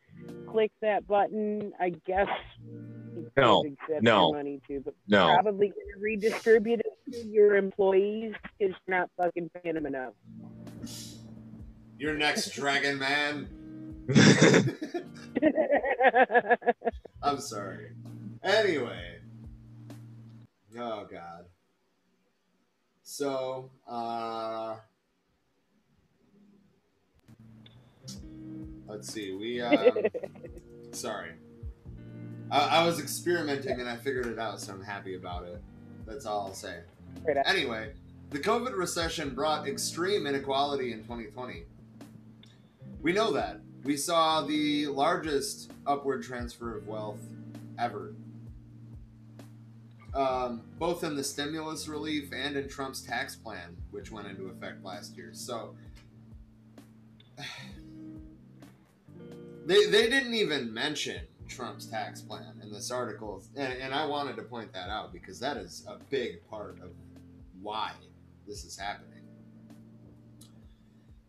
click 0.48 0.72
that 0.82 1.08
button, 1.08 1.74
I 1.80 1.94
guess 2.06 2.28
No, 3.38 3.66
accept 3.66 4.04
no, 4.04 4.28
your 4.28 4.36
money 4.36 4.60
too, 4.68 4.82
but 4.84 4.94
no. 5.08 5.34
probably 5.34 5.68
gonna 5.68 6.00
redistribute 6.00 6.82
it 6.82 7.12
to 7.12 7.28
your 7.28 7.56
employees 7.56 8.34
because 8.60 8.76
you're 8.88 9.00
not 9.00 9.10
fucking 9.18 9.50
paying 9.62 9.76
them 9.76 9.86
enough. 9.86 10.14
Your 11.98 12.16
next 12.16 12.52
Dragon 12.52 13.00
Man. 13.00 13.48
I'm 17.24 17.40
sorry. 17.40 17.92
Anyway. 18.44 19.20
Oh 20.78 21.08
god. 21.10 21.46
So, 23.04 23.72
uh 23.88 24.76
let's 28.88 29.14
see. 29.14 29.34
We 29.34 29.62
um 29.62 29.92
sorry. 30.92 31.32
I, 32.54 32.82
I 32.82 32.86
was 32.86 33.00
experimenting 33.00 33.80
and 33.80 33.90
I 33.90 33.96
figured 33.96 34.28
it 34.28 34.38
out, 34.38 34.62
so 34.62 34.74
I'm 34.74 34.84
happy 34.84 35.16
about 35.16 35.46
it. 35.46 35.60
That's 36.06 36.28
all 36.28 36.48
I'll 36.48 36.54
say. 36.54 36.82
Anyway, 37.46 37.94
the 38.30 38.38
COVID 38.38 38.78
recession 38.78 39.34
brought 39.34 39.68
extreme 39.68 40.28
inequality 40.28 40.92
in 40.92 41.00
2020. 41.00 41.64
We 43.02 43.12
know 43.12 43.34
that. 43.34 43.60
We 43.84 43.98
saw 43.98 44.44
the 44.44 44.86
largest 44.88 45.72
upward 45.88 46.22
transfer 46.24 46.78
of 46.78 46.88
wealth 46.88 47.22
ever. 47.80 48.14
Um, 50.14 50.62
both 50.78 51.04
in 51.04 51.16
the 51.16 51.24
stimulus 51.24 51.88
relief 51.88 52.32
and 52.34 52.56
in 52.56 52.70
Trump's 52.70 53.02
tax 53.02 53.36
plan, 53.36 53.76
which 53.90 54.12
went 54.12 54.28
into 54.28 54.46
effect 54.46 54.84
last 54.84 55.18
year. 55.18 55.32
So 55.34 55.74
they, 59.66 59.88
they 59.88 60.08
didn't 60.08 60.36
even 60.36 60.72
mention 60.72 61.22
Trump's 61.56 61.86
tax 61.86 62.22
plan 62.22 62.60
in 62.62 62.72
this 62.72 62.92
article. 62.92 63.44
And, 63.56 63.74
and 63.74 63.94
I 63.94 64.06
wanted 64.06 64.36
to 64.38 64.44
point 64.44 64.74
that 64.74 64.90
out 64.90 65.14
because 65.14 65.40
that 65.40 65.58
is 65.58 65.86
a 65.88 65.98
big 66.10 66.48
part 66.50 66.80
of 66.82 66.92
why 67.62 67.92
this 68.48 68.64
is 68.64 68.78
happening. 68.78 69.10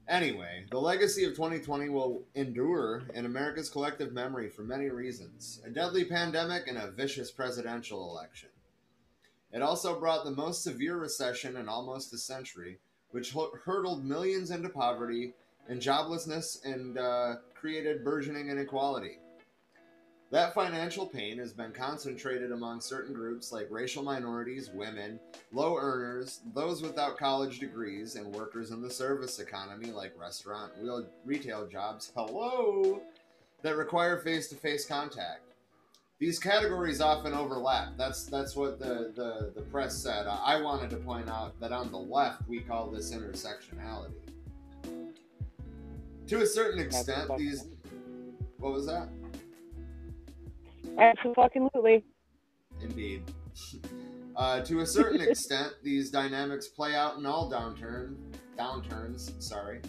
Anyway, 0.06 0.66
the 0.70 0.78
legacy 0.78 1.24
of 1.24 1.32
2020 1.32 1.88
will 1.88 2.24
endure 2.34 3.04
in 3.14 3.24
America's 3.24 3.70
collective 3.70 4.12
memory 4.12 4.50
for 4.50 4.62
many 4.62 4.90
reasons 4.90 5.62
a 5.64 5.70
deadly 5.70 6.04
pandemic 6.04 6.66
and 6.66 6.76
a 6.76 6.90
vicious 6.90 7.30
presidential 7.30 8.10
election. 8.10 8.50
It 9.50 9.62
also 9.62 9.98
brought 9.98 10.24
the 10.24 10.30
most 10.30 10.62
severe 10.62 10.98
recession 10.98 11.56
in 11.56 11.68
almost 11.68 12.12
a 12.12 12.18
century, 12.18 12.80
which 13.12 13.34
hurtled 13.64 14.04
millions 14.04 14.50
into 14.50 14.68
poverty 14.68 15.32
and 15.68 15.80
joblessness 15.80 16.62
and 16.64 16.98
uh, 16.98 17.36
created 17.54 18.04
burgeoning 18.04 18.50
inequality. 18.50 19.18
That 20.34 20.52
financial 20.52 21.06
pain 21.06 21.38
has 21.38 21.52
been 21.52 21.70
concentrated 21.70 22.50
among 22.50 22.80
certain 22.80 23.14
groups 23.14 23.52
like 23.52 23.68
racial 23.70 24.02
minorities, 24.02 24.68
women, 24.68 25.20
low 25.52 25.76
earners, 25.76 26.40
those 26.52 26.82
without 26.82 27.16
college 27.16 27.60
degrees, 27.60 28.16
and 28.16 28.34
workers 28.34 28.72
in 28.72 28.82
the 28.82 28.90
service 28.90 29.38
economy 29.38 29.92
like 29.92 30.18
restaurant, 30.18 30.72
retail 31.24 31.68
jobs, 31.68 32.10
hello, 32.16 33.00
that 33.62 33.76
require 33.76 34.18
face 34.18 34.48
to 34.48 34.56
face 34.56 34.84
contact. 34.84 35.42
These 36.18 36.40
categories 36.40 37.00
often 37.00 37.32
overlap. 37.32 37.96
That's 37.96 38.24
that's 38.24 38.56
what 38.56 38.80
the, 38.80 39.12
the, 39.14 39.52
the 39.54 39.62
press 39.62 39.96
said. 39.96 40.26
I 40.26 40.60
wanted 40.60 40.90
to 40.90 40.96
point 40.96 41.28
out 41.28 41.60
that 41.60 41.70
on 41.70 41.92
the 41.92 41.98
left 41.98 42.42
we 42.48 42.58
call 42.58 42.90
this 42.90 43.14
intersectionality. 43.14 44.14
To 46.26 46.42
a 46.42 46.46
certain 46.46 46.80
extent, 46.80 47.30
these 47.38 47.68
what 48.58 48.72
was 48.72 48.86
that? 48.86 49.08
Absolutely. 50.98 52.04
Indeed. 52.80 53.22
Uh, 54.36 54.60
to 54.62 54.80
a 54.80 54.86
certain 54.86 55.20
extent, 55.20 55.74
these 55.84 56.10
dynamics 56.10 56.66
play 56.66 56.96
out 56.96 57.16
in 57.18 57.24
all 57.24 57.48
downturn 57.48 58.16
downturns. 58.58 59.40
Sorry, 59.40 59.80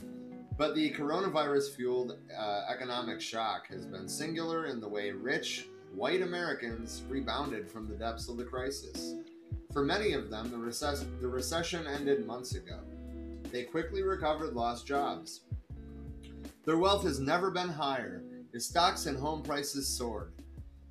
but 0.55 0.75
the 0.75 0.91
coronavirus-fueled 0.91 2.19
uh, 2.37 2.61
economic 2.69 3.19
shock 3.19 3.67
has 3.69 3.87
been 3.87 4.07
singular 4.07 4.67
in 4.67 4.79
the 4.79 4.87
way 4.87 5.09
rich 5.09 5.67
white 5.95 6.21
Americans 6.21 7.03
rebounded 7.09 7.69
from 7.69 7.87
the 7.87 7.95
depths 7.95 8.29
of 8.29 8.37
the 8.37 8.43
crisis. 8.43 9.15
For 9.73 9.83
many 9.83 10.13
of 10.13 10.29
them, 10.29 10.51
the, 10.51 10.57
recess- 10.57 11.05
the 11.21 11.27
recession 11.27 11.87
ended 11.87 12.25
months 12.27 12.55
ago. 12.55 12.79
They 13.51 13.63
quickly 13.63 14.03
recovered 14.03 14.53
lost 14.53 14.85
jobs. 14.85 15.41
Their 16.65 16.77
wealth 16.77 17.03
has 17.03 17.19
never 17.19 17.49
been 17.49 17.69
higher 17.69 18.23
as 18.53 18.65
stocks 18.65 19.05
and 19.05 19.17
home 19.17 19.41
prices 19.41 19.87
soared. 19.87 20.33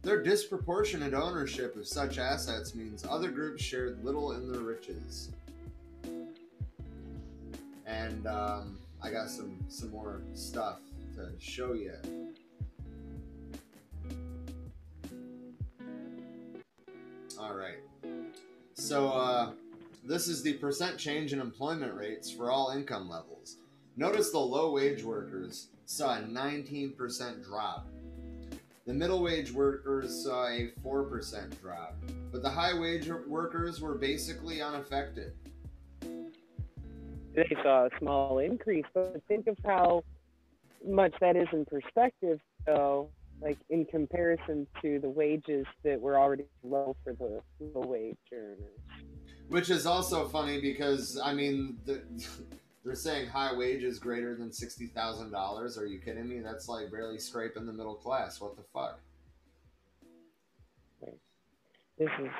Their 0.05 0.23
disproportionate 0.23 1.15
ownership 1.15 1.77
of 1.77 1.87
such 1.87 2.19
assets 2.19 2.75
means 2.75 3.07
other 3.09 3.31
groups 3.31 3.63
shared 3.63 4.05
little 4.05 4.33
in 4.33 4.53
their 4.53 4.61
riches. 4.61 5.31
And 7.87 8.27
um, 8.27 8.79
I 9.03 9.11
got 9.11 9.31
some 9.31 9.57
some 9.69 9.91
more 9.91 10.21
stuff 10.35 10.81
to 11.15 11.33
show 11.39 11.73
you. 11.73 11.95
All 17.39 17.55
right. 17.55 17.79
So 18.75 19.09
uh, 19.09 19.53
this 20.05 20.29
is 20.29 20.43
the 20.43 20.53
percent 20.55 20.99
change 20.99 21.33
in 21.33 21.41
employment 21.41 21.95
rates 21.95 22.31
for 22.31 22.51
all 22.51 22.73
income 22.77 23.09
levels. 23.09 23.57
Notice 23.97 24.33
the 24.33 24.39
low 24.39 24.73
wage 24.73 25.03
workers 25.03 25.69
saw 25.87 26.19
a 26.19 26.21
19% 26.21 27.43
drop. 27.43 27.87
The 28.87 28.93
middle 28.93 29.23
wage 29.23 29.51
workers 29.51 30.25
saw 30.25 30.47
a 30.47 30.71
4% 30.85 31.61
drop, 31.63 31.97
but 32.31 32.43
the 32.43 32.51
high 32.51 32.79
wage 32.79 33.09
workers 33.27 33.81
were 33.81 33.95
basically 33.95 34.61
unaffected. 34.61 35.33
They 37.35 37.57
saw 37.63 37.87
a 37.87 37.91
small 37.99 38.41
increase, 38.41 38.85
but 38.93 39.23
think 39.27 39.47
of 39.47 39.57
how 39.65 40.05
much 40.87 41.15
that 41.23 41.35
is 41.35 41.49
in 41.55 41.65
perspective, 41.65 42.41
though, 42.67 43.09
like 43.41 43.57
in 43.71 43.87
comparison 43.87 44.67
to 44.83 44.99
the 44.99 45.09
wages 45.09 45.67
that 45.83 45.99
were 45.99 46.19
already 46.19 46.45
low 46.63 46.95
for 47.03 47.15
the 47.15 47.41
low 47.61 47.87
wage 47.87 48.19
earners. 48.35 48.59
Which 49.49 49.71
is 49.71 49.87
also 49.87 50.29
funny 50.29 50.61
because, 50.61 51.19
I 51.23 51.33
mean, 51.33 51.79
the, 51.87 52.03
they're 52.85 52.95
saying 52.95 53.29
high 53.29 53.55
wages 53.55 53.99
greater 53.99 54.35
than 54.37 54.51
$60,000. 54.51 55.79
Are 55.79 55.87
you 55.87 55.99
kidding 55.99 56.29
me? 56.29 56.41
That's 56.41 56.69
like 56.69 56.91
barely 56.91 57.19
scraping 57.19 57.67
the 57.67 57.73
middle 57.73 57.95
class. 57.95 58.41
What 58.41 58.57
the 58.57 58.63
fuck? 58.73 59.01
This 61.97 62.09
is, 62.21 62.31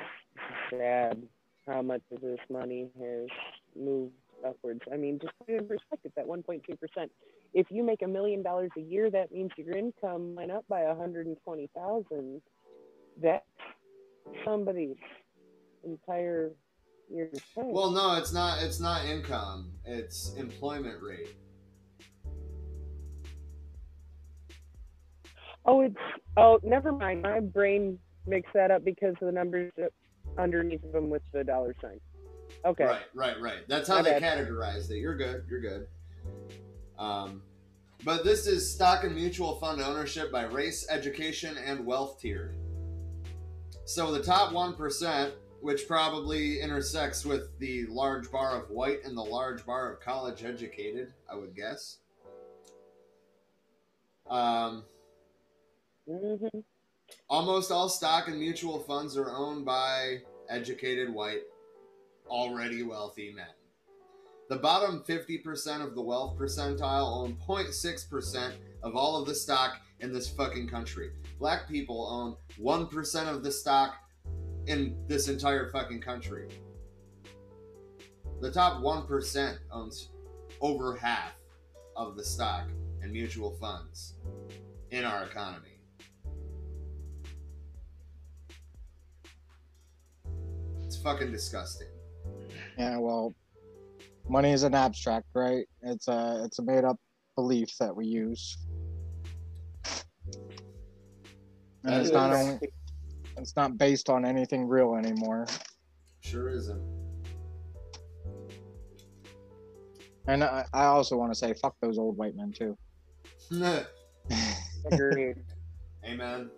sad 0.69 1.21
how 1.65 1.81
much 1.81 2.01
of 2.11 2.21
this 2.21 2.39
money 2.49 2.89
has 2.99 3.27
moved 3.75 4.13
upwards. 4.45 4.81
I 4.91 4.97
mean, 4.97 5.17
just 5.19 5.33
put 5.39 5.49
it 5.49 5.61
in 5.61 5.67
perspective 5.67 6.11
that 6.15 6.25
1.2%. 6.25 6.61
If 7.53 7.67
you 7.69 7.83
make 7.83 8.01
a 8.01 8.07
million 8.07 8.43
dollars 8.43 8.71
a 8.77 8.81
year, 8.81 9.09
that 9.11 9.31
means 9.31 9.51
your 9.57 9.75
income 9.75 10.35
went 10.35 10.51
up 10.51 10.65
by 10.67 10.83
120,000. 10.83 12.41
That's 13.21 13.45
somebody's 14.43 14.97
entire 15.83 16.51
Well, 17.55 17.91
no, 17.91 18.15
it's 18.15 18.33
not. 18.33 18.63
It's 18.63 18.79
not 18.79 19.05
income. 19.05 19.71
It's 19.85 20.33
employment 20.35 21.01
rate. 21.01 21.35
Oh, 25.65 25.81
it's 25.81 25.95
oh, 26.37 26.59
never 26.63 26.91
mind. 26.91 27.21
My 27.21 27.39
brain 27.39 27.99
mixed 28.27 28.53
that 28.53 28.71
up 28.71 28.83
because 28.83 29.13
of 29.21 29.27
the 29.27 29.31
numbers 29.31 29.71
underneath 30.37 30.83
of 30.83 30.91
them 30.91 31.09
with 31.09 31.21
the 31.31 31.43
dollar 31.43 31.75
sign. 31.81 31.99
Okay. 32.65 32.85
Right, 32.85 33.01
right, 33.13 33.41
right. 33.41 33.67
That's 33.67 33.87
how 33.87 33.95
My 33.97 34.01
they 34.03 34.19
bad. 34.19 34.47
categorized 34.47 34.89
it. 34.91 34.97
You're 34.97 35.17
good. 35.17 35.43
You're 35.49 35.61
good. 35.61 35.87
Um, 36.97 37.41
but 38.03 38.23
this 38.23 38.47
is 38.47 38.71
stock 38.71 39.03
and 39.03 39.15
mutual 39.15 39.55
fund 39.59 39.81
ownership 39.81 40.31
by 40.31 40.45
race, 40.45 40.87
education, 40.89 41.57
and 41.57 41.85
wealth 41.85 42.19
tier. 42.19 42.55
So 43.85 44.11
the 44.11 44.21
top 44.21 44.51
one 44.53 44.73
percent, 44.73 45.33
which 45.61 45.87
probably 45.87 46.59
intersects 46.59 47.25
with 47.25 47.57
the 47.59 47.85
large 47.87 48.31
bar 48.31 48.61
of 48.61 48.69
white 48.69 49.03
and 49.03 49.17
the 49.17 49.23
large 49.23 49.65
bar 49.65 49.91
of 49.91 49.99
college 49.99 50.43
educated, 50.43 51.13
I 51.31 51.35
would 51.35 51.55
guess. 51.55 51.97
Um, 54.29 54.83
Mm-hmm. 56.09 56.59
Almost 57.29 57.71
all 57.71 57.89
stock 57.89 58.27
and 58.27 58.39
mutual 58.39 58.79
funds 58.79 59.17
are 59.17 59.29
owned 59.29 59.65
by 59.65 60.21
educated 60.49 61.11
white, 61.11 61.41
already 62.27 62.83
wealthy 62.83 63.31
men. 63.31 63.47
The 64.49 64.57
bottom 64.57 65.03
50% 65.07 65.83
of 65.83 65.95
the 65.95 66.01
wealth 66.01 66.37
percentile 66.37 67.17
own 67.17 67.37
0.6% 67.47 68.51
of 68.83 68.95
all 68.95 69.19
of 69.19 69.27
the 69.27 69.33
stock 69.33 69.77
in 69.99 70.13
this 70.13 70.29
fucking 70.29 70.67
country. 70.67 71.11
Black 71.39 71.67
people 71.67 72.07
own 72.07 72.35
1% 72.61 73.27
of 73.27 73.43
the 73.43 73.51
stock 73.51 73.95
in 74.67 74.95
this 75.07 75.27
entire 75.27 75.69
fucking 75.69 76.01
country. 76.01 76.49
The 78.41 78.51
top 78.51 78.81
1% 78.81 79.57
owns 79.71 80.09
over 80.61 80.95
half 80.95 81.33
of 81.95 82.15
the 82.15 82.23
stock 82.23 82.67
and 83.01 83.11
mutual 83.11 83.51
funds 83.59 84.15
in 84.91 85.05
our 85.05 85.23
economy. 85.23 85.79
It's 90.83 90.97
fucking 90.97 91.31
disgusting. 91.31 91.87
Yeah, 92.77 92.97
well, 92.97 93.33
money 94.27 94.51
is 94.51 94.63
an 94.63 94.75
abstract, 94.75 95.27
right? 95.33 95.65
It's 95.81 96.07
a 96.07 96.43
it's 96.45 96.59
a 96.59 96.63
made 96.63 96.83
up 96.83 96.97
belief 97.35 97.69
that 97.79 97.95
we 97.95 98.05
use. 98.05 98.57
And 101.83 101.93
it's 101.95 102.11
not 102.11 102.33
only 102.33 102.59
it's 103.37 103.55
not 103.55 103.77
based 103.77 104.09
on 104.09 104.25
anything 104.25 104.67
real 104.67 104.95
anymore. 104.95 105.47
Sure 106.21 106.49
isn't. 106.49 106.81
And 110.27 110.43
I, 110.43 110.65
I 110.73 110.85
also 110.85 111.17
want 111.17 111.31
to 111.31 111.37
say 111.37 111.53
fuck 111.53 111.75
those 111.81 111.97
old 111.99 112.17
white 112.17 112.35
men 112.35 112.51
too. 112.51 112.77
Agreed. 114.91 115.35
Amen. 116.03 116.49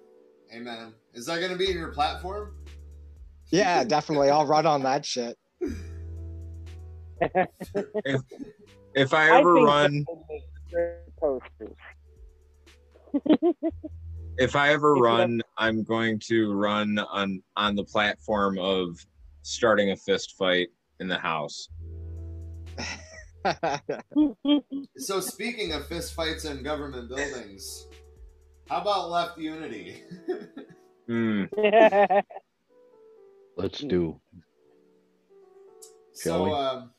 Amen. 0.54 0.94
Is 1.14 1.26
that 1.26 1.40
going 1.40 1.52
to 1.52 1.58
be 1.58 1.70
in 1.70 1.78
your 1.78 1.92
platform? 1.92 2.56
Yeah, 3.50 3.84
definitely. 3.84 4.30
I'll 4.30 4.46
run 4.46 4.66
on 4.66 4.84
that 4.84 5.06
shit. 5.06 5.38
If 8.06 8.22
if 8.94 9.12
I 9.12 9.40
ever 9.40 9.56
think 9.56 9.68
run, 9.68 9.92
that 9.92 10.06
would 10.08 10.24
make 10.30 10.44
great 10.72 11.16
posters. 11.20 11.76
if 14.38 14.56
I 14.56 14.70
ever 14.72 14.94
If 14.94 14.98
you 14.98 15.06
have- 15.06 15.20
run, 15.20 15.42
I'm 15.58 15.84
going 15.84 16.20
to 16.28 16.54
run 16.54 17.00
on 17.00 17.42
on 17.56 17.76
the 17.76 17.84
platform 17.84 18.58
of 18.60 18.98
starting 19.42 19.92
a 19.92 19.96
fist 19.96 20.36
fight 20.38 20.68
in 21.00 21.08
the 21.08 21.18
house. 21.18 21.70
So, 24.98 25.22
speaking 25.22 25.72
of 25.72 25.88
fist 25.88 26.14
fights 26.14 26.44
in 26.44 26.64
government 26.64 27.08
buildings, 27.08 27.88
how 28.68 28.82
about 28.82 29.10
left 29.10 29.38
unity? 29.38 30.04
Hmm. 31.08 31.46
Let's 33.56 33.80
do. 33.80 34.20
Shall 36.22 36.40
so, 36.40 36.44
we? 36.44 36.52
um, 36.52 36.92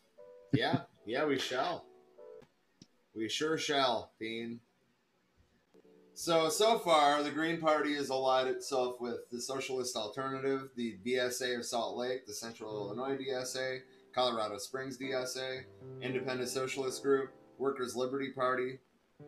yeah, 0.55 0.81
yeah, 1.05 1.27
we 1.27 1.39
shall. 1.39 1.85
We 3.15 3.29
sure 3.29 3.59
shall, 3.59 4.13
Dean. 4.19 4.61
So, 6.19 6.49
so 6.49 6.81
far, 6.81 7.23
the 7.23 7.31
Green 7.31 7.61
Party 7.61 7.95
has 7.95 8.11
allied 8.11 8.49
itself 8.49 9.01
with 9.01 9.31
the 9.31 9.41
Socialist 9.41 9.95
Alternative, 9.95 10.69
the 10.75 10.97
DSA 11.07 11.57
of 11.57 11.65
Salt 11.65 11.97
Lake, 11.97 12.27
the 12.27 12.35
Central 12.35 12.75
Illinois 12.75 13.17
DSA, 13.17 13.83
Colorado 14.13 14.59
Springs 14.59 14.99
DSA, 14.99 15.61
Independent 16.03 16.49
Socialist 16.49 17.05
Group, 17.05 17.31
Workers' 17.57 17.95
Liberty 17.95 18.33
Party, 18.33 18.81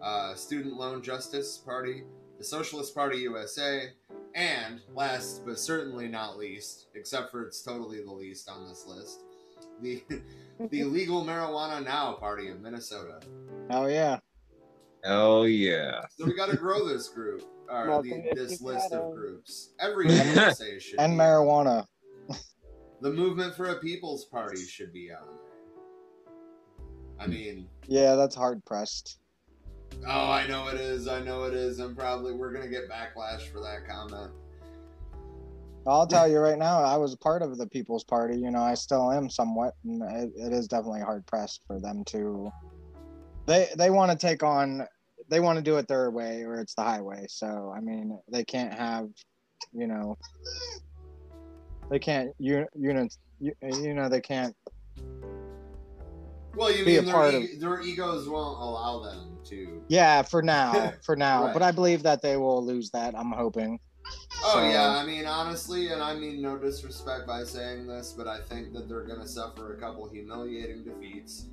uh, 0.02 0.34
Student 0.34 0.74
Loan 0.74 1.00
Justice 1.00 1.58
Party, 1.58 2.02
the 2.38 2.44
Socialist 2.44 2.92
Party 2.92 3.18
USA, 3.18 3.90
and 4.34 4.80
last 4.92 5.46
but 5.46 5.60
certainly 5.60 6.08
not 6.08 6.38
least, 6.38 6.88
except 6.96 7.30
for 7.30 7.44
it's 7.44 7.62
totally 7.62 8.02
the 8.02 8.10
least 8.10 8.48
on 8.48 8.68
this 8.68 8.84
list, 8.84 9.20
the 9.80 10.02
the 10.70 10.82
Legal 10.96 11.24
Marijuana 11.24 11.84
Now 11.84 12.14
Party 12.14 12.48
of 12.48 12.60
Minnesota. 12.60 13.20
Oh 13.70 13.86
yeah. 13.86 14.18
Oh 15.04 15.44
yeah. 15.44 16.02
So 16.16 16.26
we 16.26 16.34
got 16.34 16.50
to 16.50 16.56
grow 16.56 16.86
this 16.86 17.08
group, 17.08 17.42
or 17.68 17.88
Welcome 17.88 18.22
the, 18.22 18.34
this 18.34 18.60
list 18.60 18.92
of 18.92 19.06
um, 19.06 19.14
groups. 19.14 19.72
Every 19.80 20.12
USA 20.12 20.78
should 20.78 21.00
And 21.00 21.18
marijuana. 21.18 21.86
The 23.00 23.10
Movement 23.10 23.54
for 23.54 23.70
a 23.70 23.76
People's 23.76 24.26
Party 24.26 24.62
should 24.62 24.92
be 24.92 25.10
on 25.10 25.24
there. 25.24 26.84
I 27.18 27.24
hmm. 27.24 27.30
mean, 27.30 27.68
Yeah, 27.86 28.14
that's 28.14 28.34
hard 28.34 28.64
pressed. 28.66 29.18
oh, 30.06 30.30
I 30.30 30.46
know 30.46 30.68
it 30.68 30.78
is. 30.78 31.08
I 31.08 31.20
know 31.20 31.44
it 31.44 31.54
is. 31.54 31.78
I'm 31.78 31.96
probably 31.96 32.34
we're 32.34 32.52
gonna 32.52 32.68
get 32.68 32.90
backlash 32.90 33.48
for 33.50 33.60
that 33.60 33.88
comment. 33.88 34.32
I'll 35.86 36.06
tell 36.06 36.28
you 36.28 36.38
right 36.38 36.58
now, 36.58 36.82
I 36.82 36.98
was 36.98 37.16
part 37.16 37.40
of 37.40 37.56
the 37.56 37.66
People's 37.66 38.04
Party. 38.04 38.36
You 38.36 38.50
know, 38.50 38.60
I 38.60 38.74
still 38.74 39.10
am 39.10 39.30
somewhat, 39.30 39.74
and 39.84 40.02
it, 40.02 40.32
it 40.36 40.52
is 40.52 40.68
definitely 40.68 41.00
hard 41.00 41.26
pressed 41.26 41.62
for 41.66 41.80
them 41.80 42.04
to. 42.06 42.50
They 43.50 43.68
they 43.76 43.90
want 43.90 44.12
to 44.12 44.16
take 44.16 44.44
on, 44.44 44.86
they 45.28 45.40
want 45.40 45.56
to 45.56 45.62
do 45.62 45.76
it 45.78 45.88
their 45.88 46.08
way, 46.12 46.44
or 46.44 46.60
it's 46.60 46.76
the 46.76 46.84
highway. 46.84 47.26
So 47.28 47.74
I 47.76 47.80
mean, 47.80 48.16
they 48.30 48.44
can't 48.44 48.72
have, 48.72 49.08
you 49.72 49.88
know, 49.88 50.16
they 51.90 51.98
can't 51.98 52.30
you 52.38 52.64
unit, 52.76 53.12
you, 53.40 53.52
you 53.60 53.92
know, 53.92 54.08
they 54.08 54.20
can't. 54.20 54.54
Well, 56.54 56.70
you 56.72 56.84
Be 56.84 56.98
a 56.98 57.02
mean 57.02 57.10
part 57.10 57.32
their, 57.32 57.40
of- 57.42 57.60
their 57.60 57.80
egos 57.80 58.28
won't 58.28 58.60
allow 58.60 59.00
them 59.00 59.36
to. 59.46 59.82
Yeah, 59.88 60.22
for 60.22 60.42
now, 60.42 60.92
for 61.02 61.16
now. 61.16 61.46
Right. 61.46 61.52
But 61.52 61.62
I 61.62 61.72
believe 61.72 62.04
that 62.04 62.22
they 62.22 62.36
will 62.36 62.64
lose 62.64 62.90
that. 62.90 63.16
I'm 63.16 63.32
hoping. 63.32 63.80
Oh 64.42 64.54
So- 64.54 64.68
yeah, 64.68 64.88
I 64.90 65.04
mean 65.04 65.26
honestly, 65.26 65.88
and 65.88 66.02
I 66.02 66.14
mean 66.14 66.40
no 66.40 66.56
disrespect 66.56 67.26
by 67.26 67.44
saying 67.44 67.86
this, 67.86 68.12
but 68.16 68.26
I 68.26 68.40
think 68.40 68.72
that 68.72 68.88
they're 68.88 69.04
gonna 69.04 69.26
suffer 69.28 69.74
a 69.74 69.80
couple 69.80 70.08
humiliating 70.08 70.82
defeats, 70.84 71.46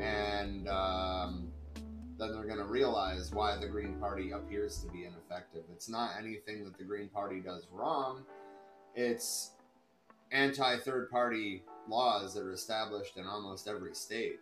and 0.00 0.68
um, 0.68 1.52
then 2.18 2.32
they're 2.32 2.44
gonna 2.46 2.64
realize 2.66 3.30
why 3.32 3.56
the 3.56 3.68
Green 3.68 3.94
Party 3.98 4.32
appears 4.32 4.78
to 4.82 4.88
be 4.90 5.04
ineffective. 5.04 5.62
It's 5.72 5.88
not 5.88 6.12
anything 6.18 6.64
that 6.64 6.76
the 6.76 6.84
Green 6.84 7.08
Party 7.08 7.40
does 7.40 7.66
wrong; 7.70 8.24
it's 8.94 9.52
anti-third 10.32 11.10
party 11.10 11.62
laws 11.88 12.34
that 12.34 12.42
are 12.42 12.52
established 12.52 13.16
in 13.16 13.26
almost 13.26 13.68
every 13.68 13.94
state. 13.94 14.40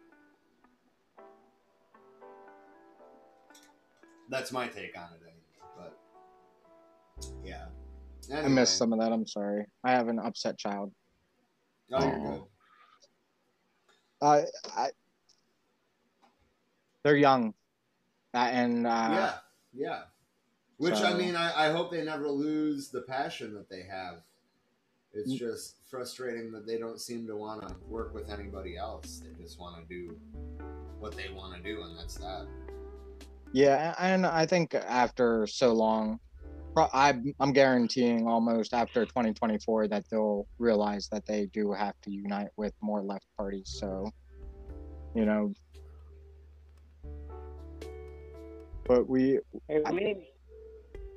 That's 4.28 4.52
my 4.52 4.68
take 4.68 4.96
on 4.96 5.08
it, 5.14 5.20
yeah. 7.44 7.66
I 8.32 8.48
missed 8.48 8.76
some 8.78 8.92
of 8.92 9.00
that. 9.00 9.12
I'm 9.12 9.26
sorry. 9.26 9.64
I 9.84 9.92
have 9.92 10.08
an 10.08 10.18
upset 10.18 10.58
child. 10.58 10.92
Oh, 11.92 12.02
you're 12.04 12.20
good. 12.20 12.42
Uh, 14.22 14.42
I, 14.76 14.88
they're 17.02 17.16
young, 17.16 17.54
uh, 18.34 18.38
and 18.38 18.86
uh, 18.86 18.90
yeah, 19.10 19.32
yeah. 19.72 20.02
Which 20.76 20.94
I 20.94 21.14
mean, 21.14 21.36
I, 21.36 21.68
I 21.68 21.72
hope 21.72 21.90
they 21.90 22.04
never 22.04 22.28
lose 22.28 22.88
the 22.90 23.02
passion 23.02 23.54
that 23.54 23.68
they 23.68 23.82
have. 23.82 24.22
It's 25.12 25.32
Mm. 25.32 25.38
just 25.38 25.76
frustrating 25.90 26.52
that 26.52 26.66
they 26.66 26.78
don't 26.78 27.00
seem 27.00 27.26
to 27.26 27.36
want 27.36 27.66
to 27.66 27.74
work 27.88 28.14
with 28.14 28.30
anybody 28.30 28.76
else. 28.76 29.20
They 29.24 29.42
just 29.42 29.58
want 29.58 29.76
to 29.76 29.88
do 29.92 30.16
what 30.98 31.16
they 31.16 31.30
want 31.30 31.56
to 31.56 31.62
do, 31.62 31.82
and 31.82 31.98
that's 31.98 32.14
that. 32.18 32.46
yeah, 33.52 33.94
and 33.98 34.24
I 34.26 34.46
think 34.46 34.74
after 34.74 35.46
so 35.46 35.72
long, 35.72 36.20
I'm 36.76 37.52
guaranteeing 37.52 38.26
almost 38.26 38.72
after 38.72 39.04
2024 39.04 39.88
that 39.88 40.04
they'll 40.10 40.46
realize 40.58 41.08
that 41.10 41.26
they 41.26 41.46
do 41.46 41.72
have 41.72 41.94
to 42.02 42.10
unite 42.10 42.48
with 42.56 42.72
more 42.80 43.02
left 43.02 43.26
parties. 43.36 43.70
So, 43.74 44.10
you 45.14 45.24
know, 45.24 45.52
but 48.86 49.08
we 49.08 49.38
I 49.86 49.92
mean, 49.92 50.24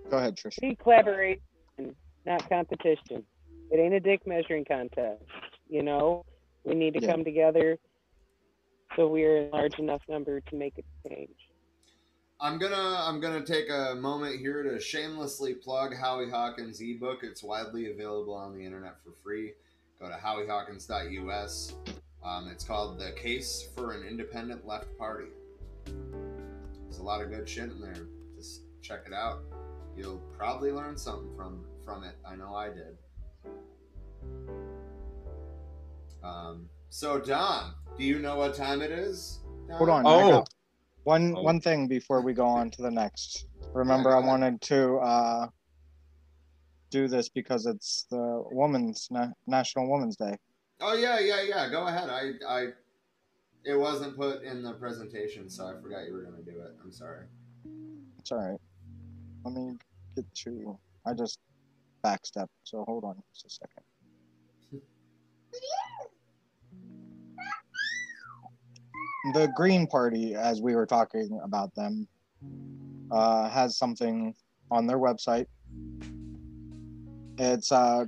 go 0.09 0.17
ahead, 0.17 0.35
Trish. 0.35 0.57
we 0.61 0.75
collaborate, 0.75 1.41
not 2.25 2.48
competition. 2.49 3.23
It 3.72 3.77
ain't 3.80 3.93
a 3.93 3.99
dick 3.99 4.22
measuring 4.27 4.65
contest. 4.65 5.23
You 5.69 5.83
know, 5.83 6.25
we 6.65 6.75
need 6.75 6.93
to 6.95 7.01
Yeah. 7.01 7.11
come 7.11 7.23
together 7.23 7.77
so 8.95 9.07
we're 9.07 9.38
in 9.45 9.51
large 9.51 9.80
enough 9.80 10.01
number 10.07 10.40
to 10.41 10.56
make 10.56 10.77
a 10.77 11.09
change. 11.09 11.30
I'm 12.43 12.57
gonna 12.57 12.97
I'm 12.99 13.22
gonna 13.22 13.45
take 13.45 13.69
a 13.69 13.95
moment 13.95 14.38
here 14.38 14.63
to 14.63 14.77
shamelessly 14.77 15.53
plug 15.53 15.95
Howie 15.95 16.30
Hawkins' 16.30 16.81
ebook. 16.81 17.23
It's 17.23 17.41
widely 17.41 17.89
available 17.89 18.33
on 18.33 18.53
the 18.53 18.65
internet 18.65 18.97
for 19.01 19.13
free. 19.23 19.53
Go 19.97 20.09
to 20.09 20.15
howiehawkins.us. 20.15 21.73
Um, 22.22 22.49
it's 22.49 22.65
called 22.65 22.99
"The 22.99 23.13
Case 23.13 23.69
for 23.73 23.93
an 23.93 24.05
Independent 24.05 24.67
Left 24.67 24.88
Party." 24.97 25.30
There's 25.85 26.97
a 26.97 27.03
lot 27.03 27.22
of 27.22 27.30
good 27.30 27.47
shit 27.47 27.72
in 27.72 27.80
there. 27.80 28.07
Just 28.35 28.63
check 28.81 29.03
it 29.07 29.13
out. 29.13 29.39
You'll 29.95 30.22
probably 30.38 30.73
learn 30.73 30.97
something 30.97 31.33
from 31.38 31.63
from 31.85 32.03
it. 32.03 32.15
I 32.27 32.35
know 32.35 32.53
I 32.53 32.67
did. 32.67 32.97
Um, 36.22 36.67
so 36.89 37.22
Don, 37.22 37.73
do 37.97 38.03
you 38.03 38.19
know 38.19 38.35
what 38.35 38.53
time 38.53 38.81
it 38.81 38.91
is? 38.91 39.39
Don? 39.69 39.77
Hold 39.77 39.89
on. 39.89 40.05
I 40.05 40.09
Oh. 40.09 40.43
One 41.03 41.35
Oh. 41.35 41.41
one 41.43 41.59
thing 41.61 41.88
before 41.88 42.22
we 42.22 42.33
go 42.33 42.45
on 42.45 42.72
to 42.72 42.82
the 42.82 42.91
next. 42.91 43.45
Remember, 43.73 44.15
I 44.15 44.19
wanted 44.19 44.61
to 44.61 44.98
uh, 44.98 45.48
do 46.91 47.07
this 47.07 47.30
because 47.30 47.65
it's 47.65 48.06
the 48.11 48.43
Women's 48.51 49.07
Na- 49.09 49.33
National 49.48 49.90
Women's 49.91 50.15
Day. 50.15 50.38
Oh 50.80 50.93
yeah, 50.93 51.19
yeah, 51.19 51.41
yeah. 51.41 51.69
Go 51.69 51.88
ahead. 51.88 52.09
I, 52.09 52.32
I, 52.48 52.67
it 53.65 53.75
wasn't 53.75 54.15
put 54.17 54.43
in 54.43 54.61
the 54.64 54.73
presentation, 54.73 55.49
so 55.49 55.65
I 55.67 55.82
forgot 55.82 56.06
you 56.06 56.14
were 56.14 56.23
gonna 56.23 56.43
do 56.43 56.51
it. 56.61 56.75
I'm 56.83 56.91
sorry. 56.91 57.25
It's 58.19 58.32
all 58.32 58.38
right. 58.40 58.59
Let 59.45 59.53
me 59.56 59.75
get 60.15 60.25
to. 60.45 60.77
I 61.06 61.14
just 61.14 61.40
backstep. 62.06 62.48
So 62.64 62.83
hold 62.85 63.03
on 63.03 63.15
just 63.33 63.45
a 63.45 63.49
second. 63.49 63.82
The 69.31 69.47
Green 69.55 69.87
Party, 69.87 70.35
as 70.35 70.61
we 70.61 70.75
were 70.75 70.85
talking 70.85 71.39
about 71.45 71.73
them, 71.75 72.07
uh, 73.09 73.49
has 73.49 73.77
something 73.77 74.33
on 74.69 74.85
their 74.85 74.97
website. 74.99 75.45
It's 77.37 77.71
uh, 77.71 78.05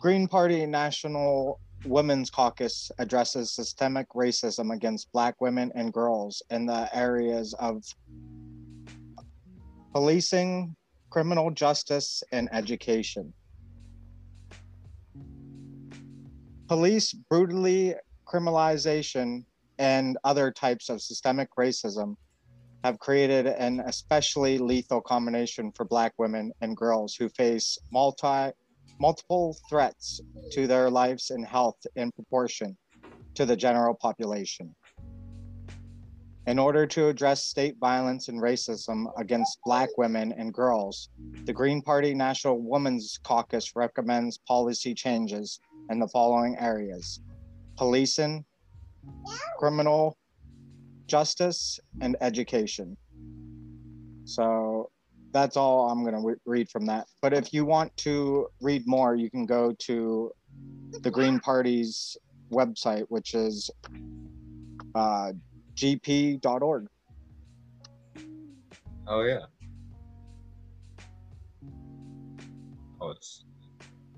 Green 0.00 0.26
Party 0.26 0.66
National 0.66 1.60
Women's 1.84 2.30
Caucus 2.30 2.90
addresses 2.98 3.52
systemic 3.52 4.08
racism 4.08 4.74
against 4.74 5.12
Black 5.12 5.40
women 5.40 5.70
and 5.76 5.92
girls 5.92 6.42
in 6.50 6.66
the 6.66 6.88
areas 6.92 7.54
of 7.60 7.84
policing, 9.92 10.74
criminal 11.10 11.52
justice, 11.52 12.24
and 12.32 12.48
education. 12.50 13.32
Police 16.66 17.12
brutally 17.12 17.94
criminalization 18.28 19.44
and 19.78 20.18
other 20.24 20.50
types 20.50 20.88
of 20.88 21.00
systemic 21.00 21.48
racism 21.58 22.14
have 22.84 22.98
created 22.98 23.46
an 23.46 23.80
especially 23.80 24.58
lethal 24.58 25.00
combination 25.00 25.72
for 25.72 25.84
black 25.84 26.12
women 26.18 26.52
and 26.60 26.76
girls 26.76 27.14
who 27.14 27.28
face 27.30 27.78
multi 27.90 28.52
multiple 29.00 29.56
threats 29.68 30.20
to 30.50 30.66
their 30.66 30.90
lives 30.90 31.30
and 31.30 31.46
health 31.46 31.78
in 31.96 32.10
proportion 32.12 32.76
to 33.34 33.46
the 33.46 33.56
general 33.56 33.94
population. 33.94 34.74
In 36.48 36.58
order 36.58 36.86
to 36.86 37.08
address 37.08 37.44
state 37.44 37.76
violence 37.78 38.28
and 38.28 38.40
racism 38.42 39.04
against 39.18 39.58
Black 39.64 39.90
women 39.98 40.32
and 40.32 40.52
girls, 40.52 41.10
the 41.44 41.52
Green 41.52 41.82
Party 41.82 42.14
National 42.14 42.58
Women's 42.58 43.18
Caucus 43.22 43.76
recommends 43.76 44.38
policy 44.48 44.94
changes 44.94 45.60
in 45.90 46.00
the 46.00 46.08
following 46.08 46.56
areas 46.58 47.20
policing, 47.78 48.44
criminal 49.56 50.18
justice, 51.06 51.80
and 52.02 52.16
education. 52.20 52.96
So 54.24 54.90
that's 55.32 55.56
all 55.56 55.88
I'm 55.88 56.04
going 56.04 56.14
to 56.14 56.40
read 56.44 56.68
from 56.68 56.84
that. 56.86 57.06
But 57.22 57.32
if 57.32 57.54
you 57.54 57.64
want 57.64 57.96
to 57.98 58.48
read 58.60 58.82
more, 58.86 59.14
you 59.14 59.30
can 59.30 59.46
go 59.46 59.74
to 59.86 60.30
the 61.00 61.10
Green 61.10 61.38
Party's 61.38 62.16
website, 62.52 63.04
which 63.08 63.34
is 63.34 63.70
uh, 64.94 65.32
gp.org. 65.74 66.86
Oh 69.06 69.22
yeah. 69.22 69.46
Oh, 73.00 73.10
it's 73.10 73.44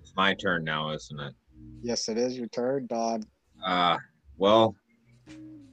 it's 0.01 0.13
my 0.17 0.35
turn 0.35 0.65
now, 0.65 0.91
isn't 0.91 1.21
it? 1.21 1.35
Yes, 1.83 2.09
it 2.09 2.19
is 2.19 2.37
your 2.37 2.49
turn, 2.49 2.87
Don. 2.89 3.23
Uh 3.65 3.99
well, 4.39 4.75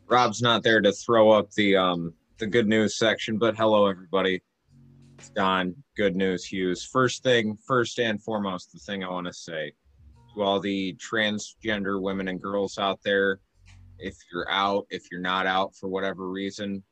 Rob's 0.07 0.41
not 0.41 0.63
there 0.63 0.81
to 0.81 0.91
throw 0.91 1.31
up 1.31 1.51
the 1.51 1.75
um 1.75 2.13
the 2.37 2.47
good 2.47 2.67
news 2.67 2.97
section, 2.97 3.37
but 3.37 3.55
hello 3.55 3.87
everybody. 3.87 4.41
It's 5.17 5.29
Don, 5.29 5.75
good 5.95 6.15
news 6.15 6.45
Hughes. 6.45 6.83
First 6.83 7.23
thing, 7.23 7.57
first 7.65 7.99
and 7.99 8.21
foremost, 8.21 8.71
the 8.71 8.79
thing 8.79 9.03
I 9.03 9.09
want 9.09 9.25
to 9.27 9.33
say 9.33 9.73
to 10.35 10.43
all 10.43 10.59
the 10.59 10.95
transgender 10.95 12.01
women 12.01 12.27
and 12.27 12.41
girls 12.41 12.77
out 12.77 12.99
there, 13.03 13.39
if 13.97 14.15
you're 14.31 14.49
out, 14.51 14.85
if 14.89 15.05
you're 15.11 15.21
not 15.21 15.47
out 15.47 15.75
for 15.75 15.87
whatever 15.87 16.29
reason, 16.29 16.83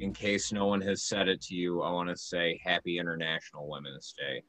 in 0.00 0.12
case 0.12 0.52
no 0.52 0.66
one 0.66 0.80
has 0.82 1.02
said 1.02 1.28
it 1.28 1.40
to 1.42 1.54
you, 1.54 1.82
I 1.82 1.90
want 1.90 2.08
to 2.10 2.16
say 2.16 2.60
happy 2.64 2.98
International 2.98 3.68
Women's 3.68 4.14
Day. 4.16 4.42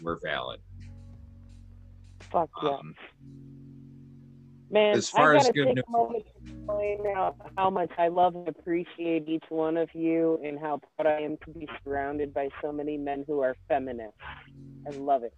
We're 0.00 0.18
valid. 0.20 0.60
Fuck 2.20 2.50
yeah. 2.62 2.70
Um, 2.70 2.94
Man, 4.72 4.96
as 4.96 5.10
far 5.10 5.34
I 5.34 5.38
as 5.40 5.50
good 5.50 5.74
news- 5.74 5.84
a 5.86 5.90
moment 5.90 6.24
to 6.24 6.50
explain 6.50 7.06
out 7.14 7.36
how 7.58 7.68
much 7.68 7.90
I 7.98 8.08
love 8.08 8.34
and 8.34 8.48
appreciate 8.48 9.28
each 9.28 9.44
one 9.50 9.76
of 9.76 9.94
you 9.94 10.40
and 10.42 10.58
how 10.58 10.80
proud 10.96 11.12
I 11.12 11.20
am 11.20 11.36
to 11.44 11.50
be 11.50 11.68
surrounded 11.84 12.32
by 12.32 12.48
so 12.62 12.72
many 12.72 12.96
men 12.96 13.24
who 13.26 13.40
are 13.40 13.54
feminists. 13.68 14.16
I 14.86 14.90
love 14.90 15.24
it. 15.24 15.34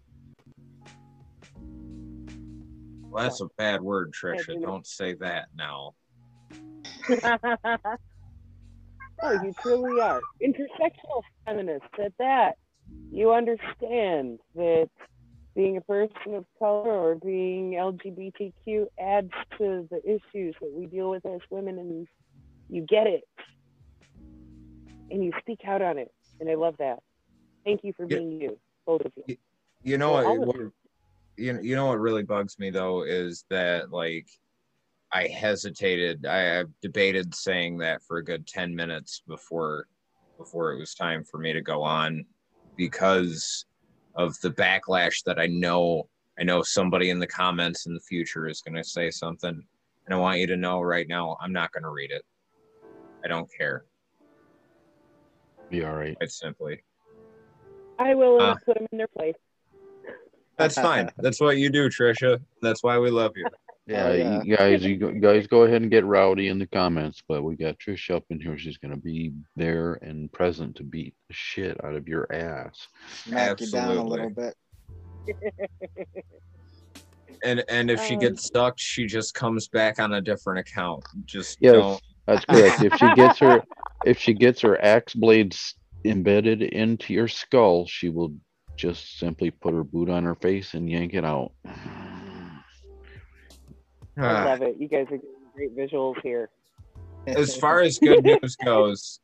well, 3.11 3.25
that's 3.25 3.41
a 3.41 3.49
bad 3.59 3.83
word, 3.83 4.13
Trisha. 4.13 4.61
Don't 4.61 4.87
say 4.87 5.15
that 5.15 5.49
now. 5.57 5.95
oh, 9.23 9.33
you 9.43 9.53
truly 9.61 10.01
are. 10.01 10.21
Intersectional 10.41 11.23
feminists 11.45 11.89
at 12.03 12.13
that. 12.19 12.57
You 13.11 13.33
understand 13.33 14.39
that 14.55 14.91
being 15.55 15.77
a 15.77 15.81
person 15.81 16.35
of 16.35 16.45
color 16.59 16.91
or 16.91 17.15
being 17.15 17.73
LGBTQ 17.73 18.87
adds 18.99 19.31
to 19.59 19.89
the 19.91 20.01
issues 20.05 20.55
that 20.61 20.73
we 20.73 20.87
deal 20.87 21.11
with 21.11 21.25
as 21.27 21.41
women, 21.51 21.79
and 21.79 22.09
you 22.69 22.83
get 22.83 23.07
it. 23.07 23.23
And 25.11 25.25
you 25.25 25.33
speak 25.39 25.61
out 25.67 25.83
on 25.83 25.99
it. 25.99 26.11
And 26.41 26.51
I 26.51 26.55
love 26.55 26.75
that. 26.79 26.99
Thank 27.65 27.85
you 27.85 27.93
for 27.97 28.07
being 28.07 28.41
you, 28.41 28.59
both 28.87 29.03
of 29.03 29.13
you. 29.17 29.37
You 29.83 29.99
know 29.99 30.13
what, 30.13 30.39
what 30.39 30.57
you 31.37 31.53
know, 31.53 31.61
you 31.61 31.77
know 31.77 31.87
what 31.87 32.01
really 32.01 32.23
bugs 32.23 32.59
me 32.59 32.71
though 32.71 33.03
is 33.03 33.45
that 33.51 33.91
like 33.91 34.27
I 35.13 35.29
hesitated. 35.29 36.27
I, 36.27 36.61
I've 36.61 36.71
debated 36.83 37.35
saying 37.35 37.79
that 37.79 38.03
for 38.03 38.19
a 38.19 38.25
good 38.25 38.47
10 38.47 38.75
minutes 38.75 39.23
before 39.27 39.87
before 40.39 40.73
it 40.73 40.79
was 40.79 40.95
time 40.95 41.23
for 41.23 41.39
me 41.39 41.53
to 41.53 41.61
go 41.61 41.83
on 41.83 42.25
because 42.77 43.67
of 44.17 44.39
the 44.41 44.51
backlash 44.51 45.23
that 45.25 45.39
I 45.39 45.47
know 45.47 46.09
I 46.39 46.43
know 46.43 46.63
somebody 46.63 47.11
in 47.11 47.19
the 47.21 47.27
comments 47.27 47.87
in 47.87 47.95
the 47.95 48.01
future 48.01 48.49
is 48.49 48.61
going 48.61 48.75
to 48.75 48.85
say 48.85 49.11
something 49.11 49.51
and 50.07 50.15
I 50.15 50.17
want 50.17 50.39
you 50.41 50.47
to 50.49 50.57
know 50.57 50.81
right 50.81 51.07
now 51.09 51.37
I'm 51.41 51.53
not 51.53 51.73
going 51.73 51.85
to 51.85 51.91
read 51.91 52.11
it. 52.11 52.23
I 53.25 53.29
don't 53.29 53.49
care. 53.57 53.85
Be 55.71 55.85
all 55.85 55.95
right. 55.95 56.17
Quite 56.17 56.31
simply. 56.31 56.83
I 57.99 58.15
will 58.15 58.41
uh, 58.41 58.53
Uh. 58.53 58.57
put 58.67 58.77
them 58.77 58.87
in 58.93 58.99
their 58.99 59.09
place. 59.09 59.35
That's 60.59 60.75
fine. 60.77 61.11
That's 61.19 61.41
what 61.41 61.57
you 61.57 61.71
do, 61.71 61.89
Trisha. 61.89 62.41
That's 62.63 62.83
why 62.83 62.99
we 62.99 63.11
love 63.11 63.33
you. 63.37 63.47
Yeah, 63.87 64.07
Oh, 64.09 64.13
yeah. 64.15 64.43
you 64.43 64.57
guys, 64.57 64.83
you 64.83 64.97
guys 65.21 65.47
go 65.47 65.65
ahead 65.65 65.83
and 65.83 65.91
get 65.91 66.07
rowdy 66.07 66.49
in 66.49 66.59
the 66.59 66.67
comments, 66.67 67.23
but 67.29 67.43
we 67.43 67.55
got 67.55 67.79
Trish 67.79 68.15
up 68.15 68.25
in 68.31 68.41
here. 68.41 68.57
She's 68.57 68.79
gonna 68.79 68.97
be 68.97 69.33
there 69.57 69.95
and 70.01 70.33
present 70.33 70.77
to 70.77 70.83
beat 70.85 71.15
the 71.29 71.35
shit 71.35 71.83
out 71.85 71.95
of 71.95 72.09
your 72.09 72.33
ass. 72.33 72.89
Smack 73.09 73.61
you 73.61 73.67
down 73.67 73.89
a 73.89 73.91
Absolutely. 74.07 74.11
little 74.11 74.31
bit. 74.31 74.55
And 77.43 77.63
and 77.69 77.91
if 77.91 78.03
she 78.03 78.15
Um, 78.15 78.21
gets 78.21 78.47
stuck, 78.47 78.75
she 78.79 79.07
just 79.07 79.35
comes 79.35 79.69
back 79.69 79.99
on 79.99 80.15
a 80.15 80.21
different 80.21 80.61
account. 80.61 81.05
Just 81.27 81.59
Yes, 81.61 81.75
don't. 81.75 82.03
that's 82.27 82.45
correct. 82.47 82.83
If 82.83 82.95
she 82.95 83.13
gets 83.15 83.39
her, 83.41 83.63
if 84.05 84.19
she 84.19 84.33
gets 84.33 84.63
her 84.63 84.83
axe 84.83 85.15
blades 85.15 85.75
embedded 86.07 86.63
into 86.63 87.13
your 87.13 87.29
skull, 87.29 87.87
she 87.87 88.09
will 88.09 88.35
just 88.79 89.19
simply 89.19 89.51
put 89.51 89.75
her 89.75 89.85
boot 89.85 90.09
on 90.09 90.25
her 90.25 90.35
face 90.35 90.73
and 90.75 90.89
yank 90.91 91.13
it 91.13 91.25
out. 91.25 91.53
I 94.17 94.23
Ah, 94.27 94.45
love 94.45 94.63
it. 94.63 94.77
You 94.79 94.89
guys 94.89 95.07
are 95.11 95.17
getting 95.17 95.31
great 95.55 95.77
visuals 95.77 96.21
here. 96.23 96.51
as 97.27 97.57
far 97.57 97.81
as 97.81 97.99
good 97.99 98.23
news 98.25 98.57
goes, 98.57 99.21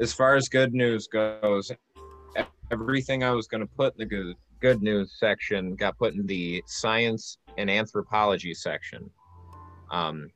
as 0.00 0.12
far 0.12 0.36
as 0.36 0.48
good 0.48 0.72
news 0.74 1.06
goes, 1.08 1.72
everything 2.70 3.24
I 3.24 3.30
was 3.32 3.46
going 3.48 3.62
to 3.62 3.66
put 3.76 3.94
in 3.94 3.98
the 3.98 4.06
good 4.06 4.36
good 4.60 4.82
news 4.82 5.16
section 5.18 5.74
got 5.74 5.96
put 5.98 6.14
in 6.14 6.26
the 6.26 6.62
science 6.66 7.38
and 7.56 7.70
anthropology 7.70 8.52
section. 8.54 9.10
Um, 9.90 10.28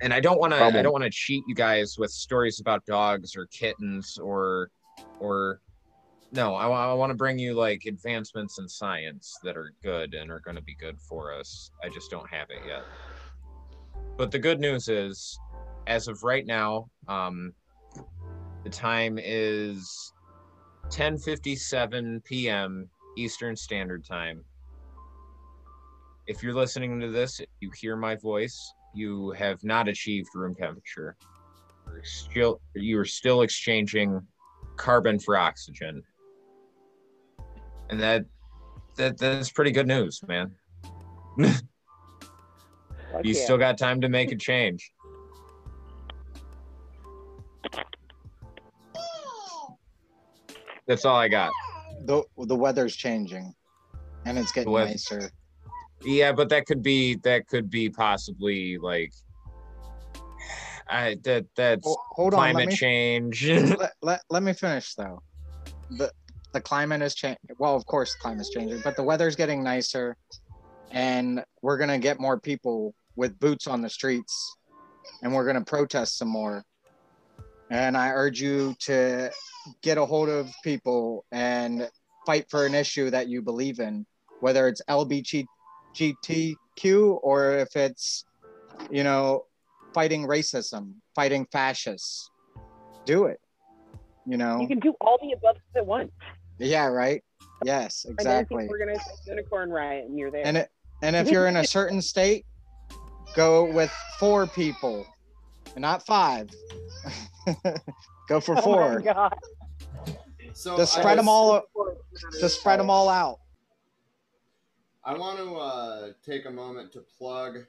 and 0.00 0.12
I 0.14 0.20
don't 0.20 0.38
want 0.38 0.52
to 0.52 0.58
I 0.62 0.82
don't 0.82 0.92
want 0.92 1.04
to 1.04 1.10
cheat 1.10 1.42
you 1.48 1.54
guys 1.54 1.96
with 1.98 2.10
stories 2.10 2.60
about 2.60 2.84
dogs 2.86 3.36
or 3.36 3.46
kittens 3.46 4.16
or 4.22 4.70
or 5.20 5.60
no, 6.32 6.54
I, 6.54 6.68
I 6.68 6.92
want 6.94 7.10
to 7.10 7.16
bring 7.16 7.38
you 7.38 7.54
like 7.54 7.84
advancements 7.86 8.58
in 8.58 8.68
science 8.68 9.38
that 9.42 9.56
are 9.56 9.72
good 9.82 10.14
and 10.14 10.30
are 10.30 10.40
going 10.40 10.56
to 10.56 10.62
be 10.62 10.74
good 10.74 10.98
for 11.00 11.32
us. 11.32 11.70
I 11.84 11.88
just 11.88 12.10
don't 12.10 12.28
have 12.30 12.50
it 12.50 12.62
yet. 12.66 12.82
But 14.16 14.30
the 14.30 14.38
good 14.38 14.60
news 14.60 14.88
is, 14.88 15.38
as 15.86 16.08
of 16.08 16.22
right 16.22 16.46
now, 16.46 16.88
um, 17.06 17.52
the 18.64 18.70
time 18.70 19.18
is 19.22 20.12
10:57 20.90 22.24
p.m. 22.24 22.88
Eastern 23.16 23.54
Standard 23.56 24.04
Time. 24.04 24.44
If 26.26 26.42
you're 26.42 26.54
listening 26.54 27.00
to 27.00 27.10
this, 27.10 27.40
you 27.60 27.70
hear 27.78 27.96
my 27.96 28.16
voice. 28.16 28.72
You 28.94 29.30
have 29.32 29.62
not 29.62 29.88
achieved 29.88 30.28
room 30.34 30.54
temperature. 30.54 31.16
You're 31.86 32.02
still 32.04 32.60
you 32.74 32.98
are 32.98 33.04
still 33.04 33.42
exchanging 33.42 34.20
carbon 34.76 35.18
for 35.18 35.36
oxygen, 35.36 36.02
and 37.90 38.00
that 38.00 38.24
that 38.96 39.18
that's 39.18 39.50
pretty 39.50 39.70
good 39.70 39.86
news, 39.86 40.20
man. 40.26 40.52
You 41.38 41.48
yeah. 43.22 43.44
still 43.44 43.58
got 43.58 43.78
time 43.78 44.00
to 44.00 44.08
make 44.08 44.32
a 44.32 44.36
change. 44.36 44.92
That's 50.86 51.04
all 51.04 51.16
I 51.16 51.28
got. 51.28 51.52
The 52.04 52.22
the 52.38 52.54
weather's 52.54 52.94
changing, 52.94 53.54
and 54.24 54.38
it's 54.38 54.52
getting 54.52 54.72
weather- 54.72 54.90
nicer. 54.90 55.30
Yeah, 56.04 56.32
but 56.32 56.48
that 56.50 56.66
could 56.66 56.82
be 56.82 57.16
that 57.24 57.48
could 57.48 57.70
be 57.70 57.88
possibly 57.88 58.78
like 58.78 59.12
I 60.88 61.16
that 61.24 61.46
that's 61.56 61.86
Ho- 61.86 61.96
hold 62.10 62.34
on, 62.34 62.40
let 62.40 62.52
climate 62.52 62.68
me- 62.68 62.76
change. 62.76 63.48
let, 63.48 63.92
let, 64.02 64.22
let 64.30 64.42
me 64.42 64.52
finish 64.52 64.94
though. 64.94 65.22
The 65.90 66.12
the 66.56 66.60
climate 66.62 67.02
is 67.02 67.14
changing. 67.14 67.38
Well, 67.58 67.76
of 67.76 67.84
course, 67.84 68.14
the 68.14 68.20
climate's 68.20 68.48
changing, 68.48 68.80
but 68.80 68.96
the 68.96 69.02
weather's 69.02 69.36
getting 69.36 69.62
nicer, 69.62 70.16
and 70.90 71.44
we're 71.60 71.76
gonna 71.76 71.98
get 71.98 72.18
more 72.18 72.40
people 72.40 72.94
with 73.14 73.38
boots 73.38 73.66
on 73.66 73.82
the 73.82 73.90
streets, 73.90 74.56
and 75.22 75.34
we're 75.34 75.44
gonna 75.44 75.66
protest 75.66 76.16
some 76.16 76.28
more. 76.28 76.64
And 77.68 77.94
I 77.94 78.08
urge 78.08 78.40
you 78.40 78.74
to 78.80 79.30
get 79.82 79.98
a 79.98 80.06
hold 80.06 80.30
of 80.30 80.50
people 80.64 81.26
and 81.30 81.90
fight 82.24 82.46
for 82.48 82.64
an 82.64 82.74
issue 82.74 83.10
that 83.10 83.28
you 83.28 83.42
believe 83.42 83.78
in, 83.78 84.06
whether 84.40 84.66
it's 84.66 84.80
LBGTQ 84.88 87.18
or 87.22 87.58
if 87.58 87.76
it's, 87.76 88.24
you 88.90 89.04
know, 89.04 89.44
fighting 89.92 90.26
racism, 90.26 90.94
fighting 91.14 91.46
fascists. 91.52 92.30
Do 93.04 93.26
it. 93.26 93.40
You 94.24 94.38
know. 94.38 94.58
You 94.58 94.68
can 94.68 94.80
do 94.80 94.94
all 95.02 95.18
the 95.20 95.32
above 95.32 95.56
at 95.76 95.84
once. 95.84 96.12
Yeah, 96.58 96.86
right. 96.86 97.22
Yes, 97.64 98.06
I 98.08 98.12
exactly. 98.12 98.58
think 98.58 98.70
we're 98.70 98.78
gonna 98.78 98.98
unicorn 99.26 99.70
riot, 99.70 100.04
and 100.06 100.18
you're 100.18 100.30
there. 100.30 100.44
And 100.44 100.56
it, 100.58 100.70
and 101.02 101.16
if 101.16 101.30
you're 101.30 101.46
in 101.46 101.56
a 101.56 101.64
certain 101.66 102.00
state, 102.02 102.44
go 103.34 103.64
with 103.64 103.90
four 104.18 104.46
people, 104.46 105.06
and 105.74 105.82
not 105.82 106.04
five. 106.04 106.48
go 108.28 108.40
for 108.40 108.52
Oh 108.52 108.54
my 108.56 108.62
four. 108.62 109.00
God. 109.00 109.34
So 110.54 110.76
Just 110.76 110.94
spread 110.94 111.18
them 111.18 111.28
all. 111.28 111.62
Just 112.40 112.60
spread 112.60 112.80
them 112.80 112.90
all 112.90 113.08
out. 113.08 113.38
I 115.04 115.16
want 115.16 115.38
to 115.38 115.56
uh, 115.56 116.12
take 116.24 116.46
a 116.46 116.50
moment 116.50 116.92
to 116.92 117.00
plug 117.00 117.64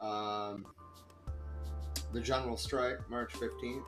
um, 0.00 0.66
the 2.12 2.20
general 2.20 2.56
strike, 2.56 2.98
March 3.08 3.32
15th. 3.34 3.84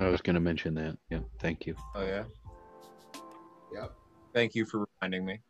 I 0.00 0.08
was 0.08 0.22
going 0.22 0.34
to 0.34 0.40
mention 0.40 0.74
that. 0.76 0.96
Yeah, 1.10 1.20
thank 1.38 1.66
you. 1.66 1.74
Oh 1.94 2.04
yeah. 2.04 2.24
Yep. 3.74 3.92
Thank 4.34 4.54
you 4.54 4.64
for 4.64 4.86
reminding 5.00 5.24
me. 5.26 5.40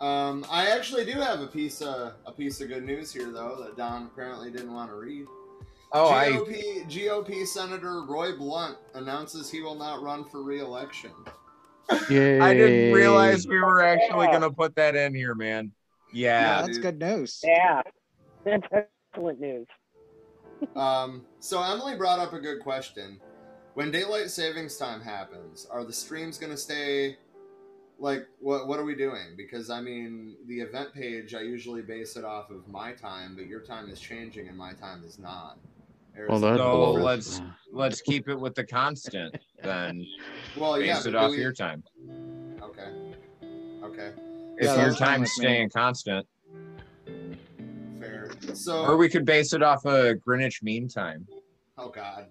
Um, 0.00 0.46
I 0.50 0.68
actually 0.70 1.04
do 1.04 1.12
have 1.12 1.40
a 1.40 1.46
piece 1.46 1.80
of 1.80 2.12
a 2.24 2.32
piece 2.32 2.60
of 2.60 2.68
good 2.68 2.84
news 2.84 3.12
here, 3.12 3.30
though, 3.32 3.56
that 3.64 3.76
Don 3.76 4.04
apparently 4.06 4.50
didn't 4.50 4.72
want 4.72 4.90
to 4.90 4.96
read. 4.96 5.26
Oh, 5.92 6.08
I 6.10 6.30
GOP, 6.30 6.84
GOP 6.88 7.46
Senator 7.46 8.02
Roy 8.02 8.36
Blunt 8.36 8.76
announces 8.94 9.50
he 9.50 9.62
will 9.62 9.74
not 9.74 10.02
run 10.02 10.24
for 10.24 10.42
re-election. 10.42 11.10
Yay. 12.10 12.38
I 12.38 12.52
didn't 12.52 12.94
realize 12.94 13.46
we 13.46 13.58
were 13.58 13.82
actually 13.82 14.26
gonna 14.26 14.50
put 14.52 14.76
that 14.76 14.94
in 14.94 15.14
here, 15.14 15.34
man. 15.34 15.72
Yeah, 16.12 16.40
Yeah. 16.40 16.62
that's 16.62 16.76
dude. 16.76 16.82
good 16.82 16.98
news. 16.98 17.40
Yeah, 17.42 17.82
that's 18.44 18.66
excellent 18.72 19.40
news. 19.40 19.66
Um, 20.76 21.24
so 21.40 21.62
Emily 21.62 21.96
brought 21.96 22.18
up 22.18 22.34
a 22.34 22.38
good 22.38 22.60
question. 22.60 23.20
When 23.78 23.92
daylight 23.92 24.28
savings 24.28 24.76
time 24.76 25.00
happens, 25.00 25.64
are 25.70 25.84
the 25.84 25.92
streams 25.92 26.36
going 26.36 26.50
to 26.50 26.56
stay? 26.58 27.16
Like, 28.00 28.26
what 28.40 28.66
what 28.66 28.80
are 28.80 28.84
we 28.84 28.96
doing? 28.96 29.36
Because 29.36 29.70
I 29.70 29.80
mean, 29.80 30.34
the 30.48 30.58
event 30.62 30.92
page, 30.92 31.32
I 31.32 31.42
usually 31.42 31.82
base 31.82 32.16
it 32.16 32.24
off 32.24 32.50
of 32.50 32.66
my 32.66 32.90
time, 32.90 33.36
but 33.36 33.46
your 33.46 33.60
time 33.60 33.88
is 33.88 34.00
changing 34.00 34.48
and 34.48 34.58
my 34.58 34.72
time 34.72 35.04
is 35.06 35.20
not. 35.20 35.58
Well, 36.28 36.40
that 36.40 36.56
So 36.56 36.72
blows. 36.72 37.02
let's 37.04 37.40
let's 37.72 38.00
keep 38.00 38.28
it 38.28 38.34
with 38.34 38.56
the 38.56 38.64
constant 38.64 39.36
then. 39.62 40.04
well, 40.56 40.80
yeah, 40.82 40.94
Base 40.96 41.06
it 41.06 41.14
off 41.14 41.30
we- 41.30 41.36
your 41.40 41.52
time. 41.52 41.84
Okay. 42.60 42.90
Okay. 43.84 44.10
If 44.56 44.64
Yeah, 44.64 44.74
your 44.74 44.86
that's 44.86 44.98
fine 44.98 45.08
time's 45.08 45.20
with 45.20 45.44
me. 45.44 45.44
staying 45.44 45.70
constant, 45.70 46.26
Fair. 48.00 48.28
So. 48.54 48.86
or 48.86 48.96
we 48.96 49.08
could 49.08 49.24
base 49.24 49.52
it 49.52 49.62
off 49.62 49.86
of 49.86 50.20
Greenwich 50.20 50.64
Mean 50.64 50.88
Time. 50.88 51.28
oh 51.76 51.90
God. 51.90 52.26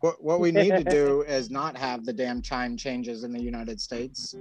What 0.00 0.22
what 0.22 0.40
we 0.40 0.50
need 0.52 0.70
to 0.70 0.84
do 0.84 1.22
is 1.28 1.50
not 1.50 1.76
have 1.76 2.04
the 2.04 2.12
damn 2.12 2.40
chime 2.42 2.76
changes 2.76 3.24
in 3.24 3.32
the 3.32 3.40
United 3.42 3.80
States. 3.80 4.34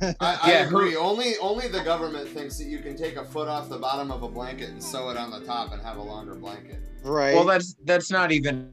I, 0.00 0.14
I 0.20 0.50
Yeah, 0.50 0.64
who- 0.66 0.78
agree. 0.78 0.96
Only 0.96 1.36
only 1.38 1.68
the 1.68 1.82
government 1.82 2.28
thinks 2.28 2.56
that 2.58 2.64
you 2.66 2.78
can 2.78 2.96
take 2.96 3.16
a 3.16 3.24
foot 3.24 3.48
off 3.48 3.68
the 3.68 3.78
bottom 3.78 4.10
of 4.10 4.22
a 4.22 4.28
blanket 4.28 4.70
and 4.70 4.82
sew 4.82 5.10
it 5.10 5.16
on 5.16 5.30
the 5.30 5.40
top 5.44 5.72
and 5.72 5.82
have 5.82 5.96
a 5.98 6.02
longer 6.02 6.34
blanket. 6.34 6.78
Right. 7.02 7.34
Well, 7.34 7.44
that's 7.44 7.74
that's 7.84 8.10
not 8.10 8.32
even. 8.32 8.72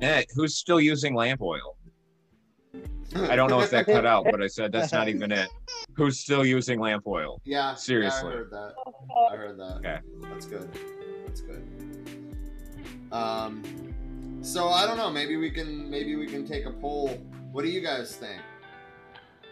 Yeah, 0.00 0.22
who's 0.34 0.56
still 0.56 0.80
using 0.80 1.14
lamp 1.14 1.40
oil? 1.40 1.76
I 3.16 3.36
don't 3.36 3.48
know 3.48 3.60
if 3.60 3.70
that 3.70 3.86
cut 3.86 4.04
out, 4.04 4.24
but 4.30 4.42
I 4.42 4.48
said 4.48 4.72
that's 4.72 4.92
not 4.92 5.08
even 5.08 5.30
it. 5.30 5.48
Who's 5.96 6.18
still 6.18 6.44
using 6.44 6.80
lamp 6.80 7.06
oil? 7.06 7.40
Yeah, 7.44 7.74
Seriously. 7.74 8.28
Yeah, 8.28 8.34
I 8.34 8.38
heard 8.38 8.50
that. 8.50 8.74
I 9.32 9.36
heard 9.36 9.58
that. 9.58 9.76
Okay. 9.76 9.98
That's 10.22 10.46
good. 10.46 10.68
That's 11.24 11.40
good. 11.40 11.62
Um, 13.14 13.62
so 14.42 14.68
I 14.68 14.86
don't 14.86 14.96
know. 14.96 15.10
Maybe 15.10 15.36
we 15.36 15.50
can 15.50 15.88
maybe 15.88 16.16
we 16.16 16.26
can 16.26 16.46
take 16.46 16.66
a 16.66 16.70
poll. 16.70 17.16
What 17.52 17.62
do 17.64 17.70
you 17.70 17.80
guys 17.80 18.16
think? 18.16 18.42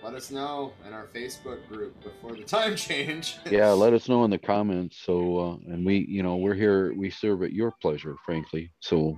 Let 0.02 0.14
us 0.14 0.32
know 0.32 0.72
in 0.84 0.92
our 0.92 1.06
Facebook 1.06 1.68
group 1.68 2.02
before 2.02 2.32
the 2.32 2.42
time 2.58 2.74
change. 2.74 3.38
Yeah, 3.48 3.68
let 3.84 3.92
us 3.92 4.08
know 4.08 4.24
in 4.24 4.30
the 4.30 4.38
comments. 4.38 4.98
So, 5.06 5.38
uh, 5.38 5.72
and 5.72 5.86
we, 5.86 6.04
you 6.08 6.24
know, 6.24 6.36
we're 6.36 6.54
here, 6.54 6.92
we 6.94 7.08
serve 7.08 7.44
at 7.44 7.52
your 7.52 7.70
pleasure, 7.80 8.16
frankly. 8.26 8.72
So 8.80 9.16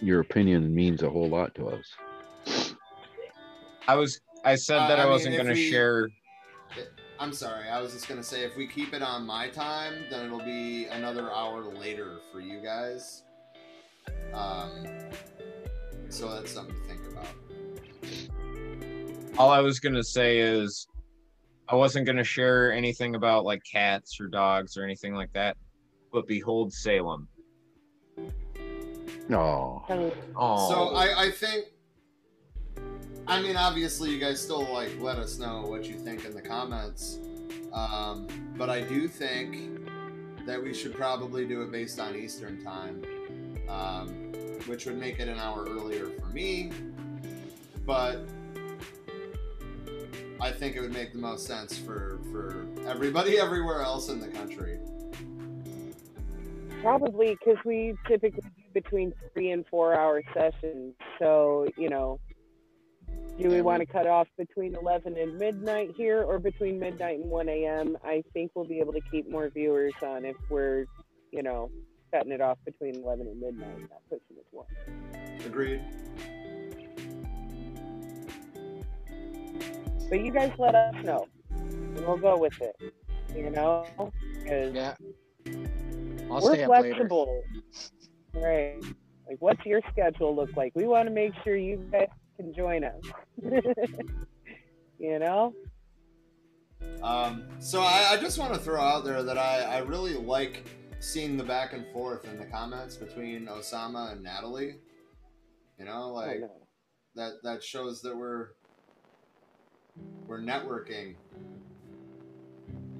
your 0.00 0.20
opinion 0.20 0.74
means 0.74 1.02
a 1.02 1.10
whole 1.10 1.28
lot 1.28 1.54
to 1.56 1.68
us. 1.68 2.74
I 3.86 3.96
was. 3.96 4.20
I 4.46 4.54
said 4.54 4.78
Uh, 4.78 4.88
that 4.88 4.98
I, 4.98 5.02
I 5.02 5.06
wasn't 5.06 5.34
if 5.34 5.42
going 5.42 5.54
to 5.54 5.70
share. 5.70 6.08
I'm 7.20 7.32
sorry. 7.32 7.68
I 7.68 7.80
was 7.80 7.92
just 7.92 8.08
gonna 8.08 8.24
say 8.24 8.42
if 8.42 8.56
we 8.56 8.66
keep 8.66 8.92
it 8.92 9.00
on 9.00 9.24
my 9.24 9.48
time, 9.48 10.04
then 10.10 10.26
it'll 10.26 10.44
be 10.44 10.86
another 10.86 11.30
hour 11.32 11.62
later 11.62 12.18
for 12.32 12.40
you 12.40 12.60
guys. 12.60 13.22
Um, 14.32 14.86
so 16.08 16.32
that's 16.34 16.52
something 16.52 16.74
to 16.74 16.88
think 16.88 17.00
about. 17.10 17.26
All 19.38 19.50
I 19.50 19.60
was 19.60 19.80
going 19.80 19.94
to 19.94 20.04
say 20.04 20.38
is, 20.38 20.86
I 21.68 21.76
wasn't 21.76 22.06
going 22.06 22.18
to 22.18 22.24
share 22.24 22.72
anything 22.72 23.14
about 23.14 23.44
like 23.44 23.62
cats 23.64 24.20
or 24.20 24.26
dogs 24.26 24.76
or 24.76 24.84
anything 24.84 25.14
like 25.14 25.32
that. 25.32 25.56
But 26.12 26.26
behold, 26.26 26.72
Salem. 26.72 27.26
No. 29.28 29.84
Oh. 30.36 30.68
So 30.68 30.94
I, 30.94 31.24
I 31.24 31.30
think 31.30 31.66
I 33.26 33.40
mean 33.40 33.56
obviously 33.56 34.10
you 34.10 34.18
guys 34.20 34.40
still 34.40 34.70
like 34.72 34.90
let 35.00 35.18
us 35.18 35.38
know 35.38 35.62
what 35.62 35.86
you 35.86 35.94
think 35.94 36.24
in 36.24 36.34
the 36.34 36.42
comments. 36.42 37.18
Um, 37.72 38.28
but 38.56 38.70
I 38.70 38.82
do 38.82 39.08
think 39.08 39.88
that 40.46 40.62
we 40.62 40.74
should 40.74 40.94
probably 40.94 41.46
do 41.46 41.62
it 41.62 41.72
based 41.72 41.98
on 41.98 42.14
Eastern 42.14 42.62
time. 42.62 43.02
Um, 43.68 44.32
which 44.66 44.86
would 44.86 44.98
make 44.98 45.20
it 45.20 45.28
an 45.28 45.38
hour 45.38 45.66
earlier 45.68 46.06
for 46.06 46.26
me. 46.26 46.70
But 47.86 48.20
I 50.40 50.50
think 50.50 50.76
it 50.76 50.80
would 50.80 50.92
make 50.92 51.12
the 51.12 51.18
most 51.18 51.46
sense 51.46 51.76
for, 51.76 52.18
for 52.32 52.66
everybody 52.86 53.38
everywhere 53.40 53.82
else 53.82 54.08
in 54.08 54.20
the 54.20 54.28
country. 54.28 54.78
Probably 56.80 57.36
because 57.38 57.62
we 57.64 57.94
typically 58.06 58.42
do 58.42 58.64
between 58.74 59.14
three 59.32 59.52
and 59.52 59.64
four 59.68 59.94
hour 59.98 60.20
sessions. 60.34 60.94
So, 61.18 61.66
you 61.78 61.88
know, 61.88 62.18
do 63.40 63.48
we 63.48 63.62
want 63.62 63.80
to 63.80 63.86
cut 63.86 64.06
off 64.06 64.28
between 64.36 64.74
11 64.74 65.16
and 65.16 65.38
midnight 65.38 65.92
here 65.96 66.22
or 66.22 66.38
between 66.38 66.78
midnight 66.78 67.20
and 67.20 67.30
1 67.30 67.48
a.m.? 67.48 67.96
I 68.04 68.22
think 68.32 68.50
we'll 68.54 68.66
be 68.66 68.80
able 68.80 68.92
to 68.92 69.00
keep 69.10 69.30
more 69.30 69.48
viewers 69.48 69.94
on 70.02 70.24
if 70.24 70.36
we're, 70.50 70.84
you 71.30 71.42
know, 71.42 71.70
cutting 72.14 72.32
it 72.32 72.40
off 72.40 72.58
between 72.64 73.02
11 73.02 73.26
and 73.26 73.40
midnight, 73.40 73.80
not 73.80 74.00
pushing 74.08 74.36
it 74.38 74.46
to 74.50 74.56
1. 74.56 74.66
Agreed. 75.46 75.80
But 80.08 80.24
you 80.24 80.30
guys 80.30 80.52
let 80.58 80.74
us 80.74 80.94
know, 81.02 81.26
and 81.50 82.06
we'll 82.06 82.18
go 82.18 82.36
with 82.36 82.60
it. 82.60 82.94
You 83.34 83.50
know, 83.50 83.84
because 84.38 84.74
yeah, 84.74 84.94
I'll 86.30 86.40
we're 86.40 86.54
stay 86.54 86.64
up 86.64 86.70
later. 86.70 86.94
flexible. 86.94 87.42
Right. 88.32 88.76
Like, 89.26 89.38
what's 89.40 89.64
your 89.66 89.80
schedule 89.90 90.36
look 90.36 90.50
like? 90.56 90.72
We 90.76 90.86
want 90.86 91.08
to 91.08 91.14
make 91.14 91.32
sure 91.42 91.56
you 91.56 91.78
guys 91.90 92.06
can 92.36 92.54
join 92.54 92.84
us. 92.84 93.00
you 94.98 95.18
know? 95.18 95.52
Um, 97.02 97.44
so 97.58 97.80
I, 97.80 98.10
I 98.12 98.16
just 98.18 98.38
want 98.38 98.54
to 98.54 98.60
throw 98.60 98.80
out 98.80 99.04
there 99.04 99.22
that 99.22 99.38
I, 99.38 99.62
I 99.62 99.78
really 99.78 100.14
like 100.14 100.64
seeing 101.04 101.36
the 101.36 101.44
back 101.44 101.72
and 101.74 101.86
forth 101.92 102.24
in 102.24 102.38
the 102.38 102.46
comments 102.46 102.96
between 102.96 103.46
Osama 103.46 104.12
and 104.12 104.22
Natalie. 104.22 104.76
You 105.78 105.84
know, 105.84 106.12
like 106.12 106.40
no. 106.40 106.50
that 107.14 107.32
that 107.42 107.62
shows 107.62 108.00
that 108.02 108.16
we're 108.16 108.48
we're 110.26 110.40
networking. 110.40 111.14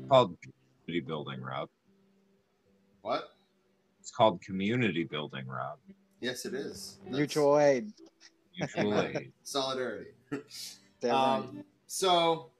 Called 0.09 0.37
community 0.43 1.07
building, 1.07 1.41
Rob. 1.41 1.69
What? 3.01 3.31
It's 4.01 4.11
called 4.11 4.43
community 4.43 5.05
building, 5.05 5.47
Rob. 5.47 5.79
Yes, 6.21 6.45
it 6.45 6.55
is. 6.55 6.99
That's 7.05 7.17
Mutual 7.17 7.59
aid. 7.59 7.93
Mutual 8.59 9.01
aid. 9.01 9.33
solidarity. 9.43 10.11
Um, 11.11 11.65
so, 11.87 12.51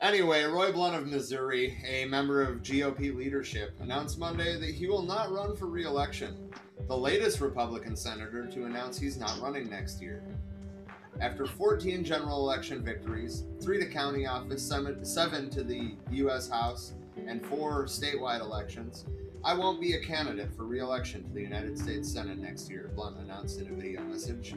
anyway, 0.00 0.44
Roy 0.44 0.72
Blunt 0.72 0.96
of 0.96 1.06
Missouri, 1.06 1.76
a 1.86 2.06
member 2.06 2.42
of 2.42 2.62
GOP 2.62 3.14
leadership, 3.14 3.74
announced 3.80 4.18
Monday 4.18 4.58
that 4.58 4.74
he 4.74 4.86
will 4.86 5.02
not 5.02 5.32
run 5.32 5.56
for 5.56 5.66
re 5.66 5.84
election, 5.84 6.50
the 6.88 6.96
latest 6.96 7.40
Republican 7.40 7.96
senator 7.96 8.46
to 8.46 8.64
announce 8.64 8.98
he's 8.98 9.18
not 9.18 9.40
running 9.40 9.68
next 9.68 10.00
year. 10.00 10.22
After 11.20 11.46
14 11.46 12.02
general 12.02 12.38
election 12.38 12.82
victories, 12.82 13.44
three 13.60 13.78
to 13.78 13.86
county 13.86 14.26
office, 14.26 14.66
seven, 14.66 15.50
to 15.50 15.62
the 15.62 15.94
U.S. 16.12 16.48
House, 16.48 16.94
and 17.26 17.44
four 17.44 17.84
statewide 17.84 18.40
elections, 18.40 19.04
I 19.44 19.54
won't 19.54 19.80
be 19.80 19.94
a 19.94 20.00
candidate 20.00 20.54
for 20.54 20.64
re 20.64 20.80
election 20.80 21.24
to 21.24 21.30
the 21.32 21.42
United 21.42 21.78
States 21.78 22.10
Senate 22.10 22.38
next 22.38 22.70
year, 22.70 22.90
Blunt 22.94 23.18
announced 23.18 23.60
in 23.60 23.68
a 23.68 23.72
video 23.72 24.02
message. 24.02 24.54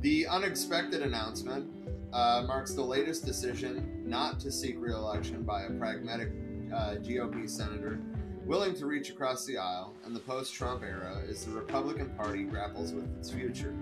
The 0.00 0.26
unexpected 0.26 1.02
announcement 1.02 1.70
uh, 2.12 2.44
marks 2.46 2.74
the 2.74 2.82
latest 2.82 3.24
decision 3.24 4.01
not 4.12 4.38
to 4.38 4.52
seek 4.52 4.76
re 4.78 4.92
election 4.92 5.42
by 5.42 5.62
a 5.62 5.70
pragmatic 5.70 6.28
uh, 6.70 6.96
GOP 6.96 7.48
senator 7.48 7.98
willing 8.44 8.74
to 8.74 8.84
reach 8.84 9.08
across 9.08 9.46
the 9.46 9.56
aisle 9.56 9.94
in 10.06 10.12
the 10.12 10.20
post 10.20 10.52
Trump 10.52 10.82
era 10.82 11.22
as 11.30 11.46
the 11.46 11.50
Republican 11.50 12.10
Party 12.10 12.42
grapples 12.42 12.92
with 12.92 13.08
its 13.16 13.30
future. 13.30 13.74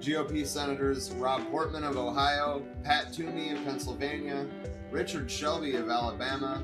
GOP 0.00 0.46
Senators 0.46 1.10
Rob 1.12 1.46
Portman 1.50 1.84
of 1.84 1.98
Ohio, 1.98 2.64
Pat 2.84 3.12
Toomey 3.12 3.50
of 3.50 3.62
Pennsylvania, 3.64 4.46
Richard 4.90 5.30
Shelby 5.30 5.76
of 5.76 5.90
Alabama, 5.90 6.62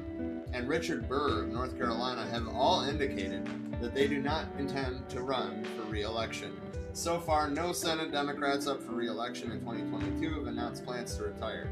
and 0.55 0.67
Richard 0.67 1.07
Burr 1.07 1.42
of 1.42 1.49
North 1.49 1.76
Carolina 1.76 2.26
have 2.31 2.49
all 2.49 2.84
indicated 2.84 3.47
that 3.83 3.94
they 3.94 4.09
do 4.09 4.23
not 4.23 4.47
intend 4.59 5.07
to 5.10 5.20
run 5.20 5.65
for 5.76 5.83
re 5.83 6.00
election. 6.00 6.59
So 6.94 7.20
far, 7.20 7.50
no 7.50 7.73
Senate 7.73 8.10
Democrats 8.10 8.67
up 8.67 8.83
for 8.83 8.92
re 8.92 9.07
election 9.07 9.52
in 9.52 9.60
2022 9.60 10.34
have 10.34 10.47
announced 10.47 10.86
plans 10.86 11.15
to 11.17 11.25
retire. 11.25 11.70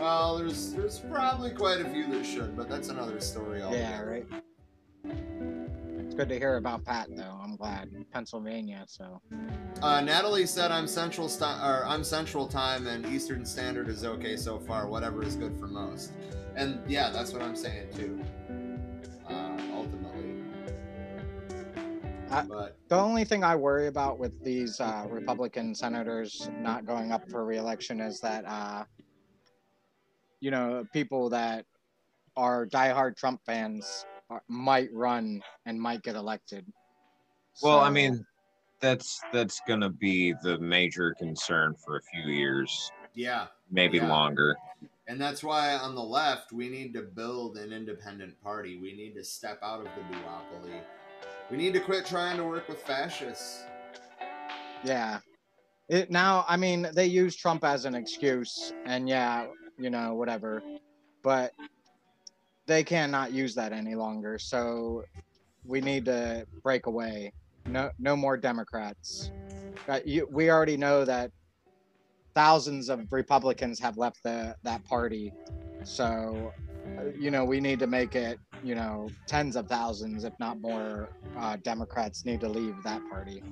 Well, 0.00 0.38
there's 0.38 0.72
there's 0.74 0.98
probably 1.00 1.50
quite 1.50 1.80
a 1.80 1.88
few 1.88 2.06
that 2.12 2.24
should, 2.24 2.56
but 2.56 2.68
that's 2.68 2.88
another 2.88 3.20
story 3.20 3.58
Yeah, 3.60 3.66
altogether. 3.66 4.10
right. 4.10 4.42
It's 5.98 6.14
good 6.14 6.28
to 6.28 6.38
hear 6.38 6.56
about 6.56 6.84
Pat, 6.84 7.08
though. 7.16 7.38
I'm 7.42 7.56
glad 7.56 7.90
Pennsylvania. 8.12 8.84
So 8.86 9.20
Uh, 9.82 10.00
Natalie 10.00 10.46
said 10.46 10.70
I'm 10.70 10.86
central 10.86 11.28
sti- 11.28 11.66
or 11.68 11.84
I'm 11.86 12.04
central 12.04 12.46
time 12.46 12.86
and 12.86 13.04
Eastern 13.06 13.44
Standard 13.44 13.88
is 13.88 14.04
okay 14.04 14.36
so 14.36 14.58
far. 14.58 14.88
Whatever 14.88 15.22
is 15.22 15.36
good 15.36 15.56
for 15.58 15.66
most. 15.66 16.12
And 16.56 16.78
yeah, 16.88 17.10
that's 17.10 17.32
what 17.32 17.42
I'm 17.42 17.56
saying 17.56 17.88
too. 17.94 18.20
Uh, 19.28 19.58
ultimately, 19.74 20.42
I, 22.30 22.42
but 22.42 22.76
the 22.88 22.96
only 22.96 23.24
thing 23.24 23.44
I 23.44 23.54
worry 23.56 23.86
about 23.88 24.18
with 24.18 24.42
these 24.42 24.80
uh, 24.80 25.06
Republican 25.10 25.74
senators 25.74 26.48
not 26.60 26.84
going 26.86 27.12
up 27.12 27.28
for 27.30 27.44
reelection 27.44 28.00
is 28.00 28.20
that, 28.20 28.44
uh, 28.46 28.84
you 30.40 30.50
know, 30.50 30.84
people 30.92 31.30
that 31.30 31.64
are 32.36 32.66
diehard 32.66 33.16
Trump 33.16 33.40
fans 33.46 34.04
are, 34.30 34.42
might 34.48 34.92
run 34.92 35.42
and 35.64 35.80
might 35.80 36.02
get 36.02 36.16
elected. 36.16 36.66
Well, 37.62 37.80
I 37.80 37.90
mean, 37.90 38.24
that's 38.80 39.20
that's 39.32 39.60
gonna 39.66 39.88
be 39.88 40.34
the 40.42 40.58
major 40.58 41.14
concern 41.14 41.74
for 41.84 41.96
a 41.96 42.02
few 42.02 42.30
years, 42.30 42.90
yeah, 43.14 43.46
maybe 43.70 43.98
Yeah. 43.98 44.08
longer. 44.08 44.56
and 45.08 45.20
that's 45.20 45.42
why 45.42 45.74
on 45.74 45.94
the 45.94 46.02
left 46.02 46.52
we 46.52 46.68
need 46.68 46.92
to 46.92 47.02
build 47.02 47.56
an 47.56 47.72
independent 47.72 48.40
party. 48.42 48.76
We 48.76 48.92
need 48.92 49.14
to 49.14 49.24
step 49.24 49.58
out 49.62 49.78
of 49.78 49.84
the 49.84 50.16
duopoly. 50.16 50.80
We 51.50 51.56
need 51.56 51.72
to 51.74 51.80
quit 51.80 52.04
trying 52.04 52.36
to 52.38 52.44
work 52.44 52.68
with 52.68 52.82
fascists. 52.82 53.64
Yeah. 54.84 55.20
It 55.88 56.10
now, 56.10 56.44
I 56.48 56.56
mean, 56.56 56.88
they 56.92 57.06
use 57.06 57.36
Trump 57.36 57.64
as 57.64 57.84
an 57.84 57.94
excuse, 57.94 58.72
and 58.84 59.08
yeah, 59.08 59.46
you 59.78 59.90
know, 59.90 60.14
whatever. 60.14 60.62
But 61.22 61.52
they 62.66 62.82
cannot 62.84 63.32
use 63.32 63.54
that 63.54 63.72
any 63.72 63.94
longer. 63.94 64.38
So 64.38 65.04
we 65.64 65.80
need 65.80 66.04
to 66.06 66.46
break 66.62 66.86
away. 66.86 67.32
No, 67.66 67.90
no 67.98 68.16
more 68.16 68.36
Democrats. 68.36 69.30
Uh, 69.88 70.00
you, 70.04 70.28
we 70.30 70.50
already 70.50 70.76
know 70.76 71.04
that 71.04 71.30
thousands 72.34 72.88
of 72.88 73.06
Republicans 73.10 73.78
have 73.80 73.96
left 73.98 74.22
the 74.22 74.54
that 74.62 74.84
party. 74.84 75.32
So, 75.84 76.52
uh, 76.98 77.06
you 77.18 77.30
know, 77.30 77.44
we 77.44 77.60
need 77.60 77.78
to 77.80 77.86
make 77.86 78.14
it. 78.14 78.38
You 78.64 78.74
know, 78.74 79.08
tens 79.26 79.54
of 79.54 79.68
thousands, 79.68 80.24
if 80.24 80.32
not 80.40 80.60
more, 80.60 81.10
uh, 81.36 81.56
Democrats 81.62 82.24
need 82.24 82.40
to 82.40 82.48
leave 82.48 82.74
that 82.84 83.02
party. 83.08 83.42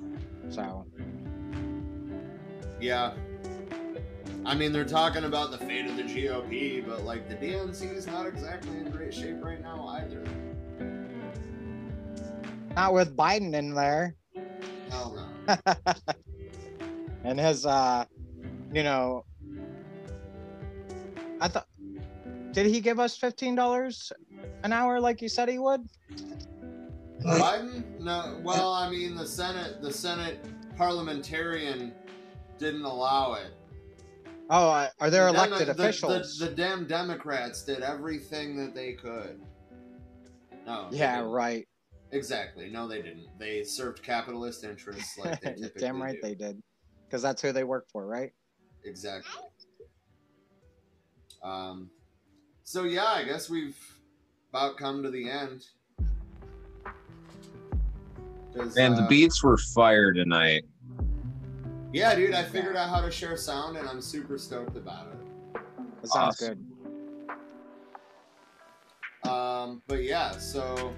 So. 0.49 0.85
Yeah. 2.81 3.13
I 4.45 4.53
mean, 4.53 4.71
they're 4.71 4.85
talking 4.85 5.23
about 5.23 5.51
the 5.51 5.57
fate 5.57 5.87
of 5.87 5.97
the 5.97 6.03
GOP, 6.03 6.85
but 6.85 7.03
like 7.03 7.27
the 7.27 7.35
DNC 7.35 7.95
is 7.95 8.05
not 8.05 8.27
exactly 8.27 8.77
in 8.77 8.91
great 8.91 9.13
shape 9.13 9.43
right 9.43 9.61
now 9.61 9.87
either. 9.87 10.23
Not 12.75 12.93
with 12.93 13.15
Biden 13.15 13.53
in 13.53 13.73
there 13.73 14.15
Hell 14.89 15.33
no. 15.47 15.55
and 17.23 17.39
his 17.39 17.65
uh 17.65 18.05
you 18.73 18.83
know 18.83 19.25
I 21.41 21.47
thought 21.47 21.67
did 22.51 22.67
he 22.67 22.79
give 22.79 22.99
us 22.99 23.17
fifteen 23.17 23.55
dollars 23.55 24.11
an 24.63 24.71
hour 24.71 24.99
like 24.99 25.21
you 25.21 25.29
said 25.29 25.49
he 25.49 25.59
would? 25.59 25.81
Biden? 27.21 27.99
No. 27.99 28.39
Well, 28.43 28.71
I 28.71 28.89
mean, 28.89 29.15
the 29.15 29.25
Senate, 29.25 29.81
the 29.81 29.91
Senate 29.91 30.39
parliamentarian 30.77 31.91
didn't 32.59 32.85
allow 32.85 33.33
it. 33.33 33.51
Oh, 34.49 34.69
uh, 34.69 34.89
are 34.99 35.09
there 35.09 35.31
The 35.31 35.37
elected 35.37 35.67
the- 35.67 35.71
officials? 35.71 36.37
The, 36.37 36.45
the, 36.45 36.55
damn 36.55 36.85
Democrats 36.87 37.63
did 37.63 37.81
everything 37.81 38.55
that 38.57 38.75
they 38.75 38.93
could. 38.93 39.41
No. 40.65 40.87
yeah, 40.91 41.21
right. 41.25 41.67
Exactly. 42.11 42.69
No, 42.69 42.87
they 42.87 43.01
didn't. 43.01 43.27
They 43.39 43.63
served 43.63 44.01
capitalist 44.03 44.63
interests 44.63 45.17
like 45.17 45.41
they 45.41 45.49
You're 45.57 45.69
typically 45.69 45.81
damn 45.81 46.01
right 46.01 46.15
do. 46.15 46.21
they 46.21 46.35
did. 46.35 46.61
Because 47.07 47.21
that's 47.21 47.41
who 47.41 47.51
they 47.51 47.63
work 47.63 47.87
for, 47.91 48.05
right? 48.05 48.31
Exactly. 48.83 49.41
Um, 51.43 51.89
so 52.63 52.83
yeah, 52.83 53.05
I 53.05 53.23
guess 53.23 53.49
we've 53.49 53.77
about 54.49 54.77
come 54.77 55.03
to 55.03 55.11
the 55.11 55.29
end. 55.29 55.65
Does, 58.55 58.77
And 58.77 58.95
the 58.97 59.03
uh, 59.03 59.07
beats 59.07 59.43
were 59.43 59.57
fire 59.57 60.13
tonight. 60.13 60.63
Yeah, 61.93 62.15
dude, 62.15 62.33
I 62.33 62.43
figured 62.43 62.75
out 62.75 62.89
how 62.89 63.01
to 63.01 63.09
share 63.11 63.37
sound, 63.37 63.77
and 63.77 63.87
I'm 63.87 64.01
super 64.01 64.37
stoked 64.37 64.75
about 64.75 65.07
it. 65.07 65.17
That 66.01 66.07
sounds 66.09 66.41
Awesome. 66.41 66.67
good. 69.23 69.29
Um, 69.29 69.81
but 69.87 70.03
yeah, 70.03 70.31
so 70.31 70.93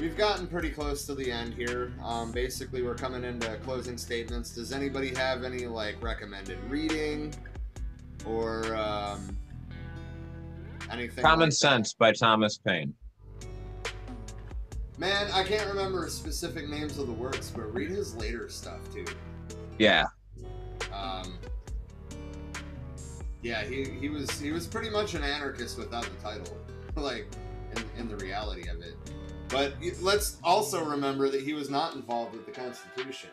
we've 0.00 0.16
gotten 0.16 0.46
pretty 0.46 0.70
close 0.70 1.06
to 1.06 1.14
the 1.14 1.30
end 1.30 1.54
here. 1.54 1.92
Um, 2.02 2.32
basically, 2.32 2.82
we're 2.82 2.94
coming 2.94 3.24
into 3.24 3.56
closing 3.58 3.96
statements. 3.96 4.54
Does 4.54 4.72
anybody 4.72 5.14
have 5.14 5.44
any 5.44 5.66
like 5.66 6.02
recommended 6.02 6.58
reading 6.68 7.32
or 8.26 8.74
um, 8.76 9.36
anything? 10.90 11.24
Common 11.24 11.40
like 11.40 11.50
that? 11.50 11.54
Sense 11.56 11.94
by 11.94 12.12
Thomas 12.12 12.58
Paine. 12.58 12.92
Man, 14.98 15.30
I 15.32 15.44
can't 15.44 15.68
remember 15.68 16.08
specific 16.08 16.68
names 16.68 16.98
of 16.98 17.06
the 17.06 17.12
works, 17.12 17.52
but 17.54 17.72
read 17.72 17.90
his 17.90 18.16
later 18.16 18.48
stuff 18.48 18.80
too. 18.92 19.04
Yeah. 19.78 20.06
Um, 20.92 21.38
yeah, 23.42 23.62
he, 23.62 23.84
he 23.84 24.08
was 24.08 24.28
he 24.40 24.50
was 24.50 24.66
pretty 24.66 24.90
much 24.90 25.14
an 25.14 25.22
anarchist 25.22 25.78
without 25.78 26.02
the 26.02 26.22
title, 26.22 26.56
like 26.96 27.28
in, 27.76 28.00
in 28.00 28.08
the 28.08 28.16
reality 28.16 28.68
of 28.68 28.80
it. 28.80 28.96
But 29.48 29.74
let's 30.00 30.38
also 30.42 30.84
remember 30.84 31.28
that 31.30 31.42
he 31.42 31.54
was 31.54 31.70
not 31.70 31.94
involved 31.94 32.34
with 32.34 32.44
the 32.44 32.52
Constitution. 32.52 33.30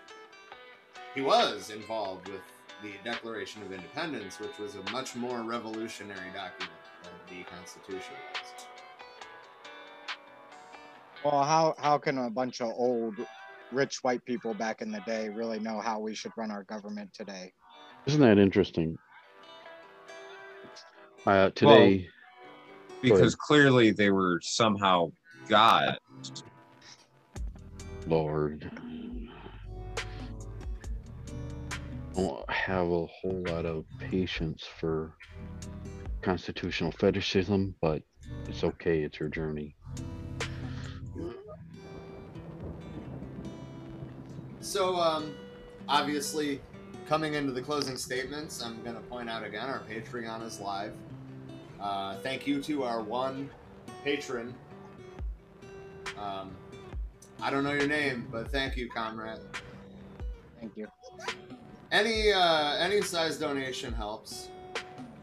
He 1.16 1.22
was 1.22 1.72
involved 1.72 2.30
with 2.30 2.42
the 2.84 2.92
Declaration 3.04 3.64
of 3.64 3.72
Independence, 3.72 4.40
which 4.40 4.58
was 4.60 4.76
a 4.76 4.92
much 4.92 5.16
more 5.16 5.42
revolutionary 5.42 6.32
document 6.34 6.72
than 7.04 7.38
the 7.38 7.44
Constitution 7.44 8.14
was. 8.34 8.55
Well, 11.24 11.44
how 11.44 11.76
how 11.78 11.98
can 11.98 12.18
a 12.18 12.30
bunch 12.30 12.62
of 12.62 12.68
old, 12.68 13.18
rich 13.72 14.00
white 14.04 14.24
people 14.26 14.54
back 14.54 14.82
in 14.82 14.92
the 14.92 15.02
day 15.02 15.30
really 15.30 15.60
know 15.60 15.80
how 15.80 16.00
we 16.00 16.14
should 16.14 16.32
run 16.36 16.52
our 16.52 16.64
government 16.64 17.14
today? 17.14 17.52
Isn't 18.06 18.22
that 18.22 18.38
interesting? 18.38 18.98
Uh, 21.26 21.50
today, 21.56 22.08
well, 22.08 22.10
because 23.02 23.36
clearly 23.36 23.92
they 23.92 24.12
were 24.12 24.40
somehow 24.44 25.12
God. 25.50 25.98
Lord, 28.08 28.72
I 32.16 32.22
don't 32.22 32.50
have 32.52 32.86
a 32.86 33.06
whole 33.08 33.44
lot 33.48 33.66
of 33.66 33.86
patience 34.00 34.64
for 34.80 35.12
constitutional 36.22 36.92
fetishism, 36.92 37.74
but 37.82 38.04
it's 38.48 38.64
okay. 38.64 39.02
It's 39.02 39.20
your 39.20 39.30
journey. 39.30 39.76
So, 44.66 44.96
um, 44.96 45.36
obviously, 45.88 46.60
coming 47.08 47.36
into 47.36 47.52
the 47.52 47.62
closing 47.62 47.96
statements, 47.98 48.64
I'm 48.64 48.82
going 48.82 48.96
to 48.96 49.02
point 49.04 49.30
out 49.30 49.44
again 49.44 49.68
our 49.70 49.84
Patreon 49.88 50.44
is 50.44 50.60
live. 50.60 50.92
Uh, 51.80 52.18
thank 52.18 52.48
you 52.48 52.60
to 52.64 52.84
our 52.84 53.04
one 53.04 53.48
patron. 54.04 54.56
Um, 56.18 56.50
I 57.40 57.52
don't 57.52 57.64
know 57.64 57.74
your 57.74 57.88
name, 57.88 58.28
but 58.32 58.52
thank 58.52 58.76
you, 58.76 58.90
comrade. 58.90 59.38
Thank 60.60 60.76
you. 60.76 60.88
Any 61.92 62.32
uh, 62.32 62.76
any 62.78 63.04
size 63.04 63.38
donation 63.38 63.94
helps. 63.94 64.50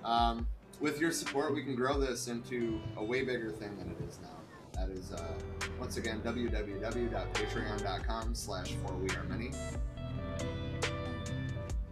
Um, 0.04 0.46
with 0.78 1.00
your 1.00 1.10
support, 1.10 1.52
we 1.52 1.64
can 1.64 1.74
grow 1.74 1.98
this 1.98 2.28
into 2.28 2.80
a 2.96 3.04
way 3.04 3.24
bigger 3.24 3.50
thing 3.50 3.76
than 3.76 3.90
it 3.90 4.08
is 4.08 4.20
now. 4.22 4.31
That 4.82 4.90
is, 4.96 5.12
uh, 5.12 5.22
once 5.78 5.96
again, 5.96 6.20
www.patreon.com 6.22 8.34
slash 8.34 8.74
for 8.84 8.94
we 8.94 9.08
are 9.10 9.22
many. 9.28 9.52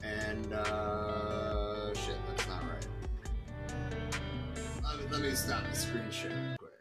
And, 0.02 0.52
uh, 0.52 1.94
shit, 1.94 2.16
that's 2.26 2.48
not 2.48 2.64
right. 2.64 2.88
Let 4.82 4.98
me, 4.98 5.04
let 5.08 5.20
me 5.20 5.30
stop 5.36 5.62
the 5.70 5.76
screen 5.76 6.10
share 6.10 6.30
real 6.30 6.56
quick. 6.58 6.72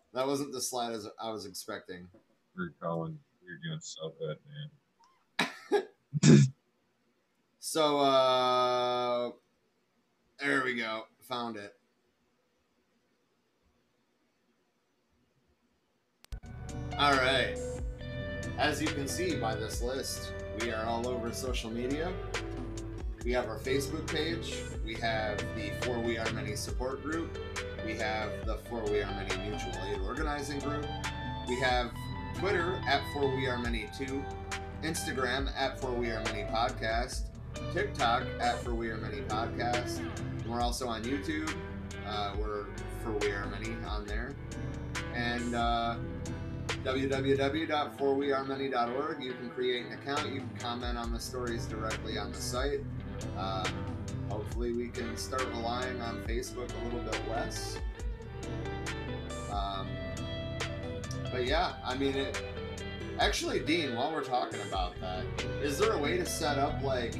that 0.14 0.24
wasn't 0.24 0.52
the 0.52 0.60
slide 0.60 0.92
as 0.92 1.08
I 1.20 1.32
was 1.32 1.44
expecting. 1.44 2.06
You're 2.56 2.72
Colin, 2.80 3.18
you're 3.44 3.58
doing 3.64 3.80
so 3.80 4.12
good, 4.16 4.36
man. 6.22 6.22
so, 7.58 7.98
uh, 7.98 9.32
there 10.38 10.62
we 10.62 10.76
go. 10.76 11.06
Found 11.28 11.56
it. 11.56 11.74
All 17.00 17.12
right. 17.12 17.56
As 18.58 18.82
you 18.82 18.86
can 18.86 19.08
see 19.08 19.34
by 19.34 19.54
this 19.54 19.80
list, 19.80 20.34
we 20.60 20.70
are 20.70 20.84
all 20.84 21.08
over 21.08 21.32
social 21.32 21.70
media. 21.70 22.12
We 23.24 23.32
have 23.32 23.48
our 23.48 23.56
Facebook 23.56 24.06
page. 24.06 24.58
We 24.84 24.96
have 24.96 25.38
the 25.56 25.70
For 25.80 25.98
We 25.98 26.18
Are 26.18 26.30
Many 26.32 26.56
support 26.56 27.02
group. 27.02 27.38
We 27.86 27.94
have 27.94 28.44
the 28.44 28.58
For 28.68 28.82
We 28.84 29.00
Are 29.00 29.10
Many 29.12 29.48
mutual 29.48 29.72
aid 29.86 29.98
organizing 30.02 30.58
group. 30.58 30.84
We 31.48 31.58
have 31.60 31.90
Twitter 32.38 32.78
at 32.86 33.00
For 33.14 33.34
We 33.34 33.46
Are 33.46 33.56
Many 33.56 33.88
2, 33.96 34.22
Instagram 34.82 35.50
at 35.56 35.80
For 35.80 35.92
We 35.92 36.10
Are 36.10 36.22
Many 36.24 36.42
Podcast, 36.50 37.22
TikTok 37.72 38.24
at 38.40 38.62
For 38.62 38.74
We 38.74 38.90
Are 38.90 38.98
Many 38.98 39.22
Podcast. 39.22 40.06
We're 40.46 40.60
also 40.60 40.86
on 40.86 41.02
YouTube. 41.04 41.50
Uh, 42.06 42.34
we're 42.38 42.66
For 43.02 43.12
We 43.12 43.30
Are 43.30 43.46
Many 43.46 43.74
on 43.86 44.04
there. 44.04 44.34
And 45.14 45.54
uh, 45.54 45.96
www.forwearemany.org. 46.84 49.22
You 49.22 49.32
can 49.34 49.50
create 49.50 49.84
an 49.86 49.92
account. 49.92 50.32
You 50.32 50.40
can 50.40 50.50
comment 50.58 50.96
on 50.96 51.12
the 51.12 51.20
stories 51.20 51.66
directly 51.66 52.16
on 52.18 52.32
the 52.32 52.40
site. 52.40 52.80
Um, 53.36 53.66
hopefully, 54.28 54.72
we 54.72 54.88
can 54.88 55.16
start 55.16 55.46
relying 55.48 56.00
on 56.00 56.24
Facebook 56.24 56.70
a 56.80 56.84
little 56.84 57.00
bit 57.00 57.20
less. 57.28 57.76
Um, 59.52 59.86
but 61.30 61.44
yeah, 61.44 61.74
I 61.84 61.94
mean, 61.96 62.16
it, 62.16 62.42
actually, 63.18 63.60
Dean, 63.60 63.94
while 63.94 64.10
we're 64.12 64.24
talking 64.24 64.60
about 64.62 64.98
that, 65.00 65.24
is 65.62 65.78
there 65.78 65.92
a 65.92 65.98
way 65.98 66.16
to 66.16 66.24
set 66.24 66.58
up 66.58 66.82
like 66.82 67.16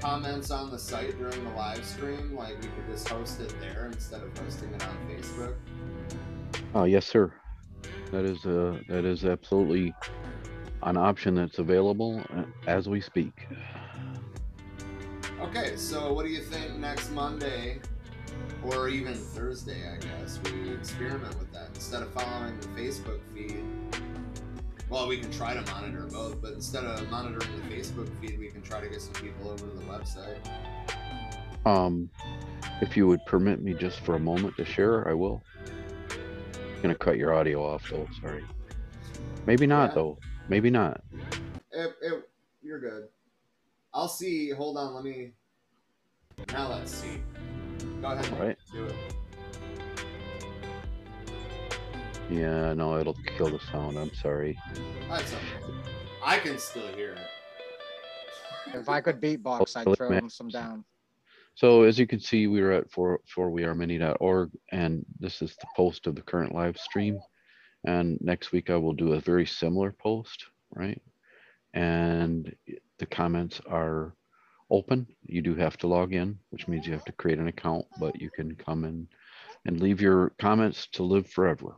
comments 0.00 0.50
on 0.50 0.70
the 0.70 0.78
site 0.78 1.16
during 1.18 1.44
the 1.44 1.50
live 1.50 1.84
stream? 1.84 2.34
Like 2.34 2.60
we 2.60 2.68
could 2.68 2.88
just 2.90 3.08
host 3.08 3.40
it 3.40 3.54
there 3.60 3.88
instead 3.92 4.22
of 4.22 4.36
hosting 4.38 4.74
it 4.74 4.84
on 4.84 4.96
Facebook? 5.08 5.54
Oh, 6.74 6.84
yes, 6.84 7.06
sir. 7.06 7.32
That 8.12 8.26
is 8.26 8.44
uh, 8.44 8.78
that 8.88 9.06
is 9.06 9.24
absolutely 9.24 9.94
an 10.82 10.98
option 10.98 11.34
that's 11.34 11.58
available 11.58 12.22
uh, 12.36 12.44
as 12.66 12.86
we 12.88 13.00
speak. 13.00 13.48
Okay, 15.40 15.76
so 15.76 16.12
what 16.12 16.26
do 16.26 16.30
you 16.30 16.42
think 16.42 16.76
next 16.76 17.10
Monday 17.12 17.80
or 18.62 18.88
even 18.88 19.14
Thursday, 19.14 19.88
I 19.90 19.96
guess, 19.96 20.38
we 20.44 20.70
experiment 20.70 21.36
with 21.38 21.50
that. 21.52 21.70
Instead 21.74 22.02
of 22.02 22.12
following 22.12 22.58
the 22.60 22.68
Facebook 22.68 23.20
feed, 23.34 23.64
well, 24.88 25.08
we 25.08 25.18
can 25.18 25.30
try 25.32 25.54
to 25.54 25.62
monitor 25.72 26.06
both, 26.06 26.40
but 26.42 26.52
instead 26.52 26.84
of 26.84 27.10
monitoring 27.10 27.50
the 27.56 27.74
Facebook 27.74 28.08
feed, 28.20 28.38
we 28.38 28.50
can 28.50 28.60
try 28.60 28.80
to 28.80 28.88
get 28.88 29.00
some 29.00 29.14
people 29.14 29.50
over 29.50 29.66
to 29.66 29.74
the 29.74 29.84
website. 29.84 30.36
Um, 31.66 32.10
if 32.82 32.96
you 32.96 33.06
would 33.06 33.24
permit 33.24 33.62
me 33.62 33.72
just 33.72 34.00
for 34.00 34.16
a 34.16 34.20
moment 34.20 34.56
to 34.58 34.64
share, 34.64 35.08
I 35.08 35.14
will 35.14 35.42
gonna 36.82 36.94
cut 36.94 37.16
your 37.16 37.32
audio 37.32 37.64
off 37.64 37.88
though. 37.88 38.08
Sorry. 38.20 38.44
Maybe 39.46 39.66
not 39.66 39.90
yeah. 39.90 39.94
though. 39.94 40.18
Maybe 40.48 40.70
not. 40.70 41.00
It, 41.70 41.94
it, 42.02 42.28
you're 42.62 42.80
good. 42.80 43.08
I'll 43.94 44.08
see. 44.08 44.50
Hold 44.50 44.76
on. 44.76 44.94
Let 44.94 45.04
me. 45.04 45.32
Now 46.52 46.70
let's 46.70 46.92
see. 46.92 47.22
Go 48.00 48.08
ahead. 48.08 48.32
All 48.32 48.46
right. 48.46 48.56
Do 48.72 48.84
it. 48.84 48.94
Yeah, 52.30 52.72
no, 52.72 52.98
it'll 52.98 53.16
kill 53.36 53.50
the 53.50 53.60
sound. 53.70 53.98
I'm 53.98 54.12
sorry. 54.14 54.58
That's 55.08 55.32
okay. 55.34 55.74
I 56.24 56.38
can 56.38 56.58
still 56.58 56.86
hear 56.94 57.12
it. 57.12 58.74
If 58.74 58.88
I 58.88 59.00
could 59.00 59.20
beatbox, 59.20 59.76
I'd 59.76 59.96
throw 59.96 60.10
him 60.10 60.30
some 60.30 60.48
down. 60.48 60.84
So 61.54 61.82
as 61.82 61.98
you 61.98 62.06
can 62.06 62.20
see, 62.20 62.46
we 62.46 62.60
are 62.60 62.72
at 62.72 62.90
for 62.90 63.20
for 63.26 63.50
wearemany.org, 63.50 64.50
and 64.70 65.04
this 65.20 65.42
is 65.42 65.54
the 65.56 65.66
post 65.76 66.06
of 66.06 66.14
the 66.14 66.22
current 66.22 66.54
live 66.54 66.78
stream. 66.78 67.20
And 67.84 68.18
next 68.20 68.52
week 68.52 68.70
I 68.70 68.76
will 68.76 68.94
do 68.94 69.12
a 69.12 69.20
very 69.20 69.44
similar 69.46 69.92
post, 69.92 70.46
right? 70.74 71.00
And 71.74 72.54
the 72.98 73.06
comments 73.06 73.60
are 73.66 74.14
open. 74.70 75.06
You 75.26 75.42
do 75.42 75.54
have 75.56 75.76
to 75.78 75.86
log 75.86 76.14
in, 76.14 76.38
which 76.50 76.68
means 76.68 76.86
you 76.86 76.92
have 76.92 77.04
to 77.04 77.12
create 77.12 77.38
an 77.38 77.48
account, 77.48 77.86
but 77.98 78.20
you 78.20 78.30
can 78.30 78.54
come 78.54 78.84
in 78.84 79.08
and 79.66 79.80
leave 79.80 80.00
your 80.00 80.30
comments 80.38 80.86
to 80.92 81.02
live 81.02 81.28
forever. 81.28 81.76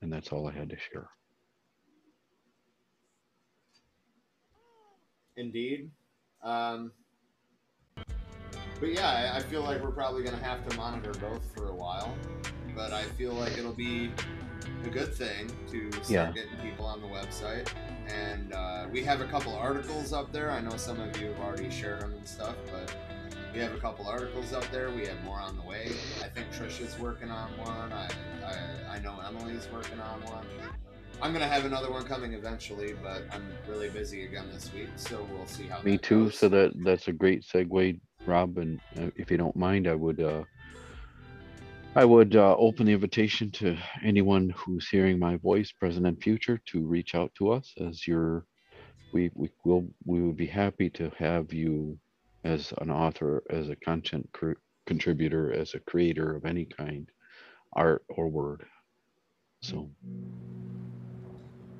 And 0.00 0.12
that's 0.12 0.32
all 0.32 0.48
I 0.48 0.52
had 0.52 0.70
to 0.70 0.76
share. 0.76 1.08
Indeed. 5.36 5.90
Um, 6.42 6.92
but 8.82 8.92
yeah, 8.92 9.30
I, 9.32 9.36
I 9.36 9.40
feel 9.40 9.62
like 9.62 9.80
we're 9.80 9.92
probably 9.92 10.24
going 10.24 10.36
to 10.36 10.44
have 10.44 10.68
to 10.68 10.76
monitor 10.76 11.12
both 11.12 11.40
for 11.54 11.68
a 11.68 11.72
while. 11.72 12.12
But 12.74 12.92
I 12.92 13.04
feel 13.04 13.32
like 13.32 13.56
it'll 13.56 13.72
be 13.72 14.10
a 14.84 14.88
good 14.88 15.14
thing 15.14 15.48
to 15.70 15.92
start 15.92 16.10
yeah. 16.10 16.32
getting 16.32 16.56
people 16.60 16.84
on 16.84 17.00
the 17.00 17.06
website. 17.06 17.72
And 18.08 18.52
uh, 18.52 18.88
we 18.90 19.04
have 19.04 19.20
a 19.20 19.26
couple 19.26 19.54
articles 19.54 20.12
up 20.12 20.32
there. 20.32 20.50
I 20.50 20.60
know 20.60 20.76
some 20.76 21.00
of 21.00 21.20
you 21.20 21.28
have 21.28 21.38
already 21.38 21.70
shared 21.70 22.00
them 22.00 22.12
and 22.12 22.26
stuff, 22.26 22.56
but 22.72 22.92
we 23.54 23.60
have 23.60 23.72
a 23.72 23.78
couple 23.78 24.08
articles 24.08 24.52
up 24.52 24.68
there. 24.72 24.90
We 24.90 25.06
have 25.06 25.22
more 25.22 25.38
on 25.38 25.56
the 25.56 25.62
way. 25.62 25.92
I 26.20 26.26
think 26.26 26.48
Trisha's 26.52 26.98
working 26.98 27.30
on 27.30 27.56
one. 27.58 27.92
I, 27.92 28.10
I, 28.44 28.96
I 28.96 28.98
know 28.98 29.14
Emily's 29.24 29.68
working 29.72 30.00
on 30.00 30.22
one. 30.22 30.44
I'm 31.20 31.32
gonna 31.32 31.46
have 31.46 31.64
another 31.64 31.88
one 31.88 32.02
coming 32.02 32.32
eventually, 32.32 32.94
but 33.00 33.22
I'm 33.30 33.46
really 33.68 33.88
busy 33.88 34.24
again 34.24 34.46
this 34.52 34.72
week, 34.72 34.88
so 34.96 35.24
we'll 35.30 35.46
see 35.46 35.68
how. 35.68 35.80
Me 35.82 35.96
too. 35.96 36.24
Goes. 36.24 36.36
So 36.36 36.48
that 36.48 36.72
that's 36.82 37.06
a 37.06 37.12
great 37.12 37.44
segue 37.44 38.00
Rob, 38.26 38.58
and 38.58 38.80
uh, 38.98 39.10
if 39.16 39.30
you 39.30 39.36
don't 39.36 39.56
mind, 39.56 39.88
I 39.88 39.94
would 39.94 40.20
uh, 40.20 40.44
I 41.94 42.04
would 42.04 42.36
uh, 42.36 42.56
open 42.56 42.86
the 42.86 42.92
invitation 42.92 43.50
to 43.52 43.76
anyone 44.02 44.50
who's 44.56 44.88
hearing 44.88 45.18
my 45.18 45.36
voice, 45.36 45.72
present 45.72 46.06
and 46.06 46.22
future, 46.22 46.60
to 46.66 46.86
reach 46.86 47.14
out 47.14 47.32
to 47.38 47.50
us 47.52 47.72
as 47.80 48.06
your. 48.06 48.46
We 49.12 49.30
we 49.34 49.50
will 49.64 49.88
we 50.06 50.22
would 50.22 50.36
be 50.36 50.46
happy 50.46 50.88
to 50.90 51.10
have 51.18 51.52
you 51.52 51.98
as 52.44 52.72
an 52.78 52.90
author, 52.90 53.42
as 53.50 53.68
a 53.68 53.76
content 53.76 54.28
cr- 54.32 54.52
contributor, 54.86 55.52
as 55.52 55.74
a 55.74 55.80
creator 55.80 56.34
of 56.34 56.44
any 56.44 56.64
kind, 56.64 57.08
art 57.74 58.04
or 58.08 58.28
word. 58.28 58.64
So 59.62 59.90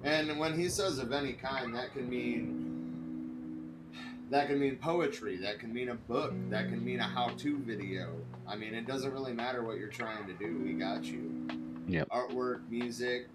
And 0.05 0.39
when 0.39 0.59
he 0.59 0.69
says 0.69 0.99
of 0.99 1.13
any 1.13 1.33
kind, 1.33 1.75
that 1.75 1.93
can 1.93 2.09
mean 2.11 2.82
that 4.33 4.47
can 4.47 4.59
mean 4.59 4.77
poetry, 4.77 5.37
that 5.37 5.59
can 5.59 5.73
mean 5.75 5.91
a 5.91 5.95
book, 5.95 6.33
that 6.49 6.69
can 6.71 6.83
mean 6.83 7.01
a 7.01 7.05
how-to 7.05 7.59
video. 7.59 8.15
I 8.49 8.57
mean, 8.57 8.75
it 8.75 8.87
doesn't 8.87 9.13
really 9.13 9.35
matter 9.35 9.63
what 9.63 9.77
you're 9.77 9.89
trying 9.89 10.27
to 10.27 10.33
do. 10.33 10.59
We 10.65 10.73
got 10.73 11.05
you. 11.05 11.47
Yep. 11.87 12.09
Artwork, 12.09 12.63
music, 12.71 13.29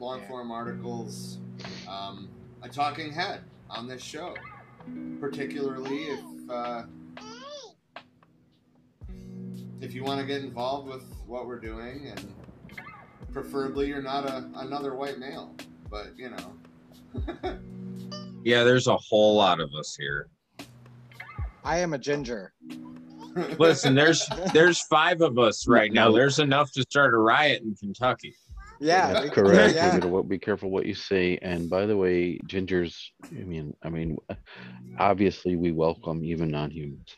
long-form 0.00 0.50
articles, 0.50 1.38
um, 1.88 2.28
a 2.62 2.68
talking 2.68 3.12
head 3.12 3.42
on 3.70 3.86
this 3.86 4.02
show, 4.02 4.34
particularly 5.20 6.04
if 6.08 6.20
uh, 6.50 6.82
if 9.80 9.94
you 9.94 10.02
want 10.02 10.20
to 10.20 10.26
get 10.26 10.42
involved 10.42 10.88
with 10.88 11.04
what 11.26 11.46
we're 11.46 11.60
doing, 11.60 12.08
and 12.08 12.34
preferably 13.32 13.86
you're 13.86 14.02
not 14.02 14.28
a 14.28 14.44
another 14.56 14.96
white 14.96 15.20
male, 15.20 15.54
but 15.88 16.18
you 16.18 16.30
know. 16.30 17.58
Yeah, 18.46 18.62
there's 18.62 18.86
a 18.86 18.96
whole 18.96 19.34
lot 19.34 19.58
of 19.58 19.74
us 19.76 19.96
here. 19.98 20.28
I 21.64 21.78
am 21.78 21.94
a 21.94 21.98
ginger. 21.98 22.52
Listen, 23.58 23.96
there's 23.96 24.24
there's 24.52 24.82
five 24.82 25.20
of 25.20 25.36
us 25.36 25.66
right 25.66 25.92
now. 25.92 26.12
There's 26.12 26.38
enough 26.38 26.70
to 26.74 26.82
start 26.82 27.12
a 27.12 27.16
riot 27.18 27.62
in 27.62 27.74
Kentucky. 27.74 28.36
Yeah, 28.78 29.12
That's 29.14 29.24
we- 29.24 29.30
correct. 29.30 29.74
yeah. 29.74 29.96
You 29.96 30.00
gotta 30.00 30.22
be 30.22 30.38
careful 30.38 30.70
what 30.70 30.86
you 30.86 30.94
say. 30.94 31.38
And 31.42 31.68
by 31.68 31.86
the 31.86 31.96
way, 31.96 32.38
gingers. 32.46 32.94
I 33.32 33.42
mean, 33.42 33.74
I 33.82 33.88
mean, 33.88 34.16
obviously 34.96 35.56
we 35.56 35.72
welcome 35.72 36.24
even 36.24 36.48
non-humans. 36.52 37.16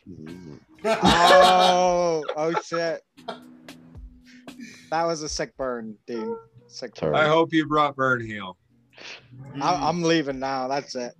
Oh, 0.83 2.23
oh 2.35 2.53
shit. 2.65 3.01
That 4.89 5.03
was 5.03 5.21
a 5.21 5.29
sick 5.29 5.55
burn, 5.57 5.95
Dean. 6.07 6.35
Sick. 6.65 6.95
Sorry. 6.97 7.11
burn. 7.11 7.21
I 7.21 7.27
hope 7.27 7.53
you 7.53 7.67
brought 7.67 7.95
Burn 7.95 8.25
Heel. 8.25 8.57
I- 9.61 9.73
mm. 9.73 9.83
I'm 9.83 10.03
leaving 10.03 10.39
now. 10.39 10.67
That's 10.67 10.95
it. 10.95 11.13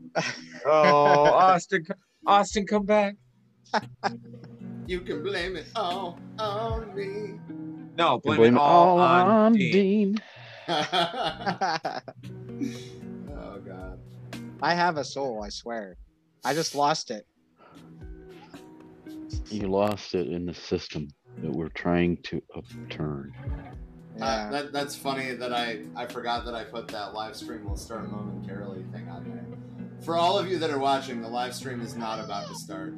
Oh, 0.65 0.71
Austin, 0.71 1.85
Austin, 2.25 2.65
come 2.65 2.85
back. 2.85 3.15
You 4.87 5.01
can 5.01 5.21
blame 5.23 5.55
it 5.55 5.67
all 5.75 6.19
on 6.39 6.95
me. 6.95 7.39
No, 7.97 8.19
blame, 8.19 8.37
blame 8.37 8.55
it 8.55 8.59
all 8.59 8.99
on, 8.99 9.27
on 9.27 9.53
Dean. 9.53 9.71
Dean. 9.71 10.21
oh 13.37 13.59
God. 13.65 13.99
I 14.61 14.73
have 14.73 14.97
a 14.97 15.03
soul, 15.03 15.43
I 15.43 15.49
swear. 15.49 15.97
I 16.43 16.53
just 16.53 16.75
lost 16.75 17.11
it. 17.11 17.25
You 19.49 19.67
lost 19.67 20.15
it 20.15 20.27
in 20.27 20.45
the 20.45 20.53
system 20.53 21.07
that 21.37 21.51
we're 21.51 21.69
trying 21.69 22.17
to 22.23 22.41
upturn. 22.55 23.31
Uh, 24.21 24.49
that, 24.51 24.73
that's 24.73 24.95
funny 24.95 25.33
that 25.33 25.53
I, 25.53 25.79
I 25.95 26.05
forgot 26.05 26.43
that 26.45 26.53
I 26.53 26.63
put 26.65 26.87
that 26.89 27.13
live 27.13 27.35
stream 27.35 27.63
will 27.63 27.77
start 27.77 28.09
momentarily 28.09 28.83
thing 28.91 29.07
on 29.09 29.23
there. 29.23 29.45
For 30.03 30.15
all 30.17 30.37
of 30.37 30.49
you 30.49 30.57
that 30.59 30.69
are 30.69 30.79
watching, 30.79 31.21
the 31.21 31.27
live 31.27 31.53
stream 31.55 31.81
is 31.81 31.95
not 31.95 32.19
about 32.19 32.47
to 32.47 32.55
start. 32.55 32.93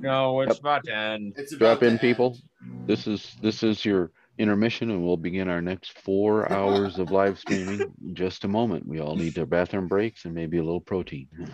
No, 0.00 0.40
it's 0.42 0.54
Yep. 0.54 0.60
about 0.60 0.84
to 0.84 0.94
end. 0.94 1.34
It's 1.36 1.52
about 1.52 1.58
Drop 1.64 1.78
to 1.80 1.86
in, 1.86 1.92
end. 1.92 2.00
people. 2.00 2.38
This 2.86 3.06
is 3.06 3.36
this 3.42 3.62
is 3.62 3.84
your 3.84 4.12
intermission, 4.38 4.90
and 4.90 5.04
we'll 5.04 5.16
begin 5.16 5.48
our 5.48 5.60
next 5.60 5.98
four 5.98 6.50
hours 6.52 6.98
of 6.98 7.10
live 7.10 7.38
streaming 7.38 7.92
in 8.06 8.14
just 8.14 8.44
a 8.44 8.48
moment. 8.48 8.86
We 8.86 9.00
all 9.00 9.16
need 9.16 9.36
our 9.38 9.46
bathroom 9.46 9.88
breaks 9.88 10.24
and 10.24 10.34
maybe 10.34 10.58
a 10.58 10.62
little 10.64 10.80
protein. 10.80 11.28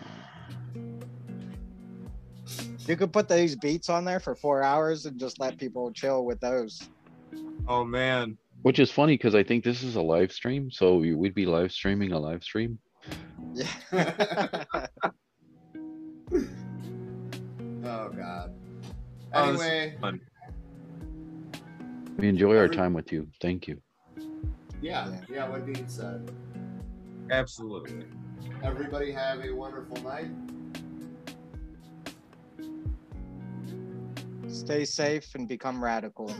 You 2.86 2.96
could 2.96 3.14
put 3.14 3.30
these 3.30 3.56
beats 3.56 3.88
on 3.88 4.04
there 4.04 4.20
for 4.20 4.34
four 4.34 4.62
hours 4.62 5.06
and 5.06 5.18
just 5.18 5.40
let 5.40 5.56
people 5.56 5.90
chill 5.90 6.26
with 6.26 6.38
those. 6.40 6.86
Oh 7.66 7.82
man, 7.82 8.36
Which 8.64 8.78
is 8.78 8.90
funny 8.90 9.12
because 9.12 9.34
I 9.34 9.42
think 9.42 9.62
this 9.62 9.82
is 9.82 9.96
a 9.96 10.00
live 10.00 10.32
stream, 10.32 10.70
so 10.70 10.96
we- 10.96 11.12
we'd 11.14 11.34
be 11.34 11.44
live 11.44 11.70
streaming 11.70 12.12
a 12.12 12.18
live 12.18 12.42
stream. 12.42 12.78
Yeah. 13.52 13.68
Oh 17.86 18.08
God. 18.08 18.54
Oh, 19.34 19.52
this 19.52 19.60
is 19.60 19.66
Anyway, 19.66 19.96
fun. 20.00 20.20
We 22.16 22.28
enjoy 22.28 22.56
our 22.56 22.64
Every- 22.64 22.76
time 22.76 22.94
with 22.94 23.12
you. 23.12 23.28
Thank 23.42 23.68
you. 23.68 23.78
yeah, 24.80 25.20
yeah, 25.30 25.46
what 25.50 25.66
Dean 25.66 25.86
said. 25.86 26.30
absolutely. 27.30 28.06
Everybody 28.62 29.12
have 29.12 29.44
a 29.44 29.50
wonderful 29.54 29.98
night. 30.02 30.30
Stay 34.48 34.86
safe 34.86 35.34
and 35.34 35.46
become 35.46 35.84
radical. 35.84 36.34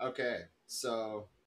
Okay, 0.00 0.38
so 0.70 1.26